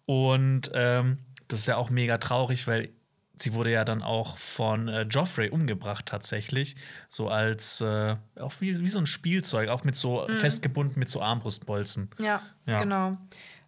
Und 0.06 0.72
ähm, 0.74 1.18
das 1.48 1.60
ist 1.62 1.68
ja 1.68 1.78
auch 1.78 1.90
mega 1.90 2.18
traurig, 2.18 2.66
weil 2.68 2.90
sie 3.38 3.54
wurde 3.54 3.72
ja 3.72 3.84
dann 3.84 4.04
auch 4.04 4.38
von 4.38 4.88
äh, 4.88 5.02
Joffrey 5.04 5.50
umgebracht 5.50 6.06
tatsächlich, 6.06 6.76
so 7.10 7.28
als 7.28 7.82
äh, 7.82 8.16
auch 8.40 8.54
wie, 8.60 8.78
wie 8.78 8.88
so 8.88 9.00
ein 9.00 9.08
Spielzeug, 9.08 9.70
auch 9.70 9.84
mit 9.84 9.96
so 9.96 10.28
festgebunden 10.38 11.00
mit 11.00 11.10
so 11.10 11.22
Armbrustbolzen. 11.22 12.10
Ja, 12.20 12.42
Ja. 12.68 12.78
genau. 12.80 13.18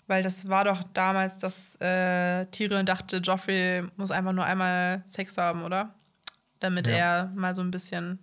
Weil 0.07 0.21
das 0.23 0.47
war 0.49 0.65
doch 0.65 0.83
damals, 0.93 1.37
dass 1.37 1.79
äh, 1.79 2.45
Tyrion 2.47 2.85
dachte, 2.85 3.17
Joffrey 3.17 3.83
muss 3.95 4.11
einfach 4.11 4.33
nur 4.33 4.43
einmal 4.45 5.03
Sex 5.07 5.37
haben, 5.37 5.63
oder? 5.63 5.95
Damit 6.59 6.87
Ja. 6.87 6.93
er 6.93 7.25
mal 7.35 7.55
so 7.55 7.61
ein 7.61 7.71
bisschen 7.71 8.19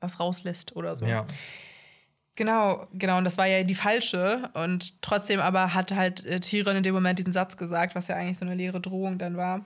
was 0.00 0.20
rauslässt 0.20 0.76
oder 0.76 0.94
so. 0.96 1.06
Ja. 1.06 1.26
Genau, 2.34 2.86
genau. 2.92 3.18
Und 3.18 3.24
das 3.24 3.36
war 3.38 3.46
ja 3.46 3.62
die 3.62 3.74
falsche. 3.74 4.50
Und 4.54 5.02
trotzdem 5.02 5.40
aber 5.40 5.74
hat 5.74 5.92
halt 5.92 6.24
äh, 6.26 6.40
Tyrion 6.40 6.76
in 6.76 6.82
dem 6.82 6.94
Moment 6.94 7.18
diesen 7.18 7.32
Satz 7.32 7.56
gesagt, 7.56 7.94
was 7.94 8.08
ja 8.08 8.16
eigentlich 8.16 8.38
so 8.38 8.44
eine 8.44 8.54
leere 8.54 8.80
Drohung 8.80 9.18
dann 9.18 9.36
war. 9.36 9.64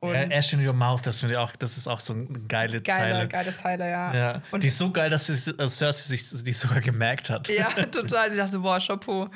Und 0.00 0.14
Ash 0.14 0.52
in 0.52 0.64
your 0.64 0.74
mouth, 0.74 1.04
das 1.04 1.18
finde 1.18 1.34
ich 1.34 1.38
auch, 1.38 1.56
das 1.56 1.76
ist 1.76 1.88
auch 1.88 1.98
so 1.98 2.12
eine 2.12 2.26
geile 2.46 2.80
geile, 2.80 2.82
Zeile. 2.82 3.28
geile 3.28 3.52
Zeile, 3.52 3.90
ja. 3.90 4.14
Ja. 4.14 4.42
Und 4.52 4.62
die 4.62 4.68
ist 4.68 4.78
so 4.78 4.92
geil, 4.92 5.10
dass 5.10 5.26
sie, 5.26 5.50
äh, 5.50 5.68
Cersei 5.68 6.16
sich 6.16 6.44
die 6.44 6.52
sogar 6.52 6.80
gemerkt 6.80 7.30
hat. 7.30 7.48
Ja, 7.48 7.68
total. 7.90 8.30
Sie 8.30 8.36
dachte, 8.36 8.60
boah, 8.60 8.78
Chapeau. 8.78 9.28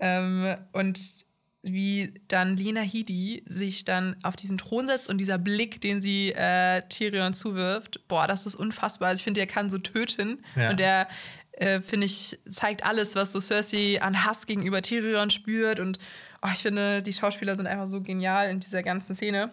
Ähm, 0.00 0.56
und 0.72 1.26
wie 1.62 2.14
dann 2.28 2.56
Lena 2.56 2.80
Headey 2.80 3.42
sich 3.46 3.84
dann 3.84 4.16
auf 4.22 4.36
diesen 4.36 4.56
Thron 4.56 4.86
setzt 4.86 5.08
und 5.08 5.18
dieser 5.18 5.36
Blick, 5.36 5.80
den 5.80 6.00
sie 6.00 6.32
äh, 6.32 6.82
Tyrion 6.88 7.34
zuwirft, 7.34 8.06
boah, 8.08 8.26
das 8.26 8.46
ist 8.46 8.54
unfassbar. 8.54 9.08
Also 9.08 9.20
ich 9.20 9.24
finde, 9.24 9.40
der 9.40 9.46
kann 9.48 9.68
so 9.68 9.78
töten. 9.78 10.42
Ja. 10.54 10.70
Und 10.70 10.80
der, 10.80 11.08
äh, 11.52 11.80
finde 11.80 12.06
ich, 12.06 12.38
zeigt 12.48 12.84
alles, 12.86 13.16
was 13.16 13.32
so 13.32 13.40
Cersei 13.40 14.00
an 14.00 14.24
Hass 14.24 14.46
gegenüber 14.46 14.80
Tyrion 14.80 15.30
spürt. 15.30 15.80
Und 15.80 15.98
oh, 16.42 16.48
ich 16.52 16.60
finde, 16.60 17.02
die 17.02 17.12
Schauspieler 17.12 17.56
sind 17.56 17.66
einfach 17.66 17.86
so 17.86 18.00
genial 18.00 18.48
in 18.48 18.60
dieser 18.60 18.82
ganzen 18.82 19.14
Szene. 19.14 19.50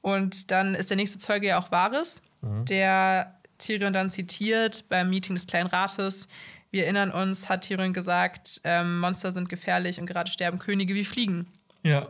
Und 0.00 0.50
dann 0.50 0.74
ist 0.74 0.90
der 0.90 0.96
nächste 0.96 1.18
Zeuge 1.18 1.48
ja 1.48 1.58
auch 1.58 1.70
Varys, 1.72 2.22
der 2.42 3.34
Tyrion 3.58 3.92
dann 3.92 4.10
zitiert 4.10 4.88
beim 4.88 5.10
Meeting 5.10 5.34
des 5.34 5.46
Kleinen 5.46 5.68
Rates. 5.68 6.28
Wir 6.70 6.84
erinnern 6.84 7.10
uns, 7.10 7.48
hat 7.48 7.62
Tyrion 7.62 7.92
gesagt, 7.92 8.60
ähm, 8.64 9.00
Monster 9.00 9.32
sind 9.32 9.48
gefährlich 9.48 9.98
und 10.00 10.06
gerade 10.06 10.30
sterben 10.30 10.58
Könige 10.58 10.94
wie 10.94 11.04
Fliegen. 11.04 11.46
ja. 11.82 12.06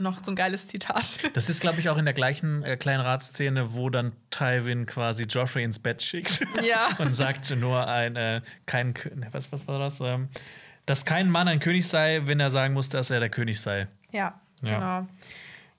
Noch 0.00 0.22
so 0.22 0.30
ein 0.30 0.36
geiles 0.36 0.68
Zitat. 0.68 1.18
Das 1.34 1.48
ist, 1.48 1.60
glaube 1.60 1.80
ich, 1.80 1.88
auch 1.88 1.98
in 1.98 2.04
der 2.04 2.14
gleichen 2.14 2.62
äh, 2.62 2.76
kleinen 2.76 3.00
Ratsszene, 3.00 3.74
wo 3.74 3.90
dann 3.90 4.12
Tywin 4.30 4.86
quasi 4.86 5.24
Joffrey 5.24 5.64
ins 5.64 5.80
Bett 5.80 6.00
schickt. 6.04 6.38
Ja. 6.62 6.88
und 6.98 7.14
sagt 7.14 7.50
nur 7.56 7.84
ein, 7.88 8.14
äh, 8.14 8.40
kein, 8.64 8.94
ne, 9.16 9.26
was, 9.32 9.50
was 9.50 9.66
war 9.66 9.80
das? 9.80 9.98
Ähm, 9.98 10.28
dass 10.86 11.04
kein 11.04 11.28
Mann 11.28 11.48
ein 11.48 11.58
König 11.58 11.88
sei, 11.88 12.20
wenn 12.26 12.38
er 12.38 12.52
sagen 12.52 12.74
muss, 12.74 12.88
dass 12.88 13.10
er 13.10 13.18
der 13.18 13.28
König 13.28 13.60
sei. 13.60 13.88
ja, 14.12 14.40
Ja. 14.62 14.74
genau. 15.02 15.08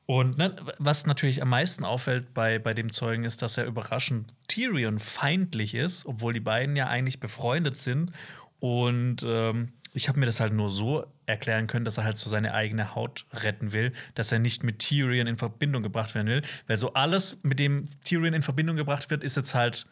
Und 0.10 0.40
ne, 0.40 0.56
was 0.80 1.06
natürlich 1.06 1.40
am 1.40 1.50
meisten 1.50 1.86
auffällt 1.86 2.34
bei, 2.34 2.58
bei 2.58 2.74
dem 2.74 2.92
Zeugen 2.92 3.26
ist, 3.26 3.44
dass 3.44 3.60
er 3.60 3.66
überraschend 3.66 4.34
Tyrion 4.48 4.98
feindlich 4.98 5.76
ist, 5.76 6.08
obwohl 6.08 6.34
die 6.34 6.40
beiden 6.40 6.76
ja 6.76 6.88
eigentlich 6.88 7.20
befreundet 7.20 7.78
sind. 7.78 8.12
Und 8.60 9.18
ähm, 9.24 9.72
ich 9.94 10.10
habe 10.10 10.20
mir 10.20 10.26
das 10.26 10.40
halt 10.40 10.52
nur 10.52 10.72
so 10.72 11.06
erklären 11.28 11.68
können, 11.68 11.86
dass 11.86 12.00
er 12.00 12.06
halt 12.06 12.18
so 12.18 12.28
seine 12.28 12.56
eigene 12.56 12.96
Haut 12.96 13.28
retten 13.32 13.72
will, 13.72 13.94
dass 14.16 14.32
er 14.32 14.40
nicht 14.40 14.64
mit 14.64 14.80
Tyrion 14.80 15.28
in 15.28 15.38
Verbindung 15.38 15.84
gebracht 15.84 16.16
werden 16.16 16.26
will. 16.26 16.42
Weil 16.66 16.80
so 16.80 16.94
alles, 16.94 17.42
mit 17.44 17.60
dem 17.60 17.86
Tyrion 18.04 18.34
in 18.34 18.42
Verbindung 18.42 18.78
gebracht 18.78 19.12
wird, 19.12 19.24
ist 19.24 19.38
jetzt 19.38 19.54
halt 19.54 19.86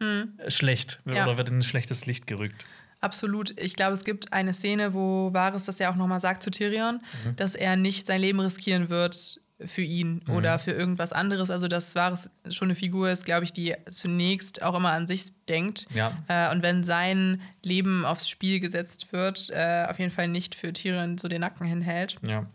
äh, 0.00 0.50
schlecht 0.50 1.02
Hm. 1.04 1.16
Ja. 1.16 1.26
oder 1.26 1.36
wird 1.36 1.50
in 1.50 1.58
ein 1.58 1.62
schlechtes 1.62 2.06
Licht 2.06 2.26
gerückt. 2.26 2.64
Absolut. 3.02 3.50
Ich 3.58 3.76
glaube, 3.76 3.92
es 3.92 4.04
gibt 4.04 4.32
eine 4.32 4.54
Szene, 4.54 4.94
wo 4.94 5.34
Varys 5.34 5.64
das 5.64 5.78
ja 5.80 5.92
auch 5.92 5.96
nochmal 5.96 6.20
sagt 6.20 6.42
zu 6.42 6.50
Tyrion, 6.50 7.02
mhm. 7.26 7.36
dass 7.36 7.54
er 7.54 7.76
nicht 7.76 8.06
sein 8.06 8.22
Leben 8.22 8.40
riskieren 8.40 8.88
wird 8.88 9.38
für 9.64 9.82
ihn 9.82 10.22
mhm. 10.26 10.34
oder 10.34 10.58
für 10.58 10.72
irgendwas 10.72 11.12
anderes. 11.12 11.50
Also, 11.50 11.68
dass 11.68 11.94
Varys 11.94 12.30
schon 12.48 12.66
eine 12.66 12.74
Figur 12.74 13.10
ist, 13.10 13.24
glaube 13.24 13.44
ich, 13.44 13.52
die 13.52 13.74
zunächst 13.88 14.62
auch 14.62 14.74
immer 14.74 14.92
an 14.92 15.06
sich 15.06 15.26
denkt. 15.48 15.86
Ja. 15.94 16.12
Äh, 16.28 16.50
und 16.52 16.62
wenn 16.62 16.84
sein 16.84 17.40
Leben 17.62 18.04
aufs 18.04 18.28
Spiel 18.28 18.60
gesetzt 18.60 19.12
wird, 19.12 19.50
äh, 19.50 19.86
auf 19.88 19.98
jeden 19.98 20.10
Fall 20.10 20.28
nicht 20.28 20.54
für 20.54 20.72
Tyrion 20.72 21.18
so 21.18 21.28
den 21.28 21.40
Nacken 21.40 21.66
hinhält. 21.66 22.18
Ja. 22.26 22.46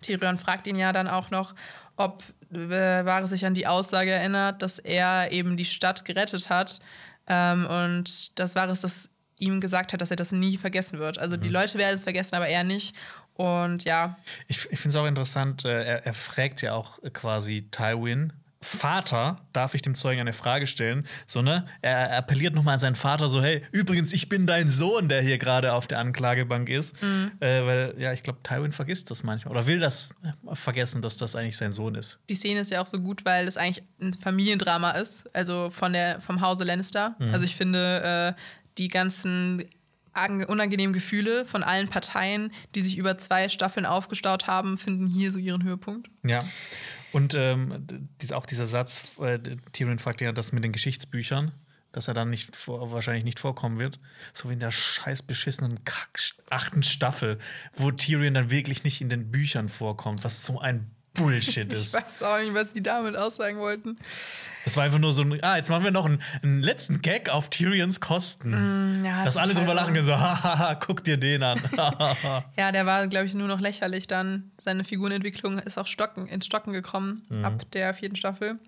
Tyrion 0.00 0.38
fragt 0.38 0.66
ihn 0.66 0.76
ja 0.76 0.92
dann 0.92 1.08
auch 1.08 1.30
noch, 1.30 1.54
ob 1.96 2.22
äh, 2.52 3.04
Varys 3.04 3.30
sich 3.30 3.46
an 3.46 3.54
die 3.54 3.66
Aussage 3.66 4.10
erinnert, 4.10 4.62
dass 4.62 4.78
er 4.78 5.32
eben 5.32 5.56
die 5.56 5.64
Stadt 5.64 6.04
gerettet 6.04 6.50
hat. 6.50 6.80
Ähm, 7.26 7.66
und 7.66 8.38
das 8.38 8.54
Varys 8.54 8.80
das 8.80 9.10
ihm 9.42 9.60
gesagt 9.60 9.92
hat, 9.92 10.00
dass 10.00 10.10
er 10.10 10.16
das 10.16 10.32
nie 10.32 10.56
vergessen 10.56 10.98
wird. 10.98 11.18
Also 11.18 11.36
die 11.36 11.48
mhm. 11.48 11.54
Leute 11.54 11.78
werden 11.78 11.96
es 11.96 12.04
vergessen, 12.04 12.36
aber 12.36 12.46
er 12.46 12.64
nicht. 12.64 12.94
Und 13.34 13.84
ja. 13.84 14.16
Ich, 14.46 14.68
ich 14.70 14.78
finde 14.78 14.96
es 14.96 15.02
auch 15.02 15.06
interessant, 15.06 15.64
äh, 15.64 15.84
er, 15.84 16.06
er 16.06 16.14
fragt 16.14 16.62
ja 16.62 16.74
auch 16.74 16.98
quasi 17.12 17.68
Tywin, 17.70 18.32
Vater, 18.64 19.40
darf 19.52 19.74
ich 19.74 19.82
dem 19.82 19.96
Zeugen 19.96 20.20
eine 20.20 20.32
Frage 20.32 20.68
stellen, 20.68 21.06
so, 21.26 21.42
ne? 21.42 21.66
Er 21.82 22.16
appelliert 22.16 22.54
nochmal 22.54 22.74
an 22.74 22.78
seinen 22.78 22.94
Vater, 22.94 23.28
so, 23.28 23.42
hey, 23.42 23.62
übrigens, 23.72 24.12
ich 24.12 24.28
bin 24.28 24.46
dein 24.46 24.68
Sohn, 24.68 25.08
der 25.08 25.20
hier 25.20 25.36
gerade 25.38 25.72
auf 25.72 25.88
der 25.88 25.98
Anklagebank 25.98 26.68
ist. 26.68 27.02
Mhm. 27.02 27.32
Äh, 27.40 27.66
weil, 27.66 27.94
ja, 27.98 28.12
ich 28.12 28.22
glaube, 28.22 28.38
Tywin 28.44 28.70
vergisst 28.70 29.10
das 29.10 29.24
manchmal 29.24 29.52
oder 29.52 29.66
will 29.66 29.80
das 29.80 30.10
vergessen, 30.52 31.02
dass 31.02 31.16
das 31.16 31.34
eigentlich 31.34 31.56
sein 31.56 31.72
Sohn 31.72 31.96
ist. 31.96 32.20
Die 32.30 32.36
Szene 32.36 32.60
ist 32.60 32.70
ja 32.70 32.80
auch 32.80 32.86
so 32.86 33.00
gut, 33.00 33.24
weil 33.24 33.48
es 33.48 33.56
eigentlich 33.56 33.84
ein 34.00 34.12
Familiendrama 34.12 34.92
ist, 34.92 35.34
also 35.34 35.68
von 35.70 35.92
der, 35.92 36.20
vom 36.20 36.40
Hause 36.40 36.62
Lannister. 36.62 37.16
Mhm. 37.18 37.34
Also 37.34 37.44
ich 37.44 37.56
finde, 37.56 38.36
äh, 38.36 38.40
die 38.78 38.88
ganzen 38.88 39.64
unangenehmen 40.14 40.92
Gefühle 40.92 41.44
von 41.44 41.62
allen 41.62 41.88
Parteien, 41.88 42.52
die 42.74 42.82
sich 42.82 42.96
über 42.98 43.18
zwei 43.18 43.48
Staffeln 43.48 43.86
aufgestaut 43.86 44.46
haben, 44.46 44.76
finden 44.78 45.06
hier 45.06 45.32
so 45.32 45.38
ihren 45.38 45.62
Höhepunkt. 45.62 46.10
Ja. 46.24 46.44
Und 47.12 47.34
ähm, 47.34 47.86
auch 48.32 48.46
dieser 48.46 48.66
Satz, 48.66 49.18
äh, 49.20 49.38
Tyrion 49.72 49.98
fragt 49.98 50.20
ja 50.20 50.32
das 50.32 50.52
mit 50.52 50.64
den 50.64 50.72
Geschichtsbüchern, 50.72 51.52
dass 51.92 52.08
er 52.08 52.14
dann 52.14 52.30
nicht 52.30 52.66
wahrscheinlich 52.66 53.24
nicht 53.24 53.38
vorkommen 53.38 53.78
wird. 53.78 54.00
So 54.32 54.48
wie 54.48 54.54
in 54.54 54.60
der 54.60 54.70
scheiß 54.70 55.22
beschissenen 55.22 55.80
achten 56.48 56.82
Staffel, 56.82 57.38
wo 57.74 57.90
Tyrion 57.90 58.34
dann 58.34 58.50
wirklich 58.50 58.84
nicht 58.84 59.00
in 59.00 59.10
den 59.10 59.30
Büchern 59.30 59.68
vorkommt, 59.68 60.24
was 60.24 60.44
so 60.44 60.58
ein 60.58 60.90
Bullshit 61.14 61.72
ist. 61.72 61.94
Ich 61.94 62.02
weiß 62.02 62.22
auch 62.22 62.38
nicht, 62.38 62.54
was 62.54 62.72
die 62.72 62.82
damit 62.82 63.16
aussagen 63.16 63.58
wollten. 63.58 63.98
Das 64.64 64.76
war 64.76 64.84
einfach 64.84 64.98
nur 64.98 65.12
so 65.12 65.22
ein, 65.22 65.42
ah, 65.42 65.56
jetzt 65.56 65.70
machen 65.70 65.84
wir 65.84 65.90
noch 65.90 66.06
einen, 66.06 66.22
einen 66.42 66.62
letzten 66.62 67.02
Gag 67.02 67.28
auf 67.28 67.50
Tyrions 67.50 68.00
Kosten. 68.00 69.00
Mm, 69.00 69.04
ja, 69.04 69.24
Dass 69.24 69.36
alle 69.36 69.54
drüber 69.54 69.74
lachen 69.74 69.96
und 69.96 70.04
so, 70.04 70.12
hahaha, 70.18 70.74
guck 70.76 71.04
dir 71.04 71.16
den 71.16 71.42
an. 71.42 71.60
ja, 72.56 72.72
der 72.72 72.86
war, 72.86 73.06
glaube 73.08 73.26
ich, 73.26 73.34
nur 73.34 73.48
noch 73.48 73.60
lächerlich 73.60 74.06
dann. 74.06 74.50
Seine 74.58 74.84
Figurenentwicklung 74.84 75.58
ist 75.58 75.78
auch 75.78 75.86
stocken, 75.86 76.26
ins 76.26 76.46
Stocken 76.46 76.72
gekommen 76.72 77.26
mhm. 77.28 77.44
ab 77.44 77.70
der 77.72 77.94
vierten 77.94 78.16
Staffel. 78.16 78.58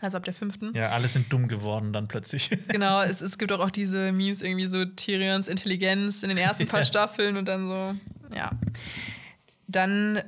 Also 0.00 0.16
ab 0.16 0.24
der 0.24 0.34
fünften. 0.34 0.76
Ja, 0.76 0.90
alle 0.90 1.08
sind 1.08 1.32
dumm 1.32 1.48
geworden 1.48 1.92
dann 1.92 2.06
plötzlich. 2.06 2.50
Genau, 2.68 3.02
es, 3.02 3.20
es 3.20 3.36
gibt 3.36 3.50
auch, 3.50 3.58
auch 3.58 3.70
diese 3.70 4.12
Memes, 4.12 4.42
irgendwie 4.42 4.66
so 4.68 4.84
Tyrions 4.84 5.48
Intelligenz 5.48 6.22
in 6.22 6.28
den 6.28 6.38
ersten 6.38 6.66
paar. 6.66 6.84
Staffeln 6.84 7.36
und 7.36 7.46
dann 7.46 7.66
so, 7.66 7.94
ja. 8.36 8.52
Dann 9.66 10.22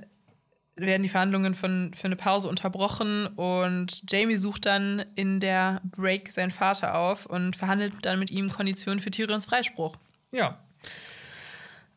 werden 0.80 1.02
die 1.02 1.08
Verhandlungen 1.08 1.54
von, 1.54 1.92
für 1.94 2.06
eine 2.06 2.16
Pause 2.16 2.48
unterbrochen 2.48 3.26
und 3.26 4.02
Jamie 4.10 4.36
sucht 4.36 4.66
dann 4.66 5.04
in 5.14 5.40
der 5.40 5.80
Break 5.84 6.30
seinen 6.32 6.50
Vater 6.50 6.96
auf 6.96 7.26
und 7.26 7.56
verhandelt 7.56 7.94
dann 8.02 8.18
mit 8.18 8.30
ihm 8.30 8.50
Konditionen 8.50 9.00
für 9.00 9.10
Tyrions 9.10 9.44
Freispruch. 9.44 9.96
Ja. 10.32 10.58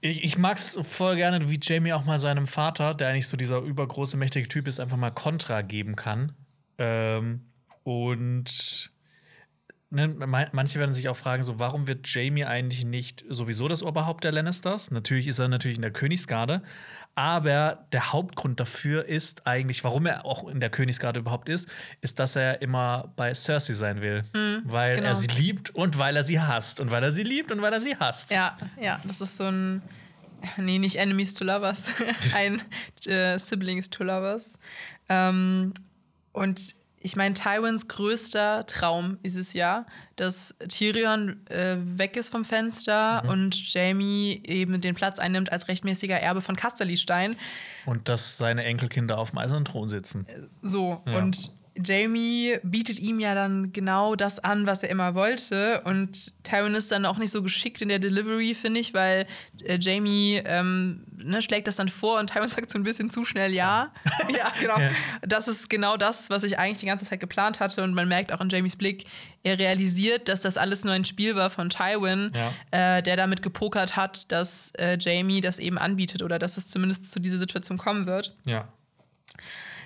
Ich, 0.02 0.24
ich 0.24 0.38
mag 0.38 0.58
es 0.58 0.78
voll 0.84 1.16
gerne, 1.16 1.50
wie 1.50 1.60
Jamie 1.62 1.94
auch 1.94 2.04
mal 2.04 2.20
seinem 2.20 2.46
Vater, 2.46 2.94
der 2.94 3.10
eigentlich 3.10 3.28
so 3.28 3.38
dieser 3.38 3.60
übergroße, 3.60 4.18
mächtige 4.18 4.48
Typ 4.50 4.68
ist, 4.68 4.80
einfach 4.80 4.98
mal 4.98 5.12
Kontra 5.12 5.62
geben 5.62 5.96
kann. 5.96 6.34
Ähm, 6.78 7.46
und 7.84 8.92
ne, 9.94 10.08
manche 10.52 10.80
werden 10.80 10.92
sich 10.92 11.08
auch 11.08 11.16
fragen, 11.16 11.44
so, 11.44 11.60
warum 11.60 11.88
wird 11.88 12.08
Jamie 12.14 12.44
eigentlich 12.44 12.84
nicht 12.84 13.24
sowieso 13.30 13.68
das 13.68 13.84
Oberhaupt 13.84 14.24
der 14.24 14.32
Lannisters? 14.32 14.92
Natürlich 14.92 15.28
ist 15.28 15.40
er 15.40 15.48
natürlich 15.48 15.78
in 15.78 15.84
der 15.84 15.92
Königsgarde, 15.92 16.64
aber 17.16 17.86
der 17.92 18.12
Hauptgrund 18.12 18.60
dafür 18.60 19.06
ist 19.06 19.46
eigentlich, 19.46 19.84
warum 19.84 20.06
er 20.06 20.26
auch 20.26 20.48
in 20.48 20.60
der 20.60 20.70
Königsgarde 20.70 21.20
überhaupt 21.20 21.48
ist, 21.48 21.70
ist, 22.02 22.18
dass 22.18 22.36
er 22.36 22.62
immer 22.62 23.14
bei 23.16 23.34
Cersei 23.34 23.74
sein 23.74 24.02
will. 24.02 24.24
Mhm, 24.34 24.64
weil 24.66 24.96
genau. 24.96 25.10
er 25.10 25.16
sie 25.16 25.28
liebt 25.28 25.70
und 25.72 25.98
weil 26.00 26.16
er 26.16 26.24
sie 26.24 26.40
hasst. 26.40 26.80
Und 26.80 26.92
weil 26.92 27.04
er 27.04 27.12
sie 27.12 27.24
liebt 27.24 27.52
und 27.52 27.62
weil 27.62 27.72
er 27.72 27.82
sie 27.82 27.96
hasst. 27.96 28.32
Ja, 28.32 28.58
ja, 28.82 29.00
das 29.06 29.22
ist 29.22 29.38
so 29.38 29.46
ein. 29.46 29.82
Nee, 30.58 30.80
nicht 30.80 30.98
Enemies 30.98 31.36
to 31.36 31.46
Lovers. 31.46 31.94
ein 32.36 32.62
äh, 33.06 33.38
Siblings 33.38 33.90
to 33.90 34.04
Lovers. 34.04 34.58
Ähm, 35.08 35.74
und 36.32 36.76
ich 37.04 37.18
meine, 37.18 37.34
Tywins 37.34 37.90
größter 37.90 38.66
Traum 38.66 39.18
ist 39.24 39.36
es 39.36 39.54
ja, 39.54 39.86
dass 40.16 40.56
Tyrion 40.70 41.46
äh, 41.50 41.76
weg 41.78 42.16
ist 42.16 42.30
vom 42.30 42.46
Fenster 42.46 43.24
mhm. 43.24 43.30
und 43.30 43.74
Jamie 43.74 44.42
eben 44.46 44.80
den 44.80 44.96
Platz 44.96 45.20
einnimmt 45.20 45.52
als 45.52 45.68
rechtmäßiger 45.68 46.18
Erbe 46.18 46.40
von 46.40 46.56
Casterlystein. 46.56 47.36
Und 47.86 48.08
dass 48.08 48.38
seine 48.38 48.64
Enkelkinder 48.64 49.18
auf 49.18 49.32
dem 49.32 49.40
eisernen 49.40 49.66
Thron 49.66 49.90
sitzen. 49.90 50.26
So, 50.62 51.02
ja. 51.06 51.18
und 51.18 51.52
Jamie 51.76 52.60
bietet 52.62 53.00
ihm 53.00 53.20
ja 53.20 53.34
dann 53.34 53.74
genau 53.74 54.16
das 54.16 54.40
an, 54.40 54.68
was 54.68 54.84
er 54.84 54.90
immer 54.90 55.16
wollte. 55.16 55.82
Und 55.82 56.44
Tywin 56.44 56.76
ist 56.76 56.92
dann 56.92 57.06
auch 57.06 57.18
nicht 57.18 57.32
so 57.32 57.42
geschickt 57.42 57.82
in 57.82 57.90
der 57.90 57.98
Delivery, 57.98 58.54
finde 58.54 58.80
ich, 58.80 58.94
weil 58.94 59.26
äh, 59.64 59.78
Jamie 59.80 60.42
ähm, 60.46 61.04
ne, 61.18 61.42
schlägt 61.42 61.68
das 61.68 61.76
dann 61.76 61.90
vor 61.90 62.20
und 62.20 62.32
Tywin 62.32 62.50
sagt 62.52 62.70
so 62.70 62.78
ein 62.78 62.84
bisschen 62.84 63.10
zu 63.10 63.26
schnell 63.26 63.54
ja. 63.54 63.92
ja, 64.30 64.52
genau. 64.60 64.78
Ja. 64.78 64.92
Das 65.22 65.48
ist 65.48 65.70
genau 65.70 65.98
das, 65.98 66.30
was 66.30 66.44
ich 66.44 66.60
eigentlich 66.60 66.80
die 66.80 66.86
ganze 66.86 67.06
Zeit 67.06 67.20
geplant 67.20 67.60
hatte. 67.60 67.84
Und 67.84 67.96
man 67.96 68.08
merkt 68.08 68.32
auch 68.32 68.42
in 68.42 68.50
Jamies 68.50 68.76
Blick, 68.76 69.06
er 69.42 69.58
realisiert, 69.58 70.30
dass 70.30 70.42
das 70.42 70.58
alles 70.58 70.84
nur 70.84 70.94
ein 70.94 71.06
Spiel 71.06 71.36
war 71.36 71.50
von 71.50 71.70
Tywin, 71.70 72.32
ja. 72.36 72.98
äh, 72.98 73.02
der 73.02 73.16
damit 73.16 73.42
gepokert 73.42 73.96
hat, 73.96 74.32
dass 74.32 74.72
äh, 74.78 74.98
Jamie 75.00 75.42
das 75.42 75.58
eben 75.58 75.80
anbietet 75.80 76.22
oder 76.22 76.38
dass 76.38 76.58
es 76.58 76.68
zumindest 76.68 77.12
zu 77.12 77.20
dieser 77.20 77.40
Situation 77.40 77.80
kommen 77.80 78.06
wird. 78.06 78.36
Ja. 78.46 78.68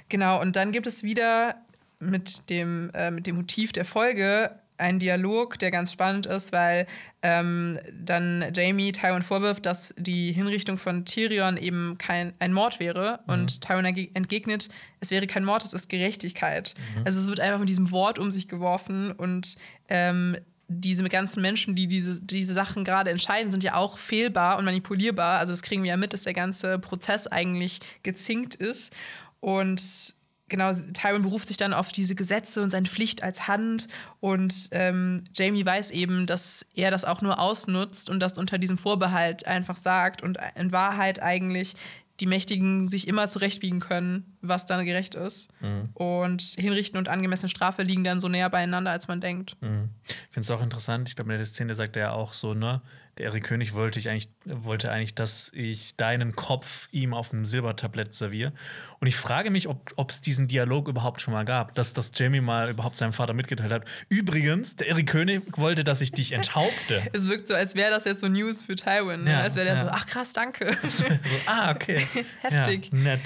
Genau, 0.09 0.39
und 0.41 0.55
dann 0.55 0.71
gibt 0.71 0.87
es 0.87 1.03
wieder 1.03 1.55
mit 1.99 2.49
dem, 2.49 2.91
äh, 2.93 3.11
mit 3.11 3.27
dem 3.27 3.37
Motiv 3.37 3.71
der 3.71 3.85
Folge 3.85 4.51
ein 4.77 4.99
Dialog, 4.99 5.57
der 5.59 5.71
ganz 5.71 5.91
spannend 5.91 6.25
ist, 6.25 6.51
weil 6.51 6.87
ähm, 7.23 7.79
dann 7.91 8.45
Jamie 8.53 8.91
Tywin 8.91 9.23
vorwirft, 9.23 9.65
dass 9.65 9.93
die 9.97 10.31
Hinrichtung 10.31 10.77
von 10.77 11.05
Tyrion 11.05 11.57
eben 11.57 11.97
kein 11.97 12.33
ein 12.39 12.53
Mord 12.53 12.79
wäre 12.79 13.19
mhm. 13.25 13.33
und 13.33 13.61
Tywin 13.61 13.85
entgegnet, 14.13 14.69
es 14.99 15.11
wäre 15.11 15.27
kein 15.27 15.43
Mord, 15.43 15.63
es 15.65 15.73
ist 15.73 15.89
Gerechtigkeit. 15.89 16.75
Mhm. 16.95 17.03
Also 17.05 17.19
es 17.19 17.27
wird 17.27 17.39
einfach 17.39 17.59
mit 17.59 17.69
diesem 17.69 17.91
Wort 17.91 18.19
um 18.19 18.31
sich 18.31 18.47
geworfen 18.47 19.11
und 19.11 19.57
ähm, 19.89 20.37
diese 20.69 21.03
ganzen 21.05 21.41
Menschen, 21.41 21.75
die 21.75 21.87
diese, 21.87 22.21
diese 22.21 22.53
Sachen 22.53 22.83
gerade 22.83 23.09
entscheiden, 23.09 23.51
sind 23.51 23.63
ja 23.63 23.75
auch 23.75 23.97
fehlbar 23.97 24.57
und 24.57 24.65
manipulierbar. 24.65 25.39
Also 25.39 25.53
das 25.53 25.61
kriegen 25.61 25.83
wir 25.83 25.89
ja 25.91 25.97
mit, 25.97 26.11
dass 26.11 26.23
der 26.23 26.33
ganze 26.33 26.77
Prozess 26.77 27.25
eigentlich 27.25 27.79
gezinkt 28.03 28.55
ist. 28.55 28.93
Und 29.39 30.16
genau, 30.49 30.71
Tywin 30.71 31.21
beruft 31.21 31.47
sich 31.47 31.57
dann 31.57 31.73
auf 31.73 31.91
diese 31.91 32.15
Gesetze 32.15 32.61
und 32.61 32.69
seine 32.69 32.87
Pflicht 32.87 33.23
als 33.23 33.47
Hand. 33.47 33.87
Und 34.19 34.69
ähm, 34.71 35.23
Jamie 35.33 35.65
weiß 35.65 35.91
eben, 35.91 36.25
dass 36.25 36.65
er 36.73 36.91
das 36.91 37.05
auch 37.05 37.21
nur 37.21 37.39
ausnutzt 37.39 38.09
und 38.09 38.19
das 38.19 38.37
unter 38.37 38.57
diesem 38.57 38.77
Vorbehalt 38.77 39.45
einfach 39.45 39.77
sagt 39.77 40.23
und 40.23 40.37
in 40.55 40.71
Wahrheit 40.71 41.21
eigentlich 41.21 41.75
die 42.19 42.25
Mächtigen 42.25 42.87
sich 42.87 43.07
immer 43.07 43.27
zurechtbiegen 43.27 43.79
können, 43.79 44.36
was 44.41 44.65
dann 44.65 44.85
gerecht 44.85 45.15
ist. 45.15 45.51
Mhm. 45.61 45.89
Und 45.93 46.41
Hinrichten 46.41 46.97
und 46.97 47.09
angemessene 47.09 47.49
Strafe 47.49 47.83
liegen 47.83 48.03
dann 48.03 48.19
so 48.19 48.27
näher 48.27 48.49
beieinander, 48.49 48.91
als 48.91 49.07
man 49.07 49.21
denkt. 49.21 49.57
Mhm. 49.61 49.89
Ich 50.07 50.15
finde 50.31 50.41
es 50.41 50.51
auch 50.51 50.61
interessant, 50.61 51.09
ich 51.09 51.15
glaube, 51.15 51.31
in 51.31 51.37
der 51.37 51.45
Szene 51.45 51.75
sagt 51.75 51.95
er 51.95 52.01
ja 52.01 52.11
auch 52.11 52.33
so, 52.33 52.53
ne, 52.53 52.81
der 53.17 53.27
Erik 53.27 53.45
König 53.45 53.73
wollte, 53.73 53.99
ich 53.99 54.09
eigentlich, 54.09 54.29
wollte 54.45 54.91
eigentlich, 54.91 55.15
dass 55.15 55.51
ich 55.53 55.95
deinen 55.95 56.35
Kopf 56.35 56.87
ihm 56.91 57.13
auf 57.13 57.33
einem 57.33 57.45
Silbertablett 57.45 58.13
serviere. 58.13 58.53
Und 58.99 59.07
ich 59.07 59.15
frage 59.15 59.49
mich, 59.49 59.67
ob 59.67 60.09
es 60.09 60.21
diesen 60.21 60.47
Dialog 60.47 60.87
überhaupt 60.87 61.21
schon 61.21 61.33
mal 61.33 61.45
gab, 61.45 61.73
dass 61.75 61.93
das 61.93 62.11
Jamie 62.13 62.41
mal 62.41 62.69
überhaupt 62.69 62.95
seinem 62.95 63.13
Vater 63.13 63.33
mitgeteilt 63.33 63.71
hat. 63.71 63.85
Übrigens, 64.09 64.75
der 64.75 64.87
Erik 64.87 65.07
König 65.07 65.43
wollte, 65.57 65.83
dass 65.83 66.01
ich 66.01 66.11
dich 66.11 66.31
enthaupte. 66.31 67.07
es 67.13 67.27
wirkt 67.27 67.47
so, 67.47 67.55
als 67.55 67.75
wäre 67.75 67.91
das 67.91 68.05
jetzt 68.05 68.21
so 68.21 68.27
News 68.27 68.63
für 68.63 68.75
Tywin. 68.75 69.23
Ne? 69.23 69.31
Ja, 69.31 69.39
als 69.41 69.55
wäre 69.55 69.65
der 69.65 69.75
ja. 69.75 69.85
so, 69.85 69.89
ach 69.91 70.05
krass, 70.05 70.33
danke. 70.33 70.77
so, 70.89 71.05
ah, 71.47 71.71
okay. 71.71 72.05
Heftig. 72.41 72.91
Ja, 72.91 72.97
nett. 72.97 73.21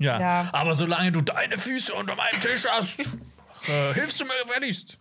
Ja. 0.00 0.18
ja. 0.18 0.48
Aber 0.52 0.74
solange 0.74 1.12
du 1.12 1.20
deine 1.20 1.56
Füße 1.56 1.94
unter 1.94 2.16
meinem 2.16 2.40
Tisch 2.40 2.64
hast, 2.68 3.00
äh, 3.68 3.94
hilfst 3.94 4.20
du 4.20 4.24
mir 4.24 4.34
gefälligst. 4.44 4.98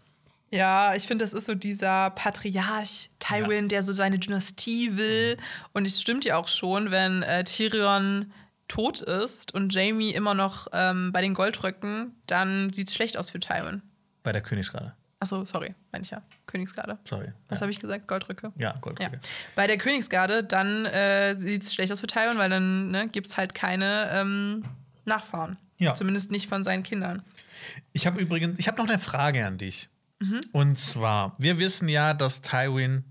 Ja, 0.52 0.95
ich 0.95 1.08
finde, 1.08 1.24
das 1.24 1.34
ist 1.34 1.45
so 1.45 1.56
dieser 1.56 2.10
Patriarch 2.11 3.10
Tywin, 3.19 3.66
ja. 3.66 3.68
der 3.68 3.84
so 3.84 3.92
seine 3.92 4.19
Dynastie 4.19 4.98
will. 4.98 5.38
Und 5.74 5.88
es 5.88 6.02
stimmt 6.02 6.26
ja 6.26 6.38
auch 6.38 6.48
schon, 6.48 6.92
wenn 6.92 7.24
äh, 7.24 7.44
Tyrion 7.44 8.34
tot 8.68 9.02
ist 9.02 9.53
und 9.53 9.74
Jamie 9.74 10.11
immer 10.11 10.34
noch 10.34 10.68
ähm, 10.74 11.11
bei 11.11 11.22
den 11.22 11.34
Goldröcken, 11.34 12.16
dann 12.28 12.72
sieht 12.74 12.88
es 12.88 12.94
schlecht 12.94 13.18
aus 13.18 13.30
für 13.30 13.40
Tywin. 13.40 13.82
Bei 14.24 14.32
der 14.32 14.42
Königsrade. 14.42 14.94
Achso, 15.22 15.44
sorry, 15.45 15.76
meine 15.92 16.03
ich 16.03 16.11
ja. 16.11 16.22
Königsgarde. 16.45 16.98
Sorry. 17.03 17.34
Was 17.50 17.60
ja. 17.60 17.64
habe 17.64 17.72
ich 17.72 17.80
gesagt? 17.80 18.08
Goldrücke. 18.08 18.53
Ja, 18.58 18.78
Goldrücke. 18.80 19.11
Ja. 19.16 19.19
Bei 19.56 19.68
der 19.68 19.78
Königsgarde, 19.78 20.44
dann 20.44 20.86
äh, 20.86 21.36
sieht 21.36 21.64
es 21.64 21.74
schlecht 21.74 21.92
aus 21.92 22.00
für 22.00 22.08
Tywin, 22.08 22.38
weil 22.38 22.50
dann 22.50 22.90
ne, 22.90 23.08
gibt 23.10 23.28
es 23.28 23.38
halt 23.38 23.53
keine 23.53 24.10
ähm, 24.14 24.64
Nachfahren. 25.10 25.60
Ja. 25.78 25.94
Zumindest 25.94 26.32
nicht 26.32 26.48
von 26.48 26.64
seinen 26.64 26.84
Kindern. 26.84 27.24
Ich 27.94 28.08
habe 28.08 28.22
übrigens, 28.22 28.60
ich 28.60 28.68
habe 28.68 28.78
noch 28.78 28.88
eine 28.88 29.00
Frage 29.00 29.46
an 29.46 29.58
dich. 29.58 29.90
Mhm. 30.20 30.42
Und 30.52 30.78
zwar, 30.78 31.36
wir 31.38 31.60
wissen 31.60 31.90
ja, 31.90 32.14
dass 32.14 32.42
Tywin 32.42 33.04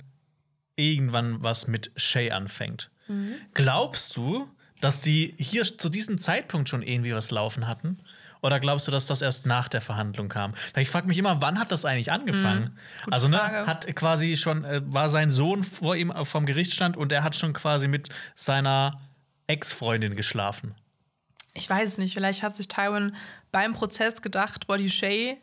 irgendwann 0.76 1.42
was 1.42 1.66
mit 1.66 1.92
Shay 1.96 2.30
anfängt. 2.30 2.90
Mhm. 3.08 3.32
Glaubst 3.54 4.16
du, 4.16 4.48
dass 4.80 5.00
die 5.00 5.34
hier 5.38 5.64
zu 5.64 5.88
diesem 5.88 6.18
Zeitpunkt 6.18 6.68
schon 6.68 6.82
irgendwie 6.82 7.14
was 7.14 7.30
laufen 7.30 7.66
hatten? 7.66 7.98
Oder 8.40 8.60
glaubst 8.60 8.86
du, 8.86 8.92
dass 8.92 9.06
das 9.06 9.20
erst 9.20 9.46
nach 9.46 9.68
der 9.68 9.80
Verhandlung 9.80 10.28
kam? 10.28 10.54
Ich 10.76 10.90
frage 10.90 11.08
mich 11.08 11.18
immer, 11.18 11.42
wann 11.42 11.58
hat 11.58 11.72
das 11.72 11.84
eigentlich 11.84 12.12
angefangen? 12.12 12.76
Gute 13.04 13.14
also, 13.14 13.28
ne, 13.28 13.38
Frage. 13.38 13.66
hat 13.66 13.96
quasi 13.96 14.36
schon, 14.36 14.64
äh, 14.64 14.80
war 14.84 15.10
sein 15.10 15.30
Sohn 15.30 15.64
vor 15.64 15.96
ihm 15.96 16.10
äh, 16.10 16.24
vom 16.24 16.46
Gerichtsstand 16.46 16.96
und 16.96 17.10
er 17.10 17.24
hat 17.24 17.34
schon 17.34 17.52
quasi 17.52 17.88
mit 17.88 18.10
seiner 18.36 19.00
Ex-Freundin 19.48 20.14
geschlafen. 20.14 20.74
Ich 21.58 21.68
weiß 21.68 21.92
es 21.92 21.98
nicht. 21.98 22.14
Vielleicht 22.14 22.42
hat 22.42 22.54
sich 22.54 22.68
Tywin 22.68 23.14
beim 23.50 23.72
Prozess 23.72 24.22
gedacht, 24.22 24.66
Body 24.68 24.88
Shay. 24.88 25.38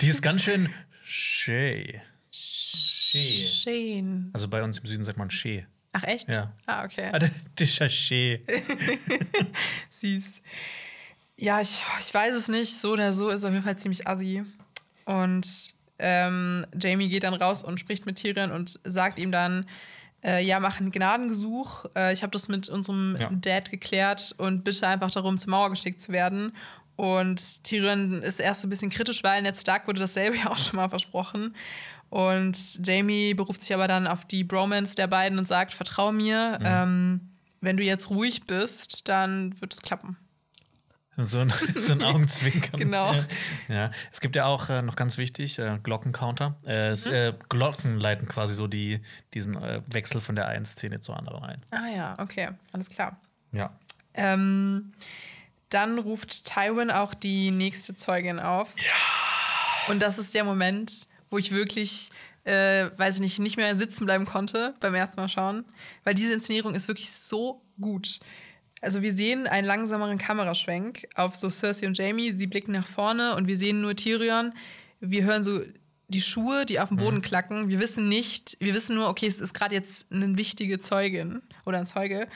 Die 0.00 0.08
ist 0.08 0.22
ganz 0.22 0.42
schön 0.42 0.72
Shay. 1.04 2.00
Shay. 2.30 3.36
Shane. 3.36 4.30
Also 4.32 4.48
bei 4.48 4.62
uns 4.62 4.78
im 4.78 4.86
Süden 4.86 5.04
sagt 5.04 5.18
man 5.18 5.30
Shay. 5.30 5.66
Ach, 5.92 6.04
echt? 6.04 6.28
Ja. 6.28 6.54
Ah, 6.66 6.84
okay. 6.84 7.10
Ah, 7.12 7.18
das 7.18 7.30
ist 7.58 7.78
ja 7.78 7.88
Shay. 7.88 8.44
Süß. 9.90 10.40
Ja, 11.36 11.60
ich, 11.60 11.84
ich 12.00 12.14
weiß 12.14 12.34
es 12.34 12.48
nicht. 12.48 12.74
So 12.74 12.92
oder 12.92 13.12
so 13.12 13.28
ist 13.28 13.44
auf 13.44 13.52
jeden 13.52 13.64
Fall 13.64 13.76
ziemlich 13.76 14.06
assi. 14.06 14.44
Und 15.04 15.74
ähm, 15.98 16.64
Jamie 16.80 17.08
geht 17.08 17.24
dann 17.24 17.34
raus 17.34 17.62
und 17.62 17.78
spricht 17.78 18.06
mit 18.06 18.16
Tyrion 18.16 18.52
und 18.52 18.80
sagt 18.84 19.18
ihm 19.18 19.32
dann, 19.32 19.66
äh, 20.24 20.44
ja, 20.44 20.60
mach 20.60 20.80
einen 20.80 20.90
Gnadengesuch. 20.90 21.86
Äh, 21.96 22.12
ich 22.12 22.22
habe 22.22 22.30
das 22.30 22.48
mit 22.48 22.68
unserem 22.68 23.16
Ja. 23.18 23.30
Dad 23.32 23.70
geklärt 23.70 24.34
und 24.38 24.64
bitte 24.64 24.86
einfach 24.86 25.10
darum, 25.10 25.38
zur 25.38 25.50
Mauer 25.50 25.70
geschickt 25.70 26.00
zu 26.00 26.12
werden. 26.12 26.52
Und 26.96 27.64
Tyrion 27.64 28.22
ist 28.22 28.40
erst 28.40 28.64
ein 28.64 28.70
bisschen 28.70 28.90
kritisch, 28.90 29.24
weil 29.24 29.40
Ned 29.42 29.56
Stark 29.56 29.86
wurde 29.88 30.00
dasselbe 30.00 30.36
ja 30.44 30.50
auch 30.50 30.58
schon 30.58 30.76
mal 30.76 30.88
versprochen. 30.88 31.54
Und 32.10 32.86
Jamie 32.86 33.34
beruft 33.34 33.62
sich 33.62 33.72
aber 33.72 33.86
dann 33.88 34.06
auf 34.06 34.24
die 34.24 34.44
Bromance 34.44 34.96
der 34.96 35.06
beiden 35.06 35.38
und 35.38 35.46
sagt, 35.48 35.72
vertrau 35.72 36.10
mir, 36.12 36.58
ähm, 36.62 37.20
wenn 37.60 37.76
du 37.76 37.84
jetzt 37.84 38.10
ruhig 38.10 38.46
bist, 38.46 39.08
dann 39.08 39.58
wird 39.60 39.72
es 39.72 39.80
klappen. 39.80 40.16
So 41.16 41.40
ein, 41.40 41.52
so 41.76 41.92
ein 41.92 42.02
Augenzwinkern. 42.02 42.78
Genau. 42.78 43.12
Ja. 43.12 43.26
ja. 43.68 43.90
Es 44.12 44.20
gibt 44.20 44.36
ja 44.36 44.46
auch 44.46 44.68
äh, 44.68 44.82
noch 44.82 44.96
ganz 44.96 45.18
wichtig, 45.18 45.58
äh, 45.58 45.78
Glockencounter. 45.82 46.56
Äh, 46.66 46.88
es, 46.88 47.06
äh, 47.06 47.34
Glocken 47.48 47.98
leiten 47.98 48.28
quasi 48.28 48.54
so 48.54 48.66
die, 48.66 49.00
diesen 49.34 49.56
äh, 49.56 49.82
Wechsel 49.86 50.20
von 50.20 50.34
der 50.34 50.46
einen 50.48 50.66
Szene 50.66 51.00
zur 51.00 51.16
anderen 51.16 51.42
ein. 51.42 51.62
Ah 51.70 51.88
ja, 51.94 52.14
okay, 52.18 52.50
alles 52.72 52.90
klar. 52.90 53.20
Ja. 53.52 53.70
Ähm, 54.14 54.92
dann 55.68 55.98
ruft 55.98 56.46
Tywin 56.46 56.90
auch 56.90 57.14
die 57.14 57.50
nächste 57.50 57.94
Zeugin 57.94 58.40
auf. 58.40 58.74
Ja. 58.76 59.92
Und 59.92 60.02
das 60.02 60.18
ist 60.18 60.34
der 60.34 60.44
Moment, 60.44 61.08
wo 61.30 61.38
ich 61.38 61.52
wirklich, 61.52 62.10
äh, 62.44 62.90
weiß 62.96 63.16
ich 63.16 63.20
nicht, 63.20 63.38
nicht 63.38 63.56
mehr 63.56 63.74
sitzen 63.76 64.04
bleiben 64.04 64.26
konnte 64.26 64.74
beim 64.80 64.94
ersten 64.94 65.20
Mal 65.20 65.28
schauen. 65.28 65.64
Weil 66.04 66.14
diese 66.14 66.32
Inszenierung 66.32 66.74
ist 66.74 66.88
wirklich 66.88 67.10
so 67.10 67.62
gut. 67.80 68.20
Also 68.80 69.02
wir 69.02 69.12
sehen 69.12 69.46
einen 69.46 69.66
langsameren 69.66 70.18
Kameraschwenk 70.18 71.06
auf 71.14 71.34
so 71.34 71.50
Cersei 71.50 71.86
und 71.86 71.98
Jamie. 71.98 72.32
Sie 72.32 72.46
blicken 72.46 72.72
nach 72.72 72.86
vorne 72.86 73.36
und 73.36 73.46
wir 73.46 73.56
sehen 73.56 73.80
nur 73.80 73.94
Tyrion. 73.94 74.54
Wir 75.00 75.24
hören 75.24 75.42
so 75.42 75.60
die 76.08 76.20
Schuhe, 76.20 76.66
die 76.66 76.80
auf 76.80 76.88
dem 76.88 76.96
Boden 76.96 77.22
klacken. 77.22 77.68
Wir 77.68 77.78
wissen 77.78 78.08
nicht, 78.08 78.56
wir 78.58 78.74
wissen 78.74 78.96
nur, 78.96 79.08
okay, 79.08 79.26
es 79.26 79.40
ist 79.40 79.54
gerade 79.54 79.74
jetzt 79.74 80.10
eine 80.10 80.36
wichtige 80.36 80.78
Zeugin 80.78 81.42
oder 81.64 81.78
ein 81.78 81.86
Zeuge. 81.86 82.26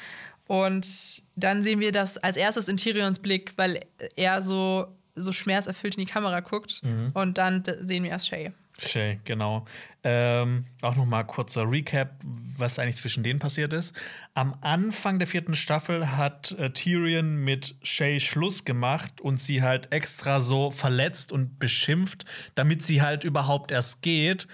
Und 0.47 1.23
dann 1.37 1.63
sehen 1.63 1.81
wir 1.81 1.91
das 1.91 2.19
als 2.19 2.37
erstes 2.37 2.69
in 2.69 2.77
Tyrions 2.77 3.19
Blick, 3.19 3.55
weil 3.57 3.81
er 4.15 4.43
so, 4.43 4.87
so 5.15 5.33
schmerzerfüllt 5.33 5.97
in 5.97 6.05
die 6.05 6.11
Kamera 6.11 6.41
guckt. 6.41 6.83
Und 7.15 7.39
dann 7.39 7.63
sehen 7.81 8.05
wir 8.05 8.11
erst 8.11 8.29
Shay. 8.29 8.53
Shay, 8.79 9.21
genau. 9.25 9.65
Ähm, 10.03 10.67
auch 10.83 10.97
noch 10.97 11.07
mal 11.07 11.23
kurzer 11.23 11.71
Recap, 11.71 12.17
was 12.23 12.79
eigentlich 12.79 12.97
zwischen 12.97 13.23
denen 13.23 13.39
passiert 13.39 13.73
ist. 13.73 13.95
Am 14.35 14.57
Anfang 14.61 15.19
der 15.19 15.29
vierten 15.29 15.55
Staffel 15.55 16.17
hat 16.17 16.53
äh, 16.53 16.71
Tyrion 16.71 17.37
mit 17.37 17.77
Shay 17.83 18.19
Schluss 18.19 18.65
gemacht 18.65 19.21
und 19.21 19.41
sie 19.41 19.63
halt 19.63 19.93
extra 19.93 20.41
so 20.41 20.71
verletzt 20.71 21.31
und 21.31 21.59
beschimpft, 21.59 22.25
damit 22.55 22.83
sie 22.83 23.01
halt 23.01 23.25
überhaupt 23.25 23.71
erst 23.71 24.03
geht. 24.03 24.49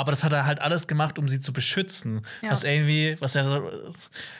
Aber 0.00 0.10
das 0.12 0.24
hat 0.24 0.32
er 0.32 0.46
halt 0.46 0.60
alles 0.60 0.86
gemacht, 0.88 1.18
um 1.18 1.28
sie 1.28 1.40
zu 1.40 1.52
beschützen. 1.52 2.22
Ja. 2.42 2.50
Was 2.50 2.64
irgendwie, 2.64 3.16
was 3.20 3.34
ja 3.34 3.60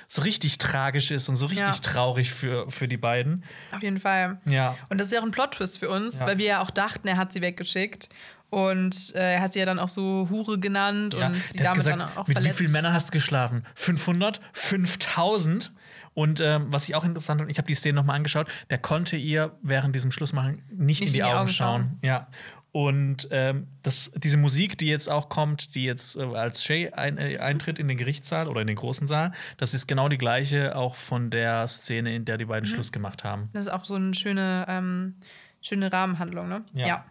so, 0.09 0.23
richtig 0.23 0.59
tragisch 0.59 1.11
ist 1.11 1.29
und 1.29 1.37
so 1.37 1.47
richtig 1.47 1.67
Ja. 1.69 1.75
traurig 1.75 2.33
für, 2.33 2.71
für 2.71 2.89
die 2.89 2.97
beiden. 2.97 3.45
Auf 3.73 3.83
jeden 3.83 4.01
Fall. 4.01 4.39
Ja. 4.47 4.77
Und 4.89 4.99
das 4.99 5.09
ist 5.09 5.13
ja 5.13 5.21
auch 5.21 5.25
ein 5.25 5.31
Plot-Twist 5.31 5.79
für 5.79 5.89
uns, 5.91 6.21
Ja. 6.21 6.27
weil 6.27 6.39
wir 6.39 6.47
ja 6.47 6.61
auch 6.63 6.71
dachten, 6.71 7.07
er 7.09 7.17
hat 7.17 7.33
sie 7.33 7.43
weggeschickt. 7.43 8.09
Und 8.49 9.15
äh, 9.15 9.35
er 9.35 9.41
hat 9.43 9.53
sie 9.53 9.61
ja 9.61 9.65
dann 9.65 9.79
auch 9.79 9.87
so 9.89 10.27
Hure 10.29 10.59
genannt 10.59 11.15
und 11.15 11.35
sie 11.41 11.59
damit 11.61 11.77
gesagt, 11.85 12.03
dann 12.03 12.17
auch 12.17 12.27
mit 12.27 12.37
verletzt. 12.37 12.59
wie 12.59 12.65
vielen 12.65 12.73
Männern 12.73 12.93
hast 12.93 13.09
du 13.09 13.13
geschlafen? 13.13 13.65
500? 13.77 14.41
5000? 14.53 15.73
Und 16.15 16.41
ähm, 16.41 16.67
was 16.71 16.89
ich 16.89 16.97
auch 16.97 17.05
interessant 17.05 17.41
fand, 17.41 17.51
ich 17.51 17.59
habe 17.59 17.69
die 17.69 17.75
Szene 17.75 17.95
nochmal 17.95 18.17
angeschaut, 18.17 18.49
der 18.69 18.79
konnte 18.79 19.17
ihr 19.17 19.57
während 19.63 19.95
diesem 19.95 20.11
Schlussmachen 20.11 20.63
nicht, 20.73 21.03
in 21.03 21.13
die, 21.13 21.23
Augen, 21.23 21.47
schauen. 21.49 21.99
Ja. 22.03 22.27
Und 22.73 23.27
ähm, 23.33 23.67
das, 23.83 24.13
diese 24.15 24.37
Musik, 24.37 24.79
die 24.79 24.87
jetzt 24.87 25.09
auch 25.09 25.29
kommt, 25.29 25.75
die 25.75 25.83
jetzt 25.85 26.17
äh, 26.17 26.23
als 26.23 26.63
Shay 26.63 26.91
ein, 26.93 27.19
äh, 27.19 27.39
eintritt 27.39 27.81
in 27.81 27.89
den 27.89 27.97
Gerichtssaal 27.97 28.47
oder 28.47 28.61
in 28.61 28.69
den 28.69 28.77
großen 28.77 29.09
Saal, 29.09 29.33
das 29.57 29.75
ist 29.75 29.89
genau 29.89 30.09
die 30.09 30.19
gleiche 30.19 30.77
auch 30.77 30.95
von 30.95 31.31
der 31.31 31.67
Szene, 31.67 32.15
in 32.15 32.25
der 32.25 32.39
die 32.39 32.45
Mhm. 32.45 32.49
beiden 32.51 32.67
Schluss 32.67 32.93
gemacht 32.93 33.25
haben. 33.25 33.49
Das 33.55 33.63
ist 33.63 33.73
auch 33.73 33.85
so 33.85 33.97
eine 33.97 34.15
schöne, 34.15 34.67
ähm, 34.69 35.17
schöne 35.61 35.93
Rahmenhandlung, 35.93 36.49
ne? 36.49 36.65
Ja. 36.75 37.05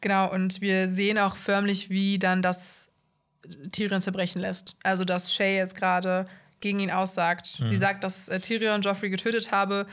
Genau, 0.00 0.30
und 0.32 0.60
wir 0.60 0.88
sehen 0.88 1.18
auch 1.18 1.36
förmlich, 1.36 1.90
wie 1.90 2.18
dann 2.18 2.42
das 2.42 2.90
Tyrion 3.72 4.00
zerbrechen 4.00 4.40
lässt. 4.40 4.76
Also, 4.82 5.04
dass 5.04 5.32
Shay 5.34 5.56
jetzt 5.56 5.74
gerade 5.76 6.26
gegen 6.60 6.80
ihn 6.80 6.90
aussagt. 6.90 7.60
Mhm. 7.60 7.68
Sie 7.68 7.76
sagt, 7.76 8.02
dass 8.04 8.28
äh, 8.28 8.40
Tyrion 8.40 8.82
Joffrey 8.82 9.10
getötet 9.10 9.52
habe, 9.52 9.86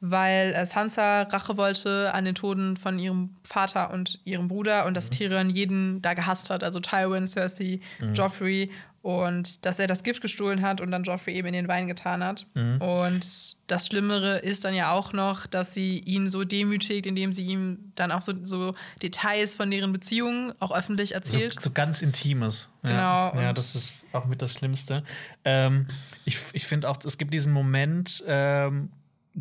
weil 0.00 0.52
äh, 0.54 0.64
Sansa 0.66 1.22
Rache 1.22 1.56
wollte 1.56 2.12
an 2.14 2.24
den 2.24 2.34
Toten 2.34 2.76
von 2.76 2.98
ihrem 2.98 3.36
Vater 3.42 3.90
und 3.92 4.20
ihrem 4.24 4.48
Bruder 4.48 4.84
und 4.84 4.90
Mhm. 4.92 4.94
dass 4.94 5.10
Tyrion 5.10 5.50
jeden 5.50 6.00
da 6.02 6.14
gehasst 6.14 6.50
hat, 6.50 6.62
also 6.64 6.80
Tywin, 6.80 7.26
Cersei, 7.26 7.80
Mhm. 8.00 8.14
Joffrey 8.14 8.70
und 9.02 9.64
dass 9.64 9.78
er 9.78 9.86
das 9.86 10.02
Gift 10.02 10.20
gestohlen 10.20 10.60
hat 10.60 10.80
und 10.80 10.90
dann 10.90 11.04
Joffrey 11.04 11.32
eben 11.34 11.46
in 11.48 11.54
den 11.54 11.68
Wein 11.68 11.86
getan 11.86 12.22
hat. 12.22 12.46
Mhm. 12.54 12.80
Und 12.82 13.56
das 13.68 13.86
Schlimmere 13.86 14.38
ist 14.38 14.64
dann 14.64 14.74
ja 14.74 14.90
auch 14.92 15.12
noch, 15.12 15.46
dass 15.46 15.72
sie 15.72 15.98
ihn 16.00 16.26
so 16.26 16.44
demütigt, 16.44 17.06
indem 17.06 17.32
sie 17.32 17.44
ihm 17.44 17.92
dann 17.94 18.10
auch 18.12 18.22
so, 18.22 18.32
so 18.42 18.74
Details 19.02 19.54
von 19.54 19.70
deren 19.70 19.92
Beziehungen 19.92 20.52
auch 20.58 20.72
öffentlich 20.76 21.10
So, 21.10 21.14
erzählt. 21.14 21.60
so 21.60 21.70
ganz 21.70 22.02
Intimes. 22.02 22.68
Genau, 22.82 23.32
Ja, 23.34 23.40
ja 23.42 23.52
das 23.52 23.74
ist 23.76 24.06
auch 24.12 24.26
mit 24.26 24.42
das 24.42 24.52
Schlimmste. 24.52 25.04
Ähm, 25.44 25.86
ich 26.24 26.38
ich 26.52 26.66
finde 26.66 26.90
auch, 26.90 26.98
es 27.04 27.18
gibt 27.18 27.32
diesen 27.32 27.52
Moment 27.52 28.22
ähm, 28.26 28.90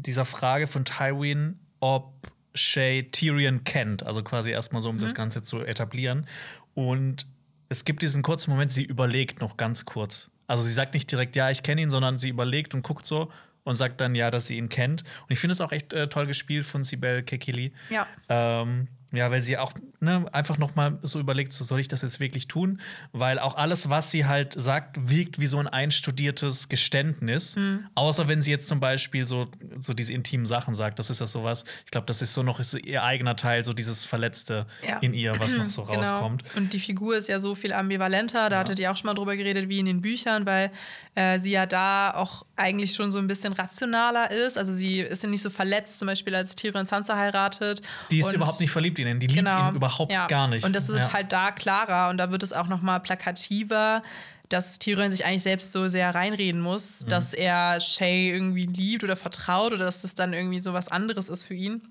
dieser 0.02 0.26
Frage 0.26 0.68
von 0.68 0.86
Tywin, 0.86 1.60
ob 1.80 2.14
Shay 2.54 3.04
Tyrion 3.12 3.64
kennt. 3.64 4.04
Also 4.04 4.24
quasi 4.24 4.52
erstmal 4.52 4.82
so, 4.82 4.90
um 4.90 4.98
Mhm. 4.98 5.02
das 5.02 5.14
Ganze 5.16 5.44
zu 5.44 5.60
etablieren. 5.62 6.26
Und 6.74 7.28
es 7.70 7.84
gibt 7.86 8.02
diesen 8.02 8.24
kurzen 8.24 8.52
Moment, 8.52 8.72
sie 8.72 8.84
überlegt 8.84 9.42
noch 9.42 9.58
ganz 9.58 9.86
kurz. 9.86 10.32
Also 10.48 10.64
sie 10.64 10.72
sagt 10.72 10.94
nicht 10.94 11.12
direkt, 11.12 11.36
ja, 11.36 11.50
ich 11.52 11.62
kenne 11.64 11.82
ihn, 11.82 11.90
sondern 11.90 12.18
sie 12.18 12.30
überlegt 12.30 12.74
und 12.74 12.82
guckt 12.84 13.06
so 13.06 13.32
und 13.64 13.76
sagt 13.76 14.00
dann 14.00 14.16
ja, 14.16 14.32
dass 14.32 14.48
sie 14.48 14.58
ihn 14.58 14.70
kennt. 14.70 15.02
Und 15.04 15.32
ich 15.32 15.40
finde 15.40 15.52
es 15.52 15.62
auch 15.62 15.72
echt 15.74 15.92
äh, 15.94 16.08
toll 16.08 16.26
gespielt 16.26 16.66
von 16.66 16.84
Sibel 16.84 17.22
Kekili. 17.24 17.74
Ja. 17.90 18.08
Ähm, 18.30 18.88
ja, 19.14 19.32
weil 19.32 19.42
sie 19.44 19.58
auch 19.58 19.74
ne, 20.00 20.26
einfach 20.34 20.58
noch 20.58 20.76
mal 20.76 20.98
so 21.02 21.20
überlegt, 21.20 21.54
so 21.54 21.64
soll 21.64 21.80
ich 21.80 21.88
das 21.88 22.02
jetzt 22.02 22.20
wirklich 22.20 22.48
tun? 22.48 22.82
Weil 23.14 23.40
auch 23.40 23.56
alles, 23.56 23.90
was 23.90 24.12
sie 24.12 24.26
halt 24.26 24.54
sagt, 24.54 24.98
wirkt 25.10 25.40
wie 25.40 25.48
so 25.48 25.60
ein 25.60 25.68
einstudiertes 25.68 26.70
Geständnis. 26.70 27.56
Mhm. 27.56 27.88
Außer 27.96 28.28
wenn 28.28 28.42
sie 28.42 28.52
jetzt 28.52 28.68
zum 28.68 28.80
Beispiel 28.80 29.28
so, 29.28 29.48
so 29.80 29.94
diese 29.94 30.14
intimen 30.14 30.46
Sachen 30.46 30.76
sagt. 30.76 31.00
Das 31.00 31.10
ist 31.10 31.20
ja 31.22 31.26
sowas, 31.28 31.64
ich 31.86 31.92
glaube, 31.92 32.06
das 32.08 32.22
ist 32.22 32.34
so 32.34 32.44
noch 32.44 32.62
so 32.64 32.78
ihr 32.78 33.04
eigener 33.04 33.36
Teil, 33.36 33.64
so 33.64 33.74
dieses 33.74 34.06
Verletzte 34.06 34.66
Ja. 34.88 34.98
in 35.00 35.14
ihr, 35.14 35.40
was 35.40 35.56
noch 35.56 35.70
so 35.70 35.84
Genau. 35.88 36.02
rauskommt. 36.02 36.44
Und 36.56 36.74
die 36.74 36.80
Figur 36.80 37.16
ist 37.18 37.28
ja 37.30 37.40
so 37.40 37.56
viel 37.56 37.74
ambivalenter. 37.74 38.50
Da 38.50 38.60
hattet 38.60 38.80
ihr 38.80 38.92
auch 38.92 38.98
schon 38.98 39.08
mal 39.08 39.14
drüber 39.14 39.36
geredet, 39.36 39.70
wie 39.70 39.80
in 39.80 39.86
den 39.86 40.02
Büchern, 40.02 40.46
weil 40.46 40.72
äh, 41.16 41.40
sie 41.40 41.52
ja 41.52 41.66
da 41.66 42.12
auch 42.14 42.46
eigentlich 42.58 42.94
schon 42.94 43.12
so 43.12 43.20
ein 43.20 43.28
bisschen 43.28 43.54
rationaler 43.54 44.32
ist. 44.32 44.58
Also 44.58 44.74
sie 44.74 45.00
ist 45.00 45.24
ja 45.24 45.30
nicht 45.30 45.42
so 45.42 45.50
verletzt, 45.50 46.00
zum 46.00 46.08
Beispiel 46.08 46.36
als 46.36 46.56
Tyrion 46.56 46.86
Sansa 46.86 47.16
heiratet. 47.16 47.82
Die 48.12 48.20
ist 48.20 48.28
Und- 48.28 48.36
überhaupt 48.36 48.60
nicht 48.60 48.72
verliebt 48.72 49.00
in 49.00 49.08
ihn, 49.08 49.20
die 49.20 49.28
liebt 49.28 49.48
ihn 49.48 49.76
überhaupt 49.76 50.12
ja. 50.12 50.28
gar 50.28 50.48
nicht. 50.48 50.66
Und 50.66 50.76
das 50.76 50.88
wird 50.90 51.06
Ja. 51.06 51.14
halt 51.14 51.32
da 51.32 51.52
klarer 51.52 52.10
und 52.10 52.18
da 52.18 52.32
wird 52.32 52.44
es 52.44 52.54
auch 52.54 52.68
noch 52.68 52.82
mal 52.82 53.00
plakativer, 53.00 54.02
dass 54.50 54.80
Tyrion 54.80 55.12
sich 55.12 55.26
eigentlich 55.26 55.44
selbst 55.44 55.72
so 55.72 55.88
sehr 55.88 56.16
reinreden 56.16 56.62
muss, 56.62 57.04
Mhm. 57.04 57.10
dass 57.10 57.34
er 57.34 57.80
Shay 57.82 58.30
irgendwie 58.32 58.66
liebt 58.66 59.04
oder 59.04 59.16
vertraut 59.16 59.74
oder 59.74 59.86
dass 59.86 60.02
das 60.02 60.16
dann 60.16 60.34
irgendwie 60.34 60.62
so 60.62 60.74
was 60.74 60.88
anderes 60.88 61.30
ist 61.30 61.44
für 61.44 61.54
ihn. 61.54 61.82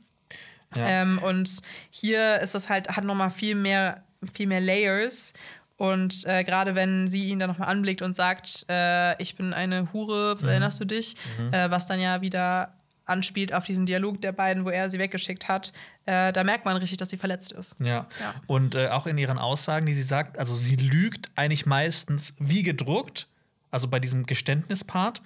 Ja. 0.75 0.87
Ähm, 0.87 1.19
und 1.23 1.49
hier 1.91 2.41
ist 2.41 2.55
das 2.55 2.69
halt, 2.69 2.89
hat 2.97 3.05
nochmal 3.05 3.31
viel 3.31 3.55
mehr, 3.55 4.03
viel 4.33 4.47
mehr 4.47 4.61
Layers. 4.61 5.33
Und 5.77 6.25
äh, 6.27 6.43
gerade 6.43 6.75
wenn 6.75 7.07
sie 7.07 7.27
ihn 7.27 7.39
dann 7.39 7.51
nochmal 7.51 7.69
anblickt 7.69 8.03
und 8.03 8.17
sagt, 8.17 8.65
äh, 8.69 9.21
ich 9.21 9.37
bin 9.37 9.53
eine 9.53 9.93
Hure, 9.93 10.37
mhm. 10.41 10.49
erinnerst 10.49 10.81
du 10.81 10.85
dich? 10.85 11.17
Mhm. 11.39 11.53
Äh, 11.53 11.71
was 11.71 11.87
dann 11.87 12.01
ja 12.01 12.23
wieder 12.23 12.73
anspielt 13.05 13.53
auf 13.53 13.65
diesen 13.65 13.87
Dialog 13.87 14.21
der 14.21 14.33
beiden, 14.33 14.65
wo 14.65 14.71
er 14.71 14.91
sie 14.91 14.99
weggeschickt 14.99 15.49
hat, 15.49 15.73
äh, 16.07 16.33
da 16.33 16.45
merkt 16.45 16.65
man 16.65 16.77
richtig, 16.77 16.99
dass 16.99 17.11
sie 17.11 17.17
verletzt 17.17 17.53
ist. 17.53 17.79
Ja. 17.79 18.07
ja. 18.21 18.35
Und 18.47 18.75
äh, 18.75 18.89
auch 18.89 19.07
in 19.07 19.17
ihren 19.17 19.39
Aussagen, 19.39 19.87
die 19.87 19.95
sie 19.95 20.03
sagt, 20.03 20.39
also 20.39 20.55
sie 20.55 20.77
lügt 20.77 21.31
eigentlich 21.37 21.67
meistens 21.67 22.35
wie 22.39 22.63
gedruckt, 22.63 23.29
also 23.71 23.89
bei 23.89 24.01
diesem 24.01 24.27
Geständnispart. 24.27 25.23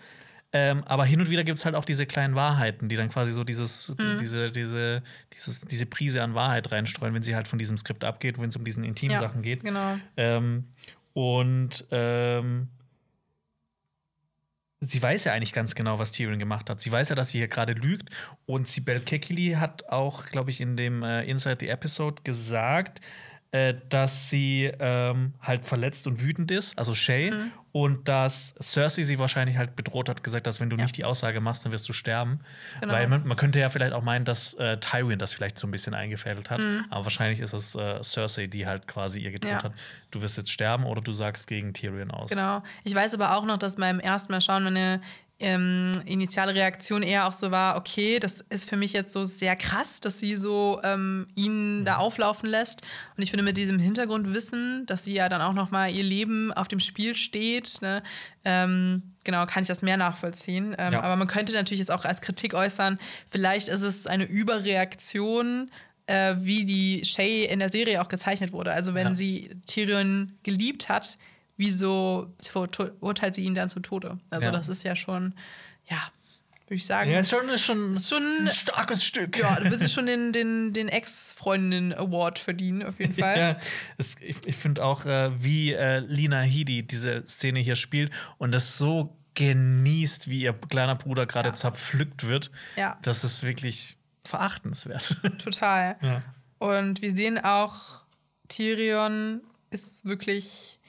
Ähm, 0.52 0.82
aber 0.84 1.04
hin 1.04 1.20
und 1.20 1.30
wieder 1.30 1.44
gibt 1.44 1.58
es 1.58 1.64
halt 1.64 1.76
auch 1.76 1.84
diese 1.84 2.06
kleinen 2.06 2.34
Wahrheiten, 2.34 2.88
die 2.88 2.96
dann 2.96 3.08
quasi 3.08 3.30
so 3.30 3.44
dieses, 3.44 3.88
mhm. 3.90 4.16
diese, 4.18 4.50
diese, 4.50 5.02
dieses, 5.32 5.60
diese 5.60 5.86
Prise 5.86 6.22
an 6.22 6.34
Wahrheit 6.34 6.72
reinstreuen, 6.72 7.14
wenn 7.14 7.22
sie 7.22 7.36
halt 7.36 7.46
von 7.46 7.58
diesem 7.58 7.78
Skript 7.78 8.04
abgeht, 8.04 8.38
wenn 8.40 8.48
es 8.48 8.56
um 8.56 8.64
diesen 8.64 8.82
Intimsachen 8.82 9.38
ja, 9.38 9.42
geht. 9.42 9.62
Genau. 9.62 9.98
Ähm, 10.16 10.64
und 11.12 11.86
ähm, 11.92 12.68
sie 14.80 15.02
weiß 15.02 15.24
ja 15.24 15.32
eigentlich 15.32 15.52
ganz 15.52 15.74
genau, 15.74 15.98
was 15.98 16.10
Tyrion 16.10 16.38
gemacht 16.38 16.68
hat. 16.68 16.80
Sie 16.80 16.90
weiß 16.90 17.10
ja, 17.10 17.14
dass 17.14 17.30
sie 17.30 17.38
hier 17.38 17.48
gerade 17.48 17.74
lügt. 17.74 18.10
Und 18.46 18.66
Sibel 18.66 19.00
Kekili 19.00 19.52
hat 19.52 19.88
auch, 19.88 20.26
glaube 20.26 20.50
ich, 20.50 20.60
in 20.60 20.76
dem 20.76 21.02
äh, 21.02 21.22
Inside 21.24 21.58
the 21.60 21.68
Episode 21.68 22.22
gesagt, 22.24 23.00
äh, 23.52 23.74
dass 23.88 24.30
sie 24.30 24.70
ähm, 24.78 25.34
halt 25.40 25.64
verletzt 25.64 26.06
und 26.06 26.22
wütend 26.22 26.52
ist, 26.52 26.78
also 26.78 26.94
Shay, 26.94 27.32
mhm. 27.32 27.50
und 27.72 28.08
dass 28.08 28.54
Cersei 28.60 29.02
sie 29.02 29.18
wahrscheinlich 29.18 29.56
halt 29.56 29.74
bedroht 29.74 30.08
hat, 30.08 30.22
gesagt, 30.22 30.46
dass 30.46 30.60
wenn 30.60 30.70
du 30.70 30.76
ja. 30.76 30.84
nicht 30.84 30.96
die 30.96 31.04
Aussage 31.04 31.40
machst, 31.40 31.64
dann 31.64 31.72
wirst 31.72 31.88
du 31.88 31.92
sterben. 31.92 32.40
Genau. 32.80 32.92
Weil 32.92 33.08
man, 33.08 33.26
man, 33.26 33.36
könnte 33.36 33.58
ja 33.58 33.68
vielleicht 33.68 33.92
auch 33.92 34.02
meinen, 34.02 34.24
dass 34.24 34.54
äh, 34.54 34.78
Tywin 34.78 35.18
das 35.18 35.32
vielleicht 35.32 35.58
so 35.58 35.66
ein 35.66 35.72
bisschen 35.72 35.94
eingefädelt 35.94 36.48
hat, 36.48 36.60
mhm. 36.60 36.84
aber 36.90 37.04
wahrscheinlich 37.06 37.40
ist 37.40 37.52
es 37.52 37.74
äh, 37.74 38.00
Cersei, 38.04 38.46
die 38.46 38.66
halt 38.66 38.86
quasi 38.86 39.20
ihr 39.20 39.32
gedroht 39.32 39.50
ja. 39.50 39.62
hat, 39.64 39.72
du 40.12 40.22
wirst 40.22 40.36
jetzt 40.36 40.52
sterben 40.52 40.84
oder 40.84 41.00
du 41.00 41.12
sagst 41.12 41.48
gegen 41.48 41.74
Tyrion 41.74 42.12
aus. 42.12 42.30
Genau. 42.30 42.62
Ich 42.84 42.94
weiß 42.94 43.14
aber 43.14 43.36
auch 43.36 43.44
noch, 43.44 43.58
dass 43.58 43.76
beim 43.76 43.98
ersten 43.98 44.32
Mal 44.32 44.40
schauen 44.40 44.62
meine 44.62 45.00
ähm, 45.40 45.92
initiale 46.04 46.54
Reaktion 46.54 47.02
eher 47.02 47.26
auch 47.26 47.32
so 47.32 47.50
war, 47.50 47.76
okay, 47.76 48.18
das 48.18 48.42
ist 48.50 48.68
für 48.68 48.76
mich 48.76 48.92
jetzt 48.92 49.12
so 49.12 49.24
sehr 49.24 49.56
krass, 49.56 50.00
dass 50.00 50.18
sie 50.18 50.36
so 50.36 50.80
ähm, 50.84 51.26
ihn 51.34 51.84
da 51.84 51.96
auflaufen 51.96 52.48
lässt. 52.48 52.82
Und 53.16 53.22
ich 53.22 53.30
finde 53.30 53.42
mit 53.42 53.56
diesem 53.56 53.78
Hintergrundwissen, 53.78 54.84
dass 54.86 55.04
sie 55.04 55.14
ja 55.14 55.28
dann 55.28 55.40
auch 55.40 55.54
noch 55.54 55.70
mal 55.70 55.90
ihr 55.90 56.04
Leben 56.04 56.52
auf 56.52 56.68
dem 56.68 56.80
Spiel 56.80 57.14
steht, 57.14 57.80
ne, 57.80 58.02
ähm, 58.44 59.02
genau, 59.24 59.46
kann 59.46 59.62
ich 59.62 59.68
das 59.68 59.82
mehr 59.82 59.96
nachvollziehen. 59.96 60.76
Ähm, 60.78 60.92
ja. 60.92 61.02
Aber 61.02 61.16
man 61.16 61.26
könnte 61.26 61.52
natürlich 61.54 61.80
jetzt 61.80 61.90
auch 61.90 62.04
als 62.04 62.20
Kritik 62.20 62.54
äußern, 62.54 62.98
vielleicht 63.30 63.68
ist 63.68 63.82
es 63.82 64.06
eine 64.06 64.24
Überreaktion 64.24 65.70
äh, 66.06 66.34
wie 66.38 66.64
die 66.64 67.04
Shay 67.04 67.44
in 67.44 67.60
der 67.60 67.70
Serie 67.70 68.02
auch 68.02 68.08
gezeichnet 68.08 68.52
wurde. 68.52 68.72
Also 68.72 68.94
wenn 68.94 69.08
ja. 69.08 69.14
sie 69.14 69.50
Tyrion 69.66 70.36
geliebt 70.42 70.88
hat, 70.88 71.18
wieso 71.60 72.34
urteilt 73.00 73.34
sie 73.34 73.42
ihn 73.42 73.55
dann 73.55 73.68
zu 73.68 73.80
Tode? 73.80 74.18
Also 74.30 74.47
ja. 74.47 74.50
das 74.50 74.68
ist 74.68 74.82
ja 74.82 74.97
schon, 74.97 75.34
ja, 75.89 75.98
würde 76.66 76.76
ich 76.76 76.86
sagen. 76.86 77.10
Ja, 77.10 77.20
ist 77.20 77.30
schon, 77.30 77.48
ist 77.50 77.64
schon, 77.64 77.92
ist 77.92 78.08
schon 78.08 78.22
ein 78.22 78.50
starkes 78.50 79.05
Stück. 79.05 79.39
Ja, 79.39 79.60
du 79.60 79.70
willst 79.70 79.92
schon 79.92 80.06
den, 80.06 80.32
den, 80.32 80.72
den 80.72 80.89
Ex-Freundinnen-Award 80.89 82.39
verdienen, 82.39 82.82
auf 82.82 82.98
jeden 82.98 83.12
Fall. 83.14 83.39
ja, 83.39 83.56
es, 83.98 84.16
ich, 84.22 84.36
ich 84.47 84.56
finde 84.56 84.82
auch, 84.82 85.05
äh, 85.05 85.30
wie 85.42 85.74
äh, 85.74 85.98
Lina 85.98 86.40
Headey 86.40 86.82
diese 86.82 87.26
Szene 87.26 87.60
hier 87.60 87.76
spielt 87.76 88.10
und 88.39 88.52
das 88.52 88.78
so 88.78 89.14
genießt, 89.34 90.30
wie 90.30 90.40
ihr 90.40 90.55
kleiner 90.55 90.97
Bruder 90.97 91.26
gerade 91.26 91.50
ja. 91.50 91.52
zerpflückt 91.52 92.26
wird. 92.26 92.50
Ja. 92.76 92.98
Das 93.02 93.22
ist 93.22 93.42
wirklich 93.42 93.98
verachtenswert. 94.24 95.18
Total. 95.44 95.97
Ja. 96.00 96.20
Und 96.58 97.02
wir 97.02 97.14
sehen 97.14 97.39
auch, 97.39 98.02
Tyrion 98.48 99.42
ist 99.70 100.06
wirklich 100.06 100.80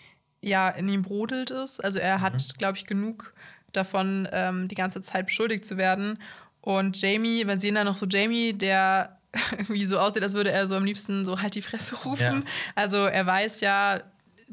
ja 0.41 0.69
in 0.69 0.89
ihm 0.89 1.01
brodelt 1.01 1.51
ist. 1.51 1.83
Also 1.83 1.99
er 1.99 2.21
hat, 2.21 2.33
mhm. 2.33 2.57
glaube 2.57 2.77
ich, 2.77 2.85
genug 2.85 3.33
davon, 3.71 4.27
ähm, 4.31 4.67
die 4.67 4.75
ganze 4.75 5.01
Zeit 5.01 5.27
beschuldigt 5.27 5.65
zu 5.65 5.77
werden. 5.77 6.19
Und 6.61 7.01
Jamie, 7.01 7.47
wir 7.47 7.59
sehen 7.59 7.75
da 7.75 7.83
noch 7.83 7.97
so 7.97 8.05
Jamie, 8.05 8.53
der 8.53 9.17
irgendwie 9.51 9.85
so 9.85 9.99
aussieht, 9.99 10.23
als 10.23 10.33
würde 10.33 10.51
er 10.51 10.67
so 10.67 10.75
am 10.75 10.85
liebsten 10.85 11.25
so 11.25 11.41
halt 11.41 11.55
die 11.55 11.61
Fresse 11.61 11.95
rufen. 12.03 12.43
Ja. 12.43 12.51
Also 12.75 13.05
er 13.05 13.25
weiß 13.25 13.61
ja, 13.61 14.01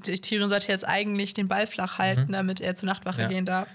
Tyrion 0.00 0.49
sollte 0.49 0.70
jetzt 0.70 0.86
eigentlich 0.86 1.34
den 1.34 1.49
Ball 1.49 1.67
flach 1.67 1.99
halten, 1.99 2.28
mhm. 2.28 2.33
damit 2.33 2.60
er 2.60 2.75
zur 2.75 2.86
Nachtwache 2.86 3.23
ja. 3.23 3.28
gehen 3.28 3.44
darf. 3.44 3.68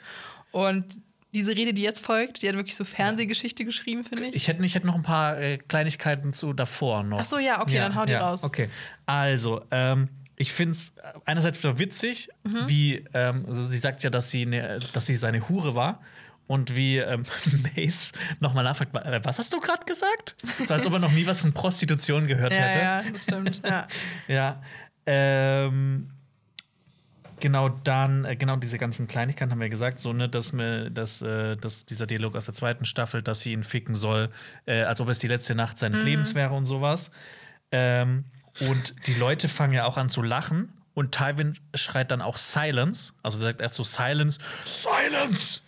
Und 0.51 0.99
diese 1.35 1.55
Rede, 1.55 1.73
die 1.73 1.81
jetzt 1.81 2.05
folgt, 2.05 2.43
die 2.43 2.47
hat 2.47 2.55
wirklich 2.55 2.75
so 2.75 2.85
Fernsehgeschichte 2.85 3.65
geschrieben, 3.65 4.03
finde 4.03 4.25
ich. 4.25 4.35
Ich 4.35 4.47
hätte, 4.47 4.63
ich 4.63 4.75
hätte 4.75 4.85
noch 4.85 4.95
ein 4.95 5.03
paar 5.03 5.39
äh, 5.39 5.57
Kleinigkeiten 5.57 6.31
zu 6.31 6.53
davor 6.53 7.03
noch. 7.03 7.19
Ach 7.19 7.25
so, 7.25 7.39
ja, 7.39 7.59
okay, 7.61 7.75
ja, 7.75 7.81
dann 7.81 7.95
hau 7.95 8.05
die 8.05 8.13
raus. 8.13 8.43
Okay, 8.43 8.69
also, 9.07 9.61
ähm, 9.71 10.09
ich 10.35 10.53
finde 10.53 10.73
es 10.73 10.93
einerseits 11.25 11.59
wieder 11.63 11.79
witzig, 11.79 12.29
mhm. 12.43 12.67
wie 12.67 13.05
ähm, 13.13 13.45
also 13.47 13.67
sie 13.67 13.77
sagt 13.77 14.03
ja, 14.03 14.09
dass 14.09 14.31
sie, 14.31 14.45
ne, 14.45 14.79
dass 14.93 15.05
sie 15.05 15.15
seine 15.15 15.47
Hure 15.49 15.75
war. 15.75 16.01
Und 16.45 16.75
wie 16.75 16.97
ähm, 16.97 17.23
Mace 17.75 18.11
nochmal 18.39 18.65
nachfragt, 18.65 18.93
äh, 18.95 19.21
was 19.23 19.39
hast 19.39 19.53
du 19.53 19.59
gerade 19.59 19.85
gesagt? 19.85 20.35
So 20.65 20.73
als 20.73 20.85
ob 20.85 20.93
er 20.93 20.99
noch 20.99 21.11
nie 21.11 21.25
was 21.25 21.39
von 21.39 21.53
Prostitution 21.53 22.27
gehört 22.27 22.53
ja, 22.53 22.61
hätte. 22.61 22.79
Ja, 22.79 23.01
das 23.01 23.23
stimmt. 23.23 23.61
Ja. 23.65 23.87
ja. 24.27 24.61
Ähm, 25.05 26.09
genau 27.39 27.69
dann, 27.69 28.25
äh, 28.25 28.35
genau 28.35 28.57
diese 28.57 28.77
ganzen 28.77 29.07
Kleinigkeiten 29.07 29.51
haben 29.51 29.61
wir 29.61 29.69
gesagt, 29.69 29.99
so, 29.99 30.11
ne, 30.13 30.27
dass, 30.27 30.51
mir, 30.53 30.89
dass, 30.89 31.21
äh, 31.21 31.55
dass 31.55 31.85
dieser 31.85 32.07
Dialog 32.07 32.35
aus 32.35 32.45
der 32.45 32.53
zweiten 32.53 32.85
Staffel, 32.85 33.21
dass 33.21 33.39
sie 33.39 33.53
ihn 33.53 33.63
ficken 33.63 33.95
soll, 33.95 34.29
äh, 34.65 34.83
als 34.83 34.99
ob 34.99 35.09
es 35.09 35.19
die 35.19 35.27
letzte 35.27 35.55
Nacht 35.55 35.79
seines 35.79 36.01
mhm. 36.01 36.05
Lebens 36.05 36.35
wäre 36.35 36.53
und 36.53 36.65
sowas. 36.65 37.11
Ähm, 37.71 38.25
und 38.59 38.95
die 39.07 39.13
Leute 39.13 39.47
fangen 39.47 39.73
ja 39.73 39.85
auch 39.85 39.97
an 39.97 40.09
zu 40.09 40.21
lachen. 40.21 40.73
Und 40.93 41.11
Tywin 41.11 41.57
schreit 41.73 42.11
dann 42.11 42.21
auch 42.21 42.37
Silence. 42.37 43.13
Also 43.23 43.39
sagt 43.39 43.61
erst 43.61 43.75
so 43.75 43.83
Silence, 43.83 44.39
Silence! 44.65 45.61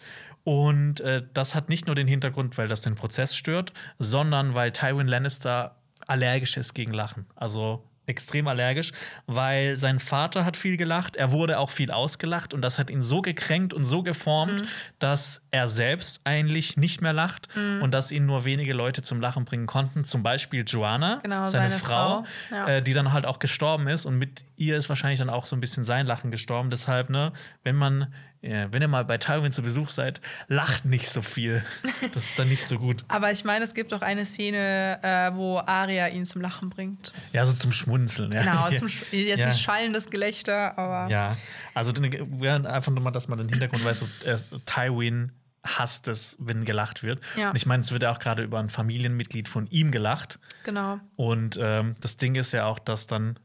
Und 0.44 1.02
äh, 1.02 1.24
das 1.34 1.56
hat 1.56 1.70
nicht 1.70 1.88
nur 1.88 1.96
den 1.96 2.08
Hintergrund, 2.08 2.56
weil 2.60 2.68
das 2.68 2.84
den 2.84 2.94
Prozess 2.94 3.36
stört, 3.36 3.74
sondern 3.98 4.54
weil 4.54 4.72
Tywin 4.72 5.08
Lannister 5.08 5.76
allergisch 6.06 6.58
ist 6.58 6.76
gegen 6.76 6.94
Lachen. 6.94 7.26
Also 7.36 7.84
extrem 8.08 8.48
allergisch, 8.48 8.92
weil 9.28 9.78
sein 9.78 10.00
Vater 10.00 10.46
hat 10.46 10.58
viel 10.58 10.78
gelacht, 10.78 11.16
er 11.16 11.32
wurde 11.32 11.60
auch 11.60 11.70
viel 11.70 11.92
ausgelacht 11.92 12.54
und 12.54 12.62
das 12.62 12.78
hat 12.80 12.90
ihn 12.90 13.02
so 13.02 13.22
gekränkt 13.22 13.74
und 13.74 13.84
so 13.84 14.04
geformt, 14.04 14.62
mhm. 14.62 14.68
dass 15.00 15.44
er 15.52 15.68
selbst 15.68 16.22
eigentlich 16.24 16.78
nicht 16.78 17.02
mehr 17.02 17.14
lacht 17.14 17.48
mhm. 17.56 17.82
und 17.82 17.94
dass 17.94 18.12
ihn 18.12 18.26
nur 18.26 18.46
wenige 18.46 18.74
Leute 18.74 19.02
zum 19.02 19.22
Lachen 19.22 19.46
bringen 19.46 19.66
konnten. 19.66 20.04
Zum 20.04 20.24
Beispiel 20.24 20.64
Joanna, 20.66 21.20
genau, 21.22 21.48
seine, 21.48 21.70
seine, 21.70 21.82
Frau, 21.82 22.24
Frau. 22.50 22.56
Ja. 22.56 22.68
Äh, 22.68 22.82
die 22.82 22.94
dann 22.94 23.14
halt 23.14 23.26
auch 23.26 23.40
gestorben 23.40 23.88
ist 23.88 24.06
und 24.06 24.18
mit 24.18 24.46
ihr 24.56 24.78
ist 24.78 24.90
wahrscheinlich 24.90 25.20
dann 25.20 25.30
auch 25.30 25.46
so 25.46 25.56
ein 25.56 25.60
bisschen 25.60 25.84
sein 25.84 26.06
Lachen 26.06 26.32
gestorben. 26.32 26.70
Deshalb, 26.70 27.10
ne, 27.10 27.34
wenn 27.64 27.76
man 27.76 28.14
ja, 28.46 28.72
wenn 28.72 28.82
ihr 28.82 28.88
mal 28.88 29.04
bei 29.04 29.18
Tywin 29.18 29.52
zu 29.52 29.64
Besuch 29.64 29.90
seid, 29.90 30.22
lacht 30.48 30.86
nicht 30.86 31.10
so 31.10 31.22
viel. 31.22 31.64
Das 32.14 32.26
ist 32.26 32.40
dann 32.40 32.50
nicht 32.50 32.68
so 32.68 32.78
gut. 32.78 33.04
Aber 33.08 33.32
ich 33.32 33.44
meine, 33.44 33.66
es 33.66 33.74
gibt 33.74 33.94
auch 33.94 34.02
eine 34.02 34.26
Szene, 34.26 35.00
äh, 35.02 35.36
wo 35.36 35.58
Arya 35.60 36.08
ihn 36.08 36.26
zum 36.26 36.42
Lachen 36.42 36.70
bringt. 36.70 37.14
Ja, 37.34 37.46
so 37.46 37.54
zum 37.54 37.72
Schmunzeln. 37.72 38.32
Ja. 38.32 38.42
Genau, 38.42 38.70
zum 38.78 38.88
Sch 38.88 39.04
jetzt 39.12 39.40
ja. 39.40 39.48
nicht 39.48 39.60
schallendes 39.60 40.10
Gelächter, 40.10 40.78
aber. 40.78 41.12
Ja, 41.12 41.36
also 41.74 41.92
einfach 41.92 42.92
nur 42.92 43.02
mal, 43.02 43.12
dass 43.12 43.28
man 43.28 43.40
den 43.40 43.50
Hintergrund 43.50 43.84
weiß, 43.84 44.00
so, 44.00 44.08
äh, 44.26 44.38
Tywin 44.66 45.32
hasst 45.66 46.08
es, 46.08 46.38
wenn 46.40 46.64
gelacht 46.64 47.04
wird. 47.04 47.20
Ja. 47.36 47.50
Und 47.50 47.56
ich 47.56 47.66
meine, 47.66 47.82
es 47.82 47.92
wird 47.92 48.04
ja 48.04 48.12
auch 48.12 48.20
gerade 48.20 48.44
über 48.44 48.60
ein 48.60 48.70
Familienmitglied 48.70 49.50
von 49.50 49.68
ihm 49.68 49.92
gelacht. 49.92 50.40
Genau. 50.64 51.00
Und 51.16 51.58
ähm, 51.60 51.96
das 52.02 52.18
Ding 52.18 52.36
ist 52.36 52.52
ja 52.52 52.66
auch, 52.66 52.80
dass 52.80 53.08
dann 53.08 53.40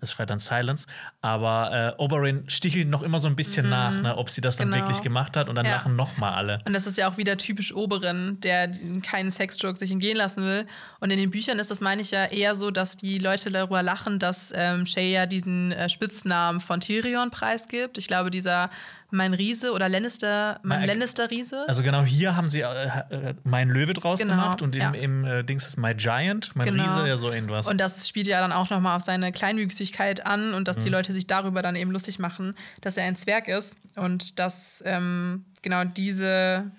es 0.00 0.12
schreit 0.12 0.30
dann 0.30 0.38
Silence, 0.38 0.86
aber 1.20 1.96
äh, 1.98 2.02
Oberyn 2.02 2.44
stichelt 2.48 2.88
noch 2.88 3.02
immer 3.02 3.18
so 3.18 3.28
ein 3.28 3.36
bisschen 3.36 3.66
mhm. 3.66 3.70
nach, 3.70 3.92
ne, 3.92 4.16
ob 4.16 4.30
sie 4.30 4.40
das 4.40 4.56
dann 4.56 4.70
genau. 4.70 4.82
wirklich 4.82 5.02
gemacht 5.02 5.36
hat 5.36 5.48
und 5.48 5.54
dann 5.54 5.66
ja. 5.66 5.72
lachen 5.72 5.96
noch 5.96 6.16
mal 6.16 6.34
alle. 6.34 6.60
Und 6.64 6.74
das 6.74 6.86
ist 6.86 6.96
ja 6.96 7.08
auch 7.10 7.16
wieder 7.16 7.36
typisch 7.36 7.74
Oberyn, 7.74 8.40
der 8.40 8.70
keinen 9.02 9.30
Sexjoke 9.30 9.76
sich 9.76 9.90
entgehen 9.90 10.16
lassen 10.16 10.44
will. 10.44 10.66
Und 11.00 11.10
in 11.10 11.18
den 11.18 11.30
Büchern 11.30 11.58
ist 11.58 11.70
das, 11.70 11.80
meine 11.80 12.02
ich 12.02 12.10
ja, 12.10 12.26
eher 12.26 12.54
so, 12.54 12.70
dass 12.70 12.96
die 12.96 13.18
Leute 13.18 13.50
darüber 13.50 13.82
lachen, 13.82 14.18
dass 14.18 14.52
ähm, 14.54 14.86
Shay 14.86 15.12
ja 15.12 15.26
diesen 15.26 15.72
äh, 15.72 15.88
Spitznamen 15.88 16.60
von 16.60 16.80
Tyrion 16.80 17.30
preisgibt. 17.30 17.98
Ich 17.98 18.06
glaube, 18.06 18.30
dieser 18.30 18.70
mein 19.10 19.34
Riese 19.34 19.72
oder 19.72 19.88
Lannister, 19.88 20.60
mein, 20.62 20.86
Lannister-Riese. 20.86 21.64
Also 21.68 21.82
genau 21.82 22.02
hier 22.02 22.36
haben 22.36 22.48
sie 22.48 22.60
äh, 22.60 22.86
äh, 23.10 23.34
mein 23.44 23.68
Löwe 23.68 23.92
draus 23.92 24.20
genau, 24.20 24.34
gemacht 24.34 24.62
und 24.62 24.74
im, 24.74 24.80
ja. 24.80 24.90
im 24.90 25.24
äh, 25.24 25.42
Dings 25.44 25.66
ist 25.66 25.76
My 25.76 25.94
Giant, 25.94 26.54
mein 26.54 26.66
genau. 26.66 26.84
Riese, 26.84 27.08
ja 27.08 27.16
so 27.16 27.30
irgendwas. 27.30 27.66
Und 27.66 27.78
das 27.78 28.08
spielt 28.08 28.26
ja 28.26 28.40
dann 28.40 28.52
auch 28.52 28.70
nochmal 28.70 28.96
auf 28.96 29.02
seine 29.02 29.32
Kleinwüchsigkeit 29.32 30.26
an 30.26 30.54
und 30.54 30.68
dass 30.68 30.78
mhm. 30.78 30.84
die 30.84 30.88
Leute 30.90 31.12
sich 31.12 31.26
darüber 31.26 31.62
dann 31.62 31.76
eben 31.76 31.90
lustig 31.90 32.18
machen, 32.18 32.54
dass 32.80 32.96
er 32.96 33.04
ein 33.04 33.16
Zwerg 33.16 33.48
ist 33.48 33.78
und 33.96 34.38
dass 34.38 34.82
ähm, 34.86 35.44
genau 35.62 35.84
diese, 35.84 36.70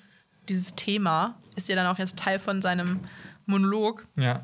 dieses 0.49 0.75
Thema 0.75 1.35
ist 1.55 1.69
ja 1.69 1.75
dann 1.75 1.87
auch 1.87 1.99
jetzt 1.99 2.17
Teil 2.17 2.39
von 2.39 2.61
seinem 2.61 2.99
Monolog. 3.45 4.07
Ja. 4.17 4.43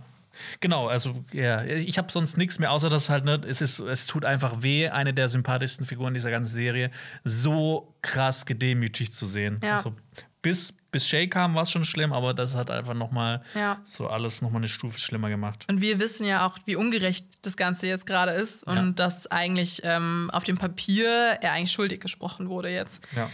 Genau, 0.59 0.87
also 0.87 1.23
ja, 1.33 1.63
ich 1.63 1.97
habe 1.97 2.11
sonst 2.11 2.37
nichts 2.37 2.59
mehr, 2.59 2.71
außer 2.71 2.89
dass 2.89 3.09
halt, 3.09 3.25
ne, 3.25 3.39
es, 3.47 3.61
ist, 3.61 3.79
es 3.79 4.05
tut 4.07 4.25
einfach 4.25 4.61
weh, 4.61 4.89
eine 4.89 5.13
der 5.13 5.29
sympathischsten 5.29 5.85
Figuren 5.85 6.13
dieser 6.13 6.31
ganzen 6.31 6.53
Serie 6.53 6.91
so 7.23 7.95
krass 8.01 8.45
gedemütigt 8.45 9.13
zu 9.13 9.25
sehen. 9.25 9.59
Ja. 9.63 9.75
Also 9.75 9.93
bis, 10.41 10.71
bis 10.91 11.07
Shay 11.07 11.27
kam, 11.27 11.55
war 11.55 11.63
es 11.63 11.71
schon 11.71 11.83
schlimm, 11.83 12.13
aber 12.13 12.33
das 12.33 12.55
hat 12.55 12.69
einfach 12.71 12.93
noch 12.93 13.11
mal 13.11 13.41
Ja. 13.55 13.79
so 13.83 14.07
alles 14.07 14.41
noch 14.41 14.51
mal 14.51 14.59
eine 14.59 14.67
Stufe 14.67 14.97
schlimmer 14.99 15.29
gemacht. 15.29 15.65
Und 15.67 15.81
wir 15.81 15.99
wissen 15.99 16.25
ja 16.25 16.45
auch, 16.47 16.57
wie 16.65 16.75
ungerecht 16.75 17.45
das 17.45 17.57
Ganze 17.57 17.87
jetzt 17.87 18.05
gerade 18.05 18.31
ist 18.31 18.63
und 18.63 18.75
Ja. 18.77 18.91
dass 18.91 19.27
eigentlich 19.27 19.81
ähm, 19.83 20.29
auf 20.31 20.43
dem 20.43 20.57
Papier 20.57 21.09
er 21.41 21.51
eigentlich 21.53 21.71
schuldig 21.71 21.99
gesprochen 21.99 22.47
wurde 22.49 22.69
jetzt. 22.69 23.05
Ja. 23.15 23.29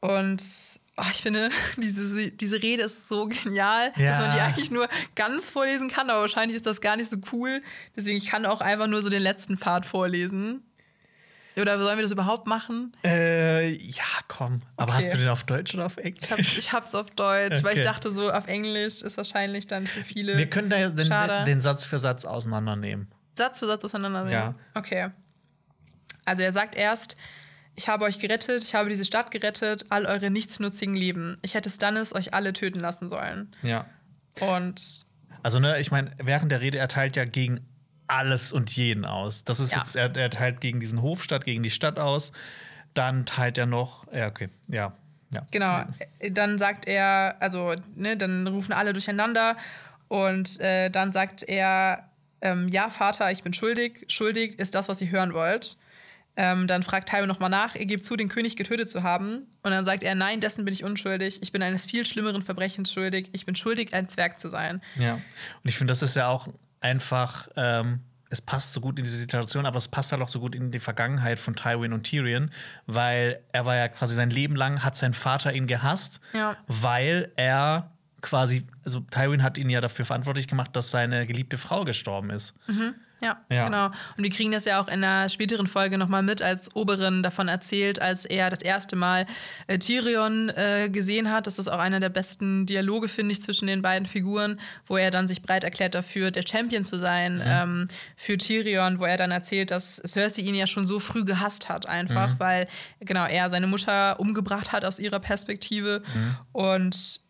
Und 0.00 0.42
oh, 0.96 1.04
ich 1.10 1.22
finde, 1.22 1.50
diese, 1.78 2.30
diese 2.30 2.62
Rede 2.62 2.82
ist 2.84 3.08
so 3.08 3.26
genial, 3.28 3.92
Ja. 3.96 4.10
dass 4.10 4.20
man 4.20 4.36
die 4.36 4.40
eigentlich 4.40 4.70
nur 4.70 4.88
ganz 5.14 5.50
vorlesen 5.50 5.88
kann, 5.88 6.10
aber 6.10 6.20
wahrscheinlich 6.22 6.56
ist 6.56 6.66
das 6.66 6.80
gar 6.80 6.96
nicht 6.96 7.10
so 7.10 7.16
cool. 7.32 7.62
Deswegen, 7.96 8.16
ich 8.16 8.26
kann 8.26 8.46
auch 8.46 8.60
einfach 8.60 8.86
nur 8.86 9.02
so 9.02 9.08
den 9.10 9.22
letzten 9.22 9.58
Part 9.58 9.86
vorlesen. 9.86 10.62
Oder 11.54 11.78
sollen 11.78 11.98
wir 11.98 12.02
das 12.02 12.12
überhaupt 12.12 12.46
machen? 12.46 12.96
Äh, 13.04 13.72
ja, 13.72 14.04
komm. 14.26 14.62
Aber 14.78 14.94
Okay. 14.94 15.02
hast 15.02 15.12
du 15.14 15.18
den 15.18 15.28
auf 15.28 15.44
Deutsch 15.44 15.74
oder 15.74 15.84
auf 15.84 15.98
Englisch? 15.98 16.22
Ich, 16.24 16.30
hab, 16.30 16.38
ich 16.38 16.72
hab's 16.72 16.94
auf 16.94 17.10
Deutsch, 17.10 17.62
weil 17.62 17.74
ich 17.74 17.80
Okay. 17.80 17.82
dachte, 17.82 18.10
so 18.10 18.32
auf 18.32 18.46
Englisch 18.48 19.02
ist 19.02 19.18
wahrscheinlich 19.18 19.66
dann 19.66 19.86
für 19.86 20.00
viele 20.02 20.38
Wir 20.38 20.48
können 20.48 20.70
da 20.70 20.88
den, 20.88 21.06
Schade. 21.06 21.44
den 21.44 21.60
Satz 21.60 21.84
für 21.84 21.98
Satz 21.98 22.24
auseinandernehmen. 22.24 23.08
Satz 23.34 23.58
für 23.58 23.66
Satz 23.66 23.84
auseinandernehmen. 23.84 24.32
Ja. 24.32 24.54
Okay. 24.74 25.10
Also 26.24 26.42
er 26.42 26.52
sagt 26.52 26.74
erst, 26.74 27.18
ich 27.74 27.88
habe 27.88 28.04
euch 28.04 28.18
gerettet, 28.18 28.64
ich 28.64 28.74
habe 28.74 28.88
diese 28.88 29.04
Stadt 29.04 29.30
gerettet, 29.30 29.86
all 29.88 30.06
eure 30.06 30.30
nichtsnutzigen 30.30 30.94
Leben. 30.94 31.38
Ich 31.42 31.54
hätte 31.54 31.70
Stannis 31.70 32.14
euch 32.14 32.34
alle 32.34 32.52
töten 32.52 32.80
lassen 32.80 33.08
sollen. 33.08 33.54
Ja. 33.62 33.86
Und 34.40 35.06
Also, 35.42 35.58
ne, 35.58 35.80
ich 35.80 35.90
meine, 35.90 36.10
während 36.22 36.52
der 36.52 36.60
Rede, 36.60 36.78
er 36.78 36.88
teilt 36.88 37.16
ja 37.16 37.24
gegen 37.24 37.60
alles 38.06 38.52
und 38.52 38.74
jeden 38.76 39.04
aus. 39.04 39.44
Das 39.44 39.58
ist 39.58 39.72
Ja. 39.72 39.78
jetzt, 39.78 39.96
er, 39.96 40.14
er 40.14 40.30
teilt 40.30 40.60
gegen 40.60 40.80
diesen 40.80 41.02
Hofstadt, 41.02 41.44
gegen 41.44 41.62
die 41.62 41.70
Stadt 41.70 41.98
aus. 41.98 42.32
Dann 42.94 43.24
teilt 43.26 43.56
er 43.58 43.66
noch, 43.66 44.06
ja, 44.12 44.26
okay, 44.28 44.50
ja. 44.68 44.92
ja. 45.30 45.46
genau, 45.50 45.82
dann 46.30 46.58
sagt 46.58 46.86
er, 46.86 47.36
also, 47.40 47.74
ne, 47.94 48.16
dann 48.16 48.46
rufen 48.46 48.72
alle 48.72 48.92
durcheinander 48.92 49.56
und 50.08 50.60
äh, 50.60 50.90
dann 50.90 51.12
sagt 51.12 51.42
er, 51.48 52.10
ähm, 52.42 52.68
ja, 52.68 52.90
Vater, 52.90 53.30
ich 53.32 53.42
bin 53.42 53.54
schuldig. 53.54 54.04
Schuldig 54.08 54.58
ist 54.58 54.74
das, 54.74 54.88
was 54.88 55.00
ihr 55.00 55.10
hören 55.10 55.32
wollt. 55.32 55.78
Ähm, 56.34 56.66
dann 56.66 56.82
fragt 56.82 57.10
Tywin 57.10 57.28
nochmal 57.28 57.50
nach, 57.50 57.74
ihr 57.74 57.84
gebt 57.84 58.04
zu, 58.04 58.16
den 58.16 58.28
König 58.28 58.56
getötet 58.56 58.88
zu 58.88 59.02
haben. 59.02 59.46
Und 59.62 59.70
dann 59.70 59.84
sagt 59.84 60.02
er, 60.02 60.14
nein, 60.14 60.40
dessen 60.40 60.64
bin 60.64 60.72
ich 60.72 60.82
unschuldig. 60.82 61.42
Ich 61.42 61.52
bin 61.52 61.62
eines 61.62 61.84
viel 61.84 62.06
schlimmeren 62.06 62.42
Verbrechens 62.42 62.90
schuldig. 62.92 63.28
Ich 63.32 63.44
bin 63.44 63.54
schuldig, 63.54 63.92
ein 63.92 64.08
Zwerg 64.08 64.38
zu 64.38 64.48
sein. 64.48 64.80
Ja. 64.98 65.14
Und 65.14 65.20
ich 65.64 65.76
finde, 65.76 65.90
das 65.90 66.00
ist 66.00 66.16
ja 66.16 66.28
auch 66.28 66.48
einfach, 66.80 67.48
ähm, 67.56 68.00
es 68.30 68.40
passt 68.40 68.72
so 68.72 68.80
gut 68.80 68.98
in 68.98 69.04
diese 69.04 69.18
Situation, 69.18 69.66
aber 69.66 69.76
es 69.76 69.88
passt 69.88 70.10
halt 70.10 70.22
auch 70.22 70.28
so 70.30 70.40
gut 70.40 70.54
in 70.54 70.70
die 70.70 70.78
Vergangenheit 70.78 71.38
von 71.38 71.54
Tywin 71.54 71.92
und 71.92 72.04
Tyrion, 72.04 72.50
weil 72.86 73.40
er 73.52 73.66
war 73.66 73.76
ja 73.76 73.88
quasi 73.88 74.14
sein 74.14 74.30
Leben 74.30 74.56
lang, 74.56 74.82
hat 74.82 74.96
sein 74.96 75.12
Vater 75.12 75.52
ihn 75.52 75.66
gehasst, 75.66 76.20
Ja. 76.32 76.56
weil 76.66 77.30
er 77.36 77.90
quasi, 78.22 78.66
also 78.86 79.00
Tywin 79.00 79.42
hat 79.42 79.58
ihn 79.58 79.68
ja 79.68 79.82
dafür 79.82 80.06
verantwortlich 80.06 80.48
gemacht, 80.48 80.74
dass 80.74 80.90
seine 80.90 81.26
geliebte 81.26 81.58
Frau 81.58 81.84
gestorben 81.84 82.30
ist. 82.30 82.54
Ja, 83.22 83.40
Ja. 83.48 83.64
genau. 83.66 83.86
Und 83.86 84.24
wir 84.24 84.30
kriegen 84.30 84.50
das 84.52 84.64
ja 84.64 84.80
auch 84.80 84.88
in 84.88 85.04
einer 85.04 85.28
späteren 85.28 85.66
Folge 85.66 85.96
nochmal 85.96 86.22
mit, 86.22 86.42
als 86.42 86.74
Oberin 86.74 87.22
davon 87.22 87.48
erzählt, 87.48 88.02
als 88.02 88.24
er 88.24 88.50
das 88.50 88.60
erste 88.62 88.96
Mal 88.96 89.26
äh, 89.68 89.78
Tyrion 89.78 90.48
äh, 90.50 90.88
gesehen 90.90 91.30
hat. 91.30 91.46
Das 91.46 91.58
ist 91.58 91.68
auch 91.68 91.78
einer 91.78 92.00
der 92.00 92.08
besten 92.08 92.66
Dialoge, 92.66 93.08
finde 93.08 93.32
ich, 93.32 93.42
zwischen 93.42 93.66
den 93.68 93.80
beiden 93.80 94.06
Figuren, 94.06 94.58
wo 94.86 94.96
er 94.96 95.10
dann 95.10 95.28
sich 95.28 95.40
breit 95.42 95.62
erklärt 95.64 95.94
dafür, 95.94 96.30
der 96.32 96.42
Champion 96.46 96.84
zu 96.84 96.98
sein 96.98 97.40
ähm, 97.44 97.88
für 98.16 98.36
Tyrion, 98.36 98.98
wo 98.98 99.04
er 99.04 99.16
dann 99.16 99.30
erzählt, 99.30 99.70
dass 99.70 99.96
Cersei 100.04 100.42
ihn 100.42 100.54
ja 100.56 100.66
schon 100.66 100.84
so 100.84 100.98
früh 100.98 101.24
gehasst 101.24 101.68
hat, 101.68 101.86
einfach, 101.86 102.38
weil 102.38 102.66
genau 103.00 103.24
er 103.26 103.48
seine 103.50 103.68
Mutter 103.68 104.18
umgebracht 104.18 104.72
hat 104.72 104.84
aus 104.84 104.98
ihrer 104.98 105.20
Perspektive 105.20 106.02
und 106.52 107.21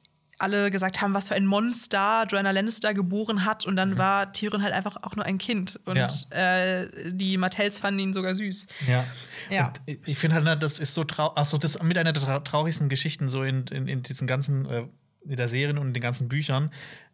alle 0.42 0.70
gesagt 0.70 1.00
haben, 1.00 1.14
was 1.14 1.28
für 1.28 1.34
ein 1.34 1.46
Monster 1.46 2.26
Joanna 2.28 2.50
Lannister 2.50 2.92
geboren 2.94 3.44
hat. 3.44 3.64
Und 3.64 3.76
dann 3.76 3.96
war 3.98 4.32
Tyrion 4.32 4.62
halt 4.62 4.74
einfach 4.74 4.96
auch 5.02 5.16
nur 5.16 5.24
ein 5.24 5.38
Kind. 5.38 5.80
Und 5.84 5.96
Ja. 5.96 6.08
äh, 6.30 6.88
die 7.10 7.36
Martells 7.38 7.78
fanden 7.78 8.00
ihn 8.00 8.12
sogar 8.12 8.34
süß. 8.34 8.66
Ja. 8.88 9.04
Ja. 9.50 9.68
Und 9.68 9.80
ich- 10.06 10.18
finde 10.18 10.36
halt, 10.36 10.44
ne, 10.44 10.56
das 10.56 10.78
ist 10.78 10.94
so 10.94 11.04
traurig, 11.04 11.38
achso, 11.38 11.56
das 11.58 11.76
ist 11.76 11.82
mit 11.82 11.96
einer 11.96 12.12
der 12.12 12.22
trau- 12.22 12.40
traurigsten 12.44 12.88
Geschichten 12.88 13.28
so 13.28 13.42
in, 13.42 13.66
in, 13.68 13.86
in 13.88 14.02
diesen 14.02 14.26
ganzen, 14.26 14.66
äh, 14.66 14.84
in 15.24 15.36
der 15.36 15.48
Serien 15.48 15.78
und 15.78 15.88
in 15.88 15.94
den 15.94 16.02
ganzen 16.02 16.28
Büchern. 16.28 16.70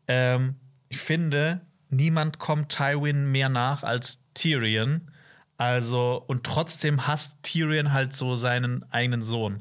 Ähm, 0.09 0.57
ich 0.89 0.99
finde, 0.99 1.61
niemand 1.91 2.39
kommt 2.39 2.71
Tywin 2.71 3.31
mehr 3.31 3.49
nach 3.49 3.83
als 3.83 4.21
Tyrion. 4.35 5.11
Also, 5.57 6.23
und 6.27 6.45
trotzdem 6.45 7.07
hasst 7.07 7.37
Tyrion 7.43 7.93
halt 7.93 8.13
so 8.13 8.35
seinen 8.37 8.85
eigenen 8.93 9.23
Sohn. 9.23 9.61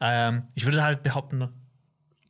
Ähm, 0.00 0.42
ich 0.54 0.64
würde 0.66 0.82
halt 0.84 1.02
behaupten, 1.02 1.48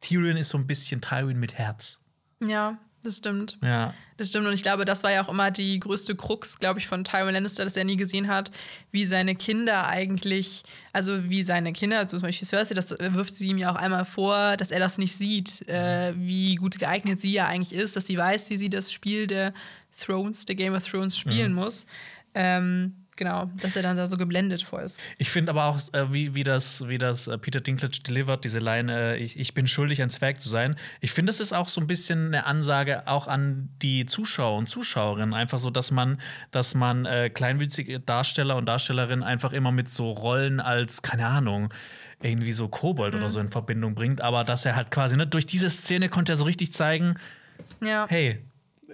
Tyrion 0.02 0.36
ist 0.36 0.50
so 0.50 0.58
ein 0.58 0.66
bisschen 0.66 1.00
Tywin 1.00 1.38
mit 1.38 1.54
Herz. 1.54 1.98
Ja, 2.46 2.78
das 3.02 3.16
stimmt. 3.16 3.58
Ja. 3.62 3.94
Das 4.16 4.28
stimmt. 4.28 4.46
Und 4.46 4.52
ich 4.52 4.62
glaube, 4.62 4.84
das 4.84 5.02
war 5.02 5.10
ja 5.10 5.24
auch 5.24 5.28
immer 5.28 5.50
die 5.50 5.80
größte 5.80 6.14
Krux, 6.14 6.58
glaube 6.58 6.78
ich, 6.78 6.86
von 6.86 7.02
Tywin 7.02 7.34
Lannister, 7.34 7.64
dass 7.64 7.76
er 7.76 7.84
nie 7.84 7.96
gesehen 7.96 8.28
hat, 8.28 8.52
wie 8.90 9.06
seine 9.06 9.34
Kinder 9.34 9.88
eigentlich, 9.88 10.62
also 10.92 11.28
wie 11.28 11.42
seine 11.42 11.72
Kinder, 11.72 12.06
zum 12.06 12.20
Beispiel 12.20 12.46
Cersei, 12.46 12.74
das 12.74 12.90
wirft 12.90 13.34
sie 13.34 13.48
ihm 13.48 13.58
ja 13.58 13.72
auch 13.72 13.76
einmal 13.76 14.04
vor, 14.04 14.56
dass 14.56 14.70
er 14.70 14.78
das 14.78 14.98
nicht 14.98 15.16
sieht, 15.16 15.66
äh, 15.68 16.12
wie 16.16 16.56
gut 16.56 16.78
geeignet 16.78 17.20
sie 17.20 17.32
ja 17.32 17.46
eigentlich 17.46 17.74
ist, 17.76 17.96
dass 17.96 18.06
sie 18.06 18.16
weiß, 18.16 18.50
wie 18.50 18.58
sie 18.58 18.70
das 18.70 18.92
Spiel 18.92 19.26
der 19.26 19.52
Thrones, 19.98 20.44
der 20.44 20.54
Game 20.54 20.74
of 20.74 20.86
Thrones 20.86 21.18
spielen 21.18 21.52
muss. 21.52 21.86
Ähm, 22.34 22.94
genau, 23.16 23.50
dass 23.60 23.76
er 23.76 23.82
dann 23.82 23.96
da 23.96 24.06
so 24.06 24.16
geblendet 24.16 24.62
vor 24.62 24.82
ist. 24.82 24.98
Ich 25.18 25.30
finde 25.30 25.50
aber 25.50 25.64
auch, 25.66 25.78
äh, 25.92 26.12
wie, 26.12 26.34
wie 26.34 26.44
das, 26.44 26.88
wie 26.88 26.98
das 26.98 27.28
äh, 27.28 27.38
Peter 27.38 27.60
Dinklage 27.60 28.00
delivered, 28.02 28.44
diese 28.44 28.58
Line, 28.58 28.92
äh, 28.92 29.16
ich, 29.16 29.38
ich 29.38 29.54
bin 29.54 29.66
schuldig, 29.66 30.02
ein 30.02 30.10
Zwerg 30.10 30.40
zu 30.40 30.48
sein. 30.48 30.76
Ich 31.00 31.12
finde, 31.12 31.30
das 31.30 31.40
ist 31.40 31.52
auch 31.52 31.68
so 31.68 31.80
ein 31.80 31.86
bisschen 31.86 32.26
eine 32.28 32.46
Ansage 32.46 33.06
auch 33.06 33.26
an 33.28 33.68
die 33.82 34.06
Zuschauer 34.06 34.56
und 34.58 34.66
Zuschauerinnen. 34.68 35.34
Einfach 35.34 35.58
so, 35.58 35.70
dass 35.70 35.90
man, 35.90 36.20
dass 36.50 36.74
man 36.74 37.04
äh, 37.06 37.30
kleinwüchsige 37.30 38.00
Darsteller 38.00 38.56
und 38.56 38.66
Darstellerinnen 38.66 39.22
einfach 39.24 39.52
immer 39.52 39.72
mit 39.72 39.88
so 39.88 40.10
Rollen 40.10 40.60
als, 40.60 41.02
keine 41.02 41.26
Ahnung, 41.26 41.72
irgendwie 42.22 42.52
so 42.52 42.68
Kobold 42.68 43.14
oder 43.14 43.28
so 43.28 43.40
in 43.40 43.48
Verbindung 43.50 43.94
bringt. 43.94 44.20
Aber 44.20 44.44
dass 44.44 44.64
er 44.64 44.76
halt 44.76 44.90
quasi, 44.90 45.16
ne, 45.16 45.26
durch 45.26 45.44
diese 45.46 45.68
Szene 45.68 46.08
konnte 46.08 46.32
er 46.32 46.36
so 46.36 46.44
richtig 46.44 46.72
zeigen, 46.72 47.16
Ja. 47.80 48.06
hey, 48.08 48.38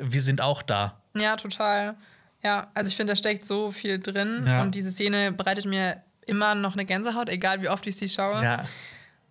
wir 0.00 0.22
sind 0.22 0.40
auch 0.40 0.62
da. 0.62 1.00
Ja, 1.16 1.36
total. 1.36 1.96
Ja, 2.44 2.70
also 2.74 2.88
ich 2.88 2.96
finde, 2.96 3.12
da 3.12 3.16
steckt 3.16 3.46
so 3.46 3.70
viel 3.70 3.98
drin 3.98 4.44
Ja. 4.46 4.62
und 4.62 4.74
diese 4.74 4.90
Szene 4.92 5.32
bereitet 5.32 5.64
mir 5.66 6.02
immer 6.26 6.54
noch 6.54 6.74
eine 6.74 6.84
Gänsehaut, 6.84 7.28
egal 7.28 7.62
wie 7.62 7.68
oft 7.68 7.86
ich 7.86 7.96
sie 7.96 8.08
schaue. 8.08 8.42
Ja. 8.42 8.62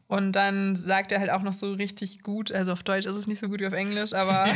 Und 0.08 0.32
dann 0.34 0.76
sagt 0.76 1.12
er 1.12 1.20
halt 1.20 1.30
auch 1.30 1.42
noch 1.42 1.52
so 1.54 1.74
richtig 1.74 2.22
gut, 2.24 2.52
also 2.52 2.72
auf 2.72 2.82
Deutsch 2.84 3.06
ist 3.06 3.16
es 3.18 3.28
nicht 3.28 3.40
so 3.40 3.50
gut 3.50 3.60
wie 3.60 3.68
auf 3.68 3.74
Englisch, 3.74 4.14
aber 4.14 4.48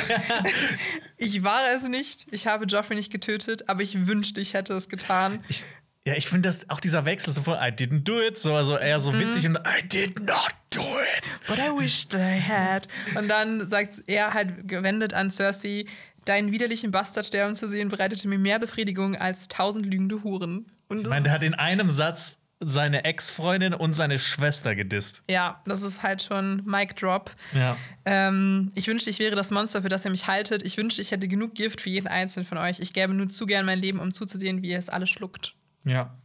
ich 1.17 1.43
war 1.43 1.59
es 1.75 1.87
nicht. 1.87 2.27
Ich 2.31 2.47
habe 2.47 2.65
Joffrey 2.65 2.95
nicht 2.95 3.11
getötet, 3.11 3.67
aber 3.69 3.81
ich 3.81 4.07
wünschte, 4.07 4.41
ich 4.41 4.53
hätte 4.53 4.73
es 4.73 4.89
getan. 4.89 5.43
Ich, 5.49 5.65
ja, 6.05 6.13
ich 6.15 6.27
finde 6.27 6.49
das 6.49 6.69
auch 6.69 6.79
dieser 6.79 7.05
Wechsel 7.05 7.31
so 7.33 7.43
von 7.43 7.55
I 7.55 7.67
didn't 7.71 8.03
do 8.03 8.19
it, 8.21 8.37
so 8.37 8.55
also 8.55 8.77
eher 8.77 8.99
so 8.99 9.13
witzig 9.13 9.45
und 9.47 9.57
I 9.57 9.87
did 9.87 10.19
not 10.21 10.53
do 10.71 10.79
it. 10.81 11.47
But 11.47 11.57
I 11.59 11.69
wished 11.79 12.13
I 12.13 12.39
had. 12.41 12.87
Und 13.15 13.27
dann 13.27 13.65
sagt 13.67 14.01
er 14.07 14.33
halt 14.33 14.67
gewendet 14.67 15.13
an 15.13 15.29
Cersei, 15.29 15.85
deinen 16.25 16.51
widerlichen 16.51 16.91
Bastard 16.91 17.25
sterben 17.25 17.55
zu 17.55 17.67
sehen, 17.67 17.89
bereitete 17.89 18.27
mir 18.27 18.37
mehr 18.39 18.59
Befriedigung 18.59 19.15
als 19.15 19.47
tausend 19.47 19.85
lügende 19.85 20.23
Huren. 20.23 20.71
Und 20.87 20.97
Ich 20.97 21.03
das 21.03 21.09
meine, 21.09 21.23
der 21.23 21.33
hat 21.33 21.43
in 21.43 21.53
einem 21.53 21.89
Satz 21.89 22.37
seine 22.63 23.05
Ex-Freundin 23.05 23.73
und 23.73 23.95
seine 23.95 24.19
Schwester 24.19 24.75
gedisst. 24.75 25.23
Ja, 25.27 25.61
das 25.65 25.81
ist 25.81 26.03
halt 26.03 26.21
schon 26.21 26.63
Mic 26.65 26.93
Drop. 26.93 27.31
Ja. 27.53 27.75
Ähm, 28.05 28.71
ich 28.75 28.87
wünschte, 28.87 29.09
ich 29.09 29.17
wäre 29.17 29.35
das 29.35 29.49
Monster, 29.49 29.81
für 29.81 29.89
das 29.89 30.05
ihr 30.05 30.11
mich 30.11 30.27
haltet. 30.27 30.61
Ich 30.63 30.77
wünschte, 30.77 31.01
ich 31.01 31.09
hätte 31.09 31.27
genug 31.27 31.55
Gift 31.55 31.81
für 31.81 31.89
jeden 31.89 32.07
einzelnen 32.07 32.45
von 32.45 32.59
euch. 32.59 32.79
Ich 32.79 32.93
gäbe 32.93 33.15
nur 33.15 33.29
zu 33.29 33.47
gern 33.47 33.65
mein 33.65 33.79
Leben, 33.79 33.99
um 33.99 34.11
zuzusehen, 34.11 34.61
wie 34.61 34.69
ihr 34.69 34.77
es 34.79 34.89
alle 34.89 35.07
schluckt. 35.07 35.55
Ja. 35.85 36.15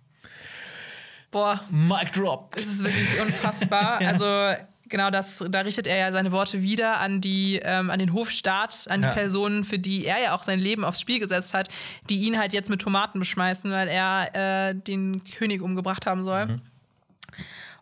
Boah, 1.31 1.60
Mic 1.70 2.12
drop. 2.12 2.55
es 2.57 2.66
ist 2.66 2.84
wirklich 2.84 3.20
unfassbar. 3.20 4.00
Also 4.07 4.25
genau 4.89 5.10
das, 5.10 5.44
da 5.50 5.60
richtet 5.60 5.86
er 5.86 5.97
ja 5.97 6.12
seine 6.12 6.32
Worte 6.32 6.62
wieder 6.62 7.00
an 7.00 7.20
die, 7.20 7.60
ähm, 7.62 7.90
an 7.90 7.98
den 7.98 8.12
Hofstaat, 8.12 8.86
an 8.89 9.02
die 9.02 9.08
Ja. 9.08 9.12
Personen, 9.15 9.65
für 9.65 9.78
die 9.78 10.06
er 10.06 10.20
ja 10.23 10.34
auch 10.34 10.42
sein 10.42 10.58
Leben 10.60 10.84
aufs 10.84 11.00
Spiel 11.00 11.18
gesetzt 11.20 11.55
hat, 11.55 11.68
die 12.08 12.20
ihn 12.20 12.39
halt 12.39 12.52
jetzt 12.52 12.70
mit 12.70 12.81
Tomaten 12.81 13.18
beschmeißen, 13.18 13.70
weil 13.70 13.89
er 13.89 14.34
äh, 14.70 14.74
den 14.74 15.23
König 15.24 15.62
umgebracht 15.62 16.06
haben 16.06 16.24
soll. 16.24 16.60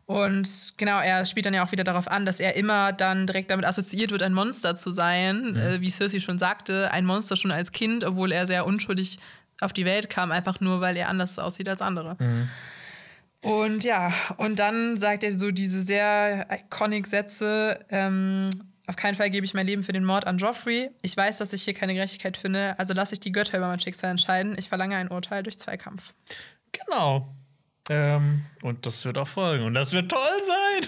Und 0.06 0.74
genau, 0.76 0.98
er 1.00 1.24
spielt 1.24 1.46
dann 1.46 1.54
ja 1.54 1.64
auch 1.64 1.72
wieder 1.72 1.84
darauf 1.84 2.08
an, 2.08 2.26
dass 2.26 2.38
er 2.38 2.56
immer 2.56 2.92
dann 2.92 3.26
direkt 3.26 3.50
damit 3.50 3.64
assoziiert 3.64 4.10
wird, 4.10 4.22
ein 4.22 4.34
Monster 4.34 4.76
zu 4.76 4.90
sein. 4.90 5.56
Äh, 5.56 5.80
wie 5.80 5.88
Cersei 5.90 6.20
schon 6.20 6.38
sagte, 6.38 6.90
ein 6.90 7.06
Monster 7.06 7.36
schon 7.36 7.50
als 7.50 7.72
Kind, 7.72 8.04
obwohl 8.04 8.30
er 8.32 8.46
sehr 8.46 8.66
unschuldig 8.66 9.18
auf 9.60 9.72
die 9.72 9.86
Welt 9.86 10.10
kam, 10.10 10.30
einfach 10.30 10.60
nur, 10.60 10.80
weil 10.82 10.96
er 10.96 11.08
anders 11.08 11.38
aussieht 11.38 11.68
als 11.68 11.80
andere. 11.80 12.16
Und 13.44 13.84
ja, 13.84 14.12
und 14.38 14.58
dann 14.58 14.96
sagt 14.96 15.22
er 15.22 15.32
so 15.32 15.50
diese 15.50 15.82
sehr 15.82 16.46
iconic 16.50 17.06
Sätze. 17.06 17.78
Ähm, 17.90 18.48
auf 18.86 18.96
keinen 18.96 19.14
Fall 19.14 19.30
gebe 19.30 19.44
ich 19.44 19.54
mein 19.54 19.66
Leben 19.66 19.82
für 19.82 19.92
den 19.92 20.04
Mord 20.04 20.26
an 20.26 20.38
Joffrey. 20.38 20.90
Ich 21.02 21.16
weiß, 21.16 21.38
dass 21.38 21.52
ich 21.52 21.62
hier 21.62 21.74
keine 21.74 21.94
Gerechtigkeit 21.94 22.36
finde, 22.36 22.78
also 22.78 22.94
lasse 22.94 23.14
ich 23.14 23.20
die 23.20 23.32
Götter 23.32 23.58
über 23.58 23.68
mein 23.68 23.80
Schicksal 23.80 24.10
entscheiden. 24.10 24.56
Ich 24.58 24.68
verlange 24.68 24.96
ein 24.96 25.10
Urteil 25.10 25.42
durch 25.42 25.58
Zweikampf. 25.58 26.14
Genau. 26.72 27.28
Ähm, 27.90 28.44
und 28.64 28.86
das 28.86 29.04
wird 29.04 29.18
auch 29.18 29.28
folgen. 29.28 29.66
Und 29.66 29.74
das 29.74 29.92
wird 29.92 30.10
toll 30.10 30.20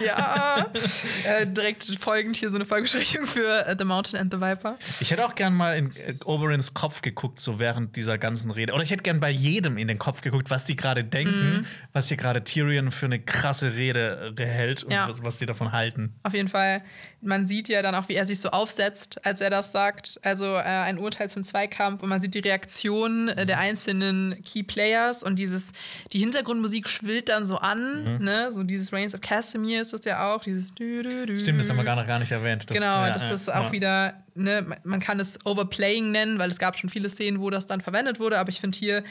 Ja. 0.05 0.67
äh, 1.27 1.47
direkt 1.47 1.85
folgend 2.01 2.35
hier 2.35 2.49
so 2.49 2.57
eine 2.57 2.65
Folgebesprechung 2.65 3.27
für 3.27 3.67
uh, 3.69 3.75
The 3.79 3.85
Mountain 3.85 4.19
and 4.19 4.33
the 4.33 4.41
Viper. 4.41 4.79
Ich 5.01 5.11
hätte 5.11 5.27
auch 5.27 5.35
gern 5.35 5.53
mal 5.53 5.77
in 5.77 5.95
äh, 5.95 6.15
Oberins 6.25 6.73
Kopf 6.73 7.03
geguckt, 7.03 7.39
so 7.39 7.59
während 7.59 7.95
dieser 7.95 8.17
ganzen 8.17 8.51
Rede. 8.51 8.73
Oder 8.73 8.83
ich 8.83 8.91
hätte 8.91 9.03
gern 9.03 9.21
bei 9.21 9.29
jedem 9.29 9.77
in 9.77 9.89
den 9.89 9.99
Kopf 9.99 10.23
geguckt, 10.23 10.49
was 10.49 10.65
die 10.65 10.75
gerade 10.75 11.05
denken, 11.05 11.57
mhm. 11.59 11.67
was 11.93 12.09
hier 12.09 12.17
gerade 12.17 12.43
Tyrion 12.45 12.91
für 12.91 13.05
eine 13.05 13.21
krasse 13.21 13.75
Rede 13.75 14.35
äh, 14.39 14.43
hält 14.47 14.85
und 14.85 14.93
ja. 14.93 15.07
was, 15.07 15.23
was 15.23 15.37
die 15.37 15.45
davon 15.45 15.73
halten. 15.73 16.15
Auf 16.23 16.33
jeden 16.33 16.49
Fall. 16.49 16.83
Man 17.21 17.45
sieht 17.45 17.69
ja 17.69 17.83
dann 17.83 17.95
auch, 17.95 18.09
wie 18.09 18.15
er 18.15 18.25
sich 18.25 18.41
so 18.41 18.49
aufsetzt, 18.51 19.23
als 19.27 19.43
er 19.43 19.51
das 19.51 19.73
sagt. 19.73 20.19
Also 20.23 20.55
äh, 20.55 20.63
ein 20.63 20.97
Urteil 20.97 21.29
zum 21.29 21.43
Zweikampf 21.43 22.03
und 22.03 22.09
man 22.09 22.23
sieht 22.23 22.33
die 22.33 22.39
Reaktion 22.39 23.29
äh, 23.29 23.45
der 23.45 23.59
einzelnen 23.59 24.43
Key 24.45 24.63
Players 24.63 25.23
und 25.23 25.39
dieses, 25.39 25.73
die 26.15 26.21
Hintergrundmusik 26.21 26.89
schwillt 26.89 27.29
dann 27.29 27.45
so 27.45 27.66
an, 27.67 28.19
mhm. 28.19 28.25
ne? 28.25 28.53
So 28.53 28.63
dieses 28.63 28.93
Reigns 28.93 29.15
of 29.15 29.21
Casimir 29.21 29.81
ist 29.81 29.93
das 29.93 30.05
ja 30.05 30.33
auch, 30.33 30.43
dieses 30.43 30.75
Dü 30.75 31.03
-dü 31.03 31.25
-dü. 31.25 31.41
Stimmt, 31.41 31.61
das 31.61 31.69
haben 31.69 31.77
wir 31.77 31.85
gar 31.85 31.97
noch 31.97 32.07
gar 32.07 32.19
nicht 32.19 32.33
erwähnt. 32.33 32.69
Das, 32.69 32.75
genau, 32.75 33.05
ja, 33.05 33.11
das 33.11 33.31
ist 33.31 33.49
auch 33.53 33.67
ja. 33.67 33.73
wieder, 33.73 34.15
ne, 34.35 34.67
man 34.85 35.01
kann 35.01 35.21
es 35.21 35.45
Overplaying 35.45 36.11
nennen, 36.11 36.39
weil 36.39 36.51
es 36.51 36.59
gab 36.59 36.77
schon 36.77 36.91
viele 36.91 37.09
Szenen, 37.09 37.41
wo 37.41 37.51
das 37.51 37.67
dann 37.67 37.81
verwendet 37.81 38.21
wurde, 38.21 38.39
aber 38.39 38.51
ich 38.51 38.61
finde 38.61 38.79
hier 38.79 39.03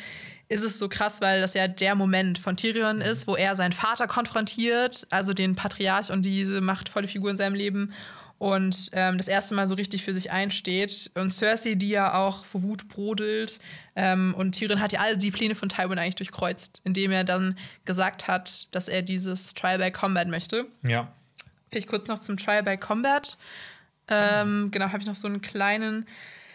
ist 0.48 0.64
es 0.64 0.78
so 0.78 0.88
krass, 0.88 1.22
weil 1.22 1.42
das 1.42 1.56
ja 1.56 1.68
der 1.68 1.96
Moment 1.96 2.38
von 2.38 2.56
Tyrion 2.56 3.02
ist, 3.02 3.28
wo 3.28 3.36
er 3.36 3.56
seinen 3.56 3.74
Vater 3.74 4.08
konfrontiert, 4.08 5.08
also 5.10 5.34
den 5.34 5.56
Patriarch 5.56 6.12
und 6.12 6.24
diese 6.24 6.62
machtvolle 6.62 7.08
Figur 7.08 7.32
in 7.32 7.38
seinem 7.38 7.56
Leben 7.56 7.94
und 8.38 8.90
ähm, 8.94 9.18
das 9.18 9.28
erste 9.28 9.56
Mal 9.56 9.68
so 9.68 9.76
richtig 9.76 10.04
für 10.04 10.14
sich 10.14 10.32
einsteht. 10.32 11.12
Und 11.16 11.32
Cersei, 11.32 11.76
die 11.76 11.90
ja 11.90 12.16
auch 12.16 12.44
vor 12.44 12.64
Wut 12.64 12.88
brodelt. 12.90 13.60
Ähm, 13.96 14.34
und 14.38 14.54
Tyrion 14.54 14.82
hat 14.82 14.92
ja 14.92 15.00
all 15.00 15.18
die 15.18 15.32
Pläne 15.32 15.56
von 15.56 15.70
Tywin 15.70 15.98
eigentlich 15.98 16.16
durchkreuzt, 16.16 16.82
indem 16.84 17.12
er 17.12 17.24
dann 17.24 17.58
gesagt 17.86 18.28
hat, 18.28 18.74
dass 18.76 18.88
er 18.88 19.02
dieses 19.02 19.54
Trial 19.54 19.78
by 19.78 19.92
Combat 19.92 20.28
möchte. 20.28 20.66
Ja. 20.84 21.12
Vielleicht 21.72 21.88
kurz 21.88 22.08
noch 22.08 22.20
zum 22.20 22.38
Trial 22.38 22.64
by 22.64 22.78
Combat. 22.78 23.38
Ähm, 24.08 24.64
mhm. 24.64 24.72
Genau, 24.72 24.88
habe 24.88 25.00
ich 25.00 25.08
noch 25.08 25.16
so 25.16 25.28
einen 25.28 25.42
kleinen. 25.42 26.06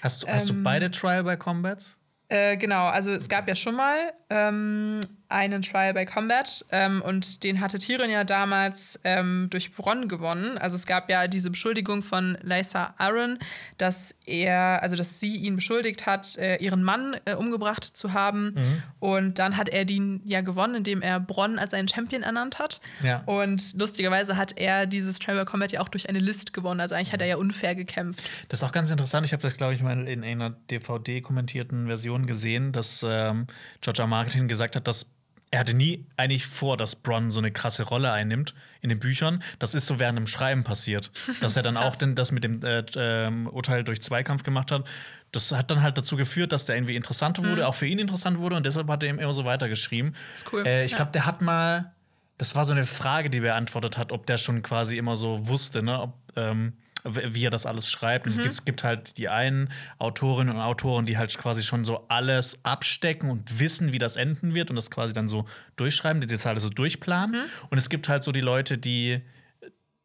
Hast 0.03 0.23
du, 0.23 0.29
hast 0.29 0.49
du 0.49 0.53
ähm, 0.53 0.63
beide 0.63 0.91
Trial 0.91 1.25
by 1.25 1.37
Combats? 1.37 1.97
Äh, 2.29 2.57
genau, 2.57 2.87
also 2.87 3.13
es 3.13 3.29
gab 3.29 3.49
ja 3.49 3.57
schon 3.57 3.75
mal 3.75 3.97
ähm, 4.29 5.01
einen 5.31 5.63
Trial 5.63 5.95
by 5.95 6.05
Combat 6.05 6.65
ähm, 6.71 7.03
und 7.03 7.45
den 7.45 7.61
hatte 7.61 7.79
Tyrion 7.79 8.11
ja 8.11 8.25
damals 8.25 8.99
ähm, 9.05 9.47
durch 9.51 9.73
Bronn 9.73 10.09
gewonnen. 10.09 10.59
Also 10.59 10.77
es 10.77 10.87
gab 10.87 11.09
ja 11.09 11.29
diese 11.29 11.51
Beschuldigung 11.51 12.03
von 12.03 12.37
Lysa 12.43 12.95
Arryn, 12.99 13.39
dass 13.79 14.15
er, 14.27 14.83
also 14.83 14.97
dass 14.97 15.21
sie 15.21 15.37
ihn 15.37 15.57
beschuldigt 15.57 16.07
hat, 16.07 16.37
äh, 16.37 16.57
ihren 16.57 16.83
Mann 16.83 17.17
äh, 17.25 17.35
umgebracht 17.35 17.85
zu 17.85 18.13
haben. 18.13 18.55
Mhm. 18.55 18.83
Und 18.99 19.39
dann 19.39 19.57
hat 19.57 19.69
er 19.69 19.85
den 19.85 20.21
ja 20.25 20.41
gewonnen, 20.41 20.75
indem 20.75 21.01
er 21.01 21.21
Bronn 21.21 21.59
als 21.59 21.71
seinen 21.71 21.89
Champion 21.89 22.23
ernannt 22.23 22.59
hat. 22.59 22.81
Ja. 23.03 23.23
Und 23.27 23.75
lustigerweise 23.79 24.37
hat 24.37 24.59
er 24.59 24.87
dieses 24.87 25.21
Trial 25.21 25.39
by 25.39 25.45
Combat 25.45 25.71
ja 25.71 25.81
auch 25.81 25.89
durch 25.89 26.09
eine 26.09 26.19
List 26.19 26.53
gewonnen. 26.53 26.81
Also 26.81 26.97
eigentlich 26.97 27.13
hat 27.13 27.21
er 27.21 27.29
ja 27.29 27.37
unfair 27.37 27.77
gekämpft. 27.77 28.29
Das 28.49 28.61
ist 28.61 28.69
auch 28.69 28.73
ganz 28.73 28.91
interessant. 28.91 29.27
Ich 29.27 29.33
habe 29.33 29.43
das, 29.43 29.57
glaube 29.57 29.75
ich, 29.75 29.83
mal 29.83 30.09
in 30.09 30.25
einer 30.25 30.51
DVD-kommentierten 30.51 31.87
Version 31.87 32.27
gesehen, 32.27 32.73
dass 32.73 33.05
ähm, 33.07 33.47
George 33.81 34.03
R. 34.03 34.09
Martin 34.09 34.49
gesagt 34.49 34.75
hat, 34.75 34.89
dass 34.89 35.07
er 35.53 35.61
hatte 35.61 35.75
nie 35.75 36.07
eigentlich 36.17 36.47
vor, 36.47 36.77
dass 36.77 36.95
Bronn 36.95 37.31
so 37.31 37.41
eine 37.41 37.51
krasse 37.51 37.83
Rolle 37.83 38.13
einnimmt 38.13 38.55
in 38.83 38.89
den 38.89 39.01
Büchern. 39.01 39.43
Das 39.59 39.75
ist 39.75 39.87
so 39.87 39.99
während 39.99 40.17
dem 40.17 40.29
Schreiben 40.29 40.63
passiert. 40.63 41.11
dass 41.41 41.57
er 41.57 41.65
dann 41.65 41.77
auch 41.77 41.97
den, 41.97 42.15
das 42.15 42.31
mit 42.31 42.45
dem 42.45 42.63
äh, 42.63 42.81
äh, 42.81 43.31
Urteil 43.47 43.83
durch 43.83 44.01
Zweikampf 44.01 44.45
gemacht 44.45 44.71
hat. 44.71 44.87
Das 45.33 45.51
hat 45.51 45.71
dann 45.71 45.83
halt 45.83 45.99
dazu 45.99 46.17
geführt, 46.17 46.53
dass 46.53 46.67
der 46.67 46.77
irgendwie 46.77 46.95
interessanter 46.95 47.45
wurde, 47.45 47.63
mhm. 47.63 47.69
auch 47.69 47.75
für 47.75 47.87
ihn 47.87 47.99
interessant 47.99 48.39
wurde 48.39 48.57
und 48.57 48.67
deshalb 48.67 48.89
hat 48.89 49.03
er 49.03 49.11
ihm 49.11 49.19
immer 49.19 49.33
so 49.33 49.45
weitergeschrieben. 49.45 50.15
Das 50.33 50.43
ist 50.43 50.53
cool. 50.53 50.67
Äh, 50.67 50.85
ich 50.85 50.95
glaube, 50.95 51.11
der 51.11 51.27
hat 51.27 51.41
mal, 51.41 51.93
das 52.39 52.55
war 52.55 52.65
so 52.65 52.73
eine 52.73 52.87
Frage, 52.87 53.29
die 53.29 53.41
beantwortet 53.41 53.99
hat, 53.99 54.13
ob 54.13 54.27
der 54.27 54.39
schon 54.39 54.63
quasi 54.63 54.99
immer 54.99 55.17
so 55.17 55.49
wusste, 55.49 55.83
ne? 55.83 56.01
Ob, 56.01 56.15
ähm, 56.37 56.75
wie 57.05 57.45
er 57.45 57.51
das 57.51 57.67
alles 57.67 57.91
schreibt. 57.91 58.27
Mhm. 58.27 58.41
es 58.41 58.65
gibt 58.65 58.85
halt 58.85 59.17
die 59.17 59.29
einen 59.29 59.71
Autorinnen 59.99 60.55
und 60.55 60.61
Autoren, 60.61 61.07
die 61.07 61.19
halt 61.19 61.37
quasi 61.37 61.63
schon 61.63 61.85
so 61.85 62.07
alles 62.09 62.65
abstecken 62.65 63.31
und 63.31 63.59
wissen, 63.59 63.93
wie 63.93 63.99
das 63.99 64.17
enden 64.17 64.55
wird 64.55 64.71
und 64.71 64.77
das 64.77 64.91
quasi 64.91 65.13
dann 65.13 65.29
so 65.29 65.47
durchschreiben, 65.77 66.21
die 66.21 66.27
das 66.27 66.47
halt 66.47 66.61
so 66.61 66.71
durchplanen. 66.71 67.43
Mhm. 67.43 67.47
Und 67.71 67.79
es 67.79 67.89
gibt 67.89 68.09
halt 68.09 68.23
so 68.23 68.33
die 68.33 68.41
Leute, 68.41 68.79
die 68.79 69.23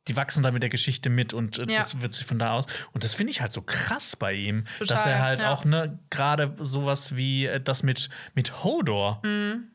die 0.07 0.15
wachsen 0.15 0.43
da 0.43 0.51
mit 0.51 0.61
der 0.61 0.69
Geschichte 0.69 1.09
mit 1.09 1.33
und 1.33 1.57
ja. 1.57 1.65
das 1.65 1.99
wird 1.99 2.13
sich 2.13 2.27
von 2.27 2.37
da 2.37 2.51
aus. 2.51 2.67
Und 2.91 3.03
das 3.03 3.15
finde 3.15 3.31
ich 3.31 3.41
halt 3.41 3.51
so 3.51 3.63
krass 3.63 4.15
bei 4.15 4.33
ihm, 4.33 4.65
Total, 4.77 4.87
dass 4.87 5.05
er 5.07 5.21
halt 5.21 5.39
ja. 5.39 5.51
auch 5.51 5.65
ne 5.65 5.97
gerade 6.11 6.53
sowas 6.59 7.15
wie 7.15 7.47
äh, 7.47 7.59
das 7.59 7.81
mit 7.81 8.09
mit 8.35 8.63
Hodor. 8.63 9.21
Mhm 9.23 9.71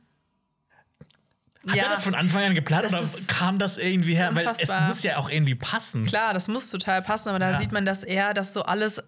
hat 1.71 1.77
ja, 1.77 1.85
er 1.85 1.89
das 1.91 2.05
von 2.05 2.15
Anfang 2.15 2.45
an 2.45 2.55
geplant 2.55 2.87
oder 2.87 3.03
kam 3.27 3.59
das 3.59 3.79
irgendwie 3.79 4.15
her? 4.15 4.31
Unfassbar. 4.31 4.69
Weil 4.69 4.83
es 4.83 4.87
muss 4.89 5.03
ja 5.03 5.17
auch 5.17 5.29
irgendwie 5.31 5.55
passen. 5.55 6.07
Klar, 6.07 6.35
das 6.35 6.49
muss 6.49 6.71
total 6.71 7.03
passen, 7.03 7.29
aber 7.29 7.39
da 7.39 7.53
ja. 7.53 7.59
sieht 7.59 7.73
man, 7.73 7.85
dass 7.85 8.05
er 8.05 8.35
das 8.35 8.53
so 8.53 8.63
alles 8.63 9.03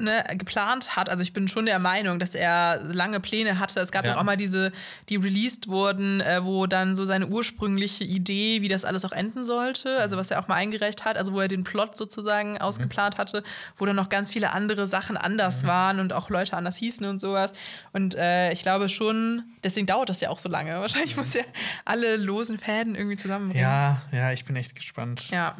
ne, 0.00 0.24
geplant 0.34 0.96
hat. 0.96 1.08
Also 1.08 1.22
ich 1.22 1.32
bin 1.32 1.48
schon 1.48 1.66
der 1.66 1.78
Meinung, 1.78 2.18
dass 2.18 2.34
er 2.34 2.80
lange 2.82 3.20
Pläne 3.20 3.58
hatte. 3.58 3.80
Es 3.80 3.92
gab 3.92 4.04
ja, 4.04 4.16
auch 4.16 4.22
mal 4.22 4.36
diese, 4.36 4.72
die 5.08 5.16
released 5.16 5.68
wurden, 5.68 6.20
äh, 6.20 6.44
wo 6.44 6.66
dann 6.66 6.94
so 6.94 7.04
seine 7.04 7.26
ursprüngliche 7.26 8.04
Idee, 8.04 8.62
wie 8.62 8.68
das 8.68 8.84
alles 8.84 9.04
auch 9.04 9.12
enden 9.12 9.44
sollte, 9.44 9.98
also 9.98 10.16
was 10.16 10.30
er 10.30 10.40
auch 10.40 10.48
mal 10.48 10.56
eingereicht 10.56 11.04
hat, 11.04 11.16
also 11.16 11.32
wo 11.32 11.40
er 11.40 11.48
den 11.48 11.64
Plot 11.64 11.96
sozusagen 11.96 12.52
mhm. 12.52 12.58
ausgeplant 12.58 13.18
hatte, 13.18 13.42
wo 13.76 13.86
dann 13.86 13.96
noch 13.96 14.08
ganz 14.08 14.32
viele 14.32 14.52
andere 14.52 14.86
Sachen 14.86 15.16
anders 15.16 15.62
mhm. 15.62 15.68
waren 15.68 16.00
und 16.00 16.12
auch 16.12 16.30
Leute 16.30 16.56
anders 16.56 16.76
hießen 16.76 17.06
und 17.06 17.20
sowas. 17.20 17.52
Und 17.92 18.14
äh, 18.14 18.52
ich 18.52 18.62
glaube 18.62 18.88
schon, 18.88 19.44
deswegen 19.64 19.86
dauert 19.86 20.08
das 20.08 20.20
ja 20.20 20.30
auch 20.30 20.38
so 20.38 20.48
lange. 20.48 20.72
Wahrscheinlich 20.80 21.16
muss 21.16 21.34
er 21.34 21.44
alle 21.84 22.16
losen 22.16 22.58
Fäden 22.58 22.94
irgendwie 22.94 23.16
zusammenbringen. 23.16 23.62
Ja, 23.62 24.02
ja, 24.12 24.32
ich 24.32 24.44
bin 24.44 24.56
echt 24.56 24.74
gespannt. 24.74 25.30
Ja. 25.30 25.56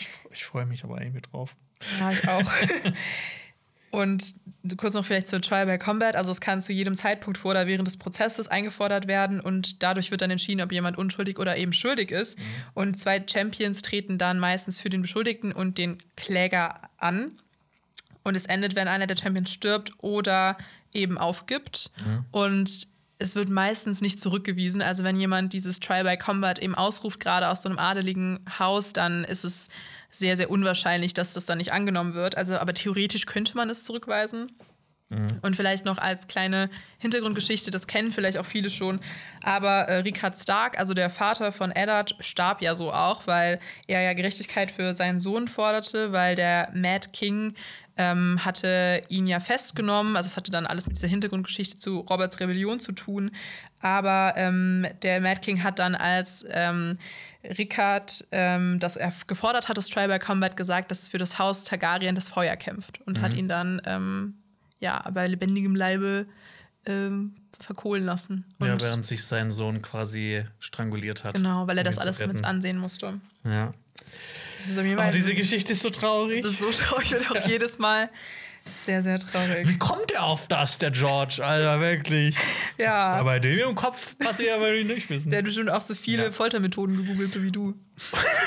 Ich, 0.00 0.08
ich 0.30 0.44
freue 0.44 0.66
mich 0.66 0.84
aber 0.84 1.00
irgendwie 1.00 1.22
drauf. 1.22 1.54
Ja, 2.00 2.10
ich 2.10 2.28
auch. 2.28 2.42
Und 3.90 4.34
kurz 4.76 4.94
noch 4.94 5.04
vielleicht 5.04 5.28
zur 5.28 5.40
Trial 5.40 5.66
by 5.66 5.78
Combat. 5.78 6.16
Also 6.16 6.30
es 6.30 6.40
kann 6.40 6.60
zu 6.60 6.72
jedem 6.72 6.94
Zeitpunkt 6.94 7.38
vor 7.38 7.52
oder 7.52 7.66
während 7.66 7.86
des 7.86 7.96
Prozesses 7.96 8.48
eingefordert 8.48 9.06
werden 9.06 9.40
und 9.40 9.82
dadurch 9.82 10.10
wird 10.10 10.20
dann 10.20 10.30
entschieden, 10.30 10.60
ob 10.60 10.72
jemand 10.72 10.98
unschuldig 10.98 11.38
oder 11.38 11.56
eben 11.56 11.72
schuldig 11.72 12.10
ist. 12.10 12.38
Mhm. 12.38 12.42
Und 12.74 12.98
zwei 12.98 13.24
Champions 13.26 13.82
treten 13.82 14.18
dann 14.18 14.38
meistens 14.38 14.80
für 14.80 14.90
den 14.90 15.02
Beschuldigten 15.02 15.52
und 15.52 15.78
den 15.78 15.98
Kläger 16.16 16.80
an. 16.98 17.32
Und 18.24 18.36
es 18.36 18.46
endet, 18.46 18.74
wenn 18.74 18.88
einer 18.88 19.06
der 19.06 19.16
Champions 19.16 19.52
stirbt 19.52 19.92
oder 19.98 20.58
eben 20.92 21.16
aufgibt. 21.16 21.90
Mhm. 22.04 22.24
Und 22.30 22.88
es 23.18 23.34
wird 23.34 23.48
meistens 23.48 24.00
nicht 24.00 24.20
zurückgewiesen. 24.20 24.82
Also 24.82 25.02
wenn 25.02 25.18
jemand 25.18 25.52
dieses 25.52 25.80
Trial 25.80 26.04
by 26.04 26.16
Combat 26.16 26.58
eben 26.58 26.74
ausruft, 26.74 27.20
gerade 27.20 27.48
aus 27.48 27.62
so 27.62 27.68
einem 27.68 27.78
adeligen 27.78 28.40
Haus, 28.58 28.92
dann 28.92 29.24
ist 29.24 29.44
es 29.44 29.68
sehr, 30.10 30.36
sehr 30.36 30.50
unwahrscheinlich, 30.50 31.14
dass 31.14 31.32
das 31.32 31.44
dann 31.44 31.58
nicht 31.58 31.72
angenommen 31.72 32.14
wird. 32.14 32.36
Also, 32.36 32.58
aber 32.58 32.74
theoretisch 32.74 33.26
könnte 33.26 33.56
man 33.56 33.70
es 33.70 33.84
zurückweisen. 33.84 34.52
Mhm. 35.10 35.26
Und 35.40 35.56
vielleicht 35.56 35.86
noch 35.86 35.96
als 35.96 36.28
kleine 36.28 36.68
Hintergrundgeschichte, 36.98 37.70
das 37.70 37.86
kennen 37.86 38.12
vielleicht 38.12 38.36
auch 38.36 38.44
viele 38.44 38.68
schon, 38.68 39.00
aber 39.42 39.88
äh, 39.88 39.96
Richard 39.98 40.36
Stark, 40.36 40.78
also 40.78 40.92
der 40.92 41.08
Vater 41.08 41.50
von 41.50 41.70
Eddard, 41.70 42.14
starb 42.20 42.60
ja 42.60 42.74
so 42.74 42.92
auch, 42.92 43.26
weil 43.26 43.58
er 43.86 44.02
ja 44.02 44.12
Gerechtigkeit 44.12 44.70
für 44.70 44.92
seinen 44.92 45.18
Sohn 45.18 45.48
forderte, 45.48 46.12
weil 46.12 46.34
der 46.34 46.70
Mad 46.74 47.08
King 47.14 47.54
ähm, 47.96 48.44
hatte 48.44 49.02
ihn 49.08 49.26
ja 49.26 49.40
festgenommen. 49.40 50.16
Also 50.16 50.28
es 50.28 50.36
hatte 50.36 50.50
dann 50.50 50.66
alles 50.66 50.86
mit 50.86 50.96
dieser 50.96 51.08
Hintergrundgeschichte 51.08 51.78
zu 51.78 52.00
Roberts 52.00 52.38
Rebellion 52.38 52.78
zu 52.78 52.92
tun. 52.92 53.32
Aber 53.80 54.34
ähm, 54.36 54.86
der 55.02 55.20
Mad 55.20 55.40
King 55.40 55.62
hat 55.62 55.78
dann 55.78 55.94
als 55.94 56.44
ähm, 56.48 56.98
Rickard, 57.44 58.26
ähm, 58.32 58.78
dass 58.78 58.96
er 58.96 59.12
gefordert 59.26 59.68
hat, 59.68 59.78
das 59.78 59.88
Trial 59.88 60.08
by 60.08 60.18
Combat, 60.18 60.56
gesagt, 60.56 60.90
dass 60.90 61.08
für 61.08 61.18
das 61.18 61.38
Haus 61.38 61.64
Targaryen 61.64 62.14
das 62.14 62.28
Feuer 62.28 62.56
kämpft 62.56 63.00
und 63.06 63.18
mhm. 63.18 63.22
hat 63.22 63.34
ihn 63.34 63.48
dann 63.48 63.80
ähm, 63.84 64.34
ja 64.80 65.08
bei 65.10 65.26
lebendigem 65.26 65.76
Leibe 65.76 66.26
ähm, 66.86 67.36
verkohlen 67.60 68.04
lassen. 68.04 68.44
Und 68.58 68.68
ja, 68.68 68.80
während 68.80 69.06
sich 69.06 69.24
sein 69.24 69.50
Sohn 69.50 69.82
quasi 69.82 70.44
stranguliert 70.58 71.24
hat. 71.24 71.34
Genau, 71.34 71.66
weil 71.66 71.78
er 71.78 71.84
das 71.84 71.98
alles 71.98 72.24
mit 72.26 72.44
ansehen 72.44 72.78
musste. 72.78 73.20
Ja. 73.44 73.72
Oh, 74.76 75.10
diese 75.12 75.34
Geschichte 75.34 75.72
ist 75.72 75.82
so 75.82 75.90
traurig. 75.90 76.42
Das 76.42 76.52
ist 76.52 76.60
so 76.60 76.70
traurig 76.84 77.14
und 77.14 77.30
auch 77.30 77.46
jedes 77.46 77.78
Mal 77.78 78.10
sehr, 78.80 79.02
sehr 79.02 79.18
traurig. 79.18 79.68
Wie 79.68 79.78
kommt 79.78 80.10
er 80.12 80.24
auf 80.24 80.48
das, 80.48 80.78
der 80.78 80.90
George? 80.90 81.40
Alter, 81.44 81.80
wirklich. 81.80 82.36
Ja. 82.78 83.16
Was 83.18 83.24
bei 83.24 83.40
dem 83.40 83.58
im 83.70 83.74
Kopf 83.74 84.16
passiert, 84.20 84.54
aber 84.54 84.70
nicht 84.70 85.10
wissen. 85.10 85.30
Der 85.30 85.38
hat 85.38 85.44
bestimmt 85.44 85.68
auch 85.68 85.80
so 85.80 85.96
viele 85.96 86.26
ja. 86.26 86.30
Foltermethoden 86.30 86.96
gegoogelt, 86.96 87.32
so 87.32 87.42
wie 87.42 87.50
du. 87.50 87.74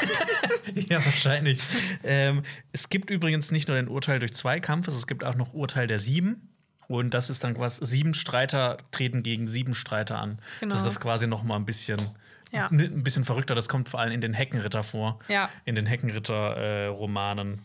ja, 0.90 1.04
wahrscheinlich. 1.04 1.60
ähm, 2.06 2.44
es 2.72 2.88
gibt 2.88 3.10
übrigens 3.10 3.52
nicht 3.52 3.68
nur 3.68 3.76
den 3.76 3.90
Urteil 3.90 4.20
durch 4.20 4.34
Zweikampf, 4.34 4.88
es 4.88 5.06
gibt 5.06 5.26
auch 5.26 5.36
noch 5.36 5.54
Urteil 5.54 5.86
der 5.86 6.00
Sieben. 6.00 6.48
Und 6.88 7.14
das 7.14 7.30
ist 7.30 7.44
dann 7.44 7.56
quasi 7.56 7.86
sieben 7.86 8.14
Streiter 8.14 8.78
treten 8.92 9.22
gegen 9.22 9.48
sieben 9.48 9.74
Streiter 9.74 10.18
an. 10.20 10.40
Genau. 10.62 10.76
Das 10.76 10.86
ist 10.86 11.02
quasi 11.02 11.28
noch 11.28 11.44
mal 11.44 11.58
ein 11.58 11.66
bisschen 11.66 12.12
ja. 12.52 12.68
ein 12.68 13.04
bisschen 13.04 13.26
verrückter. 13.26 13.56
Das 13.56 13.70
kommt 13.70 13.90
vor 13.90 14.00
allem 14.00 14.12
in 14.12 14.22
den 14.22 14.34
Heckenritter 14.34 14.84
vor. 14.84 15.20
Ja. 15.28 15.50
In 15.66 15.76
den 15.76 15.86
Heckenritter-Romanen. 15.86 17.62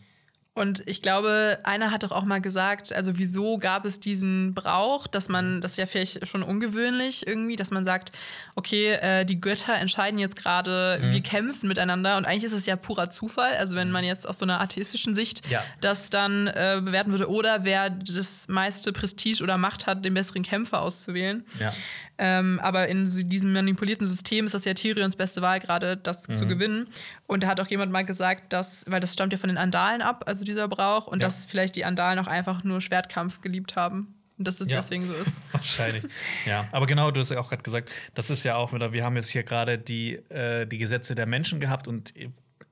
Und 0.57 0.81
ich 0.87 1.03
glaube, 1.03 1.59
einer 1.61 1.91
hat 1.91 2.01
doch 2.01 2.11
auch 2.11 2.23
mal 2.23 2.41
gesagt, 2.41 2.91
also 2.91 3.19
wieso 3.19 3.59
gab 3.59 3.85
es 3.85 3.99
diesen 3.99 4.55
Brauch, 4.55 5.05
dass 5.05 5.29
man, 5.29 5.61
das 5.61 5.71
ist 5.73 5.77
ja 5.77 5.85
vielleicht 5.85 6.25
schon 6.25 6.41
ungewöhnlich 6.41 7.27
irgendwie, 7.27 7.55
dass 7.55 7.69
man 7.69 7.85
sagt, 7.85 8.11
okay, 8.55 8.93
äh, 8.93 9.23
die 9.23 9.39
Götter 9.39 9.75
entscheiden 9.75 10.17
jetzt 10.17 10.35
gerade, 10.35 10.97
mhm. 10.99 11.11
wir 11.11 11.21
kämpfen 11.21 11.67
miteinander 11.67 12.17
und 12.17 12.25
eigentlich 12.25 12.45
ist 12.45 12.53
es 12.53 12.65
ja 12.65 12.75
purer 12.75 13.11
Zufall, 13.11 13.53
also 13.59 13.75
wenn 13.75 13.91
man 13.91 14.03
jetzt 14.03 14.27
aus 14.27 14.39
so 14.39 14.45
einer 14.45 14.59
atheistischen 14.59 15.13
Sicht 15.13 15.47
ja. 15.47 15.63
das 15.79 16.09
dann 16.09 16.47
äh, 16.47 16.81
bewerten 16.83 17.11
würde, 17.11 17.29
oder 17.29 17.63
wer 17.63 17.91
das 17.91 18.47
meiste 18.47 18.91
Prestige 18.91 19.43
oder 19.43 19.59
Macht 19.59 19.85
hat, 19.85 20.03
den 20.03 20.15
besseren 20.15 20.41
Kämpfer 20.41 20.81
auszuwählen. 20.81 21.45
Ja. 21.59 21.71
Ähm, 22.17 22.59
aber 22.61 22.87
in 22.87 23.05
diesem 23.29 23.53
manipulierten 23.53 24.05
System 24.05 24.45
ist 24.45 24.53
das 24.53 24.65
ja 24.65 24.73
Tyrions 24.73 25.15
beste 25.15 25.41
Wahl, 25.41 25.59
gerade 25.59 25.97
das 25.97 26.27
mhm. 26.27 26.33
zu 26.33 26.47
gewinnen. 26.47 26.87
Und 27.27 27.43
da 27.43 27.47
hat 27.47 27.59
auch 27.59 27.67
jemand 27.67 27.91
mal 27.91 28.03
gesagt, 28.03 28.53
dass, 28.53 28.85
weil 28.87 28.99
das 28.99 29.13
stammt 29.13 29.33
ja 29.33 29.37
von 29.37 29.49
den 29.49 29.57
Andalen 29.57 30.01
ab, 30.01 30.23
also 30.25 30.43
dieser 30.43 30.67
Brauch, 30.67 31.07
und 31.07 31.21
ja. 31.21 31.27
dass 31.27 31.45
vielleicht 31.45 31.75
die 31.75 31.85
Andalen 31.85 32.19
auch 32.19 32.27
einfach 32.27 32.63
nur 32.63 32.81
Schwertkampf 32.81 33.41
geliebt 33.41 33.75
haben. 33.75 34.15
Und 34.37 34.47
dass 34.47 34.61
es 34.61 34.67
ja. 34.67 34.77
deswegen 34.77 35.07
so 35.07 35.13
ist. 35.13 35.41
Wahrscheinlich. 35.51 36.03
Ja, 36.45 36.67
aber 36.71 36.85
genau, 36.85 37.09
du 37.11 37.21
hast 37.21 37.31
ja 37.31 37.39
auch 37.39 37.49
gerade 37.49 37.63
gesagt, 37.63 37.89
das 38.13 38.29
ist 38.29 38.43
ja 38.43 38.55
auch 38.55 38.71
wieder, 38.71 38.93
wir 38.93 39.03
haben 39.03 39.15
jetzt 39.15 39.29
hier 39.29 39.43
gerade 39.43 39.79
die, 39.79 40.15
äh, 40.29 40.67
die 40.67 40.77
Gesetze 40.77 41.15
der 41.15 41.25
Menschen 41.25 41.59
gehabt 41.59 41.87
und 41.87 42.13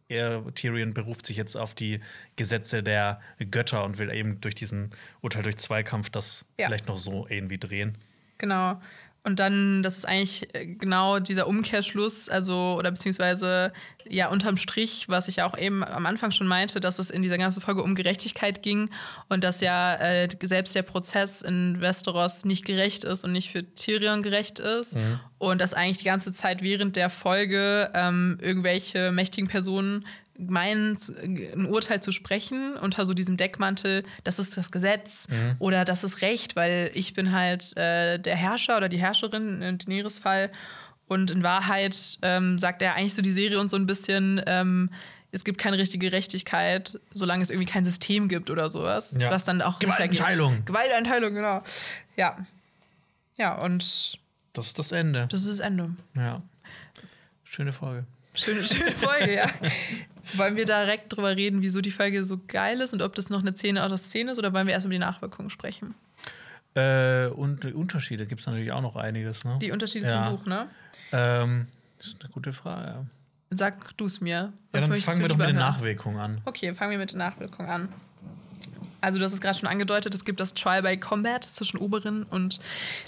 er, 0.07 0.43
Tyrion 0.53 0.93
beruft 0.93 1.25
sich 1.25 1.37
jetzt 1.37 1.55
auf 1.55 1.73
die 1.73 1.99
Gesetze 2.35 2.83
der 2.83 3.19
Götter 3.49 3.83
und 3.83 3.97
will 3.97 4.11
eben 4.11 4.39
durch 4.41 4.53
diesen 4.53 4.91
Urteil 5.21 5.43
durch 5.43 5.57
Zweikampf 5.57 6.11
das 6.11 6.45
ja. 6.59 6.67
vielleicht 6.67 6.87
noch 6.87 6.97
so 6.97 7.25
irgendwie 7.27 7.57
drehen. 7.57 7.97
Genau. 8.37 8.79
Und 9.25 9.39
dann, 9.39 9.81
das 9.81 9.97
ist 9.97 10.07
eigentlich 10.07 10.53
äh, 10.53 10.67
genau 10.67 11.17
dieser 11.17 11.47
Umkehrschluss, 11.47 12.29
also, 12.29 12.75
oder 12.77 12.91
beziehungsweise, 12.91 13.73
ja, 14.07 14.29
unterm 14.29 14.55
Strich, 14.55 15.09
was 15.09 15.27
ich 15.27 15.37
ja 15.37 15.47
auch 15.47 15.57
eben 15.57 15.83
am 15.83 16.05
Anfang 16.05 16.29
schon 16.29 16.45
meinte, 16.45 16.79
dass 16.79 16.99
es 16.99 17.09
in 17.09 17.23
dieser 17.23 17.39
ganzen 17.39 17.59
Folge 17.59 17.81
um 17.81 17.95
Gerechtigkeit 17.95 18.61
ging 18.61 18.91
und 19.27 19.43
dass 19.43 19.61
ja 19.61 19.95
äh, 19.95 20.29
selbst 20.43 20.75
der 20.75 20.83
Prozess 20.83 21.41
in 21.41 21.81
Westeros 21.81 22.45
nicht 22.45 22.65
gerecht 22.65 23.03
ist 23.03 23.23
und 23.23 23.31
nicht 23.31 23.51
für 23.51 23.65
Tyrion 23.73 24.21
gerecht 24.21 24.59
ist. 24.59 24.95
Mhm. 24.95 25.19
Und 25.39 25.59
dass 25.59 25.73
eigentlich 25.73 25.97
die 25.97 26.05
ganze 26.05 26.31
Zeit 26.31 26.61
während 26.61 26.95
der 26.95 27.09
Folge 27.09 27.89
ähm, 27.95 28.37
irgendwelche 28.41 29.11
mächtigen 29.11 29.49
Personen 29.49 30.05
meinen, 30.37 30.97
ein 31.23 31.65
Urteil 31.65 32.01
zu 32.01 32.11
sprechen 32.11 32.75
unter 32.77 33.05
so 33.05 33.13
diesem 33.13 33.37
Deckmantel, 33.37 34.03
das 34.23 34.39
ist 34.39 34.57
das 34.57 34.71
Gesetz 34.71 35.27
mhm. 35.29 35.55
oder 35.59 35.85
das 35.85 36.03
ist 36.03 36.21
Recht, 36.21 36.55
weil 36.55 36.91
ich 36.93 37.13
bin 37.13 37.31
halt 37.31 37.75
äh, 37.77 38.19
der 38.19 38.35
Herrscher 38.35 38.77
oder 38.77 38.89
die 38.89 38.99
Herrscherin 38.99 39.61
in 39.61 39.77
Daenerys 39.77 40.19
Fall. 40.19 40.51
Und 41.07 41.29
in 41.29 41.43
Wahrheit 41.43 42.17
ähm, 42.23 42.57
sagt 42.57 42.81
er 42.81 42.95
eigentlich 42.95 43.13
so 43.13 43.21
die 43.21 43.31
Serie 43.31 43.59
uns 43.59 43.71
so 43.71 43.77
ein 43.77 43.85
bisschen, 43.85 44.41
ähm, 44.47 44.89
es 45.31 45.43
gibt 45.43 45.59
keine 45.59 45.77
richtige 45.77 46.09
Gerechtigkeit, 46.09 46.99
solange 47.11 47.43
es 47.43 47.49
irgendwie 47.49 47.71
kein 47.71 47.85
System 47.85 48.27
gibt 48.27 48.49
oder 48.49 48.69
sowas. 48.69 49.15
Ja. 49.19 49.29
Was 49.29 49.43
dann 49.43 49.61
auch 49.61 49.79
Gewaltenteilung. 49.79 50.65
Gewaltenteilung, 50.65 51.33
genau. 51.33 51.61
Ja. 52.15 52.37
Ja, 53.37 53.53
und. 53.55 54.17
Das 54.53 54.67
ist 54.67 54.79
das 54.79 54.91
Ende. 54.93 55.27
Das 55.29 55.41
ist 55.41 55.49
das 55.49 55.59
Ende. 55.59 55.93
Ja. 56.15 56.41
Schöne 57.43 57.73
Folge. 57.73 58.05
Schöne, 58.33 58.63
schöne 58.63 58.91
Folge, 58.91 59.35
ja. 59.35 59.49
Wollen 60.33 60.55
wir 60.55 60.65
direkt 60.65 61.15
drüber 61.15 61.35
reden, 61.35 61.61
wieso 61.61 61.81
die 61.81 61.91
Folge 61.91 62.23
so 62.23 62.39
geil 62.47 62.81
ist 62.81 62.93
und 62.93 63.01
ob 63.01 63.15
das 63.15 63.29
noch 63.29 63.41
eine 63.41 63.53
Szene 63.53 63.83
aus 63.83 63.89
der 63.89 63.97
Szene 63.97 64.31
ist 64.31 64.39
oder 64.39 64.53
wollen 64.53 64.67
wir 64.67 64.73
erst 64.73 64.85
über 64.85 64.93
die 64.93 64.99
Nachwirkungen 64.99 65.49
sprechen? 65.49 65.95
Äh, 66.75 67.27
und 67.27 67.63
die 67.63 67.73
Unterschiede 67.73 68.25
gibt 68.25 68.41
es 68.41 68.47
natürlich 68.47 68.71
auch 68.71 68.81
noch 68.81 68.95
einiges. 68.95 69.45
Ne? 69.45 69.57
Die 69.61 69.71
Unterschiede 69.71 70.07
ja. 70.07 70.25
zum 70.25 70.35
Buch, 70.37 70.45
ne? 70.45 70.67
Ähm, 71.11 71.67
das 71.97 72.07
ist 72.07 72.21
eine 72.21 72.31
gute 72.31 72.51
Frage. 72.51 73.05
Sag 73.51 73.95
du 73.97 74.05
es 74.05 74.19
mir. 74.19 74.51
Was 74.71 74.87
ja, 74.87 74.93
dann 74.93 75.01
fangen 75.01 75.21
wir 75.21 75.27
doch 75.29 75.37
mit 75.37 75.47
den 75.47 75.55
Nachwirkungen 75.55 76.19
an. 76.19 76.41
Okay, 76.45 76.73
fangen 76.73 76.91
wir 76.91 76.97
mit 76.97 77.11
den 77.11 77.19
Nachwirkungen 77.19 77.69
an. 77.69 77.89
Also, 78.99 79.19
du 79.19 79.25
hast 79.25 79.33
es 79.33 79.39
gerade 79.39 79.57
schon 79.57 79.69
angedeutet, 79.69 80.15
es 80.15 80.25
gibt 80.25 80.39
das 80.39 80.55
Trial 80.55 80.81
by 80.81 80.97
Combat 80.97 81.43
zwischen 81.43 81.77
Oberin 81.77 82.23
und 82.23 82.59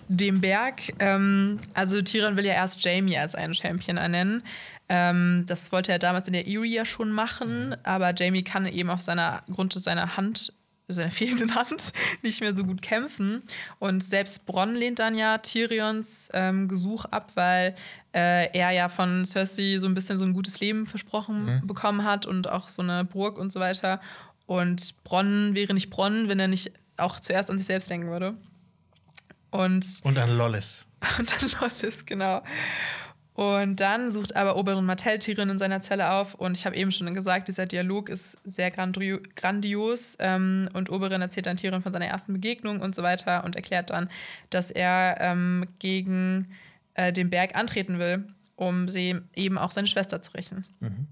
dem 0.07 0.41
Berg. 0.41 0.93
Ähm, 0.99 1.57
also, 1.73 2.01
Tyrion 2.01 2.37
will 2.37 2.45
ja 2.45 2.53
erst 2.53 2.83
Jamie 2.83 3.17
als 3.17 3.33
einen 3.33 3.55
Champion 3.55 3.97
ernennen. 3.97 4.43
Ähm, 4.89 5.43
das 5.47 5.71
wollte 5.71 5.91
er 5.91 5.99
damals 5.99 6.27
in 6.27 6.33
der 6.33 6.47
Erie 6.47 6.75
ja 6.75 6.85
schon 6.85 7.11
machen, 7.11 7.75
aber 7.83 8.13
Jamie 8.15 8.43
kann 8.43 8.65
eben 8.65 8.89
auf 8.89 9.01
seiner 9.01 9.43
Grund 9.51 9.73
seiner 9.73 10.17
Hand 10.17 10.53
seiner 10.89 11.11
fehlenden 11.11 11.55
Hand 11.55 11.93
nicht 12.21 12.41
mehr 12.41 12.55
so 12.55 12.63
gut 12.63 12.81
kämpfen. 12.81 13.41
Und 13.79 14.03
selbst 14.03 14.45
Bronn 14.45 14.75
lehnt 14.75 14.99
dann 14.99 15.15
ja 15.15 15.37
Tyrions 15.37 16.29
ähm, 16.33 16.67
Gesuch 16.67 17.05
ab, 17.05 17.31
weil 17.35 17.75
äh, 18.13 18.49
er 18.57 18.71
ja 18.71 18.89
von 18.89 19.25
Cersei 19.25 19.77
so 19.79 19.87
ein 19.87 19.93
bisschen 19.93 20.17
so 20.17 20.25
ein 20.25 20.33
gutes 20.33 20.59
Leben 20.59 20.85
versprochen 20.85 21.45
mhm. 21.45 21.67
bekommen 21.67 22.03
hat 22.03 22.25
und 22.25 22.49
auch 22.49 22.69
so 22.69 22.81
eine 22.81 23.03
Burg 23.03 23.37
und 23.37 23.51
so 23.51 23.59
weiter. 23.59 23.99
Und 24.45 25.03
Bronn 25.03 25.55
wäre 25.55 25.73
nicht 25.73 25.89
Bronn, 25.89 26.29
wenn 26.29 26.39
er 26.39 26.47
nicht 26.47 26.71
auch 26.95 27.19
zuerst 27.19 27.51
an 27.51 27.57
sich 27.57 27.67
selbst 27.67 27.89
denken 27.89 28.07
würde. 28.07 28.35
Und, 29.51 29.85
und 30.03 30.17
an 30.17 30.37
Lollis. 30.37 30.85
Und 31.19 31.31
an 31.41 31.51
Lollis, 31.61 32.05
genau. 32.05 32.41
Und 33.37 33.81
dann 33.81 34.09
sucht 34.09 34.35
aber 34.35 34.55
Oberon 34.55 34.83
Martell 34.83 35.19
Tyrion 35.19 35.51
in 35.51 35.59
seiner 35.59 35.79
Zelle 35.79 36.09
auf. 36.09 36.33
Und 36.33 36.57
ich 36.57 36.65
habe 36.65 36.75
eben 36.75 36.89
schon 36.89 37.13
gesagt, 37.13 37.47
dieser 37.47 37.67
Dialog 37.67 38.09
ist 38.09 38.35
sehr 38.43 38.71
grandios. 38.71 40.17
Ähm, 40.17 40.67
und 40.73 40.89
Oberon 40.89 41.21
erzählt 41.21 41.45
dann 41.45 41.55
Tyrion 41.55 41.83
von 41.83 41.93
seiner 41.93 42.07
ersten 42.07 42.33
Begegnung 42.33 42.81
und 42.81 42.95
so 42.95 43.03
weiter 43.03 43.43
und 43.43 43.55
erklärt 43.55 43.91
dann, 43.91 44.09
dass 44.49 44.71
er 44.71 45.17
ähm, 45.19 45.67
gegen 45.77 46.47
äh, 46.95 47.13
den 47.13 47.29
Berg 47.29 47.55
antreten 47.55 47.99
will, 47.99 48.27
um 48.55 48.87
sie 48.87 49.19
eben 49.35 49.59
auch 49.59 49.69
seine 49.69 49.85
Schwester 49.85 50.19
zu 50.19 50.31
rächen. 50.31 50.65
Mhm 50.79 51.05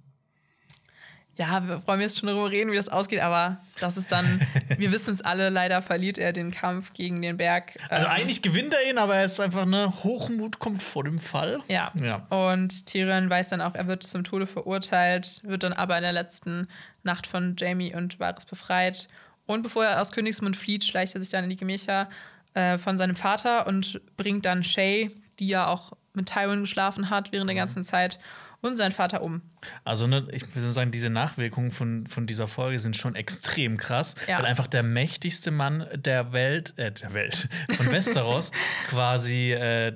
ja, 1.37 1.67
wir 1.67 1.85
wollen 1.85 1.99
jetzt 1.99 2.19
schon 2.19 2.27
darüber 2.27 2.49
reden, 2.49 2.71
wie 2.71 2.77
das 2.77 2.87
ausgeht, 2.87 3.21
aber 3.21 3.57
das 3.79 3.97
ist 3.97 4.11
dann, 4.11 4.41
wir 4.77 4.91
wissen 4.91 5.13
es 5.13 5.21
alle, 5.21 5.49
leider 5.49 5.81
verliert 5.81 6.17
er 6.17 6.31
den 6.31 6.51
Kampf 6.51 6.93
gegen 6.93 7.21
den 7.21 7.37
Berg. 7.37 7.77
Also 7.89 8.05
ähm, 8.05 8.11
eigentlich 8.11 8.41
gewinnt 8.41 8.73
er 8.73 8.89
ihn, 8.89 8.97
aber 8.97 9.15
er 9.15 9.25
ist 9.25 9.39
einfach 9.39 9.63
eine 9.63 9.91
Hochmut 10.03 10.59
kommt 10.59 10.81
vor 10.81 11.03
dem 11.03 11.19
Fall. 11.19 11.59
Ja. 11.67 11.91
ja. 12.01 12.25
Und 12.29 12.85
Tyrion 12.85 13.29
weiß 13.29 13.49
dann 13.49 13.61
auch, 13.61 13.75
er 13.75 13.87
wird 13.87 14.03
zum 14.03 14.23
Tode 14.23 14.47
verurteilt, 14.47 15.41
wird 15.43 15.63
dann 15.63 15.73
aber 15.73 15.97
in 15.97 16.03
der 16.03 16.13
letzten 16.13 16.69
Nacht 17.03 17.27
von 17.27 17.55
Jamie 17.57 17.93
und 17.93 18.19
Varys 18.19 18.45
befreit. 18.45 19.09
Und 19.45 19.61
bevor 19.61 19.85
er 19.85 20.01
aus 20.01 20.11
Königsmund 20.13 20.55
flieht, 20.55 20.85
schleicht 20.85 21.15
er 21.15 21.21
sich 21.21 21.29
dann 21.29 21.43
in 21.43 21.49
die 21.49 21.57
Gemächer 21.57 22.09
äh, 22.53 22.77
von 22.77 22.97
seinem 22.97 23.17
Vater 23.17 23.67
und 23.67 23.99
bringt 24.15 24.45
dann 24.45 24.63
Shay, 24.63 25.11
die 25.39 25.49
ja 25.49 25.67
auch 25.67 25.91
mit 26.13 26.29
Tywin 26.29 26.61
geschlafen 26.61 27.09
hat 27.09 27.33
während 27.33 27.49
der 27.49 27.55
mhm. 27.55 27.59
ganzen 27.59 27.83
Zeit 27.83 28.19
und 28.61 28.77
seinen 28.77 28.91
Vater 28.91 29.21
um. 29.21 29.41
Also, 29.83 30.07
ne, 30.07 30.25
ich 30.31 30.55
würde 30.55 30.71
sagen, 30.71 30.91
diese 30.91 31.09
Nachwirkungen 31.09 31.71
von, 31.71 32.07
von 32.07 32.27
dieser 32.27 32.47
Folge 32.47 32.79
sind 32.79 32.95
schon 32.95 33.15
extrem 33.15 33.77
krass, 33.77 34.15
ja. 34.27 34.37
weil 34.37 34.45
einfach 34.45 34.67
der 34.67 34.83
mächtigste 34.83 35.51
Mann 35.51 35.87
der 35.93 36.33
Welt, 36.33 36.73
äh, 36.77 36.91
der 36.91 37.13
Welt, 37.13 37.49
von 37.75 37.91
Westeros 37.91 38.51
quasi, 38.89 39.51
äh, 39.51 39.95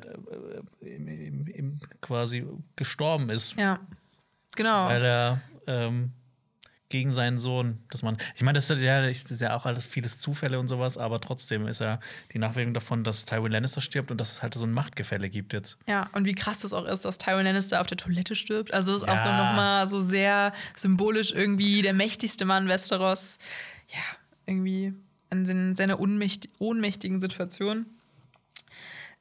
im, 0.81 1.47
im, 1.47 1.79
quasi 2.01 2.45
gestorben 2.75 3.29
ist. 3.29 3.55
Ja, 3.55 3.79
genau. 4.55 4.87
Weil 4.87 5.03
er 5.05 5.41
ähm, 5.67 6.13
gegen 6.89 7.11
seinen 7.11 7.37
Sohn, 7.37 7.79
dass 7.89 8.01
man, 8.01 8.17
ich 8.35 8.41
meine, 8.41 8.57
das 8.57 8.69
ist 8.69 8.81
ja, 8.81 9.01
das 9.01 9.31
ist 9.31 9.41
ja 9.41 9.55
auch 9.55 9.65
alles 9.65 9.85
vieles 9.85 10.19
Zufälle 10.19 10.59
und 10.59 10.67
sowas, 10.67 10.97
aber 10.97 11.21
trotzdem 11.21 11.67
ist 11.67 11.79
ja 11.81 11.99
die 12.33 12.39
Nachwirkung 12.39 12.73
davon, 12.73 13.03
dass 13.03 13.25
Tywin 13.25 13.51
Lannister 13.51 13.79
stirbt 13.79 14.09
und 14.09 14.19
dass 14.19 14.31
es 14.31 14.41
halt 14.41 14.55
so 14.55 14.65
ein 14.65 14.71
Machtgefälle 14.71 15.29
gibt 15.29 15.53
jetzt. 15.53 15.77
Ja, 15.87 16.09
und 16.13 16.25
wie 16.25 16.33
krass 16.33 16.59
das 16.59 16.73
auch 16.73 16.85
ist, 16.85 17.05
dass 17.05 17.19
Tywin 17.19 17.45
Lannister 17.45 17.79
auf 17.79 17.87
der 17.87 17.97
Toilette 17.97 18.35
stirbt. 18.35 18.73
Also 18.73 18.91
das 18.91 19.03
ist 19.03 19.07
ja. 19.07 19.13
auch 19.13 19.17
so 19.19 19.29
nochmal 19.29 19.87
so 19.87 20.01
sehr 20.01 20.51
symbolisch 20.75 21.31
irgendwie 21.31 21.81
der 21.81 21.93
mächtigste 21.93 22.45
Mann 22.45 22.67
Westeros. 22.67 23.37
Ja, 23.87 23.99
irgendwie 24.47 24.93
in 25.29 25.75
seiner 25.75 25.99
ohnmächtigen 25.99 27.21
Situation. 27.21 27.85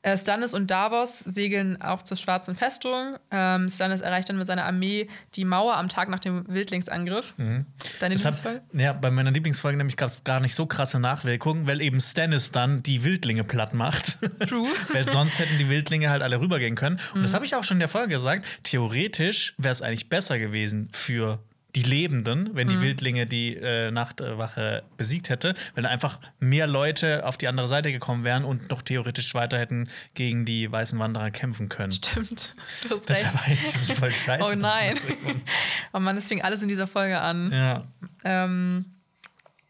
Äh, 0.09 0.17
Stannis 0.17 0.55
und 0.55 0.71
Davos 0.71 1.19
segeln 1.19 1.81
auch 1.83 2.03
zur 2.03 2.17
Schwarzen 2.17 2.55
Festung. 2.55 3.17
Ähm, 3.31 3.69
Stannis 3.69 4.01
erreicht 4.01 4.29
dann 4.29 4.39
mit 4.39 4.47
seiner 4.47 4.65
Armee 4.65 5.09
die 5.35 5.45
Mauer 5.45 5.77
am 5.77 5.89
Tag 5.89 6.09
nach 6.09 6.21
dem 6.21 6.49
Wildlingsangriff. 6.49 7.37
Mhm. 7.37 7.67
Deine 8.01 8.15
Lieblingsfolge? 8.15 8.63
Ja, 8.73 8.95
bei 8.95 9.11
meiner 9.11 9.31
Lieblingsfolge 9.31 9.77
nämlich 9.77 9.97
gab 9.97 10.09
es 10.09 10.25
gar 10.25 10.41
nicht 10.41 10.55
so 10.55 10.65
krasse 10.67 10.99
Nachwirkungen, 10.99 11.67
weil 11.67 11.83
eben 11.83 12.01
Stannis 12.01 12.53
dann 12.53 12.83
die 12.83 13.05
Wildlinge 13.05 13.45
platt 13.45 13.75
macht. 13.75 14.19
True. 14.49 14.69
weil 14.93 15.07
sonst 15.09 15.39
hätten 15.39 15.59
die 15.59 15.69
Wildlinge 15.69 16.09
halt 16.09 16.23
alle 16.23 16.41
rübergehen 16.41 16.75
können. 16.75 16.99
Und 17.13 17.21
mhm. 17.21 17.23
das 17.25 17.35
habe 17.35 17.45
ich 17.45 17.55
auch 17.55 17.65
schon 17.65 17.77
in 17.77 17.81
der 17.81 17.89
Folge 17.89 18.15
gesagt. 18.15 18.47
Theoretisch 18.63 19.55
wäre 19.59 19.73
es 19.73 19.83
eigentlich 19.83 20.09
besser 20.09 20.39
gewesen 20.39 20.89
für 20.93 21.41
die 21.79 21.89
Lebenden, 21.89 22.51
wenn 22.55 22.67
die 22.67 22.77
mhm. 22.77 22.83
Wildlinge 22.83 23.27
die 23.29 23.55
äh, 23.55 23.93
Nachtwache 23.93 24.83
besiegt 24.97 25.29
hätte, 25.29 25.55
wenn 25.77 25.87
einfach 25.87 26.19
mehr 26.41 26.67
Leute 26.67 27.25
auf 27.25 27.37
die 27.37 27.47
andere 27.47 27.69
Seite 27.69 27.93
gekommen 27.93 28.25
wären 28.25 28.45
und 28.45 28.69
noch 28.69 28.83
theoretisch 28.83 29.33
weiter 29.35 29.59
hätten 29.61 29.89
gegen 30.15 30.45
die 30.45 30.71
weißen 30.71 30.99
Wanderer 30.99 31.31
kämpfen 31.31 31.69
können. 31.69 31.93
Stimmt, 31.93 32.57
du 32.89 32.97
hast 32.97 33.09
recht. 33.09 33.27
Das 33.65 33.75
ist 33.77 33.93
voll 33.93 34.13
scheiße. 34.13 34.45
oh 34.45 34.57
nein. 34.57 34.99
oh 35.93 36.01
Mann, 36.01 36.17
das 36.17 36.27
fing 36.27 36.43
alles 36.43 36.63
in 36.63 36.69
dieser 36.69 36.89
Folge 36.89 37.21
an. 37.21 37.53
Ja. 37.53 37.87
Ähm, 38.25 38.87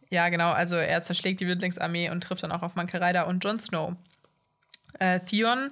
ja, 0.09 0.31
genau, 0.31 0.53
also 0.53 0.77
er 0.77 1.03
zerschlägt 1.03 1.41
die 1.41 1.47
Wildlingsarmee 1.47 2.09
und 2.09 2.23
trifft 2.23 2.43
dann 2.43 2.53
auch 2.53 2.63
auf 2.63 2.75
Manke 2.75 3.03
Ryder 3.03 3.27
und 3.27 3.45
Jon 3.45 3.61
Snow. 3.61 3.97
Äh, 4.99 5.21
Theon 5.21 5.71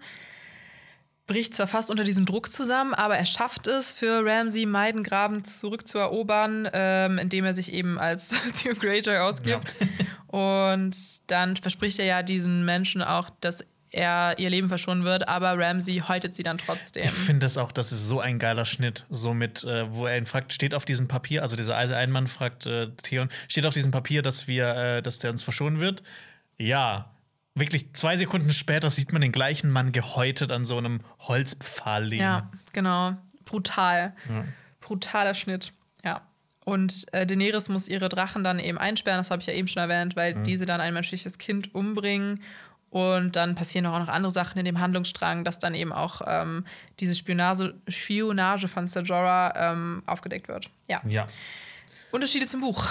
bricht 1.26 1.54
zwar 1.54 1.66
fast 1.66 1.90
unter 1.90 2.04
diesem 2.04 2.24
Druck 2.24 2.52
zusammen, 2.52 2.94
aber 2.94 3.16
er 3.16 3.26
schafft 3.26 3.66
es 3.66 3.92
für 3.92 4.24
Ramsey, 4.24 4.66
Meidengraben 4.66 5.42
zurückzuerobern, 5.44 6.68
ähm, 6.72 7.18
indem 7.18 7.44
er 7.44 7.54
sich 7.54 7.72
eben 7.72 7.98
als 7.98 8.28
Theo 8.62 8.74
Greyjoy 8.74 9.18
ausgibt. 9.18 9.76
Ja. 9.80 10.38
Und 10.38 10.96
dann 11.30 11.56
verspricht 11.56 11.98
er 11.98 12.04
ja 12.04 12.22
diesen 12.22 12.64
Menschen 12.64 13.02
auch, 13.02 13.30
dass 13.40 13.64
er 13.90 14.34
ihr 14.38 14.50
Leben 14.50 14.68
verschonen 14.68 15.04
wird, 15.04 15.26
aber 15.28 15.58
Ramsey 15.58 16.02
häutet 16.06 16.36
sie 16.36 16.42
dann 16.42 16.58
trotzdem. 16.58 17.04
Ich 17.04 17.10
finde 17.10 17.46
das 17.46 17.56
auch, 17.56 17.72
das 17.72 17.92
ist 17.92 18.06
so 18.06 18.20
ein 18.20 18.38
geiler 18.38 18.64
Schnitt, 18.64 19.06
so 19.10 19.32
mit, 19.32 19.64
äh, 19.64 19.92
wo 19.92 20.06
er 20.06 20.18
ihn 20.18 20.26
fragt, 20.26 20.52
steht 20.52 20.74
auf 20.74 20.84
diesem 20.84 21.08
Papier, 21.08 21.42
also 21.42 21.56
dieser 21.56 21.76
Einmann 21.76 22.26
fragt 22.26 22.66
äh, 22.66 22.90
Theon, 23.02 23.28
steht 23.48 23.64
auf 23.64 23.74
diesem 23.74 23.92
Papier, 23.92 24.22
dass 24.22 24.48
wir, 24.48 24.74
äh, 24.74 25.02
dass 25.02 25.18
der 25.18 25.30
uns 25.30 25.42
verschonen 25.42 25.80
wird? 25.80 26.02
Ja, 26.58 27.15
wirklich 27.56 27.92
zwei 27.94 28.16
Sekunden 28.16 28.50
später 28.50 28.90
sieht 28.90 29.12
man 29.12 29.22
den 29.22 29.32
gleichen 29.32 29.70
Mann 29.70 29.90
gehäutet 29.90 30.52
an 30.52 30.64
so 30.64 30.78
einem 30.78 31.00
Holzpfahl 31.20 32.04
liegen. 32.04 32.22
Ja, 32.22 32.50
genau. 32.72 33.16
Brutal. 33.44 34.14
Ja. 34.28 34.44
Brutaler 34.80 35.34
Schnitt. 35.34 35.72
Ja. 36.04 36.22
Und 36.64 37.06
äh, 37.12 37.26
Daenerys 37.26 37.68
muss 37.68 37.88
ihre 37.88 38.08
Drachen 38.08 38.44
dann 38.44 38.58
eben 38.58 38.78
einsperren, 38.78 39.18
das 39.18 39.30
habe 39.30 39.40
ich 39.40 39.46
ja 39.46 39.54
eben 39.54 39.68
schon 39.68 39.82
erwähnt, 39.82 40.16
weil 40.16 40.34
mhm. 40.34 40.44
diese 40.44 40.66
dann 40.66 40.80
ein 40.80 40.94
menschliches 40.94 41.38
Kind 41.38 41.74
umbringen. 41.74 42.42
Und 42.90 43.36
dann 43.36 43.54
passieren 43.54 43.84
auch 43.86 43.98
noch 43.98 44.08
andere 44.08 44.30
Sachen 44.30 44.58
in 44.58 44.64
dem 44.64 44.80
Handlungsstrang, 44.80 45.44
dass 45.44 45.58
dann 45.58 45.74
eben 45.74 45.92
auch 45.92 46.22
ähm, 46.26 46.64
diese 47.00 47.14
Spionage, 47.14 47.74
Spionage 47.88 48.68
von 48.68 48.88
Ser 48.88 49.02
Jorah 49.02 49.72
ähm, 49.72 50.02
aufgedeckt 50.06 50.48
wird. 50.48 50.70
Ja. 50.88 51.02
ja. 51.06 51.26
Unterschiede 52.16 52.46
zum 52.46 52.62
Buch. 52.62 52.88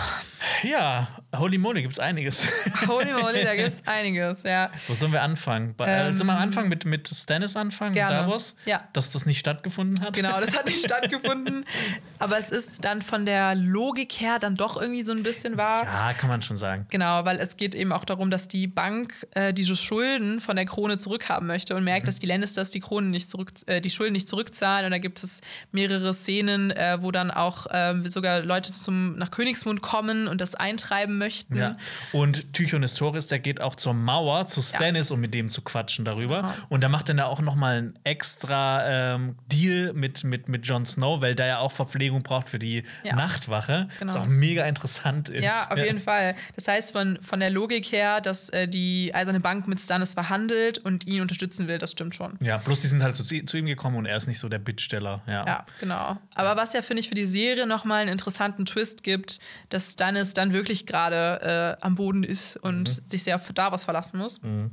Ja, 0.62 1.08
holy 1.36 1.58
moly, 1.58 1.82
gibt 1.82 1.94
es 1.94 2.00
einiges. 2.00 2.48
Holy 2.88 3.12
moly, 3.14 3.44
da 3.44 3.56
gibt 3.56 3.70
es 3.70 3.88
einiges, 3.88 4.44
ja. 4.44 4.70
Wo 4.88 4.94
sollen 4.94 5.12
wir 5.12 5.24
anfangen? 5.24 5.74
Bei, 5.76 5.88
äh, 5.88 6.08
ähm, 6.08 6.14
sollen 6.14 6.28
wir 6.28 6.38
anfangen 6.38 6.70
mit, 6.70 6.86
mit 6.86 7.08
Stannis 7.08 7.56
anfangen, 7.56 7.94
gerne. 7.94 8.18
Davos? 8.18 8.56
Ja. 8.66 8.84
Dass 8.94 9.10
das 9.10 9.26
nicht 9.26 9.40
stattgefunden 9.40 10.02
hat? 10.02 10.16
Genau, 10.16 10.40
das 10.40 10.56
hat 10.56 10.68
nicht 10.68 10.80
stattgefunden. 10.86 11.66
Aber 12.20 12.38
es 12.38 12.52
ist 12.52 12.86
dann 12.86 13.02
von 13.02 13.26
der 13.26 13.56
Logik 13.56 14.14
her 14.14 14.38
dann 14.38 14.56
doch 14.56 14.80
irgendwie 14.80 15.04
so 15.04 15.14
ein 15.14 15.24
bisschen 15.24 15.58
wahr. 15.58 15.86
Ja, 15.86 16.14
kann 16.14 16.30
man 16.30 16.44
schon 16.44 16.58
sagen. 16.58 16.86
Genau, 16.92 17.26
weil 17.26 17.40
es 17.40 17.58
geht 17.58 17.74
eben 17.74 17.92
auch 17.92 18.06
darum, 18.06 18.30
dass 18.30 18.48
die 18.48 18.68
Bank 18.68 19.26
äh, 19.32 19.54
diese 19.54 19.76
Schulden 19.76 20.40
von 20.40 20.56
der 20.56 20.66
Krone 20.66 21.00
zurückhaben 21.00 21.48
möchte 21.48 21.76
und 21.76 21.84
merkt, 21.84 22.04
mhm. 22.04 22.08
dass 22.08 22.20
die 22.20 22.28
Lannisters 22.28 22.70
die 22.70 22.80
Kronen 22.80 23.10
nicht 23.10 23.30
zurück, 23.30 23.52
äh, 23.66 23.82
die 23.82 23.90
Schulden 23.90 24.14
nicht 24.14 24.30
zurückzahlen. 24.30 24.86
Und 24.86 24.92
da 24.92 25.00
gibt 25.00 25.24
es 25.24 25.42
mehrere 25.72 26.14
Szenen, 26.14 26.70
äh, 26.70 27.02
wo 27.02 27.12
dann 27.12 27.32
auch 27.32 27.66
ähm, 27.72 28.08
sogar 28.08 28.42
Leute 28.42 28.72
zum 28.72 29.15
nach 29.16 29.32
Königsmund 29.32 29.82
kommen 29.82 30.28
und 30.28 30.42
das 30.42 30.56
eintreiben 30.56 31.18
möchten. 31.18 31.58
Ja. 31.58 31.78
Und 32.12 32.54
Tychon 32.54 32.82
Historis, 32.82 33.28
der 33.28 33.40
geht 33.40 33.62
auch 33.62 33.76
zur 33.76 33.94
Mauer, 33.94 34.48
zu 34.48 34.62
Stannis, 34.62 35.10
ja. 35.10 35.16
um 35.16 35.22
mit 35.22 35.34
dem 35.34 35.50
zu 35.50 35.62
quatschen 35.62 36.06
darüber. 36.06 36.46
Aha. 36.46 36.54
Und 36.70 36.84
da 36.84 36.90
macht 36.90 37.10
dann 37.10 37.18
da 37.18 37.26
auch 37.26 37.42
noch 37.42 37.56
mal 37.56 37.78
einen 37.78 38.00
extra 38.04 39.16
ähm, 39.16 39.36
Deal 39.52 39.94
mit, 39.94 40.24
mit, 40.24 40.50
mit 40.50 40.68
Jon 40.68 40.86
Snow, 40.86 41.22
weil 41.22 41.36
der 41.36 41.48
ja 41.48 41.60
auch 41.60 41.72
Verpflegung 41.72 42.24
braucht 42.24 42.50
für 42.50 42.60
die 42.60 42.84
ja. 43.04 43.16
Nachtwache. 43.16 43.88
Genau. 44.00 44.14
Was 44.14 44.22
auch 44.22 44.28
mega 44.28 44.66
interessant 44.66 45.30
ist. 45.30 45.44
Ja, 45.44 45.68
auf 45.70 45.78
jeden 45.78 46.00
Fall. 46.00 46.36
Das 46.56 46.68
heißt, 46.68 46.92
von, 46.92 47.20
von 47.22 47.40
der 47.40 47.50
Logik 47.50 47.92
her, 47.92 48.22
dass 48.22 48.50
äh, 48.50 48.68
die 48.68 49.14
Eiserne 49.14 49.40
Bank 49.40 49.68
mit 49.68 49.80
Stannis 49.80 50.14
verhandelt 50.14 50.78
und 50.80 51.08
ihn 51.08 51.22
unterstützen 51.22 51.68
will, 51.68 51.78
das 51.78 51.92
stimmt 51.92 52.16
schon. 52.16 52.38
Ja, 52.42 52.58
bloß 52.58 52.80
die 52.80 52.88
sind 52.88 53.04
halt 53.04 53.16
zu, 53.16 53.24
zu 53.24 53.58
ihm 53.58 53.66
gekommen 53.66 53.98
und 53.98 54.06
er 54.06 54.18
ist 54.18 54.28
nicht 54.28 54.40
so 54.40 54.50
der 54.50 54.60
Bittsteller. 54.60 55.22
Ja, 55.28 55.46
ja 55.46 55.66
genau. 55.80 56.18
Aber 56.34 56.56
was 56.56 56.74
ja, 56.74 56.82
finde 56.82 57.02
ich, 57.02 57.10
für 57.10 57.16
die 57.16 57.26
Serie 57.26 57.66
noch 57.66 57.86
mal 57.86 58.02
einen 58.02 58.12
interessanten 58.12 58.66
Twist 58.66 59.04
gibt, 59.06 59.40
dass 59.70 59.94
Stannis 59.94 60.34
dann 60.34 60.52
wirklich 60.52 60.86
gerade 60.86 61.78
äh, 61.80 61.86
am 61.86 61.96
Boden 61.96 62.24
ist 62.24 62.58
und 62.58 62.90
mhm. 62.90 63.10
sich 63.10 63.24
sehr 63.24 63.38
auf 63.38 63.50
Davos 63.54 63.86
verlassen 63.86 64.18
muss. 64.18 64.42
Mhm. 64.42 64.72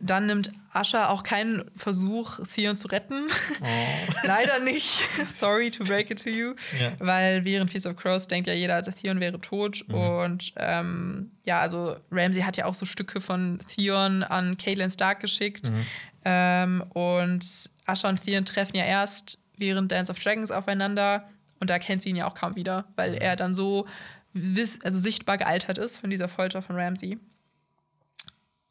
Dann 0.00 0.26
nimmt 0.26 0.52
Ascha 0.72 1.08
auch 1.08 1.24
keinen 1.24 1.68
Versuch, 1.74 2.38
Theon 2.46 2.76
zu 2.76 2.86
retten. 2.86 3.26
Oh. 3.60 4.12
Leider 4.22 4.60
nicht. 4.60 4.86
Sorry 5.26 5.72
to 5.72 5.82
break 5.82 6.12
it 6.12 6.22
to 6.22 6.30
you. 6.30 6.54
Ja. 6.80 6.92
Weil 7.00 7.44
während 7.44 7.68
Feast 7.72 7.86
of 7.86 7.96
Crows 7.96 8.28
denkt 8.28 8.46
ja 8.46 8.54
jeder, 8.54 8.80
Theon 8.84 9.18
wäre 9.18 9.40
tot. 9.40 9.84
Mhm. 9.88 9.94
Und 9.94 10.52
ähm, 10.56 11.32
ja, 11.42 11.58
also 11.58 11.96
Ramsey 12.12 12.42
hat 12.42 12.56
ja 12.56 12.66
auch 12.66 12.74
so 12.74 12.86
Stücke 12.86 13.20
von 13.20 13.58
Theon 13.74 14.22
an 14.22 14.56
Caitlin 14.56 14.90
Stark 14.90 15.18
geschickt. 15.18 15.72
Mhm. 15.72 15.86
Ähm, 16.24 16.82
und 16.90 17.44
Ascha 17.86 18.08
und 18.08 18.24
Theon 18.24 18.44
treffen 18.44 18.76
ja 18.76 18.84
erst 18.84 19.42
während 19.56 19.90
Dance 19.90 20.12
of 20.12 20.20
Dragons 20.20 20.52
aufeinander. 20.52 21.28
Und 21.60 21.70
da 21.70 21.78
kennt 21.78 22.02
sie 22.02 22.10
ihn 22.10 22.16
ja 22.16 22.26
auch 22.26 22.34
kaum 22.34 22.56
wieder, 22.56 22.86
weil 22.96 23.14
er 23.14 23.36
dann 23.36 23.54
so 23.54 23.86
also 24.82 24.98
sichtbar 24.98 25.38
gealtert 25.38 25.78
ist 25.78 25.96
von 25.96 26.10
dieser 26.10 26.28
Folter 26.28 26.62
von 26.62 26.76
Ramsey. 26.76 27.18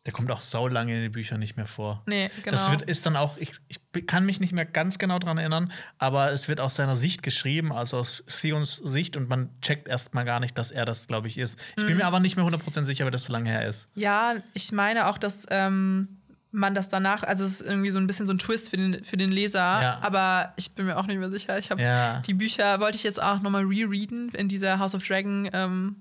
Der 0.07 0.13
kommt 0.13 0.31
auch 0.31 0.41
sau 0.41 0.69
lange 0.69 0.95
in 0.95 1.01
den 1.01 1.11
Büchern 1.11 1.37
nicht 1.37 1.57
mehr 1.57 1.67
vor. 1.67 2.01
Nee, 2.05 2.29
genau. 2.41 2.51
Das 2.51 2.71
wird, 2.71 2.83
ist 2.83 3.05
dann 3.05 3.17
auch, 3.17 3.35
ich, 3.35 3.51
ich 3.67 4.07
kann 4.07 4.25
mich 4.25 4.39
nicht 4.39 4.53
mehr 4.53 4.63
ganz 4.63 4.99
genau 4.99 5.19
daran 5.19 5.37
erinnern, 5.37 5.69
aber 5.97 6.31
es 6.31 6.47
wird 6.47 6.61
aus 6.61 6.75
seiner 6.75 6.95
Sicht 6.95 7.23
geschrieben, 7.23 7.73
also 7.73 7.97
aus 7.97 8.23
Theons 8.25 8.77
Sicht 8.77 9.17
und 9.17 9.27
man 9.27 9.49
checkt 9.61 9.89
erstmal 9.89 10.23
gar 10.23 10.39
nicht, 10.39 10.57
dass 10.57 10.71
er 10.71 10.85
das, 10.85 11.07
glaube 11.07 11.27
ich, 11.27 11.37
ist. 11.37 11.59
Ich 11.75 11.83
mhm. 11.83 11.87
bin 11.87 11.97
mir 11.97 12.05
aber 12.05 12.21
nicht 12.21 12.37
mehr 12.37 12.45
100% 12.45 12.85
sicher, 12.85 13.03
weil 13.03 13.11
das 13.11 13.23
so 13.23 13.33
lange 13.33 13.49
her 13.49 13.67
ist. 13.67 13.89
Ja, 13.95 14.35
ich 14.53 14.71
meine 14.71 15.07
auch, 15.07 15.17
dass 15.17 15.45
ähm, 15.49 16.21
man 16.51 16.73
das 16.73 16.87
danach, 16.87 17.23
also 17.23 17.43
es 17.43 17.61
ist 17.61 17.67
irgendwie 17.67 17.89
so 17.89 17.99
ein 17.99 18.07
bisschen 18.07 18.25
so 18.25 18.33
ein 18.33 18.39
Twist 18.39 18.69
für 18.69 18.77
den, 18.77 19.03
für 19.03 19.17
den 19.17 19.31
Leser, 19.31 19.59
ja. 19.59 19.99
aber 20.01 20.53
ich 20.55 20.71
bin 20.71 20.85
mir 20.85 20.97
auch 20.97 21.05
nicht 21.05 21.19
mehr 21.19 21.31
sicher. 21.31 21.57
Ich 21.57 21.71
habe 21.71 21.81
ja. 21.81 22.21
die 22.21 22.33
Bücher, 22.33 22.79
wollte 22.79 22.95
ich 22.95 23.03
jetzt 23.03 23.21
auch 23.21 23.41
nochmal 23.41 23.63
rereaden 23.63 24.29
in 24.29 24.47
dieser 24.47 24.79
House 24.79 24.95
of 24.95 25.05
Dragon 25.05 25.49
ähm, 25.53 25.97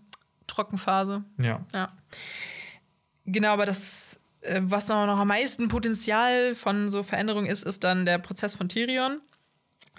Trockenphase. 0.47 1.25
Ja. 1.39 1.65
ja. 1.75 1.93
Genau, 3.27 3.53
aber 3.53 3.67
das, 3.67 4.21
äh, 4.43 4.61
was 4.63 4.89
noch, 4.89 5.07
noch 5.07 5.19
am 5.19 5.29
meisten 5.29 5.69
Potenzial 5.69 6.55
von 6.55 6.89
so 6.89 7.03
Veränderungen 7.03 7.47
ist, 7.47 7.65
ist 7.65 7.83
dann 7.85 8.07
der 8.07 8.19
Prozess 8.19 8.55
von 8.55 8.69
Tyrion. 8.69 9.21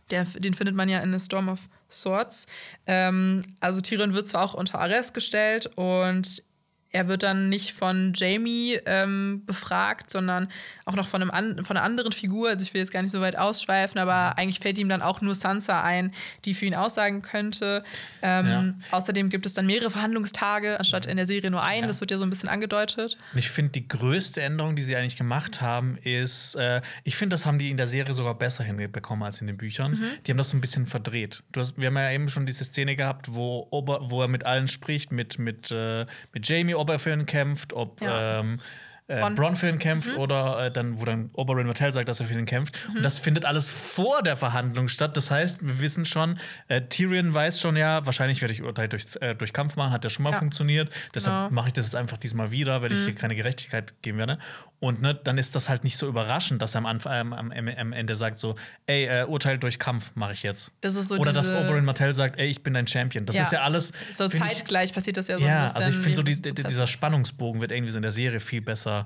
Der, 0.09 0.23
den 0.23 0.53
findet 0.53 0.75
man 0.75 0.87
ja 0.87 0.99
in 0.99 1.17
The 1.17 1.23
Storm 1.23 1.49
of 1.49 1.67
Swords. 1.89 2.47
Ähm, 2.85 3.43
also 3.59 3.81
Tyrion 3.81 4.13
wird 4.13 4.27
zwar 4.27 4.43
auch 4.43 4.53
unter 4.53 4.79
Arrest 4.79 5.13
gestellt 5.13 5.69
und 5.75 6.43
er 6.91 7.07
wird 7.07 7.23
dann 7.23 7.49
nicht 7.49 7.73
von 7.73 8.13
Jamie 8.15 8.79
ähm, 8.85 9.43
befragt, 9.45 10.09
sondern 10.09 10.47
auch 10.85 10.95
noch 10.95 11.07
von, 11.07 11.21
einem 11.21 11.31
an, 11.31 11.65
von 11.65 11.75
einer 11.75 11.85
anderen 11.85 12.13
Figur. 12.13 12.49
Also 12.49 12.63
ich 12.63 12.73
will 12.73 12.79
jetzt 12.79 12.91
gar 12.91 13.01
nicht 13.01 13.11
so 13.11 13.19
weit 13.19 13.37
ausschweifen, 13.37 13.99
aber 13.99 14.37
eigentlich 14.37 14.59
fällt 14.59 14.77
ihm 14.77 14.87
dann 14.87 15.01
auch 15.01 15.21
nur 15.21 15.35
Sansa 15.35 15.83
ein, 15.83 16.13
die 16.45 16.53
für 16.53 16.65
ihn 16.65 16.75
aussagen 16.75 17.21
könnte. 17.21 17.83
Ähm, 18.21 18.47
ja. 18.47 18.97
Außerdem 18.97 19.29
gibt 19.29 19.45
es 19.45 19.53
dann 19.53 19.65
mehrere 19.65 19.91
Verhandlungstage, 19.91 20.79
anstatt 20.79 21.05
in 21.05 21.17
der 21.17 21.25
Serie 21.25 21.51
nur 21.51 21.63
einen. 21.63 21.83
Ja. 21.83 21.87
Das 21.87 21.99
wird 21.99 22.11
ja 22.11 22.17
so 22.17 22.23
ein 22.23 22.29
bisschen 22.29 22.47
angedeutet. 22.47 23.17
Und 23.33 23.39
ich 23.39 23.49
finde, 23.49 23.73
die 23.73 23.87
größte 23.87 24.41
Änderung, 24.41 24.75
die 24.75 24.81
sie 24.81 24.95
eigentlich 24.95 25.17
gemacht 25.17 25.59
haben, 25.59 25.97
ist, 26.03 26.55
äh, 26.55 26.81
ich 27.03 27.17
finde, 27.17 27.33
das 27.33 27.45
haben 27.45 27.59
die 27.59 27.69
in 27.69 27.77
der 27.77 27.87
Serie 27.87 28.13
sogar 28.13 28.35
besser 28.35 28.63
hinbekommen 28.63 29.23
als 29.25 29.41
in 29.41 29.47
den 29.47 29.57
Büchern. 29.57 29.91
Mhm. 29.91 30.05
Die 30.25 30.31
haben 30.31 30.37
das 30.37 30.51
so 30.51 30.57
ein 30.57 30.61
bisschen 30.61 30.85
verdreht. 30.85 31.43
Du 31.51 31.59
hast, 31.59 31.77
wir 31.77 31.87
haben 31.87 31.97
ja 31.97 32.11
eben 32.11 32.29
schon 32.29 32.45
diese 32.45 32.63
Szene 32.63 32.95
gehabt, 32.95 33.33
wo, 33.33 33.67
Ober, 33.71 34.09
wo 34.09 34.21
er 34.21 34.29
mit 34.29 34.45
allen 34.45 34.69
spricht, 34.69 35.11
mit, 35.11 35.37
mit, 35.37 35.69
äh, 35.71 36.05
mit 36.33 36.47
Jamie, 36.47 36.76
ob 36.77 36.89
er 36.89 36.99
für 36.99 37.11
ihn 37.11 37.25
kämpft, 37.25 37.73
ob 37.73 38.01
ja. 38.01 38.39
ähm, 38.39 38.59
äh, 39.07 39.29
Bron 39.31 39.55
für 39.55 39.69
ihn 39.69 39.79
kämpft 39.79 40.11
mhm. 40.11 40.17
oder 40.17 40.65
äh, 40.65 40.71
dann, 40.71 40.99
wo 40.99 41.05
dann 41.05 41.29
Oberyn 41.33 41.65
Martell 41.65 41.93
sagt, 41.93 42.09
dass 42.09 42.19
er 42.19 42.25
für 42.25 42.33
ihn 42.33 42.45
kämpft. 42.45 42.77
Mhm. 42.89 42.97
Und 42.97 43.03
das 43.03 43.19
findet 43.19 43.45
alles 43.45 43.71
vor 43.71 44.21
der 44.21 44.35
Verhandlung 44.35 44.89
statt. 44.89 45.15
Das 45.15 45.31
heißt, 45.31 45.65
wir 45.65 45.79
wissen 45.79 46.05
schon, 46.05 46.37
äh, 46.67 46.81
Tyrion 46.81 47.33
weiß 47.33 47.61
schon, 47.61 47.77
ja, 47.77 48.05
wahrscheinlich 48.05 48.41
werde 48.41 48.53
ich 48.53 48.63
Urteil 48.63 48.89
durch, 48.89 49.05
äh, 49.21 49.35
durch 49.35 49.53
Kampf 49.53 49.75
machen, 49.77 49.91
hat 49.91 50.03
ja 50.03 50.09
schon 50.09 50.23
mal 50.23 50.33
ja. 50.33 50.39
funktioniert. 50.39 50.93
Deshalb 51.15 51.35
genau. 51.35 51.51
mache 51.51 51.67
ich 51.67 51.73
das 51.73 51.85
jetzt 51.85 51.95
einfach 51.95 52.17
diesmal 52.17 52.51
wieder, 52.51 52.81
weil 52.81 52.89
mhm. 52.89 52.95
ich 52.95 53.03
hier 53.05 53.15
keine 53.15 53.35
Gerechtigkeit 53.35 53.93
geben 54.01 54.17
werde. 54.17 54.39
Und 54.79 55.01
ne, 55.01 55.15
dann 55.15 55.37
ist 55.37 55.55
das 55.55 55.69
halt 55.69 55.83
nicht 55.83 55.97
so 55.97 56.07
überraschend, 56.07 56.61
dass 56.61 56.75
er 56.75 56.79
am, 56.79 56.85
Anfang, 56.85 57.13
ähm, 57.13 57.33
am, 57.33 57.51
am 57.51 57.93
Ende 57.93 58.15
sagt 58.15 58.37
so, 58.37 58.55
ey, 58.85 59.05
äh, 59.05 59.25
Urteil 59.25 59.57
durch 59.57 59.79
Kampf 59.79 60.11
mache 60.13 60.33
ich 60.33 60.43
jetzt. 60.43 60.73
Das 60.81 60.93
so 60.93 61.15
Oder 61.15 61.33
dass 61.33 61.51
Oberyn 61.51 61.85
Martell 61.85 62.13
sagt, 62.13 62.37
ey, 62.37 62.47
ich 62.47 62.61
bin 62.61 62.73
dein 62.73 62.85
Champion. 62.85 63.25
Das 63.25 63.35
ja. 63.35 63.41
ist 63.41 63.51
ja 63.53 63.61
alles. 63.61 63.93
So 64.13 64.27
zeitgleich 64.27 64.89
ich, 64.89 64.93
passiert 64.93 65.17
das 65.17 65.27
ja 65.27 65.37
so. 65.37 65.45
Ja, 65.45 65.67
also 65.67 65.89
ich 65.89 65.95
finde 65.95 66.13
so, 66.13 66.23
die, 66.23 66.39
dieser 66.41 66.85
Spannungsbogen 66.85 67.61
wird 67.61 67.71
irgendwie 67.71 67.91
so 67.91 67.97
in 67.97 68.03
der 68.03 68.11
Serie 68.11 68.39
viel 68.39 68.61
besser 68.61 68.96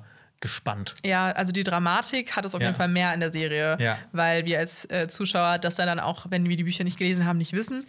gespannt. 0.42 0.95
Ja, 1.06 1.32
also 1.32 1.52
die 1.52 1.64
Dramatik 1.64 2.36
hat 2.36 2.45
es 2.45 2.53
auf 2.53 2.61
ja. 2.61 2.68
jeden 2.68 2.78
Fall 2.78 2.88
mehr 2.88 3.14
in 3.14 3.20
der 3.20 3.32
Serie, 3.32 3.78
ja. 3.80 3.98
weil 4.11 4.45
wir 4.45 4.60
als 4.60 4.90
äh, 4.90 5.08
Zuschauer 5.08 5.60
das 5.60 5.76
dann 5.76 6.00
auch, 6.00 6.26
wenn 6.30 6.50
wir 6.50 6.58
die 6.58 6.64
Bücher 6.64 6.84
nicht 6.84 6.98
gelesen 6.98 7.26
haben, 7.26 7.38
nicht 7.38 7.53
wissen. 7.53 7.86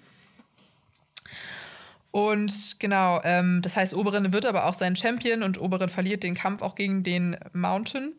Und 2.12 2.76
genau, 2.78 3.20
ähm, 3.24 3.62
das 3.62 3.76
heißt, 3.76 3.94
Oberin 3.94 4.32
wird 4.34 4.44
aber 4.44 4.66
auch 4.66 4.74
sein 4.74 4.94
Champion 4.94 5.42
und 5.42 5.58
Oberin 5.58 5.88
verliert 5.88 6.22
den 6.22 6.34
Kampf 6.34 6.60
auch 6.60 6.74
gegen 6.74 7.02
den 7.02 7.36
Mountain. 7.54 8.12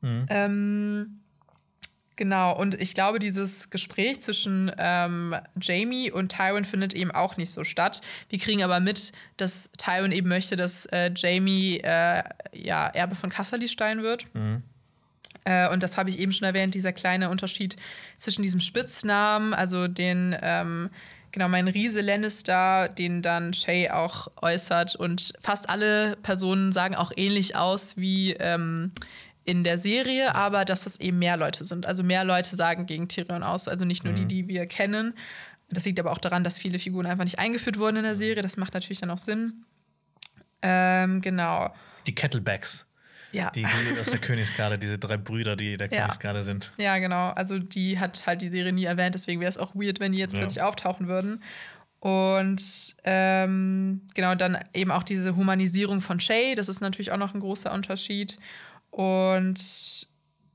Mhm. 0.00 0.26
Ähm, 0.28 1.19
Genau, 2.20 2.54
und 2.54 2.78
ich 2.78 2.92
glaube, 2.92 3.18
dieses 3.18 3.70
Gespräch 3.70 4.20
zwischen 4.20 4.70
ähm, 4.76 5.34
Jamie 5.58 6.10
und 6.10 6.30
Tywin 6.30 6.66
findet 6.66 6.92
eben 6.92 7.10
auch 7.10 7.38
nicht 7.38 7.50
so 7.50 7.64
statt. 7.64 8.02
Wir 8.28 8.38
kriegen 8.38 8.62
aber 8.62 8.78
mit, 8.78 9.12
dass 9.38 9.70
Tywin 9.78 10.12
eben 10.12 10.28
möchte, 10.28 10.54
dass 10.54 10.84
äh, 10.92 11.10
Jamie 11.16 11.78
äh, 11.78 12.22
ja, 12.52 12.88
Erbe 12.88 13.14
von 13.14 13.30
Kasserlistein 13.30 14.02
wird. 14.02 14.26
Mhm. 14.34 14.62
Äh, 15.46 15.70
und 15.70 15.82
das 15.82 15.96
habe 15.96 16.10
ich 16.10 16.18
eben 16.18 16.30
schon 16.30 16.44
erwähnt, 16.44 16.74
dieser 16.74 16.92
kleine 16.92 17.30
Unterschied 17.30 17.76
zwischen 18.18 18.42
diesem 18.42 18.60
Spitznamen, 18.60 19.54
also 19.54 19.88
den, 19.88 20.36
ähm, 20.42 20.90
genau, 21.32 21.48
mein 21.48 21.68
Riese 21.68 22.02
Lannister, 22.02 22.90
den 22.90 23.22
dann 23.22 23.54
Shay 23.54 23.88
auch 23.88 24.28
äußert. 24.42 24.94
Und 24.94 25.32
fast 25.40 25.70
alle 25.70 26.16
Personen 26.16 26.72
sagen 26.72 26.96
auch 26.96 27.12
ähnlich 27.16 27.56
aus 27.56 27.96
wie. 27.96 28.34
Ähm, 28.34 28.92
in 29.44 29.64
der 29.64 29.78
Serie, 29.78 30.34
aber 30.34 30.64
dass 30.64 30.86
es 30.86 31.00
eben 31.00 31.18
mehr 31.18 31.36
Leute 31.36 31.64
sind. 31.64 31.86
Also 31.86 32.02
mehr 32.02 32.24
Leute 32.24 32.54
sagen 32.56 32.86
gegen 32.86 33.08
Tyrion 33.08 33.42
aus, 33.42 33.68
also 33.68 33.84
nicht 33.84 34.04
nur 34.04 34.12
mhm. 34.12 34.16
die, 34.16 34.26
die 34.26 34.48
wir 34.48 34.66
kennen. 34.66 35.14
Das 35.70 35.84
liegt 35.84 36.00
aber 36.00 36.12
auch 36.12 36.18
daran, 36.18 36.44
dass 36.44 36.58
viele 36.58 36.78
Figuren 36.78 37.06
einfach 37.06 37.24
nicht 37.24 37.38
eingeführt 37.38 37.78
wurden 37.78 37.98
in 37.98 38.02
der 38.02 38.16
Serie. 38.16 38.42
Das 38.42 38.56
macht 38.56 38.74
natürlich 38.74 39.00
dann 39.00 39.10
auch 39.10 39.18
Sinn. 39.18 39.64
Ähm, 40.62 41.20
genau. 41.20 41.72
Die 42.06 42.14
Kettlebacks. 42.14 42.86
Ja. 43.32 43.50
Die, 43.50 43.62
die 43.64 44.00
aus 44.00 44.10
der 44.10 44.18
Königsgarde, 44.20 44.78
diese 44.78 44.98
drei 44.98 45.16
Brüder, 45.16 45.56
die 45.56 45.76
der 45.76 45.88
ja. 45.90 46.00
Königsgarde 46.00 46.42
sind. 46.42 46.72
Ja, 46.78 46.98
genau. 46.98 47.30
Also 47.30 47.58
die 47.58 47.98
hat 47.98 48.26
halt 48.26 48.42
die 48.42 48.50
Serie 48.50 48.72
nie 48.72 48.84
erwähnt, 48.84 49.14
deswegen 49.14 49.40
wäre 49.40 49.48
es 49.48 49.58
auch 49.58 49.74
weird, 49.74 50.00
wenn 50.00 50.12
die 50.12 50.18
jetzt 50.18 50.32
ja. 50.32 50.40
plötzlich 50.40 50.62
auftauchen 50.62 51.06
würden. 51.06 51.42
Und 52.00 52.96
ähm, 53.04 54.00
genau, 54.14 54.34
dann 54.34 54.58
eben 54.74 54.90
auch 54.90 55.02
diese 55.02 55.36
Humanisierung 55.36 56.00
von 56.00 56.18
Shay, 56.18 56.54
das 56.54 56.68
ist 56.68 56.80
natürlich 56.80 57.12
auch 57.12 57.18
noch 57.18 57.34
ein 57.34 57.40
großer 57.40 57.72
Unterschied. 57.72 58.38
Und 58.90 60.06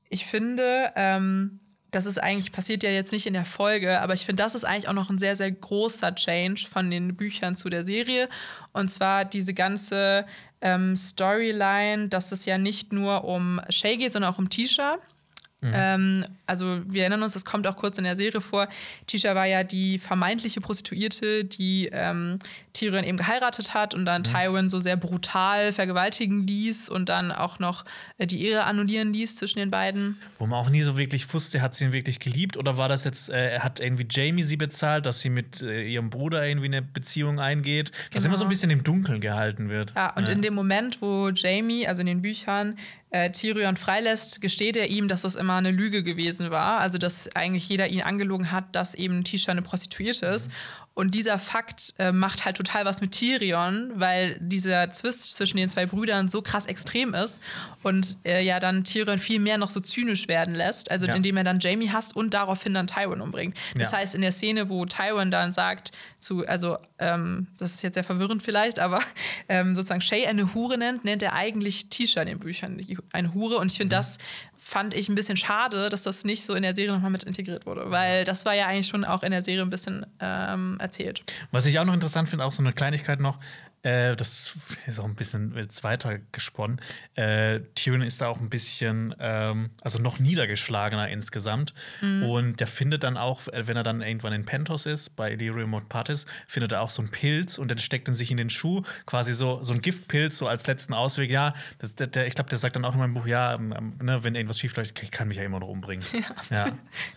ich 0.08 0.26
finde, 0.26 0.92
ähm, 0.94 1.60
das 1.90 2.06
ist 2.06 2.22
eigentlich, 2.22 2.52
passiert 2.52 2.82
ja 2.82 2.90
jetzt 2.90 3.12
nicht 3.12 3.26
in 3.26 3.32
der 3.32 3.44
Folge, 3.44 4.00
aber 4.00 4.14
ich 4.14 4.26
finde, 4.26 4.42
das 4.42 4.54
ist 4.54 4.64
eigentlich 4.64 4.88
auch 4.88 4.92
noch 4.92 5.08
ein 5.08 5.18
sehr, 5.18 5.36
sehr 5.36 5.50
großer 5.50 6.14
Change 6.14 6.66
von 6.68 6.90
den 6.90 7.16
Büchern 7.16 7.54
zu 7.54 7.68
der 7.68 7.84
Serie. 7.84 8.28
Und 8.72 8.90
zwar 8.90 9.24
diese 9.24 9.54
ganze 9.54 10.26
ähm, 10.60 10.94
Storyline, 10.94 12.08
dass 12.08 12.32
es 12.32 12.44
ja 12.44 12.58
nicht 12.58 12.92
nur 12.92 13.24
um 13.24 13.60
Shay 13.70 13.96
geht, 13.96 14.12
sondern 14.12 14.32
auch 14.32 14.38
um 14.38 14.50
Tisha. 14.50 14.98
Mhm. 15.66 15.72
Ähm, 15.74 16.24
also 16.46 16.80
wir 16.86 17.02
erinnern 17.02 17.22
uns, 17.22 17.32
das 17.32 17.44
kommt 17.44 17.66
auch 17.66 17.76
kurz 17.76 17.98
in 17.98 18.04
der 18.04 18.16
Serie 18.16 18.40
vor. 18.40 18.68
Tisha 19.06 19.34
war 19.34 19.46
ja 19.46 19.64
die 19.64 19.98
vermeintliche 19.98 20.60
Prostituierte, 20.60 21.44
die 21.44 21.88
ähm, 21.92 22.38
Tyrion 22.72 23.04
eben 23.04 23.16
geheiratet 23.16 23.74
hat 23.74 23.94
und 23.94 24.04
dann 24.04 24.22
mhm. 24.22 24.24
Tywin 24.24 24.68
so 24.68 24.80
sehr 24.80 24.96
brutal 24.96 25.72
vergewaltigen 25.72 26.46
ließ 26.46 26.88
und 26.88 27.08
dann 27.08 27.32
auch 27.32 27.58
noch 27.58 27.84
äh, 28.18 28.26
die 28.26 28.44
Ehe 28.46 28.64
annullieren 28.64 29.12
ließ 29.12 29.36
zwischen 29.36 29.58
den 29.58 29.70
beiden. 29.70 30.18
Wo 30.38 30.46
man 30.46 30.60
auch 30.60 30.70
nie 30.70 30.82
so 30.82 30.96
wirklich 30.96 31.32
wusste, 31.32 31.62
hat 31.62 31.74
sie 31.74 31.86
ihn 31.86 31.92
wirklich 31.92 32.20
geliebt 32.20 32.56
oder 32.56 32.76
war 32.76 32.88
das 32.88 33.04
jetzt, 33.04 33.28
äh, 33.30 33.60
hat 33.60 33.80
irgendwie 33.80 34.06
Jamie 34.08 34.42
sie 34.42 34.56
bezahlt, 34.56 35.06
dass 35.06 35.20
sie 35.20 35.30
mit 35.30 35.62
äh, 35.62 35.82
ihrem 35.82 36.10
Bruder 36.10 36.46
irgendwie 36.46 36.66
eine 36.66 36.82
Beziehung 36.82 37.40
eingeht, 37.40 37.92
genau. 37.92 38.02
dass 38.12 38.24
immer 38.24 38.36
so 38.36 38.44
ein 38.44 38.50
bisschen 38.50 38.70
im 38.70 38.84
Dunkeln 38.84 39.20
gehalten 39.20 39.68
wird. 39.68 39.94
Ja, 39.96 40.10
und 40.14 40.28
ja. 40.28 40.34
in 40.34 40.42
dem 40.42 40.54
Moment, 40.54 41.00
wo 41.02 41.30
Jamie, 41.30 41.86
also 41.88 42.02
in 42.02 42.06
den 42.06 42.22
Büchern, 42.22 42.76
äh, 43.10 43.30
Tyrion 43.30 43.76
freilässt, 43.76 44.40
gesteht 44.40 44.76
er 44.76 44.88
ihm, 44.88 45.08
dass 45.08 45.22
das 45.22 45.34
immer 45.34 45.54
eine 45.54 45.70
Lüge 45.70 46.02
gewesen 46.02 46.50
war. 46.50 46.80
Also, 46.80 46.98
dass 46.98 47.34
eigentlich 47.34 47.68
jeder 47.68 47.88
ihn 47.88 48.02
angelogen 48.02 48.50
hat, 48.52 48.74
dass 48.74 48.94
eben 48.94 49.24
Tisha 49.24 49.52
eine 49.52 49.62
Prostituierte 49.62 50.26
ist. 50.26 50.48
Mhm. 50.48 50.85
Und 50.96 51.14
dieser 51.14 51.38
Fakt 51.38 51.92
äh, 51.98 52.10
macht 52.10 52.46
halt 52.46 52.56
total 52.56 52.86
was 52.86 53.02
mit 53.02 53.12
Tyrion, 53.12 53.92
weil 53.96 54.38
dieser 54.40 54.90
Zwist 54.90 55.36
zwischen 55.36 55.58
den 55.58 55.68
zwei 55.68 55.84
Brüdern 55.84 56.30
so 56.30 56.40
krass 56.40 56.64
extrem 56.64 57.12
ist 57.12 57.38
und 57.82 58.16
äh, 58.24 58.42
ja 58.42 58.60
dann 58.60 58.82
Tyrion 58.82 59.18
viel 59.18 59.38
mehr 59.38 59.58
noch 59.58 59.68
so 59.68 59.80
zynisch 59.80 60.26
werden 60.26 60.54
lässt, 60.54 60.90
also 60.90 61.06
ja. 61.06 61.12
indem 61.12 61.36
er 61.36 61.44
dann 61.44 61.60
Jamie 61.60 61.90
hasst 61.90 62.16
und 62.16 62.32
daraufhin 62.32 62.72
dann 62.72 62.86
Tywin 62.86 63.20
umbringt. 63.20 63.54
Das 63.74 63.92
ja. 63.92 63.98
heißt, 63.98 64.14
in 64.14 64.22
der 64.22 64.32
Szene, 64.32 64.70
wo 64.70 64.86
Tywin 64.86 65.30
dann 65.30 65.52
sagt 65.52 65.92
zu, 66.18 66.46
also 66.46 66.78
ähm, 66.98 67.48
das 67.58 67.74
ist 67.74 67.82
jetzt 67.82 67.94
sehr 67.96 68.04
verwirrend 68.04 68.42
vielleicht, 68.42 68.78
aber 68.78 69.02
ähm, 69.50 69.74
sozusagen 69.74 70.00
Shay 70.00 70.26
eine 70.26 70.54
Hure 70.54 70.78
nennt, 70.78 71.04
nennt 71.04 71.22
er 71.22 71.34
eigentlich 71.34 71.90
Tisha 71.90 72.22
in 72.22 72.28
den 72.28 72.38
Büchern 72.38 72.80
eine 73.12 73.34
Hure 73.34 73.58
und 73.58 73.70
ich 73.70 73.76
finde, 73.76 73.96
mhm. 73.96 73.98
das 73.98 74.16
fand 74.66 74.94
ich 74.94 75.08
ein 75.08 75.14
bisschen 75.14 75.36
schade, 75.36 75.88
dass 75.90 76.02
das 76.02 76.24
nicht 76.24 76.44
so 76.44 76.54
in 76.54 76.64
der 76.64 76.74
Serie 76.74 76.92
nochmal 76.92 77.12
mit 77.12 77.22
integriert 77.22 77.66
wurde, 77.66 77.88
weil 77.92 78.24
das 78.24 78.44
war 78.44 78.52
ja 78.52 78.66
eigentlich 78.66 78.88
schon 78.88 79.04
auch 79.04 79.22
in 79.22 79.30
der 79.30 79.42
Serie 79.42 79.62
ein 79.62 79.70
bisschen 79.70 80.04
ähm, 80.18 80.76
erzählt. 80.80 81.22
Was 81.52 81.66
ich 81.66 81.78
auch 81.78 81.84
noch 81.84 81.94
interessant 81.94 82.28
finde, 82.28 82.44
auch 82.44 82.50
so 82.50 82.64
eine 82.64 82.72
Kleinigkeit 82.72 83.20
noch, 83.20 83.38
äh, 83.82 84.16
das 84.16 84.56
ist 84.86 84.98
auch 84.98 85.04
ein 85.04 85.14
bisschen 85.14 85.54
jetzt 85.56 85.84
weiter 85.84 86.18
gesponnen. 86.32 86.80
Äh, 87.14 87.60
Tyrion 87.74 88.02
ist 88.02 88.20
da 88.20 88.28
auch 88.28 88.40
ein 88.40 88.50
bisschen, 88.50 89.14
ähm, 89.20 89.70
also 89.80 89.98
noch 89.98 90.18
niedergeschlagener 90.18 91.08
insgesamt. 91.08 91.74
Mhm. 92.00 92.22
Und 92.24 92.60
der 92.60 92.66
findet 92.66 93.04
dann 93.04 93.16
auch, 93.16 93.46
äh, 93.48 93.66
wenn 93.66 93.76
er 93.76 93.82
dann 93.82 94.02
irgendwann 94.02 94.32
in 94.32 94.44
Pentos 94.44 94.86
ist, 94.86 95.10
bei 95.10 95.32
Illyrium 95.32 95.74
und 95.74 95.88
Partis, 95.88 96.26
findet 96.48 96.72
er 96.72 96.82
auch 96.82 96.90
so 96.90 97.02
einen 97.02 97.10
Pilz 97.10 97.58
und 97.58 97.70
der 97.70 97.78
steckt 97.78 98.08
dann 98.08 98.14
sich 98.14 98.30
in 98.30 98.36
den 98.36 98.50
Schuh, 98.50 98.82
quasi 99.06 99.32
so, 99.32 99.62
so 99.62 99.72
ein 99.72 99.82
Giftpilz, 99.82 100.38
so 100.38 100.48
als 100.48 100.66
letzten 100.66 100.92
Ausweg. 100.92 101.30
Ja, 101.30 101.54
das, 101.78 101.94
der, 101.94 102.08
der, 102.08 102.26
ich 102.26 102.34
glaube, 102.34 102.50
der 102.50 102.58
sagt 102.58 102.76
dann 102.76 102.84
auch 102.84 102.94
in 102.94 103.00
meinem 103.00 103.14
Buch, 103.14 103.26
ja, 103.26 103.54
ähm, 103.54 103.72
ähm 103.76 103.98
ne, 104.02 104.24
wenn 104.24 104.34
irgendwas 104.34 104.58
schief 104.58 104.76
läuft, 104.76 105.00
ich 105.00 105.10
kann 105.10 105.28
mich 105.28 105.36
ja 105.36 105.44
immer 105.44 105.60
noch 105.60 105.68
umbringen. 105.68 106.04
Ja. 106.50 106.64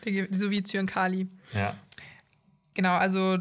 ja. 0.05 0.25
so 0.29 0.51
wie 0.51 0.61
Zyankali. 0.61 1.27
Ja. 1.53 1.75
Genau, 2.73 2.95
also 2.95 3.39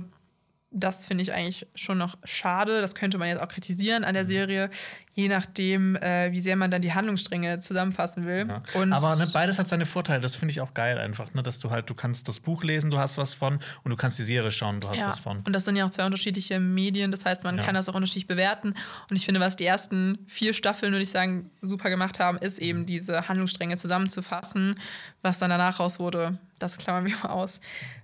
das 0.70 1.06
finde 1.06 1.22
ich 1.22 1.32
eigentlich 1.32 1.66
schon 1.74 1.96
noch 1.96 2.18
schade. 2.24 2.82
Das 2.82 2.94
könnte 2.94 3.16
man 3.16 3.28
jetzt 3.28 3.40
auch 3.40 3.48
kritisieren 3.48 4.04
an 4.04 4.12
der 4.12 4.24
mhm. 4.24 4.28
Serie, 4.28 4.70
je 5.12 5.28
nachdem, 5.28 5.96
äh, 5.96 6.30
wie 6.30 6.42
sehr 6.42 6.56
man 6.56 6.70
dann 6.70 6.82
die 6.82 6.92
Handlungsstränge 6.92 7.58
zusammenfassen 7.60 8.26
will. 8.26 8.46
Ja. 8.46 8.62
Aber 8.90 9.16
ne, 9.16 9.28
beides 9.32 9.58
hat 9.58 9.66
seine 9.66 9.86
Vorteile. 9.86 10.20
Das 10.20 10.36
finde 10.36 10.52
ich 10.52 10.60
auch 10.60 10.74
geil 10.74 10.98
einfach, 10.98 11.32
ne, 11.32 11.42
dass 11.42 11.58
du 11.58 11.70
halt, 11.70 11.88
du 11.88 11.94
kannst 11.94 12.28
das 12.28 12.40
Buch 12.40 12.64
lesen, 12.64 12.90
du 12.90 12.98
hast 12.98 13.16
was 13.16 13.32
von, 13.32 13.58
und 13.82 13.90
du 13.90 13.96
kannst 13.96 14.18
die 14.18 14.24
Serie 14.24 14.50
schauen, 14.50 14.80
du 14.80 14.90
hast 14.90 15.00
ja. 15.00 15.08
was 15.08 15.18
von. 15.18 15.38
Und 15.38 15.54
das 15.54 15.64
sind 15.64 15.76
ja 15.76 15.86
auch 15.86 15.90
zwei 15.90 16.04
unterschiedliche 16.04 16.60
Medien. 16.60 17.10
Das 17.10 17.24
heißt, 17.24 17.44
man 17.44 17.56
ja. 17.56 17.64
kann 17.64 17.74
das 17.74 17.88
auch 17.88 17.94
unterschiedlich 17.94 18.26
bewerten. 18.26 18.74
Und 19.08 19.16
ich 19.16 19.24
finde, 19.24 19.40
was 19.40 19.56
die 19.56 19.64
ersten 19.64 20.18
vier 20.26 20.52
Staffeln, 20.52 20.92
würde 20.92 21.02
ich 21.02 21.10
sagen, 21.10 21.50
super 21.62 21.88
gemacht 21.88 22.20
haben, 22.20 22.36
ist 22.38 22.58
eben 22.58 22.80
mhm. 22.80 22.86
diese 22.86 23.26
Handlungsstränge 23.26 23.78
zusammenzufassen. 23.78 24.74
Was 25.22 25.38
dann 25.38 25.48
danach 25.48 25.80
raus 25.80 25.98
wurde, 25.98 26.38
das 26.58 26.76
klammern 26.76 27.06
wir 27.06 27.16
mal 27.22 27.30
aus. 27.30 27.60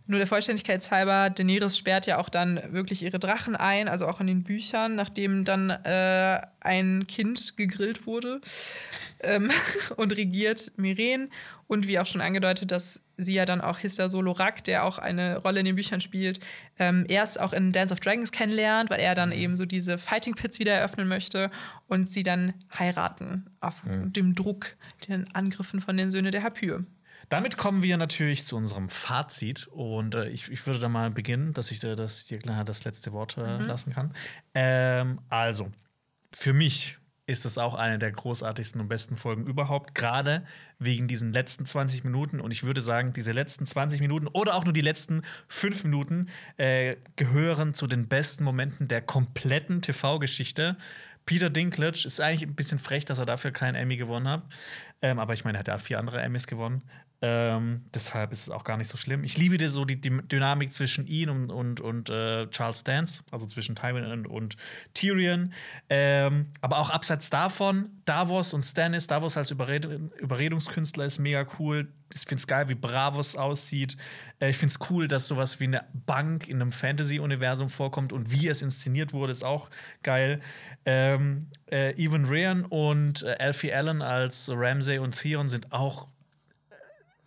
Nur 0.06 0.18
der 0.18 0.26
Vollständigkeit 0.26 0.88
halber, 0.90 1.30
Daenerys 1.30 1.78
sperrt 1.78 2.06
ja 2.06 2.18
auch 2.18 2.28
dann 2.28 2.60
wirklich 2.72 3.02
ihre 3.02 3.18
Drachen 3.18 3.56
ein, 3.56 3.88
also 3.88 4.06
auch 4.06 4.20
in 4.20 4.26
den 4.26 4.42
Büchern, 4.42 4.96
nachdem 4.96 5.46
dann 5.46 5.70
äh, 5.70 6.40
ein 6.60 7.06
Kind 7.06 7.56
gegrillt 7.56 8.06
wurde 8.06 8.42
ähm, 9.20 9.50
und 9.96 10.14
regiert 10.14 10.72
Miren. 10.76 11.30
Und 11.66 11.88
wie 11.88 11.98
auch 11.98 12.04
schon 12.04 12.20
angedeutet, 12.20 12.70
dass 12.70 13.00
sie 13.16 13.32
ja 13.32 13.46
dann 13.46 13.62
auch 13.62 13.78
Hista 13.78 14.10
Solorak, 14.10 14.62
der 14.64 14.84
auch 14.84 14.98
eine 14.98 15.38
Rolle 15.38 15.60
in 15.60 15.66
den 15.66 15.76
Büchern 15.76 16.02
spielt, 16.02 16.38
ähm, 16.78 17.06
erst 17.08 17.40
auch 17.40 17.54
in 17.54 17.72
Dance 17.72 17.94
of 17.94 18.00
Dragons 18.00 18.30
kennenlernt, 18.30 18.90
weil 18.90 19.00
er 19.00 19.14
dann 19.14 19.30
mhm. 19.30 19.36
eben 19.36 19.56
so 19.56 19.64
diese 19.64 19.96
Fighting 19.96 20.34
Pits 20.34 20.58
wieder 20.58 20.74
eröffnen 20.74 21.08
möchte 21.08 21.50
und 21.86 22.10
sie 22.10 22.22
dann 22.22 22.52
heiraten 22.78 23.46
auf 23.60 23.84
mhm. 23.84 24.12
dem 24.12 24.34
Druck, 24.34 24.76
den 25.08 25.34
Angriffen 25.34 25.80
von 25.80 25.96
den 25.96 26.10
Söhnen 26.10 26.30
der 26.30 26.42
Harpyie. 26.42 26.84
Damit 27.28 27.56
kommen 27.56 27.82
wir 27.82 27.96
natürlich 27.96 28.44
zu 28.44 28.56
unserem 28.56 28.88
Fazit 28.88 29.66
und 29.68 30.14
äh, 30.14 30.28
ich, 30.28 30.50
ich 30.50 30.66
würde 30.66 30.80
da 30.80 30.88
mal 30.88 31.10
beginnen, 31.10 31.52
dass 31.52 31.70
ich 31.70 31.80
dir 31.80 31.96
das, 31.96 32.26
dir 32.26 32.38
das 32.38 32.84
letzte 32.84 33.12
Wort 33.12 33.36
äh, 33.38 33.58
mhm. 33.58 33.66
lassen 33.66 33.92
kann. 33.92 34.12
Ähm, 34.54 35.20
also, 35.28 35.70
für 36.32 36.52
mich 36.52 36.98
ist 37.26 37.46
es 37.46 37.56
auch 37.56 37.74
eine 37.74 37.98
der 37.98 38.12
großartigsten 38.12 38.80
und 38.80 38.88
besten 38.88 39.16
Folgen 39.16 39.46
überhaupt, 39.46 39.94
gerade 39.94 40.44
wegen 40.78 41.08
diesen 41.08 41.32
letzten 41.32 41.64
20 41.64 42.04
Minuten. 42.04 42.38
Und 42.38 42.50
ich 42.50 42.64
würde 42.64 42.82
sagen, 42.82 43.14
diese 43.14 43.32
letzten 43.32 43.64
20 43.64 44.00
Minuten 44.00 44.26
oder 44.28 44.54
auch 44.54 44.64
nur 44.64 44.74
die 44.74 44.82
letzten 44.82 45.22
5 45.48 45.84
Minuten 45.84 46.28
äh, 46.58 46.96
gehören 47.16 47.72
zu 47.72 47.86
den 47.86 48.08
besten 48.08 48.44
Momenten 48.44 48.88
der 48.88 49.00
kompletten 49.00 49.80
TV-Geschichte. 49.80 50.76
Peter 51.24 51.48
Dinklage 51.48 52.02
ist 52.04 52.20
eigentlich 52.20 52.42
ein 52.42 52.54
bisschen 52.54 52.78
frech, 52.78 53.06
dass 53.06 53.18
er 53.18 53.26
dafür 53.26 53.50
keinen 53.50 53.76
Emmy 53.76 53.96
gewonnen 53.96 54.28
hat. 54.28 54.42
Ähm, 55.00 55.18
aber 55.18 55.32
ich 55.32 55.44
meine, 55.44 55.56
er 55.56 55.60
hat 55.60 55.68
ja 55.68 55.78
vier 55.78 55.98
andere 55.98 56.20
Emmys 56.20 56.46
gewonnen. 56.46 56.82
Ähm, 57.26 57.86
deshalb 57.94 58.32
ist 58.32 58.42
es 58.42 58.50
auch 58.50 58.64
gar 58.64 58.76
nicht 58.76 58.88
so 58.88 58.98
schlimm. 58.98 59.24
Ich 59.24 59.38
liebe 59.38 59.66
so 59.70 59.86
die, 59.86 59.98
die 59.98 60.10
Dynamik 60.10 60.74
zwischen 60.74 61.06
ihn 61.06 61.30
und, 61.30 61.50
und, 61.50 61.80
und 61.80 62.10
äh, 62.10 62.46
Charles 62.50 62.84
Dance, 62.84 63.22
also 63.30 63.46
zwischen 63.46 63.74
Tywin 63.74 64.04
und, 64.04 64.26
und 64.26 64.56
Tyrion. 64.92 65.54
Ähm, 65.88 66.48
aber 66.60 66.76
auch 66.76 66.90
abseits 66.90 67.30
davon, 67.30 67.88
Davos 68.04 68.52
und 68.52 68.62
Stannis, 68.62 69.06
Davos 69.06 69.38
als 69.38 69.50
Überred 69.50 69.86
Überredungskünstler 70.18 71.06
ist 71.06 71.18
mega 71.18 71.46
cool. 71.58 71.88
Ich 72.12 72.20
finde 72.20 72.40
es 72.40 72.46
geil, 72.46 72.68
wie 72.68 72.74
Bravos 72.74 73.36
aussieht. 73.36 73.96
Äh, 74.38 74.50
ich 74.50 74.58
finde 74.58 74.74
es 74.78 74.90
cool, 74.90 75.08
dass 75.08 75.26
sowas 75.26 75.60
wie 75.60 75.64
eine 75.64 75.82
Bank 75.94 76.46
in 76.46 76.60
einem 76.60 76.72
Fantasy-Universum 76.72 77.70
vorkommt 77.70 78.12
und 78.12 78.32
wie 78.32 78.48
es 78.48 78.60
inszeniert 78.60 79.14
wurde, 79.14 79.32
ist 79.32 79.44
auch 79.44 79.70
geil. 80.02 80.40
Ähm, 80.84 81.48
äh, 81.70 81.94
Evan 81.96 82.26
Ryan 82.26 82.66
und 82.66 83.22
äh, 83.22 83.34
Alfie 83.38 83.72
Allen 83.72 84.02
als 84.02 84.50
Ramsay 84.52 84.98
und 84.98 85.18
Theon 85.18 85.48
sind 85.48 85.72
auch 85.72 86.08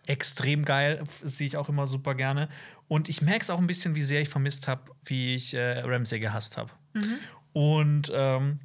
extrem 0.08 0.64
geil, 0.64 1.04
sehe 1.22 1.46
ich 1.46 1.56
auch 1.56 1.68
immer 1.68 1.86
super 1.86 2.14
gerne. 2.14 2.48
Und 2.88 3.08
ich 3.08 3.20
merke 3.22 3.42
es 3.42 3.50
auch 3.50 3.58
ein 3.58 3.66
bisschen, 3.66 3.94
wie 3.94 4.02
sehr 4.02 4.20
ich 4.20 4.28
vermisst 4.28 4.66
habe, 4.66 4.90
wie 5.04 5.34
ich 5.34 5.54
äh, 5.54 5.80
Ramsey 5.80 6.18
gehasst 6.18 6.56
habe. 6.56 6.70
Mhm. 6.94 7.18
Und 7.52 8.12
ähm, 8.14 8.60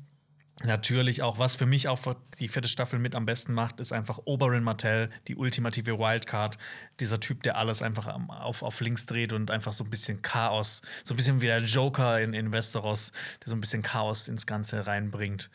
natürlich 0.64 1.22
auch, 1.22 1.40
was 1.40 1.56
für 1.56 1.66
mich 1.66 1.90
auch 1.90 2.00
die 2.40 2.48
vierte 2.48 2.70
Staffel 2.70 3.00
mit 3.00 3.16
am 3.16 3.26
besten 3.26 3.54
macht, 3.54 3.82
ist 3.82 3.92
einfach 3.92 4.20
Oberyn 4.24 4.64
Martell, 4.64 5.10
die 5.28 5.36
ultimative 5.36 6.00
Wildcard. 6.00 6.58
Dieser 7.02 7.20
Typ, 7.20 7.44
der 7.44 7.58
alles 7.58 7.82
einfach 7.82 8.08
auf, 8.08 8.64
auf 8.64 8.80
links 8.80 9.06
dreht 9.06 9.34
und 9.34 9.52
einfach 9.52 9.74
so 9.74 9.84
ein 9.84 9.90
bisschen 9.90 10.22
Chaos, 10.22 10.82
so 11.04 11.14
ein 11.14 11.18
bisschen 11.18 11.42
wie 11.42 11.48
der 11.48 11.62
Joker 11.62 12.22
in, 12.22 12.34
in 12.34 12.52
Westeros, 12.54 13.12
der 13.42 13.50
so 13.50 13.56
ein 13.56 13.62
bisschen 13.62 13.82
Chaos 13.82 14.30
ins 14.30 14.46
Ganze 14.46 14.88
reinbringt. 14.88 15.50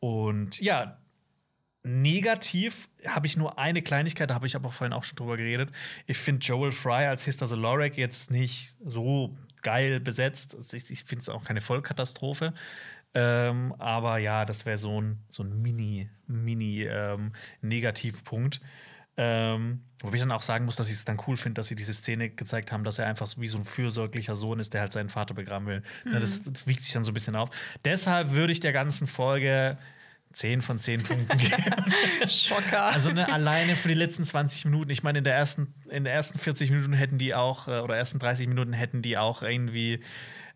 Und 0.00 0.60
ja, 0.60 0.98
Negativ 1.88 2.90
habe 3.06 3.26
ich 3.26 3.38
nur 3.38 3.58
eine 3.58 3.80
Kleinigkeit, 3.80 4.28
da 4.28 4.34
habe 4.34 4.46
ich 4.46 4.56
aber 4.56 4.70
vorhin 4.70 4.92
auch 4.92 5.04
schon 5.04 5.16
drüber 5.16 5.38
geredet. 5.38 5.70
Ich 6.06 6.18
finde 6.18 6.44
Joel 6.44 6.70
Fry 6.70 7.06
als 7.06 7.24
Hista 7.24 7.46
Lorek 7.46 7.96
jetzt 7.96 8.30
nicht 8.30 8.76
so 8.84 9.34
geil 9.62 9.98
besetzt. 9.98 10.54
Ich, 10.74 10.90
ich 10.90 11.04
finde 11.04 11.22
es 11.22 11.28
auch 11.30 11.44
keine 11.44 11.62
Vollkatastrophe. 11.62 12.52
Ähm, 13.14 13.74
aber 13.78 14.18
ja, 14.18 14.44
das 14.44 14.66
wäre 14.66 14.76
so 14.76 15.00
ein, 15.00 15.24
so 15.30 15.42
ein 15.42 15.62
Mini, 15.62 16.10
Mini 16.26 16.82
ähm, 16.82 17.32
Negativpunkt. 17.62 18.60
Ähm, 19.16 19.80
wobei 20.00 20.16
ich 20.16 20.20
dann 20.20 20.30
auch 20.30 20.42
sagen 20.42 20.66
muss, 20.66 20.76
dass 20.76 20.88
ich 20.90 20.94
es 20.94 21.06
dann 21.06 21.18
cool 21.26 21.38
finde, 21.38 21.54
dass 21.54 21.68
sie 21.68 21.74
diese 21.74 21.94
Szene 21.94 22.28
gezeigt 22.28 22.70
haben, 22.70 22.84
dass 22.84 22.98
er 22.98 23.06
einfach 23.06 23.26
wie 23.38 23.48
so 23.48 23.56
ein 23.56 23.64
fürsorglicher 23.64 24.36
Sohn 24.36 24.60
ist, 24.60 24.74
der 24.74 24.82
halt 24.82 24.92
seinen 24.92 25.08
Vater 25.08 25.32
begraben 25.32 25.66
will. 25.66 25.82
Mhm. 26.04 26.20
Das, 26.20 26.42
das 26.42 26.66
wiegt 26.66 26.82
sich 26.82 26.92
dann 26.92 27.02
so 27.02 27.12
ein 27.12 27.14
bisschen 27.14 27.34
auf. 27.34 27.48
Deshalb 27.86 28.32
würde 28.32 28.52
ich 28.52 28.60
der 28.60 28.74
ganzen 28.74 29.06
Folge 29.06 29.78
10 30.32 30.62
von 30.62 30.78
10 30.78 31.02
Punkten 31.02 31.38
geben. 31.38 32.28
Schocker. 32.28 32.84
Also 32.84 33.10
ne, 33.10 33.32
alleine 33.32 33.74
für 33.74 33.88
die 33.88 33.94
letzten 33.94 34.24
20 34.24 34.66
Minuten. 34.66 34.90
Ich 34.90 35.02
meine, 35.02 35.18
in 35.18 35.24
der 35.24 35.34
ersten, 35.34 35.74
in 35.90 36.04
der 36.04 36.12
ersten 36.12 36.38
40 36.38 36.70
Minuten 36.70 36.92
hätten 36.92 37.18
die 37.18 37.34
auch, 37.34 37.68
äh, 37.68 37.80
oder 37.80 37.96
ersten 37.96 38.18
30 38.18 38.46
Minuten 38.46 38.72
hätten 38.72 39.02
die 39.02 39.18
auch 39.18 39.42
irgendwie 39.42 40.00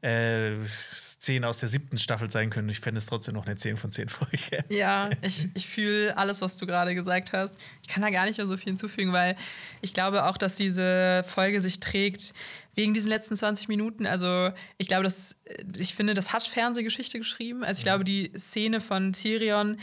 äh, 0.02 0.56
Szenen 0.92 1.44
aus 1.44 1.58
der 1.58 1.68
siebten 1.68 1.97
Staffel 1.97 2.28
sein 2.31 2.50
können. 2.50 2.68
Ich 2.68 2.81
fände 2.81 2.98
es 2.98 3.06
trotzdem 3.06 3.34
noch 3.34 3.47
eine 3.47 3.55
10 3.55 3.76
von 3.76 3.92
10 3.92 4.08
Folge. 4.08 4.64
Ja, 4.68 5.08
ich, 5.22 5.48
ich 5.55 5.68
fühle 5.68 6.16
alles, 6.16 6.40
was 6.42 6.56
du 6.56 6.66
gerade 6.66 6.94
gesagt 6.94 7.32
hast. 7.32 7.56
Ich 7.82 7.89
kann 7.89 8.02
da 8.02 8.10
gar 8.10 8.24
nicht 8.24 8.36
mehr 8.39 8.47
so 8.47 8.56
viel 8.56 8.64
hinzufügen, 8.66 9.12
weil 9.12 9.36
ich 9.81 9.94
glaube 9.94 10.24
auch, 10.24 10.36
dass 10.36 10.56
diese 10.56 11.24
Folge 11.24 11.60
sich 11.62 11.78
trägt 11.78 12.34
wegen 12.74 12.94
diesen 12.94 13.10
letzten 13.10 13.36
20 13.36 13.68
Minuten. 13.68 14.06
Also 14.06 14.50
ich 14.76 14.89
glaube, 14.89 15.05
dass 15.05 15.36
ich 15.78 15.94
finde, 15.94 16.14
das 16.14 16.32
hat 16.32 16.42
Fernsehgeschichte 16.42 17.18
geschrieben. 17.18 17.62
Also 17.62 17.78
ich 17.78 17.84
glaube, 17.84 18.02
die 18.02 18.32
Szene 18.36 18.81
von 18.81 19.12
Tyrion 19.12 19.78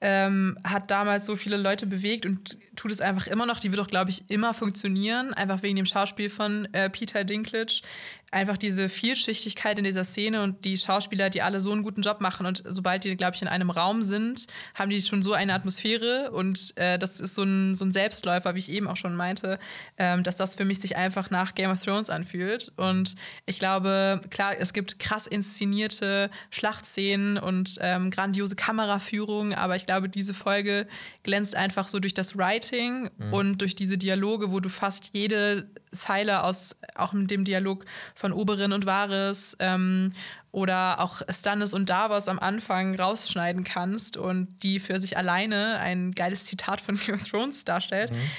ähm, 0.00 0.58
hat 0.62 0.90
damals 0.90 1.26
so 1.26 1.34
viele 1.34 1.56
Leute 1.56 1.86
bewegt 1.86 2.26
und 2.26 2.58
tut 2.76 2.90
es 2.90 3.00
einfach 3.00 3.26
immer 3.26 3.46
noch. 3.46 3.60
Die 3.60 3.70
wird 3.70 3.80
auch, 3.80 3.88
glaube 3.88 4.10
ich, 4.10 4.30
immer 4.30 4.54
funktionieren, 4.54 5.34
einfach 5.34 5.62
wegen 5.62 5.76
dem 5.76 5.86
Schauspiel 5.86 6.30
von 6.30 6.68
äh, 6.72 6.90
Peter 6.90 7.24
Dinklage. 7.24 7.82
Einfach 8.30 8.56
diese 8.56 8.88
Vielschichtigkeit 8.88 9.78
in 9.78 9.84
dieser 9.84 10.02
Szene 10.02 10.42
und 10.42 10.64
die 10.64 10.76
Schauspieler, 10.76 11.30
die 11.30 11.40
alle 11.40 11.60
so 11.60 11.70
einen 11.70 11.84
guten 11.84 12.02
Job 12.02 12.20
machen. 12.20 12.46
Und 12.46 12.64
sobald 12.66 13.04
die, 13.04 13.16
glaube 13.16 13.36
ich, 13.36 13.42
in 13.42 13.48
einem 13.48 13.70
Raum 13.70 14.02
sind, 14.02 14.48
haben 14.74 14.90
die 14.90 15.00
schon 15.00 15.22
so 15.22 15.34
eine 15.34 15.54
Atmosphäre. 15.54 16.32
Und 16.32 16.76
äh, 16.76 16.98
das 16.98 17.20
ist 17.20 17.36
so 17.36 17.44
ein, 17.44 17.76
so 17.76 17.84
ein 17.84 17.92
Selbstläufer, 17.92 18.56
wie 18.56 18.58
ich 18.58 18.72
eben 18.72 18.88
auch 18.88 18.96
schon 18.96 19.14
meinte, 19.14 19.60
ähm, 19.98 20.24
dass 20.24 20.34
das 20.34 20.56
für 20.56 20.64
mich 20.64 20.80
sich 20.80 20.96
einfach 20.96 21.30
nach 21.30 21.54
Game 21.54 21.70
of 21.70 21.80
Thrones 21.80 22.10
anfühlt. 22.10 22.72
Und 22.74 23.14
ich 23.46 23.60
glaube, 23.60 24.20
klar, 24.30 24.54
es 24.58 24.72
gibt 24.72 24.98
krass 24.98 25.28
inszenierte 25.28 26.28
Schlachtszenen 26.50 27.38
und 27.38 27.78
ähm, 27.80 28.10
grandiose 28.10 28.56
Kameraführung, 28.56 29.54
aber 29.54 29.76
ich 29.76 29.86
glaube, 29.86 30.08
diese 30.08 30.34
Folge 30.34 30.86
glänzt 31.22 31.54
einfach 31.54 31.88
so 31.88 32.00
durch 32.00 32.14
das 32.14 32.36
Writing 32.36 32.63
mhm. 32.72 33.32
und 33.32 33.58
durch 33.58 33.74
diese 33.74 33.98
Dialoge, 33.98 34.50
wo 34.50 34.60
du 34.60 34.68
fast 34.68 35.14
jede 35.14 35.68
Zeile 35.90 36.44
aus 36.44 36.76
auch 36.94 37.12
mit 37.12 37.30
dem 37.30 37.44
Dialog 37.44 37.84
von 38.14 38.32
Oberin 38.32 38.72
und 38.72 38.86
Vares 38.86 39.56
ähm, 39.60 40.12
oder 40.52 41.00
auch 41.00 41.22
Stannis 41.28 41.74
und 41.74 41.90
Davos 41.90 42.28
am 42.28 42.38
Anfang 42.38 42.94
rausschneiden 42.94 43.64
kannst 43.64 44.16
und 44.16 44.48
die 44.62 44.80
für 44.80 44.98
sich 44.98 45.16
alleine 45.16 45.78
ein 45.78 46.12
geiles 46.12 46.44
Zitat 46.44 46.80
von 46.80 46.96
Game 46.96 47.16
of 47.16 47.28
Thrones 47.28 47.64
darstellt. 47.64 48.12
Mhm. 48.12 48.30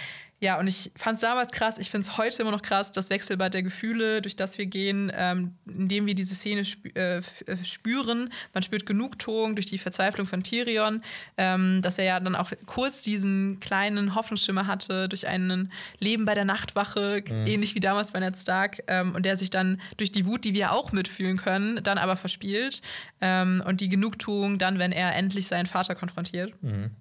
Ja, 0.45 0.59
und 0.59 0.67
ich 0.67 0.91
fand 0.95 1.15
es 1.15 1.22
damals 1.22 1.51
krass, 1.51 1.80
ich 1.80 1.90
finde 1.90 2.06
es 2.06 2.19
heute 2.19 2.43
immer 2.43 2.51
noch 2.51 2.61
krass, 2.61 2.91
das 2.91 3.09
Wechselbad 3.09 3.56
der 3.56 3.64
Gefühle, 3.64 4.22
durch 4.22 4.35
das 4.35 4.59
wir 4.59 4.67
gehen, 4.67 5.11
ähm, 5.15 5.56
indem 5.65 6.06
wir 6.06 6.14
diese 6.14 6.35
Szene 6.35 6.64
spü 6.64 6.90
äh, 6.90 7.17
äh, 7.17 7.24
spüren. 7.64 8.30
Man 8.53 8.61
spürt 8.61 8.85
Genugtuung 8.85 9.56
durch 9.56 9.65
die 9.65 9.80
Verzweiflung 9.80 10.27
von 10.27 10.43
Tyrion, 10.43 11.01
ähm, 11.38 11.82
dass 11.82 11.98
er 11.98 12.06
ja 12.06 12.19
dann 12.19 12.35
auch 12.35 12.51
kurz 12.67 13.01
diesen 13.01 13.59
kleinen 13.59 14.14
Hoffnungsschimmer 14.14 14.67
hatte 14.67 15.09
durch 15.09 15.25
ein 15.25 15.72
Leben 15.98 16.25
bei 16.25 16.35
der 16.35 16.45
Nachtwache, 16.45 17.24
mhm. 17.27 17.48
ähnlich 17.48 17.74
wie 17.74 17.80
damals 17.80 18.11
bei 18.11 18.19
Ned 18.19 18.38
Stark, 18.38 18.83
ähm, 18.85 19.15
und 19.15 19.25
der 19.25 19.38
sich 19.38 19.49
dann 19.49 19.82
durch 19.98 20.11
die 20.11 20.27
Wut, 20.27 20.45
die 20.45 20.53
wir 20.53 20.74
auch 20.74 20.91
mitfühlen 20.91 21.38
können, 21.38 21.83
dann 21.83 21.98
aber 21.98 22.17
verspielt. 22.17 22.83
Ähm, 23.19 23.64
und 23.65 23.82
die 23.82 23.90
Genugtuung 23.90 24.59
dann, 24.59 24.77
wenn 24.77 24.91
er 24.91 25.15
endlich 25.15 25.48
seinen 25.48 25.65
Vater 25.65 25.95
konfrontiert. 25.95 26.53
Mhm. 26.61 26.91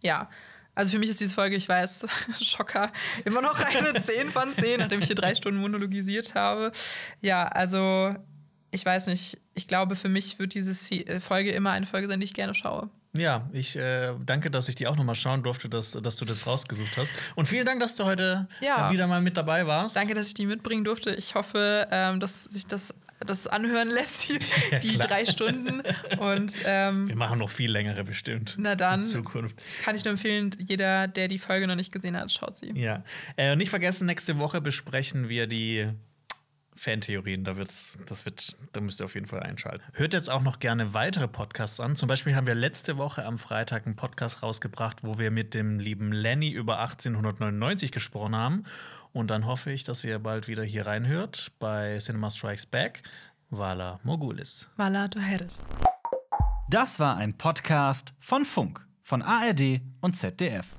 Ja. 0.00 0.30
Also 0.78 0.92
für 0.92 1.00
mich 1.00 1.10
ist 1.10 1.20
diese 1.20 1.34
Folge, 1.34 1.56
ich 1.56 1.68
weiß, 1.68 2.06
Schocker, 2.40 2.92
immer 3.24 3.42
noch 3.42 3.58
eine 3.64 3.94
10 4.00 4.30
von 4.30 4.54
10, 4.54 4.78
nachdem 4.78 5.00
ich 5.00 5.06
hier 5.06 5.16
drei 5.16 5.34
Stunden 5.34 5.60
monologisiert 5.60 6.36
habe. 6.36 6.70
Ja, 7.20 7.48
also 7.48 8.14
ich 8.70 8.86
weiß 8.86 9.08
nicht. 9.08 9.38
Ich 9.54 9.66
glaube, 9.66 9.96
für 9.96 10.08
mich 10.08 10.38
wird 10.38 10.54
diese 10.54 10.94
äh, 10.94 11.18
Folge 11.18 11.50
immer 11.50 11.72
eine 11.72 11.84
Folge 11.84 12.06
sein, 12.06 12.20
die 12.20 12.24
ich 12.26 12.34
gerne 12.34 12.54
schaue. 12.54 12.90
Ja, 13.12 13.50
ich 13.52 13.74
äh, 13.74 14.14
danke, 14.24 14.52
dass 14.52 14.68
ich 14.68 14.76
die 14.76 14.86
auch 14.86 14.94
nochmal 14.94 15.16
schauen 15.16 15.42
durfte, 15.42 15.68
dass, 15.68 15.90
dass 15.90 16.14
du 16.14 16.24
das 16.24 16.46
rausgesucht 16.46 16.96
hast. 16.96 17.10
Und 17.34 17.48
vielen 17.48 17.66
Dank, 17.66 17.80
dass 17.80 17.96
du 17.96 18.04
heute 18.04 18.46
ja. 18.60 18.92
wieder 18.92 19.08
mal 19.08 19.20
mit 19.20 19.36
dabei 19.36 19.66
warst. 19.66 19.96
Danke, 19.96 20.14
dass 20.14 20.28
ich 20.28 20.34
die 20.34 20.46
mitbringen 20.46 20.84
durfte. 20.84 21.12
Ich 21.12 21.34
hoffe, 21.34 21.88
ähm, 21.90 22.20
dass 22.20 22.44
sich 22.44 22.68
das 22.68 22.94
das 23.18 23.46
anhören 23.46 23.88
lässt, 23.88 24.28
die, 24.28 24.38
ja, 24.70 24.78
die 24.78 24.98
drei 24.98 25.24
Stunden. 25.24 25.82
Und, 26.18 26.60
ähm, 26.64 27.08
Wir 27.08 27.16
machen 27.16 27.38
noch 27.38 27.50
viel 27.50 27.70
längere 27.70 28.04
bestimmt. 28.04 28.56
Na 28.58 28.74
dann. 28.74 29.00
In 29.00 29.06
Zukunft. 29.06 29.60
Kann 29.82 29.94
ich 29.96 30.04
nur 30.04 30.12
empfehlen, 30.12 30.50
jeder, 30.58 31.08
der 31.08 31.28
die 31.28 31.38
Folge 31.38 31.66
noch 31.66 31.76
nicht 31.76 31.92
gesehen 31.92 32.16
hat, 32.16 32.32
schaut 32.32 32.56
sie. 32.56 32.72
Ja. 32.74 33.04
Äh, 33.36 33.56
nicht 33.56 33.70
vergessen, 33.70 34.06
nächste 34.06 34.38
Woche 34.38 34.60
besprechen 34.60 35.28
wir 35.28 35.46
die 35.46 35.88
Fantheorien, 36.78 37.42
da 37.42 37.56
wird's, 37.56 37.98
das 38.06 38.24
wird, 38.24 38.56
da 38.72 38.80
müsst 38.80 39.00
ihr 39.00 39.04
auf 39.04 39.14
jeden 39.14 39.26
Fall 39.26 39.40
einschalten. 39.40 39.82
Hört 39.94 40.12
jetzt 40.14 40.30
auch 40.30 40.42
noch 40.42 40.60
gerne 40.60 40.94
weitere 40.94 41.26
Podcasts 41.26 41.80
an. 41.80 41.96
Zum 41.96 42.08
Beispiel 42.08 42.36
haben 42.36 42.46
wir 42.46 42.54
letzte 42.54 42.96
Woche 42.96 43.24
am 43.24 43.36
Freitag 43.36 43.84
einen 43.86 43.96
Podcast 43.96 44.44
rausgebracht, 44.44 45.02
wo 45.02 45.18
wir 45.18 45.32
mit 45.32 45.54
dem 45.54 45.80
lieben 45.80 46.12
Lenny 46.12 46.50
über 46.50 46.78
1899 46.78 47.90
gesprochen 47.90 48.36
haben. 48.36 48.64
Und 49.12 49.30
dann 49.30 49.46
hoffe 49.46 49.70
ich, 49.70 49.84
dass 49.84 50.04
ihr 50.04 50.18
bald 50.18 50.48
wieder 50.48 50.64
hier 50.64 50.86
reinhört 50.86 51.52
bei 51.58 51.98
Cinema 51.98 52.30
Strikes 52.30 52.66
Back. 52.66 53.02
Vala 53.50 53.98
Mogulis. 54.02 54.68
Vala 54.76 55.08
Doheres. 55.08 55.64
Das 56.70 57.00
war 57.00 57.16
ein 57.16 57.36
Podcast 57.36 58.12
von 58.18 58.44
Funk, 58.44 58.86
von 59.02 59.22
ARD 59.22 59.80
und 60.00 60.16
ZDF. 60.16 60.76